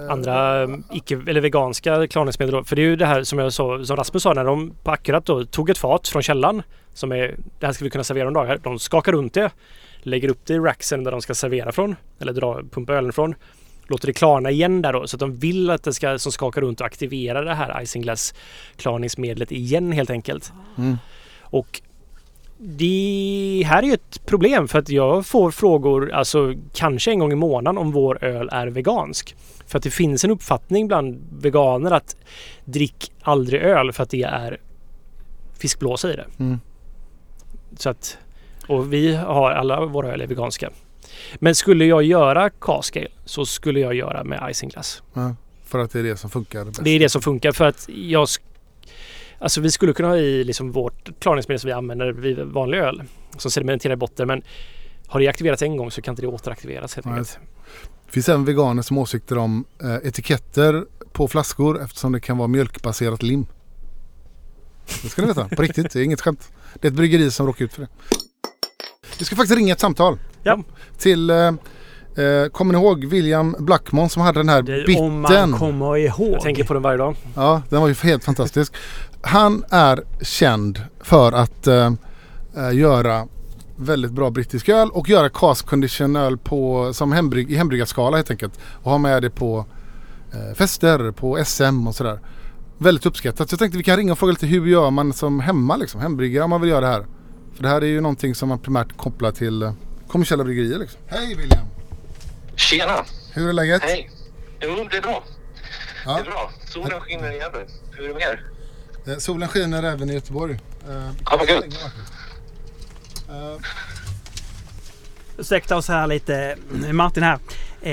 Andra 0.10 0.64
eh, 0.64 0.70
icke, 0.92 1.22
eller 1.28 1.42
veganska 1.42 2.08
klarningsmedel 2.08 2.56
då. 2.56 2.64
För 2.64 2.76
det 2.76 2.82
är 2.82 2.84
ju 2.84 2.96
det 2.96 3.06
här 3.06 3.24
som 3.24 3.40
jag 3.40 3.54
sa, 3.54 3.84
som 3.84 3.98
Rasmus 3.98 4.24
sa 4.24 4.34
när 4.34 4.44
de 4.44 4.74
på 4.84 4.92
Akkurat 4.92 5.26
då 5.26 5.46
tog 5.46 5.70
ett 5.70 5.78
fat 5.78 6.08
från 6.08 6.22
källan. 6.22 6.64
Som 6.94 7.12
är, 7.12 7.36
det 7.60 7.66
här 7.66 7.74
ska 7.74 7.84
vi 7.84 7.90
kunna 7.90 8.04
servera 8.04 8.28
om 8.28 8.34
dagar. 8.34 8.60
De 8.64 8.80
skakar 8.80 9.12
runt 9.12 9.34
det. 9.34 9.52
Lägger 10.00 10.30
upp 10.30 10.46
det 10.46 10.54
i 10.54 10.60
racksen 10.60 11.04
där 11.04 11.12
de 11.12 11.22
ska 11.22 11.34
servera 11.34 11.72
från. 11.72 11.96
Eller 12.20 12.34
dra, 12.34 12.62
pumpa 12.72 12.94
ölen 12.94 13.14
från. 13.14 13.36
Låter 13.88 14.08
det 14.08 14.14
klarna 14.14 14.52
igen 14.52 14.82
där 14.82 14.94
då. 14.94 15.08
Så 15.08 15.16
att 15.16 15.20
de 15.20 15.36
vill 15.36 15.70
att 15.70 15.84
det 15.84 15.94
ska 15.94 16.20
som 16.20 16.32
skakar 16.32 16.62
runt 16.62 16.82
och 16.82 16.88
aktivera 16.88 17.42
det 17.42 17.54
här 17.54 17.82
isinglass 17.82 18.34
klarningsmedlet 18.76 19.52
igen 19.52 19.92
helt 19.92 20.10
enkelt. 20.10 20.54
Mm. 20.78 20.98
Och 21.42 21.82
det 22.58 23.64
här 23.66 23.84
är 23.84 23.88
ju 23.88 23.94
ett 23.94 24.26
problem 24.26 24.68
för 24.68 24.80
att 24.80 24.90
jag 24.90 25.26
får 25.26 25.52
frågor, 25.52 26.12
alltså 26.12 26.54
kanske 26.74 27.12
en 27.12 27.20
gång 27.20 27.32
i 27.32 27.36
månaden 27.36 27.78
om 27.78 27.92
vår 27.92 28.24
öl 28.24 28.50
är 28.52 28.68
vegansk. 28.68 29.36
För 29.68 29.78
att 29.78 29.84
det 29.84 29.92
finns 29.92 30.24
en 30.24 30.32
uppfattning 30.32 30.88
bland 30.88 31.28
veganer 31.42 31.92
att 31.92 32.16
drick 32.66 33.12
aldrig 33.22 33.62
öl 33.62 33.92
för 33.94 34.04
att 34.04 34.10
det 34.10 34.24
är 34.24 34.58
fiskblåsa 35.58 36.14
i 36.14 36.16
det. 36.16 36.26
Mm. 36.40 36.60
Så 37.78 37.90
att, 37.90 38.18
och 38.68 38.94
vi 38.94 39.16
har 39.16 39.52
alla 39.52 39.86
våra 39.86 40.14
öl 40.14 40.22
är 40.22 40.28
veganska. 40.28 40.70
Men 41.36 41.56
skulle 41.56 41.86
jag 41.86 42.04
göra 42.04 42.50
cask 42.50 42.98
ale 42.98 43.08
så 43.26 43.46
skulle 43.46 43.80
jag 43.80 43.94
göra 43.94 44.24
med 44.24 44.52
isinglass. 44.52 45.04
ja, 45.14 45.36
för 45.66 45.80
att 45.80 45.92
det 45.92 46.00
är 46.00 46.04
det 46.04 46.18
som 46.18 46.30
funkar 46.30 46.66
bäst. 46.66 46.84
Det 46.84 46.90
är 46.90 47.00
det 47.00 47.10
som 47.10 47.22
funkar 47.22 47.52
för 47.52 47.66
att 47.66 47.90
jag... 47.90 48.28
Alltså 49.40 49.62
vi 49.62 49.72
skulle 49.72 49.94
kunna 49.94 50.10
ha 50.10 50.18
i 50.18 50.44
liksom 50.44 50.72
vårt 50.72 51.20
klarningsmedel 51.20 51.60
som 51.60 51.68
vi 51.68 51.74
använder 51.74 52.12
vid 52.12 52.38
vanlig 52.40 52.78
öl. 52.78 53.04
Som 53.38 53.52
sedimenterar 53.52 53.94
i 53.94 53.98
botten 53.98 54.28
men 54.28 54.42
har 55.08 55.20
det 55.20 55.28
aktiverats 55.28 55.62
en 55.62 55.78
gång 55.78 55.92
så 55.92 56.02
kan 56.02 56.12
inte 56.12 56.22
det 56.22 56.28
återaktiveras 56.28 56.96
helt 56.96 57.08
enkelt. 57.08 57.40
Det 58.06 58.12
finns 58.12 58.30
även 58.30 58.46
veganer 58.46 58.82
som 58.82 58.98
åsikter 58.98 59.38
om 59.38 59.66
eh, 59.84 59.96
etiketter 59.96 60.86
på 61.12 61.28
flaskor 61.28 61.82
eftersom 61.84 62.12
det 62.12 62.20
kan 62.20 62.38
vara 62.38 62.48
mjölkbaserat 62.48 63.24
lim. 63.24 63.46
Det 65.04 65.10
ska 65.10 65.22
ni 65.22 65.28
veta, 65.28 65.48
på 65.56 65.62
riktigt. 65.62 65.92
Det 65.94 66.00
är 66.00 66.04
inget 66.04 66.22
skämt. 66.22 66.52
Det 66.82 66.88
är 66.88 66.92
ett 66.92 66.98
bryggeri 66.98 67.32
som 67.32 67.48
råkar 67.48 67.66
ut 67.66 67.74
för 67.74 67.82
det. 67.82 67.88
Vi 69.20 69.26
ska 69.26 69.36
faktiskt 69.36 69.58
ringa 69.58 69.74
ett 69.74 69.80
samtal 69.80 70.18
Ja. 70.44 70.60
till, 70.98 71.30
eh, 71.30 71.38
eh, 71.38 72.48
kommer 72.52 72.74
ni 72.74 72.80
ihåg 72.80 73.06
William 73.06 73.56
Blackmon 73.60 74.10
som 74.10 74.22
hade 74.22 74.40
den 74.40 74.50
här 74.50 74.62
det, 74.62 74.80
om 74.80 74.86
bitten? 75.22 75.50
man 75.50 75.60
kommer 75.60 75.98
ihåg. 75.98 76.34
Jag 76.34 76.42
tänker 76.42 76.64
på 76.64 76.74
den 76.74 76.84
varje 76.84 76.98
dag. 76.98 77.16
Ja, 77.36 77.62
den 77.70 77.82
var 77.82 77.88
ju 77.88 77.94
helt 77.94 78.24
fantastisk. 78.24 78.74
Han 79.22 79.64
är 79.69 80.03
känd 80.22 80.81
för 80.99 81.31
att 81.31 81.68
eh, 81.68 81.91
eh, 82.57 82.72
göra 82.73 83.27
väldigt 83.76 84.11
bra 84.11 84.30
brittisk 84.30 84.69
öl 84.69 84.89
och 84.89 85.10
göra 85.10 85.30
cask 85.30 85.65
condition 85.65 86.15
öl 86.15 86.38
på, 86.38 86.94
som 86.94 87.11
hembrygg, 87.11 87.52
i 87.52 87.56
hembryggarskala 87.56 88.18
helt 88.18 88.31
enkelt. 88.31 88.60
Och 88.84 88.91
ha 88.91 88.98
med 88.98 89.22
det 89.22 89.30
på 89.30 89.65
eh, 90.34 90.56
fester, 90.56 91.11
på 91.11 91.44
SM 91.45 91.88
och 91.88 91.95
sådär. 91.95 92.19
Väldigt 92.77 93.06
uppskattat. 93.06 93.49
Så 93.49 93.53
jag 93.53 93.60
tänkte 93.60 93.77
vi 93.77 93.84
kan 93.84 93.98
ringa 93.98 94.11
och 94.11 94.19
fråga 94.19 94.31
lite 94.31 94.45
hur 94.45 94.68
gör 94.68 94.91
man 94.91 95.14
som 95.14 95.39
hemma 95.39 95.76
liksom, 95.76 96.02
hembryggare 96.02 96.44
om 96.44 96.49
man 96.49 96.61
vill 96.61 96.69
göra 96.69 96.81
det 96.81 96.88
här. 96.88 97.06
För 97.56 97.64
det 97.64 97.69
här 97.69 97.81
är 97.81 97.85
ju 97.85 98.02
någonting 98.02 98.35
som 98.35 98.49
man 98.49 98.60
primärt 98.60 98.98
kopplar 98.98 99.31
till 99.31 99.64
eh, 99.64 99.73
kommersiella 100.07 100.44
bryggerier 100.44 100.80
liksom. 100.80 100.99
Hej 101.07 101.27
William! 101.27 101.65
Tjena! 102.56 103.06
Hur 103.34 103.49
är 103.49 103.53
läget? 103.53 103.81
Hej! 103.84 104.11
Jo, 104.61 104.88
det 104.91 104.98
är 104.98 105.02
bra. 105.02 105.23
Ja. 106.06 106.14
Det 106.14 106.19
är 106.19 106.23
bra. 106.23 106.52
Solen 106.65 107.02
skiner 107.02 107.31
i 107.31 107.38
Gävle. 107.38 107.60
Hur 107.91 108.03
är 108.03 108.07
det 108.07 108.14
med 108.14 108.22
er? 108.23 108.57
Eh, 109.08 109.18
solen 109.18 109.48
skiner 109.50 109.84
även 109.84 110.10
i 110.10 110.14
Göteborg. 110.14 110.54
Eh, 110.90 111.10
Ja, 111.26 111.38
vad 111.38 111.50
gött. 111.50 111.64
eh, 113.30 113.58
Ursäkta 115.38 115.78
oss 115.78 115.88
här 115.88 116.08
lite. 116.08 116.56
Martin 116.92 117.24
här. 117.24 117.40
Eh, 117.82 117.92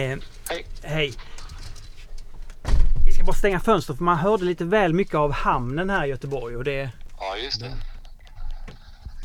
Hej. 0.48 0.66
Hej. 0.82 1.12
Vi 3.06 3.12
ska 3.12 3.24
bara 3.24 3.36
stänga 3.36 3.60
fönstret 3.60 3.98
för 3.98 4.04
man 4.04 4.16
hörde 4.18 4.44
lite 4.44 4.64
väl 4.64 4.92
mycket 4.94 5.14
av 5.14 5.32
hamnen 5.32 5.90
här 5.90 6.04
i 6.06 6.08
Göteborg 6.08 6.56
och 6.56 6.64
det... 6.64 6.90
Ja, 7.20 7.36
just 7.44 7.60
det. 7.60 7.72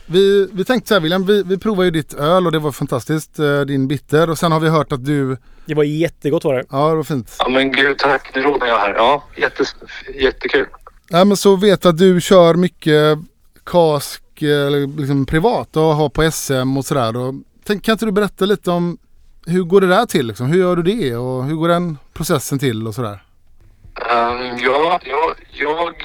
Vi, 0.06 0.50
vi 0.54 0.66
tänkte 0.66 0.88
så 0.88 0.94
här 0.94 1.02
William, 1.02 1.26
vi, 1.26 1.44
vi 1.44 1.58
provade 1.58 1.86
ju 1.86 1.92
ditt 1.92 2.14
öl 2.14 2.46
och 2.46 2.52
det 2.52 2.60
var 2.60 2.72
fantastiskt, 2.72 3.40
eh, 3.40 3.62
din 3.62 3.88
bitter. 3.88 4.30
Och 4.30 4.38
sen 4.40 4.52
har 4.52 4.60
vi 4.60 4.70
hört 4.70 4.92
att 4.92 5.06
du, 5.06 5.38
Det 5.66 5.74
var 5.74 5.84
jättegott 5.84 6.44
var 6.44 6.54
det. 6.56 6.64
ja 6.70 6.90
det 6.90 6.96
var 6.96 7.04
fint. 7.04 7.36
Ja, 7.40 7.50
men 7.50 7.72
gud 7.72 7.98
tack. 7.98 8.32
Nu 8.36 8.42
rodnar 8.42 8.68
jag 8.68 8.78
här. 8.78 8.94
Ja, 8.94 9.24
jättes, 9.38 9.76
jättekul. 10.16 10.66
Nej 11.12 11.26
men 11.26 11.38
så 11.38 11.56
vet 11.56 11.84
jag 11.84 11.92
att 11.92 11.98
du 11.98 12.22
kör 12.22 12.54
mycket 12.54 13.20
kask 13.66 14.24
liksom 14.98 15.26
privat 15.26 15.78
och 15.78 15.84
har 15.84 16.10
på 16.10 16.32
SM 16.32 16.78
och 16.78 16.86
sådär. 16.86 17.18
Och 17.18 17.34
tänk, 17.64 17.84
kan 17.84 17.92
inte 17.92 18.06
du 18.06 18.12
berätta 18.12 18.46
lite 18.46 18.72
om 18.72 18.98
hur 19.46 19.64
går 19.64 19.82
det 19.82 19.88
där 19.88 20.06
till 20.06 20.28
liksom? 20.28 20.48
Hur 20.48 20.60
gör 20.60 20.76
du 20.76 20.84
det 20.84 21.16
och 21.16 21.44
hur 21.44 21.56
går 21.56 21.68
den 21.68 21.98
processen 22.14 22.60
till 22.60 22.88
och 22.88 22.96
sådär? 22.96 23.24
Um, 24.12 24.58
ja, 24.58 25.00
jag, 25.04 25.36
jag 25.52 25.96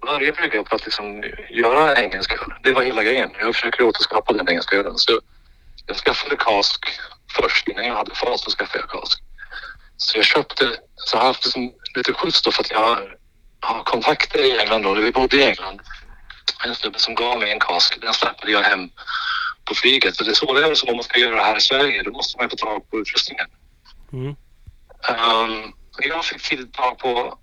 började 0.00 0.32
brygga 0.32 0.62
på 0.62 0.76
att 0.76 0.84
liksom 0.84 1.22
göra 1.50 1.96
engelsk 1.96 2.32
öl. 2.32 2.52
Det 2.62 2.72
var 2.72 2.82
hela 2.82 3.02
grejen. 3.02 3.30
Jag 3.38 3.54
försöker 3.54 3.84
återskapa 3.84 4.32
den 4.32 4.48
engelska 4.48 4.76
ölen. 4.76 4.96
Så 4.96 5.20
jag 5.86 5.96
skaffade 5.96 6.36
kask 6.36 6.86
först. 7.40 7.68
Innan 7.68 7.86
jag 7.86 7.94
hade 7.94 8.14
fas 8.14 8.44
så 8.44 8.50
skaffade 8.50 8.78
jag 8.78 8.90
kask. 9.00 9.22
Så 9.96 10.18
jag 10.18 10.24
köpte, 10.24 10.64
så 10.94 11.16
jag 11.16 11.20
har 11.20 11.26
haft 11.26 11.44
liksom 11.44 11.72
lite 11.94 12.12
skjuts 12.12 12.42
då 12.42 12.52
för 12.52 12.62
att 12.62 12.70
jag 12.70 12.98
har 13.66 13.84
kontakter 13.84 14.38
i 14.38 14.58
England 14.58 14.82
då. 14.82 14.94
Vi 14.94 15.12
bodde 15.12 15.36
i 15.36 15.42
England. 15.42 15.80
En 16.64 16.74
snubbe 16.74 16.98
som 16.98 17.14
gav 17.14 17.38
mig 17.38 17.52
en 17.52 17.60
kask. 17.60 18.00
Den 18.00 18.14
släppade 18.14 18.52
jag 18.52 18.62
hem 18.62 18.90
på 19.64 19.74
flyget. 19.74 20.16
Så 20.16 20.24
det 20.24 20.30
är 20.30 20.34
så 20.34 20.52
det 20.52 20.66
är 20.66 20.74
som 20.74 20.88
om 20.88 20.96
man 20.96 21.04
ska 21.04 21.18
göra 21.18 21.36
det 21.36 21.42
här 21.42 21.56
i 21.56 21.60
Sverige. 21.60 22.02
Då 22.02 22.10
måste 22.10 22.38
man 22.38 22.44
ju 22.46 22.50
få 22.50 22.56
tag 22.56 22.90
på 22.90 22.98
utrustningen. 22.98 23.46
Mm. 24.12 24.26
Um, 24.26 25.72
jag 25.98 26.24
fick 26.24 26.72
tag 26.72 26.98
på, 26.98 27.38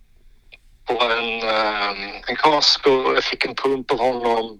på 0.85 1.03
en, 1.03 1.29
um, 1.43 2.21
en 2.27 2.35
kask 2.35 2.87
och 2.87 3.15
jag 3.15 3.23
fick 3.23 3.45
en 3.45 3.55
pump 3.55 3.91
av 3.91 3.97
honom. 3.97 4.59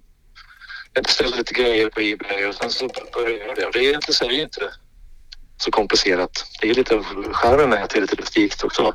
Jag 0.92 1.04
beställde 1.04 1.36
lite 1.36 1.54
grejer 1.54 1.90
på 1.90 2.00
Ebay 2.00 2.46
och 2.46 2.54
sen 2.54 2.70
så 2.70 2.88
började 3.12 3.44
jag 3.46 3.56
det. 3.56 3.66
Och 3.66 3.72
det 3.72 3.78
är 3.78 3.88
egentligen 3.88 4.14
så 4.14 4.24
är 4.24 4.28
det 4.28 4.34
inte 4.34 4.70
så 5.56 5.70
komplicerat. 5.70 6.46
Det 6.60 6.70
är 6.70 6.74
lite 6.74 6.94
av 6.94 7.32
charmen 7.32 7.70
med 7.70 7.82
att 7.82 7.90
det 7.90 7.98
är 7.98 8.00
lite 8.00 8.16
rustikt 8.16 8.64
också. 8.64 8.94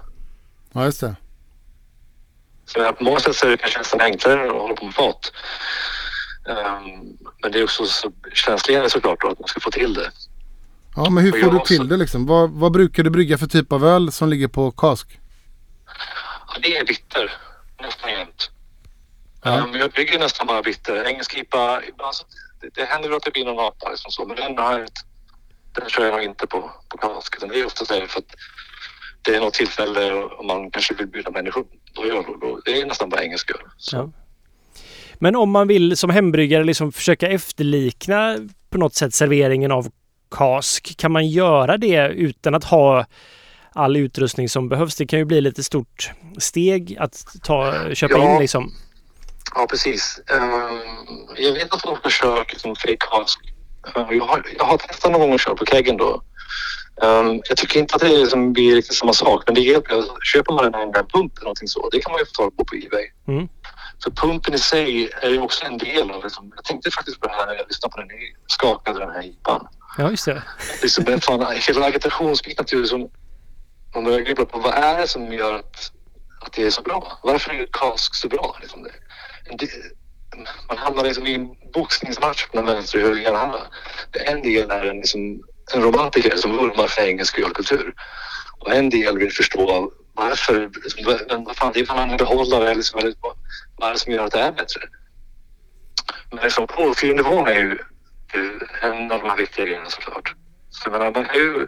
Ja 0.74 0.86
just 0.86 1.02
det. 1.02 1.16
Så 2.70 2.94
på 2.94 3.04
många 3.04 3.20
sätt 3.20 3.36
så 3.36 3.46
är 3.46 3.52
det 3.52 3.58
kanske 3.58 3.80
nästan 3.80 4.02
enklare 4.02 4.50
att 4.50 4.62
hålla 4.62 4.76
på 4.76 4.86
med 4.86 4.94
fat. 4.94 5.32
Um, 6.46 7.18
men 7.42 7.52
det 7.52 7.60
är 7.60 7.64
också 7.64 7.86
så 7.86 8.12
känsligare 8.34 8.90
såklart 8.90 9.22
då 9.22 9.28
att 9.28 9.40
man 9.40 9.48
ska 9.48 9.60
få 9.60 9.72
till 9.72 9.94
det. 9.94 10.12
Ja 10.96 11.10
men 11.10 11.24
hur 11.24 11.32
får 11.44 11.52
du 11.52 11.60
till 11.60 11.88
det 11.88 11.98
liksom? 11.98 12.26
Vad, 12.26 12.50
vad 12.50 12.72
brukar 12.72 13.04
du 13.04 13.10
brygga 13.10 13.38
för 13.38 13.48
typ 13.48 13.72
av 13.72 13.86
öl 13.86 14.12
som 14.12 14.30
ligger 14.30 14.48
på 14.48 14.72
kask? 14.72 15.20
Ja, 16.48 16.60
det 16.62 16.78
är 16.78 16.86
bitter. 16.86 17.32
nästan 17.82 18.12
jämt. 18.12 18.50
Ja. 19.44 19.64
Um, 19.64 19.76
jag 19.76 19.92
brygger 19.92 20.20
nästan 20.20 20.48
bara 20.48 20.62
bitter. 20.62 21.06
Engelsk 21.06 21.38
IPA, 21.38 21.84
ibland 21.84 22.16
så, 22.16 22.26
det, 22.62 22.70
det 22.76 22.86
händer 22.86 23.12
att 23.12 23.24
det 23.24 23.32
blir 23.32 23.46
någon 23.46 23.66
apa 23.66 23.90
liksom 23.90 24.12
så, 24.12 24.26
men 24.26 24.36
den 24.36 24.58
har 24.58 24.72
jag 24.72 24.82
inte, 24.82 25.02
den 25.76 25.90
kör 25.90 26.06
jag 26.06 26.12
nog 26.12 26.24
inte 26.24 26.48
på, 26.48 26.72
på 26.90 26.98
kask. 26.98 27.36
utan 27.38 27.50
Det 27.50 27.60
är 27.60 27.66
ofta 27.66 27.96
det 27.96 28.08
för 28.08 28.20
att 28.20 28.36
det 29.22 29.36
är 29.36 29.40
något 29.40 29.54
tillfälle 29.54 30.14
och 30.14 30.46
man 30.46 30.72
kanske 30.72 30.94
vill 30.94 31.08
bjuda 31.08 31.32
människor. 31.32 31.66
Då 31.94 32.06
gör 32.06 32.16
då, 32.28 32.36
då, 32.42 32.60
det 32.66 32.82
är 32.82 32.86
nästan 32.86 33.10
bara 33.10 33.24
engelsk 33.24 33.52
öl. 33.52 33.58
Ja. 33.92 34.10
Men 35.20 35.36
om 35.36 35.52
man 35.52 35.68
vill 35.68 35.98
som 35.98 36.10
hembryggare 36.10 36.64
liksom 36.64 36.92
försöka 36.92 37.28
efterlikna 37.28 38.38
på 38.70 38.78
något 38.78 38.96
sätt 38.96 39.14
serveringen 39.14 39.72
av 39.72 39.88
kask, 40.32 40.98
kan 40.98 41.12
man 41.12 41.28
göra 41.28 41.78
det 41.78 42.08
utan 42.08 42.56
att 42.56 42.64
ha 42.64 43.06
all 43.74 43.98
utrustning 43.98 44.50
som 44.50 44.70
behövs? 44.70 44.96
Det 44.96 45.08
kan 45.08 45.20
ju 45.20 45.26
bli 45.26 45.42
lite 45.42 45.64
stort 45.64 46.12
steg 46.38 46.98
att 47.00 47.26
ta, 47.44 47.74
köpa 47.94 48.14
Ja. 48.18 48.34
in 48.34 48.40
liksom. 48.40 48.74
Ja, 49.56 49.68
precis. 49.70 50.20
Ehm, 50.32 50.80
jag 51.38 51.54
vet 51.54 51.74
att 51.74 51.82
folk 51.82 52.04
försöker 52.04 52.60
som 52.60 52.76
fake 52.76 52.98
cask. 53.00 53.40
Ehm, 53.96 54.06
jag, 54.18 54.26
har, 54.26 54.46
jag 54.58 54.66
har 54.66 54.78
testat 54.78 55.12
någon 55.12 55.22
gång 55.22 55.34
att 55.34 55.42
köra 55.42 55.56
på 55.56 55.66
keggen 55.66 55.98
då. 55.98 56.22
Ehm, 57.02 57.42
jag 57.50 57.58
tycker 57.58 57.80
inte 57.80 57.96
att 57.96 58.02
det 58.02 58.22
är 58.22 58.26
som 58.26 58.54
blir 58.54 58.76
riktigt 58.76 58.96
samma 58.96 59.14
sak, 59.14 59.44
men 59.46 59.56
det 59.56 59.62
hjälper. 59.62 60.04
Köper 60.34 60.54
man 60.54 60.66
en 60.66 60.76
enda 60.76 61.04
pump 61.04 61.38
eller 61.38 61.46
någonting 61.46 61.68
så, 61.68 61.90
det 61.90 62.00
kan 62.00 62.12
man 62.12 62.20
ju 62.20 62.26
få 62.26 62.32
tag 62.32 62.58
på 62.58 62.66
på 62.66 62.76
Ebay. 62.76 63.12
Mm. 63.28 63.48
För 64.04 64.12
pumpen 64.12 64.54
i 64.54 64.58
sig 64.58 65.10
är 65.22 65.30
ju 65.30 65.40
också 65.40 65.66
en 65.66 65.78
del 65.78 66.12
av 66.12 66.22
det. 66.22 66.30
Jag 66.56 66.64
tänkte 66.64 66.92
faktiskt 66.92 67.20
på 67.20 67.28
det 67.28 67.34
här 67.34 67.46
när 67.46 67.54
jag 67.54 67.66
lyssnade 67.68 67.92
på 67.92 67.98
den. 67.98 68.08
Skakade 68.48 69.00
den 69.00 69.10
här 69.10 69.26
IPan. 69.26 69.68
Ja, 69.98 70.10
just 70.10 70.26
det. 70.26 70.44
Liksom, 70.82 71.04
men 71.08 71.22
fan, 71.22 71.46
hela 71.68 71.86
agitationsbiten 71.86 72.66
till 72.66 72.88
som 72.88 73.10
man 73.96 74.04
börjar 74.04 74.20
grubbla 74.20 74.46
på 74.46 74.60
vad 74.60 74.74
är 74.74 75.02
det 75.02 75.08
som 75.08 75.34
gör 75.34 75.54
att, 75.54 75.92
att 76.42 76.54
det 76.54 76.64
är 76.64 76.70
så 76.70 76.82
bra? 76.82 77.20
Varför 77.24 77.52
är 77.52 77.68
cask 77.72 78.16
så 78.16 78.28
bra? 78.28 78.58
Liksom 78.62 78.84
det, 78.84 78.92
det, 79.58 79.70
man 80.68 80.78
hamnar 80.78 81.04
liksom 81.04 81.28
i 81.28 81.36
en 81.36 81.50
boxningsmatch 81.74 82.48
mellan 82.54 82.76
vänster 82.76 83.02
och 83.02 83.08
höger 83.08 83.22
hjärnhalva. 83.22 83.60
En 84.26 84.42
del 84.42 84.72
är 84.72 84.86
en, 84.86 84.98
liksom, 84.98 85.44
en 85.74 85.82
romantiker 85.82 86.38
som 86.38 86.52
vurmar 86.52 86.88
för 86.88 87.02
engelsk 87.02 87.40
ölkultur. 87.40 87.94
Och 88.60 88.74
en 88.74 88.90
del 88.90 89.18
vill 89.18 89.32
förstå 89.32 89.92
varför, 90.14 90.70
liksom, 90.84 91.44
vad, 91.46 91.56
fan, 91.56 91.72
det 91.74 91.80
är 91.80 91.86
för 91.86 91.94
annan 91.94 92.18
behållare, 92.18 92.76
liksom, 92.76 93.00
eller 93.00 93.14
vad, 93.78 93.90
är 93.90 93.94
det 93.94 94.00
som 94.00 94.14
gör 94.14 94.26
att 94.26 94.32
det 94.32 94.40
är 94.40 94.52
bättre? 94.52 94.82
Men 96.32 96.44
liksom, 96.44 96.68
kolsyrenivån 96.68 97.48
är 97.48 97.60
ju 97.60 97.78
en 98.82 99.12
av 99.12 99.22
de 99.22 99.30
här 99.30 99.38
viktiga 99.38 99.66
grejerna 99.66 99.90
såklart. 99.90 100.36
Så 100.70 100.90
jag 100.90 100.92
menar, 100.92 101.12
man 101.12 101.26
kan 101.26 101.36
ju 101.36 101.68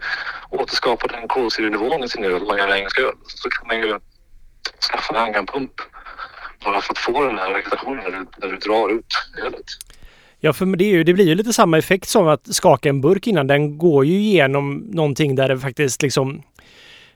återskapa 0.49 1.07
den 1.07 1.28
kolsyrenivån 1.28 2.03
i 2.03 2.10
sin 2.10 2.23
öl 2.23 2.45
man 2.45 2.57
gör 2.57 2.76
engelsk 2.76 2.99
öl. 2.99 3.14
Så 3.28 3.49
kan 3.49 3.68
man 3.68 3.80
ju 3.80 3.99
skaffa 4.91 5.14
en 5.14 5.23
anganpump 5.23 5.72
bara 6.64 6.82
för 6.82 6.91
att 6.94 6.98
få 6.98 7.26
den 7.26 7.38
här 7.38 7.53
vegetationen 7.53 8.03
när 8.03 8.11
du, 8.11 8.26
när 8.38 8.48
du 8.48 8.57
drar 8.57 8.90
ut 8.90 9.14
ölet. 9.44 9.65
Ja, 10.43 10.53
för 10.53 10.65
det, 10.65 10.85
är 10.85 10.89
ju, 10.89 11.03
det 11.03 11.13
blir 11.13 11.26
ju 11.27 11.35
lite 11.35 11.53
samma 11.53 11.77
effekt 11.77 12.09
som 12.09 12.27
att 12.27 12.55
skaka 12.55 12.89
en 12.89 13.01
burk 13.01 13.27
innan. 13.27 13.47
Den 13.47 13.77
går 13.77 14.05
ju 14.05 14.13
igenom 14.13 14.77
någonting 14.77 15.35
där 15.35 15.47
det 15.47 15.59
faktiskt 15.59 16.01
liksom 16.01 16.43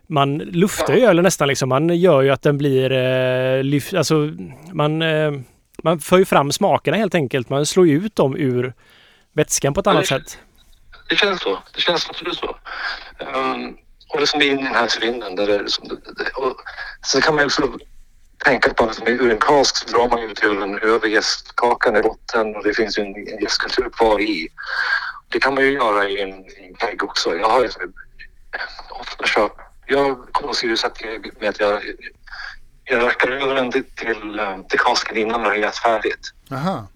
man 0.08 0.38
luftar 0.38 0.94
ju 0.96 1.06
ölen 1.06 1.24
nästan 1.24 1.48
liksom. 1.48 1.70
Man 1.70 1.90
gör 1.98 2.22
ju 2.22 2.30
att 2.30 2.42
den 2.42 2.58
blir 2.58 2.92
eh, 2.92 3.64
lyft, 3.64 3.94
alltså 3.94 4.30
man, 4.74 5.02
eh, 5.02 5.32
man 5.84 6.00
för 6.00 6.18
ju 6.18 6.26
fram 6.26 6.52
smakerna 6.52 6.98
helt 6.98 7.16
enkelt. 7.16 7.50
Man 7.50 7.66
slår 7.66 7.88
ju 7.88 7.98
ut 8.06 8.16
dem 8.16 8.36
ur 8.38 8.74
vätskan 9.34 9.74
på 9.74 9.80
ett 9.80 9.86
Ja, 9.86 9.92
annat 9.92 10.02
det- 10.04 10.08
sätt. 10.08 10.38
Det 11.10 11.16
känns 11.16 11.42
så. 11.42 11.58
Det 11.76 11.82
känns 11.82 12.10
absolut 12.10 12.36
så. 12.38 12.46
Um, 13.20 13.78
och 14.14 14.20
liksom 14.20 14.42
in 14.42 14.48
i 14.60 14.64
den 14.64 14.66
här 14.66 14.88
cylindern. 15.00 15.36
Där 15.36 15.48
det, 15.48 15.54
är 15.56 15.60
det, 15.60 15.96
det, 16.24 16.32
och 16.38 16.56
sen 17.12 17.22
kan 17.22 17.36
man 17.36 17.42
ju 17.42 17.46
också 17.46 17.62
tänka 18.46 18.74
på 18.74 18.84
att 18.84 19.08
ur 19.08 19.32
en 19.32 19.40
kask 19.40 19.78
så 19.78 19.98
drar 19.98 20.10
man 20.10 20.22
ju 20.22 20.28
ut 20.32 20.44
ölen 20.44 20.80
över 20.80 21.08
jästkakan 21.08 21.96
i 21.96 22.02
botten 22.02 22.56
och 22.56 22.64
det 22.64 22.74
finns 22.74 22.98
ju 22.98 23.04
en, 23.04 23.16
en 23.16 23.42
jästkultur 23.42 23.90
kvar 23.90 24.20
i. 24.22 24.48
Det 25.30 25.40
kan 25.40 25.54
man 25.54 25.64
ju 25.64 25.72
göra 25.72 26.10
i 26.10 26.22
en, 26.22 26.30
i 26.30 26.68
en 26.70 26.76
kegg 26.76 27.04
också. 27.04 27.36
Jag 27.36 27.50
har 27.50 27.70
ofta 28.90 29.24
kört, 29.26 29.58
jag 29.86 30.28
kolsyresätter 30.32 31.20
med 31.40 31.50
att 31.50 31.60
jag, 31.60 31.82
jag 32.84 33.04
rackar 33.04 33.32
över 33.32 33.56
den 33.56 33.72
till, 33.72 33.84
till, 33.84 34.42
till 34.70 34.80
kasken 34.80 35.18
innan 35.18 35.40
den 35.40 35.50
har 35.50 35.56
jäst 35.56 35.80
färdigt. 35.80 36.32
Aha. 36.52 36.88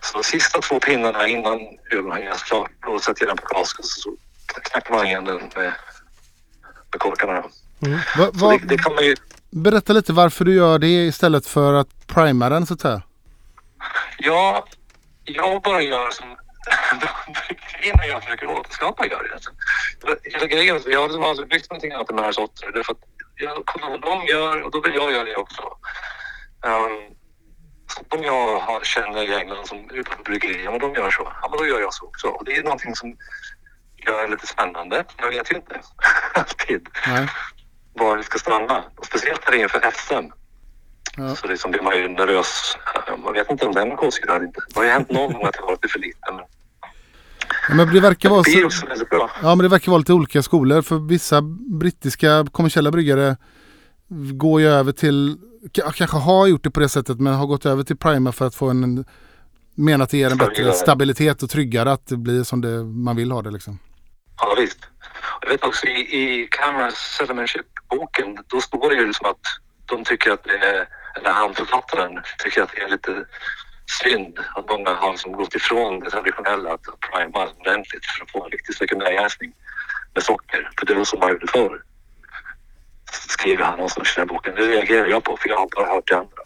Så 0.00 0.18
de 0.18 0.24
sista 0.24 0.60
två 0.60 0.80
pinnarna 0.80 1.28
innan 1.28 1.60
ölen 1.90 2.10
har 2.10 2.18
jäst 2.18 2.44
klart, 2.44 2.70
då 2.86 2.98
sätter 2.98 3.22
jag 3.22 3.30
den 3.30 3.36
på 3.36 3.54
kasken 3.54 3.84
så 3.84 4.16
knackar 4.70 4.94
man 4.94 5.06
igen 5.06 5.24
den 5.24 5.50
med, 5.56 5.72
med 6.92 6.98
korkarna. 6.98 7.44
Va, 8.18 8.30
Så 8.38 8.46
va, 8.46 8.50
det, 8.52 8.66
det 8.66 8.78
kan 8.78 8.94
man 8.94 9.04
ju, 9.04 9.16
berätta 9.52 9.92
lite 9.92 10.12
varför 10.12 10.44
du 10.44 10.54
gör 10.54 10.78
det 10.78 11.06
istället 11.06 11.46
för 11.46 11.74
att 11.74 12.06
prima 12.06 12.48
den 12.48 12.66
så 12.66 12.74
att 12.74 12.80
säga. 12.80 13.02
ja, 14.18 14.66
jag 15.24 15.62
bara 15.62 15.82
gör 15.82 16.10
som 16.10 16.26
bryggerierna 17.48 18.06
jag 18.06 18.22
försöker 18.22 18.46
återskapa 18.46 19.06
gör 19.06 19.22
det. 19.22 20.30
Hela 20.30 20.46
grejen, 20.46 20.80
jag 20.86 21.00
har 21.00 21.08
liksom 21.08 21.24
aldrig 21.24 21.48
bryggt 21.48 21.70
någonting 21.70 21.92
annat 21.92 22.10
än 22.10 22.16
de 22.16 22.22
här 22.22 22.32
sorterna. 22.32 22.72
Därför 22.72 22.92
att 22.92 23.00
jag 23.36 23.66
kollar 23.66 23.90
vad 23.90 24.00
de 24.00 24.26
gör 24.26 24.62
och 24.62 24.70
då 24.70 24.80
vill 24.80 24.94
jag 24.94 25.12
göra 25.12 25.24
det 25.24 25.36
också. 25.36 25.62
Um, 26.66 28.22
jag 28.22 28.60
har, 28.60 28.84
känner 28.84 29.22
i 29.22 29.34
England 29.34 29.66
som 29.66 29.90
utanför 29.90 30.22
bryggerier, 30.22 30.70
men 30.70 30.80
de 30.80 30.94
gör 30.94 31.10
så. 31.10 31.32
Ja, 31.42 31.48
men 31.50 31.58
då 31.58 31.66
gör 31.66 31.80
jag 31.80 31.94
så 31.94 32.06
också. 32.06 32.28
Och 32.28 32.44
det 32.44 32.56
är 32.56 32.62
någonting 32.62 32.94
som 32.96 33.16
gör 34.06 34.22
det 34.22 34.30
lite 34.30 34.46
spännande. 34.46 35.04
Jag 35.18 35.28
vet 35.28 35.52
ju 35.52 35.56
inte 35.56 35.80
alltid 36.34 36.88
Nej. 37.06 37.28
Var 37.94 38.16
vi 38.16 38.22
ska 38.22 38.38
stanna. 38.38 38.84
Och 38.96 39.06
speciellt 39.06 39.40
här 39.44 39.54
inför 39.54 39.80
SM. 39.94 40.26
Ja. 41.16 41.36
Så 41.36 41.46
liksom 41.46 41.70
blir 41.70 41.82
man 41.82 41.96
ju 41.96 42.08
nervös. 42.08 42.76
Man 43.24 43.32
vet 43.32 43.50
inte 43.50 43.66
om 43.66 43.72
den 43.74 43.90
har 43.90 43.96
kolsyra 43.96 44.36
eller 44.36 44.46
inte. 44.46 44.60
Det 44.68 44.78
har 44.80 44.84
ju 44.84 44.90
hänt 44.90 45.10
någon 45.10 45.32
gång 45.32 45.44
att 45.44 45.52
det 45.52 45.60
har 45.60 45.66
varit 45.66 45.90
för 45.90 45.98
lite. 45.98 46.18
Men 46.32 46.44
Ja, 47.68 47.74
men 47.74 47.94
det 47.94 48.00
verkar 48.00 48.28
vara 48.30 48.42
det 48.42 48.50
är 48.50 48.60
så, 48.60 48.66
också 48.66 48.86
väldigt 48.86 49.10
bra. 49.10 49.30
ja, 49.42 49.54
men 49.54 49.58
det 49.58 49.68
verkar 49.68 49.92
vara 49.92 49.98
lite 49.98 50.12
olika 50.12 50.42
skolor. 50.42 50.82
För 50.82 50.98
vissa 51.08 51.42
brittiska 51.80 52.46
kommersiella 52.52 52.90
bryggare 52.90 53.36
går 54.34 54.60
ju 54.60 54.66
över 54.68 54.92
till, 54.92 55.36
kanske 55.72 56.16
har 56.16 56.46
gjort 56.46 56.64
det 56.64 56.70
på 56.70 56.80
det 56.80 56.88
sättet 56.88 57.20
men 57.20 57.34
har 57.34 57.46
gått 57.46 57.66
över 57.66 57.82
till 57.82 57.96
primer 57.96 58.32
för 58.32 58.46
att 58.46 58.54
få 58.54 58.68
en, 58.68 59.04
menar 59.74 60.04
att 60.04 60.10
det 60.10 60.18
ger 60.18 60.30
en 60.30 60.38
bättre 60.38 60.72
stabilitet 60.72 61.42
och 61.42 61.50
tryggare 61.50 61.92
att 61.92 62.06
det 62.06 62.16
blir 62.16 62.42
som 62.42 62.60
det, 62.60 62.84
man 62.84 63.16
vill 63.16 63.32
ha 63.32 63.42
det 63.42 63.50
liksom. 63.50 63.78
Ja, 64.40 64.54
visst. 64.58 64.78
Jag 65.42 65.48
vet 65.48 65.64
också 65.64 65.86
i, 65.86 66.00
i 66.00 66.48
Cameras 66.50 66.94
Settlementship-boken, 67.18 68.38
då 68.46 68.60
står 68.60 68.90
det 68.90 68.96
ju 68.96 69.06
liksom 69.06 69.26
att 69.26 69.40
de 69.86 70.04
tycker 70.04 70.30
att 70.30 70.44
det 70.44 70.56
är, 70.56 70.88
eller 71.16 71.30
han 71.30 71.54
författaren 71.54 72.22
tycker 72.38 72.62
att 72.62 72.72
det 72.74 72.82
är 72.82 72.88
lite 72.88 73.24
synd 74.02 74.38
att 74.54 74.68
många 74.68 74.90
har 74.90 75.10
liksom 75.10 75.32
gått 75.32 75.54
ifrån 75.54 76.00
det 76.00 76.10
traditionella 76.10 76.72
att 76.72 77.00
prima 77.00 77.48
ordentligt 77.60 78.04
för 78.04 78.24
att 78.24 78.30
få 78.30 78.44
en 78.44 78.50
riktig 78.50 78.74
sekundärjäsning 78.74 79.52
med 80.14 80.22
socker. 80.22 80.70
För 80.78 80.86
det 80.86 80.94
var 80.94 81.04
så 81.04 81.16
man 81.16 81.30
gjorde 81.30 81.46
förr. 81.46 81.82
Skriver 83.10 83.64
han 83.64 83.76
någonstans 83.76 84.08
i 84.08 84.20
den 84.20 84.28
här 84.28 84.34
boken. 84.34 84.54
Det 84.54 84.66
reagerar 84.66 85.06
jag 85.06 85.24
på 85.24 85.36
för 85.36 85.48
jag 85.48 85.58
har 85.58 85.68
bara 85.76 85.94
hört 85.94 86.08
det 86.08 86.16
andra. 86.16 86.42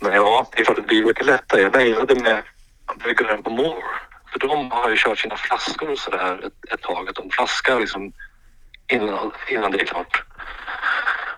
Men 0.00 0.12
ja, 0.12 0.46
det 0.52 0.60
är 0.60 0.64
klart 0.64 0.78
att 0.78 0.84
det 0.84 0.88
blir 0.88 1.04
mycket 1.04 1.26
lättare. 1.26 1.62
Jag 1.62 1.76
mejlade 1.76 2.14
med 2.14 2.42
bryggaren 2.98 3.42
på 3.42 3.50
Moore. 3.50 3.84
För 4.32 4.38
de 4.38 4.70
har 4.70 4.90
ju 4.90 4.96
kört 4.96 5.18
sina 5.18 5.36
flaskor 5.36 5.90
och 5.90 5.98
sådär 5.98 6.46
ett, 6.46 6.72
ett 6.74 6.82
tag. 6.82 7.08
Att 7.08 7.14
de 7.14 7.30
flaskar 7.30 7.80
liksom 7.80 8.12
innan, 8.92 9.32
innan 9.48 9.70
det 9.70 9.80
är 9.80 9.84
klart. 9.84 10.22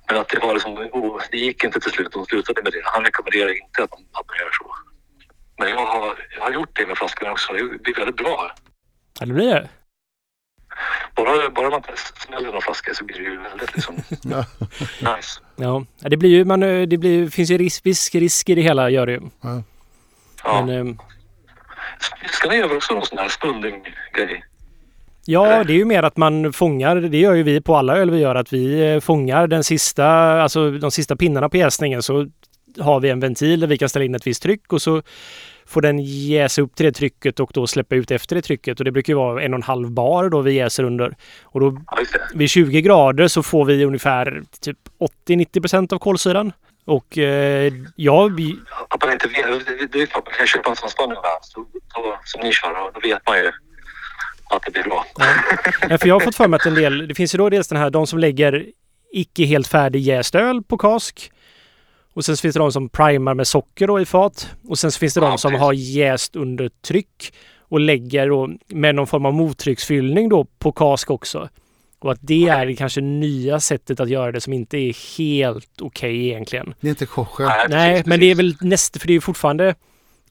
Men 0.08 0.16
att 0.16 0.28
det 0.28 0.38
var 0.38 0.54
liksom, 0.54 0.72
oh, 0.92 1.22
det 1.30 1.38
gick 1.38 1.64
inte 1.64 1.80
till 1.80 1.90
slut. 1.90 2.12
De 2.12 2.26
slutade 2.26 2.62
med 2.62 2.72
det. 2.72 2.82
Han 2.84 3.04
rekommenderar 3.04 3.62
inte 3.62 3.82
att 3.82 3.90
man, 3.90 4.00
att 4.12 4.26
man 4.28 4.36
gör 4.36 4.50
så. 4.52 4.74
Men 5.58 5.68
jag 5.68 5.86
har, 5.86 6.26
jag 6.36 6.42
har 6.42 6.50
gjort 6.50 6.76
det 6.76 6.86
med 6.86 6.98
flaskorna 6.98 7.32
också. 7.32 7.52
Det 7.52 7.82
blir 7.82 7.94
väldigt 7.94 8.16
bra. 8.16 8.54
Ja, 9.20 9.26
det 9.26 9.32
blir 9.32 9.54
det. 9.54 9.68
Bara, 11.16 11.50
bara 11.50 11.70
man 11.70 11.82
smäller 12.26 12.46
några 12.46 12.60
flaskor 12.60 12.92
så 12.92 13.04
blir 13.04 13.16
det 13.16 13.22
ju 13.22 13.40
väldigt 13.40 13.74
liksom 13.74 13.94
nice. 15.14 15.40
Ja, 15.56 15.84
det 15.98 16.16
blir 16.16 16.30
ju, 16.30 16.44
man, 16.44 16.62
eh, 16.62 16.82
det 16.82 16.98
blir, 16.98 17.30
finns 17.30 17.50
ju 17.50 17.58
risk, 17.58 17.86
viss 17.86 18.14
risk 18.14 18.48
i 18.48 18.54
det 18.54 18.62
hela 18.62 18.90
gör 18.90 19.06
det 19.06 19.12
ju. 19.12 19.20
Ja. 20.44 20.64
Men, 20.66 20.98
Ska 22.44 22.50
ni 22.50 22.56
göra 22.56 22.76
också 22.76 22.94
någon 22.94 23.06
sån 23.06 23.18
här 23.18 23.28
stunding-grej? 23.28 24.44
Ja, 25.24 25.64
det 25.64 25.72
är 25.72 25.76
ju 25.76 25.84
mer 25.84 26.02
att 26.02 26.16
man 26.16 26.52
fångar, 26.52 26.96
det 26.96 27.18
gör 27.18 27.34
ju 27.34 27.42
vi 27.42 27.60
på 27.60 27.76
alla 27.76 27.96
öl 27.96 28.10
vi 28.10 28.18
gör, 28.18 28.34
att 28.34 28.52
vi 28.52 28.92
eh, 28.92 29.00
fångar 29.00 29.46
den 29.46 29.64
sista, 29.64 30.06
alltså 30.42 30.70
de 30.70 30.90
sista 30.90 31.16
pinnarna 31.16 31.48
på 31.48 31.56
jäsningen 31.56 32.02
så 32.02 32.26
har 32.78 33.00
vi 33.00 33.10
en 33.10 33.20
ventil 33.20 33.60
där 33.60 33.66
vi 33.66 33.78
kan 33.78 33.88
ställa 33.88 34.04
in 34.04 34.14
ett 34.14 34.26
visst 34.26 34.42
tryck 34.42 34.72
och 34.72 34.82
så 34.82 35.02
får 35.66 35.82
den 35.82 35.98
jäsa 35.98 36.62
upp 36.62 36.74
till 36.74 36.86
det 36.86 36.92
trycket 36.92 37.40
och 37.40 37.50
då 37.54 37.66
släppa 37.66 37.94
ut 37.94 38.10
efter 38.10 38.36
det 38.36 38.42
trycket 38.42 38.78
och 38.78 38.84
det 38.84 38.92
brukar 38.92 39.12
ju 39.12 39.16
vara 39.16 39.42
en 39.42 39.54
och 39.54 39.58
en 39.58 39.62
halv 39.62 39.90
bar 39.90 40.28
då 40.28 40.40
vi 40.40 40.52
jäser 40.52 40.84
under. 40.84 41.16
Och 41.42 41.60
då 41.60 41.78
vid 42.34 42.50
20 42.50 42.82
grader 42.82 43.28
så 43.28 43.42
får 43.42 43.64
vi 43.64 43.84
ungefär 43.84 44.42
typ 44.60 44.78
80-90 45.28 45.60
procent 45.60 45.92
av 45.92 45.98
kolsyran. 45.98 46.52
Och 46.84 47.18
eh, 47.18 47.72
ja, 47.96 48.26
vi- 48.36 48.58
Att 48.90 49.02
man 49.04 49.12
inte 49.12 49.28
vet, 49.28 49.66
det- 49.92 50.02
är 50.02 50.06
klart, 50.06 50.26
man 50.26 50.34
kan 50.34 50.46
köpa 50.46 50.70
en 50.70 50.76
sån 50.76 50.90
så, 50.90 51.66
som 52.24 52.40
ni 52.40 52.52
kör 52.52 52.86
och 52.86 52.92
då 52.94 53.00
vet 53.00 53.26
man 53.26 53.38
ju 53.38 53.48
att 54.50 54.62
det 54.66 54.70
blir 54.72 54.82
bra. 54.82 55.06
Ja, 55.88 55.98
för 55.98 56.08
jag 56.08 56.14
har 56.14 56.20
fått 56.20 56.36
för 56.36 56.48
mig 56.48 56.56
att 56.60 56.66
en 56.66 56.74
del, 56.74 57.08
det 57.08 57.14
finns 57.14 57.34
ju 57.34 57.38
då 57.38 57.48
dels 57.48 57.68
den 57.68 57.78
här, 57.78 57.90
de 57.90 58.06
som 58.06 58.18
lägger 58.18 58.66
icke 59.12 59.44
helt 59.44 59.66
färdig 59.66 60.00
jäst 60.00 60.34
öl 60.34 60.62
på 60.62 60.78
kask. 60.78 61.30
Och 62.14 62.24
sen 62.24 62.36
finns 62.36 62.54
det 62.54 62.60
de 62.60 62.72
som 62.72 62.88
primar 62.88 63.34
med 63.34 63.46
socker 63.46 63.86
då 63.86 64.00
i 64.00 64.04
fat. 64.06 64.50
Och 64.68 64.78
sen 64.78 64.90
finns 64.90 65.14
det 65.14 65.20
Ja, 65.20 65.28
de 65.28 65.38
som 65.38 65.50
precis. 65.50 65.62
har 65.62 65.72
jäst 65.72 66.36
under 66.36 66.68
tryck 66.86 67.34
och 67.68 67.80
lägger 67.80 68.28
då 68.28 68.48
med 68.68 68.94
någon 68.94 69.06
form 69.06 69.26
av 69.26 69.34
mottrycksfyllning 69.34 70.28
då 70.28 70.44
på 70.58 70.72
kask 70.72 71.10
också. 71.10 71.48
Och 72.04 72.12
att 72.12 72.18
det 72.22 72.48
är 72.48 72.66
det 72.66 72.74
kanske 72.76 73.00
nya 73.00 73.60
sättet 73.60 74.00
att 74.00 74.08
göra 74.08 74.32
det 74.32 74.40
som 74.40 74.52
inte 74.52 74.76
är 74.76 75.18
helt 75.18 75.80
okej 75.80 76.26
egentligen. 76.28 76.74
Det 76.80 76.86
är 76.88 76.90
inte 76.90 77.06
kosher. 77.06 77.44
Nej, 77.44 77.66
Nej, 77.68 77.90
precis, 77.92 78.06
men 78.06 78.20
det 78.20 78.26
är 78.30 78.34
väl 78.34 78.56
nästa, 78.60 78.98
för 78.98 79.06
det 79.06 79.12
är 79.12 79.14
ju 79.14 79.20
fortfarande 79.20 79.74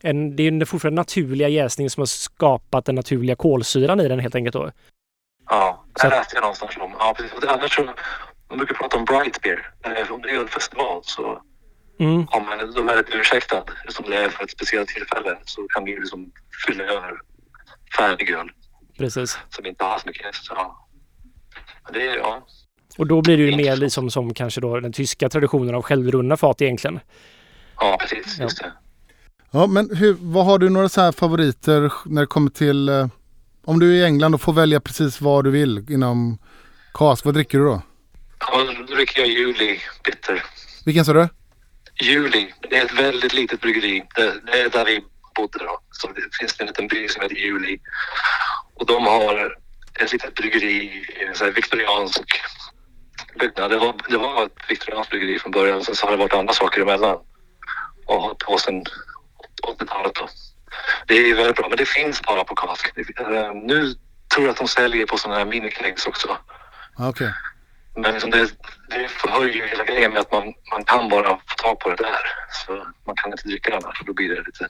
en, 0.01 0.35
det 0.35 0.43
är 0.47 0.65
fortfarande 0.65 0.99
naturliga 1.01 1.47
jäsningen 1.47 1.89
som 1.89 2.01
har 2.01 2.05
skapat 2.05 2.85
den 2.85 2.95
naturliga 2.95 3.35
kolsyran 3.35 3.99
i 3.99 4.07
den 4.07 4.19
helt 4.19 4.35
enkelt 4.35 4.53
då. 4.53 4.71
Ja, 5.49 5.85
det 6.01 6.09
läste 6.09 6.35
jag 6.35 6.41
någonstans 6.41 6.77
om. 6.77 6.91
Ja, 6.99 7.13
precis. 7.17 7.33
Och 7.33 7.41
det- 7.41 7.49
Annars 7.51 7.75
så, 7.75 7.83
man 8.49 8.57
brukar 8.57 8.75
prata 8.75 8.97
om 8.97 9.05
bright 9.05 9.41
beer. 9.41 9.71
Eh, 9.85 10.11
Om 10.11 10.21
det 10.21 10.29
är 10.29 10.39
en 10.41 10.47
festival 10.47 11.01
så 11.03 11.41
Mm, 11.99 12.15
man, 12.31 12.73
de 12.75 12.89
är 12.89 12.97
lite 12.97 13.17
ursäktad. 13.17 13.63
Som 13.89 14.09
det 14.09 14.17
är 14.17 14.29
för 14.29 14.43
ett 14.43 14.51
speciellt 14.51 14.89
tillfälle 14.89 15.37
så 15.45 15.67
kan 15.67 15.83
vi 15.85 15.91
liksom 15.91 16.31
fylla 16.67 16.83
över 16.83 17.11
färdig 17.97 18.29
öl 18.29 18.49
precis. 18.97 19.37
som 19.49 19.65
inte 19.65 19.83
har 19.83 19.99
så 19.99 20.07
mycket 20.07 20.25
jäst. 20.25 20.47
Ja. 20.49 20.82
Det 21.93 22.07
är, 22.07 22.17
ja. 22.17 22.47
Och 22.97 23.07
då 23.07 23.21
blir 23.21 23.37
det 23.37 23.43
ju 23.43 23.55
mer 23.55 23.75
liksom 23.75 24.09
som 24.11 24.33
kanske 24.33 24.61
då 24.61 24.79
den 24.79 24.93
tyska 24.93 25.29
traditionen 25.29 25.75
av 25.75 25.81
självrunna 25.81 26.37
fat 26.37 26.61
egentligen. 26.61 26.99
ja, 27.79 27.97
precis. 27.99 28.35
Ja. 28.37 28.43
Just 28.43 28.59
det. 28.59 28.71
Ja, 29.51 29.67
men 29.67 29.95
hur, 29.95 30.15
vad 30.19 30.45
har 30.45 30.59
du 30.59 30.69
några 30.69 30.89
så 30.89 31.01
här 31.01 31.11
favoriter 31.11 31.93
när 32.05 32.21
det 32.21 32.27
kommer 32.27 32.51
till... 32.51 32.89
Eh, 32.89 33.07
om 33.65 33.79
du 33.79 33.91
är 33.91 34.01
i 34.01 34.05
England 34.05 34.33
och 34.35 34.41
får 34.41 34.53
välja 34.53 34.79
precis 34.79 35.21
vad 35.21 35.43
du 35.43 35.51
vill 35.51 35.85
inom 35.91 36.37
kask, 36.93 37.25
vad 37.25 37.33
dricker 37.33 37.57
du 37.57 37.63
då? 37.65 37.81
Ja, 38.39 38.63
då 38.87 38.95
dricker 38.95 39.19
jag 39.19 39.29
Juli 39.29 39.79
Bitter. 40.03 40.43
Vilken 40.85 41.05
sa 41.05 41.13
du? 41.13 41.27
Juli, 42.01 42.53
det 42.69 42.77
är 42.77 42.85
ett 42.85 42.99
väldigt 42.99 43.33
litet 43.33 43.61
bryggeri. 43.61 44.03
Det, 44.15 44.33
det 44.45 44.61
är 44.61 44.69
där 44.69 44.85
vi 44.85 45.03
bodde 45.35 45.59
då. 45.59 45.79
Så 45.91 46.07
det 46.07 46.21
finns 46.39 46.59
en 46.59 46.67
liten 46.67 46.87
by 46.87 47.07
som 47.07 47.21
heter 47.21 47.35
Juli. 47.35 47.79
Och 48.73 48.85
de 48.85 49.05
har 49.05 49.57
ett 49.99 50.11
litet 50.11 50.35
bryggeri 50.35 51.05
sån 51.33 51.45
här 51.47 51.53
viktoriansk 51.53 52.21
byggnad. 53.39 53.71
Det 53.71 53.77
var, 53.77 53.93
det 54.09 54.17
var 54.17 54.45
ett 54.45 54.69
viktorianskt 54.69 55.09
bryggeri 55.09 55.39
från 55.39 55.51
början. 55.51 55.83
Sen 55.83 55.95
så 55.95 56.05
har 56.05 56.11
det 56.11 56.17
varit 56.17 56.33
andra 56.33 56.53
saker 56.53 56.81
emellan. 56.81 57.17
Och 58.05 58.21
har 58.21 58.33
på 58.33 58.57
sedan 58.57 58.83
80-talet 59.67 60.15
då. 60.15 60.27
Det 61.07 61.15
är 61.15 61.35
väldigt 61.35 61.55
bra, 61.55 61.69
men 61.69 61.77
det 61.77 61.85
finns 61.85 62.21
bara 62.21 62.43
på 62.43 62.55
kask. 62.55 62.93
Eh, 62.97 63.53
Nu 63.53 63.93
tror 64.33 64.45
jag 64.45 64.49
att 64.49 64.57
de 64.57 64.67
säljer 64.67 65.05
på 65.05 65.17
sådana 65.17 65.39
här 65.39 65.45
minikegs 65.45 66.07
också. 66.07 66.37
Ja, 66.97 67.09
Okej. 67.09 67.33
Men 67.95 68.13
liksom 68.13 68.29
det, 68.29 68.49
det 68.89 69.07
förhör 69.07 69.45
ju 69.45 69.67
hela 69.67 69.83
grejen 69.83 70.11
med 70.11 70.19
att 70.21 70.31
man, 70.31 70.53
man 70.71 70.83
kan 70.83 71.09
bara 71.09 71.29
få 71.29 71.55
tag 71.57 71.79
på 71.79 71.89
det 71.89 71.95
där. 71.95 72.21
Så 72.65 72.87
man 73.05 73.15
kan 73.15 73.31
inte 73.31 73.47
dricka 73.47 73.69
det 73.69 73.75
annars 73.77 74.01
då 74.05 74.13
blir 74.13 74.29
det 74.29 74.41
lite... 74.41 74.69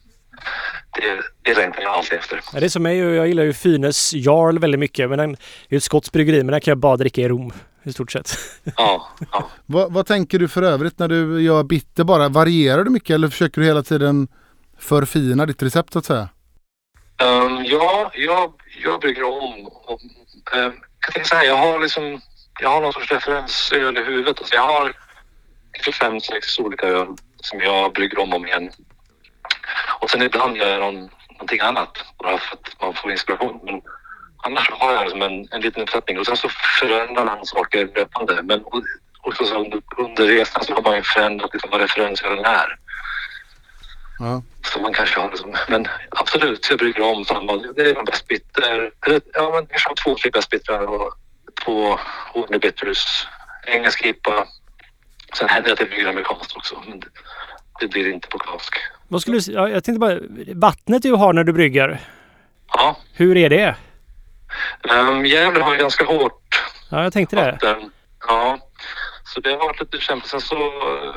Det, 0.96 1.22
det 1.42 1.58
längtar 1.58 1.82
jag 1.82 1.92
alltid 1.92 2.20
efter. 2.20 2.42
Ja, 2.54 2.60
det 2.60 2.66
är 2.66 2.70
som 2.70 2.84
mig, 2.84 2.98
jag 2.98 3.28
gillar 3.28 3.44
ju 3.44 3.54
Fynes 3.54 4.14
Jarl 4.14 4.60
väldigt 4.60 4.80
mycket. 4.80 5.10
Men 5.10 5.18
den 5.18 5.32
är 5.32 5.38
ju 5.70 5.78
ett 5.78 5.84
skotsk 5.84 6.12
bryggeri, 6.12 6.38
men 6.38 6.52
den 6.52 6.62
kan 6.62 6.72
jag 6.72 6.78
bara 6.78 6.98
dricka 6.98 7.22
i 7.22 7.28
Rom 7.28 7.54
i 7.84 7.94
stort 7.94 8.12
sett. 8.12 8.32
Ja, 8.78 9.10
ja. 9.32 9.50
Vad, 9.66 9.94
vad 9.94 10.06
tänker 10.06 10.40
du 10.40 10.48
för 10.48 10.62
övrigt 10.62 11.00
när 11.00 11.08
du 11.08 11.42
gör 11.42 11.64
bitter 11.64 12.04
bara? 12.04 12.30
Varierar 12.30 12.84
du 12.84 12.90
mycket 12.90 13.14
eller 13.14 13.28
försöker 13.28 13.62
du 13.62 13.68
hela 13.68 13.84
tiden 13.84 14.28
förfina 14.80 15.46
ditt 15.46 15.64
recept 15.64 15.94
så 15.94 16.00
att 16.00 16.06
säga? 16.06 16.30
Um, 17.24 17.66
ja, 17.66 18.12
jag, 18.14 18.54
jag 18.84 19.00
brygger 19.02 19.24
om. 19.24 19.68
Och, 19.68 20.00
um, 20.56 20.74
jag 21.06 21.14
tänker 21.14 21.30
så 21.30 21.36
här, 21.36 21.46
jag 21.46 21.58
har 21.58 21.80
liksom... 21.80 22.22
Jag 22.62 22.70
har 22.70 22.82
någon 22.82 22.94
sorts 22.94 23.12
referensöl 23.12 23.98
i 23.98 24.04
huvudet. 24.04 24.40
Alltså 24.40 24.56
jag 24.56 24.68
har 24.68 24.94
fem, 26.00 26.22
sex 26.22 26.60
olika 26.60 26.88
öl 26.88 27.08
som 27.42 27.60
jag 27.60 27.94
brygger 27.94 28.20
om 28.20 28.30
och 28.30 28.36
om 28.36 28.48
igen. 28.48 28.72
Och 30.00 30.10
sen 30.10 30.22
ibland 30.22 30.58
gör 30.58 30.70
jag 30.70 30.80
någon, 30.80 31.10
någonting 31.32 31.60
annat 31.60 32.04
bara 32.18 32.38
för 32.38 32.56
att 32.56 32.82
man 32.82 32.94
får 32.94 33.12
inspiration. 33.12 33.60
Men 33.64 33.82
annars 34.44 34.72
har 34.72 34.94
jag 34.94 35.04
liksom 35.04 35.22
en, 35.22 35.48
en 35.52 35.62
liten 35.62 35.84
uppsättning 35.84 36.20
och 36.20 36.26
sen 36.26 36.38
så 36.38 36.50
förändrar 36.80 37.26
man 37.26 37.46
saker 37.46 37.90
löpande. 37.96 38.44
Men 38.44 38.64
och 39.24 39.36
så, 39.36 39.56
under, 39.56 39.82
under 39.98 40.28
resan 40.28 40.64
så 40.64 40.74
har 40.74 40.82
man 40.82 40.96
ju 40.96 41.04
förändrat 41.04 41.54
liksom 41.54 41.72
vad 41.72 41.82
referensölen 41.82 42.46
är. 42.46 42.78
Ja. 44.20 44.42
Så 44.64 44.80
man 44.80 44.94
kanske 44.94 45.20
har 45.20 45.30
liksom, 45.30 45.56
men 45.68 45.88
absolut, 46.10 46.68
jag 46.70 46.80
brygger 46.80 47.02
om 47.02 47.26
samma. 47.26 47.58
Det 47.58 47.82
är 47.82 48.00
en 48.00 48.06
bäst 48.06 48.28
bitter. 48.28 48.92
Ja, 49.34 49.52
men 49.54 49.66
kanske 49.66 49.90
har 49.90 49.96
två, 49.96 50.16
tre 50.16 50.32
bäst 50.32 50.50
bittrar 50.50 50.86
och 50.86 51.14
två 51.66 52.00
ordentlig 52.34 52.62
bitters. 52.62 53.28
Engelsk 53.66 54.06
IPA. 54.06 54.48
Sen 55.38 55.50
händer 55.50 55.68
det 55.68 55.74
att 55.74 55.80
jag 55.80 55.90
brygger 55.90 56.10
amerikanskt 56.10 56.58
också, 56.58 56.84
men 56.88 57.00
det, 57.00 57.08
det 57.80 57.88
blir 57.88 58.14
inte 58.14 58.28
på 58.28 58.38
kask. 58.38 58.74
Vad 59.14 59.22
skulle 59.22 59.40
du, 59.40 59.52
ja, 59.52 59.70
jag 59.70 59.84
tänkte 59.84 60.00
bara, 60.00 60.20
vattnet 60.56 61.02
du 61.04 61.12
har 61.12 61.34
när 61.34 61.44
du 61.44 61.54
brygger, 61.54 62.00
Ja, 62.74 62.98
hur 63.14 63.38
är 63.38 63.50
det? 63.50 63.76
um, 65.10 65.26
Gävle 65.26 65.64
har 65.64 65.76
ganska 65.76 66.06
hårt 66.06 66.62
Ja, 66.90 67.04
jag 67.04 67.14
tänkte 67.14 67.36
det. 67.36 67.52
vatten. 67.52 67.92
Ja, 68.28 68.58
så 69.24 69.40
det 69.40 69.50
har 69.50 69.58
varit 69.58 69.80
lite 69.80 69.98
kämpigt. 69.98 70.30
Sen 70.30 70.42
så 70.42 70.56
eh, 70.56 71.16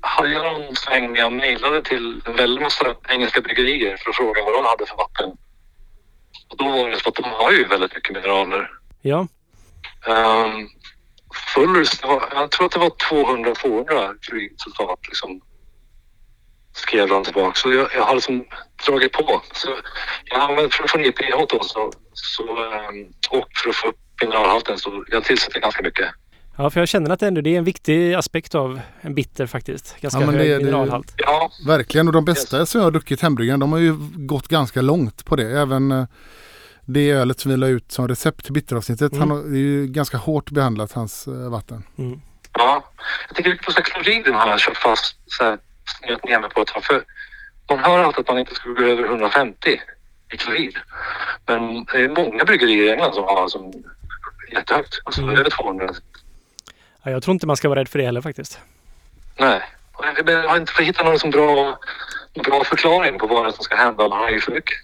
hade 0.00 0.28
jag 0.32 0.44
någon 0.60 0.76
sväng 0.76 1.12
när 1.12 1.18
jag 1.20 1.32
mejlade 1.32 1.82
till 1.82 2.22
en 2.26 2.36
väldig 2.36 2.62
massa 2.62 2.94
engelska 3.08 3.40
bryggerier 3.40 3.96
för 3.96 4.10
att 4.10 4.16
fråga 4.16 4.42
vad 4.44 4.54
de 4.54 4.64
hade 4.64 4.86
för 4.86 4.96
vatten. 4.96 5.30
Och 6.50 6.56
då 6.56 6.64
var 6.64 6.88
det 6.90 7.00
så 7.00 7.08
att 7.08 7.14
de 7.14 7.24
har 7.24 7.52
ju 7.52 7.64
väldigt 7.64 7.94
mycket 7.94 8.12
mineraler. 8.14 8.70
Ja, 9.02 9.26
Um, 10.06 10.68
Fullers, 11.54 11.90
det 12.00 12.06
var, 12.06 12.22
jag 12.34 12.50
tror 12.50 12.66
att 12.66 12.72
det 12.72 12.78
var 12.78 12.92
200 13.10 13.54
200 13.54 14.14
resultat 14.32 14.98
liksom. 15.08 15.40
Skrev 16.78 17.08
de 17.08 17.24
tillbaka. 17.24 17.54
Så 17.54 17.72
jag, 17.72 17.88
jag 17.94 18.02
har 18.02 18.14
liksom 18.14 18.44
dragit 18.86 19.12
på. 19.12 19.42
Så 19.52 19.68
jag 20.24 20.40
använder 20.40 20.68
för 20.68 20.84
att 20.84 20.90
få 20.90 20.98
ner 20.98 21.10
pH 21.12 21.36
då 21.48 21.58
så, 21.62 21.92
så, 22.12 22.42
um, 22.42 23.06
och 23.30 23.46
för 23.62 23.70
att 23.70 23.76
få 23.76 23.88
upp 23.88 23.96
mineralhalten 24.22 24.78
så 24.78 25.04
jag 25.10 25.24
tillsätter 25.24 25.60
ganska 25.60 25.82
mycket. 25.82 26.06
ja 26.56 26.70
för 26.70 26.80
jag 26.80 26.88
känner 26.88 27.10
att 27.10 27.20
det 27.20 27.26
ändå 27.26 27.40
det 27.40 27.54
är 27.54 27.58
en 27.58 27.64
viktig 27.64 28.14
aspekt 28.14 28.54
av 28.54 28.80
en 29.00 29.14
bitter 29.14 29.46
faktiskt. 29.46 29.96
Ganska 30.00 30.20
Ja, 30.20 30.26
men 30.26 30.34
hög 30.34 30.48
det- 30.48 30.58
det- 30.58 30.64
mineralhalt. 30.64 31.14
Ja, 31.16 31.50
Verkligen 31.66 32.06
och 32.06 32.12
de 32.12 32.24
bästa 32.24 32.66
som 32.66 32.78
jag 32.80 32.86
har 32.86 32.90
druckit 32.90 33.20
hembryggaren 33.22 33.60
de 33.60 33.72
har 33.72 33.78
ju 33.78 33.94
gått 34.16 34.48
ganska 34.48 34.80
långt 34.80 35.24
på 35.24 35.36
det. 35.36 35.50
Även 35.60 35.92
eh, 35.92 36.04
det 36.84 37.10
ölet 37.10 37.40
som 37.40 37.50
vi 37.50 37.56
la 37.56 37.66
ut 37.66 37.92
som 37.92 38.08
recept 38.08 38.44
till 38.44 38.52
bitteravsnittet. 38.52 39.12
Mm. 39.12 39.20
Han 39.28 39.38
har, 39.38 39.44
det 39.44 39.56
är 39.56 39.60
ju 39.60 39.86
ganska 39.86 40.16
hårt 40.16 40.50
behandlat 40.50 40.92
hans 40.92 41.26
eh, 41.26 41.50
vatten. 41.50 41.82
Mm. 41.98 42.20
ja. 42.58 42.84
Jag 43.28 43.36
tänker 43.36 43.64
på 43.64 43.72
här 43.72 43.82
kloriden 43.82 44.34
har 44.34 44.48
jag 44.48 44.58
kört 44.58 44.76
fast 44.76 45.16
så 45.26 45.44
här, 45.44 45.58
snöat 45.88 46.24
ner 46.24 46.40
mig 46.40 46.50
på 46.50 46.60
ett 46.60 46.68
tag. 46.68 46.84
För 46.84 47.04
man 47.70 47.78
hör 47.78 47.98
alltid 47.98 48.20
att 48.20 48.28
man 48.28 48.38
inte 48.38 48.54
ska 48.54 48.68
gå 48.70 48.82
över 48.82 49.04
150 49.04 49.80
i 50.32 50.36
klorid. 50.36 50.76
Men 51.46 51.84
det 51.84 51.98
är 52.04 52.08
många 52.08 52.44
bryggerier 52.44 52.84
i 52.84 52.90
England 52.90 53.14
som 53.14 53.24
har 53.24 53.48
som 53.48 53.72
jättehögt. 54.52 55.00
Alltså 55.04 55.22
Mm. 55.22 55.36
över 55.36 55.50
200 55.50 55.88
Ja, 57.02 57.10
jag 57.10 57.22
tror 57.22 57.32
inte 57.32 57.46
man 57.46 57.56
ska 57.56 57.68
vara 57.68 57.80
rädd 57.80 57.88
för 57.88 57.98
det 57.98 58.04
heller 58.04 58.20
faktiskt. 58.20 58.60
Nej. 59.36 59.62
Jag- 60.26 60.42
har 60.48 60.56
inte 60.56 60.82
hittat 60.82 61.04
någon 61.06 61.18
som 61.18 61.30
bra, 61.30 61.78
bra 62.44 62.64
förklaring 62.64 63.18
på 63.18 63.26
vad 63.26 63.54
som 63.54 63.64
ska 63.64 63.76
hända 63.76 64.08
har 64.08 64.30
i 64.36 64.40
för 64.40 64.52
mycket. 64.52 64.76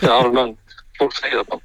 Bara 0.00 0.12
allmänt. 0.14 0.58
Folk 0.98 1.14
säger 1.16 1.40
att 1.40 1.48
man... 1.48 1.60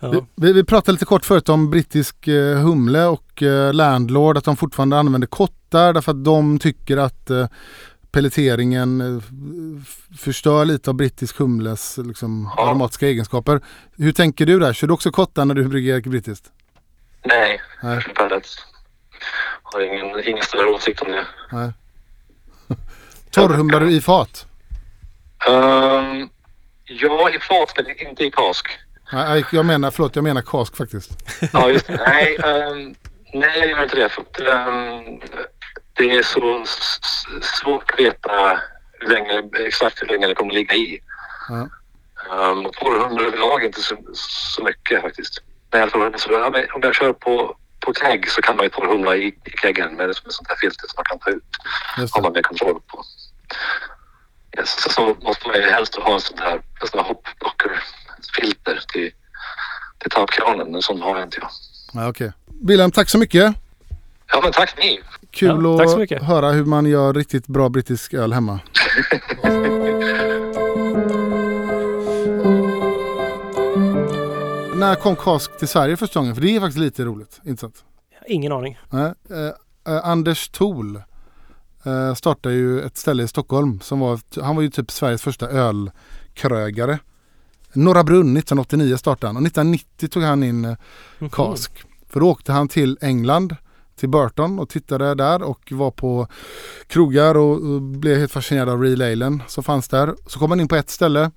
Ja. 0.00 0.26
Vi, 0.34 0.52
vi, 0.52 0.64
pratade 0.64 0.92
lite 0.92 1.04
kort 1.04 1.24
förut 1.24 1.48
om 1.48 1.70
brittisk 1.70 2.28
eh, 2.28 2.58
humle 2.58 3.04
och 3.04 3.42
eh, 3.42 3.74
Landlord. 3.74 4.38
Att 4.38 4.44
de 4.44 4.56
fortfarande 4.56 4.98
använder 4.98 5.28
kottar 5.28 5.92
därför 5.92 6.12
att 6.12 6.24
de 6.24 6.58
tycker 6.58 6.96
att 6.96 7.30
eh, 7.30 7.46
pelleteringen 8.10 9.00
eh, 9.00 9.22
förstör 10.18 10.64
lite 10.64 10.90
av 10.90 10.96
brittisk 10.96 11.38
humles 11.38 11.98
liksom, 12.04 12.50
Ja. 12.56 12.68
aromatiska 12.68 13.06
egenskaper. 13.06 13.60
Hur 13.96 14.12
tänker 14.12 14.46
du 14.46 14.58
där? 14.58 14.72
Kör 14.72 14.86
du 14.86 14.94
också 14.94 15.10
kottar 15.10 15.44
när 15.44 15.54
du 15.54 15.64
brygger 15.64 16.00
brittiskt? 16.00 16.52
Nej, 17.24 17.60
Nej. 17.82 18.00
för 18.00 18.10
pellets. 18.10 18.56
Har 19.62 19.80
ingen, 19.80 20.28
ingen 20.28 20.44
större 20.44 20.70
åsikt 20.70 21.02
om 21.02 21.12
det. 21.12 21.26
Nej. 21.52 21.72
Torrhumlar 23.30 23.80
du 23.80 23.92
i 23.92 24.00
fat? 24.00 24.46
Um, 25.48 26.28
ja, 26.84 27.30
i 27.30 27.38
fat 27.38 27.72
men 27.76 28.08
inte 28.08 28.24
i 28.24 28.30
kask. 28.30 28.66
Nej, 29.12 29.44
jag 29.52 29.66
menar, 29.66 29.90
förlåt, 29.90 30.16
jag 30.16 30.22
menar 30.22 30.42
kask 30.42 30.76
faktiskt. 30.76 31.10
Ja, 31.52 31.70
just 31.70 31.86
det. 31.86 32.02
Nej, 32.06 32.36
ehm, 32.36 32.94
nej, 33.32 33.58
jag 33.58 33.68
gör 33.68 33.82
inte 33.82 33.96
det. 33.96 34.08
För 34.08 34.22
att, 34.22 34.40
ehm, 34.40 35.20
det 35.92 36.10
är 36.10 36.22
så 36.22 36.64
svårt 37.42 37.90
att 37.92 37.98
veta 37.98 38.60
hur 38.92 39.08
länge, 39.08 39.42
exakt 39.66 40.02
hur 40.02 40.06
länge 40.06 40.26
det 40.26 40.34
kommer 40.34 40.54
ligga 40.54 40.74
i. 40.74 41.00
Ja. 41.48 41.68
Um, 42.30 42.70
Torrhumlar 42.72 43.24
överlag 43.24 43.62
är 43.62 43.66
inte 43.66 43.80
så, 43.80 43.96
så 44.14 44.64
mycket 44.64 45.02
faktiskt. 45.02 45.42
Nej, 45.72 45.80
jag 45.80 45.90
tror, 45.90 46.14
så, 46.16 46.32
ja, 46.32 46.46
om 46.74 46.80
jag 46.82 46.94
kör 46.94 47.12
på, 47.12 47.56
på 47.80 47.94
kegg 47.94 48.30
så 48.30 48.42
kan 48.42 48.56
man 48.56 48.64
ju 48.64 48.70
torrhumla 48.70 49.16
i, 49.16 49.26
i 49.26 49.50
keggen 49.62 49.94
med 49.94 50.10
ett 50.10 50.16
sånt 50.16 50.48
här 50.48 50.56
filter 50.56 50.86
som 50.88 50.94
man 50.96 51.04
kan 51.04 51.18
ta 51.18 51.30
ut. 51.30 51.44
Har 52.12 52.22
man 52.22 52.32
mer 52.32 52.42
kontroll 52.42 52.80
på. 52.86 53.04
Yes, 54.58 54.82
så, 54.82 54.90
så 54.90 55.16
måste 55.22 55.48
man 55.48 55.56
ju 55.56 55.62
helst 55.62 55.94
ha 55.94 56.14
en 56.14 56.20
sån 56.20 56.38
här, 56.38 56.54
en 56.80 56.88
sån 56.88 57.00
här 57.00 57.16
hoppblockerfilter 58.16 58.80
till, 58.92 59.10
till 59.98 60.10
tappkranen. 60.10 60.74
En 60.74 60.82
sån 60.82 61.02
har 61.02 61.22
inte 61.22 61.38
jag. 61.40 61.50
Ja, 61.92 62.08
okej. 62.08 62.32
Wilhelm, 62.62 62.90
tack 62.90 63.08
så 63.08 63.18
mycket. 63.18 63.54
Ja, 64.32 64.40
men 64.42 64.52
tack 64.52 64.74
ni. 64.78 65.00
Kul 65.30 65.64
Ja, 65.64 65.82
att 65.82 66.22
höra 66.22 66.50
hur 66.50 66.64
man 66.64 66.86
gör 66.86 67.14
riktigt 67.14 67.46
bra 67.46 67.68
brittisk 67.68 68.14
öl 68.14 68.32
hemma. 68.32 68.60
När 74.76 74.94
kom 74.94 75.16
Cask 75.16 75.58
till 75.58 75.68
Sverige 75.68 75.96
första 75.96 76.20
gången? 76.20 76.34
För 76.34 76.42
det 76.42 76.56
är 76.56 76.60
faktiskt 76.60 76.78
lite 76.78 77.04
roligt. 77.04 77.40
Inte 77.44 77.60
sant? 77.60 77.84
Ingen 78.26 78.52
aning. 78.52 78.78
Nej, 78.90 79.12
eh, 79.30 79.94
eh, 79.94 80.08
Anders 80.08 80.48
Thol 80.48 80.96
eh, 81.84 82.14
startade 82.14 82.54
ju 82.54 82.80
ett 82.80 82.96
ställe 82.96 83.22
i 83.22 83.28
Stockholm. 83.28 83.80
Som 83.80 84.00
var, 84.00 84.20
han 84.42 84.56
var 84.56 84.62
ju 84.62 84.70
typ 84.70 84.90
Sveriges 84.90 85.22
första 85.22 85.48
ölkrögare. 85.48 86.98
Norra 87.76 88.04
Brunn 88.04 88.36
1989 88.36 88.96
startade 88.96 89.28
han 89.28 89.36
och 89.36 89.42
1990 89.46 90.08
tog 90.08 90.22
han 90.22 90.42
in 90.42 90.64
eh, 90.64 90.76
Mhm. 91.18 91.30
Cask. 91.30 91.72
För 92.08 92.20
då 92.20 92.30
åkte 92.30 92.52
han 92.52 92.68
till 92.68 92.98
England, 93.00 93.56
till 93.96 94.08
Burton 94.08 94.58
och 94.58 94.68
tittade 94.68 95.14
där 95.14 95.42
och 95.42 95.72
var 95.72 95.90
på 95.90 96.28
krogar 96.86 97.34
och, 97.36 97.52
och 97.74 97.82
blev 97.82 98.18
helt 98.18 98.32
fascinerad 98.32 98.68
av 98.68 98.82
Real 98.82 99.02
Alen 99.02 99.42
som 99.46 99.64
fanns 99.64 99.88
där. 99.88 100.14
Så 100.26 100.38
kom 100.38 100.50
han 100.50 100.60
in 100.60 100.68
på 100.68 100.76
ett 100.76 100.90
ställe 100.90 101.30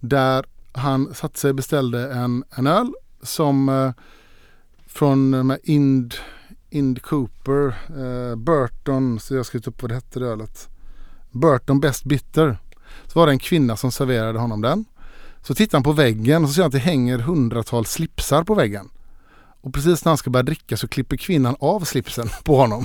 där 0.00 0.44
han 0.72 1.14
satte 1.14 1.38
sig 1.40 1.48
och 1.48 1.54
beställde 1.54 2.12
en, 2.12 2.44
en 2.50 2.66
öl 2.66 2.92
som 3.22 3.68
eh, 3.68 3.92
från 4.86 5.34
eh, 5.34 5.42
med 5.42 5.58
Ind, 5.62 6.14
Ind 6.70 7.02
Cooper, 7.02 7.66
eh, 7.88 8.36
Burton, 8.36 9.20
så 9.20 9.34
jag 9.34 9.38
har 9.38 9.44
skrivit 9.44 9.68
upp 9.68 9.82
vad 9.82 9.90
det 9.90 9.94
hette 9.94 10.20
det 10.20 10.26
ölet. 10.26 10.68
Burton 11.30 11.80
Best 11.80 12.04
Bitter. 12.04 12.58
Så 13.06 13.18
var 13.18 13.26
det 13.26 13.32
en 13.32 13.38
kvinna 13.38 13.76
som 13.76 13.92
serverade 13.92 14.38
honom 14.38 14.60
den. 14.60 14.84
Så 15.46 15.54
tittar 15.54 15.78
han 15.78 15.82
på 15.82 15.92
väggen 15.92 16.42
och 16.42 16.48
så 16.48 16.54
ser 16.54 16.62
han 16.62 16.66
att 16.66 16.72
det 16.72 16.78
hänger 16.78 17.18
hundratals 17.18 17.90
slipsar 17.90 18.44
på 18.44 18.54
väggen. 18.54 18.88
Och 19.60 19.74
precis 19.74 20.04
när 20.04 20.10
han 20.10 20.16
ska 20.16 20.30
börja 20.30 20.42
dricka 20.42 20.76
så 20.76 20.88
klipper 20.88 21.16
kvinnan 21.16 21.56
av 21.60 21.80
slipsen 21.80 22.28
på 22.44 22.56
honom. 22.56 22.84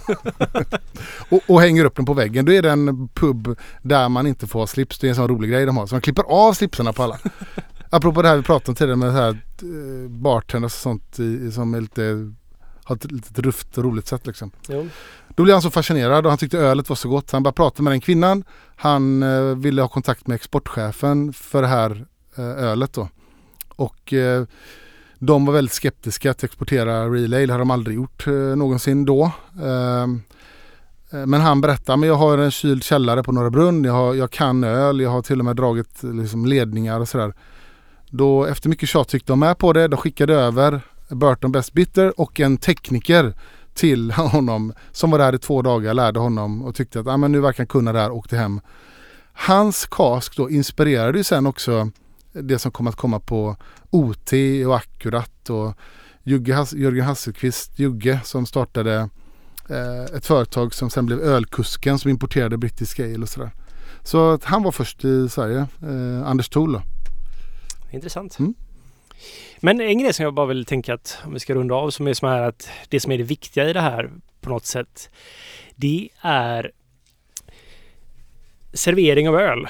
och, 1.30 1.42
och 1.48 1.62
hänger 1.62 1.86
upp 1.86 1.96
den 1.96 2.06
på 2.06 2.14
väggen. 2.14 2.46
Då 2.46 2.52
är 2.52 2.62
det 2.62 2.72
en 2.72 3.08
pub 3.08 3.58
där 3.82 4.10
man 4.10 4.28
inte 4.28 4.48
får 4.48 4.60
ha 4.60 4.68
slips. 4.68 5.00
Det 5.00 5.08
är 5.08 5.10
en 5.10 5.16
sån 5.16 5.28
rolig 5.28 5.50
grej 5.50 5.66
de 5.66 5.78
har. 5.78 5.88
Så 5.88 5.96
man 5.96 6.02
klipper 6.02 6.24
av 6.24 6.54
slipsarna 6.54 6.94
på 6.94 7.04
alla. 7.04 7.20
Apropå 7.90 8.22
det 8.22 8.28
här 8.28 8.38
vi 8.38 8.44
pratade 8.44 8.72
om 8.72 8.76
tidigare 8.76 8.96
med 8.96 9.14
här, 9.14 9.30
eh, 9.30 10.10
bartenders 10.10 10.74
och 10.74 10.82
sånt 10.82 11.20
i, 11.20 11.52
som 11.52 11.74
är 11.74 11.82
lite, 11.82 12.34
har 12.84 12.96
ett 12.96 13.12
lite 13.12 13.42
rufft 13.42 13.78
och 13.78 13.84
roligt 13.84 14.08
sätt 14.08 14.28
liksom. 14.28 14.52
Jo. 14.68 14.90
Då 15.36 15.44
blev 15.44 15.54
han 15.56 15.62
så 15.62 15.70
fascinerad 15.70 16.26
och 16.26 16.32
han 16.32 16.38
tyckte 16.38 16.58
ölet 16.58 16.90
var 16.90 16.96
så 16.96 17.10
gott. 17.10 17.32
Han 17.32 17.44
började 17.44 17.56
prata 17.56 17.84
med 17.84 17.94
den 17.94 18.02
kvinnan. 18.02 18.44
Han 18.76 19.24
eh, 19.24 19.42
ville 19.42 19.82
ha 19.82 19.90
kontakt 19.90 20.28
med 20.28 20.36
exportchefen 20.36 21.34
för 21.34 21.62
det 21.62 21.68
här 21.68 22.06
Eh, 22.40 22.64
ölet 22.64 22.94
då. 22.94 23.10
Och 23.76 24.14
eh, 24.14 24.44
de 25.20 25.46
var 25.46 25.54
väldigt 25.54 25.74
skeptiska 25.74 26.32
att 26.32 26.44
exportera 26.44 27.10
Real 27.10 27.34
Ale. 27.34 27.46
Det 27.46 27.52
hade 27.52 27.62
de 27.62 27.72
aldrig 27.72 27.96
gjort 27.96 28.28
eh, 28.28 28.34
någonsin 28.34 29.06
då. 29.06 29.32
Ehm, 29.64 30.22
eh, 31.12 31.26
men 31.26 31.42
han 31.42 31.62
berättar, 31.62 31.98
men 31.98 32.10
jag 32.10 32.16
har 32.16 32.38
en 32.38 32.52
kyld 32.52 32.84
källare 32.84 33.24
på 33.24 33.32
Norra 33.32 33.50
Brunn. 33.50 33.84
Jag, 33.84 33.94
har, 33.94 34.14
jag 34.14 34.32
kan 34.32 34.64
öl. 34.64 35.00
Jag 35.00 35.10
har 35.10 35.22
till 35.22 35.40
och 35.40 35.46
med 35.46 35.56
dragit 35.56 36.04
liksom, 36.04 36.46
ledningar 36.46 37.00
och 37.00 37.10
sådär. 37.10 37.34
Då 38.10 38.46
efter 38.46 38.70
mycket 38.70 38.90
tjat 38.90 39.08
tyckte 39.08 39.32
de 39.32 39.40
med 39.40 39.58
på 39.58 39.74
det. 39.74 39.88
De 39.88 39.98
skickade 39.98 40.34
över 40.34 40.82
Burton 41.10 41.52
Best 41.52 41.74
Bitter 41.74 42.20
och 42.20 42.40
en 42.40 42.58
tekniker 42.58 43.34
till 43.74 44.12
honom 44.12 44.74
som 44.92 45.12
var 45.12 45.20
där 45.20 45.36
i 45.36 45.38
två 45.38 45.62
dagar, 45.62 45.94
lärde 45.94 46.20
honom 46.20 46.62
och 46.62 46.76
tyckte 46.76 47.00
att 47.00 47.08
ah, 47.08 47.18
men 47.18 47.32
nu 47.32 47.40
verkar 47.40 47.58
han 47.58 47.68
kunna 47.68 47.94
det 47.94 48.00
här 48.00 48.10
och 48.10 48.18
åkte 48.18 48.38
hem. 48.38 48.62
Hans 49.34 49.86
kask 49.86 50.38
då 50.38 50.50
inspirerade 50.50 51.18
ju 51.18 51.24
sen 51.24 51.48
också 51.48 51.92
det 52.32 52.60
som 52.60 52.72
kom 52.72 52.88
att 52.88 52.96
komma 52.96 53.20
på 53.20 53.56
OT 53.90 54.34
och 54.68 54.76
Akkurat 54.76 55.50
och 55.50 55.74
Jugge 56.24 56.66
Jörgen 56.76 57.06
Hasselqvist, 57.06 57.80
Jugge, 57.80 58.20
som 58.24 58.46
startade 58.46 59.10
eh, 59.70 60.16
ett 60.16 60.26
företag 60.26 60.74
som 60.74 60.90
sen 60.90 61.06
blev 61.06 61.20
Ölkusken 61.20 62.00
som 62.00 62.12
importerade 62.12 62.58
brittisk 62.58 63.00
ale 63.00 63.18
och 63.18 63.30
sådär. 63.30 63.52
Så 64.04 64.32
att 64.32 64.44
han 64.44 64.64
var 64.64 64.72
först 64.72 65.06
i 65.06 65.30
Sverige, 65.30 65.68
eh, 65.82 66.28
Anders 66.28 66.50
Thol. 66.50 66.82
Intressant. 67.92 68.40
Mm. 68.40 68.54
Men 69.60 69.82
en 69.82 70.00
grej 70.00 70.14
som 70.14 70.24
jag 70.24 70.34
bara 70.34 70.46
vill 70.46 70.66
tänka 70.66 70.94
att 70.94 71.18
om 71.26 71.34
vi 71.34 71.40
ska 71.40 71.56
runda 71.56 71.76
av 71.76 71.90
som 71.90 72.08
är 72.08 72.14
som 72.14 72.30
här 72.30 72.42
att 72.42 72.70
det 72.90 73.00
som 73.00 73.12
är 73.12 73.18
det 73.18 73.24
viktiga 73.24 73.70
i 73.70 73.74
det 73.74 73.82
här 73.82 74.12
på 74.42 74.50
något 74.50 74.66
sätt 74.66 75.10
det 75.76 76.10
är 76.22 76.72
servering 78.74 79.30
av 79.30 79.36
öl 79.36 79.68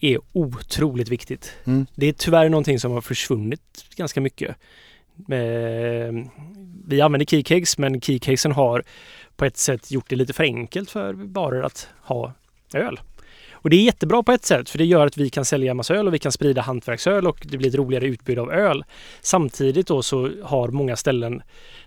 är 0.00 0.18
otroligt 0.32 1.08
viktigt. 1.08 1.52
Mm. 1.64 1.86
Det 1.94 2.06
är 2.06 2.12
tyvärr 2.12 2.48
någonting 2.48 2.80
som 2.80 2.92
har 2.92 3.00
försvunnit 3.00 3.84
ganska 3.96 4.20
mycket. 4.20 4.56
Eh, 5.18 6.14
Vi 6.86 7.00
använder 7.00 7.26
keycakes 7.26 7.78
men 7.78 8.00
keycakesen 8.00 8.52
har 8.52 8.84
på 9.36 9.44
ett 9.44 9.56
sätt 9.56 9.90
gjort 9.90 10.08
det 10.08 10.16
lite 10.16 10.32
för 10.32 10.44
enkelt 10.44 10.90
för 10.90 11.12
barer 11.14 11.62
att 11.62 11.88
ha 12.02 12.32
öl. 12.74 13.00
Och 13.52 13.70
det 13.70 13.76
är 13.76 13.82
jättebra 13.82 14.22
på 14.22 14.32
ett 14.32 14.44
sätt 14.44 14.70
för 14.70 14.78
det 14.78 14.84
gör 14.84 15.06
att 15.06 15.16
vi 15.16 15.30
kan 15.30 15.44
sälja 15.44 15.74
massa 15.74 15.94
öl 15.94 16.06
och 16.06 16.14
vi 16.14 16.18
kan 16.18 16.32
sprida 16.32 16.62
hantverksöl 16.62 17.26
och 17.26 17.46
det 17.50 17.58
blir 17.58 17.68
ett 17.68 17.74
roligare 17.74 18.06
utbud 18.06 18.38
av 18.38 18.52
öl. 18.52 18.84
Samtidigt 19.20 19.86
då 19.86 20.02
så 20.02 20.30
har 20.42 20.68
många 20.68 20.96
ställen 20.96 21.42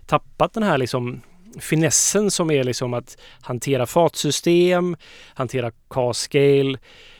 tappat 0.06 0.52
den 0.52 0.62
här 0.62 0.78
liksom 0.78 1.20
finessen 1.60 2.30
som 2.30 2.50
är 2.50 2.64
liksom 2.64 2.94
att 2.94 3.18
hantera 3.40 3.86
fatsystem, 3.86 4.96
hantera 5.34 5.70
cask-ale, 5.90 6.78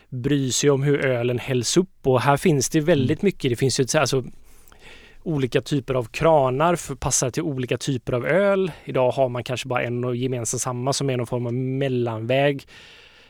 bry 0.09 0.53
sig 0.53 0.71
om 0.71 0.83
hur 0.83 1.07
ölen 1.07 1.39
hälls 1.39 1.77
upp 1.77 2.07
och 2.07 2.21
här 2.21 2.37
finns 2.37 2.69
det 2.69 2.81
väldigt 2.81 3.23
mycket. 3.23 3.51
Det 3.51 3.57
finns 3.57 3.81
ju 3.81 3.85
ett, 3.85 3.95
alltså, 3.95 4.25
olika 5.23 5.61
typer 5.61 5.95
av 5.95 6.05
kranar 6.05 6.77
för 6.77 6.95
passar 6.95 7.31
till 7.31 7.43
olika 7.43 7.79
typer 7.79 8.13
av 8.13 8.27
öl. 8.27 8.73
Idag 8.85 9.11
har 9.11 9.29
man 9.29 9.45
kanske 9.45 9.69
bara 9.69 9.83
en 9.83 10.05
och 10.05 10.17
gemensam 10.17 10.61
samma 10.61 10.93
som 10.93 11.11
är 11.11 11.17
någon 11.17 11.27
form 11.27 11.47
av 11.47 11.55
mellanväg 11.55 12.67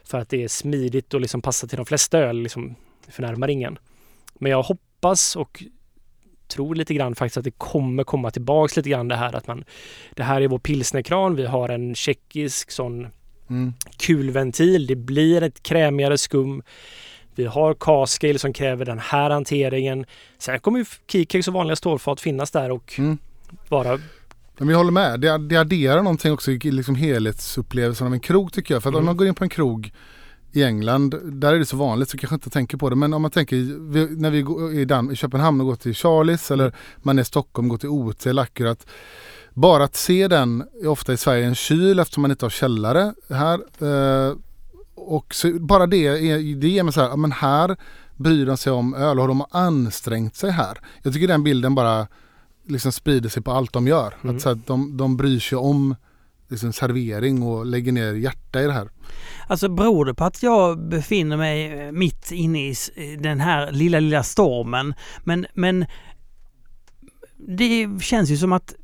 för 0.04 0.18
att 0.18 0.28
det 0.28 0.42
är 0.42 0.48
smidigt 0.48 1.14
och 1.14 1.20
liksom 1.20 1.42
passar 1.42 1.68
till 1.68 1.76
de 1.76 1.86
flesta 1.86 2.18
öl, 2.18 2.42
liksom 2.42 2.74
förnärmar 3.08 3.48
ingen. 3.48 3.78
Men 4.34 4.52
jag 4.52 4.62
hoppas 4.62 5.36
och 5.36 5.64
tror 6.48 6.74
lite 6.74 6.94
grann 6.94 7.14
faktiskt 7.14 7.36
att 7.36 7.44
det 7.44 7.58
kommer 7.58 8.04
komma 8.04 8.30
tillbaks 8.30 8.76
lite 8.76 8.88
grann 8.88 9.08
det 9.08 9.16
här 9.16 9.36
att 9.36 9.46
man 9.46 9.64
det 10.16 10.22
här 10.22 10.40
är 10.40 10.48
vår 10.48 10.58
pilsnerkran, 10.58 11.34
vi 11.34 11.46
har 11.46 11.68
en 11.68 11.94
tjeckisk 11.94 12.70
sån 12.70 13.06
Mm. 13.50 13.72
kulventil, 13.98 14.86
det 14.86 14.96
blir 14.96 15.42
ett 15.42 15.62
krämigare 15.62 16.18
skum. 16.18 16.62
Vi 17.34 17.44
har 17.44 17.74
cask-ale 17.74 18.38
som 18.38 18.52
kräver 18.52 18.84
den 18.84 18.98
här 18.98 19.30
hanteringen. 19.30 20.06
Sen 20.38 20.60
kommer 20.60 20.78
ju 20.78 20.84
keycakes 21.12 21.48
och 21.48 21.54
vanliga 21.54 21.76
stålfat 21.76 22.20
finnas 22.20 22.50
där 22.50 22.70
och 22.70 22.94
Mm. 22.98 23.18
vara 23.68 23.98
Men 24.58 24.68
jag 24.68 24.76
håller 24.76 24.90
med. 24.92 25.20
Det, 25.20 25.38
det 25.38 25.56
adderar 25.56 26.02
någonting 26.02 26.32
också 26.32 26.50
i 26.50 26.58
liksom 26.58 26.94
helhetsupplevelsen 26.94 28.06
av 28.06 28.12
en 28.12 28.20
krog 28.20 28.52
tycker 28.52 28.74
jag. 28.74 28.82
För 28.82 28.88
att 28.90 28.94
om 28.94 28.98
Mm. 28.98 29.06
man 29.06 29.16
går 29.16 29.26
in 29.26 29.34
på 29.34 29.44
en 29.44 29.50
krog 29.50 29.92
i 30.52 30.62
England, 30.62 31.14
där 31.24 31.54
är 31.54 31.58
det 31.58 31.66
så 31.66 31.76
vanligt 31.76 32.08
så 32.10 32.18
kanske 32.18 32.34
inte 32.34 32.50
tänker 32.50 32.76
på 32.76 32.90
det. 32.90 32.96
Men 32.96 33.14
om 33.14 33.22
man 33.22 33.30
tänker 33.30 33.56
när 34.20 34.30
vi 34.30 34.42
går 34.42 34.72
i, 34.74 34.84
Dan- 34.84 35.12
i 35.12 35.16
Köpenhamn 35.16 35.60
och 35.60 35.66
går 35.66 35.76
till 35.76 35.94
Charlies 35.94 36.50
eller 36.50 36.72
man 37.02 37.18
är 37.18 37.22
i 37.22 37.24
Stockholm 37.24 37.66
och 37.66 37.70
går 37.70 37.78
till 37.78 37.88
OT 37.88 38.26
Akkurat. 38.38 38.86
Bara 39.60 39.84
att 39.84 39.96
se 39.96 40.28
den, 40.28 40.64
ofta 40.86 41.12
i 41.12 41.16
Sverige 41.16 41.46
en 41.46 41.54
kyl 41.54 41.98
eftersom 41.98 42.22
man 42.22 42.30
inte 42.30 42.44
har 42.44 42.50
källare 42.50 43.14
här. 43.28 43.60
Eh, 43.80 44.36
och 44.94 45.34
så, 45.34 45.52
bara 45.60 45.86
det, 45.86 46.06
är, 46.06 46.56
det 46.56 46.68
ger 46.68 46.82
mig 46.82 46.92
så 46.92 47.00
här, 47.00 47.16
men 47.16 47.32
här 47.32 47.76
bryr 48.16 48.46
de 48.46 48.56
sig 48.56 48.72
om 48.72 48.94
öl 48.94 49.20
och 49.20 49.28
de 49.28 49.40
har 49.40 49.48
ansträngt 49.50 50.36
sig 50.36 50.50
här. 50.50 50.78
Jag 51.02 51.12
tycker 51.12 51.28
den 51.28 51.44
bilden 51.44 51.74
bara 51.74 52.06
liksom 52.66 52.92
sprider 52.92 53.28
sig 53.28 53.42
på 53.42 53.52
allt 53.52 53.72
de 53.72 53.86
gör. 53.86 54.14
Mm. 54.22 54.36
Att, 54.36 54.42
så 54.42 54.48
att 54.48 54.66
de, 54.66 54.96
de 54.96 55.16
bryr 55.16 55.40
sig 55.40 55.58
om 55.58 55.96
liksom, 56.48 56.72
servering 56.72 57.42
och 57.42 57.66
lägger 57.66 57.92
ner 57.92 58.14
hjärta 58.14 58.62
i 58.62 58.66
det 58.66 58.72
här. 58.72 58.88
Alltså 59.46 59.68
beror 59.68 60.04
det 60.04 60.14
på 60.14 60.24
att 60.24 60.42
jag 60.42 60.88
befinner 60.88 61.36
mig 61.36 61.80
eh, 61.80 61.92
mitt 61.92 62.32
inne 62.32 62.68
i 62.68 62.74
i 62.96 63.16
den 63.16 63.40
här 63.40 63.72
lilla, 63.72 64.00
lilla 64.00 64.22
stormen. 64.22 64.94
Men, 65.24 65.46
men 65.54 65.86
det 67.36 67.88
känns 68.00 68.30
ju 68.30 68.36
som 68.36 68.52
att 68.52 68.74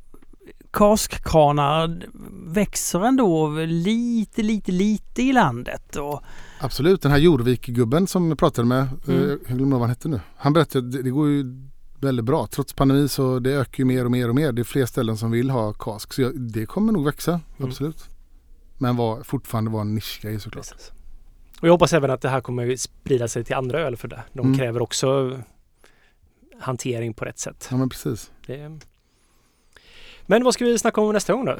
kaskkranar 0.75 2.05
växer 2.53 2.99
ändå 3.05 3.49
lite, 3.65 4.41
lite, 4.43 4.71
lite 4.71 5.21
i 5.21 5.33
landet. 5.33 5.95
Och, 5.95 6.21
Absolut, 6.59 7.01
den 7.01 7.11
här 7.11 7.17
Jorvik-gubben 7.17 8.07
som 8.07 8.29
jag 8.29 8.37
pratade 8.39 8.67
med, 8.67 8.87
Mm. 9.07 9.21
eh, 9.23 9.27
jag 9.29 9.57
glömde 9.57 9.65
vad 9.75 9.79
han 9.81 9.89
hette 9.89 10.07
nu. 10.07 10.19
Han 10.37 10.53
berättade 10.53 10.97
att 10.97 11.03
det, 11.03 11.09
går 11.09 11.27
ju 11.29 11.45
väldigt 11.99 12.25
bra. 12.25 12.47
Trots 12.47 12.73
pandemi 12.73 13.07
så 13.07 13.39
det 13.39 13.51
ökar 13.53 13.77
ju 13.79 13.85
mer 13.85 14.05
och 14.05 14.11
mer 14.11 14.29
och 14.29 14.35
mer. 14.35 14.51
Det 14.51 14.61
är 14.61 14.63
fler 14.63 14.85
ställen 14.85 15.17
som 15.17 15.31
vill 15.31 15.49
ha 15.49 15.73
kask. 15.73 16.13
Så 16.13 16.21
jag, 16.21 16.39
det 16.41 16.65
kommer 16.65 16.93
nog 16.93 17.05
växa, 17.05 17.31
Mm. 17.57 17.69
absolut. 17.69 18.09
Men 18.77 18.95
var, 18.95 19.23
fortfarande 19.23 19.71
vara 19.71 19.81
en 19.81 19.95
nischgrej 19.95 20.39
såklart. 20.39 20.69
Precis. 20.71 20.91
Och 21.61 21.67
jag 21.67 21.71
hoppas 21.71 21.93
även 21.93 22.11
att 22.11 22.21
det 22.21 22.29
här 22.29 22.41
kommer 22.41 22.75
sprida 22.75 23.27
sig 23.27 23.43
till 23.43 23.55
andra 23.55 23.79
öl 23.79 23.95
för 23.97 24.07
det. 24.07 24.23
De 24.33 24.45
Mm. 24.45 24.57
kräver 24.57 24.81
också 24.81 25.39
hantering 26.59 27.13
på 27.13 27.25
rätt 27.25 27.39
sätt. 27.39 27.67
Ja 27.71 27.77
men 27.77 27.89
precis. 27.89 28.31
Det... 28.47 28.79
Men 30.25 30.43
vad 30.43 30.53
ska 30.53 30.65
vi 30.65 30.79
snacka 30.79 31.01
om 31.01 31.13
nästa 31.13 31.33
gång 31.33 31.45
då? 31.45 31.55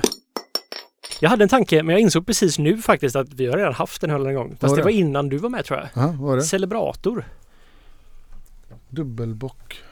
Jag 1.19 1.29
hade 1.29 1.43
en 1.43 1.49
tanke 1.49 1.83
men 1.83 1.93
jag 1.93 2.01
insåg 2.01 2.25
precis 2.25 2.59
nu 2.59 2.77
faktiskt 2.81 3.15
att 3.15 3.33
vi 3.33 3.45
har 3.47 3.57
redan 3.57 3.73
haft 3.73 4.01
den 4.01 4.09
öl 4.11 4.25
en 4.25 4.35
gång. 4.35 4.49
Fast 4.49 4.61
Var 4.61 4.69
det 4.69 4.75
det? 4.75 4.83
var 4.83 4.91
innan 4.91 5.29
du 5.29 5.37
var 5.37 5.49
med 5.49 5.65
tror 5.65 5.79
jag. 5.79 5.87
Ja, 6.03 6.07
vad 6.07 6.17
var 6.17 6.35
det? 6.35 6.43
Celebrator. 6.43 7.25
Dubbelbock. 8.89 9.83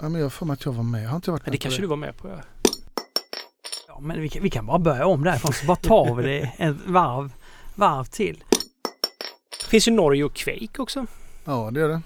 Ja, 0.00 0.08
men 0.08 0.14
jag 0.14 0.24
har 0.24 0.30
för 0.30 0.46
mig 0.46 0.54
att 0.54 0.64
jag 0.64 0.72
var 0.72 0.82
med. 0.82 1.04
Jag 1.04 1.08
har 1.08 1.16
inte 1.16 1.30
varit 1.30 1.46
med 1.46 1.52
det 1.52 1.58
kanske 1.58 1.80
du 1.80 1.86
var 1.86 1.96
med 1.96 2.16
på. 2.16 2.28
Ja. 2.28 2.36
Ja, 3.88 4.00
men 4.00 4.20
vi 4.20 4.28
kan, 4.28 4.42
vi 4.42 4.50
kan 4.50 4.66
bara 4.66 4.78
börja 4.78 5.06
om 5.06 5.24
därifrån 5.24 5.52
så 5.52 5.66
bara 5.66 5.76
tar 5.76 6.14
vi 6.14 6.22
det 6.22 6.52
ett 6.58 6.76
varv, 6.86 7.32
varv 7.74 8.04
till. 8.04 8.44
Det 9.60 9.66
finns 9.66 9.88
ju 9.88 9.92
Norge 9.92 10.24
och 10.24 10.34
Quake 10.34 10.82
också. 10.82 11.06
Ja, 11.44 11.70
det 11.72 11.80
är 11.80 11.88
det. 11.88 12.00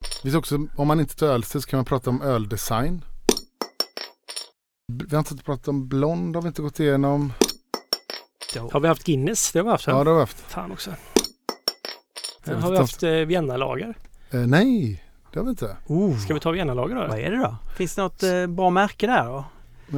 Det 0.00 0.22
finns 0.22 0.34
också, 0.34 0.66
om 0.76 0.88
man 0.88 1.00
inte 1.00 1.16
tar 1.16 1.26
ölstil 1.26 1.62
så 1.62 1.68
kan 1.68 1.78
man 1.78 1.84
prata 1.84 2.10
om 2.10 2.22
öldesign. 2.22 3.04
Vi 5.08 5.16
har 5.16 5.18
inte 5.18 5.36
pratat 5.44 5.68
om 5.68 5.88
blond, 5.88 6.36
har 6.36 6.42
vi 6.42 6.48
inte 6.48 6.62
gått 6.62 6.80
igenom. 6.80 7.32
Har 8.72 8.80
vi 8.80 8.88
haft 8.88 9.04
Guinness? 9.04 9.52
Det 9.52 9.58
har 9.58 9.64
vi 9.64 9.70
haft. 9.70 9.86
Ja, 9.86 10.04
det 10.04 10.10
har 10.10 10.14
vi 10.14 10.20
haft. 10.20 10.40
Fan 10.40 10.72
också. 10.72 10.90
Har 12.46 12.54
vi 12.54 12.66
inte 12.66 12.80
haft 12.80 13.02
eh, 13.02 13.10
Vienna-lager? 13.10 13.94
Eh, 14.30 14.40
nej, 14.40 15.04
det 15.32 15.38
har 15.38 15.44
vi 15.44 15.50
inte. 15.50 15.76
Ska 16.24 16.34
vi 16.34 16.40
ta 16.40 16.50
Vienna-lager 16.50 16.94
då? 16.94 17.06
Vad 17.08 17.18
är 17.18 17.30
det 17.30 17.36
då? 17.36 17.56
Finns 17.76 17.94
det 17.94 18.02
något 18.02 18.22
eh, 18.22 18.46
bra 18.46 18.70
märke 18.70 19.06
där 19.06 19.24
då? 19.24 19.36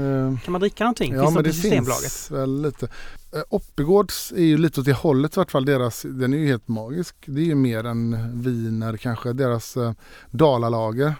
Eh, 0.00 0.38
Kan 0.44 0.52
man 0.52 0.60
dricka 0.60 0.84
någonting? 0.84 1.14
Ja 1.14 1.22
finns 1.22 1.34
men 1.34 1.42
det 1.44 1.50
det 1.50 1.56
något 1.56 1.56
i 1.58 1.60
Systembolaget? 1.62 2.02
finns 2.02 2.30
väl 2.30 2.62
lite. 2.62 2.88
Eh, 3.34 3.42
Oppigårds 3.48 4.32
är 4.32 4.42
ju 4.44 4.58
lite 4.58 4.80
åt 4.80 4.86
det 4.86 4.92
hållet 4.92 5.36
i 5.36 5.40
vart 5.40 5.50
fall. 5.50 5.64
Deras, 5.64 6.02
den 6.02 6.32
är 6.34 6.38
ju 6.38 6.46
helt 6.46 6.68
magisk. 6.68 7.16
Det 7.26 7.40
är 7.40 7.44
ju 7.44 7.54
mer 7.54 7.84
än 7.84 8.30
viner 8.42 8.96
kanske. 8.96 9.32
Deras 9.32 9.76
eh, 9.76 9.92
Dalalager. 10.30 11.14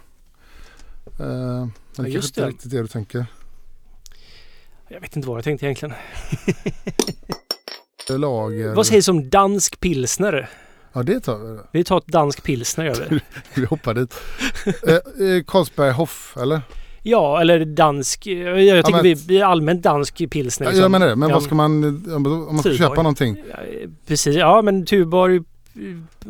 Eh, 1.19 1.67
det 1.95 2.07
just 2.09 2.27
inte 2.29 2.41
det. 2.41 2.45
är 2.45 2.49
riktigt 2.51 2.71
det 2.71 2.81
du 2.81 2.87
tänker. 2.87 3.25
Jag 4.93 5.01
vet 5.01 5.15
inte 5.15 5.27
vad 5.27 5.37
jag 5.37 5.43
tänkte 5.43 5.65
egentligen. 5.65 5.95
Lager. 8.21 8.75
Vad 8.75 8.85
sägs 8.87 9.07
om 9.07 9.29
dansk 9.29 9.79
pilsner? 9.79 10.49
Ja 10.93 11.03
det 11.03 11.19
tar 11.19 11.37
vi. 11.37 11.59
Vi 11.71 11.83
tar 11.83 11.97
ett 11.97 12.07
dansk 12.07 12.43
pilsner 12.43 12.85
gör 12.85 13.07
vi. 13.09 13.19
Vi 13.61 13.65
hoppar 13.65 13.93
dit. 13.93 14.13
eh, 14.87 14.93
eh, 14.93 15.43
Carlsberg 15.47 15.91
Hoff 15.91 16.37
eller? 16.41 16.61
Ja, 17.01 17.41
eller 17.41 17.65
dansk. 17.65 18.27
eh, 18.27 18.33
Jag 18.33 18.85
tycker 18.85 19.03
men- 19.03 19.15
vi, 19.27 19.39
är 19.39 19.45
allmänt 19.45 19.81
dansk 19.83 20.29
pilsner. 20.29 20.65
Ja, 20.67 20.69
liksom. 20.71 20.81
jag 20.81 20.91
menar 20.91 21.07
det. 21.07 21.15
Men 21.15 21.29
Ja, 21.29 21.35
vad 21.35 21.43
ska 21.43 21.55
man, 21.55 21.83
om 22.15 22.23
man 22.23 22.59
ska 22.59 22.69
Tuborg. 22.69 22.77
köpa 22.77 22.95
någonting? 22.95 23.37
ja, 23.49 23.57
Precis, 24.07 24.35
ja 24.35 24.61
men 24.61 24.85
Tuborg, 24.85 25.35
eh. 25.35 25.41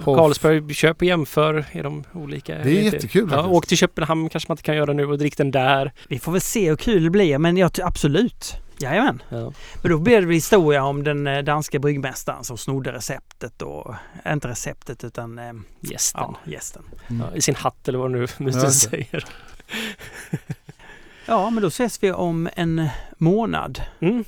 Carlsberg, 0.03 0.73
köp 0.73 0.97
och 0.97 1.03
jämför. 1.03 1.65
Är 1.71 1.83
de 1.83 2.03
olika? 2.13 2.55
Det 2.57 2.69
är 2.79 2.81
jättekul 2.93 3.29
Ja, 3.31 3.47
åk 3.47 3.67
till 3.67 3.77
Köpenhamn 3.77 4.29
kanske 4.29 4.49
man 4.49 4.53
inte 4.53 4.63
kan 4.63 4.75
göra 4.75 4.93
nu 4.93 5.05
och 5.05 5.17
drick 5.17 5.37
den 5.37 5.51
där. 5.51 5.91
Vi 6.09 6.19
får 6.19 6.31
väl 6.31 6.41
se 6.41 6.69
hur 6.69 6.75
kul 6.75 7.03
det 7.03 7.09
blir 7.09 7.37
men 7.37 7.57
jag, 7.57 7.71
absolut. 7.83 8.53
Jajamän. 8.79 9.21
Ja. 9.29 9.53
Men 9.81 9.91
då 9.91 9.97
blir 9.99 10.21
det 10.21 10.33
historia 10.33 10.83
om 10.83 11.03
den 11.03 11.27
eh, 11.27 11.43
danska 11.43 11.79
bryggmästaren 11.79 12.43
som 12.43 12.57
snodde 12.57 12.91
receptet 12.91 13.61
och, 13.61 13.95
eh, 14.25 14.33
inte 14.33 14.47
receptet 14.47 15.03
utan 15.03 15.39
eh, 15.39 15.53
Gästen. 15.79 16.21
ja, 16.21 16.51
gästen. 16.51 16.83
Ja, 17.07 17.35
I 17.35 17.41
sin 17.41 17.55
hatt 17.55 17.87
eller 17.87 17.99
vad 17.99 18.11
nu 18.11 18.19
Ja, 18.21 18.43
musten 18.43 18.63
just 18.63 18.91
det. 18.91 18.97
säger. 18.97 19.25
Ja, 21.25 21.49
men 21.49 21.61
då 21.63 21.67
ses 21.67 22.03
vi 22.03 22.11
om 22.11 22.49
en 22.55 22.87
månad. 23.17 23.81
Mm. 23.99 24.23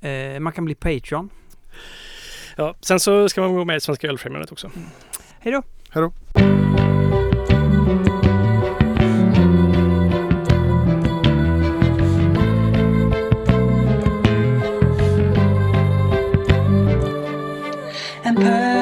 Eh, 0.00 0.40
man 0.40 0.52
kan 0.52 0.64
bli 0.64 0.74
Patreon. 0.74 1.30
Ja, 2.56 2.74
sen 2.80 3.00
så 3.00 3.28
ska 3.28 3.40
man 3.40 3.54
gå 3.54 3.64
med 3.64 3.76
i 3.76 3.80
Svenska 3.80 4.08
Ölfrämjandet 4.08 4.52
också. 4.52 4.66
Mm. 4.66 4.88
Hej 5.40 5.52
då! 5.52 5.62
Hej 5.90 6.02
då! 6.02 6.12
And 18.26 18.73